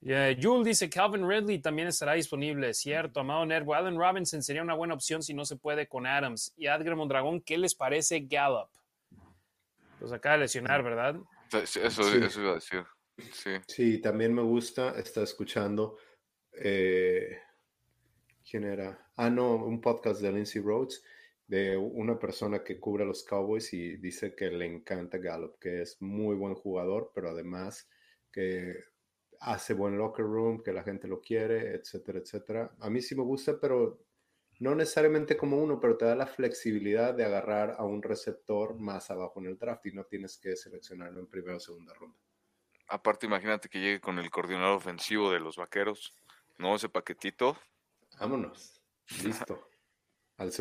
Uh, 0.05 0.39
Yul 0.39 0.65
dice 0.65 0.91
Calvin 0.91 1.27
Ridley 1.27 1.61
también 1.61 1.89
estará 1.89 2.13
disponible, 2.13 2.75
cierto. 2.75 3.21
Amado 3.21 3.47
Nervo, 3.47 3.75
Allen 3.75 3.99
Robinson 3.99 4.43
sería 4.43 4.63
una 4.63 4.75
buena 4.75 4.93
opción 4.93 5.23
si 5.23 5.33
no 5.33 5.47
se 5.47 5.57
puede 5.57 5.89
con 5.89 6.07
Adams. 6.07 6.53
Y 6.59 6.67
Adger 6.67 6.95
Mondragón, 6.95 7.41
¿qué 7.41 7.57
les 7.57 7.75
parece 7.75 8.21
Gallup? 8.21 8.69
Pues 9.99 10.13
acaba 10.13 10.35
de 10.35 10.43
lesionar, 10.43 10.83
¿verdad? 10.83 11.17
Eso, 11.53 11.81
eso 11.81 12.17
iba 12.17 12.51
a 12.51 12.55
decir. 12.55 12.85
Sí. 13.33 13.51
sí, 13.67 14.01
también 14.01 14.35
me 14.35 14.43
gusta. 14.43 14.91
Está 14.99 15.23
escuchando. 15.23 15.97
Eh, 16.53 17.39
¿Quién 18.49 18.65
era? 18.65 19.11
Ah, 19.17 19.31
no, 19.31 19.55
un 19.55 19.81
podcast 19.81 20.21
de 20.21 20.33
Lindsay 20.33 20.61
Rhodes 20.61 21.03
de 21.47 21.77
una 21.77 22.19
persona 22.19 22.63
que 22.63 22.79
cubre 22.79 23.05
a 23.05 23.07
los 23.07 23.25
Cowboys 23.25 23.73
y 23.73 23.97
dice 23.97 24.35
que 24.35 24.51
le 24.51 24.67
encanta 24.67 25.19
Gallup, 25.19 25.59
que 25.59 25.83
es 25.83 26.01
muy 26.01 26.37
buen 26.37 26.55
jugador, 26.55 27.11
pero 27.15 27.31
además 27.31 27.89
que 28.33 28.75
hace 29.41 29.75
buen 29.75 29.99
locker 29.99 30.25
room, 30.25 30.63
que 30.63 30.73
la 30.73 30.83
gente 30.83 31.09
lo 31.09 31.21
quiere, 31.21 31.75
etcétera, 31.75 32.19
etcétera. 32.19 32.75
A 32.81 32.91
mí 32.91 33.01
sí 33.01 33.15
me 33.15 33.23
gusta, 33.23 33.59
pero 33.61 34.01
no 34.61 34.75
necesariamente 34.75 35.37
como 35.37 35.59
uno, 35.59 35.81
pero 35.81 35.97
te 35.97 36.05
da 36.05 36.15
la 36.15 36.27
flexibilidad 36.27 37.15
de 37.15 37.25
agarrar 37.25 37.77
a 37.79 37.85
un 37.85 38.03
receptor 38.03 38.79
más 38.79 39.11
abajo 39.11 39.41
en 39.41 39.47
el 39.47 39.59
draft 39.59 39.87
y 39.87 39.93
no 39.93 40.05
tienes 40.05 40.39
que 40.39 40.57
seleccionarlo 40.57 41.21
en 41.21 41.27
primera 41.27 41.57
o 41.57 41.61
segunda 41.61 41.93
ronda. 41.95 42.19
Aparte, 42.89 43.27
imagínate 43.27 43.69
que 43.69 43.81
llegue 43.81 44.01
con 44.01 44.19
el 44.19 44.31
coordinador 44.31 44.77
ofensivo 44.77 45.31
de 45.31 45.41
los 45.41 45.57
vaqueros, 45.57 46.15
¿no? 46.59 46.77
Ese 46.77 46.89
paquetito. 46.89 47.57
Vámonos. 48.21 48.81
Listo. 49.23 49.69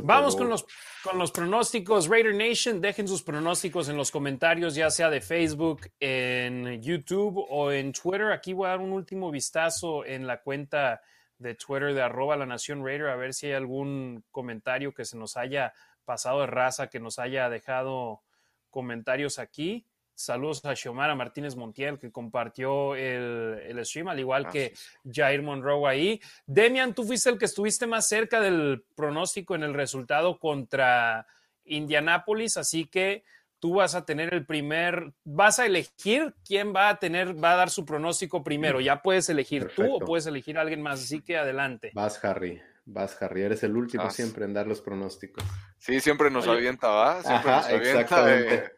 Vamos 0.03 0.35
con 0.35 0.49
los, 0.49 0.65
con 1.03 1.17
los 1.17 1.31
pronósticos. 1.31 2.07
Raider 2.07 2.35
Nation, 2.35 2.79
dejen 2.79 3.07
sus 3.07 3.23
pronósticos 3.23 3.89
en 3.89 3.97
los 3.97 4.11
comentarios, 4.11 4.75
ya 4.75 4.91
sea 4.91 5.09
de 5.09 5.19
Facebook, 5.19 5.81
en 5.99 6.81
YouTube 6.81 7.43
o 7.49 7.71
en 7.71 7.91
Twitter. 7.91 8.31
Aquí 8.31 8.53
voy 8.53 8.67
a 8.67 8.71
dar 8.71 8.79
un 8.79 8.91
último 8.91 9.31
vistazo 9.31 10.05
en 10.05 10.27
la 10.27 10.41
cuenta 10.41 11.01
de 11.39 11.55
Twitter 11.55 11.93
de 11.93 12.01
arroba 12.01 12.37
la 12.37 12.45
nación 12.45 12.85
Raider 12.85 13.07
a 13.07 13.15
ver 13.15 13.33
si 13.33 13.47
hay 13.47 13.53
algún 13.53 14.23
comentario 14.31 14.93
que 14.93 15.05
se 15.05 15.17
nos 15.17 15.35
haya 15.37 15.73
pasado 16.05 16.41
de 16.41 16.47
raza, 16.47 16.87
que 16.87 16.99
nos 16.99 17.17
haya 17.19 17.49
dejado 17.49 18.21
comentarios 18.69 19.39
aquí. 19.39 19.87
Saludos 20.15 20.63
a 20.65 20.75
Xiomara 20.75 21.15
Martínez 21.15 21.55
Montiel, 21.55 21.97
que 21.97 22.11
compartió 22.11 22.95
el, 22.95 23.79
stream, 23.83 24.09
al 24.09 24.19
igual 24.19 24.47
que 24.47 24.73
Jair 25.11 25.41
Monroe 25.41 25.89
ahí. 25.89 26.21
Demian, 26.45 26.93
tú 26.93 27.03
fuiste 27.03 27.29
el 27.29 27.37
que 27.37 27.45
estuviste 27.45 27.87
más 27.87 28.07
cerca 28.07 28.39
del 28.39 28.85
pronóstico 28.95 29.55
en 29.55 29.63
el 29.63 29.73
resultado 29.73 30.37
contra 30.37 31.25
Indianápolis, 31.65 32.57
así 32.57 32.85
que 32.85 33.23
tú 33.59 33.75
vas 33.75 33.95
a 33.95 34.05
tener 34.05 34.33
el 34.33 34.45
primer, 34.45 35.13
vas 35.23 35.57
a 35.57 35.65
elegir 35.65 36.35
quién 36.45 36.75
va 36.75 36.89
a 36.89 36.99
tener, 36.99 37.41
va 37.41 37.53
a 37.53 37.55
dar 37.55 37.69
su 37.69 37.85
pronóstico 37.85 38.43
primero. 38.43 38.81
Ya 38.81 39.01
puedes 39.01 39.29
elegir 39.29 39.71
tú 39.75 39.95
o 39.95 39.99
puedes 39.99 40.27
elegir 40.27 40.57
a 40.57 40.61
alguien 40.61 40.81
más, 40.81 41.01
así 41.01 41.21
que 41.21 41.37
adelante. 41.37 41.91
Vas, 41.93 42.23
Harry. 42.23 42.61
Vas, 42.85 43.19
Harry, 43.21 43.43
eres 43.43 43.63
el 43.63 43.75
último 43.77 44.09
siempre 44.11 44.45
en 44.45 44.53
dar 44.53 44.67
los 44.67 44.81
pronósticos. 44.81 45.43
Sí, 45.77 46.01
siempre 46.01 46.29
nos 46.29 46.47
avienta, 46.47 46.89
¿va? 46.89 47.23
Siempre 47.23 47.51
nos 47.51 47.65
avienta 47.65 48.01
exactamente. 48.01 48.71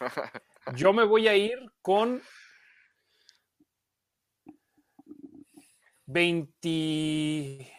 Yo 0.76 0.92
me 0.92 1.04
voy 1.04 1.26
a 1.26 1.36
ir 1.36 1.58
con 1.82 2.22
20, 6.06 7.72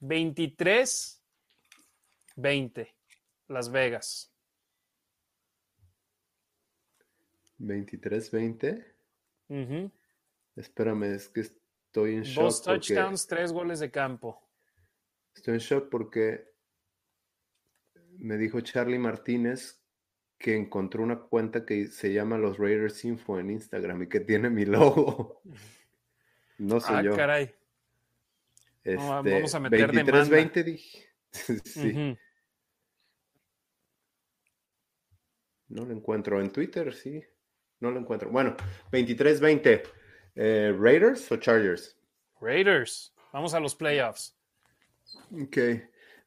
23, 0.00 1.24
20, 2.36 2.96
Las 3.48 3.70
Vegas. 3.70 4.32
23, 7.58 8.30
20. 8.30 8.94
Espérame, 10.56 11.14
es 11.14 11.28
que 11.28 11.40
estoy 11.40 12.14
en 12.14 12.22
shock. 12.22 12.44
Dos 12.44 12.62
touchdowns, 12.62 13.26
tres 13.26 13.52
goles 13.52 13.80
de 13.80 13.90
campo. 13.90 14.40
Estoy 15.34 15.54
en 15.54 15.60
shock 15.60 15.90
porque 15.90 16.48
me 18.18 18.36
dijo 18.36 18.60
Charlie 18.60 18.98
Martínez 18.98 19.79
que 20.40 20.56
encontró 20.56 21.02
una 21.02 21.18
cuenta 21.18 21.66
que 21.66 21.88
se 21.88 22.14
llama 22.14 22.38
Los 22.38 22.56
Raiders 22.56 23.04
Info 23.04 23.38
en 23.38 23.50
Instagram 23.50 24.04
y 24.04 24.08
que 24.08 24.20
tiene 24.20 24.48
mi 24.48 24.64
logo. 24.64 25.42
No 26.56 26.80
soy 26.80 26.96
ah, 26.96 27.02
yo. 27.02 27.14
caray. 27.14 27.54
Este, 28.82 28.96
vamos 28.96 29.54
a 29.54 29.60
meter 29.60 29.92
23, 29.92 30.28
20 30.30 30.64
dije. 30.64 31.08
sí. 31.64 32.16
No 35.68 35.84
lo 35.84 35.92
encuentro. 35.92 36.40
En 36.40 36.50
Twitter, 36.50 36.94
sí. 36.94 37.22
No 37.78 37.90
lo 37.90 38.00
encuentro. 38.00 38.30
Bueno, 38.30 38.56
23-20. 38.90 39.82
Eh, 40.36 40.74
¿Raiders 40.78 41.30
o 41.30 41.36
Chargers? 41.36 41.98
Raiders. 42.40 43.14
Vamos 43.30 43.52
a 43.52 43.60
los 43.60 43.74
playoffs. 43.74 44.34
Ok. 45.32 45.58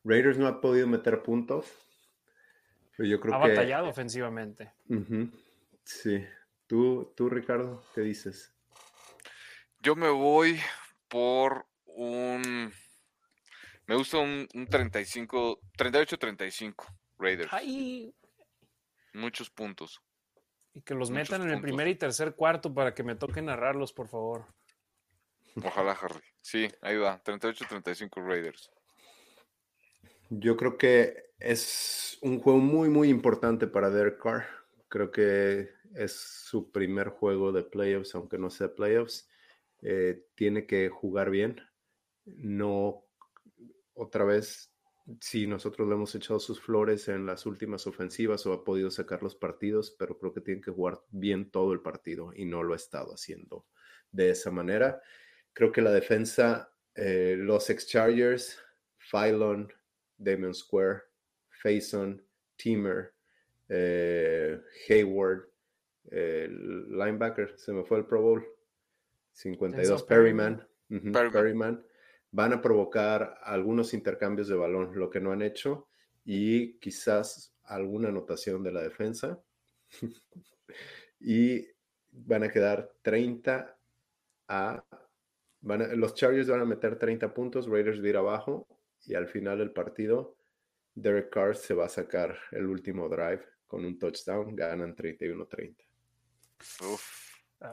Raiders 0.04 0.38
no 0.38 0.46
ha 0.46 0.62
podido 0.62 0.86
meter 0.86 1.24
puntos. 1.24 1.66
Pero 2.96 3.10
yo 3.10 3.20
creo 3.20 3.34
ha 3.34 3.38
batallado 3.40 3.90
ofensivamente. 3.90 4.72
Sí. 5.84 6.26
¿Tú, 6.68 7.14
tú, 7.16 7.30
Ricardo, 7.30 7.84
qué 7.94 8.02
dices? 8.02 8.54
Yo 9.80 9.96
me 9.96 10.10
voy 10.10 10.60
por 11.08 11.66
un. 11.86 12.72
Me 13.86 13.96
gusta 13.96 14.20
un, 14.20 14.48
35, 14.48 15.60
38-35 15.78 16.74
Raiders. 17.20 17.52
Muchos 19.14 19.50
puntos. 19.50 20.02
Y 20.74 20.82
que 20.82 20.96
los 20.96 21.12
metan 21.12 21.44
en 21.44 21.52
el 21.52 21.62
primer 21.62 21.88
y 21.88 21.96
tercer 21.96 22.34
cuarto 22.34 22.74
para 22.74 22.96
que 22.96 23.04
me 23.04 23.16
toque 23.16 23.42
narrarlos, 23.42 23.92
por 23.94 24.08
favor. 24.08 24.46
Ojalá, 25.64 25.92
Harry. 25.92 26.24
Sí, 26.42 26.68
ahí 26.82 26.98
va. 26.98 27.22
38-35 27.22 28.26
Raiders. 28.26 28.72
Yo 30.30 30.58
creo 30.58 30.78
que 30.78 31.33
es 31.44 32.18
un 32.22 32.40
juego 32.40 32.60
muy, 32.60 32.90
muy 32.90 33.10
importante 33.10 33.68
para 33.68 33.90
Derek 33.90 34.18
Carr. 34.18 34.46
Creo 34.88 35.12
que 35.12 35.70
es 35.94 36.14
su 36.14 36.72
primer 36.72 37.10
juego 37.10 37.52
de 37.52 37.64
playoffs, 37.64 38.16
aunque 38.16 38.38
no 38.38 38.50
sea 38.50 38.74
playoffs. 38.74 39.30
Eh, 39.82 40.26
tiene 40.36 40.66
que 40.66 40.88
jugar 40.90 41.30
bien. 41.30 41.60
No, 42.26 43.06
otra 43.94 44.24
vez, 44.24 44.74
si 45.20 45.46
nosotros 45.46 45.88
le 45.88 45.96
hemos 45.96 46.16
echado 46.16 46.40
sus 46.40 46.62
flores 46.62 47.10
en 47.10 47.26
las 47.26 47.46
últimas 47.46 47.86
ofensivas 47.88 48.46
o 48.46 48.54
ha 48.54 48.64
podido 48.64 48.90
sacar 48.90 49.22
los 49.22 49.36
partidos, 49.36 49.92
pero 49.92 50.18
creo 50.18 50.34
que 50.34 50.42
tiene 50.42 50.62
que 50.62 50.72
jugar 50.72 51.02
bien 51.10 51.52
todo 51.52 51.74
el 51.74 51.82
partido 51.82 52.32
y 52.34 52.46
no 52.46 52.64
lo 52.64 52.74
ha 52.74 52.78
estado 52.78 53.14
haciendo 53.14 53.68
de 54.12 54.30
esa 54.30 54.50
manera. 54.50 55.02
Creo 55.52 55.74
que 55.74 55.82
la 55.82 55.92
defensa, 55.92 56.74
eh, 56.96 57.36
los 57.38 57.70
ex-Chargers, 57.70 58.58
Phylon, 59.12 59.72
Damon 60.18 60.54
Square, 60.54 61.02
Faison, 61.64 62.22
Teamer, 62.58 63.14
eh, 63.70 64.60
Hayward, 64.90 65.48
linebacker, 66.12 67.58
se 67.58 67.72
me 67.72 67.86
fue 67.86 68.00
el 68.00 68.06
Pro 68.06 68.22
Bowl, 68.22 68.46
52, 69.32 70.04
Perryman, 70.04 70.68
Perryman, 71.32 71.84
van 72.32 72.52
a 72.52 72.62
provocar 72.62 73.40
algunos 73.42 73.94
intercambios 73.94 74.50
de 74.50 74.56
balón, 74.56 75.00
lo 75.00 75.10
que 75.10 75.22
no 75.22 75.32
han 75.32 75.42
hecho, 75.42 75.88
y 76.26 76.74
quizás 76.80 77.56
alguna 77.64 78.10
anotación 78.10 78.62
de 78.62 78.72
la 78.74 78.82
defensa. 78.82 79.42
y 81.22 81.66
van 82.12 82.44
a 82.44 82.50
quedar 82.50 82.92
30 83.02 83.78
a 84.50 84.84
los 85.62 86.14
Chargers 86.14 86.50
van 86.50 86.60
a 86.60 86.66
meter 86.66 87.00
30 87.00 87.34
puntos, 87.34 87.70
Raiders 87.70 88.02
va 88.02 88.06
a 88.06 88.10
ir 88.10 88.18
abajo 88.18 88.68
y 89.06 89.16
al 89.16 89.30
final 89.30 89.60
del 89.60 89.72
partido 89.72 90.36
Derek 90.96 91.30
Carr 91.30 91.56
se 91.56 91.74
va 91.74 91.86
a 91.86 91.90
sacar 91.90 92.38
el 92.52 92.66
último 92.66 93.10
drive 93.10 93.44
con 93.68 93.86
un 93.86 93.98
touchdown, 93.98 94.56
ganan 94.56 94.96
31-30. 94.96 95.76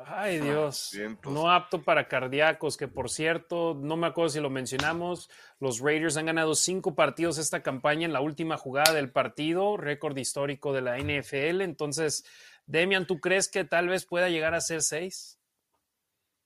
Ay 0.07 0.39
Dios, 0.39 0.92
no 1.24 1.50
apto 1.50 1.82
para 1.82 2.07
cardíacos, 2.07 2.76
que 2.76 2.86
por 2.86 3.10
cierto, 3.10 3.74
no 3.74 3.97
me 3.97 4.07
acuerdo 4.07 4.28
si 4.31 4.40
lo 4.40 4.49
mencionamos, 4.49 5.28
los 5.58 5.81
Raiders 5.81 6.16
han 6.16 6.26
ganado 6.26 6.55
cinco 6.55 6.94
partidos 6.94 7.39
esta 7.39 7.62
campaña 7.62 8.07
en 8.07 8.12
la 8.12 8.20
última 8.20 8.57
jugada 8.57 8.94
del 8.94 9.10
partido, 9.10 9.76
récord 9.76 10.16
histórico 10.16 10.73
de 10.73 10.82
la 10.82 10.97
NFL, 10.97 11.62
entonces, 11.62 12.24
Demian, 12.66 13.07
¿tú 13.07 13.18
crees 13.18 13.49
que 13.49 13.65
tal 13.65 13.89
vez 13.89 14.07
pueda 14.07 14.28
llegar 14.28 14.55
a 14.55 14.60
ser 14.60 14.82
seis? 14.82 15.40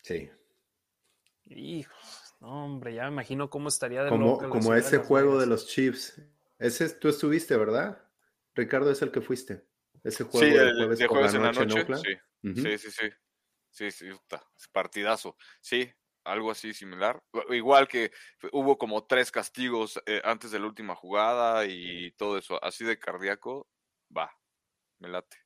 Sí, 0.00 0.30
Hijos, 1.46 2.36
no, 2.40 2.64
hombre, 2.64 2.94
ya 2.94 3.04
me 3.04 3.10
imagino 3.10 3.50
cómo 3.50 3.68
estaría 3.68 4.02
de 4.02 4.08
Como, 4.08 4.38
como 4.38 4.74
ese 4.74 4.98
juego 4.98 5.38
de 5.38 5.46
los 5.46 5.66
Chiefs. 5.66 6.20
Ese 6.58 6.88
tú 6.90 7.08
estuviste, 7.08 7.56
¿verdad? 7.56 8.02
Ricardo 8.54 8.90
es 8.90 9.02
el 9.02 9.10
que 9.10 9.20
fuiste. 9.20 9.66
Ese 10.02 10.24
juego 10.24 10.46
de 10.46 11.06
jueves, 11.06 11.34
en 11.34 11.42
la 11.42 11.52
noche. 11.52 11.86
sí. 11.96 12.54
sí, 12.54 12.78
sí, 12.78 12.90
sí. 12.90 13.90
Sí, 13.90 14.08
partidazo. 14.70 15.36
Sí, 15.60 15.90
algo 16.22 16.50
así 16.50 16.72
similar. 16.72 17.20
Igual 17.50 17.88
que 17.88 18.12
hubo 18.52 18.78
como 18.78 19.04
tres 19.04 19.32
castigos 19.32 20.00
eh, 20.06 20.20
antes 20.24 20.52
de 20.52 20.60
la 20.60 20.66
última 20.66 20.94
jugada 20.94 21.66
y 21.66 22.12
todo 22.12 22.38
eso. 22.38 22.62
Así 22.62 22.84
de 22.84 22.98
cardíaco, 22.98 23.68
va, 24.16 24.30
me 25.00 25.08
late. 25.08 25.36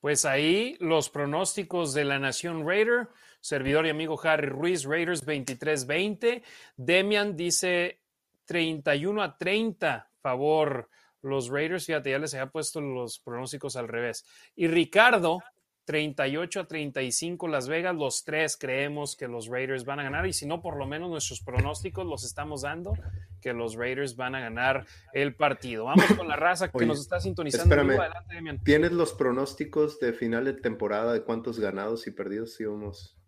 Pues 0.00 0.26
ahí 0.26 0.76
los 0.80 1.08
pronósticos 1.08 1.94
de 1.94 2.04
la 2.04 2.18
Nación 2.18 2.68
Raider, 2.68 3.08
servidor 3.40 3.86
y 3.86 3.90
amigo 3.90 4.20
Harry 4.22 4.48
Ruiz, 4.48 4.84
Raiders 4.84 5.24
23-20. 5.24 6.42
Demian 6.76 7.36
dice 7.36 8.03
31 8.44 9.22
a 9.22 9.36
30, 9.36 10.10
favor 10.20 10.88
los 11.22 11.48
Raiders. 11.48 11.86
Fíjate, 11.86 12.10
ya 12.10 12.18
les 12.18 12.34
había 12.34 12.50
puesto 12.50 12.80
los 12.80 13.18
pronósticos 13.18 13.76
al 13.76 13.88
revés. 13.88 14.24
Y 14.54 14.68
Ricardo 14.68 15.40
38 15.84 16.60
a 16.60 16.66
35 16.66 17.48
Las 17.48 17.68
Vegas, 17.68 17.94
los 17.94 18.24
tres 18.24 18.56
creemos 18.56 19.16
que 19.16 19.28
los 19.28 19.48
Raiders 19.48 19.84
van 19.84 20.00
a 20.00 20.02
ganar 20.02 20.26
y 20.26 20.32
si 20.32 20.46
no, 20.46 20.62
por 20.62 20.76
lo 20.76 20.86
menos 20.86 21.10
nuestros 21.10 21.40
pronósticos 21.42 22.06
los 22.06 22.24
estamos 22.24 22.62
dando 22.62 22.94
que 23.40 23.52
los 23.52 23.74
Raiders 23.74 24.16
van 24.16 24.34
a 24.34 24.40
ganar 24.40 24.86
el 25.12 25.34
partido. 25.34 25.84
Vamos 25.84 26.06
con 26.16 26.26
la 26.26 26.36
raza 26.36 26.70
que 26.70 26.86
nos 26.86 27.00
está 27.00 27.20
sintonizando. 27.20 27.74
Adelante, 27.74 28.60
¿Tienes 28.64 28.92
los 28.92 29.12
pronósticos 29.12 30.00
de 30.00 30.14
final 30.14 30.46
de 30.46 30.54
temporada 30.54 31.12
de 31.12 31.22
cuántos 31.22 31.60
ganados 31.60 32.06
y 32.06 32.10
perdidos 32.10 32.58
íbamos? 32.58 33.18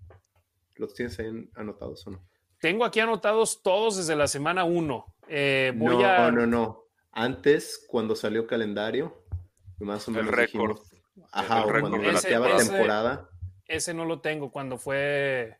¿Los 0.77 0.95
tienes 0.95 1.19
ahí 1.19 1.51
anotados 1.55 2.07
o 2.07 2.12
no? 2.12 2.27
Tengo 2.60 2.85
aquí 2.85 3.01
anotados 3.01 3.62
todos 3.62 3.97
desde 3.97 4.17
la 4.17 4.28
semana 4.28 4.65
1. 4.65 5.15
Eh, 5.28 5.73
no, 5.76 6.31
no, 6.31 6.47
no. 6.47 6.85
Antes, 7.12 7.85
cuando 7.89 8.15
salió 8.15 8.43
el 8.43 8.47
calendario, 8.47 9.25
más 9.78 10.07
o 10.09 10.10
menos. 10.10 10.28
El 10.28 10.36
récord. 10.36 10.78
Ajá, 11.33 11.65
cuando 11.65 11.97
iniciaba 11.97 12.57
temporada. 12.57 13.28
Ese 13.67 13.94
no 13.94 14.05
lo 14.05 14.20
tengo 14.20 14.51
cuando 14.51 14.78
fue. 14.78 15.59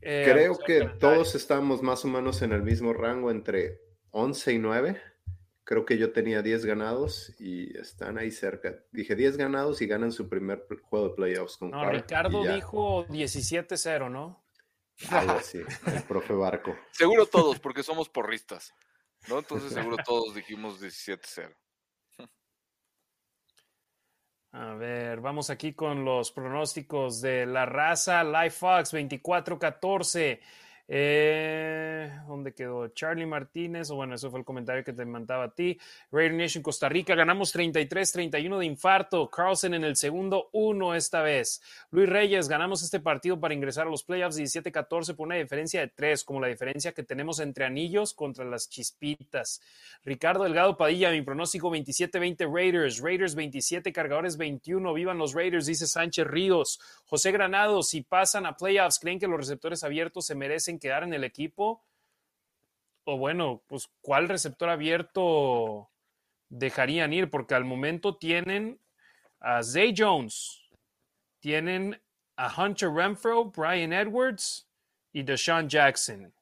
Eh, 0.00 0.28
Creo 0.30 0.58
que 0.58 0.84
todos 1.00 1.34
estamos 1.34 1.82
más 1.82 2.04
o 2.04 2.08
menos 2.08 2.42
en 2.42 2.52
el 2.52 2.62
mismo 2.62 2.92
rango 2.92 3.30
entre 3.30 3.80
11 4.10 4.52
y 4.52 4.58
9. 4.58 5.00
Creo 5.64 5.84
que 5.84 5.98
yo 5.98 6.12
tenía 6.12 6.42
10 6.42 6.64
ganados 6.64 7.34
y 7.40 7.76
están 7.76 8.18
ahí 8.18 8.30
cerca. 8.30 8.76
Dije 8.92 9.16
10 9.16 9.36
ganados 9.36 9.82
y 9.82 9.86
ganan 9.86 10.12
su 10.12 10.28
primer 10.28 10.64
juego 10.82 11.08
de 11.08 11.14
playoffs 11.14 11.56
con 11.56 11.70
No, 11.70 11.90
Ricardo 11.90 12.44
dijo 12.54 13.04
17-0, 13.08 14.10
¿no? 14.10 14.45
Algo 15.10 15.32
así, 15.32 15.58
el 15.58 16.02
profe 16.04 16.32
Barco. 16.32 16.76
Seguro 16.92 17.26
todos, 17.26 17.58
porque 17.60 17.82
somos 17.82 18.08
porristas, 18.08 18.74
¿no? 19.28 19.38
Entonces 19.38 19.72
seguro 19.72 19.96
todos 20.04 20.34
dijimos 20.34 20.80
17-0. 20.80 21.54
A 24.52 24.72
ver, 24.74 25.20
vamos 25.20 25.50
aquí 25.50 25.74
con 25.74 26.06
los 26.06 26.32
pronósticos 26.32 27.20
de 27.20 27.44
la 27.44 27.66
raza. 27.66 28.24
Life 28.24 28.58
Fox 28.58 28.94
24-14. 28.94 30.40
Eh, 30.88 32.12
¿Dónde 32.28 32.54
quedó? 32.54 32.88
Charlie 32.88 33.26
Martínez, 33.26 33.90
o 33.90 33.96
bueno, 33.96 34.14
eso 34.14 34.30
fue 34.30 34.38
el 34.38 34.44
comentario 34.44 34.84
que 34.84 34.92
te 34.92 35.04
mandaba 35.04 35.44
a 35.44 35.54
ti. 35.54 35.78
Raider 36.12 36.34
Nation 36.34 36.62
Costa 36.62 36.88
Rica, 36.88 37.14
ganamos 37.14 37.54
33-31 37.54 38.58
de 38.58 38.66
infarto. 38.66 39.28
Carlsen 39.28 39.74
en 39.74 39.84
el 39.84 39.96
segundo, 39.96 40.48
uno 40.52 40.94
esta 40.94 41.22
vez. 41.22 41.60
Luis 41.90 42.08
Reyes, 42.08 42.48
ganamos 42.48 42.82
este 42.82 43.00
partido 43.00 43.40
para 43.40 43.54
ingresar 43.54 43.86
a 43.86 43.90
los 43.90 44.04
playoffs 44.04 44.38
17-14 44.38 45.16
por 45.16 45.26
una 45.26 45.36
diferencia 45.36 45.80
de 45.80 45.88
tres, 45.88 46.22
como 46.22 46.40
la 46.40 46.48
diferencia 46.48 46.92
que 46.92 47.02
tenemos 47.02 47.40
entre 47.40 47.64
anillos 47.64 48.14
contra 48.14 48.44
las 48.44 48.68
chispitas. 48.68 49.60
Ricardo 50.04 50.44
Delgado 50.44 50.76
Padilla, 50.76 51.10
mi 51.10 51.22
pronóstico 51.22 51.70
27-20 51.70 52.52
Raiders, 52.52 53.00
Raiders 53.00 53.34
27, 53.34 53.92
cargadores 53.92 54.36
21. 54.36 54.94
Vivan 54.94 55.18
los 55.18 55.34
Raiders, 55.34 55.66
dice 55.66 55.86
Sánchez 55.86 56.26
Ríos. 56.26 56.78
José 57.06 57.32
Granado, 57.32 57.82
si 57.82 58.02
pasan 58.02 58.46
a 58.46 58.56
playoffs, 58.56 59.00
¿creen 59.00 59.18
que 59.18 59.26
los 59.26 59.38
receptores 59.38 59.82
abiertos 59.82 60.26
se 60.26 60.34
merecen 60.34 60.75
quedar 60.78 61.02
en 61.02 61.14
el 61.14 61.24
equipo? 61.24 61.84
O 63.04 63.16
bueno, 63.18 63.62
pues 63.66 63.88
¿cuál 64.00 64.28
receptor 64.28 64.68
abierto 64.68 65.90
dejarían 66.48 67.12
ir? 67.12 67.30
Porque 67.30 67.54
al 67.54 67.64
momento 67.64 68.16
tienen 68.16 68.80
a 69.40 69.62
Zay 69.62 69.94
Jones, 69.96 70.68
tienen 71.38 72.00
a 72.36 72.52
Hunter 72.62 72.90
Renfro, 72.90 73.46
Brian 73.46 73.92
Edwards 73.92 74.68
y 75.12 75.22
Deshaun 75.22 75.68
Jackson. 75.68 76.32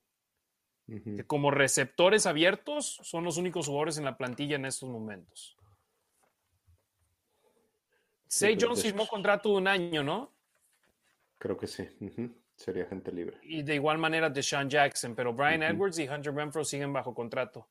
Que 0.87 1.25
como 1.27 1.51
receptores 1.51 2.27
abiertos 2.27 2.99
son 3.03 3.25
los 3.25 3.39
únicos 3.39 3.67
jugadores 3.67 3.97
en 3.97 4.05
la 4.05 4.19
plantilla 4.19 4.57
en 4.57 4.67
estos 4.67 4.89
momentos. 4.91 5.57
Zay 8.31 8.57
Jones 8.61 8.83
firmó 8.83 9.07
contrato 9.07 9.51
de 9.51 9.57
un 9.57 9.69
año, 9.69 10.03
¿no? 10.03 10.33
Creo 11.39 11.57
que 11.57 11.67
sí. 11.67 11.89
Sería 12.57 12.87
gente 12.87 13.13
libre. 13.13 13.37
Y 13.43 13.63
de 13.63 13.75
igual 13.75 13.99
manera 13.99 14.31
de 14.31 14.43
Sean 14.43 14.69
Jackson, 14.69 15.15
pero 15.15 15.33
Brian 15.33 15.63
Edwards 15.63 15.99
y 15.99 16.09
Hunter 16.09 16.35
Renfro 16.35 16.65
siguen 16.65 16.93
bajo 16.93 17.13
contrato. 17.13 17.69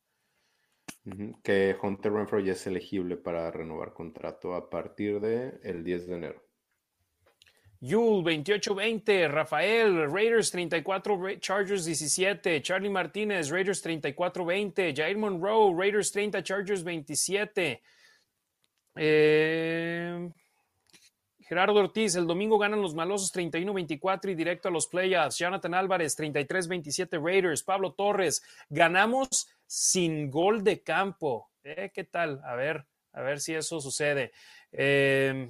Que 1.43 1.75
Hunter 1.81 2.11
Renfro 2.11 2.39
ya 2.39 2.53
es 2.53 2.67
elegible 2.67 3.17
para 3.17 3.49
renovar 3.51 3.93
contrato 3.93 4.53
a 4.53 4.69
partir 4.69 5.19
del 5.19 5.59
el 5.63 5.83
10 5.83 6.07
de 6.07 6.15
enero. 6.15 6.43
Yul 7.81 8.23
28-20, 8.23 9.29
Rafael, 9.29 10.09
Raiders 10.09 10.51
34, 10.51 11.39
Chargers 11.39 11.83
17, 11.83 12.61
Charlie 12.61 12.89
Martínez, 12.89 13.49
Raiders 13.49 13.83
34-20, 13.83 14.95
Jair 14.95 15.17
Monroe, 15.17 15.73
Raiders 15.75 16.09
30, 16.13 16.41
Chargers 16.43 16.81
27. 16.81 17.81
Eh, 18.95 20.29
Gerardo 21.53 21.75
Ortiz, 21.75 22.15
el 22.15 22.25
domingo 22.25 22.57
ganan 22.57 22.81
los 22.81 22.95
malosos 22.95 23.31
31-24 23.31 24.31
y 24.31 24.33
directo 24.33 24.69
a 24.69 24.71
los 24.71 24.87
playoffs. 24.87 25.37
Jonathan 25.37 25.75
Álvarez, 25.75 26.17
33-27 26.17 27.23
Raiders. 27.23 27.61
Pablo 27.61 27.93
Torres, 27.93 28.41
ganamos 28.69 29.47
sin 29.67 30.31
gol 30.31 30.63
de 30.63 30.81
campo. 30.81 31.51
Eh, 31.63 31.91
¿Qué 31.93 32.05
tal? 32.05 32.41
A 32.43 32.55
ver, 32.55 32.87
a 33.11 33.21
ver 33.21 33.39
si 33.39 33.53
eso 33.53 33.79
sucede. 33.79 34.31
Eh, 34.71 35.47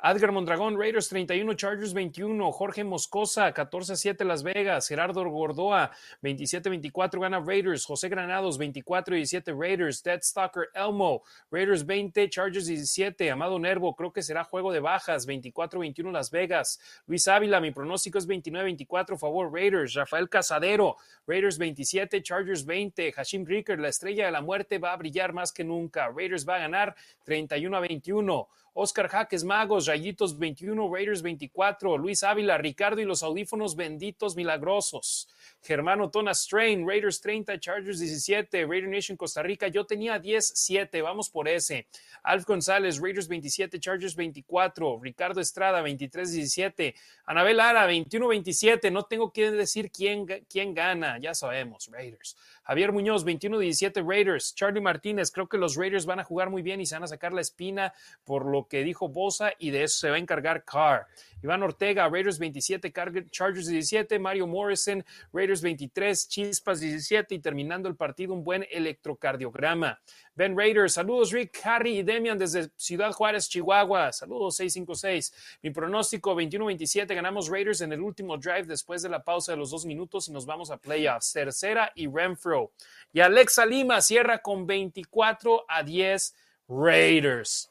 Adgar 0.00 0.30
Mondragón, 0.30 0.78
Raiders 0.78 1.08
31, 1.08 1.54
Chargers 1.54 1.92
21, 1.92 2.52
Jorge 2.52 2.84
Moscosa 2.84 3.52
14-7 3.52 4.24
Las 4.24 4.44
Vegas, 4.44 4.86
Gerardo 4.86 5.28
Gordoa 5.28 5.90
27-24 6.22 7.20
gana 7.20 7.40
Raiders, 7.40 7.84
José 7.84 8.08
Granados 8.08 8.60
24-17 8.60 9.58
Raiders, 9.58 10.00
Dead 10.04 10.20
Stalker 10.22 10.68
Elmo, 10.72 11.24
Raiders 11.50 11.84
20, 11.84 12.30
Chargers 12.30 12.66
17, 12.66 13.28
Amado 13.28 13.58
Nervo, 13.58 13.96
creo 13.96 14.12
que 14.12 14.22
será 14.22 14.44
juego 14.44 14.70
de 14.72 14.78
bajas, 14.78 15.26
24-21 15.26 16.12
Las 16.12 16.30
Vegas, 16.30 16.78
Luis 17.08 17.26
Ávila, 17.26 17.60
mi 17.60 17.72
pronóstico 17.72 18.18
es 18.18 18.28
29-24 18.28 19.18
favor 19.18 19.52
Raiders, 19.52 19.94
Rafael 19.94 20.28
Casadero, 20.28 20.96
Raiders 21.26 21.58
27, 21.58 22.22
Chargers 22.22 22.64
20, 22.64 23.14
Hashim 23.16 23.44
Ricker, 23.44 23.80
la 23.80 23.88
estrella 23.88 24.26
de 24.26 24.30
la 24.30 24.42
muerte 24.42 24.78
va 24.78 24.92
a 24.92 24.96
brillar 24.96 25.32
más 25.32 25.50
que 25.50 25.64
nunca, 25.64 26.08
Raiders 26.08 26.48
va 26.48 26.54
a 26.54 26.60
ganar 26.60 26.94
31 27.24 27.80
21. 27.80 28.48
Oscar 28.80 29.08
Jaques 29.08 29.42
Magos, 29.42 29.86
Rayitos 29.86 30.38
21, 30.38 30.88
Raiders 30.88 31.20
24, 31.20 31.98
Luis 31.98 32.22
Ávila, 32.22 32.56
Ricardo 32.58 33.00
y 33.00 33.04
los 33.04 33.24
audífonos 33.24 33.74
benditos 33.74 34.36
milagrosos. 34.36 35.28
Germano 35.60 36.08
Tona 36.10 36.32
Strain, 36.32 36.86
Raiders 36.86 37.20
30, 37.20 37.58
Chargers 37.58 37.98
17, 37.98 38.64
Raider 38.66 38.88
Nation 38.88 39.16
Costa 39.16 39.42
Rica. 39.42 39.66
Yo 39.66 39.84
tenía 39.84 40.20
10, 40.20 40.52
7, 40.54 41.02
vamos 41.02 41.28
por 41.28 41.48
ese. 41.48 41.88
Alf 42.22 42.44
González, 42.44 43.00
Raiders 43.00 43.26
27, 43.26 43.80
Chargers 43.80 44.14
24, 44.14 45.00
Ricardo 45.02 45.40
Estrada 45.40 45.82
23, 45.82 46.30
17, 46.30 46.94
Anabel 47.26 47.58
Ara 47.58 47.84
21, 47.84 48.28
27. 48.28 48.92
No 48.92 49.02
tengo 49.06 49.32
que 49.32 49.50
decir 49.50 49.90
quién, 49.90 50.24
quién 50.48 50.72
gana, 50.72 51.18
ya 51.18 51.34
sabemos, 51.34 51.88
Raiders. 51.90 52.36
Javier 52.68 52.92
Muñoz, 52.92 53.24
21-17 53.24 54.06
Raiders. 54.06 54.54
Charlie 54.54 54.82
Martínez, 54.82 55.30
creo 55.30 55.48
que 55.48 55.56
los 55.56 55.74
Raiders 55.74 56.04
van 56.04 56.20
a 56.20 56.24
jugar 56.24 56.50
muy 56.50 56.60
bien 56.60 56.82
y 56.82 56.86
se 56.86 56.96
van 56.96 57.04
a 57.04 57.06
sacar 57.06 57.32
la 57.32 57.40
espina 57.40 57.94
por 58.24 58.44
lo 58.44 58.68
que 58.68 58.84
dijo 58.84 59.08
Bosa 59.08 59.52
y 59.58 59.70
de 59.70 59.84
eso 59.84 60.00
se 60.00 60.10
va 60.10 60.16
a 60.16 60.18
encargar 60.18 60.64
Carr. 60.64 61.06
Iván 61.42 61.62
Ortega, 61.62 62.08
Raiders 62.08 62.38
27, 62.38 62.92
Chargers 63.30 63.66
17, 63.66 64.18
Mario 64.18 64.46
Morrison, 64.46 65.04
Raiders 65.32 65.62
23, 65.62 66.28
Chispas 66.28 66.80
17 66.80 67.34
y 67.34 67.38
terminando 67.38 67.88
el 67.88 67.96
partido 67.96 68.34
un 68.34 68.42
buen 68.42 68.66
electrocardiograma. 68.70 70.00
Ben 70.34 70.56
Raiders, 70.56 70.94
saludos 70.94 71.32
Rick, 71.32 71.60
Harry 71.64 71.98
y 71.98 72.02
Demian 72.02 72.38
desde 72.38 72.70
Ciudad 72.76 73.12
Juárez, 73.12 73.48
Chihuahua. 73.48 74.12
Saludos 74.12 74.56
656. 74.56 75.58
Mi 75.62 75.70
pronóstico 75.70 76.34
21-27, 76.34 77.14
ganamos 77.14 77.48
Raiders 77.48 77.80
en 77.80 77.92
el 77.92 78.00
último 78.00 78.36
drive 78.36 78.64
después 78.64 79.02
de 79.02 79.08
la 79.08 79.22
pausa 79.22 79.52
de 79.52 79.58
los 79.58 79.70
dos 79.70 79.84
minutos 79.84 80.28
y 80.28 80.32
nos 80.32 80.46
vamos 80.46 80.70
a 80.70 80.76
playoffs. 80.76 81.32
Tercera 81.32 81.92
y 81.94 82.08
Renfro. 82.08 82.72
Y 83.12 83.20
Alexa 83.20 83.64
Lima 83.64 84.00
cierra 84.00 84.38
con 84.38 84.66
24 84.66 85.64
a 85.68 85.82
10 85.82 86.34
Raiders. 86.68 87.70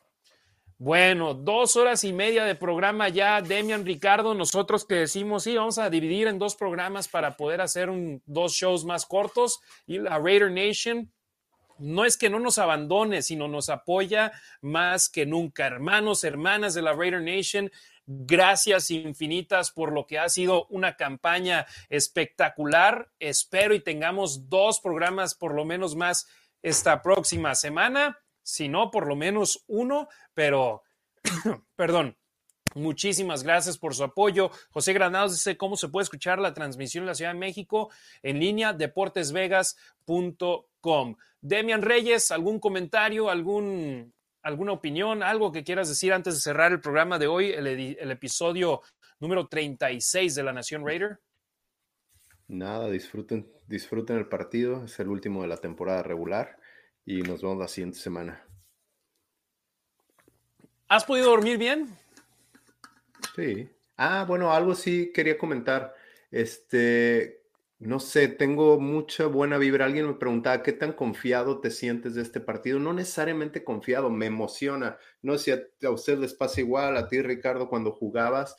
Bueno, 0.80 1.34
dos 1.34 1.76
horas 1.76 2.04
y 2.04 2.14
media 2.14 2.46
de 2.46 2.54
programa 2.54 3.10
ya, 3.10 3.42
Demian 3.42 3.84
Ricardo, 3.84 4.36
nosotros 4.36 4.86
que 4.86 4.94
decimos, 4.94 5.44
sí, 5.44 5.56
vamos 5.56 5.80
a 5.80 5.90
dividir 5.90 6.28
en 6.28 6.38
dos 6.38 6.56
programas 6.56 7.08
para 7.08 7.36
poder 7.36 7.62
hacer 7.62 7.90
dos 8.28 8.54
shows 8.54 8.86
más 8.86 9.08
cortos 9.08 9.60
y 9.88 9.98
la 9.98 10.20
Raider 10.20 10.52
Nation 10.52 11.12
no 11.80 12.06
es 12.06 12.18
que 12.18 12.30
no 12.30 12.40
nos 12.40 12.60
abandone, 12.60 13.24
sino 13.24 13.48
nos 13.48 13.70
apoya 13.70 14.32
más 14.62 15.10
que 15.10 15.26
nunca. 15.26 15.66
Hermanos, 15.66 16.24
hermanas 16.24 16.76
de 16.76 16.84
la 16.84 16.94
Raider 16.94 17.22
Nation, 17.22 17.72
gracias 18.06 18.92
infinitas 18.92 19.72
por 19.72 19.92
lo 19.92 20.06
que 20.06 20.20
ha 20.20 20.30
sido 20.30 20.68
una 20.68 20.96
campaña 20.96 21.66
espectacular. 21.90 23.10
Espero 23.20 23.74
y 23.74 23.80
tengamos 23.80 24.50
dos 24.50 24.80
programas 24.80 25.34
por 25.34 25.56
lo 25.56 25.66
menos 25.66 25.96
más 25.96 26.28
esta 26.62 27.02
próxima 27.02 27.56
semana 27.56 28.20
si 28.48 28.70
no, 28.70 28.92
por 28.92 29.08
lo 29.08 29.18
menos 29.18 29.66
uno, 29.68 30.08
pero, 30.34 30.84
perdón, 31.76 32.16
Muchísimas 32.76 33.44
gracias 33.44 33.78
por 33.78 33.96
su 33.96 34.04
apoyo. 34.04 34.52
José 34.70 34.92
Granados 34.94 35.32
dice 35.32 35.56
cómo 35.58 35.78
se 35.78 35.88
puede 35.88 36.04
escuchar 36.04 36.38
la 36.38 36.54
transmisión 36.54 37.04
en 37.04 37.08
la 37.08 37.16
Ciudad 37.16 37.32
de 37.34 37.40
México 37.40 37.90
en 38.22 38.40
línea 38.40 38.74
deportesvegas.com. 38.74 41.16
Demian 41.42 41.82
Reyes, 41.82 42.30
¿algún 42.30 42.60
comentario, 42.60 43.32
algún, 43.32 44.14
alguna 44.44 44.74
opinión, 44.74 45.24
algo 45.24 45.52
que 45.52 45.64
quieras 45.64 45.90
decir 45.90 46.14
antes 46.14 46.36
de 46.36 46.42
cerrar 46.42 46.72
el 46.72 46.82
programa 46.82 47.18
de 47.18 47.26
hoy, 47.26 47.50
el, 47.52 47.66
el 47.66 48.12
episodio 48.12 48.84
número 49.20 49.48
36 49.48 50.36
de 50.36 50.44
la 50.44 50.54
Nación 50.54 50.86
Raider? 50.86 51.20
Nada, 52.48 52.92
disfruten, 52.92 53.52
disfruten 53.66 54.18
el 54.18 54.28
partido, 54.28 54.84
es 54.84 55.00
el 55.00 55.08
último 55.08 55.42
de 55.42 55.48
la 55.48 55.58
temporada 55.58 56.04
regular 56.04 56.60
y 57.08 57.22
nos 57.22 57.42
vemos 57.42 57.58
la 57.58 57.70
siguiente 57.70 57.98
semana. 57.98 58.44
¿Has 60.90 61.06
podido 61.06 61.30
dormir 61.30 61.58
bien? 61.58 61.88
Sí. 63.34 63.70
Ah, 63.96 64.26
bueno, 64.28 64.52
algo 64.52 64.76
sí 64.76 65.12
quería 65.14 65.38
comentar. 65.38 65.96
Este, 66.32 67.46
no 67.80 68.02
sé, 68.02 68.28
tengo 68.28 68.78
mucha 68.78 69.26
buena 69.28 69.58
vibra. 69.58 69.86
Alguien 69.86 70.06
me 70.06 70.16
preguntaba 70.16 70.62
qué 70.62 70.74
tan 70.74 70.92
confiado 70.92 71.62
te 71.62 71.72
sientes 71.72 72.14
de 72.14 72.24
este 72.24 72.42
partido. 72.42 72.78
No 72.78 72.92
necesariamente 72.92 73.64
confiado, 73.64 74.10
me 74.10 74.26
emociona. 74.26 74.98
No 75.22 75.38
sé 75.38 75.44
si 75.46 75.86
a, 75.86 75.88
a 75.88 75.92
usted 75.92 76.18
les 76.18 76.34
pasa 76.34 76.60
igual, 76.60 76.98
a 76.98 77.08
ti, 77.08 77.22
Ricardo, 77.22 77.70
cuando 77.70 77.94
jugabas. 77.94 78.58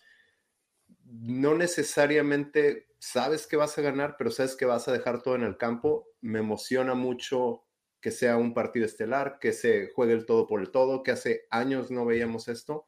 No 1.05 1.55
necesariamente 1.55 2.89
sabes 2.99 3.47
que 3.47 3.59
vas 3.59 3.77
a 3.77 3.83
ganar, 3.83 4.17
pero 4.17 4.31
sabes 4.31 4.57
que 4.57 4.65
vas 4.65 4.89
a 4.89 4.93
dejar 4.93 5.23
todo 5.23 5.35
en 5.35 5.43
el 5.43 5.59
campo. 5.59 6.09
Me 6.23 6.39
emociona 6.39 6.94
mucho 6.94 7.68
que 8.09 8.12
sea 8.12 8.39
un 8.39 8.55
partido 8.55 8.87
estelar, 8.87 9.39
que 9.39 9.53
se 9.53 9.93
juegue 9.93 10.15
el 10.15 10.25
todo 10.25 10.47
por 10.47 10.62
el 10.62 10.70
todo, 10.70 11.03
que 11.03 11.11
hace 11.11 11.47
años 11.51 11.91
no 11.91 12.07
veíamos 12.07 12.49
esto. 12.49 12.87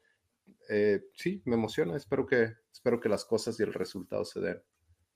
Eh, 0.70 1.02
sí, 1.12 1.42
me 1.44 1.56
emociona, 1.56 1.94
espero 1.94 2.26
que, 2.26 2.54
espero 2.72 2.98
que 3.00 3.10
las 3.10 3.26
cosas 3.26 3.60
y 3.60 3.62
el 3.62 3.74
resultado 3.74 4.24
se 4.24 4.40
den. 4.40 4.62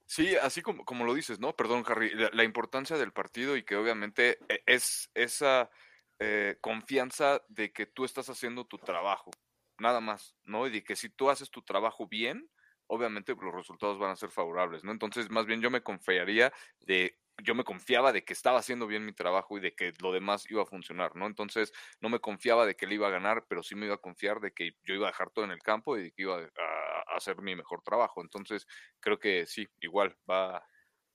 Sí, 0.05 0.37
así 0.37 0.61
como, 0.61 0.85
como 0.85 1.07
lo 1.07 1.15
dices, 1.15 1.41
¿no? 1.41 1.57
Perdón, 1.57 1.85
Harry, 1.87 2.13
la, 2.15 2.45
importancia 2.45 2.99
del 2.99 3.15
partido 3.15 3.57
y 3.57 3.63
que 3.63 3.77
obviamente 3.77 4.41
e, 4.51 4.63
es 4.67 5.11
esa 5.15 5.71
eh, 6.19 6.59
confianza 6.61 7.41
de 7.49 7.73
que 7.73 7.87
tú 7.87 8.05
estás 8.05 8.29
haciendo 8.29 8.67
tu 8.67 8.77
trabajo, 8.77 9.31
nada 9.79 10.03
más, 10.03 10.37
¿no? 10.45 10.67
Y 10.67 10.71
de 10.71 10.85
que 10.85 10.97
si 10.97 11.09
tú 11.09 11.31
haces 11.31 11.51
tu 11.51 11.63
trabajo 11.63 12.07
bien, 12.07 12.51
obviamente 12.89 13.35
los 13.35 13.55
resultados 13.55 13.99
van 13.99 14.11
a 14.11 14.17
ser 14.17 14.31
favorables, 14.31 14.85
¿no? 14.85 14.93
Entonces, 14.93 15.31
más 15.31 15.47
bien 15.47 15.63
yo 15.63 15.71
me 15.71 15.83
confiaría 15.83 16.53
de 16.81 17.19
yo 17.43 17.55
me 17.55 17.65
confiaba 17.65 18.13
de 18.13 18.25
que 18.25 18.33
estaba 18.33 18.59
haciendo 18.59 18.87
bien 18.87 19.05
mi 19.05 19.13
trabajo 19.13 19.59
y 19.59 19.61
de 19.61 19.75
que 19.75 19.93
lo 20.01 20.13
demás 20.13 20.49
iba 20.51 20.63
a 20.63 20.67
funcionar, 20.67 21.17
¿no? 21.17 21.27
Entonces 21.27 21.73
no 22.01 22.09
me 22.09 22.21
confiaba 22.21 22.67
de 22.67 22.77
que 22.77 22.87
él 22.87 22.93
iba 22.93 23.09
a 23.09 23.11
ganar, 23.13 23.45
pero 23.49 23.63
sí 23.63 23.75
me 23.75 23.87
iba 23.87 23.97
a 23.97 24.01
confiar 24.01 24.41
de 24.41 24.53
que 24.53 24.77
yo 24.85 24.95
iba 24.95 25.09
a 25.09 25.11
dejar 25.11 25.31
todo 25.31 25.45
en 25.45 25.51
el 25.51 25.61
campo 25.61 25.99
y 25.99 26.13
que 26.13 26.23
iba 26.23 26.39
a, 26.39 27.17
hacer 27.17 27.41
mi 27.43 27.55
mejor 27.55 27.83
trabajo. 27.83 28.23
Entonces 28.23 28.67
creo 29.01 29.19
que 29.19 29.47
sí, 29.47 29.69
igual 29.81 30.17
va, 30.29 30.65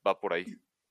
va 0.06 0.20
por 0.20 0.32
ahí. 0.32 0.46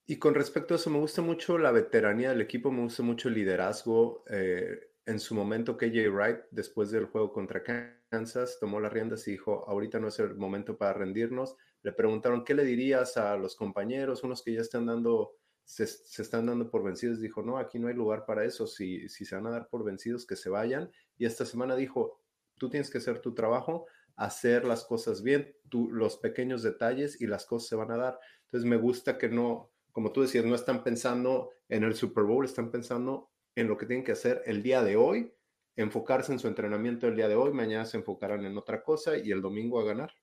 Y, 0.06 0.18
con 0.18 0.34
respecto 0.34 0.74
a 0.74 0.78
eso, 0.78 0.90
me 0.90 1.00
gusta 1.00 1.22
mucho 1.22 1.58
la 1.58 1.72
veteranía 1.72 2.30
del 2.30 2.42
equipo, 2.42 2.72
me 2.72 2.82
gusta 2.82 3.04
mucho 3.04 3.28
el 3.28 3.36
liderazgo. 3.36 4.24
Eh, 4.30 4.80
en 5.06 5.20
su 5.20 5.36
momento, 5.36 5.78
KJ 5.78 6.10
Wright, 6.10 6.40
después 6.52 6.90
del 6.92 7.06
juego 7.06 7.32
contra 7.32 7.64
Kansas, 8.10 8.58
tomó 8.60 8.80
las 8.80 8.92
riendas 8.92 9.28
y 9.28 9.32
dijo, 9.32 9.68
ahorita 9.68 10.00
no 10.00 10.08
es 10.08 10.20
el 10.20 10.36
momento 10.36 10.78
para 10.78 10.94
rendirnos 10.94 11.56
le 11.82 11.92
preguntaron, 11.92 12.44
¿qué 12.44 12.54
le 12.54 12.66
dirías 12.66 13.18
a 13.18 13.38
los 13.38 13.56
compañeros, 13.56 14.24
unos 14.24 14.44
que 14.44 14.54
ya 14.54 14.62
están 14.62 14.86
dando, 14.86 15.36
se, 15.64 15.84
están 15.84 16.46
dando 16.46 16.70
por 16.70 16.84
vencidos? 16.84 17.20
Dijo, 17.20 17.42
no, 17.42 17.58
aquí 17.58 17.80
no 17.80 17.88
hay 17.88 17.94
lugar 17.94 18.26
para 18.26 18.44
eso. 18.44 18.68
Si, 18.68 19.08
si 19.08 19.26
se 19.26 19.36
van 19.36 19.48
a 19.48 19.52
dar 19.52 19.70
por 19.70 19.84
vencidos, 19.84 20.26
que 20.26 20.36
se 20.36 20.50
vayan. 20.50 20.92
Y 21.18 21.26
esta 21.26 21.46
semana 21.46 21.76
dijo, 21.76 22.22
tú 22.58 22.70
tienes 22.70 22.90
que 22.90 22.98
hacer 22.98 23.20
tu 23.20 23.34
trabajo, 23.34 23.88
hacer 24.16 24.66
las 24.66 24.84
cosas 24.84 25.24
bien, 25.24 25.56
los 25.72 26.18
pequeños 26.18 26.62
detalles 26.62 27.22
y 27.22 27.28
las 27.28 27.46
cosas 27.46 27.70
se 27.70 27.76
van 27.76 27.92
a 27.92 27.98
dar. 27.98 28.20
Entonces 28.46 28.70
me 28.70 28.78
gusta 28.78 29.18
que 29.18 29.30
no, 29.30 29.72
como 29.92 30.12
tú 30.12 30.22
decías, 30.22 30.46
no 30.46 30.56
están 30.56 30.84
pensando 30.84 31.52
en 31.70 31.84
el 31.84 31.96
Super 31.96 32.26
Bowl, 32.26 32.44
están 32.44 32.72
pensando 32.72 33.30
en 33.56 33.68
lo 33.68 33.78
que 33.78 33.86
tienen 33.86 34.04
que 34.04 34.12
hacer 34.12 34.42
el 34.46 34.62
día 34.62 34.84
de 34.84 34.98
hoy, 34.98 35.34
enfocarse 35.76 36.34
en 36.34 36.40
su 36.40 36.48
entrenamiento 36.48 37.08
el 37.08 37.16
día 37.16 37.30
de 37.30 37.36
hoy, 37.36 37.54
mañana 37.54 37.86
se 37.86 37.98
enfocarán 37.98 38.46
en 38.46 38.58
otra 38.58 38.84
cosa 38.84 39.18
y 39.18 39.32
el 39.32 39.42
domingo 39.42 39.80
a 39.80 39.86
ganar. 39.86 40.14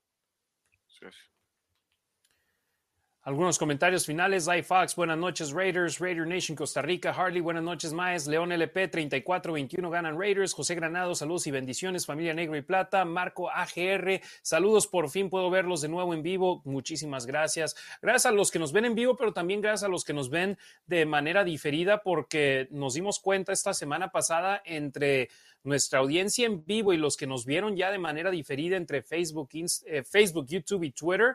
Sí. 0.86 1.06
Algunos 3.26 3.58
comentarios 3.58 4.06
finales. 4.06 4.48
Fox, 4.64 4.94
buenas 4.94 5.18
noches 5.18 5.50
Raiders, 5.50 5.98
Raider 5.98 6.28
Nation 6.28 6.54
Costa 6.54 6.80
Rica, 6.80 7.10
Harley, 7.10 7.40
buenas 7.40 7.64
noches 7.64 7.92
Maes, 7.92 8.28
León 8.28 8.52
LP 8.52 8.88
34-21 8.88 9.90
ganan 9.90 10.16
Raiders, 10.16 10.52
José 10.52 10.76
Granado, 10.76 11.12
saludos 11.16 11.48
y 11.48 11.50
bendiciones, 11.50 12.06
familia 12.06 12.34
Negro 12.34 12.56
y 12.56 12.62
Plata, 12.62 13.04
Marco 13.04 13.50
AGR, 13.50 14.20
saludos, 14.42 14.86
por 14.86 15.10
fin 15.10 15.28
puedo 15.28 15.50
verlos 15.50 15.80
de 15.80 15.88
nuevo 15.88 16.14
en 16.14 16.22
vivo, 16.22 16.62
muchísimas 16.64 17.26
gracias. 17.26 17.74
Gracias 18.00 18.26
a 18.26 18.30
los 18.30 18.52
que 18.52 18.60
nos 18.60 18.72
ven 18.72 18.84
en 18.84 18.94
vivo, 18.94 19.16
pero 19.16 19.32
también 19.32 19.60
gracias 19.60 19.82
a 19.82 19.88
los 19.88 20.04
que 20.04 20.12
nos 20.12 20.30
ven 20.30 20.56
de 20.86 21.04
manera 21.04 21.42
diferida 21.42 22.04
porque 22.04 22.68
nos 22.70 22.94
dimos 22.94 23.18
cuenta 23.18 23.52
esta 23.52 23.74
semana 23.74 24.12
pasada 24.12 24.62
entre 24.64 25.30
nuestra 25.64 25.98
audiencia 25.98 26.46
en 26.46 26.64
vivo 26.64 26.92
y 26.92 26.96
los 26.96 27.16
que 27.16 27.26
nos 27.26 27.44
vieron 27.44 27.74
ya 27.74 27.90
de 27.90 27.98
manera 27.98 28.30
diferida 28.30 28.76
entre 28.76 29.02
Facebook, 29.02 29.48
eh, 29.52 30.04
Facebook 30.04 30.46
YouTube 30.46 30.84
y 30.84 30.92
Twitter 30.92 31.34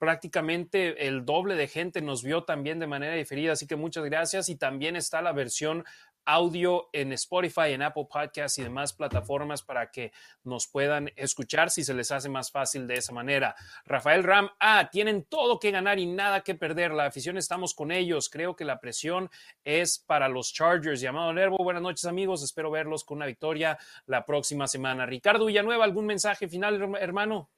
prácticamente 0.00 1.06
el 1.06 1.26
doble 1.26 1.56
de 1.56 1.68
gente 1.68 2.00
nos 2.00 2.24
vio 2.24 2.44
también 2.44 2.78
de 2.78 2.86
manera 2.86 3.14
diferida, 3.14 3.52
así 3.52 3.66
que 3.66 3.76
muchas 3.76 4.02
gracias. 4.06 4.48
Y 4.48 4.56
también 4.56 4.96
está 4.96 5.20
la 5.20 5.32
versión 5.32 5.84
audio 6.24 6.88
en 6.94 7.12
Spotify, 7.12 7.72
en 7.72 7.82
Apple 7.82 8.06
Podcasts 8.10 8.58
y 8.58 8.62
demás 8.62 8.94
plataformas 8.94 9.62
para 9.62 9.90
que 9.90 10.12
nos 10.42 10.66
puedan 10.66 11.10
escuchar 11.16 11.68
si 11.70 11.84
se 11.84 11.92
les 11.92 12.10
hace 12.12 12.30
más 12.30 12.50
fácil 12.50 12.86
de 12.86 12.94
esa 12.94 13.12
manera. 13.12 13.54
Rafael 13.84 14.24
Ram, 14.24 14.48
ah, 14.58 14.88
tienen 14.90 15.24
todo 15.24 15.58
que 15.58 15.70
ganar 15.70 15.98
y 15.98 16.06
nada 16.06 16.40
que 16.40 16.54
perder. 16.54 16.92
La 16.92 17.04
afición 17.04 17.36
estamos 17.36 17.74
con 17.74 17.92
ellos. 17.92 18.30
Creo 18.30 18.56
que 18.56 18.64
la 18.64 18.80
presión 18.80 19.28
es 19.64 19.98
para 19.98 20.30
los 20.30 20.54
Chargers. 20.54 21.02
Llamado 21.02 21.30
Nervo, 21.34 21.58
buenas 21.58 21.82
noches 21.82 22.06
amigos. 22.06 22.42
Espero 22.42 22.70
verlos 22.70 23.04
con 23.04 23.18
una 23.18 23.26
victoria 23.26 23.76
la 24.06 24.24
próxima 24.24 24.66
semana. 24.66 25.04
Ricardo 25.04 25.44
Villanueva, 25.44 25.84
¿algún 25.84 26.06
mensaje 26.06 26.48
final, 26.48 26.96
hermano? 26.98 27.50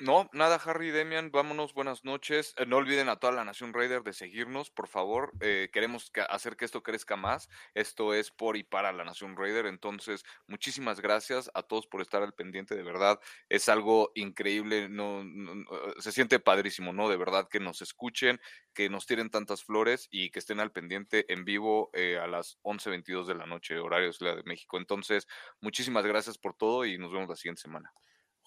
No, 0.00 0.30
nada, 0.32 0.60
Harry 0.64 0.92
Demian, 0.92 1.32
vámonos, 1.32 1.74
buenas 1.74 2.04
noches. 2.04 2.54
Eh, 2.56 2.66
no 2.66 2.76
olviden 2.76 3.08
a 3.08 3.16
toda 3.16 3.32
la 3.32 3.44
Nación 3.44 3.72
Raider 3.74 4.04
de 4.04 4.12
seguirnos, 4.12 4.70
por 4.70 4.86
favor. 4.86 5.34
Eh, 5.40 5.70
queremos 5.72 6.12
hacer 6.28 6.56
que 6.56 6.64
esto 6.66 6.84
crezca 6.84 7.16
más. 7.16 7.48
Esto 7.74 8.14
es 8.14 8.30
por 8.30 8.56
y 8.56 8.62
para 8.62 8.92
la 8.92 9.02
Nación 9.02 9.36
Raider. 9.36 9.66
Entonces, 9.66 10.22
muchísimas 10.46 11.00
gracias 11.00 11.50
a 11.52 11.64
todos 11.64 11.88
por 11.88 12.00
estar 12.00 12.22
al 12.22 12.32
pendiente, 12.32 12.76
de 12.76 12.84
verdad. 12.84 13.18
Es 13.48 13.68
algo 13.68 14.12
increíble, 14.14 14.88
no, 14.88 15.24
se 15.98 16.12
siente 16.12 16.38
padrísimo, 16.38 16.92
¿no? 16.92 17.08
De 17.08 17.16
verdad 17.16 17.48
que 17.50 17.58
nos 17.58 17.82
escuchen, 17.82 18.40
que 18.74 18.88
nos 18.88 19.04
tiren 19.04 19.30
tantas 19.30 19.64
flores 19.64 20.06
y 20.12 20.30
que 20.30 20.38
estén 20.38 20.60
al 20.60 20.70
pendiente 20.70 21.26
en 21.32 21.44
vivo 21.44 21.90
eh, 21.92 22.18
a 22.18 22.28
las 22.28 22.58
11.22 22.62 23.26
de 23.26 23.34
la 23.34 23.46
noche, 23.46 23.76
horario 23.80 24.06
de 24.06 24.12
Ciudad 24.12 24.36
de 24.36 24.44
México. 24.44 24.78
Entonces, 24.78 25.26
muchísimas 25.60 26.06
gracias 26.06 26.38
por 26.38 26.54
todo 26.54 26.84
y 26.84 26.98
nos 26.98 27.10
vemos 27.12 27.28
la 27.28 27.34
siguiente 27.34 27.62
semana. 27.62 27.92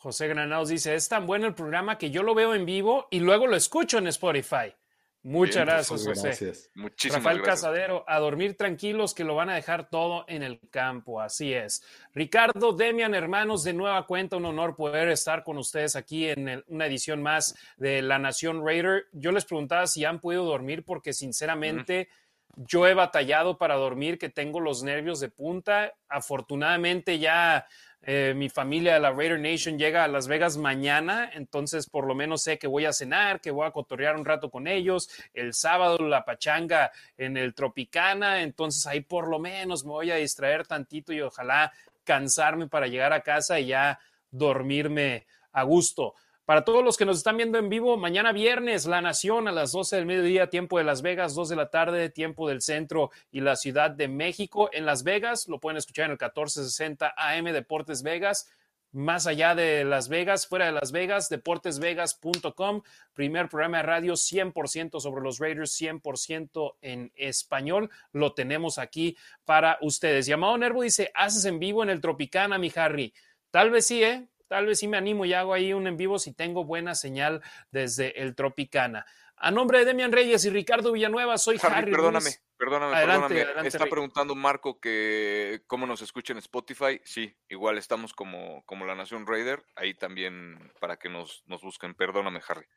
José 0.01 0.27
Granados 0.27 0.69
dice, 0.69 0.95
es 0.95 1.07
tan 1.07 1.27
bueno 1.27 1.45
el 1.45 1.53
programa 1.53 1.99
que 1.99 2.09
yo 2.09 2.23
lo 2.23 2.33
veo 2.33 2.55
en 2.55 2.65
vivo 2.65 3.07
y 3.11 3.19
luego 3.19 3.45
lo 3.45 3.55
escucho 3.55 3.99
en 3.99 4.07
Spotify. 4.07 4.73
Muchas 5.21 5.63
gracias, 5.63 6.03
José. 6.03 6.23
Gracias. 6.23 6.71
Muchísimas 6.73 7.23
Rafael 7.23 7.43
Casadero, 7.43 8.03
a 8.07 8.17
dormir 8.17 8.57
tranquilos 8.57 9.13
que 9.13 9.23
lo 9.23 9.35
van 9.35 9.51
a 9.51 9.53
dejar 9.53 9.91
todo 9.91 10.25
en 10.27 10.41
el 10.41 10.59
campo, 10.71 11.21
así 11.21 11.53
es. 11.53 11.83
Ricardo, 12.15 12.73
Demian, 12.73 13.13
hermanos, 13.13 13.63
de 13.63 13.73
nueva 13.73 14.07
cuenta, 14.07 14.37
un 14.37 14.45
honor 14.45 14.75
poder 14.75 15.09
estar 15.09 15.43
con 15.43 15.59
ustedes 15.59 15.95
aquí 15.95 16.27
en 16.27 16.63
una 16.65 16.87
edición 16.87 17.21
más 17.21 17.55
de 17.77 18.01
La 18.01 18.17
Nación 18.17 18.65
Raider. 18.65 19.05
Yo 19.11 19.31
les 19.31 19.45
preguntaba 19.45 19.85
si 19.85 20.03
han 20.03 20.19
podido 20.19 20.45
dormir 20.45 20.83
porque 20.83 21.13
sinceramente 21.13 22.09
yo 22.55 22.87
he 22.87 22.95
batallado 22.95 23.59
para 23.59 23.75
dormir, 23.75 24.17
que 24.17 24.29
tengo 24.29 24.59
los 24.59 24.81
nervios 24.81 25.19
de 25.19 25.29
punta. 25.29 25.93
Afortunadamente 26.09 27.19
ya 27.19 27.67
eh, 28.03 28.33
mi 28.35 28.49
familia 28.49 28.95
de 28.95 28.99
la 28.99 29.11
Raider 29.11 29.39
Nation 29.39 29.77
llega 29.77 30.03
a 30.03 30.07
Las 30.07 30.27
Vegas 30.27 30.57
mañana, 30.57 31.29
entonces 31.33 31.87
por 31.87 32.07
lo 32.07 32.15
menos 32.15 32.41
sé 32.41 32.57
que 32.57 32.65
voy 32.65 32.85
a 32.85 32.93
cenar, 32.93 33.41
que 33.41 33.51
voy 33.51 33.67
a 33.67 33.71
cotorrear 33.71 34.15
un 34.15 34.25
rato 34.25 34.49
con 34.49 34.67
ellos. 34.67 35.07
El 35.33 35.53
sábado 35.53 35.99
la 35.99 36.25
pachanga 36.25 36.91
en 37.17 37.37
el 37.37 37.53
Tropicana, 37.53 38.41
entonces 38.41 38.87
ahí 38.87 39.01
por 39.01 39.27
lo 39.27 39.37
menos 39.37 39.85
me 39.85 39.91
voy 39.91 40.11
a 40.11 40.15
distraer 40.15 40.65
tantito 40.65 41.13
y 41.13 41.21
ojalá 41.21 41.71
cansarme 42.03 42.67
para 42.67 42.87
llegar 42.87 43.13
a 43.13 43.21
casa 43.21 43.59
y 43.59 43.67
ya 43.67 43.99
dormirme 44.31 45.27
a 45.51 45.63
gusto. 45.63 46.15
Para 46.45 46.65
todos 46.65 46.83
los 46.83 46.97
que 46.97 47.05
nos 47.05 47.17
están 47.17 47.37
viendo 47.37 47.59
en 47.59 47.69
vivo, 47.69 47.97
mañana 47.97 48.31
viernes, 48.31 48.87
La 48.87 48.99
Nación 48.99 49.47
a 49.47 49.51
las 49.51 49.71
12 49.71 49.95
del 49.95 50.07
mediodía, 50.07 50.49
tiempo 50.49 50.79
de 50.79 50.83
Las 50.83 51.03
Vegas, 51.03 51.35
2 51.35 51.49
de 51.49 51.55
la 51.55 51.69
tarde, 51.69 52.09
tiempo 52.09 52.49
del 52.49 52.61
centro 52.61 53.11
y 53.31 53.41
la 53.41 53.55
Ciudad 53.55 53.91
de 53.91 54.07
México. 54.07 54.69
En 54.73 54.87
Las 54.87 55.03
Vegas, 55.03 55.47
lo 55.47 55.59
pueden 55.59 55.77
escuchar 55.77 56.05
en 56.05 56.11
el 56.11 56.17
1460 56.17 57.13
AM 57.15 57.45
Deportes 57.45 58.01
Vegas. 58.01 58.51
Más 58.91 59.27
allá 59.27 59.53
de 59.55 59.85
Las 59.85 60.09
Vegas, 60.09 60.47
fuera 60.47 60.65
de 60.65 60.71
Las 60.73 60.91
Vegas, 60.91 61.29
deportesvegas.com, 61.29 62.81
primer 63.13 63.47
programa 63.47 63.77
de 63.77 63.83
radio 63.83 64.13
100% 64.13 64.99
sobre 64.99 65.21
los 65.21 65.39
Raiders, 65.39 65.79
100% 65.79 66.75
en 66.81 67.11
español. 67.15 67.89
Lo 68.11 68.33
tenemos 68.33 68.79
aquí 68.79 69.15
para 69.45 69.77
ustedes. 69.81 70.25
Llamado 70.25 70.57
Nervo 70.57 70.81
dice, 70.81 71.11
¿haces 71.13 71.45
en 71.45 71.59
vivo 71.59 71.83
en 71.83 71.91
el 71.91 72.01
Tropicana, 72.01 72.57
mi 72.57 72.71
Harry? 72.75 73.13
Tal 73.51 73.69
vez 73.69 73.85
sí, 73.85 74.03
¿eh? 74.03 74.27
Tal 74.51 74.65
vez 74.65 74.79
sí 74.79 74.89
me 74.89 74.97
animo 74.97 75.23
y 75.23 75.31
hago 75.31 75.53
ahí 75.53 75.71
un 75.71 75.87
en 75.87 75.95
vivo 75.95 76.19
si 76.19 76.33
tengo 76.33 76.65
buena 76.65 76.93
señal 76.93 77.41
desde 77.71 78.21
el 78.21 78.35
Tropicana. 78.35 79.05
A 79.37 79.49
nombre 79.49 79.79
de 79.79 79.85
Demian 79.85 80.11
Reyes 80.11 80.43
y 80.43 80.49
Ricardo 80.49 80.91
Villanueva, 80.91 81.37
soy 81.37 81.57
Harry. 81.63 81.89
perdóname, 81.89 82.31
perdóname, 82.57 82.93
perdóname. 82.97 83.67
Está 83.69 83.85
preguntando 83.85 84.35
Marco 84.35 84.81
que 84.81 85.61
cómo 85.67 85.87
nos 85.87 86.01
escucha 86.01 86.33
en 86.33 86.39
Spotify. 86.39 86.99
Sí, 87.05 87.33
igual 87.47 87.77
estamos 87.77 88.11
como, 88.13 88.65
como 88.65 88.85
la 88.85 88.93
Nación 88.93 89.25
Raider. 89.25 89.63
Ahí 89.77 89.93
también 89.93 90.73
para 90.81 90.97
que 90.97 91.07
nos, 91.07 91.45
nos 91.45 91.61
busquen. 91.61 91.95
Perdóname, 91.95 92.41
Harry 92.45 92.67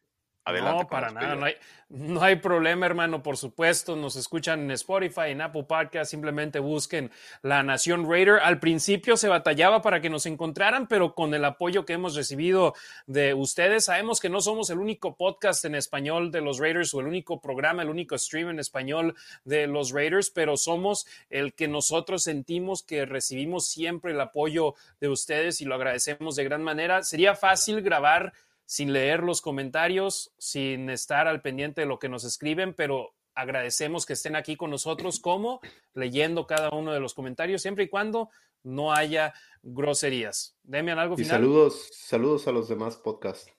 no, 0.47 0.87
para 0.87 1.11
nada, 1.11 1.35
no 1.35 1.47
hay, 1.47 1.55
no 1.89 2.23
hay 2.23 2.37
problema, 2.37 2.87
hermano, 2.87 3.23
por 3.23 3.37
supuesto. 3.37 3.97
Nos 3.97 4.17
escuchan 4.17 4.61
en 4.61 4.71
Spotify, 4.73 5.29
en 5.31 5.41
Apple 5.41 5.65
Podcast, 5.65 6.11
simplemente 6.11 6.59
busquen 6.59 7.11
La 7.43 7.63
Nación 7.63 8.09
Raider. 8.11 8.41
Al 8.41 8.61
principio 8.61 9.17
se 9.17 9.29
batallaba 9.29 9.81
para 9.81 10.01
que 10.01 10.11
nos 10.11 10.27
encontraran, 10.27 10.87
pero 10.87 11.15
con 11.15 11.33
el 11.33 11.45
apoyo 11.45 11.87
que 11.87 11.95
hemos 11.95 12.15
recibido 12.15 12.75
de 13.07 13.33
ustedes, 13.33 13.87
sabemos 13.87 14.21
que 14.21 14.29
no 14.29 14.41
somos 14.41 14.69
el 14.71 14.79
único 14.79 15.17
podcast 15.17 15.65
en 15.65 15.75
español 15.75 16.31
de 16.31 16.43
los 16.43 16.59
Raiders 16.59 16.93
o 16.93 17.01
el 17.01 17.07
único 17.07 17.41
programa, 17.41 17.83
el 17.83 17.89
único 17.89 18.19
stream 18.19 18.51
en 18.51 18.59
español 18.59 19.15
de 19.45 19.67
los 19.67 19.93
Raiders, 19.93 20.31
pero 20.31 20.57
somos 20.57 21.07
el 21.31 21.55
que 21.55 21.69
nosotros 21.69 22.23
sentimos 22.23 22.83
que 22.83 23.07
recibimos 23.07 23.67
siempre 23.67 24.13
el 24.13 24.21
apoyo 24.21 24.75
de 25.01 25.09
ustedes 25.09 25.61
y 25.61 25.65
lo 25.65 25.75
agradecemos 25.75 26.37
de 26.37 26.45
gran 26.45 26.63
manera. 26.63 27.03
Sería 27.03 27.35
fácil 27.35 27.81
grabar 27.81 28.33
sin 28.67 28.93
leer 28.93 29.23
los 29.23 29.41
comentarios, 29.41 30.33
sin 30.39 30.91
estar 30.91 31.29
al 31.29 31.43
pendiente 31.43 31.83
de 31.83 31.87
lo 31.87 31.99
que 31.99 32.09
nos 32.09 32.25
escriben, 32.25 32.75
pero 32.75 33.15
agradecemos 33.35 34.07
que 34.07 34.13
estén 34.13 34.37
aquí 34.37 34.57
con 34.57 34.71
nosotros 34.71 35.21
como 35.21 35.61
leyendo 35.93 36.47
cada 36.47 36.71
uno 36.71 36.93
de 36.93 37.01
los 37.01 37.15
comentarios, 37.15 37.63
siempre 37.63 37.85
y 37.85 37.89
cuando 37.89 38.31
no 38.63 38.93
haya 38.93 39.35
groserías. 39.63 40.57
Demian, 40.63 40.99
algo 40.99 41.17
final. 41.17 41.31
saludos, 41.31 41.89
saludos 41.93 42.49
a 42.49 42.53
los 42.53 42.69
demás 42.69 42.97
podcasts. 42.97 43.51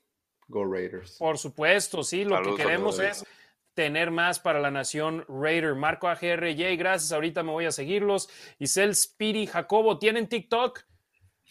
Go 0.48 0.66
Raiders. 0.66 1.18
Por 1.18 1.38
supuesto, 1.38 2.04
sí, 2.04 2.24
lo 2.24 2.42
que 2.44 2.56
queremos 2.56 3.00
es 3.00 3.26
tener 3.74 4.12
más 4.12 4.40
para 4.40 4.60
la 4.60 4.72
nación 4.72 5.26
Raider. 5.28 5.76
Marco 5.76 6.08
AGRJ, 6.08 6.78
gracias. 6.78 7.12
Ahorita 7.12 7.44
me 7.44 7.52
voy 7.52 7.66
a 7.66 7.72
seguirlos. 7.72 8.30
Isel 8.60 8.96
Spiri, 8.96 9.48
Jacobo, 9.48 9.98
¿tienen 9.98 10.28
TikTok? 10.28 10.82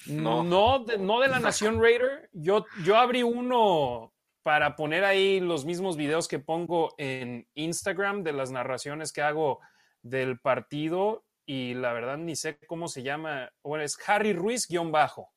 No, 0.06 0.42
no 0.42 0.81
de, 0.81 0.98
no 0.98 1.20
de 1.20 1.28
la 1.28 1.40
Nación 1.40 1.81
Raider. 1.81 2.28
Yo, 2.32 2.66
yo 2.84 2.97
abrí 2.97 3.23
uno 3.23 4.12
para 4.42 4.76
poner 4.76 5.05
ahí 5.05 5.40
los 5.40 5.64
mismos 5.64 5.97
videos 5.97 6.28
que 6.28 6.39
pongo 6.39 6.94
en 6.98 7.48
Instagram 7.55 8.23
de 8.23 8.32
las 8.32 8.50
narraciones 8.50 9.12
que 9.12 9.23
hago 9.23 9.60
del 10.02 10.39
partido 10.39 11.24
y 11.47 11.74
la 11.74 11.92
verdad 11.92 12.18
ni 12.18 12.36
sé 12.36 12.58
cómo 12.66 12.89
se 12.89 13.02
llama. 13.02 13.50
Bueno, 13.62 13.84
es 13.84 13.98
Harry 14.06 14.34
Ruiz 14.34 14.68
guion 14.68 14.92
bajo, 14.92 15.32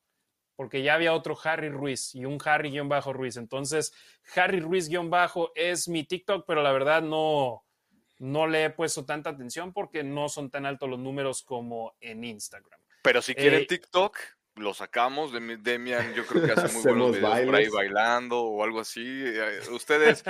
porque 0.55 0.83
ya 0.83 0.95
había 0.95 1.13
otro 1.13 1.37
Harry 1.41 1.69
Ruiz 1.69 2.13
y 2.15 2.25
un 2.25 2.37
Harry 2.43 2.71
guion 2.71 2.89
bajo 2.89 3.13
Ruiz. 3.13 3.37
Entonces, 3.37 3.93
Harry 4.35 4.59
Ruiz 4.59 4.89
guion 4.89 5.09
bajo 5.09 5.51
es 5.55 5.87
mi 5.87 6.03
TikTok, 6.03 6.45
pero 6.45 6.61
la 6.61 6.73
verdad 6.73 7.01
no, 7.01 7.63
no 8.19 8.47
le 8.47 8.65
he 8.65 8.69
puesto 8.69 9.05
tanta 9.05 9.29
atención 9.29 9.71
porque 9.71 10.03
no 10.03 10.29
son 10.29 10.49
tan 10.49 10.65
altos 10.65 10.89
los 10.89 10.99
números 10.99 11.43
como 11.43 11.95
en 12.01 12.23
Instagram. 12.23 12.79
Pero 13.03 13.21
si 13.21 13.33
quieren 13.35 13.61
eh, 13.61 13.65
TikTok, 13.67 14.17
lo 14.57 14.73
sacamos 14.73 15.31
de 15.31 15.57
Demian, 15.57 16.13
yo 16.13 16.25
creo 16.25 16.45
que 16.45 16.51
hace 16.51 16.73
muy 16.73 16.83
buenos 16.83 17.11
videos 17.15 17.39
por 17.41 17.55
ahí 17.55 17.69
bailando 17.69 18.41
o 18.41 18.63
algo 18.63 18.79
así. 18.79 19.03
Eh, 19.05 19.59
ustedes 19.71 20.23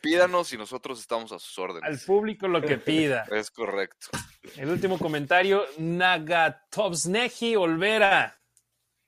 pídanos 0.00 0.52
y 0.52 0.58
nosotros 0.58 1.00
estamos 1.00 1.32
a 1.32 1.38
sus 1.38 1.58
órdenes. 1.58 1.88
Al 1.88 1.98
público 1.98 2.48
lo 2.48 2.60
que 2.60 2.78
pida. 2.78 3.24
Es 3.34 3.50
correcto. 3.50 4.08
El 4.56 4.70
último 4.70 4.98
comentario, 4.98 5.64
Nagatovsneji 5.78 7.56
Olvera. 7.56 8.40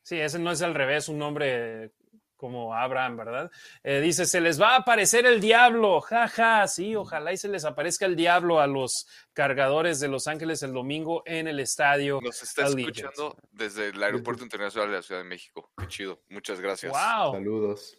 Sí, 0.02 0.20
ese 0.20 0.38
no 0.38 0.50
es 0.50 0.62
al 0.62 0.74
revés, 0.74 1.08
un 1.08 1.18
nombre 1.18 1.92
como 2.36 2.74
Abraham, 2.74 3.16
¿verdad? 3.16 3.50
Eh, 3.82 4.00
dice, 4.00 4.26
se 4.26 4.40
les 4.40 4.60
va 4.60 4.74
a 4.74 4.76
aparecer 4.78 5.26
el 5.26 5.40
diablo, 5.40 6.00
jaja, 6.00 6.60
ja. 6.60 6.68
sí, 6.68 6.94
ojalá 6.94 7.32
y 7.32 7.36
se 7.36 7.48
les 7.48 7.64
aparezca 7.64 8.06
el 8.06 8.16
diablo 8.16 8.60
a 8.60 8.66
los 8.66 9.06
cargadores 9.32 10.00
de 10.00 10.08
Los 10.08 10.26
Ángeles 10.26 10.62
el 10.62 10.72
domingo 10.72 11.22
en 11.26 11.48
el 11.48 11.60
estadio. 11.60 12.20
Nos 12.22 12.42
está 12.42 12.66
escuchando 12.66 13.36
desde 13.52 13.88
el 13.88 14.02
Aeropuerto 14.02 14.44
Internacional 14.44 14.90
de 14.90 14.96
la 14.96 15.02
Ciudad 15.02 15.20
de 15.22 15.28
México, 15.28 15.70
qué 15.78 15.88
chido, 15.88 16.22
muchas 16.28 16.60
gracias. 16.60 16.92
Wow. 16.92 17.32
Saludos. 17.32 17.98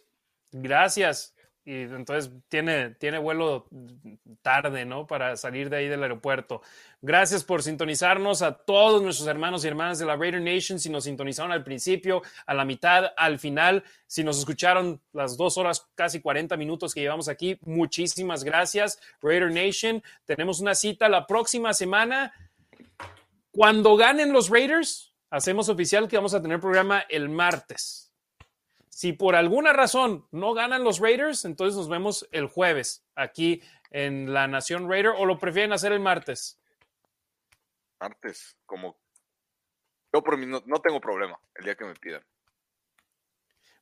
Gracias. 0.52 1.34
Y 1.68 1.82
entonces 1.82 2.32
tiene, 2.48 2.94
tiene 2.94 3.18
vuelo 3.18 3.66
tarde, 4.40 4.86
¿no? 4.86 5.06
Para 5.06 5.36
salir 5.36 5.68
de 5.68 5.76
ahí 5.76 5.88
del 5.88 6.02
aeropuerto. 6.02 6.62
Gracias 7.02 7.44
por 7.44 7.62
sintonizarnos 7.62 8.40
a 8.40 8.52
todos 8.52 9.02
nuestros 9.02 9.28
hermanos 9.28 9.62
y 9.62 9.68
hermanas 9.68 9.98
de 9.98 10.06
la 10.06 10.16
Raider 10.16 10.40
Nation. 10.40 10.78
Si 10.78 10.88
nos 10.88 11.04
sintonizaron 11.04 11.52
al 11.52 11.64
principio, 11.64 12.22
a 12.46 12.54
la 12.54 12.64
mitad, 12.64 13.12
al 13.18 13.38
final, 13.38 13.84
si 14.06 14.24
nos 14.24 14.38
escucharon 14.38 15.02
las 15.12 15.36
dos 15.36 15.58
horas, 15.58 15.86
casi 15.94 16.22
40 16.22 16.56
minutos 16.56 16.94
que 16.94 17.02
llevamos 17.02 17.28
aquí, 17.28 17.58
muchísimas 17.66 18.44
gracias, 18.44 18.98
Raider 19.20 19.52
Nation. 19.52 20.02
Tenemos 20.24 20.60
una 20.60 20.74
cita 20.74 21.10
la 21.10 21.26
próxima 21.26 21.74
semana. 21.74 22.32
Cuando 23.50 23.94
ganen 23.94 24.32
los 24.32 24.48
Raiders, 24.48 25.12
hacemos 25.28 25.68
oficial 25.68 26.08
que 26.08 26.16
vamos 26.16 26.32
a 26.32 26.40
tener 26.40 26.60
programa 26.60 27.04
el 27.10 27.28
martes. 27.28 28.07
Si 28.98 29.12
por 29.12 29.36
alguna 29.36 29.72
razón 29.72 30.26
no 30.32 30.54
ganan 30.54 30.82
los 30.82 30.98
Raiders, 30.98 31.44
entonces 31.44 31.76
nos 31.76 31.88
vemos 31.88 32.28
el 32.32 32.48
jueves 32.48 33.06
aquí 33.14 33.62
en 33.92 34.34
la 34.34 34.48
Nación 34.48 34.90
Raider 34.90 35.12
o 35.16 35.24
lo 35.24 35.38
prefieren 35.38 35.72
hacer 35.72 35.92
el 35.92 36.00
martes. 36.00 36.60
Martes, 38.00 38.58
como 38.66 38.98
yo 40.12 40.20
por 40.20 40.36
mí 40.36 40.46
no, 40.46 40.80
tengo 40.80 41.00
problema 41.00 41.38
el 41.54 41.66
día 41.66 41.76
que 41.76 41.84
me 41.84 41.94
pidan. 41.94 42.24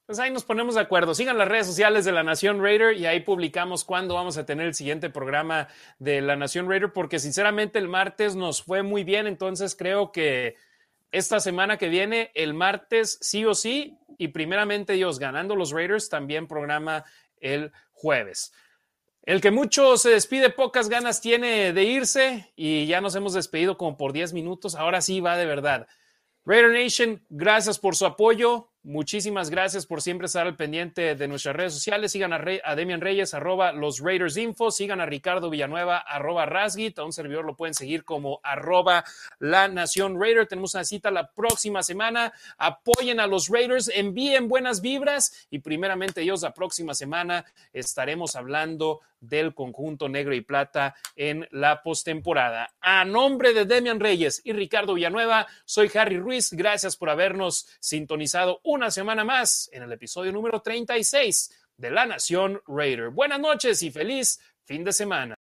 Pues 0.04 0.18
ahí 0.18 0.30
nos 0.30 0.44
ponemos 0.44 0.74
de 0.74 0.82
acuerdo. 0.82 1.14
Sigan 1.14 1.38
las 1.38 1.48
redes 1.48 1.66
sociales 1.66 2.04
de 2.04 2.12
la 2.12 2.22
Nación 2.22 2.60
Raider 2.60 2.94
y 2.94 3.06
ahí 3.06 3.20
publicamos 3.20 3.84
cuándo 3.84 4.16
vamos 4.16 4.36
a 4.36 4.44
tener 4.44 4.66
el 4.66 4.74
siguiente 4.74 5.08
programa 5.08 5.68
de 5.98 6.20
la 6.20 6.36
Nación 6.36 6.68
Raider, 6.68 6.92
porque 6.92 7.20
sinceramente 7.20 7.78
el 7.78 7.88
martes 7.88 8.36
nos 8.36 8.62
fue 8.62 8.82
muy 8.82 9.02
bien, 9.02 9.26
entonces 9.26 9.76
creo 9.76 10.12
que 10.12 10.56
esta 11.16 11.40
semana 11.40 11.78
que 11.78 11.88
viene, 11.88 12.30
el 12.34 12.52
martes, 12.52 13.16
sí 13.22 13.44
o 13.46 13.54
sí, 13.54 13.96
y 14.18 14.28
primeramente 14.28 14.92
Dios, 14.92 15.18
ganando 15.18 15.56
los 15.56 15.70
Raiders, 15.70 16.10
también 16.10 16.46
programa 16.46 17.04
el 17.40 17.72
jueves. 17.92 18.52
El 19.22 19.40
que 19.40 19.50
mucho 19.50 19.96
se 19.96 20.10
despide, 20.10 20.50
pocas 20.50 20.90
ganas 20.90 21.22
tiene 21.22 21.72
de 21.72 21.84
irse 21.84 22.52
y 22.54 22.86
ya 22.86 23.00
nos 23.00 23.16
hemos 23.16 23.32
despedido 23.32 23.78
como 23.78 23.96
por 23.96 24.12
10 24.12 24.34
minutos. 24.34 24.74
Ahora 24.74 25.00
sí 25.00 25.20
va 25.20 25.38
de 25.38 25.46
verdad. 25.46 25.86
Raider 26.44 26.70
Nation, 26.70 27.24
gracias 27.30 27.78
por 27.78 27.96
su 27.96 28.04
apoyo. 28.04 28.70
Muchísimas 28.88 29.50
gracias 29.50 29.84
por 29.84 30.00
siempre 30.00 30.26
estar 30.26 30.46
al 30.46 30.54
pendiente 30.54 31.16
de 31.16 31.26
nuestras 31.26 31.56
redes 31.56 31.74
sociales. 31.74 32.12
Sigan 32.12 32.32
a, 32.32 32.76
Demian 32.76 33.00
Reyes, 33.00 33.34
arroba 33.34 33.72
los 33.72 33.98
Raiders 33.98 34.36
Info. 34.36 34.70
Sigan 34.70 35.00
a 35.00 35.06
Ricardo 35.06 35.50
Villanueva, 35.50 35.98
arroba 35.98 36.46
Rasgit. 36.46 36.96
A 37.00 37.04
un 37.04 37.12
servidor 37.12 37.44
lo 37.44 37.56
pueden 37.56 37.74
seguir 37.74 38.04
como 38.04 38.38
arroba 38.44 39.02
la 39.40 39.66
Nación 39.66 40.20
Raider. 40.20 40.46
Tenemos 40.46 40.76
una 40.76 40.84
cita 40.84 41.10
la 41.10 41.32
próxima 41.32 41.82
semana. 41.82 42.32
Apoyen 42.58 43.18
a 43.18 43.26
los 43.26 43.48
Raiders, 43.48 43.90
envíen 43.92 44.46
buenas 44.46 44.80
vibras 44.80 45.48
y 45.50 45.58
primeramente 45.58 46.20
Dios, 46.20 46.42
la 46.42 46.54
próxima 46.54 46.94
semana 46.94 47.44
estaremos 47.72 48.36
hablando 48.36 49.00
del 49.20 49.54
conjunto 49.54 50.08
negro 50.08 50.34
y 50.34 50.40
plata 50.40 50.94
en 51.16 51.48
la 51.50 51.82
postemporada. 51.82 52.74
A 52.80 53.04
nombre 53.04 53.52
de 53.52 53.64
Demian 53.64 54.00
Reyes 54.00 54.40
y 54.44 54.52
Ricardo 54.52 54.94
Villanueva, 54.94 55.46
soy 55.64 55.90
Harry 55.94 56.18
Ruiz. 56.18 56.52
Gracias 56.52 56.96
por 56.96 57.10
habernos 57.10 57.66
sintonizado 57.80 58.60
una 58.76 58.90
semana 58.90 59.24
más 59.24 59.70
en 59.72 59.82
el 59.84 59.92
episodio 59.92 60.30
número 60.32 60.60
36 60.60 61.70
de 61.78 61.90
La 61.90 62.04
Nación 62.04 62.60
Raider. 62.66 63.08
Buenas 63.08 63.40
noches 63.40 63.82
y 63.82 63.90
feliz 63.90 64.38
fin 64.66 64.84
de 64.84 64.92
semana. 64.92 65.34